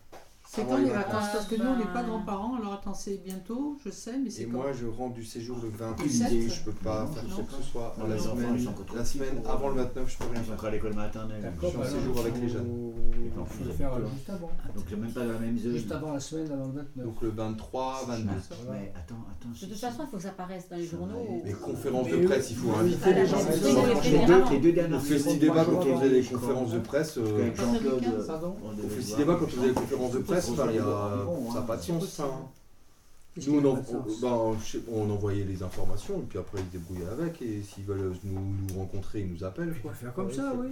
C'est 0.55 0.67
quand 0.67 0.77
les 0.77 0.91
vacances 0.91 1.33
Parce 1.33 1.47
que 1.47 1.55
nous, 1.55 1.65
on 1.65 1.79
n'est 1.79 1.93
pas 1.95 2.03
grands-parents, 2.03 2.57
alors 2.57 2.75
attends, 2.75 2.93
c'est 2.93 3.23
bientôt, 3.25 3.79
je 3.83 3.89
sais, 3.89 4.19
mais 4.23 4.29
c'est 4.29 4.43
Et 4.43 4.47
moi, 4.47 4.67
je 4.75 4.87
rentre 4.87 5.15
du 5.15 5.25
séjour 5.25 5.57
le 5.63 5.71
28, 5.71 6.51
je 6.51 6.63
peux 6.63 6.73
pas 6.73 7.07
faire 7.07 7.25
quoi 7.35 7.45
que 7.45 7.53
ce 7.55 7.71
soit 7.71 7.97
la 8.07 8.19
semaine. 8.19 8.69
La 8.95 9.05
semaine 9.05 9.43
avant 9.49 9.71
le 9.71 9.77
29, 9.77 10.11
je 10.11 10.19
peux 10.19 10.31
rien 10.31 10.43
faire. 10.43 10.63
à 10.63 10.71
l'école 10.71 10.95
maternelle. 10.95 11.53
Je 11.63 11.67
suis 11.69 11.77
en 11.79 11.85
séjour 11.85 12.19
avec 12.21 12.39
les 12.39 12.49
jeunes. 12.51 12.93
Il 13.25 13.31
faut 13.31 13.73
faire 13.73 13.93
juste 14.15 14.29
avant. 14.29 14.51
Donc 14.77 14.91
même 14.91 15.11
pas 15.11 15.25
la 15.25 15.39
même 15.39 15.59
zone. 15.59 15.73
Juste 15.73 15.93
avant 15.93 16.13
la 16.13 16.21
semaine, 16.21 16.53
avant 16.53 16.67
le 16.67 16.73
29. 16.73 17.07
Donc 17.07 17.23
le 17.23 17.29
23, 17.31 18.05
22. 18.09 18.25
Mais 18.71 18.93
attends, 18.95 19.15
attends. 19.31 19.49
De 19.55 19.67
toute 19.67 19.79
façon, 19.79 20.03
il 20.03 20.11
faut 20.11 20.17
que 20.19 20.23
ça 20.23 20.29
apparaisse 20.29 20.69
dans 20.69 20.77
les 20.77 20.87
journaux. 20.87 21.43
Les 21.47 21.53
conférences 21.53 22.09
de 22.09 22.27
presse, 22.27 22.51
il 22.51 22.57
faut 22.57 22.73
inviter 22.73 23.15
les 23.15 23.27
gens. 23.27 24.51
Les 24.51 24.59
deux 24.59 24.73
dernières 24.73 24.99
Au 24.99 25.01
festival 25.01 25.39
débat, 25.39 25.65
quand 25.65 25.87
on 25.87 25.99
faisait 25.99 26.11
des 26.11 26.23
conférences 26.23 26.73
de 26.73 26.79
presse. 26.81 27.17
Au 27.17 27.25
festival 27.25 29.19
débat, 29.19 29.37
quand 29.37 29.45
on 29.45 29.49
faisait 29.49 29.69
des 29.69 29.75
conférences 29.75 30.13
de 30.13 30.19
presse, 30.19 30.42
il 30.49 30.77
y 30.77 30.79
a 30.79 30.83
ça 31.53 31.61
n'a 31.61 31.67
pas 31.67 31.77
de 31.77 31.83
sens 31.83 32.09
ça. 32.09 32.29
Nous, 33.47 33.67
on, 33.67 33.75
ben, 34.21 34.57
on, 34.93 35.11
envoyait 35.11 35.45
les 35.45 35.63
informations, 35.63 36.19
et 36.19 36.27
puis 36.29 36.39
après 36.39 36.59
ils 36.59 36.67
se 36.67 36.73
débrouillaient 36.73 37.13
avec, 37.13 37.41
et 37.41 37.63
s'ils 37.63 37.85
veulent 37.85 38.13
nous, 38.25 38.41
nous, 38.69 38.79
rencontrer, 38.79 39.21
ils 39.21 39.33
nous 39.33 39.43
appellent. 39.43 39.75
Quoi. 39.81 39.95
faire 39.95 40.13
comme 40.13 40.31
ça, 40.31 40.53
oui. 40.55 40.69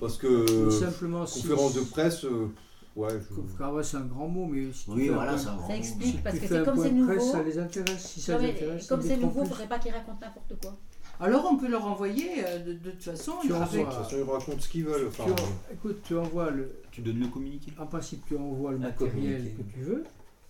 Parce 0.00 0.18
que 0.18 0.68
simplement, 0.70 1.20
conférence 1.20 1.74
de 1.74 1.82
presse, 1.82 2.24
euh, 2.24 2.48
ouais. 2.96 3.10
Je... 3.20 3.82
c'est 3.84 3.96
un 3.98 4.00
grand 4.00 4.26
mot, 4.26 4.46
mais 4.46 4.72
si 4.72 4.90
oui, 4.90 5.10
voilà, 5.10 5.38
ça 5.38 5.56
explique, 5.72 6.24
parce 6.24 6.40
que 6.40 6.48
c'est 6.48 6.64
comme 6.64 6.82
c'est 6.82 6.90
nouveau. 6.90 7.20
ça 7.20 7.42
les 7.44 7.56
intéresse, 7.56 8.04
si 8.04 8.20
ça 8.20 8.36
les 8.38 8.50
intéresse. 8.50 8.88
Comme 8.88 9.02
c'est 9.02 9.16
nouveau, 9.16 9.42
il 9.42 9.44
ne 9.44 9.48
faudrait 9.50 9.68
pas 9.68 9.78
qu'ils 9.78 9.92
racontent 9.92 10.18
n'importe 10.20 10.60
quoi. 10.60 10.76
Alors 11.20 11.46
on 11.52 11.56
peut 11.56 11.68
leur 11.68 11.84
envoyer 11.84 12.30
euh, 12.46 12.58
de, 12.60 12.72
de, 12.72 12.90
toute 12.90 13.02
façon. 13.02 13.32
Tu 13.42 13.52
envoies, 13.52 13.84
toute 13.84 13.92
façon, 13.92 14.16
ils 14.16 14.22
racontent 14.22 14.60
ce 14.60 14.68
qu'ils 14.68 14.86
veulent. 14.86 15.08
Enfin, 15.08 15.26
écoute, 15.72 16.00
tu 16.02 16.16
envoies 16.16 16.50
le. 16.50 16.72
Tu 16.90 17.02
donnes 17.02 17.20
le 17.20 17.28
communiqué? 17.28 17.72
En 17.78 17.86
principe, 17.86 18.24
tu 18.26 18.36
envoies 18.36 18.72
le 18.72 18.78
matériel 18.78 19.52
que 19.56 19.62
tu 19.62 19.80
veux. 19.80 20.04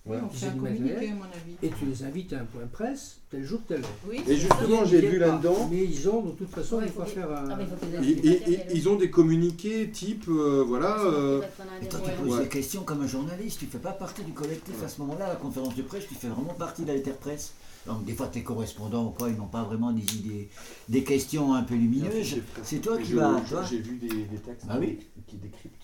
Ouais. 0.06 0.16
on 0.24 0.30
fait 0.30 0.46
un 0.46 0.50
communiqué, 0.52 1.10
à 1.10 1.14
mon 1.14 1.24
avis. 1.24 1.56
Et 1.62 1.68
tu 1.68 1.84
les 1.84 2.02
invites 2.04 2.32
à 2.32 2.40
un 2.40 2.44
point 2.44 2.66
presse, 2.72 3.18
tel 3.30 3.44
jour, 3.44 3.60
tel 3.68 3.82
jour. 3.82 3.90
Oui, 4.08 4.22
et 4.26 4.36
justement, 4.36 4.84
j'ai 4.86 5.00
vu 5.02 5.18
là-dedans. 5.18 5.68
Mais 5.70 5.84
ils 5.84 6.08
ont, 6.08 6.22
de 6.22 6.30
toute 6.30 6.48
façon, 6.48 6.76
ouais, 6.76 6.84
il 6.86 6.92
faut 6.92 7.04
faire 7.04 7.30
un. 7.30 7.50
Ah, 7.50 7.58
et, 8.02 8.60
ils 8.74 8.88
ont 8.88 8.96
des 8.96 9.10
communiqués 9.10 9.90
type, 9.90 10.24
euh, 10.28 10.64
voilà. 10.66 10.98
Euh... 11.00 11.42
Et 11.82 11.86
toi, 11.86 12.00
tu 12.02 12.10
poses 12.12 12.40
des 12.40 12.48
questions 12.48 12.82
comme 12.82 13.02
un 13.02 13.06
journaliste, 13.06 13.58
tu 13.58 13.66
ne 13.66 13.70
fais 13.70 13.78
pas 13.78 13.92
partie 13.92 14.22
du 14.22 14.32
collectif 14.32 14.82
à 14.82 14.88
ce 14.88 15.02
moment-là, 15.02 15.28
la 15.28 15.36
conférence 15.36 15.76
de 15.76 15.82
presse, 15.82 16.06
tu 16.08 16.14
fais 16.14 16.28
vraiment 16.28 16.54
partie 16.54 16.82
de 16.82 16.88
l'alterpresse. 16.88 17.52
Donc 17.86 18.04
des 18.04 18.12
fois 18.12 18.26
tes 18.26 18.42
correspondants 18.42 19.06
ou 19.06 19.10
quoi, 19.10 19.30
ils 19.30 19.36
n'ont 19.36 19.46
pas 19.46 19.62
vraiment 19.62 19.90
des 19.90 20.14
idées, 20.14 20.50
des 20.88 21.02
questions 21.02 21.54
un 21.54 21.62
peu 21.62 21.74
lumineuses. 21.74 22.36
C'est 22.62 22.80
toi 22.80 22.98
qui 22.98 23.14
vas. 23.14 23.42
J'ai 23.68 23.78
vu 23.78 23.96
des, 23.96 24.08
des 24.08 24.36
textes 24.36 24.66
ah 24.68 24.76
oui 24.78 24.98
qui 25.26 25.36
décryptent. 25.36 25.79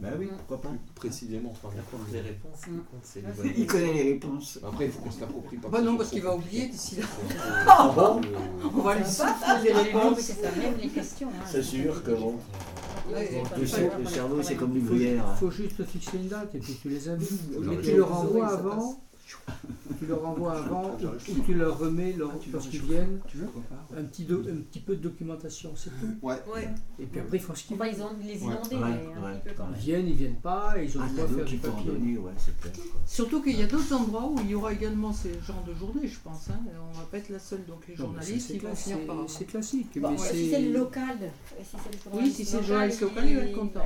Bah 0.00 0.08
oui, 0.18 0.28
pourquoi 0.36 0.60
pas 0.60 0.76
Précisément, 0.94 1.50
enfin, 1.52 1.74
les 2.12 2.20
réponses. 2.20 2.60
Il 3.56 3.66
connaît 3.66 3.92
les 3.92 4.12
réponses. 4.12 4.58
Après, 4.64 4.86
il 4.86 4.92
faut 4.92 5.00
qu'on 5.00 5.10
se 5.10 5.20
l'approprie. 5.20 5.56
Bah 5.56 5.80
non, 5.80 5.96
parce 5.96 6.10
qu'il 6.10 6.22
va 6.22 6.34
oublier 6.34 6.68
d'ici 6.68 6.96
là. 6.96 7.06
Ah 7.66 7.92
bon 7.94 8.20
On 8.76 8.80
va 8.80 8.96
lui 8.96 9.04
souffler 9.04 9.64
les 9.64 9.72
réponses. 9.72 10.32
les 10.80 10.88
questions. 10.88 11.28
Hein. 11.28 11.44
C'est 11.46 11.62
sûr 11.62 12.02
que 12.02 12.12
bon. 12.12 12.34
Le 13.10 13.66
cerveau, 14.06 14.42
c'est 14.42 14.54
comme 14.54 14.72
du 14.72 14.80
gruyère. 14.80 15.24
Il 15.34 15.38
faut 15.38 15.50
juste 15.50 15.84
fixer 15.84 16.18
une 16.18 16.28
date 16.28 16.54
et 16.54 16.58
puis 16.58 16.78
tu 16.80 16.88
les 16.88 17.08
invites. 17.08 17.58
Mais 17.60 17.80
tu 17.80 17.96
le 17.96 18.04
renvoies 18.04 18.46
avant 18.46 19.00
tu 19.98 20.06
leur 20.06 20.26
envoies 20.26 20.52
avant 20.52 20.96
ou, 20.96 21.40
tu 21.44 21.54
leur 21.54 21.78
remets 21.78 22.12
leur, 22.12 22.30
ah, 22.34 22.44
lorsqu'ils 22.52 22.82
viennent 22.82 23.20
un, 23.96 24.04
petit 24.04 24.26
un 24.30 24.56
petit 24.56 24.80
peu 24.80 24.96
de 24.96 25.02
documentation, 25.02 25.72
c'est 25.76 25.90
tout. 25.90 26.16
Ouais. 26.22 26.36
Et 26.98 27.06
puis 27.06 27.20
après, 27.20 27.36
ils 27.36 27.42
font 27.42 27.54
ce 27.54 27.64
qu'ils 27.64 27.76
veulent. 27.76 27.88
ils 28.20 28.26
les 28.26 28.42
inonder. 28.42 28.76
Ils 28.76 29.78
viennent, 29.78 30.08
ils 30.08 30.14
viennent 30.14 30.40
pas, 30.40 30.74
et 30.78 30.84
ils 30.84 30.98
ont 30.98 31.02
ah, 31.04 31.08
faire 31.08 31.44
du 31.44 31.56
papier. 31.56 32.18
Surtout 33.06 33.42
qu'il 33.42 33.58
y 33.58 33.62
a 33.62 33.66
d'autres 33.66 33.92
endroits 33.92 34.28
où 34.28 34.38
il 34.40 34.50
y 34.50 34.54
aura 34.54 34.72
également 34.72 35.12
ces 35.12 35.32
genres 35.40 35.64
de 35.66 35.74
journées, 35.74 36.08
je 36.08 36.18
pense. 36.20 36.48
Hein. 36.50 36.60
On 36.90 36.98
va 36.98 37.04
pas 37.04 37.18
être 37.18 37.30
la 37.30 37.38
seule, 37.38 37.64
donc 37.66 37.86
les 37.88 37.96
journalistes, 37.96 38.50
ils 38.50 38.60
vont 38.60 38.74
finir 38.74 38.98
par. 39.06 39.16
C'est 39.28 39.44
classique. 39.44 39.98
si 40.18 40.50
c'est 40.50 40.62
le 40.62 40.72
local. 40.72 41.18
oui, 42.12 42.30
si 42.30 42.44
c'est 42.44 42.58
le 42.58 42.62
journaliste 42.62 43.00
local, 43.00 43.28
il 43.28 43.36
va 43.36 43.42
être 43.42 43.58
content. 43.58 43.80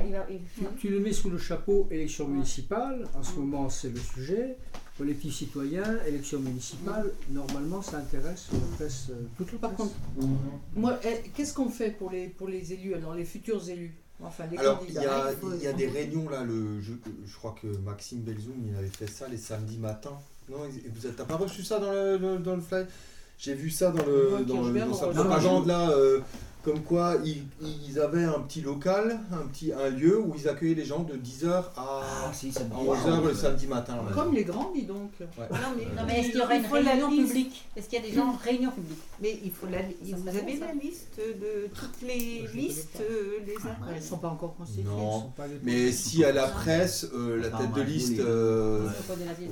Tu 0.77 0.89
le 0.89 0.99
mets 0.99 1.13
sous 1.13 1.29
le 1.29 1.37
chapeau 1.37 1.87
élection 1.91 2.27
municipale, 2.27 3.07
en 3.15 3.23
ce 3.23 3.35
moment 3.35 3.69
c'est 3.69 3.89
le 3.89 3.99
sujet. 3.99 4.57
Collectif 4.95 5.33
citoyen, 5.33 5.83
élection 6.07 6.39
municipale, 6.39 7.11
normalement 7.31 7.81
ça 7.81 7.97
intéresse 7.97 8.47
la 8.53 8.75
presse, 8.75 9.07
euh, 9.09 9.23
toute 9.37 9.51
la 9.53 9.57
Par 9.57 9.73
contre, 9.73 9.93
moi, 10.75 10.99
eh, 11.03 11.29
qu'est-ce 11.29 11.55
qu'on 11.55 11.69
fait 11.69 11.89
pour 11.89 12.11
les, 12.11 12.27
pour 12.27 12.47
les 12.47 12.73
élus, 12.73 12.93
alors 12.93 13.15
les 13.15 13.25
futurs 13.25 13.67
élus? 13.69 13.95
Enfin, 14.21 14.43
les 14.51 14.57
Alors, 14.59 14.83
il 14.87 14.93
y 14.93 14.99
a, 14.99 15.31
il 15.57 15.63
y 15.63 15.67
a 15.67 15.73
des 15.73 15.87
réunions 15.87 16.29
là, 16.29 16.43
le, 16.43 16.79
je, 16.79 16.93
je 17.25 17.35
crois 17.35 17.55
que 17.59 17.67
Maxime 17.77 18.19
Belzoum, 18.19 18.53
il 18.69 18.77
avait 18.77 18.87
fait 18.87 19.09
ça 19.09 19.27
les 19.27 19.37
samedis 19.37 19.79
matins. 19.79 20.17
Non, 20.47 20.57
vous 20.59 21.01
n'avez 21.07 21.23
pas 21.27 21.37
reçu 21.37 21.63
ça 21.63 21.79
dans 21.79 21.91
le, 21.91 22.37
dans 22.37 22.55
le 22.55 22.61
fly? 22.61 22.85
J'ai 23.39 23.55
vu 23.55 23.71
ça 23.71 23.89
dans, 23.89 24.05
le, 24.05 24.45
dans, 24.45 24.61
le, 24.61 24.79
dans 24.79 24.93
sa 24.93 25.07
propagande 25.07 25.65
là. 25.65 25.89
Euh, 25.89 26.19
comme 26.63 26.81
quoi 26.81 27.17
ils, 27.25 27.43
ils, 27.61 27.99
avaient 27.99 28.23
un 28.23 28.39
petit 28.39 28.61
local, 28.61 29.19
un 29.31 29.45
petit 29.47 29.73
un 29.73 29.89
lieu 29.89 30.17
où 30.19 30.33
ils 30.37 30.47
accueillaient 30.47 30.75
les 30.75 30.85
gens 30.85 31.03
de 31.03 31.15
10h 31.15 31.49
à, 31.49 31.73
ah, 31.77 32.31
11h 32.31 33.27
le 33.27 33.33
samedi 33.33 33.67
matin. 33.67 33.97
Comme 34.13 34.33
les 34.33 34.45
grands, 34.45 34.71
dis 34.73 34.83
donc. 34.83 35.11
Non, 35.19 35.57
mais, 35.77 35.85
non, 35.85 36.03
mais 36.07 36.21
est-ce 36.21 36.29
qu'il 36.29 36.39
y 36.39 36.41
aurait 36.41 36.59
une 36.59 36.65
réunion 36.65 37.09
publique? 37.09 37.65
Est-ce 37.75 37.89
qu'il 37.89 37.99
y 37.99 38.01
a 38.01 38.07
des 38.07 38.13
gens 38.13 38.29
en 38.29 38.37
réunion 38.37 38.71
publique? 38.71 38.99
Mais 39.21 39.39
il 39.43 39.51
faut 39.51 39.67
la, 39.67 39.79
vous 39.81 40.27
avez 40.27 40.57
la 40.57 40.73
liste 40.73 41.17
de 41.17 41.67
toutes 41.73 42.01
les 42.01 42.47
listes 42.53 43.03
les 43.45 43.55
ah, 43.65 43.75
Elles 43.89 43.95
ne 43.95 44.01
sont 44.01 44.17
pas 44.17 44.29
encore 44.29 44.55
constituées. 44.55 44.83
Non, 44.85 45.31
mais 45.63 45.91
si 45.91 46.23
à 46.23 46.31
la 46.31 46.47
presse, 46.47 47.07
euh, 47.13 47.41
la 47.41 47.49
tête 47.49 47.73
de 47.73 47.81
liste 47.81 48.19
euh, 48.19 48.87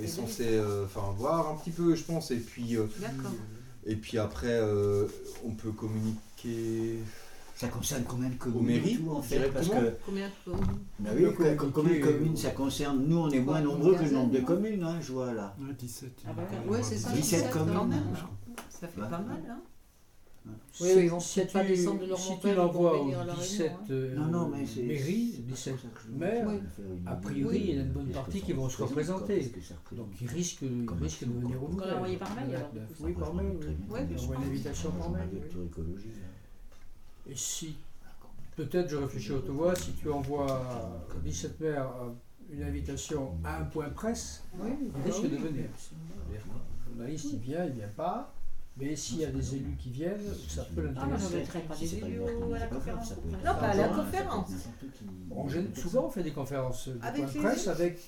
est 0.01 0.07
censée 0.07 0.45
euh, 0.47 0.85
voir 1.17 1.49
un 1.49 1.55
petit 1.55 1.71
peu, 1.71 1.93
je 1.95 2.03
pense, 2.03 2.31
et 2.31 2.37
puis, 2.37 2.77
et 3.85 3.95
puis 3.95 4.17
après, 4.17 4.61
on 5.45 5.51
peut 5.51 5.71
communiquer 5.71 6.19
ça 7.55 7.67
concerne 7.67 8.03
combien 8.07 8.29
de 8.29 8.35
communes 8.35 8.81
tout, 8.81 9.11
en 9.11 9.21
fait 9.21 9.51
parce 9.53 9.69
que, 9.69 9.95
Combien 10.05 10.27
de 10.27 10.51
communes 10.51 10.79
bah 10.99 11.09
oui, 11.15 11.25
combien 11.73 11.93
de 11.93 12.03
communes 12.03 12.37
ça 12.37 12.51
concerne 12.51 13.05
Nous, 13.07 13.17
on 13.17 13.29
est 13.29 13.39
moins 13.39 13.61
nombreux 13.61 13.95
que 13.95 14.03
le 14.03 14.11
nombre 14.11 14.31
de 14.31 14.39
communes, 14.39 14.83
hein, 14.83 14.99
je 15.01 15.11
vois 15.11 15.33
là. 15.33 15.55
17. 15.79 16.11
Ah 16.27 16.33
bah, 16.33 16.43
ouais, 16.67 16.81
c'est 16.81 16.97
ça. 16.97 17.11
17 17.11 17.51
communes. 17.51 18.01
Ça 18.69 18.87
fait 18.87 19.01
pas 19.01 19.09
mal, 19.09 19.43
hein 19.49 19.61
oui, 20.79 20.87
ils 21.03 21.09
vont 21.09 21.19
peut-être 21.19 21.53
pas 21.53 21.63
descendre 21.63 22.01
de 22.01 22.07
leur 22.07 22.17
Si 22.17 22.39
tu 22.39 22.55
l'envoies 22.55 22.99
aux 22.99 23.11
17 23.35 23.71
euh, 23.91 24.15
non, 24.15 24.25
non, 24.25 24.49
mais 24.49 24.65
mairies, 24.83 25.43
17 25.47 25.75
maires, 26.17 26.49
a 27.05 27.15
priori, 27.15 27.59
il 27.59 27.75
y 27.75 27.77
a 27.77 27.81
une 27.81 27.91
bonne 27.91 28.09
partie 28.09 28.41
qui 28.41 28.53
vont 28.53 28.67
se 28.67 28.81
représenter. 28.81 29.51
Donc 29.91 30.07
ils 30.19 30.27
risquent, 30.27 30.63
ils 30.63 31.03
risquent 31.03 31.25
de 31.25 31.33
venir 31.33 31.63
au 31.63 31.67
On 31.67 31.75
va 31.75 31.91
l'envoyer 31.91 32.17
par 32.17 32.33
mail 32.33 32.59
Oui, 33.01 33.13
par 33.13 33.33
mail. 33.33 33.59
Envoie 33.89 34.35
une 34.37 34.43
invitation 34.43 34.91
par 34.91 35.11
mail. 35.11 35.29
Et 37.31 37.35
si, 37.37 37.77
peut-être 38.57 38.89
je 38.89 38.97
réfléchis 38.97 39.31
haute 39.31 39.47
voix, 39.47 39.73
si 39.73 39.93
tu 39.93 40.09
envoies 40.09 40.61
17 41.23 41.61
maires 41.61 41.89
une 42.51 42.63
invitation 42.63 43.37
à 43.45 43.59
un 43.59 43.63
point 43.63 43.89
presse, 43.89 44.43
il 44.61 45.01
risque 45.05 45.29
de 45.29 45.37
venir. 45.37 45.69
Le 46.29 46.91
journaliste, 46.91 47.27
il 47.31 47.39
vient, 47.39 47.63
il 47.63 47.69
ne 47.71 47.75
vient 47.75 47.87
pas. 47.87 48.33
Mais 48.77 48.95
s'il 48.95 49.19
y 49.19 49.25
a 49.25 49.27
des 49.27 49.55
élus 49.55 49.75
qui 49.77 49.89
viennent, 49.89 50.33
ça 50.47 50.63
peut 50.73 50.81
l'intéresser. 50.81 51.03
Ah, 51.03 51.07
moi, 51.07 51.17
je 51.19 51.57
ne 51.57 51.61
pas 51.63 51.75
des 51.75 51.95
élus 51.95 52.21
à 52.55 52.59
la 52.59 52.67
conférence. 52.67 53.13
Non, 53.45 53.53
pas 53.59 53.67
à 53.67 53.75
la 53.75 53.87
conférence. 53.89 54.49
souvent, 55.75 56.05
on 56.05 56.09
fait 56.09 56.23
des 56.23 56.31
conférences 56.31 56.87
de 56.87 56.97
point 56.97 57.25
de 57.25 57.39
presse 57.39 57.67
avec 57.67 57.99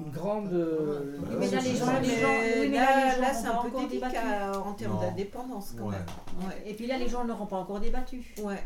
une 0.00 0.10
grande. 0.12 0.50
mais 1.38 1.50
là, 1.50 1.60
les 1.60 1.76
gens, 1.76 1.86
là, 1.86 3.34
c'est 3.34 3.48
un 3.48 3.62
peu 3.62 3.88
délicat 3.88 4.60
en 4.60 4.72
termes 4.74 5.00
d'indépendance 5.00 5.74
quand 5.76 5.90
même. 5.90 6.06
Et 6.64 6.74
puis 6.74 6.86
là, 6.86 6.96
les 6.98 7.08
gens 7.08 7.24
n'auront 7.24 7.46
pas 7.46 7.56
encore 7.56 7.80
débattu. 7.80 8.34
Ouais. 8.42 8.62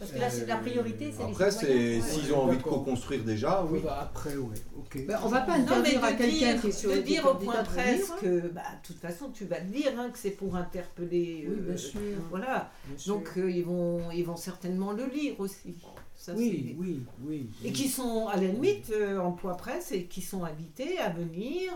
Parce 0.00 0.12
que 0.12 0.18
là, 0.18 0.30
c'est 0.30 0.46
la 0.46 0.56
priorité, 0.56 1.12
c'est 1.14 1.22
Après, 1.22 1.50
c'est 1.50 2.00
s'ils 2.00 2.32
ont 2.32 2.44
envie 2.44 2.56
de 2.56 2.62
co-construire 2.62 3.22
déjà, 3.22 3.62
oui. 3.70 3.80
Bah, 3.84 3.98
après, 4.00 4.34
oui. 4.34 4.56
Ok. 4.78 5.06
Bah, 5.06 5.20
on 5.22 5.28
va 5.28 5.42
pas 5.42 5.52
interdire 5.52 6.02
à 6.02 6.14
quelqu'un 6.14 6.56
qui 6.56 6.68
est 6.68 6.72
sur 6.72 6.90
de 6.90 7.02
dire 7.02 7.26
au 7.26 7.34
point 7.34 7.62
presse 7.62 8.10
que, 8.18 8.48
bah, 8.48 8.62
de 8.82 8.86
toute 8.86 8.98
façon, 8.98 9.28
tu 9.30 9.44
vas 9.44 9.60
le 9.60 9.66
dire 9.66 9.92
hein, 9.98 10.08
que 10.10 10.18
c'est 10.18 10.30
pour 10.30 10.56
interpeller. 10.56 11.46
Oui, 11.46 11.56
bien 11.60 11.74
euh, 11.74 11.76
sûr. 11.76 12.00
Voilà. 12.30 12.70
Donc, 13.06 13.28
euh, 13.36 13.50
ils, 13.50 13.62
vont, 13.62 14.10
ils 14.10 14.24
vont 14.24 14.36
certainement 14.36 14.92
le 14.92 15.04
lire 15.04 15.38
aussi. 15.38 15.76
Ça, 16.16 16.32
oui, 16.34 16.76
oui, 16.78 17.00
oui, 17.22 17.50
Et 17.62 17.72
qui 17.72 17.88
sont, 17.88 18.28
à 18.28 18.36
la 18.36 18.46
limite, 18.46 18.90
euh, 18.90 19.18
en 19.18 19.32
point 19.32 19.54
presse 19.54 19.92
et 19.92 20.04
qui 20.04 20.22
sont 20.22 20.44
invités 20.44 20.98
à 20.98 21.10
venir 21.10 21.72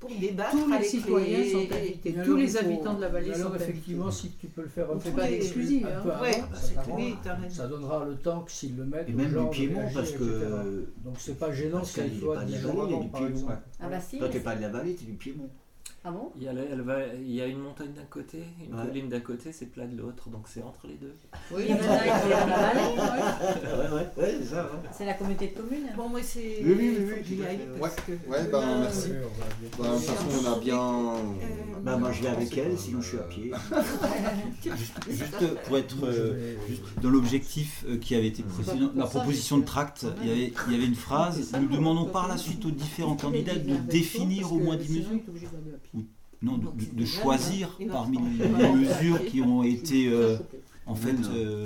pour 0.00 0.10
débattre. 0.10 0.52
Tous 0.52 0.70
les 0.72 0.82
citoyens 0.82 1.44
sont 1.52 1.74
invités, 1.74 2.14
tous 2.24 2.36
les 2.36 2.56
habitants 2.56 2.94
de 2.94 3.02
la 3.02 3.08
vallée 3.08 3.32
alors, 3.32 3.54
effectivement, 3.54 4.10
si 4.10 4.30
tu 4.30 4.46
peux 4.48 4.62
le 4.62 4.68
faire 4.68 4.90
un 4.90 4.96
peu 4.96 5.10
pas 5.10 5.30
exclusif, 5.30 5.86
ça, 7.50 7.66
donnera 7.66 8.06
le 8.06 8.16
temps 8.16 8.40
que 8.40 8.50
s'ils 8.50 8.76
le 8.76 8.86
mettent. 8.86 9.08
Et 9.08 9.12
même 9.12 9.32
le 9.32 9.50
Piémont, 9.50 9.88
parce 9.94 10.12
que. 10.12 10.88
Donc 11.04 11.14
c'est 11.18 11.38
pas 11.38 11.52
gênant 11.52 11.84
ce 11.84 11.96
qu'elle 11.96 12.18
soit 12.18 12.44
du 12.44 12.58
Piémont. 12.58 13.46
Ah 13.78 13.88
bah 13.88 14.00
si. 14.00 14.18
Toi, 14.18 14.28
t'es 14.28 14.40
pas 14.40 14.56
de 14.56 14.62
la 14.62 14.68
vallée, 14.70 14.94
t'es 14.94 15.04
du 15.04 15.12
Piémont. 15.12 15.50
Ah 16.02 16.10
bon? 16.10 16.32
Il 16.34 16.44
y, 16.44 16.48
a, 16.48 16.52
elle 16.52 16.80
va, 16.80 17.06
il 17.14 17.30
y 17.30 17.42
a 17.42 17.46
une 17.46 17.58
montagne 17.58 17.92
d'un 17.92 18.06
côté, 18.08 18.42
une 18.58 18.74
colline 18.74 19.10
d'un 19.10 19.20
côté, 19.20 19.52
c'est 19.52 19.66
plat 19.66 19.86
de 19.86 19.98
l'autre, 19.98 20.30
donc 20.30 20.44
c'est 20.46 20.62
entre 20.62 20.86
les 20.86 20.94
deux. 20.94 21.14
Oui, 21.50 21.64
il 21.68 21.70
y 21.70 21.74
en 21.74 21.76
a 21.76 21.98
qui 21.98 22.26
est 22.26 22.30
la 22.30 22.46
vallée. 22.46 24.06
Ouais, 24.16 24.36
c'est 24.40 24.46
ça. 24.46 24.70
C'est 24.92 25.04
la 25.04 25.12
communauté 25.12 25.48
de 25.48 25.60
communes. 25.60 25.90
Bon, 25.94 26.08
moi 26.08 26.20
c'est. 26.22 26.62
Oui, 26.64 26.74
oui, 26.78 26.96
oui. 26.98 27.22
oui 27.28 27.42
ouais, 27.80 27.90
que... 28.06 28.12
ouais 28.30 28.48
ben 28.50 28.80
merci. 28.80 29.10
Bah, 29.78 29.84
de 29.88 29.96
toute 29.98 30.06
façon, 30.06 30.26
on 30.42 30.52
a 30.52 30.58
bien. 30.58 30.80
Euh, 30.80 31.80
bah, 31.82 31.98
moi 31.98 32.12
je 32.12 32.22
vais 32.22 32.28
avec 32.28 32.56
elle, 32.56 32.78
sinon 32.78 33.02
je 33.02 33.08
suis 33.08 33.18
à 33.18 33.24
pied. 33.24 33.52
juste, 35.10 35.54
pour 35.66 35.76
être 35.76 35.96
euh, 36.04 36.56
juste 36.66 36.82
dans 37.02 37.10
l'objectif 37.10 37.84
euh, 37.86 37.98
qui 37.98 38.14
avait 38.14 38.28
été 38.28 38.42
précédent, 38.42 38.90
la 38.96 39.04
proposition 39.04 39.58
de 39.58 39.66
tract, 39.66 40.06
il 40.22 40.28
y, 40.28 40.32
avait, 40.32 40.52
il 40.68 40.72
y 40.72 40.76
avait 40.76 40.86
une 40.86 40.94
phrase 40.94 41.52
Nous 41.60 41.68
demandons 41.68 42.06
par 42.06 42.26
la 42.26 42.38
suite 42.38 42.64
aux 42.64 42.70
différents 42.70 43.16
candidats 43.16 43.54
de 43.54 43.76
définir 43.90 44.50
au 44.50 44.58
moins 44.58 44.76
10 44.76 44.98
mesures 44.98 45.10
non, 46.42 46.58
de, 46.58 47.04
choisir 47.04 47.78
parmi 47.90 48.18
les 48.38 48.48
mesures 48.48 49.24
qui 49.26 49.42
ont 49.42 49.62
été 49.62 50.08
euh, 50.08 50.38
en 50.86 50.94
fait. 50.94 51.16
Euh, 51.32 51.64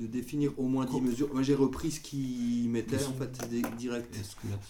de 0.00 0.06
définir 0.06 0.50
au 0.58 0.64
moins 0.64 0.86
10 0.86 1.00
mesures. 1.00 1.28
Moi 1.32 1.42
j'ai 1.42 1.54
repris 1.54 1.92
ce 1.92 2.00
qui 2.00 2.66
mettait 2.68 3.02
en 3.04 3.12
fait 3.12 3.48
direct. 3.76 4.14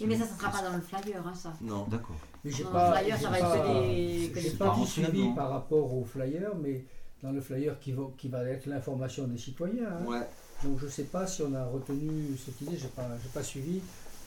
mais 0.07 0.17
ça, 0.19 0.25
ne 0.25 0.29
sera 0.29 0.51
pas 0.51 0.63
dans 0.63 0.77
le 0.77 0.83
flyer, 0.83 1.27
hein, 1.27 1.35
ça. 1.35 1.55
Non. 1.63 1.87
D'accord. 1.91 2.17
Mais 2.45 2.51
j'ai 2.51 2.65
pas, 2.65 2.93
flyer, 2.93 3.19
ça 3.19 3.31
va 3.31 3.39
être 3.39 4.35
des. 4.35 4.51
pas 4.51 4.77
du 4.79 4.87
suivi 4.87 5.35
par 5.35 5.51
rapport 5.51 5.95
au 5.95 6.05
flyer, 6.05 6.55
mais 6.63 6.85
dans 7.23 7.33
le 7.33 7.41
flyer 7.41 7.79
qui 7.81 7.93
va, 7.93 8.03
qui 8.19 8.29
va 8.29 8.45
être 8.45 8.67
l'information 8.67 9.27
des 9.27 9.39
citoyens. 9.39 9.89
Hein. 9.89 10.05
Ouais. 10.07 10.29
Donc 10.63 10.79
je 10.79 10.87
ne 10.87 10.91
sais 10.91 11.05
pas 11.05 11.27
si 11.27 11.43
on 11.43 11.55
a 11.55 11.65
retenu 11.65 12.37
cette 12.45 12.61
idée, 12.61 12.77
je 12.77 12.85
n'ai 12.85 12.91
pas, 12.91 13.09
pas 13.33 13.43
suivi 13.43 13.81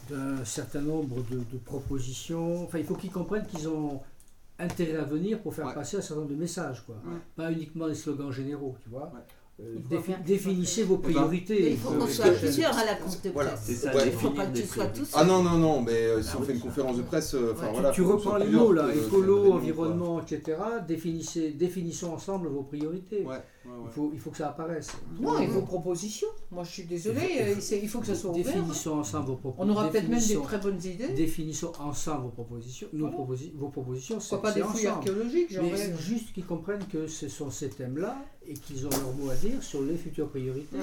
d'un 0.10 0.44
certain 0.46 0.82
nombre 0.82 1.24
de, 1.30 1.38
de, 1.38 1.58
propositions. 1.64 2.64
Enfin, 2.64 2.80
il 2.80 2.86
faut 2.86 2.96
qu'ils 2.96 3.12
comprennent 3.12 3.46
qu'ils 3.46 3.68
ont 3.68 4.02
intérêt 4.60 4.98
à 4.98 5.04
venir 5.04 5.40
pour 5.40 5.54
faire 5.54 5.74
passer 5.74 5.98
un 5.98 6.02
certain 6.02 6.22
nombre 6.22 6.34
de 6.34 6.40
messages, 6.40 6.84
quoi. 6.86 6.96
Pas 7.36 7.52
uniquement 7.52 7.88
des 7.88 7.96
slogans 7.96 8.32
généraux, 8.32 8.76
tu 8.84 8.90
vois. 8.90 9.12
Euh, 9.60 9.76
définissez 10.24 10.84
vos 10.84 10.98
priorités. 10.98 11.72
il 11.72 11.78
faut 11.78 11.90
qu'on 11.90 12.06
soit 12.06 12.30
plusieurs 12.30 12.78
à 12.78 12.86
la 12.86 12.94
conférence 12.94 13.24
de 13.24 13.30
presse. 13.32 13.84
il 14.06 14.06
ne 14.06 14.12
faut 14.12 14.30
pas 14.30 14.46
que 14.46 14.56
tu 14.56 14.68
sois 14.68 14.86
tous. 14.86 15.10
Ah 15.16 15.26
non, 15.26 15.42
non, 15.42 15.58
non, 15.58 15.82
mais 15.82 15.94
euh, 15.94 16.22
si 16.22 16.36
on 16.36 16.44
fait 16.44 16.54
une 16.54 16.60
conférence 16.60 16.98
de 16.98 17.02
presse, 17.02 17.34
euh, 17.34 17.54
enfin 17.54 17.72
voilà. 17.72 17.90
Tu, 17.90 18.04
reprends 18.04 18.38
les 18.38 18.46
mots 18.46 18.72
là, 18.72 18.90
écolo, 18.94 19.54
environnement, 19.54 20.22
etc. 20.22 20.60
Définissez, 20.88 21.52
définissons 21.52 22.14
ensemble 22.14 22.50
vos 22.50 22.62
priorités. 22.62 23.26
Il, 23.86 23.92
faut, 23.92 24.12
il 24.14 24.20
faut 24.20 24.32
que 24.32 24.38
ça 24.38 24.50
apparaisse. 24.50 24.92
Non, 25.20 25.40
il 25.40 25.50
faut 25.50 25.62
propositions. 25.62 26.28
Moi, 26.52 26.64
je 26.64 26.72
suis 26.72 26.84
désolé, 26.84 27.56
il 27.82 27.90
faut, 27.90 28.00
que 28.00 28.08
ça 28.08 28.16
soit 28.16 28.32
ouvert. 28.32 28.46
Définissons 28.46 29.00
ensemble 29.00 29.28
vos 29.28 29.36
propositions. 29.36 29.74
On 29.74 29.76
aura 29.76 29.90
peut-être 29.90 30.10
même 30.10 30.26
des 30.26 30.42
très 30.42 30.58
bonnes 30.58 30.84
idées. 30.84 31.10
Définissons 31.10 31.72
ensemble 31.80 32.24
vos 32.24 32.30
propositions. 32.30 32.88
Nos 32.94 33.10
vos 33.56 33.70
propositions, 33.70 34.20
c'est 34.20 34.42
pas 34.42 34.52
des 34.52 34.62
fouilles 34.62 34.88
archéologiques, 34.88 35.58
Mais 35.62 35.96
juste 35.98 36.34
qu'ils 36.34 36.46
comprennent 36.46 36.86
que 36.88 37.08
ce 37.08 37.28
sont 37.28 37.52
ces 37.52 37.70
thèmes-là 37.70 38.18
et 38.48 38.54
qu'ils 38.54 38.86
ont 38.86 38.90
leur 38.90 39.14
mot 39.14 39.30
à 39.30 39.36
dire 39.36 39.62
sur 39.62 39.82
les 39.82 39.98
futures 39.98 40.30
priorités 40.30 40.78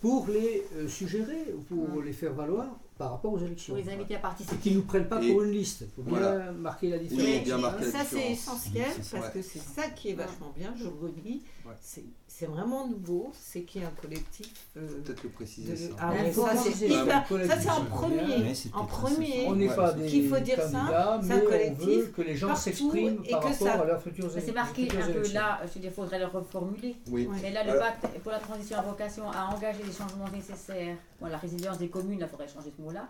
pour 0.00 0.26
les 0.28 0.64
euh, 0.76 0.88
suggérer, 0.88 1.54
pour 1.68 2.02
les 2.02 2.12
faire 2.12 2.32
valoir 2.32 2.66
par 2.98 3.10
rapport 3.10 3.32
aux 3.32 3.38
élections. 3.38 3.74
Pour 3.74 3.82
les 3.82 3.90
inviter 3.90 4.16
à 4.16 4.20
participer. 4.20 4.56
Qu'ils 4.56 4.72
ne 4.72 4.78
nous 4.78 4.84
prennent 4.84 5.08
pas 5.08 5.18
pour 5.18 5.42
une 5.42 5.50
liste. 5.50 5.82
Il 5.82 5.90
faut 5.90 6.10
bien 6.10 6.52
marquer 6.52 6.90
la 6.90 6.98
différence. 6.98 7.84
ça, 7.84 8.04
c'est 8.04 8.32
essentiel 8.32 8.90
parce 9.12 9.30
que 9.30 9.42
c'est 9.42 9.60
ça 9.60 9.88
qui 9.90 10.10
est 10.10 10.14
vachement 10.14 10.52
bien, 10.56 10.74
je 10.76 10.84
le 10.84 10.90
redis. 10.90 11.42
C'est 11.80 12.04
vraiment 12.42 12.86
nouveau, 12.88 13.30
c'est 13.32 13.62
qu'il 13.62 13.82
y 13.82 13.84
a 13.84 13.88
un 13.88 13.92
collectif. 13.92 14.52
Euh, 14.76 15.00
Peut-être 15.02 15.22
le 15.22 15.28
préciser. 15.30 15.76
ça, 15.76 15.94
ah, 16.00 16.12
ça 16.32 17.60
c'est 17.60 17.70
en 17.70 17.84
premier. 17.84 18.52
en 18.72 18.84
premier. 18.84 19.46
On 19.46 19.54
n'est 19.54 19.68
pas 19.68 19.92
des 19.92 20.06
qu'il 20.06 20.28
faut 20.28 20.40
dire 20.40 20.60
ça. 20.60 21.20
C'est 21.22 21.32
un 21.32 21.40
collectif. 21.40 22.12
que 22.12 22.22
les 22.22 22.36
gens 22.36 22.54
s'expriment 22.56 23.22
par 23.30 23.42
rapport 23.42 23.68
à 23.68 23.84
leurs 23.84 24.02
futurs 24.02 24.30
C'est 24.32 24.52
marqué 24.52 24.88
un 25.00 25.12
peu 25.12 25.32
là, 25.32 25.60
il 25.76 25.90
faudrait 25.90 26.18
le 26.18 26.26
reformuler. 26.26 26.96
Mais 27.08 27.50
là, 27.52 27.64
le 27.64 27.78
pacte 27.78 28.06
pour 28.20 28.32
la 28.32 28.40
transition 28.40 28.78
à 28.78 28.82
vocation 28.82 29.30
a 29.30 29.54
engagé 29.54 29.82
les 29.82 29.92
changements 29.92 30.28
nécessaires. 30.32 30.96
la 31.20 31.38
résilience 31.38 31.78
des 31.78 31.88
communes, 31.88 32.18
il 32.20 32.28
faudrait 32.28 32.48
changer 32.48 32.72
ce 32.76 32.82
mot-là. 32.82 33.08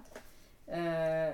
Euh, 0.70 1.32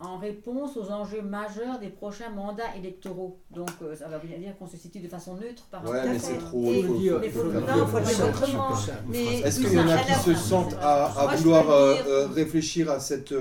en 0.00 0.16
réponse 0.18 0.76
aux 0.76 0.90
enjeux 0.90 1.22
majeurs 1.22 1.80
des 1.80 1.88
prochains 1.88 2.30
mandats 2.30 2.74
électoraux. 2.76 3.40
Donc 3.50 3.70
euh, 3.82 3.96
ça 3.96 4.06
va 4.08 4.18
bien 4.18 4.38
dire 4.38 4.56
qu'on 4.56 4.68
se 4.68 4.76
situe 4.76 5.00
de 5.00 5.08
façon 5.08 5.34
neutre 5.34 5.64
par 5.70 5.80
rapport 5.80 5.94
ouais, 5.94 6.08
mais 6.08 6.18
c'est 6.18 6.38
trop. 6.38 6.72
Il 6.72 6.86
faut, 6.86 6.98
dire, 6.98 7.20
il 7.24 7.30
faut, 7.30 7.42
le 7.44 7.60
dire 7.60 8.28
autrement. 8.28 8.70
Est-ce 9.12 9.60
qu'il 9.60 9.72
y 9.72 9.78
en 9.78 9.88
a 9.88 9.98
qui 9.98 10.14
se 10.14 10.34
sentent 10.34 10.76
à, 10.80 11.34
vouloir 11.36 11.68
euh, 11.70 12.26
réfléchir 12.28 12.90
à 12.90 13.00
cette 13.00 13.34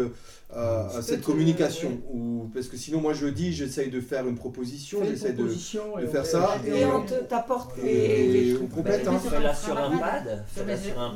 à, 0.55 1.01
cette 1.01 1.23
communication 1.23 2.01
ou 2.09 2.49
parce 2.53 2.67
que 2.67 2.77
sinon 2.77 3.01
moi 3.01 3.13
je 3.13 3.27
dis 3.27 3.51
j'essaye 3.51 3.89
de 3.89 3.99
faire 3.99 4.25
une 4.27 4.37
proposition 4.37 4.99
j'essaye 5.03 5.33
de, 5.33 5.43
de 5.43 6.07
faire 6.07 6.25
ça. 6.25 6.55
et, 6.65 6.85
on 6.85 7.03
t'apporte 7.27 7.77
et, 7.83 8.55
on 8.61 8.67
complète 8.67 9.05
hein. 9.07 9.19
fais-la 9.19 9.53
sur 9.53 9.77
un 9.77 9.97
pad. 9.97 10.45
Fais-la 10.47 10.77
sur 10.77 10.99
un 11.01 11.09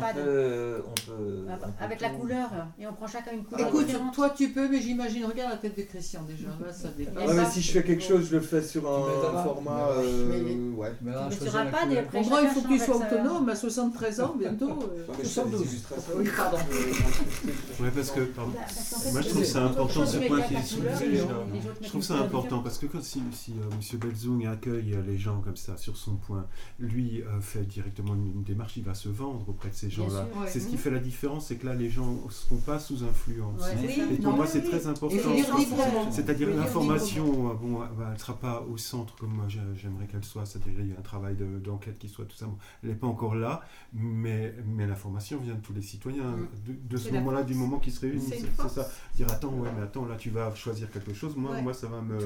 pad 0.00 0.16
on 0.18 1.10
peut, 1.10 1.46
avec 1.80 2.00
la 2.00 2.10
couleur 2.10 2.48
et 2.78 2.86
on 2.86 2.92
prend 2.92 3.08
chacun 3.08 3.32
une 3.32 3.44
couleur 3.44 3.68
écoute 3.68 3.88
toi 4.14 4.30
tu 4.30 4.50
peux 4.50 4.68
mais 4.68 4.80
j'imagine 4.80 5.24
regarde 5.24 5.50
la 5.50 5.56
tête 5.58 5.76
de 5.76 5.82
Christian 5.82 6.22
déjà 6.22 6.48
là 6.64 6.72
ça 6.72 6.88
dépasse 6.96 7.26
ouais, 7.26 7.34
mais 7.34 7.46
si 7.50 7.60
je 7.60 7.72
fais 7.72 7.82
quelque 7.82 8.04
chose 8.04 8.28
je 8.30 8.36
le 8.36 8.40
fais 8.40 8.62
sur 8.62 8.88
un 8.88 9.42
format 9.42 9.88
euh, 9.98 10.70
ouais. 10.76 10.92
Sur 11.42 11.56
un 11.56 11.66
pad 11.66 11.90
et 11.90 11.98
après 11.98 12.20
il 12.20 12.48
faut 12.50 12.60
que 12.60 12.68
tu 12.68 12.78
sois 12.78 12.96
autonome 12.98 13.48
à 13.48 13.56
73 13.56 14.20
ans 14.20 14.36
bientôt 14.38 14.78
72 15.24 15.66
oui 16.16 16.28
pardon. 16.36 16.58
Parce 17.94 18.10
que 18.10 18.20
Moi, 19.12 19.20
je 19.20 19.28
trouve 19.28 19.44
ça 19.44 19.64
important 19.64 20.06
ce 20.06 20.18
point 20.18 20.42
qui 20.42 20.54
est 20.54 20.62
soulevé. 20.62 21.20
Je 21.82 21.88
trouve 21.88 22.02
ça 22.02 22.18
important 22.18 22.60
parce 22.60 22.78
que 22.78 22.86
quand 22.86 23.02
si, 23.02 23.22
si 23.32 23.52
euh, 23.52 23.70
M. 23.70 23.98
Belzung 23.98 24.46
accueille 24.46 24.96
les 25.06 25.18
gens 25.18 25.40
comme 25.40 25.56
ça 25.56 25.76
sur 25.76 25.96
son 25.96 26.16
point, 26.16 26.46
lui 26.78 27.22
euh, 27.22 27.40
fait 27.40 27.64
directement 27.64 28.14
une, 28.14 28.42
démarche, 28.42 28.76
il 28.76 28.84
va 28.84 28.94
se 28.94 29.08
vendre 29.08 29.48
auprès 29.48 29.70
de 29.70 29.74
ces 29.74 29.90
gens-là. 29.90 30.26
C'est 30.46 30.60
ce 30.60 30.68
qui 30.68 30.76
fait 30.76 30.90
la 30.90 30.98
différence, 30.98 31.46
c'est 31.46 31.56
que 31.56 31.66
là, 31.66 31.74
les 31.74 31.90
gens 31.90 32.18
ne 32.24 32.30
seront 32.30 32.56
pas 32.56 32.78
sous 32.78 33.04
influence. 33.04 33.62
Et 34.10 34.16
pour 34.16 34.32
moi, 34.32 34.46
c'est 34.46 34.62
très 34.62 34.86
important. 34.86 35.16
C'est-à-dire 36.10 36.50
l'information, 36.50 37.50
euh, 37.50 37.54
bon, 37.54 37.80
elle 37.82 38.12
ne 38.12 38.18
sera 38.18 38.34
pas 38.34 38.64
au 38.70 38.76
centre 38.76 39.14
comme 39.16 39.34
moi 39.34 39.46
j'aimerais 39.48 40.06
qu'elle 40.06 40.24
soit. 40.24 40.46
C'est-à-dire 40.46 40.80
il 40.80 40.88
y 40.90 40.92
a 40.92 40.98
un 40.98 41.02
travail 41.02 41.36
d'enquête 41.64 41.98
qui 41.98 42.08
soit 42.08 42.24
tout 42.24 42.36
ça. 42.36 42.46
elle 42.82 42.90
n'est 42.90 42.94
pas 42.94 43.06
encore 43.06 43.34
là, 43.34 43.62
mais, 43.92 44.54
mais 44.66 44.86
l'information 44.86 45.38
vient 45.38 45.54
de 45.54 45.60
tous 45.60 45.72
les 45.72 45.82
citoyens. 45.82 46.24
Mm. 46.24 46.48
De, 46.88 46.96
ce 46.96 47.10
moment-là, 47.10 47.42
du 47.42 47.54
moment 47.54 47.78
qu'ils 47.78 47.92
se 47.92 48.00
réunissent 48.00 48.33
c'est 48.38 48.68
ça. 48.68 48.88
Dire 49.14 49.30
attends, 49.30 49.52
ouais, 49.54 49.70
mais 49.76 49.82
attends, 49.82 50.06
là 50.06 50.16
tu 50.16 50.30
vas 50.30 50.54
choisir 50.54 50.90
quelque 50.90 51.14
chose. 51.14 51.36
Moi, 51.36 51.60
moi 51.60 51.74
ça 51.74 51.86
va 51.86 52.00
me. 52.00 52.18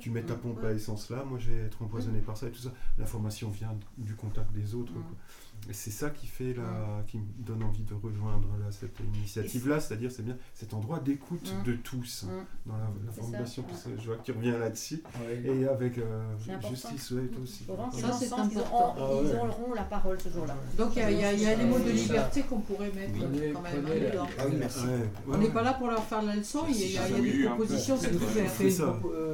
Tu 0.00 0.10
mets 0.10 0.22
ta 0.22 0.34
pompe 0.34 0.62
à 0.64 0.72
essence 0.72 1.10
là, 1.10 1.24
moi 1.24 1.38
je 1.38 1.50
vais 1.50 1.66
être 1.66 1.82
empoisonné 1.82 2.20
par 2.20 2.36
ça 2.36 2.46
et 2.46 2.50
tout 2.50 2.60
ça. 2.60 2.72
L'information 2.98 3.50
vient 3.50 3.74
du 3.98 4.14
contact 4.14 4.52
des 4.52 4.74
autres. 4.74 4.92
Et 4.92 5.43
c'est 5.72 5.90
ça 5.90 6.10
qui 6.10 6.26
fait 6.26 6.54
la, 6.54 7.02
qui 7.06 7.18
me 7.18 7.24
donne 7.38 7.62
envie 7.62 7.82
de 7.82 7.94
rejoindre 7.94 8.48
là, 8.60 8.66
cette 8.70 8.98
initiative-là, 9.16 9.80
c'est-à-dire 9.80 10.10
c'est 10.10 10.22
bien 10.22 10.36
cet 10.54 10.74
endroit 10.74 11.00
d'écoute 11.00 11.52
de 11.64 11.74
tous 11.74 12.26
dans 12.66 12.74
la, 12.74 13.12
formation. 13.12 13.64
Je 13.98 14.06
vois 14.06 14.16
que 14.16 14.22
tu 14.22 14.32
reviens 14.32 14.58
là-dessus. 14.58 15.02
Et 15.44 15.66
avec 15.66 15.98
euh, 15.98 16.22
justice 16.68 17.10
ouais, 17.12 17.30
aussi. 17.42 17.64
Ça, 17.92 18.12
c'est 18.12 18.32
important. 18.32 19.22
Ils, 19.22 19.32
ah 19.34 19.44
auront 19.44 19.74
la 19.74 19.84
parole 19.84 20.20
ce 20.20 20.28
jour-là. 20.28 20.56
Donc 20.76 20.92
il 20.96 21.18
y, 21.18 21.24
a, 21.24 21.56
des 21.56 21.64
mots 21.64 21.78
de 21.78 21.90
liberté 21.90 22.42
qu'on 22.42 22.60
pourrait 22.60 22.92
mettre 22.92 23.12
quand 23.18 23.62
même 23.62 23.84
dedans. 23.84 24.26
Ah 24.38 24.42
oui, 24.46 24.56
merci. 24.58 24.84
On 25.28 25.38
n'est 25.38 25.50
pas 25.50 25.62
là 25.62 25.74
pour 25.74 25.88
leur 25.88 26.04
faire 26.04 26.22
la 26.22 26.36
leçon, 26.36 26.60
il 26.68 26.92
y 26.92 26.98
a, 26.98 27.08
des 27.08 27.44
propositions, 27.44 27.96
c'est 27.96 28.14
ouvert. 28.14 28.50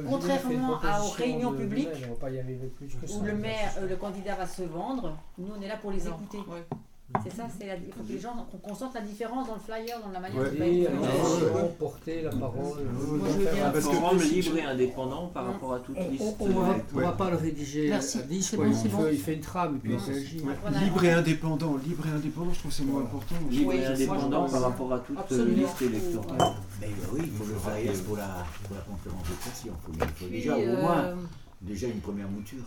Contrairement 0.07 0.79
aux 1.03 1.09
réunions 1.11 1.53
publiques 1.53 1.89
où 3.13 3.23
le 3.23 3.35
maire, 3.35 3.73
euh, 3.79 3.87
le 3.87 3.95
candidat 3.95 4.35
va 4.35 4.47
se 4.47 4.63
vendre, 4.63 5.17
nous 5.37 5.53
on 5.57 5.61
est 5.61 5.67
là 5.67 5.77
pour 5.77 5.91
les 5.91 6.07
écouter. 6.07 6.20
C'est 7.23 7.35
ça, 7.35 7.47
c'est 7.59 7.67
il 7.85 7.93
faut 7.93 8.03
que 8.03 8.13
les 8.13 8.19
gens 8.19 8.47
qu'on 8.63 8.73
la 8.93 9.01
différence 9.01 9.47
dans 9.47 9.55
le 9.55 9.59
flyer, 9.59 9.99
dans 10.01 10.11
la 10.11 10.19
manière 10.19 10.43
de 10.43 10.61
euh, 10.61 11.67
porter 11.77 12.21
la 12.21 12.29
parole. 12.29 12.83
Moi, 12.93 13.27
je 13.29 14.19
veux 14.19 14.33
libre 14.35 14.57
et 14.57 14.63
indépendant 14.63 15.27
par 15.27 15.45
rapport 15.45 15.73
à 15.73 15.79
toute 15.79 15.97
liste. 16.09 16.23
On 16.39 16.47
ne 16.47 17.01
va 17.01 17.11
pas 17.11 17.29
le 17.29 17.35
rédiger 17.35 17.91
10, 17.91 18.55
il, 19.11 19.19
fait, 19.19 19.33
une 19.33 19.41
trame 19.41 19.75
et 19.75 19.79
puis 19.79 19.93
il 19.93 19.97
réagit. 19.97 20.41
Libre 20.83 21.03
et 21.03 21.11
indépendant, 21.11 21.75
libre 21.77 22.07
et 22.07 22.15
indépendant, 22.15 22.53
je 22.53 22.59
trouve 22.59 22.71
que 22.71 22.77
c'est 22.77 22.85
moins 22.85 23.01
important. 23.01 23.35
Libre 23.49 23.73
et 23.73 23.85
indépendant 23.85 24.49
par 24.49 24.61
rapport 24.61 24.93
à 24.93 24.99
toute 24.99 25.31
liste 25.31 25.81
électorale. 25.81 26.53
Mais 26.79 26.87
oui, 27.13 27.21
il 27.25 27.31
faut 27.31 27.45
le 27.45 27.55
flyer 27.55 27.93
pour 28.03 28.17
la 28.17 28.45
conférence 28.87 29.27
de 29.29 29.33
presse, 29.35 29.63
il 29.65 29.71
faut 30.15 30.29
déjà 30.29 30.57
au 30.57 30.81
moins. 30.81 31.03
euh, 31.03 31.15
déjà 31.61 31.87
une 31.87 31.99
première 31.99 32.29
mouture. 32.29 32.63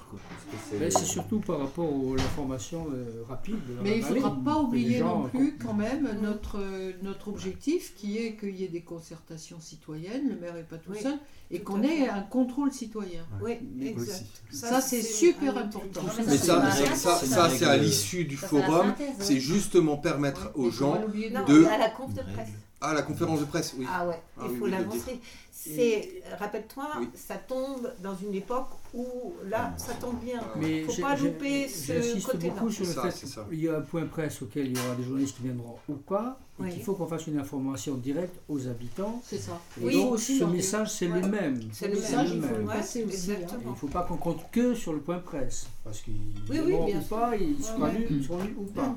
C'est 0.70 0.90
surtout 1.04 1.40
par 1.40 1.58
rapport 1.58 1.88
à 1.88 2.16
l'information 2.16 2.86
euh, 2.92 3.24
rapide. 3.28 3.56
Mais 3.82 3.98
il 3.98 4.02
ne 4.02 4.06
faudra 4.06 4.36
pas 4.44 4.58
oublier 4.58 5.00
non 5.00 5.28
plus 5.28 5.56
quand 5.58 5.74
même 5.74 6.08
notre, 6.22 6.60
notre 7.02 7.28
objectif 7.28 7.94
qui 7.96 8.18
est 8.18 8.36
qu'il 8.36 8.56
y 8.56 8.64
ait 8.64 8.68
des 8.68 8.82
concertations 8.82 9.60
citoyennes, 9.60 10.28
le 10.28 10.36
maire 10.36 10.54
n'est 10.54 10.62
pas 10.62 10.78
tout 10.78 10.94
seul, 10.94 11.18
et 11.50 11.60
qu'on 11.60 11.82
ait 11.82 12.08
un 12.08 12.22
contrôle 12.22 12.72
citoyen. 12.72 13.26
Oui, 13.42 13.58
exact. 13.80 14.42
Ça, 14.50 14.80
c'est 14.80 15.02
super 15.02 15.58
important. 15.58 16.02
Mais 16.26 16.36
ça, 16.36 16.70
ça, 16.94 17.16
ça, 17.16 17.50
c'est 17.50 17.66
à 17.66 17.76
l'issue 17.76 18.24
du 18.24 18.36
forum, 18.36 18.94
c'est 19.18 19.40
justement 19.40 19.96
permettre 19.96 20.52
aux 20.54 20.70
gens 20.70 21.00
de... 21.48 21.64
À 21.64 21.78
la 21.78 21.90
conf 21.90 22.14
de 22.14 22.22
presse. 22.22 22.50
Ah, 22.86 22.92
la 22.92 23.02
conférence 23.02 23.40
de 23.40 23.46
presse, 23.46 23.74
oui. 23.78 23.86
Ah 23.90 24.06
ouais, 24.06 24.20
ah 24.38 24.44
il 24.50 24.58
faut 24.58 24.66
la 24.66 24.82
montrer. 24.82 25.18
C'est, 25.50 26.22
rappelle-toi, 26.38 26.86
ça 27.14 27.36
tombe 27.36 27.90
dans 28.02 28.14
une 28.14 28.34
époque 28.34 28.68
où 28.92 29.32
là, 29.48 29.72
ça 29.78 29.94
tombe 29.94 30.18
bien. 30.22 30.40
Il 30.60 30.82
ne 30.82 30.86
faut 30.86 31.00
pas 31.00 31.16
louper 31.16 31.66
ce 31.68 32.22
côté-là. 32.26 32.52
beaucoup 32.52 32.70
sur 32.70 32.84
le 32.84 33.10
fait 33.10 33.26
qu'il 33.48 33.60
y 33.60 33.68
a 33.68 33.78
un 33.78 33.80
point 33.80 34.04
presse 34.04 34.42
auquel 34.42 34.66
il 34.66 34.76
y 34.76 34.80
aura 34.80 34.94
des 34.96 35.04
journalistes 35.04 35.36
qui 35.36 35.44
viendront 35.44 35.76
ou 35.88 35.94
pas. 35.94 36.38
Oui. 36.58 36.68
Il 36.76 36.82
faut 36.82 36.94
qu'on 36.94 37.06
fasse 37.06 37.26
une 37.26 37.38
information 37.38 37.94
directe 37.94 38.36
aux 38.48 38.68
habitants. 38.68 39.20
C'est 39.24 39.38
ça. 39.38 39.58
Et 39.80 39.84
oui, 39.84 39.94
donc, 39.94 40.12
aussi, 40.12 40.38
ce 40.38 40.44
message, 40.44 40.92
c'est 40.92 41.08
le 41.08 41.22
même. 41.22 41.60
C'est 41.72 41.88
le 41.88 41.94
message, 41.94 42.30
il 42.34 42.42
faut 42.42 42.56
le 42.56 42.64
passer 42.64 43.04
aussi. 43.04 43.32
Il 43.62 43.70
ne 43.70 43.74
faut 43.74 43.88
pas 43.88 44.02
qu'on 44.02 44.18
compte 44.18 44.50
que 44.52 44.74
sur 44.74 44.92
le 44.92 45.00
point 45.00 45.18
presse. 45.18 45.66
Parce 45.82 46.00
qu'ils 46.00 46.14
oui, 46.50 46.60
oui, 46.64 46.74
ou 46.74 47.00
pas, 47.08 47.34
ils 47.36 47.64
seront 47.64 47.86
lus 47.86 48.56
ou 48.58 48.64
pas. 48.64 48.94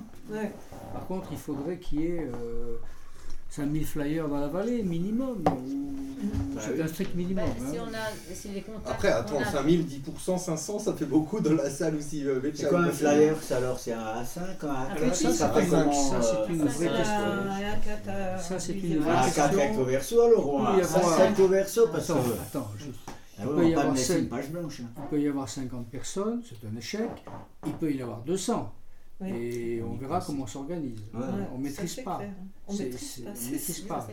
Par 0.94 1.08
contre, 1.08 1.30
il 1.32 1.38
faudrait 1.38 1.78
qu'il 1.78 2.02
y 2.02 2.06
ait... 2.08 2.30
Euh, 2.34 2.76
5000 3.58 3.86
flyers 3.86 4.28
dans 4.28 4.40
la 4.40 4.48
vallée, 4.48 4.84
minimum. 4.84 5.42
Bah 5.44 5.52
c'est 6.60 6.80
un 6.80 6.88
strict 6.88 7.16
minimum. 7.16 7.46
Bah, 7.46 7.52
hein. 7.60 7.70
si 7.72 7.80
on 7.80 7.88
a, 7.88 8.36
si 8.36 8.48
les 8.50 8.64
Après, 8.86 9.10
attends, 9.10 9.44
5000, 9.44 9.86
10%, 9.86 10.38
500, 10.38 10.80
ça 10.80 10.94
fait 10.94 11.06
beaucoup 11.06 11.40
dans 11.40 11.54
la 11.54 11.70
salle 11.70 11.96
aussi. 11.96 12.24
Euh, 12.24 12.40
c'est 12.54 12.70
quoi 12.70 12.82
un 12.82 12.92
flyer 12.92 13.36
alors 13.52 13.80
C'est 13.80 13.94
un 13.94 14.22
A5 14.22 14.40
un, 14.62 15.10
A4 15.10 15.14
Ça, 15.14 15.34
ça, 15.34 15.50
fait 15.50 15.66
comment 15.66 15.92
Ça, 15.92 16.22
c'est 16.22 16.54
une 16.54 16.66
vraie 16.66 16.88
question. 16.88 17.20
Ça, 18.38 18.60
c'est 18.60 18.74
une 18.74 19.00
vraie 19.00 19.26
question. 19.26 19.44
Un 19.44 19.48
4 19.50 19.56
recto 19.56 19.86
verso 19.86 20.22
alors 20.22 20.68
Un 20.68 20.84
5 20.84 21.18
recto 21.18 21.48
verso 21.48 21.88
parce 21.88 22.08
que. 22.08 22.14
Attends, 22.14 22.72
juste. 22.78 23.00
Ah 23.40 23.44
il, 23.44 23.56
peut 23.56 23.70
y 23.70 23.76
avoir 23.76 23.98
5, 23.98 24.30
page 24.30 24.50
blanche, 24.50 24.82
hein. 24.82 24.90
il 24.98 25.10
peut 25.10 25.22
y 25.22 25.28
avoir 25.28 25.48
50 25.48 25.92
personnes, 25.92 26.42
c'est 26.44 26.68
un 26.68 26.76
échec. 26.76 27.08
Il 27.68 27.74
peut 27.74 27.92
y 27.92 28.02
avoir 28.02 28.22
200 28.22 28.74
et 29.26 29.82
on 29.82 29.96
verra 29.96 30.22
comment 30.22 30.44
on 30.44 30.48
s'organise. 30.48 31.00
on 31.14 31.58
ne 31.58 31.64
maîtrise 31.64 31.96
pas. 31.98 32.22
On 32.68 32.74
ne 32.74 32.80
maîtrise 32.80 33.86
pas. 33.88 34.08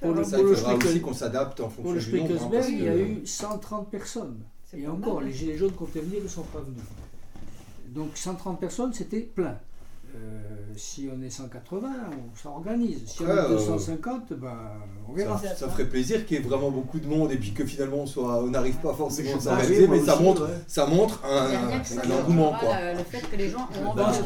Pour 0.00 0.12
le, 0.12 0.24
ça, 0.24 0.40
il 0.40 0.54
faudra 0.54 0.74
aussi 0.74 1.00
qu'on 1.00 1.12
s'adapte 1.12 1.60
en 1.60 1.68
fonction 1.68 1.94
du 1.94 2.22
nombre. 2.22 2.56
Hein, 2.56 2.66
il 2.68 2.82
y 2.82 2.88
a 2.88 2.96
eu 2.96 3.26
130 3.26 3.90
personnes. 3.90 4.40
Et 4.76 4.88
encore, 4.88 5.20
les 5.20 5.32
gilets 5.32 5.56
jaunes 5.56 5.72
qu'on 5.72 5.84
venir 5.84 6.22
ne 6.22 6.28
sont 6.28 6.42
pas 6.42 6.60
venus. 6.60 6.82
Donc 7.88 8.16
130 8.16 8.58
personnes, 8.58 8.92
c'était 8.92 9.20
plein. 9.20 9.56
Euh, 10.14 10.38
si 10.76 11.08
on 11.12 11.20
est 11.22 11.30
180, 11.30 11.88
on 12.12 12.36
s'organise. 12.36 13.02
Si 13.06 13.22
on 13.22 13.30
est 13.30 13.48
250, 13.48 14.32
ben, 14.34 14.50
on 15.08 15.12
verra. 15.12 15.38
Ça, 15.38 15.68
ferait 15.68 15.88
plaisir 15.88 16.24
qu'il 16.26 16.36
y 16.36 16.40
ait 16.40 16.42
vraiment 16.42 16.70
beaucoup 16.70 17.00
de 17.00 17.06
monde 17.06 17.32
et 17.32 17.36
puis 17.36 17.52
que 17.52 17.64
finalement 17.64 18.04
on 18.16 18.46
n'arrive 18.48 18.76
pas 18.76 18.94
forcément 18.94 19.36
à 19.36 19.40
s'organiser, 19.40 19.88
mais 19.88 20.00
ça 20.00 20.16
montre, 20.16 20.48
ça 20.66 20.86
montre 20.86 21.22
un, 21.24 22.10
engouement. 22.10 22.54
Le 22.62 23.02
fait 23.04 23.28
que 23.28 23.36
les 23.36 23.50
gens 23.50 23.68
ont 23.82 23.88
envie 23.88 24.18
de 24.18 24.24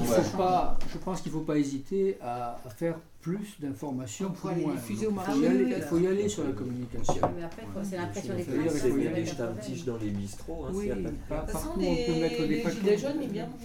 Je 0.93 0.98
pense 0.98 1.20
qu'il 1.20 1.32
ne 1.32 1.39
faut 1.39 1.44
pas 1.44 1.56
hésiter 1.56 2.19
à, 2.23 2.59
faire 2.77 2.98
plus 3.20 3.57
d'informations 3.61 4.31
pour 4.31 4.53
moins. 4.53 4.74
diffuser 4.74 5.07
au 5.07 5.11
marché. 5.11 5.32
Il 5.35 5.82
faut 5.82 5.99
y 5.99 6.07
aller 6.07 6.28
sur 6.28 6.45
la 6.45 6.53
communication. 6.53 7.20
Mais 7.36 7.43
après, 7.43 7.62
c'est 7.82 7.97
l'impression 7.97 8.35
des 8.35 8.45
classes. 8.45 8.82
C'est 8.82 8.90
des 8.90 9.61
tiges 9.61 9.85
dans 9.85 9.97
les 9.97 10.11
bistrots. 10.11 10.66
Hein, 10.66 10.73
oui, 10.73 10.89
pas 10.89 11.40
de 11.40 11.53
partout 11.53 11.69
on 11.74 11.78
peut 11.78 12.20
mettre 12.20 12.43
des 12.43 12.49
Les 12.49 12.70
gilets 12.70 12.99
jaunes, 12.99 13.23
ils 13.23 13.28
viendront. 13.31 13.59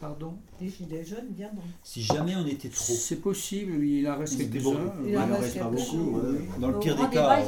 Pardon 0.00 0.34
Les 0.60 0.68
gilets 0.68 1.04
jaunes 1.04 1.28
viendront. 1.36 1.62
Si 1.82 2.02
jamais 2.02 2.34
on 2.36 2.46
était 2.46 2.68
trop. 2.68 2.94
C'est 2.94 3.16
possible, 3.16 3.84
il 3.84 4.08
en 4.08 4.18
reste 4.18 4.38
quelques-uns. 4.38 4.92
Il 5.06 5.18
en 5.18 5.26
reste 5.26 5.58
pas 5.58 5.68
beaucoup. 5.68 6.20
Dans 6.58 6.68
le 6.68 6.78
pire 6.78 6.96
des 6.96 7.14
cas, 7.14 7.38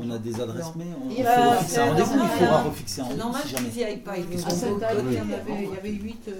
on 0.00 0.10
a 0.10 0.18
des 0.18 0.40
adresses 0.40 0.74
mails. 0.76 0.86
Il 1.10 1.24
faut 1.24 1.50
refixer 1.50 1.78
un 1.78 1.90
rendez-vous, 1.90 2.14
il 2.14 2.38
faudra 2.38 2.62
refixer 2.62 3.00
un 3.00 3.04
rendez-vous. 3.04 3.38
si 3.42 3.48
jamais. 3.48 3.68
n'y 3.68 3.84
aillent 3.84 3.96
pas. 3.98 4.16
Il 4.16 4.24
y 4.24 5.76
avait 5.76 5.90
8 5.90 6.30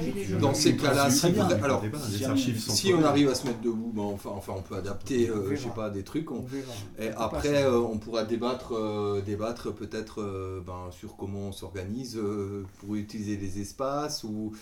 gilets 0.00 0.24
jaunes. 0.24 0.40
Dans 0.40 0.54
ces 0.54 0.76
cas-là, 0.76 1.08
alors 1.62 1.84
si 2.58 2.94
on 2.94 3.04
arrive 3.04 3.28
à 3.28 3.34
se 3.34 3.46
mettre 3.46 3.60
debout, 3.60 3.79
enfin 3.96 4.52
on 4.56 4.62
peut 4.62 4.76
adapter, 4.76 5.30
je 5.50 5.56
sais 5.56 5.68
pas, 5.74 5.90
des 5.90 6.02
trucs. 6.02 6.28
Et 6.98 7.08
après, 7.16 7.66
on 7.66 7.98
pourra 7.98 8.24
débattre, 8.24 9.22
débattre 9.24 9.74
peut-être 9.74 10.22
ben, 10.66 10.90
sur 10.90 11.16
comment 11.16 11.48
on 11.48 11.52
s'organise 11.52 12.20
pour 12.78 12.94
utiliser 12.94 13.36
les 13.36 13.60
espaces 13.60 14.24
ou 14.24 14.52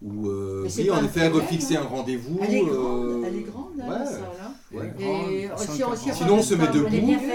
ou 0.00 0.28
euh, 0.28 0.68
oui, 0.76 0.90
en 0.92 1.04
effet, 1.04 1.26
refixer 1.26 1.76
un 1.76 1.82
rendez-vous. 1.82 2.38
Elle 2.40 2.54
est 2.54 2.64
grande, 2.64 3.24
elle 3.26 3.36
est 3.36 3.42
grande 3.42 3.76
là, 3.76 4.06
ça, 4.06 4.20
là. 4.20 4.52
Ouais. 4.70 4.92
Et 5.00 5.48
si 5.56 5.82
Sinon, 6.12 6.34
on 6.34 6.42
se 6.42 6.54
met 6.54 6.68
debout, 6.68 6.88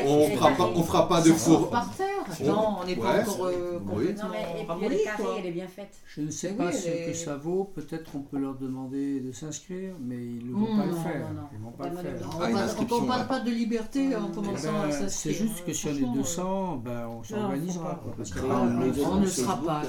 on 0.06 0.30
fera 0.30 0.51
pas, 0.51 0.72
on 0.75 0.83
fera 0.83 1.09
pas 1.09 1.22
de 1.22 1.32
four. 1.32 1.69
par 1.69 1.90
terre. 1.95 2.08
Non, 2.45 2.77
on 2.82 2.85
n'est 2.85 2.95
pas 2.95 3.22
encore 3.22 3.45
euh, 3.48 3.80
complètement 3.80 4.24
non, 4.25 4.30
mais, 4.32 4.66
ramolli, 4.66 4.85
elle 4.85 4.93
est 4.93 5.03
carrée, 5.03 5.24
elle 5.40 5.45
est 5.48 5.51
bien 5.51 5.67
faite. 5.67 5.93
Je 6.06 6.22
ne 6.22 6.30
sais 6.30 6.50
pas 6.50 6.72
ce 6.72 6.88
que 6.88 7.14
ça 7.14 7.35
vaut. 7.35 7.72
Peut-être 7.75 8.11
qu'on 8.11 8.19
peut 8.19 8.38
leur 8.38 8.56
demander 8.56 9.19
de 9.19 9.32
s'inscrire, 9.32 9.95
mais 10.00 10.17
ils 10.17 10.48
ne 10.48 10.53
vont 10.53 10.77
pas 10.77 10.85
le 10.85 10.93
faire. 10.93 11.27
Ils 11.53 11.59
vont 11.59 11.72
pas 11.72 11.90
le 11.90 11.98
faire. 11.98 12.92
On 12.92 13.01
ne 13.01 13.08
parle 13.08 13.27
pas 13.27 13.40
de 13.40 13.51
liberté 13.51 14.16
en 14.16 14.27
commençant 14.27 14.82
à 14.82 14.92
s'inscrire. 14.92 15.09
C'est 15.09 15.33
juste 15.33 15.66
que 15.66 15.74
si 15.74 15.88
on 15.88 15.95
est 15.95 16.16
200, 16.16 16.82
ben, 16.85 17.08
on 17.08 17.24
s'organisera. 17.24 18.00
On 18.16 19.19
ne 19.19 19.25
sera 19.25 19.58
pas. 19.58 19.82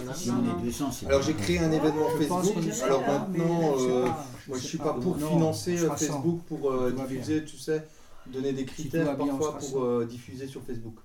Alors 1.06 1.22
j'ai 1.22 1.34
créé 1.34 1.58
un 1.58 1.70
événement 1.70 2.08
Facebook. 2.18 2.63
Alors 2.82 3.00
maintenant, 3.00 3.74
euh, 3.78 4.06
moi 4.48 4.58
je 4.58 4.64
suis 4.64 4.78
pas 4.78 4.94
pour 4.94 5.16
financer 5.16 5.78
euh, 5.82 5.90
Facebook 5.90 6.40
pour 6.46 6.72
diffuser, 6.92 7.44
tu 7.44 7.56
sais, 7.56 7.86
donner 8.26 8.52
des 8.52 8.64
critères 8.64 9.16
parfois 9.16 9.58
pour 9.58 10.04
diffuser 10.04 10.46
sur 10.46 10.62
Facebook. 10.62 10.96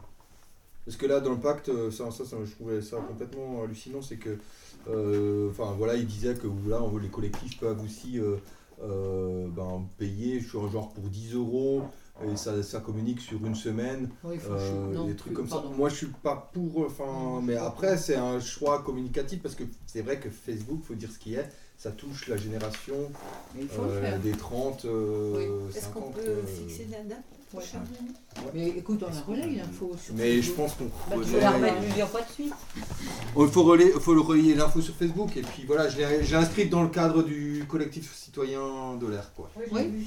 Parce 0.89 0.97
que 0.97 1.05
là, 1.05 1.19
dans 1.19 1.29
le 1.29 1.37
pacte, 1.37 1.69
euh, 1.69 1.91
ça, 1.91 2.09
ça, 2.09 2.23
je 2.43 2.51
trouvais 2.51 2.81
ça 2.81 2.97
complètement 2.97 3.61
hallucinant, 3.61 4.01
c'est 4.01 4.17
que, 4.17 4.39
euh, 4.89 5.51
enfin 5.51 5.75
voilà, 5.77 5.93
il 5.95 6.07
disait 6.07 6.33
que 6.33 6.47
là, 6.67 6.81
les 6.99 7.09
collectifs 7.09 7.59
peuvent 7.59 7.83
aussi 7.83 8.19
euh, 8.19 9.47
ben, 9.49 9.85
payer, 9.99 10.41
genre 10.41 10.89
pour 10.89 11.03
10 11.03 11.35
euros, 11.35 11.83
et 12.27 12.35
ça, 12.35 12.61
ça, 12.63 12.79
communique 12.79 13.21
sur 13.21 13.45
une 13.45 13.55
semaine, 13.55 14.09
des 15.05 15.15
trucs 15.15 15.33
comme 15.33 15.49
ça. 15.49 15.63
Moi, 15.75 15.89
je 15.89 15.95
suis 15.95 16.07
pas 16.07 16.49
pour, 16.53 16.85
enfin, 16.85 17.41
mais 17.43 17.55
après, 17.55 17.97
c'est 17.97 18.15
un 18.15 18.39
choix 18.39 18.81
communicatif 18.83 19.41
parce 19.41 19.55
que 19.55 19.63
c'est 19.85 20.01
vrai 20.01 20.19
que 20.19 20.29
Facebook, 20.29 20.83
faut 20.83 20.95
dire 20.95 21.11
ce 21.11 21.19
qui 21.19 21.35
est, 21.35 21.49
ça 21.77 21.91
touche 21.91 22.27
la 22.27 22.37
génération 22.37 22.95
des 24.23 24.31
30, 24.31 24.85
Est-ce 25.75 25.87
qu'on 25.89 26.11
peut 26.11 26.41
fixer 26.45 26.87
la 26.91 27.03
date 27.03 27.23
mais 28.53 28.67
écoute, 28.69 29.03
on 29.03 29.07
a 29.11 29.21
relayé 29.21 29.57
l'info 29.57 29.95
sur 30.01 30.13
Mais 30.13 30.41
je 30.41 30.51
pense 30.51 30.75
qu'on 30.75 30.85
bah, 30.85 31.15
peux 31.23 31.39
la 31.39 31.51
remettre 31.51 31.81
plusieurs 31.81 32.09
fois 32.09 32.21
de 32.21 32.31
suite. 32.31 32.53
Il 33.37 33.47
faut, 33.47 33.63
relayer, 33.63 33.91
faut 33.91 34.13
le 34.13 34.21
relayer 34.21 34.53
l'info 34.53 34.81
sur 34.81 34.93
Facebook 34.93 35.35
et 35.35 35.41
puis 35.41 35.65
voilà, 35.65 35.89
je 35.89 35.97
l'ai 35.97 36.35
inscrite 36.35 36.69
dans 36.69 36.83
le 36.83 36.89
cadre 36.89 37.23
du 37.23 37.65
collectif 37.67 38.15
citoyen 38.15 38.95
de 38.97 39.07
l'air. 39.07 39.31
Quoi. 39.35 39.49
Oui, 39.71 40.05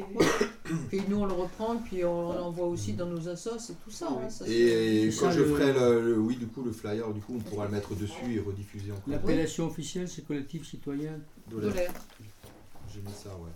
puis 0.88 1.02
nous 1.08 1.18
on 1.18 1.26
le 1.26 1.32
reprend, 1.32 1.76
puis 1.76 2.04
on 2.04 2.32
l'envoie 2.32 2.66
aussi 2.66 2.92
dans 2.94 3.06
nos 3.06 3.28
assos 3.28 3.70
et 3.70 3.74
tout 3.84 3.90
ça. 3.90 4.08
Hein, 4.08 4.28
ça 4.30 4.44
et, 4.48 5.10
quand 5.18 5.30
je 5.30 5.44
ferai 5.44 5.72
le, 5.72 6.18
oui, 6.18 6.36
du 6.36 6.46
coup, 6.46 6.62
le 6.62 6.72
flyer, 6.72 7.12
du 7.12 7.20
coup, 7.20 7.34
on 7.36 7.40
pourra 7.40 7.66
le 7.66 7.72
mettre 7.72 7.94
dessus 7.94 8.34
et 8.34 8.40
rediffuser 8.40 8.92
encore. 8.92 9.04
L'appellation 9.06 9.66
officielle, 9.66 10.08
c'est 10.08 10.26
collectif 10.26 10.66
citoyen 10.66 11.18
de 11.50 11.68
l'air. 11.68 11.92
J'ai 12.92 13.00
mis 13.00 13.12
ça, 13.12 13.30
ouais. 13.30 13.50